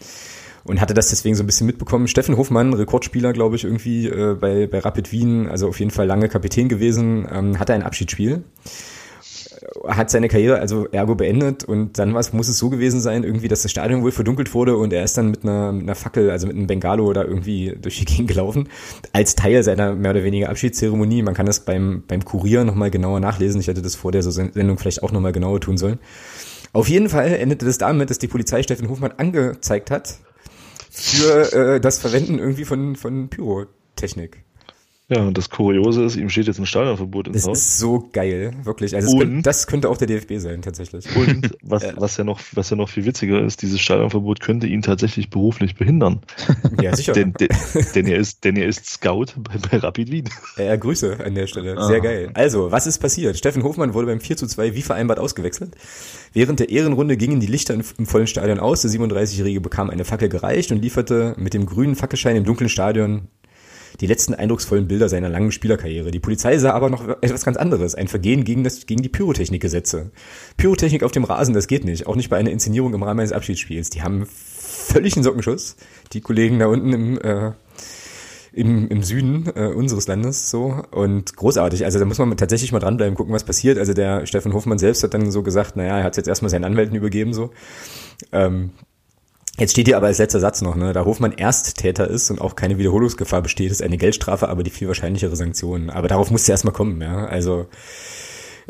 und 0.65 0.81
hatte 0.81 0.95
das 0.95 1.11
deswegen 1.11 1.35
so 1.35 1.43
ein 1.43 1.47
bisschen 1.47 1.67
mitbekommen. 1.67 2.09
Steffen 2.09 2.37
Hofmann, 2.37 2.73
Rekordspieler, 2.73 3.33
glaube 3.33 3.57
ich, 3.57 3.65
irgendwie 3.65 4.09
äh, 4.09 4.35
bei, 4.35 4.67
bei 4.67 4.79
Rapid 4.79 5.13
Wien, 5.13 5.49
also 5.49 5.69
auf 5.69 5.79
jeden 5.81 5.91
Fall 5.91 6.07
lange 6.07 6.29
Kapitän 6.29 6.69
gewesen, 6.69 7.27
ähm, 7.31 7.59
hatte 7.59 7.75
ein 7.75 7.83
Abschiedsspiel 7.83 8.45
äh, 8.63 9.89
hat 9.89 10.11
seine 10.11 10.29
Karriere 10.29 10.59
also 10.59 10.87
ergo 10.89 11.15
beendet 11.15 11.65
und 11.65 11.99
dann 11.99 12.15
was 12.15 12.33
muss 12.33 12.49
es 12.49 12.59
so 12.59 12.71
gewesen 12.71 13.01
sein, 13.01 13.25
irgendwie, 13.25 13.49
dass 13.49 13.63
das 13.63 13.71
Stadion 13.71 14.03
wohl 14.03 14.13
verdunkelt 14.13 14.55
wurde 14.55 14.77
und 14.77 14.93
er 14.93 15.03
ist 15.03 15.17
dann 15.19 15.31
mit 15.31 15.43
einer, 15.43 15.73
mit 15.73 15.83
einer 15.83 15.95
Fackel, 15.95 16.31
also 16.31 16.47
mit 16.47 16.57
einem 16.57 16.67
Bengalo 16.67 17.07
oder 17.07 17.27
irgendwie 17.27 17.77
durch 17.81 17.99
die 17.99 18.05
Gegend 18.13 18.29
gelaufen, 18.29 18.69
als 19.13 19.35
Teil 19.35 19.63
seiner 19.63 19.95
mehr 19.95 20.13
oder 20.13 20.25
weniger 20.25 20.51
Abschiedszeremonie. 20.51 21.23
Man 21.23 21.35
kann 21.35 21.47
das 21.47 21.61
beim, 21.61 22.05
beim 22.07 22.25
Kurier 22.25 22.65
nochmal 22.65 22.91
genauer 22.91 23.21
nachlesen. 23.21 23.61
Ich 23.61 23.67
hätte 23.67 23.83
das 23.83 23.95
vor 23.95 24.13
der 24.13 24.23
Sendung 24.23 24.79
vielleicht 24.79 25.03
auch 25.03 25.13
nochmal 25.13 25.33
genauer 25.33 25.61
tun 25.61 25.77
sollen. 25.77 25.99
Auf 26.73 26.89
jeden 26.89 27.09
Fall 27.09 27.33
endete 27.33 27.67
das 27.67 27.79
damit, 27.79 28.09
dass 28.09 28.19
die 28.19 28.29
Polizei 28.29 28.63
Steffen 28.63 28.89
Hofmann 28.89 29.13
angezeigt 29.17 29.91
hat 29.91 30.19
für 30.93 31.53
äh, 31.55 31.81
das 31.81 31.99
Verwenden 31.99 32.39
irgendwie 32.39 32.67
von, 32.67 32.97
von 32.97 33.31
Pyrotechnik. 33.31 34.45
Ja, 35.13 35.21
und 35.21 35.37
das 35.37 35.51
Kuriose 35.51 36.05
ist, 36.05 36.17
ihm 36.17 36.31
steht 36.31 36.47
jetzt 36.47 36.59
ein 36.59 36.65
Stadionverbot 36.65 37.29
ins 37.29 37.37
das 37.37 37.47
Haus. 37.47 37.59
Das 37.59 37.69
ist 37.69 37.79
so 37.79 38.09
geil, 38.15 38.53
wirklich. 38.63 38.95
Also 38.95 39.19
könnte, 39.19 39.43
das 39.43 39.67
könnte 39.67 39.91
auch 39.91 39.99
der 39.99 40.07
DFB 40.07 40.39
sein, 40.39 40.63
tatsächlich. 40.63 41.05
Und 41.15 41.51
was, 41.63 41.85
was, 41.97 42.17
ja 42.17 42.25
noch, 42.25 42.41
was 42.53 42.71
ja 42.71 42.77
noch 42.77 42.89
viel 42.89 43.05
witziger 43.05 43.45
ist, 43.45 43.61
dieses 43.61 43.79
Stadionverbot 43.79 44.41
könnte 44.41 44.67
ihn 44.67 44.81
tatsächlich 44.81 45.29
beruflich 45.29 45.75
behindern. 45.75 46.23
Ja, 46.81 46.97
sicher. 46.97 47.13
denn, 47.13 47.35
denn, 47.35 47.51
denn, 47.95 48.07
er 48.07 48.17
ist, 48.17 48.43
denn 48.45 48.57
er 48.57 48.67
ist 48.67 48.87
Scout 48.89 49.27
bei, 49.37 49.59
bei 49.71 49.77
Rapid 49.79 50.11
Wien. 50.11 50.31
Ja, 50.57 50.77
Grüße 50.77 51.19
an 51.23 51.35
der 51.35 51.47
Stelle. 51.47 51.77
Sehr 51.85 51.97
ah. 51.97 52.01
geil. 52.01 52.31
Also, 52.33 52.73
was 52.73 52.87
ist 52.87 52.99
passiert? 52.99 53.37
Steffen 53.37 53.63
Hofmann 53.65 53.93
wurde 53.93 54.07
beim 54.07 54.21
4 54.21 54.39
zu 54.39 54.47
2 54.47 54.75
wie 54.75 54.83
vereinbart 54.83 55.19
ausgewechselt. 55.19 55.75
Während 56.33 56.59
der 56.61 56.71
Ehrenrunde 56.71 57.19
gingen 57.19 57.41
die 57.41 57.47
Lichter 57.47 57.75
im 57.75 58.07
vollen 58.07 58.27
Stadion 58.27 58.61
aus. 58.61 58.81
Der 58.81 58.91
37-Jährige 58.91 59.61
bekam 59.61 59.91
eine 59.91 60.07
Fackel 60.07 60.31
gereicht 60.31 60.73
und 60.73 60.81
lieferte 60.81 61.35
mit 61.37 61.53
dem 61.53 61.67
grünen 61.67 61.97
Fackelschein 61.97 62.37
im 62.37 62.45
dunklen 62.45 62.71
Stadion 62.71 63.29
die 64.01 64.07
letzten 64.07 64.35
eindrucksvollen 64.35 64.89
Bilder 64.89 65.09
seiner 65.09 65.29
langen 65.29 65.53
Spielerkarriere. 65.53 66.11
Die 66.11 66.21
Polizei 66.21 66.59
sah 66.59 66.73
aber 66.73 66.91
noch 66.91 67.07
etwas 67.21 67.45
ganz 67.45 67.57
anderes, 67.57 67.95
ein 67.95 68.09
Vergehen 68.09 68.45
gegen, 68.45 68.65
das, 68.65 68.87
gegen 68.87 69.03
die 69.03 69.09
Pyrotechnikgesetze. 69.09 70.11
Pyrotechnik 70.57 71.03
auf 71.03 71.13
dem 71.13 71.25
Rasen, 71.25 71.55
das 71.55 71.67
geht 71.67 71.85
nicht, 71.85 72.07
auch 72.07 72.17
nicht 72.17 72.31
bei 72.31 72.37
einer 72.37 72.51
Inszenierung 72.51 72.95
im 72.95 73.03
Rahmen 73.03 73.21
eines 73.21 73.33
Abschiedsspiels. 73.33 73.91
Die 73.91 74.03
haben 74.03 74.27
völligen 74.27 75.23
Sockenschuss, 75.23 75.77
die 76.13 76.21
Kollegen 76.21 76.59
da 76.59 76.67
unten 76.67 76.93
im, 76.93 77.19
äh, 77.21 77.53
im, 78.53 78.89
im 78.89 79.03
Süden 79.03 79.51
äh, 79.55 79.67
unseres 79.69 80.07
Landes 80.07 80.51
so 80.51 80.83
und 80.91 81.37
großartig. 81.37 81.85
Also 81.85 81.99
da 81.99 82.05
muss 82.05 82.19
man 82.19 82.37
tatsächlich 82.37 82.73
mal 82.73 82.81
dranbleiben, 82.81 83.15
gucken, 83.15 83.33
was 83.33 83.45
passiert. 83.45 83.79
Also 83.79 83.95
der 83.95 84.27
Steffen 84.27 84.53
Hofmann 84.53 84.79
selbst 84.79 85.03
hat 85.03 85.15
dann 85.15 85.31
so 85.31 85.43
gesagt, 85.43 85.77
naja, 85.77 85.99
er 85.99 86.05
hat 86.05 86.17
jetzt 86.17 86.29
erstmal 86.29 86.51
seinen 86.51 86.65
Anwälten 86.65 86.97
übergeben 86.97 87.33
so. 87.33 87.51
Ähm, 88.31 88.71
Jetzt 89.59 89.73
steht 89.73 89.87
hier 89.87 89.99
aber 89.99 90.07
als 90.07 90.19
letzter 90.19 90.41
Satz 90.41 90.63
noch, 90.63 90.77
ne, 90.77 90.93
da 90.93 91.05
Hofmann 91.05 91.33
Ersttäter 91.33 92.09
ist 92.09 92.31
und 92.31 92.41
auch 92.41 92.57
keine 92.57 92.79
Wiederholungsgefahr 92.79 93.43
besteht, 93.43 93.71
ist 93.71 93.83
eine 93.83 93.99
Geldstrafe 93.99 94.49
aber 94.49 94.63
die 94.63 94.71
viel 94.71 94.89
wahrscheinlichere 94.89 95.37
Sanktion. 95.37 95.91
Aber 95.91 96.09
darauf 96.09 96.31
musste 96.31 96.53
erstmal 96.53 96.73
kommen, 96.73 97.01
ja. 97.03 97.27
Also 97.27 97.67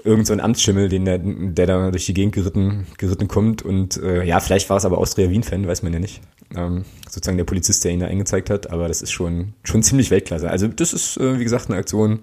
irgend 0.04 0.26
so 0.26 0.32
ein 0.32 0.40
Amtsschimmel, 0.40 0.88
den 0.88 1.04
der, 1.04 1.18
der 1.18 1.66
da 1.66 1.90
durch 1.90 2.06
die 2.06 2.14
Gegend 2.14 2.34
geritten, 2.34 2.86
geritten 2.98 3.28
kommt. 3.28 3.62
Und 3.62 3.96
äh, 4.02 4.24
ja, 4.24 4.40
vielleicht 4.40 4.70
war 4.70 4.76
es 4.76 4.84
aber 4.84 4.98
Austria-Wien-Fan, 4.98 5.66
weiß 5.66 5.84
man 5.84 5.92
ja 5.92 6.00
nicht. 6.00 6.20
Ähm, 6.56 6.84
sozusagen 7.08 7.38
der 7.38 7.44
Polizist, 7.44 7.84
der 7.84 7.92
ihn 7.92 8.00
da 8.00 8.06
eingezeigt 8.06 8.50
hat, 8.50 8.70
aber 8.70 8.88
das 8.88 9.02
ist 9.02 9.12
schon, 9.12 9.54
schon 9.62 9.82
ziemlich 9.82 10.10
Weltklasse. 10.10 10.50
Also 10.50 10.66
das 10.66 10.92
ist, 10.92 11.16
äh, 11.18 11.38
wie 11.38 11.44
gesagt, 11.44 11.70
eine 11.70 11.78
Aktion, 11.78 12.20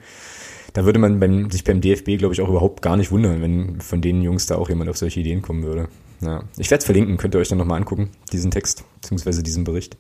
da 0.74 0.86
würde 0.86 1.00
man 1.00 1.20
beim, 1.20 1.50
sich 1.50 1.64
beim 1.64 1.82
DFB, 1.82 2.18
glaube 2.18 2.34
ich, 2.34 2.42
auch 2.42 2.50
überhaupt 2.50 2.82
gar 2.82 2.98
nicht 2.98 3.12
wundern, 3.12 3.42
wenn 3.42 3.82
von 3.82 4.02
den 4.02 4.22
Jungs 4.22 4.46
da 4.46 4.56
auch 4.56 4.70
jemand 4.70 4.90
auf 4.90 4.98
solche 4.98 5.22
Ideen 5.22 5.42
kommen 5.42 5.64
würde. 5.64 5.88
Ja. 6.22 6.44
Ich 6.58 6.70
werde 6.70 6.80
es 6.80 6.86
verlinken, 6.86 7.18
könnt 7.18 7.36
ihr 7.36 7.40
euch 7.40 7.48
dann 7.48 7.58
nochmal 7.58 7.78
angucken, 7.78 8.10
diesen 8.32 8.52
Text, 8.52 8.84
beziehungsweise 8.96 9.44
diesen 9.44 9.64
Bericht. 9.64 9.98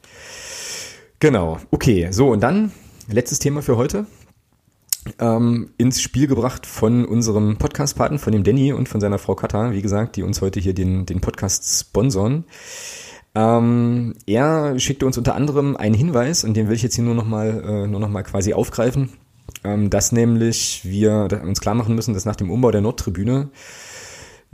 Genau, 1.19 1.59
okay, 1.71 2.09
so 2.11 2.29
und 2.29 2.41
dann 2.41 2.71
letztes 3.07 3.39
Thema 3.39 3.61
für 3.61 3.77
heute. 3.77 4.05
Ähm, 5.17 5.71
ins 5.77 6.01
Spiel 6.01 6.27
gebracht 6.27 6.65
von 6.65 7.05
unserem 7.05 7.57
Podcast-Paten, 7.57 8.19
von 8.19 8.33
dem 8.33 8.43
Danny 8.43 8.73
und 8.73 8.89
von 8.89 8.99
seiner 8.99 9.17
Frau 9.17 9.33
Kata, 9.33 9.71
wie 9.71 9.81
gesagt, 9.81 10.17
die 10.17 10.23
uns 10.23 10.41
heute 10.41 10.59
hier 10.59 10.73
den, 10.73 11.05
den 11.05 11.21
Podcast 11.21 11.87
sponsern. 11.87 12.43
Ähm, 13.33 14.15
er 14.25 14.77
schickte 14.77 15.05
uns 15.05 15.17
unter 15.17 15.35
anderem 15.35 15.77
einen 15.77 15.95
Hinweis, 15.95 16.43
und 16.43 16.55
den 16.55 16.67
will 16.67 16.75
ich 16.75 16.83
jetzt 16.83 16.95
hier 16.95 17.03
nur 17.03 17.15
nochmal 17.15 17.63
äh, 17.65 17.87
nur 17.87 17.99
noch 17.99 18.23
quasi 18.23 18.53
aufgreifen, 18.53 19.09
ähm, 19.63 19.89
dass 19.89 20.11
nämlich 20.11 20.81
wir 20.83 21.27
uns 21.43 21.61
klar 21.61 21.75
machen 21.75 21.95
müssen, 21.95 22.13
dass 22.13 22.25
nach 22.25 22.35
dem 22.35 22.51
Umbau 22.51 22.71
der 22.71 22.81
Nordtribüne 22.81 23.49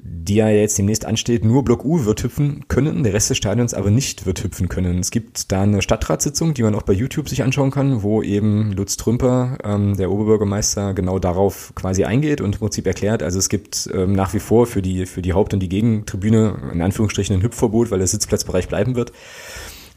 die 0.08 0.36
ja 0.36 0.50
jetzt 0.50 0.78
demnächst 0.78 1.04
ansteht, 1.04 1.44
nur 1.44 1.64
Block 1.64 1.84
U 1.84 2.06
wird 2.06 2.22
hüpfen 2.22 2.66
können, 2.68 3.04
der 3.04 3.14
Rest 3.14 3.32
des 3.32 3.38
Stadions 3.38 3.74
aber 3.74 3.90
nicht 3.90 4.28
wird 4.28 4.44
hüpfen 4.44 4.70
können. 4.70 5.00
Es 5.00 5.10
gibt 5.10 5.52
da 5.52 5.64
eine 5.64 5.82
Stadtratssitzung, 5.82 6.54
die 6.54 6.62
man 6.62 6.76
auch 6.76 6.84
bei 6.84 6.94
YouTube 6.94 7.28
sich 7.28 7.42
anschauen 7.42 7.72
kann, 7.72 8.04
wo 8.04 8.22
eben 8.22 8.72
Lutz 8.74 8.98
Trümper, 8.98 9.58
ähm, 9.64 9.98
der 9.98 10.12
Oberbürgermeister, 10.12 10.94
genau 10.94 11.18
darauf 11.18 11.74
quasi 11.74 12.04
eingeht 12.04 12.40
und 12.40 12.54
im 12.54 12.60
Prinzip 12.60 12.86
erklärt, 12.86 13.24
also 13.24 13.40
es 13.40 13.50
gibt 13.50 13.90
ähm, 13.94 14.14
nach 14.14 14.36
wie 14.36 14.40
vor 14.40 14.68
für 14.68 14.84
die, 14.84 15.08
für 15.08 15.24
die 15.24 15.34
Haupt- 15.34 15.56
und 15.56 15.60
die 15.60 15.70
Gegentribüne 15.70 16.72
in 16.72 16.84
Anführungsstrichen 16.84 17.38
ein 17.38 17.42
Hüpfverbot, 17.42 17.90
weil 17.90 18.00
der 18.00 18.08
Sitzplatzbereich 18.08 18.68
bleiben 18.68 18.96
wird. 18.96 19.12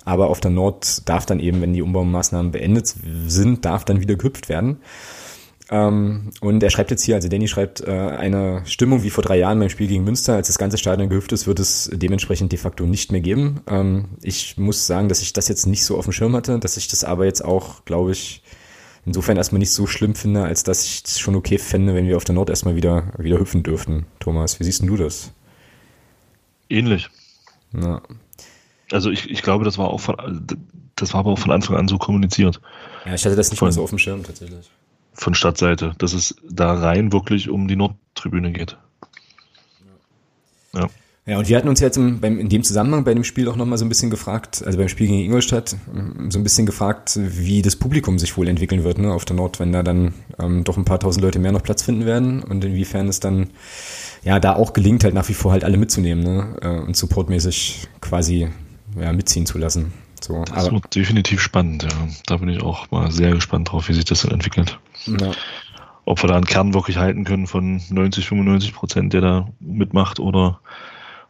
Aber 0.06 0.30
auf 0.30 0.40
der 0.40 0.51
Nord 0.51 1.06
darf 1.06 1.26
dann 1.26 1.39
eben, 1.39 1.60
wenn 1.60 1.74
die 1.74 1.82
Umbaumaßnahmen 1.82 2.51
beendet 2.51 2.94
sind, 3.26 3.66
darf 3.66 3.85
dann 3.85 4.01
wieder 4.01 4.14
gehüpft 4.14 4.48
werden. 4.48 4.78
Ähm, 5.70 6.31
und 6.40 6.62
er 6.62 6.70
schreibt 6.70 6.90
jetzt 6.90 7.03
hier, 7.03 7.16
also 7.16 7.28
Danny 7.28 7.47
schreibt, 7.47 7.82
äh, 7.82 7.90
eine 7.90 8.62
Stimmung 8.65 9.03
wie 9.03 9.11
vor 9.11 9.23
drei 9.23 9.36
Jahren 9.39 9.59
beim 9.59 9.69
Spiel 9.69 9.86
gegen 9.86 10.05
Münster, 10.05 10.35
als 10.35 10.47
das 10.47 10.59
ganze 10.59 10.78
Stadion 10.78 11.11
gehüpft 11.11 11.32
ist, 11.32 11.47
wird 11.47 11.61
es 11.61 11.90
dementsprechend 11.93 12.53
de 12.53 12.59
facto 12.59 12.85
nicht 12.85 13.12
mehr 13.12 13.20
geben. 13.20 13.61
Ähm, 13.69 14.07
ich 14.23 14.57
muss 14.57 14.86
sagen, 14.86 15.09
dass 15.09 15.20
ich 15.20 15.35
das 15.35 15.49
jetzt 15.49 15.66
nicht 15.66 15.85
so 15.85 15.99
auf 15.99 16.07
dem 16.07 16.12
Schirm 16.12 16.35
hatte, 16.35 16.59
dass 16.59 16.78
ich 16.78 16.89
das 16.89 17.05
aber 17.05 17.27
jetzt 17.27 17.45
auch, 17.45 17.85
glaube 17.85 18.12
ich, 18.12 18.43
insofern 19.05 19.36
erstmal 19.36 19.59
nicht 19.59 19.73
so 19.73 19.86
schlimm 19.86 20.15
finde, 20.15 20.45
als 20.45 20.62
dass 20.62 20.85
ich 20.85 21.03
es 21.05 21.19
schon 21.19 21.35
okay 21.35 21.59
fände, 21.59 21.95
wenn 21.95 22.07
wir 22.07 22.16
auf 22.16 22.24
der 22.24 22.35
Nord 22.35 22.49
erstmal 22.49 22.77
wieder, 22.77 23.12
wieder 23.19 23.39
hüpfen 23.39 23.62
dürften. 23.62 24.07
Thomas, 24.20 24.61
wie 24.61 24.65
siehst 24.65 24.82
du 24.82 24.97
das? 24.97 25.32
Ähnlich. 26.70 27.11
Ja. 27.74 28.01
Also 28.90 29.11
ich, 29.11 29.28
ich 29.28 29.43
glaube, 29.43 29.66
das 29.66 29.77
war 29.77 29.89
auch 29.89 30.01
von, 30.01 30.16
das 30.97 31.12
war 31.12 31.20
aber 31.20 31.32
auch 31.32 31.39
von 31.39 31.51
Anfang 31.51 31.77
an 31.77 31.89
so 31.89 31.99
kommuniziert. 31.99 32.59
Ja, 33.05 33.15
ich 33.15 33.24
hatte 33.27 33.36
das 33.36 33.51
nicht 33.51 33.59
von, 33.59 33.66
mehr 33.66 33.73
so 33.74 33.82
auf 33.82 33.90
dem 33.90 33.99
Schirm 33.99 34.23
tatsächlich 34.23 34.70
von 35.19 35.35
Stadtseite, 35.35 35.93
dass 35.99 36.12
es 36.12 36.36
da 36.49 36.73
rein 36.74 37.12
wirklich 37.12 37.51
um 37.51 37.69
die 37.69 37.77
Nordtribüne 37.77 38.53
geht. 38.53 38.77
Ja. 40.73 40.89
Ja, 41.27 41.36
und 41.39 41.47
wir 41.47 41.59
hatten 41.59 41.69
uns 41.69 41.81
jetzt 41.81 41.99
im, 41.99 42.20
beim, 42.20 42.39
in 42.39 42.49
dem 42.49 42.62
Zusammenhang 42.62 43.05
bei 43.05 43.12
dem 43.12 43.23
Spiel 43.23 43.51
auch 43.51 43.57
nochmal 43.57 43.77
so 43.77 43.85
ein 43.85 43.90
bisschen 43.90 44.09
gefragt, 44.09 44.62
also 44.65 44.78
beim 44.78 44.89
Spiel 44.89 45.09
gegen 45.09 45.20
Ingolstadt, 45.20 45.77
so 46.31 46.39
ein 46.39 46.43
bisschen 46.43 46.65
gefragt, 46.65 47.19
wie 47.20 47.61
das 47.61 47.77
Publikum 47.77 48.19
sich 48.19 48.39
wohl 48.39 48.49
entwickeln 48.49 48.82
wird 48.82 48.97
ne, 48.97 49.12
auf 49.12 49.27
der 49.27 49.36
Nord, 49.36 49.61
wenn 49.61 49.70
da 49.70 49.82
dann 49.82 50.15
ähm, 50.39 50.65
doch 50.65 50.78
ein 50.78 50.86
paar 50.86 50.99
tausend 50.99 51.23
Leute 51.23 51.39
mehr 51.39 51.53
noch 51.53 51.62
Platz 51.62 51.82
finden 51.82 52.07
werden 52.07 52.43
und 52.43 52.65
inwiefern 52.65 53.09
es 53.09 53.20
dann 53.20 53.51
ja 54.24 54.40
da 54.40 54.57
auch 54.57 54.73
gelingt, 54.73 55.05
halt 55.05 55.12
nach 55.12 55.28
wie 55.28 55.35
vor 55.35 55.53
halt 55.53 55.65
alle 55.65 55.77
mitzunehmen 55.77 56.24
ne, 56.24 56.57
äh, 56.62 56.86
und 56.86 56.97
supportmäßig 56.97 57.89
quasi 58.01 58.49
ja, 58.99 59.12
mitziehen 59.12 59.45
zu 59.45 59.59
lassen. 59.59 59.93
So, 60.23 60.43
das 60.45 60.66
aber, 60.66 60.77
wird 60.77 60.95
definitiv 60.95 61.40
spannend, 61.40 61.85
ja. 61.85 61.89
Da 62.27 62.36
bin 62.36 62.49
ich 62.49 62.62
auch 62.62 62.90
mal 62.90 63.11
sehr 63.11 63.32
gespannt 63.32 63.70
drauf, 63.70 63.89
wie 63.89 63.95
sich 63.95 64.05
das 64.05 64.23
dann 64.23 64.32
entwickelt. 64.32 64.78
Ja. 65.07 65.32
Ob 66.05 66.23
wir 66.23 66.28
da 66.28 66.36
einen 66.36 66.47
Kern 66.47 66.74
wirklich 66.74 66.97
halten 66.97 67.24
können 67.24 67.47
von 67.47 67.82
90, 67.90 68.27
95 68.27 68.74
Prozent, 68.74 69.12
der 69.12 69.20
da 69.20 69.49
mitmacht, 69.61 70.20
oder 70.20 70.61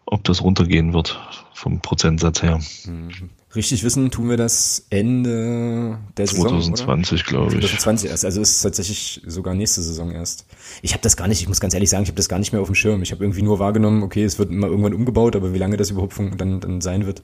ob 0.07 0.25
das 0.25 0.43
runtergehen 0.43 0.93
wird 0.93 1.21
vom 1.53 1.81
Prozentsatz 1.81 2.43
her. 2.43 2.61
Mhm. 2.87 3.31
Richtig 3.55 3.83
wissen 3.83 4.11
tun 4.11 4.29
wir 4.29 4.37
das 4.37 4.87
Ende 4.91 5.99
der 6.19 6.27
2020, 6.27 7.25
glaube 7.25 7.55
ich. 7.55 7.61
2020 7.61 8.11
erst, 8.11 8.25
also 8.27 8.43
ist 8.43 8.57
es 8.57 8.61
tatsächlich 8.61 9.23
sogar 9.27 9.55
nächste 9.55 9.81
Saison 9.81 10.13
erst. 10.13 10.45
Ich 10.83 10.93
habe 10.93 11.03
das 11.03 11.17
gar 11.17 11.29
nicht, 11.29 11.41
ich 11.41 11.49
muss 11.49 11.59
ganz 11.59 11.73
ehrlich 11.73 11.89
sagen, 11.89 12.03
ich 12.03 12.11
habe 12.11 12.17
das 12.17 12.29
gar 12.29 12.39
nicht 12.39 12.53
mehr 12.53 12.61
auf 12.61 12.69
dem 12.69 12.75
Schirm. 12.75 13.03
Ich 13.03 13.11
habe 13.11 13.25
irgendwie 13.25 13.43
nur 13.43 13.59
wahrgenommen, 13.59 14.03
okay, 14.03 14.23
es 14.23 14.39
wird 14.39 14.51
immer 14.51 14.67
irgendwann 14.67 14.93
umgebaut, 14.93 15.35
aber 15.35 15.55
wie 15.55 15.59
lange 15.59 15.79
das 15.79 15.91
überhaupt 15.91 16.19
dann, 16.19 16.61
dann 16.61 16.81
sein 16.83 17.07
wird, 17.07 17.23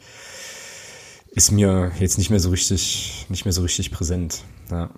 ist 1.34 1.50
mir 1.50 1.92
jetzt 1.98 2.16
nicht 2.18 2.30
mehr 2.30 2.40
so 2.40 2.50
richtig, 2.50 3.26
nicht 3.28 3.44
mehr 3.44 3.52
so 3.52 3.62
richtig 3.62 3.90
präsent. 3.90 4.42
Ja. 4.70 4.90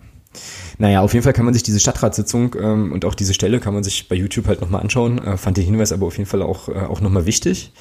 Naja, 0.78 1.00
auf 1.00 1.14
jeden 1.14 1.24
Fall 1.24 1.32
kann 1.32 1.46
man 1.46 1.54
sich 1.54 1.62
diese 1.62 1.80
Stadtratssitzung 1.80 2.54
ähm, 2.60 2.92
und 2.92 3.06
auch 3.06 3.14
diese 3.14 3.32
Stelle 3.32 3.58
kann 3.58 3.72
man 3.72 3.82
sich 3.82 4.08
bei 4.08 4.14
YouTube 4.14 4.46
halt 4.46 4.60
nochmal 4.60 4.82
anschauen. 4.82 5.18
Äh, 5.18 5.38
fand 5.38 5.56
den 5.56 5.64
Hinweis 5.64 5.92
aber 5.92 6.06
auf 6.06 6.18
jeden 6.18 6.28
Fall 6.28 6.42
auch, 6.42 6.68
äh, 6.68 6.74
auch 6.74 7.00
nochmal 7.00 7.24
wichtig. 7.24 7.72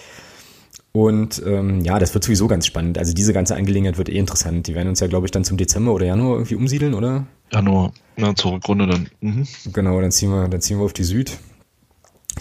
Und 0.93 1.43
ähm, 1.45 1.81
ja, 1.81 1.99
das 1.99 2.13
wird 2.13 2.23
sowieso 2.23 2.47
ganz 2.47 2.65
spannend. 2.65 2.97
Also 2.97 3.13
diese 3.13 3.33
ganze 3.33 3.57
Angelegenheit 3.57 3.97
wird 3.97 4.07
eh 4.07 4.17
interessant. 4.17 4.67
Die 4.67 4.75
werden 4.75 4.87
uns 4.87 5.01
ja, 5.01 5.07
glaube 5.07 5.27
ich, 5.27 5.31
dann 5.31 5.43
zum 5.43 5.57
Dezember 5.57 5.91
oder 5.91 6.05
Januar 6.05 6.35
irgendwie 6.35 6.55
umsiedeln, 6.55 6.93
oder? 6.93 7.27
Januar, 7.51 7.91
ja, 8.15 8.33
zur 8.33 8.53
Rückrunde 8.53 8.87
dann. 8.87 9.09
Mhm. 9.19 9.45
Genau, 9.73 9.99
dann 9.99 10.13
ziehen 10.13 10.29
wir, 10.29 10.47
dann 10.47 10.61
ziehen 10.61 10.77
wir 10.77 10.85
auf 10.85 10.93
die 10.93 11.03
Süd. 11.03 11.37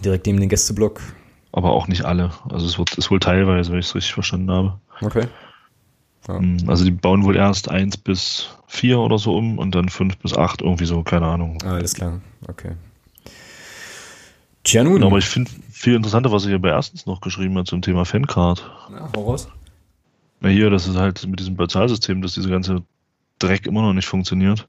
Direkt 0.05 0.27
neben 0.27 0.39
den 0.39 0.49
Gästeblock. 0.49 1.01
Aber 1.51 1.73
auch 1.73 1.89
nicht 1.89 2.05
alle. 2.05 2.31
Also 2.49 2.66
es 2.66 2.78
wird 2.78 2.97
ist 2.97 3.11
wohl 3.11 3.19
teilweise, 3.19 3.73
wenn 3.73 3.81
ich 3.81 3.86
es 3.86 3.95
richtig 3.97 4.15
verstanden 4.15 4.53
habe. 4.53 4.78
Okay. 5.01 5.27
Ja. 6.28 6.38
Hm, 6.38 6.59
also 6.66 6.84
die 6.84 6.90
bauen 6.90 7.24
wohl 7.24 7.36
erst 7.36 7.68
eins 7.68 7.96
bis 7.96 8.48
vier 8.66 8.98
oder 8.98 9.18
so 9.18 9.36
um 9.36 9.59
und 9.59 9.74
dann 9.74 9.88
fünf 9.88 10.16
bis 10.18 10.36
acht 10.36 10.62
irgendwie 10.62 10.86
so, 10.86 11.02
keine 11.02 11.26
Ahnung. 11.26 11.59
Ah, 11.64 11.74
alles 11.74 11.94
klar, 11.94 12.20
okay. 12.48 12.72
Tja 14.64 14.82
nun. 14.82 15.05
aber 15.05 15.18
ich 15.18 15.26
finde 15.26 15.51
viel 15.70 15.94
interessanter, 15.94 16.32
was 16.32 16.44
er 16.44 16.51
hier 16.51 16.59
bei 16.59 16.70
erstens 16.70 17.05
noch 17.05 17.20
geschrieben 17.20 17.56
hat 17.59 17.66
zum 17.66 17.82
Thema 17.82 18.06
Fancard. 18.06 18.70
Na, 18.90 19.10
hau 19.14 19.24
raus. 19.24 19.48
Ja, 20.40 20.48
hier, 20.48 20.70
das 20.70 20.86
ist 20.86 20.96
halt 20.96 21.26
mit 21.26 21.38
diesem 21.38 21.56
Bezahlsystem, 21.56 22.22
dass 22.22 22.32
diese 22.32 22.48
ganze 22.48 22.82
Dreck 23.38 23.66
immer 23.66 23.82
noch 23.82 23.92
nicht 23.92 24.09
funktioniert. 24.09 24.66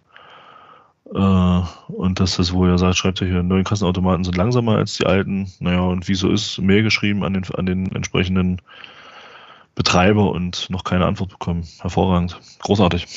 Äh, 1.13 1.61
und 1.87 2.19
dass 2.19 2.35
das, 2.35 2.51
wo 2.51 2.65
er 2.65 2.77
sagt, 2.77 2.97
schreibt 2.97 3.21
er 3.21 3.27
hier, 3.27 3.43
neue 3.43 3.63
Kassenautomaten 3.63 4.23
sind 4.23 4.35
langsamer 4.35 4.77
als 4.77 4.97
die 4.97 5.05
alten. 5.05 5.51
Naja, 5.59 5.81
und 5.81 6.07
wieso 6.07 6.29
ist 6.29 6.59
mehr 6.59 6.81
geschrieben 6.81 7.23
an 7.23 7.33
den, 7.33 7.45
an 7.55 7.65
den 7.65 7.95
entsprechenden 7.95 8.61
Betreiber 9.75 10.31
und 10.31 10.69
noch 10.69 10.83
keine 10.83 11.05
Antwort 11.05 11.29
bekommen. 11.29 11.67
Hervorragend. 11.79 12.39
Großartig. 12.59 13.07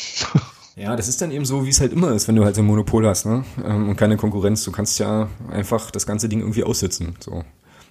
Ja, 0.81 0.95
das 0.95 1.09
ist 1.09 1.21
dann 1.21 1.33
eben 1.33 1.45
so, 1.45 1.67
wie 1.67 1.71
es 1.71 1.81
halt 1.81 1.93
immer 1.93 2.13
ist, 2.13 2.29
wenn 2.29 2.37
du 2.37 2.45
halt 2.45 2.55
so 2.55 2.63
ein 2.63 2.67
Monopol 2.67 3.05
hast, 3.05 3.27
ne? 3.27 3.45
Ähm, 3.65 3.89
und 3.89 3.97
keine 3.97 4.17
Konkurrenz. 4.17 4.63
Du 4.63 4.71
kannst 4.71 5.01
ja 5.01 5.29
einfach 5.51 5.91
das 5.91 6.07
ganze 6.07 6.29
Ding 6.29 6.39
irgendwie 6.39 6.63
aussitzen. 6.63 7.17
So. 7.19 7.43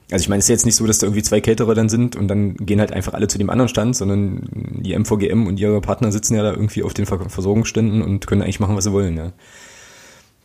Also 0.10 0.24
ich 0.24 0.30
meine, 0.30 0.40
es 0.40 0.46
ist 0.46 0.50
jetzt 0.50 0.66
nicht 0.66 0.76
so, 0.76 0.88
dass 0.88 1.00
da 1.00 1.08
irgendwie 1.08 1.22
zwei 1.22 1.42
Caterer 1.42 1.76
dann 1.76 1.90
sind 1.90 2.16
und 2.16 2.30
dann 2.30 2.56
gehen 2.56 2.80
halt 2.80 2.94
einfach 2.94 3.14
alle 3.14 3.28
zu 3.28 3.38
dem 3.38 3.50
anderen 3.50 3.68
Stand, 3.68 3.98
sondern 3.98 4.48
die 4.54 4.98
MVGM 4.98 5.48
und 5.48 5.60
ihre 5.60 5.82
Partner 5.82 6.14
sitzen 6.14 6.36
ja 6.36 6.44
da 6.44 6.52
irgendwie 6.52 6.84
auf 6.84 6.94
den 6.94 7.06
Versorgungsständen 7.06 8.02
und 8.02 8.26
können 8.26 8.42
eigentlich 8.42 8.62
machen, 8.62 8.78
was 8.78 8.86
sie 8.86 8.94
wollen, 8.94 9.18
ja. 9.18 9.34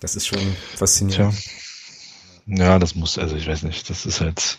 Das 0.01 0.17
ist 0.17 0.27
schon 0.27 0.41
faszinierend. 0.75 1.37
Tja. 1.37 1.53
Ja, 2.47 2.79
das 2.79 2.95
muss, 2.97 3.19
also 3.19 3.37
ich 3.37 3.47
weiß 3.47 3.63
nicht, 3.63 3.89
das 3.89 4.05
ist 4.05 4.21
halt, 4.21 4.59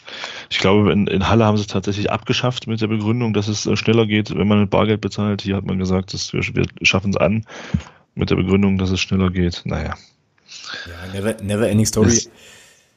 ich 0.49 0.59
glaube, 0.59 0.93
in, 0.93 1.07
in 1.07 1.27
Halle 1.27 1.45
haben 1.45 1.57
sie 1.57 1.63
es 1.63 1.67
tatsächlich 1.67 2.11
abgeschafft 2.11 2.65
mit 2.65 2.79
der 2.79 2.87
Begründung, 2.87 3.33
dass 3.33 3.49
es 3.49 3.65
äh, 3.65 3.75
schneller 3.75 4.05
geht, 4.05 4.35
wenn 4.35 4.47
man 4.47 4.61
mit 4.61 4.69
Bargeld 4.69 5.01
bezahlt. 5.01 5.41
Hier 5.41 5.57
hat 5.57 5.65
man 5.65 5.79
gesagt, 5.79 6.13
dass 6.13 6.31
wir, 6.31 6.41
wir 6.41 6.65
schaffen 6.81 7.11
es 7.11 7.17
an 7.17 7.45
mit 8.15 8.29
der 8.29 8.35
Begründung, 8.37 8.77
dass 8.77 8.89
es 8.89 9.01
schneller 9.01 9.29
geht. 9.29 9.61
Naja. 9.65 9.95
Ja, 10.87 11.13
never, 11.13 11.41
never 11.41 11.67
ending 11.67 11.85
story. 11.85 12.07
Es, 12.07 12.29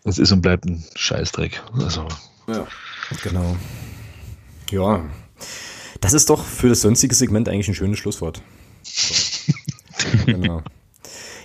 es 0.04 0.18
ist 0.18 0.30
und 0.30 0.42
bleibt 0.42 0.64
ein 0.66 0.84
Scheißdreck. 0.94 1.62
Also. 1.74 2.06
Ja, 2.46 2.66
genau. 3.22 3.56
Ja. 4.70 5.04
Das 6.00 6.12
ist 6.12 6.30
doch 6.30 6.44
für 6.44 6.68
das 6.68 6.82
sonstige 6.82 7.14
Segment 7.14 7.48
eigentlich 7.48 7.68
ein 7.68 7.74
schönes 7.74 7.98
Schlusswort. 7.98 8.40
So. 8.82 9.14
genau. 10.26 10.62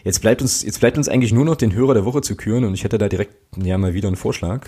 Jetzt 0.04 0.22
bleibt 0.22 0.42
uns, 0.42 0.64
jetzt 0.64 0.80
bleibt 0.80 0.98
uns 0.98 1.10
eigentlich 1.10 1.34
nur 1.34 1.46
noch 1.46 1.56
den 1.56 1.74
Hörer 1.74 1.94
der 1.94 2.06
Woche 2.06 2.22
zu 2.22 2.36
küren 2.36 2.64
und 2.64 2.74
ich 2.74 2.84
hätte 2.84 2.98
da 2.98 3.08
direkt 3.08 3.36
ja 3.58 3.78
mal 3.78 3.94
wieder 3.94 4.08
einen 4.08 4.18
Vorschlag. 4.18 4.68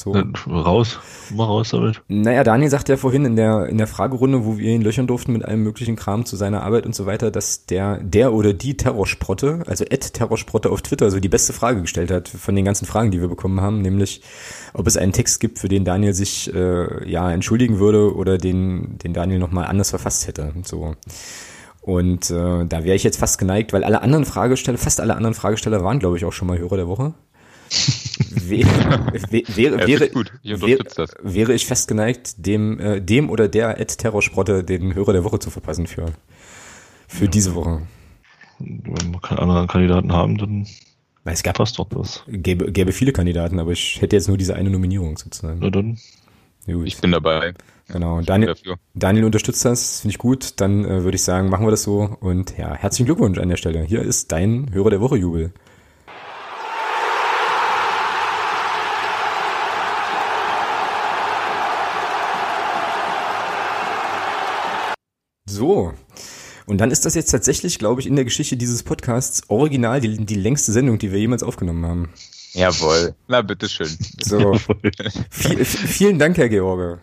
So. 0.00 0.12
raus, 0.48 0.98
mach 1.34 1.48
raus 1.48 1.70
damit. 1.70 2.00
Naja, 2.08 2.42
Daniel 2.44 2.70
sagte 2.70 2.92
ja 2.92 2.96
vorhin 2.96 3.24
in 3.26 3.36
der, 3.36 3.66
in 3.66 3.76
der 3.76 3.86
Fragerunde, 3.86 4.44
wo 4.44 4.56
wir 4.56 4.72
ihn 4.72 4.82
löchern 4.82 5.06
durften 5.06 5.32
mit 5.32 5.44
allem 5.44 5.62
möglichen 5.62 5.96
Kram 5.96 6.24
zu 6.24 6.34
seiner 6.34 6.62
Arbeit 6.62 6.86
und 6.86 6.94
so 6.94 7.04
weiter, 7.04 7.30
dass 7.30 7.66
der, 7.66 7.98
der 7.98 8.32
oder 8.32 8.54
die 8.54 8.76
Terrorsprotte, 8.76 9.62
also 9.66 9.84
Ed 9.84 10.14
Terrorsprotte 10.14 10.70
auf 10.70 10.80
Twitter, 10.80 11.10
so 11.10 11.20
die 11.20 11.28
beste 11.28 11.52
Frage 11.52 11.82
gestellt 11.82 12.10
hat 12.10 12.28
von 12.28 12.56
den 12.56 12.64
ganzen 12.64 12.86
Fragen, 12.86 13.10
die 13.10 13.20
wir 13.20 13.28
bekommen 13.28 13.60
haben, 13.60 13.82
nämlich, 13.82 14.22
ob 14.72 14.86
es 14.86 14.96
einen 14.96 15.12
Text 15.12 15.40
gibt, 15.40 15.58
für 15.58 15.68
den 15.68 15.84
Daniel 15.84 16.14
sich, 16.14 16.52
äh, 16.52 17.08
ja, 17.08 17.30
entschuldigen 17.30 17.78
würde 17.78 18.16
oder 18.16 18.38
den, 18.38 18.98
den 18.98 19.12
Daniel 19.12 19.38
nochmal 19.38 19.66
anders 19.66 19.90
verfasst 19.90 20.26
hätte, 20.26 20.52
so. 20.64 20.94
Und 21.82 22.30
äh, 22.30 22.64
da 22.64 22.84
wäre 22.84 22.94
ich 22.94 23.02
jetzt 23.02 23.18
fast 23.18 23.38
geneigt, 23.38 23.72
weil 23.72 23.82
alle 23.82 24.02
anderen 24.02 24.24
Fragesteller, 24.24 24.78
fast 24.78 25.00
alle 25.00 25.16
anderen 25.16 25.34
Fragesteller 25.34 25.82
waren, 25.82 25.98
glaube 25.98 26.16
ich, 26.16 26.24
auch 26.24 26.32
schon 26.32 26.48
mal 26.48 26.58
Hörer 26.58 26.76
der 26.76 26.88
Woche. 26.88 27.12
wäre, 28.30 28.68
wäre, 29.30 29.86
wäre, 29.86 30.10
wäre, 30.44 31.08
wäre 31.22 31.54
ich 31.54 31.66
fast 31.66 31.88
geneigt, 31.88 32.34
dem, 32.46 32.78
äh, 32.78 33.00
dem 33.00 33.30
oder 33.30 33.48
der 33.48 33.80
Ed 33.80 33.98
Terrorsprotte 33.98 34.62
den 34.62 34.94
Hörer 34.94 35.12
der 35.12 35.24
Woche 35.24 35.38
zu 35.38 35.50
verpassen 35.50 35.86
für, 35.86 36.06
für 37.08 37.24
ja. 37.24 37.30
diese 37.30 37.54
Woche. 37.54 37.82
Wenn 38.58 39.10
wir 39.10 39.20
keine 39.20 39.40
anderen 39.40 39.66
Kandidaten 39.66 40.12
haben, 40.12 40.38
dann 40.38 40.66
weil 41.24 41.34
es 41.34 41.42
gab, 41.42 41.56
passt 41.56 41.78
doch 41.78 41.88
das. 41.88 42.24
Gäbe, 42.26 42.72
gäbe 42.72 42.92
viele 42.92 43.12
Kandidaten, 43.12 43.60
aber 43.60 43.72
ich 43.72 44.00
hätte 44.00 44.16
jetzt 44.16 44.28
nur 44.28 44.36
diese 44.36 44.56
eine 44.56 44.70
Nominierung 44.70 45.16
sozusagen. 45.16 45.60
Na 45.60 45.70
dann. 45.70 45.98
Gut. 46.66 46.86
Ich 46.86 47.00
bin 47.00 47.12
dabei. 47.12 47.54
Genau. 47.92 48.22
Daniel, 48.22 48.54
Daniel 48.94 49.26
unterstützt 49.26 49.64
das, 49.66 50.00
finde 50.00 50.12
ich 50.12 50.18
gut. 50.18 50.60
Dann 50.60 50.84
äh, 50.84 51.04
würde 51.04 51.14
ich 51.14 51.22
sagen, 51.22 51.50
machen 51.50 51.66
wir 51.66 51.70
das 51.70 51.82
so. 51.82 52.16
Und 52.20 52.56
ja, 52.56 52.74
herzlichen 52.74 53.04
Glückwunsch 53.04 53.38
an 53.38 53.50
der 53.50 53.56
Stelle. 53.56 53.82
Hier 53.82 54.00
ist 54.00 54.32
dein 54.32 54.72
Hörer 54.72 54.90
der 54.90 55.00
Woche 55.02 55.18
Jubel. 55.18 55.52
So. 65.44 65.92
Und 66.64 66.78
dann 66.78 66.90
ist 66.90 67.04
das 67.04 67.14
jetzt 67.14 67.30
tatsächlich, 67.30 67.78
glaube 67.78 68.00
ich, 68.00 68.06
in 68.06 68.16
der 68.16 68.24
Geschichte 68.24 68.56
dieses 68.56 68.82
Podcasts 68.82 69.42
original 69.48 70.00
die, 70.00 70.24
die 70.24 70.34
längste 70.34 70.72
Sendung, 70.72 70.98
die 70.98 71.12
wir 71.12 71.18
jemals 71.18 71.42
aufgenommen 71.42 71.84
haben. 71.84 72.08
Jawohl. 72.54 73.14
Na, 73.28 73.42
bitteschön. 73.42 73.88
So. 74.18 74.54
Viel, 75.30 75.64
vielen 75.64 76.18
Dank, 76.18 76.38
Herr 76.38 76.48
George. 76.48 77.00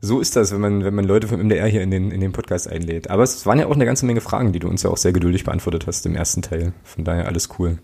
So 0.00 0.20
ist 0.20 0.36
das, 0.36 0.52
wenn 0.52 0.60
man, 0.60 0.84
wenn 0.84 0.94
man 0.94 1.04
Leute 1.04 1.26
vom 1.26 1.40
MDR 1.40 1.66
hier 1.66 1.82
in 1.82 1.90
den, 1.90 2.10
in 2.10 2.20
den 2.20 2.32
Podcast 2.32 2.68
einlädt. 2.68 3.10
Aber 3.10 3.24
es 3.24 3.44
waren 3.46 3.58
ja 3.58 3.66
auch 3.66 3.74
eine 3.74 3.84
ganze 3.84 4.06
Menge 4.06 4.20
Fragen, 4.20 4.52
die 4.52 4.60
du 4.60 4.68
uns 4.68 4.82
ja 4.82 4.90
auch 4.90 4.96
sehr 4.96 5.12
geduldig 5.12 5.44
beantwortet 5.44 5.86
hast 5.86 6.06
im 6.06 6.14
ersten 6.14 6.42
Teil. 6.42 6.72
Von 6.84 7.04
daher 7.04 7.26
alles 7.26 7.48
cool. 7.58 7.78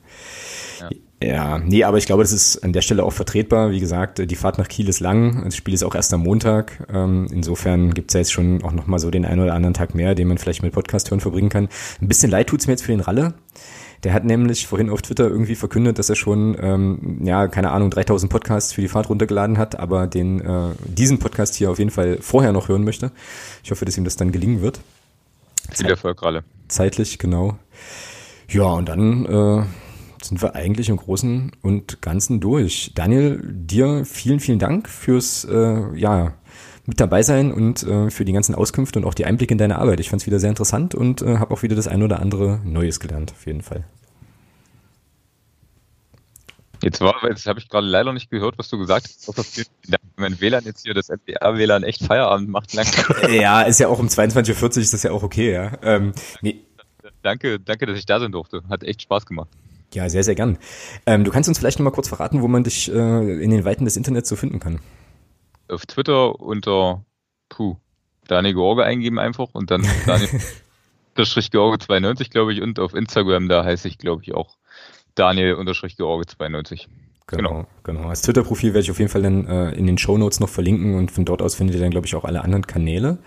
Ja. 0.80 0.90
Ja, 1.22 1.58
nee, 1.58 1.84
aber 1.84 1.96
ich 1.96 2.06
glaube, 2.06 2.22
das 2.22 2.32
ist 2.32 2.58
an 2.64 2.72
der 2.74 2.82
Stelle 2.82 3.02
auch 3.02 3.12
vertretbar. 3.12 3.70
Wie 3.70 3.80
gesagt, 3.80 4.18
die 4.30 4.36
Fahrt 4.36 4.58
nach 4.58 4.68
Kiel 4.68 4.88
ist 4.88 5.00
lang. 5.00 5.42
Das 5.44 5.56
Spiel 5.56 5.72
ist 5.72 5.82
auch 5.82 5.94
erst 5.94 6.12
am 6.12 6.22
Montag. 6.22 6.86
Ähm, 6.92 7.28
insofern 7.32 7.94
gibt's 7.94 8.12
ja 8.12 8.20
jetzt 8.20 8.32
schon 8.32 8.62
auch 8.62 8.72
nochmal 8.72 8.98
so 8.98 9.10
den 9.10 9.24
einen 9.24 9.40
oder 9.40 9.54
anderen 9.54 9.74
Tag 9.74 9.94
mehr, 9.94 10.14
den 10.14 10.28
man 10.28 10.38
vielleicht 10.38 10.62
mit 10.62 10.72
Podcast 10.72 11.10
hören 11.10 11.20
verbringen 11.20 11.48
kann. 11.48 11.68
Ein 12.02 12.08
bisschen 12.08 12.30
leid 12.30 12.48
tut's 12.48 12.66
mir 12.66 12.74
jetzt 12.74 12.82
für 12.82 12.92
den 12.92 13.00
Ralle. 13.00 13.34
Der 14.04 14.12
hat 14.12 14.24
nämlich 14.24 14.66
vorhin 14.66 14.90
auf 14.90 15.00
Twitter 15.00 15.28
irgendwie 15.28 15.54
verkündet, 15.54 15.98
dass 15.98 16.10
er 16.10 16.16
schon, 16.16 16.56
ähm, 16.60 17.20
ja, 17.24 17.48
keine 17.48 17.70
Ahnung, 17.72 17.90
3000 17.90 18.30
Podcasts 18.30 18.72
für 18.74 18.82
die 18.82 18.88
Fahrt 18.88 19.08
runtergeladen 19.08 19.56
hat, 19.56 19.78
aber 19.78 20.06
den, 20.06 20.40
äh, 20.42 20.72
diesen 20.84 21.18
Podcast 21.18 21.54
hier 21.54 21.70
auf 21.70 21.78
jeden 21.78 21.90
Fall 21.90 22.18
vorher 22.20 22.52
noch 22.52 22.68
hören 22.68 22.84
möchte. 22.84 23.12
Ich 23.62 23.70
hoffe, 23.70 23.86
dass 23.86 23.96
ihm 23.96 24.04
das 24.04 24.16
dann 24.16 24.30
gelingen 24.30 24.60
wird. 24.60 24.80
Viel 25.72 25.86
Erfolg, 25.86 26.22
Ralle. 26.22 26.44
Zeitlich, 26.68 27.18
genau. 27.18 27.56
Ja, 28.48 28.64
und 28.64 28.90
dann 28.90 29.24
äh, 29.24 29.64
sind 30.22 30.42
wir 30.42 30.54
eigentlich 30.54 30.90
im 30.90 30.98
Großen 30.98 31.52
und 31.62 32.02
Ganzen 32.02 32.40
durch. 32.40 32.92
Daniel, 32.94 33.40
dir 33.42 34.04
vielen, 34.04 34.40
vielen 34.40 34.58
Dank 34.58 34.88
fürs, 34.88 35.44
äh, 35.44 35.96
ja, 35.96 36.34
mit 36.86 37.00
dabei 37.00 37.22
sein 37.22 37.52
und 37.52 37.82
äh, 37.82 38.10
für 38.10 38.24
die 38.24 38.32
ganzen 38.32 38.54
Auskünfte 38.54 38.98
und 38.98 39.04
auch 39.04 39.14
die 39.14 39.24
Einblicke 39.24 39.52
in 39.52 39.58
deine 39.58 39.78
Arbeit. 39.78 40.00
Ich 40.00 40.10
fand 40.10 40.22
es 40.22 40.26
wieder 40.26 40.38
sehr 40.38 40.50
interessant 40.50 40.94
und 40.94 41.22
äh, 41.22 41.38
habe 41.38 41.54
auch 41.54 41.62
wieder 41.62 41.76
das 41.76 41.88
ein 41.88 42.02
oder 42.02 42.20
andere 42.20 42.60
Neues 42.64 43.00
gelernt, 43.00 43.32
auf 43.32 43.46
jeden 43.46 43.62
Fall. 43.62 43.84
Jetzt 46.82 47.00
war, 47.00 47.14
jetzt 47.26 47.46
habe 47.46 47.58
ich 47.58 47.68
gerade 47.70 47.86
leider 47.86 48.12
nicht 48.12 48.30
gehört, 48.30 48.58
was 48.58 48.68
du 48.68 48.76
gesagt 48.76 49.06
hast. 49.06 49.70
Mein 50.16 50.38
WLAN 50.38 50.64
jetzt 50.64 50.82
hier, 50.82 50.92
das 50.92 51.08
MDR-WLAN 51.08 51.82
echt 51.82 52.04
Feierabend 52.04 52.50
macht 52.50 52.74
langsam. 52.74 53.32
ja, 53.32 53.62
ist 53.62 53.80
ja 53.80 53.88
auch 53.88 53.98
um 53.98 54.08
22.40 54.08 54.62
Uhr, 54.62 54.76
ist 54.76 54.92
das 54.92 55.02
ja 55.02 55.10
auch 55.10 55.22
okay, 55.22 55.52
ja. 55.52 55.72
Ähm, 55.82 56.12
nee. 56.42 56.60
Danke, 57.22 57.58
danke, 57.58 57.86
dass 57.86 57.98
ich 57.98 58.04
da 58.04 58.20
sein 58.20 58.32
durfte. 58.32 58.62
Hat 58.68 58.82
echt 58.82 59.00
Spaß 59.00 59.24
gemacht. 59.24 59.48
Ja, 59.94 60.10
sehr, 60.10 60.24
sehr 60.24 60.34
gern. 60.34 60.58
Ähm, 61.06 61.24
du 61.24 61.30
kannst 61.30 61.48
uns 61.48 61.58
vielleicht 61.58 61.78
noch 61.78 61.84
mal 61.84 61.90
kurz 61.90 62.08
verraten, 62.08 62.42
wo 62.42 62.48
man 62.48 62.64
dich 62.64 62.92
äh, 62.92 63.42
in 63.42 63.50
den 63.50 63.64
Weiten 63.64 63.86
des 63.86 63.96
Internets 63.96 64.28
so 64.28 64.36
finden 64.36 64.60
kann 64.60 64.80
auf 65.74 65.86
Twitter 65.86 66.40
unter 66.40 67.04
puh, 67.48 67.76
Daniel 68.26 68.54
George 68.54 68.84
eingeben 68.84 69.18
einfach 69.18 69.48
und 69.52 69.70
dann 69.70 69.86
Daniel 70.06 70.28
George 71.50 71.78
92, 71.84 72.30
glaube 72.30 72.52
ich, 72.52 72.62
und 72.62 72.78
auf 72.80 72.94
Instagram, 72.94 73.48
da 73.48 73.64
heiße 73.64 73.88
ich, 73.88 73.98
glaube 73.98 74.22
ich, 74.22 74.34
auch 74.34 74.56
Daniel 75.14 75.54
George 75.96 76.26
92. 76.26 76.88
Genau, 77.26 77.48
genau. 77.48 77.66
genau. 77.84 78.08
Das 78.10 78.22
Twitter-Profil 78.22 78.74
werde 78.74 78.84
ich 78.84 78.90
auf 78.90 78.98
jeden 78.98 79.10
Fall 79.10 79.22
dann 79.22 79.46
äh, 79.46 79.70
in 79.72 79.86
den 79.86 79.96
Show 79.96 80.18
Notes 80.18 80.40
noch 80.40 80.48
verlinken 80.48 80.94
und 80.94 81.10
von 81.10 81.24
dort 81.24 81.40
aus 81.40 81.54
findet 81.54 81.76
ihr 81.76 81.80
dann, 81.80 81.90
glaube 81.90 82.06
ich, 82.06 82.14
auch 82.14 82.24
alle 82.24 82.42
anderen 82.42 82.66
Kanäle. 82.66 83.18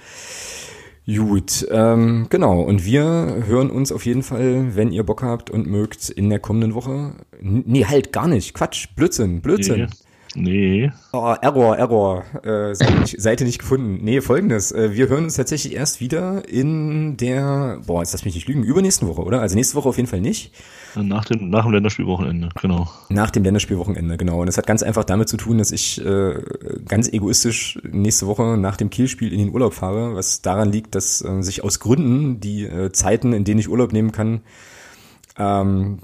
Gut, 1.07 1.65
ähm, 1.71 2.27
genau. 2.29 2.61
Und 2.61 2.83
wir 2.83 3.03
hören 3.47 3.71
uns 3.71 3.93
auf 3.93 4.05
jeden 4.05 4.23
Fall, 4.23 4.75
wenn 4.75 4.91
ihr 4.91 5.03
Bock 5.03 5.23
habt 5.23 5.49
und 5.49 5.65
mögt, 5.65 6.09
in 6.09 6.29
der 6.29 6.39
kommenden 6.39 6.73
Woche. 6.73 7.13
N 7.39 7.63
nee, 7.65 7.85
halt 7.85 8.11
gar 8.11 8.27
nicht. 8.27 8.53
Quatsch, 8.53 8.89
Blödsinn, 8.95 9.41
Blödsinn. 9.41 9.85
Nee. 9.85 10.06
Nee. 10.39 10.91
Oh, 11.13 11.33
Error, 11.41 11.77
Error. 11.77 12.23
Äh, 12.43 12.75
Seite, 12.75 12.93
nicht, 12.99 13.15
Seite 13.21 13.43
nicht 13.43 13.57
gefunden. 13.57 13.99
Nee, 14.03 14.21
folgendes. 14.21 14.71
Äh, 14.71 14.93
wir 14.93 15.09
hören 15.09 15.23
uns 15.23 15.35
tatsächlich 15.35 15.73
erst 15.73 15.99
wieder 15.99 16.47
in 16.47 17.17
der, 17.17 17.79
boah, 17.87 18.01
jetzt 18.01 18.13
lass 18.13 18.23
mich 18.23 18.35
nicht 18.35 18.47
lügen, 18.47 18.61
übernächsten 18.61 19.07
Woche, 19.07 19.23
oder? 19.23 19.41
Also 19.41 19.55
nächste 19.55 19.75
Woche 19.75 19.89
auf 19.89 19.97
jeden 19.97 20.07
Fall 20.07 20.21
nicht. 20.21 20.53
Nach 20.95 21.25
dem, 21.25 21.49
nach 21.49 21.63
dem 21.63 21.73
Länderspielwochenende, 21.73 22.49
genau. 22.61 22.87
Nach 23.09 23.31
dem 23.31 23.43
Länderspielwochenende, 23.43 24.15
genau. 24.17 24.41
Und 24.41 24.45
das 24.45 24.57
hat 24.57 24.67
ganz 24.67 24.83
einfach 24.83 25.03
damit 25.03 25.27
zu 25.27 25.37
tun, 25.37 25.57
dass 25.57 25.71
ich 25.71 26.03
äh, 26.05 26.35
ganz 26.87 27.07
egoistisch 27.11 27.79
nächste 27.83 28.27
Woche 28.27 28.57
nach 28.57 28.77
dem 28.77 28.91
Kielspiel 28.91 29.33
in 29.33 29.39
den 29.39 29.49
Urlaub 29.49 29.73
fahre, 29.73 30.15
was 30.15 30.43
daran 30.43 30.71
liegt, 30.71 30.93
dass 30.93 31.23
äh, 31.23 31.41
sich 31.41 31.63
aus 31.63 31.79
Gründen 31.79 32.39
die 32.39 32.63
äh, 32.65 32.91
Zeiten, 32.91 33.33
in 33.33 33.43
denen 33.43 33.59
ich 33.59 33.69
Urlaub 33.69 33.91
nehmen 33.91 34.11
kann, 34.11 34.41
ähm, 35.37 35.99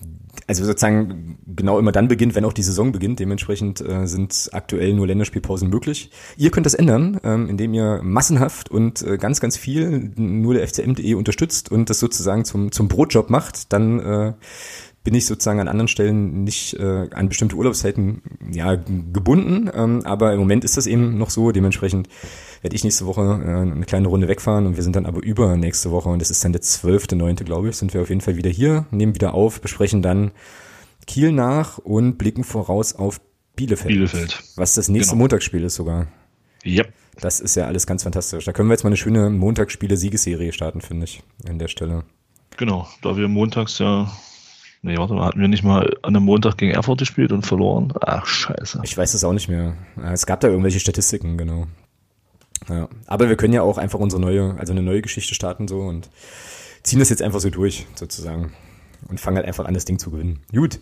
also 0.47 0.65
sozusagen 0.65 1.37
genau 1.47 1.79
immer 1.79 1.91
dann 1.91 2.07
beginnt, 2.07 2.35
wenn 2.35 2.45
auch 2.45 2.53
die 2.53 2.63
Saison 2.63 2.91
beginnt. 2.91 3.19
Dementsprechend 3.19 3.81
äh, 3.81 4.07
sind 4.07 4.49
aktuell 4.51 4.93
nur 4.93 5.07
Länderspielpausen 5.07 5.69
möglich. 5.69 6.11
Ihr 6.37 6.51
könnt 6.51 6.65
das 6.65 6.73
ändern, 6.73 7.19
ähm, 7.23 7.49
indem 7.49 7.73
ihr 7.73 8.01
massenhaft 8.03 8.69
und 8.69 9.01
äh, 9.01 9.17
ganz, 9.17 9.39
ganz 9.39 9.57
viel 9.57 10.11
nur 10.15 10.53
der 10.53 10.67
FCM.de 10.67 11.13
unterstützt 11.13 11.71
und 11.71 11.89
das 11.89 11.99
sozusagen 11.99 12.45
zum, 12.45 12.71
zum 12.71 12.87
Brotjob 12.87 13.29
macht. 13.29 13.71
Dann 13.71 13.99
äh, 13.99 14.33
bin 15.03 15.15
ich 15.15 15.25
sozusagen 15.25 15.59
an 15.59 15.67
anderen 15.67 15.87
Stellen 15.89 16.43
nicht 16.43 16.75
äh, 16.75 17.09
an 17.11 17.27
bestimmte 17.27 17.55
Urlaubszeiten 17.55 18.21
ja, 18.51 18.75
gebunden. 18.75 19.69
Ähm, 19.73 20.01
aber 20.05 20.33
im 20.33 20.39
Moment 20.39 20.63
ist 20.63 20.77
das 20.77 20.87
eben 20.87 21.17
noch 21.17 21.29
so. 21.29 21.51
Dementsprechend 21.51 22.07
werde 22.64 22.76
ich 22.76 22.84
nächste 22.84 23.06
Woche 23.06 23.22
äh, 23.22 23.72
eine 23.72 23.85
kleine 23.85 24.07
Runde 24.07 24.27
wegfahren 24.27 24.65
und 24.65 24.77
wir 24.77 24.84
sind 24.84 24.95
dann 24.95 25.06
aber 25.06 25.22
über 25.22 25.56
nächste 25.57 25.91
Woche 25.91 26.10
und 26.10 26.19
das 26.19 26.31
ist 26.31 26.44
dann 26.44 26.53
der 26.53 26.61
zwölfte, 26.61 27.15
neunte, 27.15 27.44
glaube 27.44 27.69
ich, 27.69 27.76
sind 27.76 27.94
wir 27.94 28.02
auf 28.02 28.10
jeden 28.10 28.22
Fall 28.22 28.38
wieder 28.38 28.49
hier, 28.49 28.88
nehmen 28.90 29.14
wieder 29.14 29.35
auf, 29.35 29.61
besprechen 29.61 30.02
dann 30.02 30.31
Kiel 31.06 31.31
nach 31.34 31.77
und 31.77 32.18
blicken 32.18 32.44
voraus 32.44 32.95
auf 32.95 33.22
Bielefeld. 33.56 33.90
Bielefeld. 33.90 34.44
Was 34.56 34.73
das 34.73 34.88
nächste 34.88 35.11
genau. 35.11 35.23
Montagsspiel 35.23 35.64
ist 35.64 35.76
sogar. 35.76 36.07
Yep. 36.65 36.91
Das 37.19 37.40
ist 37.41 37.56
ja 37.56 37.68
alles 37.68 37.85
ganz 37.85 38.03
fantastisch. 38.03 38.45
Da 38.45 38.53
können 38.53 38.69
wir 38.69 38.73
jetzt 38.73 38.84
mal 38.84 38.90
eine 38.90 38.98
schöne 38.98 39.30
Montagsspiele-Siegesserie 39.30 40.53
starten, 40.53 40.81
finde 40.81 41.03
ich, 41.03 41.22
an 41.48 41.60
der 41.60 41.68
Stelle. 41.68 42.06
Genau, 42.57 42.88
da 43.02 43.18
wir 43.18 43.27
montags 43.27 43.77
ja 43.80 44.11
Nee, 44.85 44.98
warte 44.98 45.14
mal, 45.14 45.27
hatten 45.27 45.40
wir 45.40 45.48
nicht 45.48 45.64
mal 45.64 45.95
an 46.02 46.14
einem 46.14 46.26
Montag 46.26 46.57
gegen 46.57 46.73
Erfurt 46.73 46.99
gespielt 46.99 47.31
und 47.31 47.45
verloren? 47.45 47.94
Ach, 48.02 48.26
scheiße. 48.26 48.81
Ich 48.84 48.98
weiß 48.98 49.14
das 49.14 49.23
auch 49.23 49.31
nicht 49.31 49.48
mehr. 49.48 49.77
Es 50.11 50.26
gab 50.26 50.41
da 50.41 50.49
irgendwelche 50.49 50.81
Statistiken, 50.81 51.38
genau. 51.38 51.68
Ja. 52.69 52.88
Aber 53.07 53.30
wir 53.30 53.35
können 53.35 53.53
ja 53.53 53.61
auch 53.61 53.77
einfach 53.77 53.99
unsere 53.99 54.22
neue, 54.22 54.56
also 54.57 54.72
eine 54.73 54.81
neue 54.81 55.02
Geschichte 55.02 55.35
starten 55.35 55.68
so 55.68 55.81
und 55.81 56.10
ziehen 56.84 56.99
das 56.99 57.10
jetzt 57.10 57.22
einfach 57.22 57.40
so 57.40 57.49
durch, 57.49 57.88
sozusagen. 57.95 58.53
Und 59.10 59.19
fangen 59.19 59.38
halt 59.38 59.48
einfach 59.48 59.65
an, 59.65 59.73
das 59.73 59.85
Ding 59.85 59.99
zu 59.99 60.11
gewinnen. 60.11 60.40
Gut. 60.53 60.80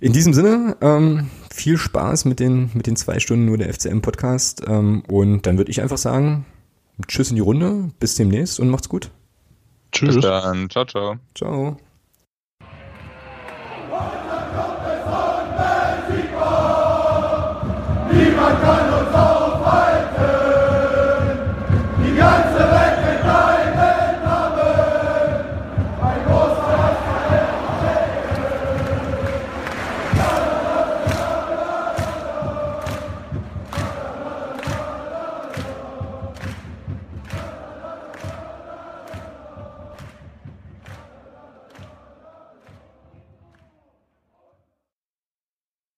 In 0.00 0.12
diesem 0.12 0.32
Sinne, 0.32 0.76
ähm, 0.80 1.30
viel 1.52 1.76
Spaß 1.76 2.24
mit 2.24 2.40
den, 2.40 2.70
mit 2.74 2.86
den 2.86 2.96
zwei 2.96 3.20
Stunden 3.20 3.46
nur 3.46 3.58
der 3.58 3.72
FCM-Podcast. 3.72 4.62
Ähm, 4.66 5.02
und 5.08 5.46
dann 5.46 5.58
würde 5.58 5.70
ich 5.70 5.80
einfach 5.82 5.98
sagen, 5.98 6.46
tschüss 7.06 7.30
in 7.30 7.36
die 7.36 7.42
Runde, 7.42 7.90
bis 8.00 8.14
demnächst 8.14 8.60
und 8.60 8.70
macht's 8.70 8.88
gut. 8.88 9.10
Tschüss. 9.92 10.16
Bis 10.16 10.24
dann. 10.24 10.68
Ciao, 10.70 10.84
ciao. 10.84 11.16
Ciao. 11.34 11.76
Niemand 18.12 18.62
kann 18.62 18.93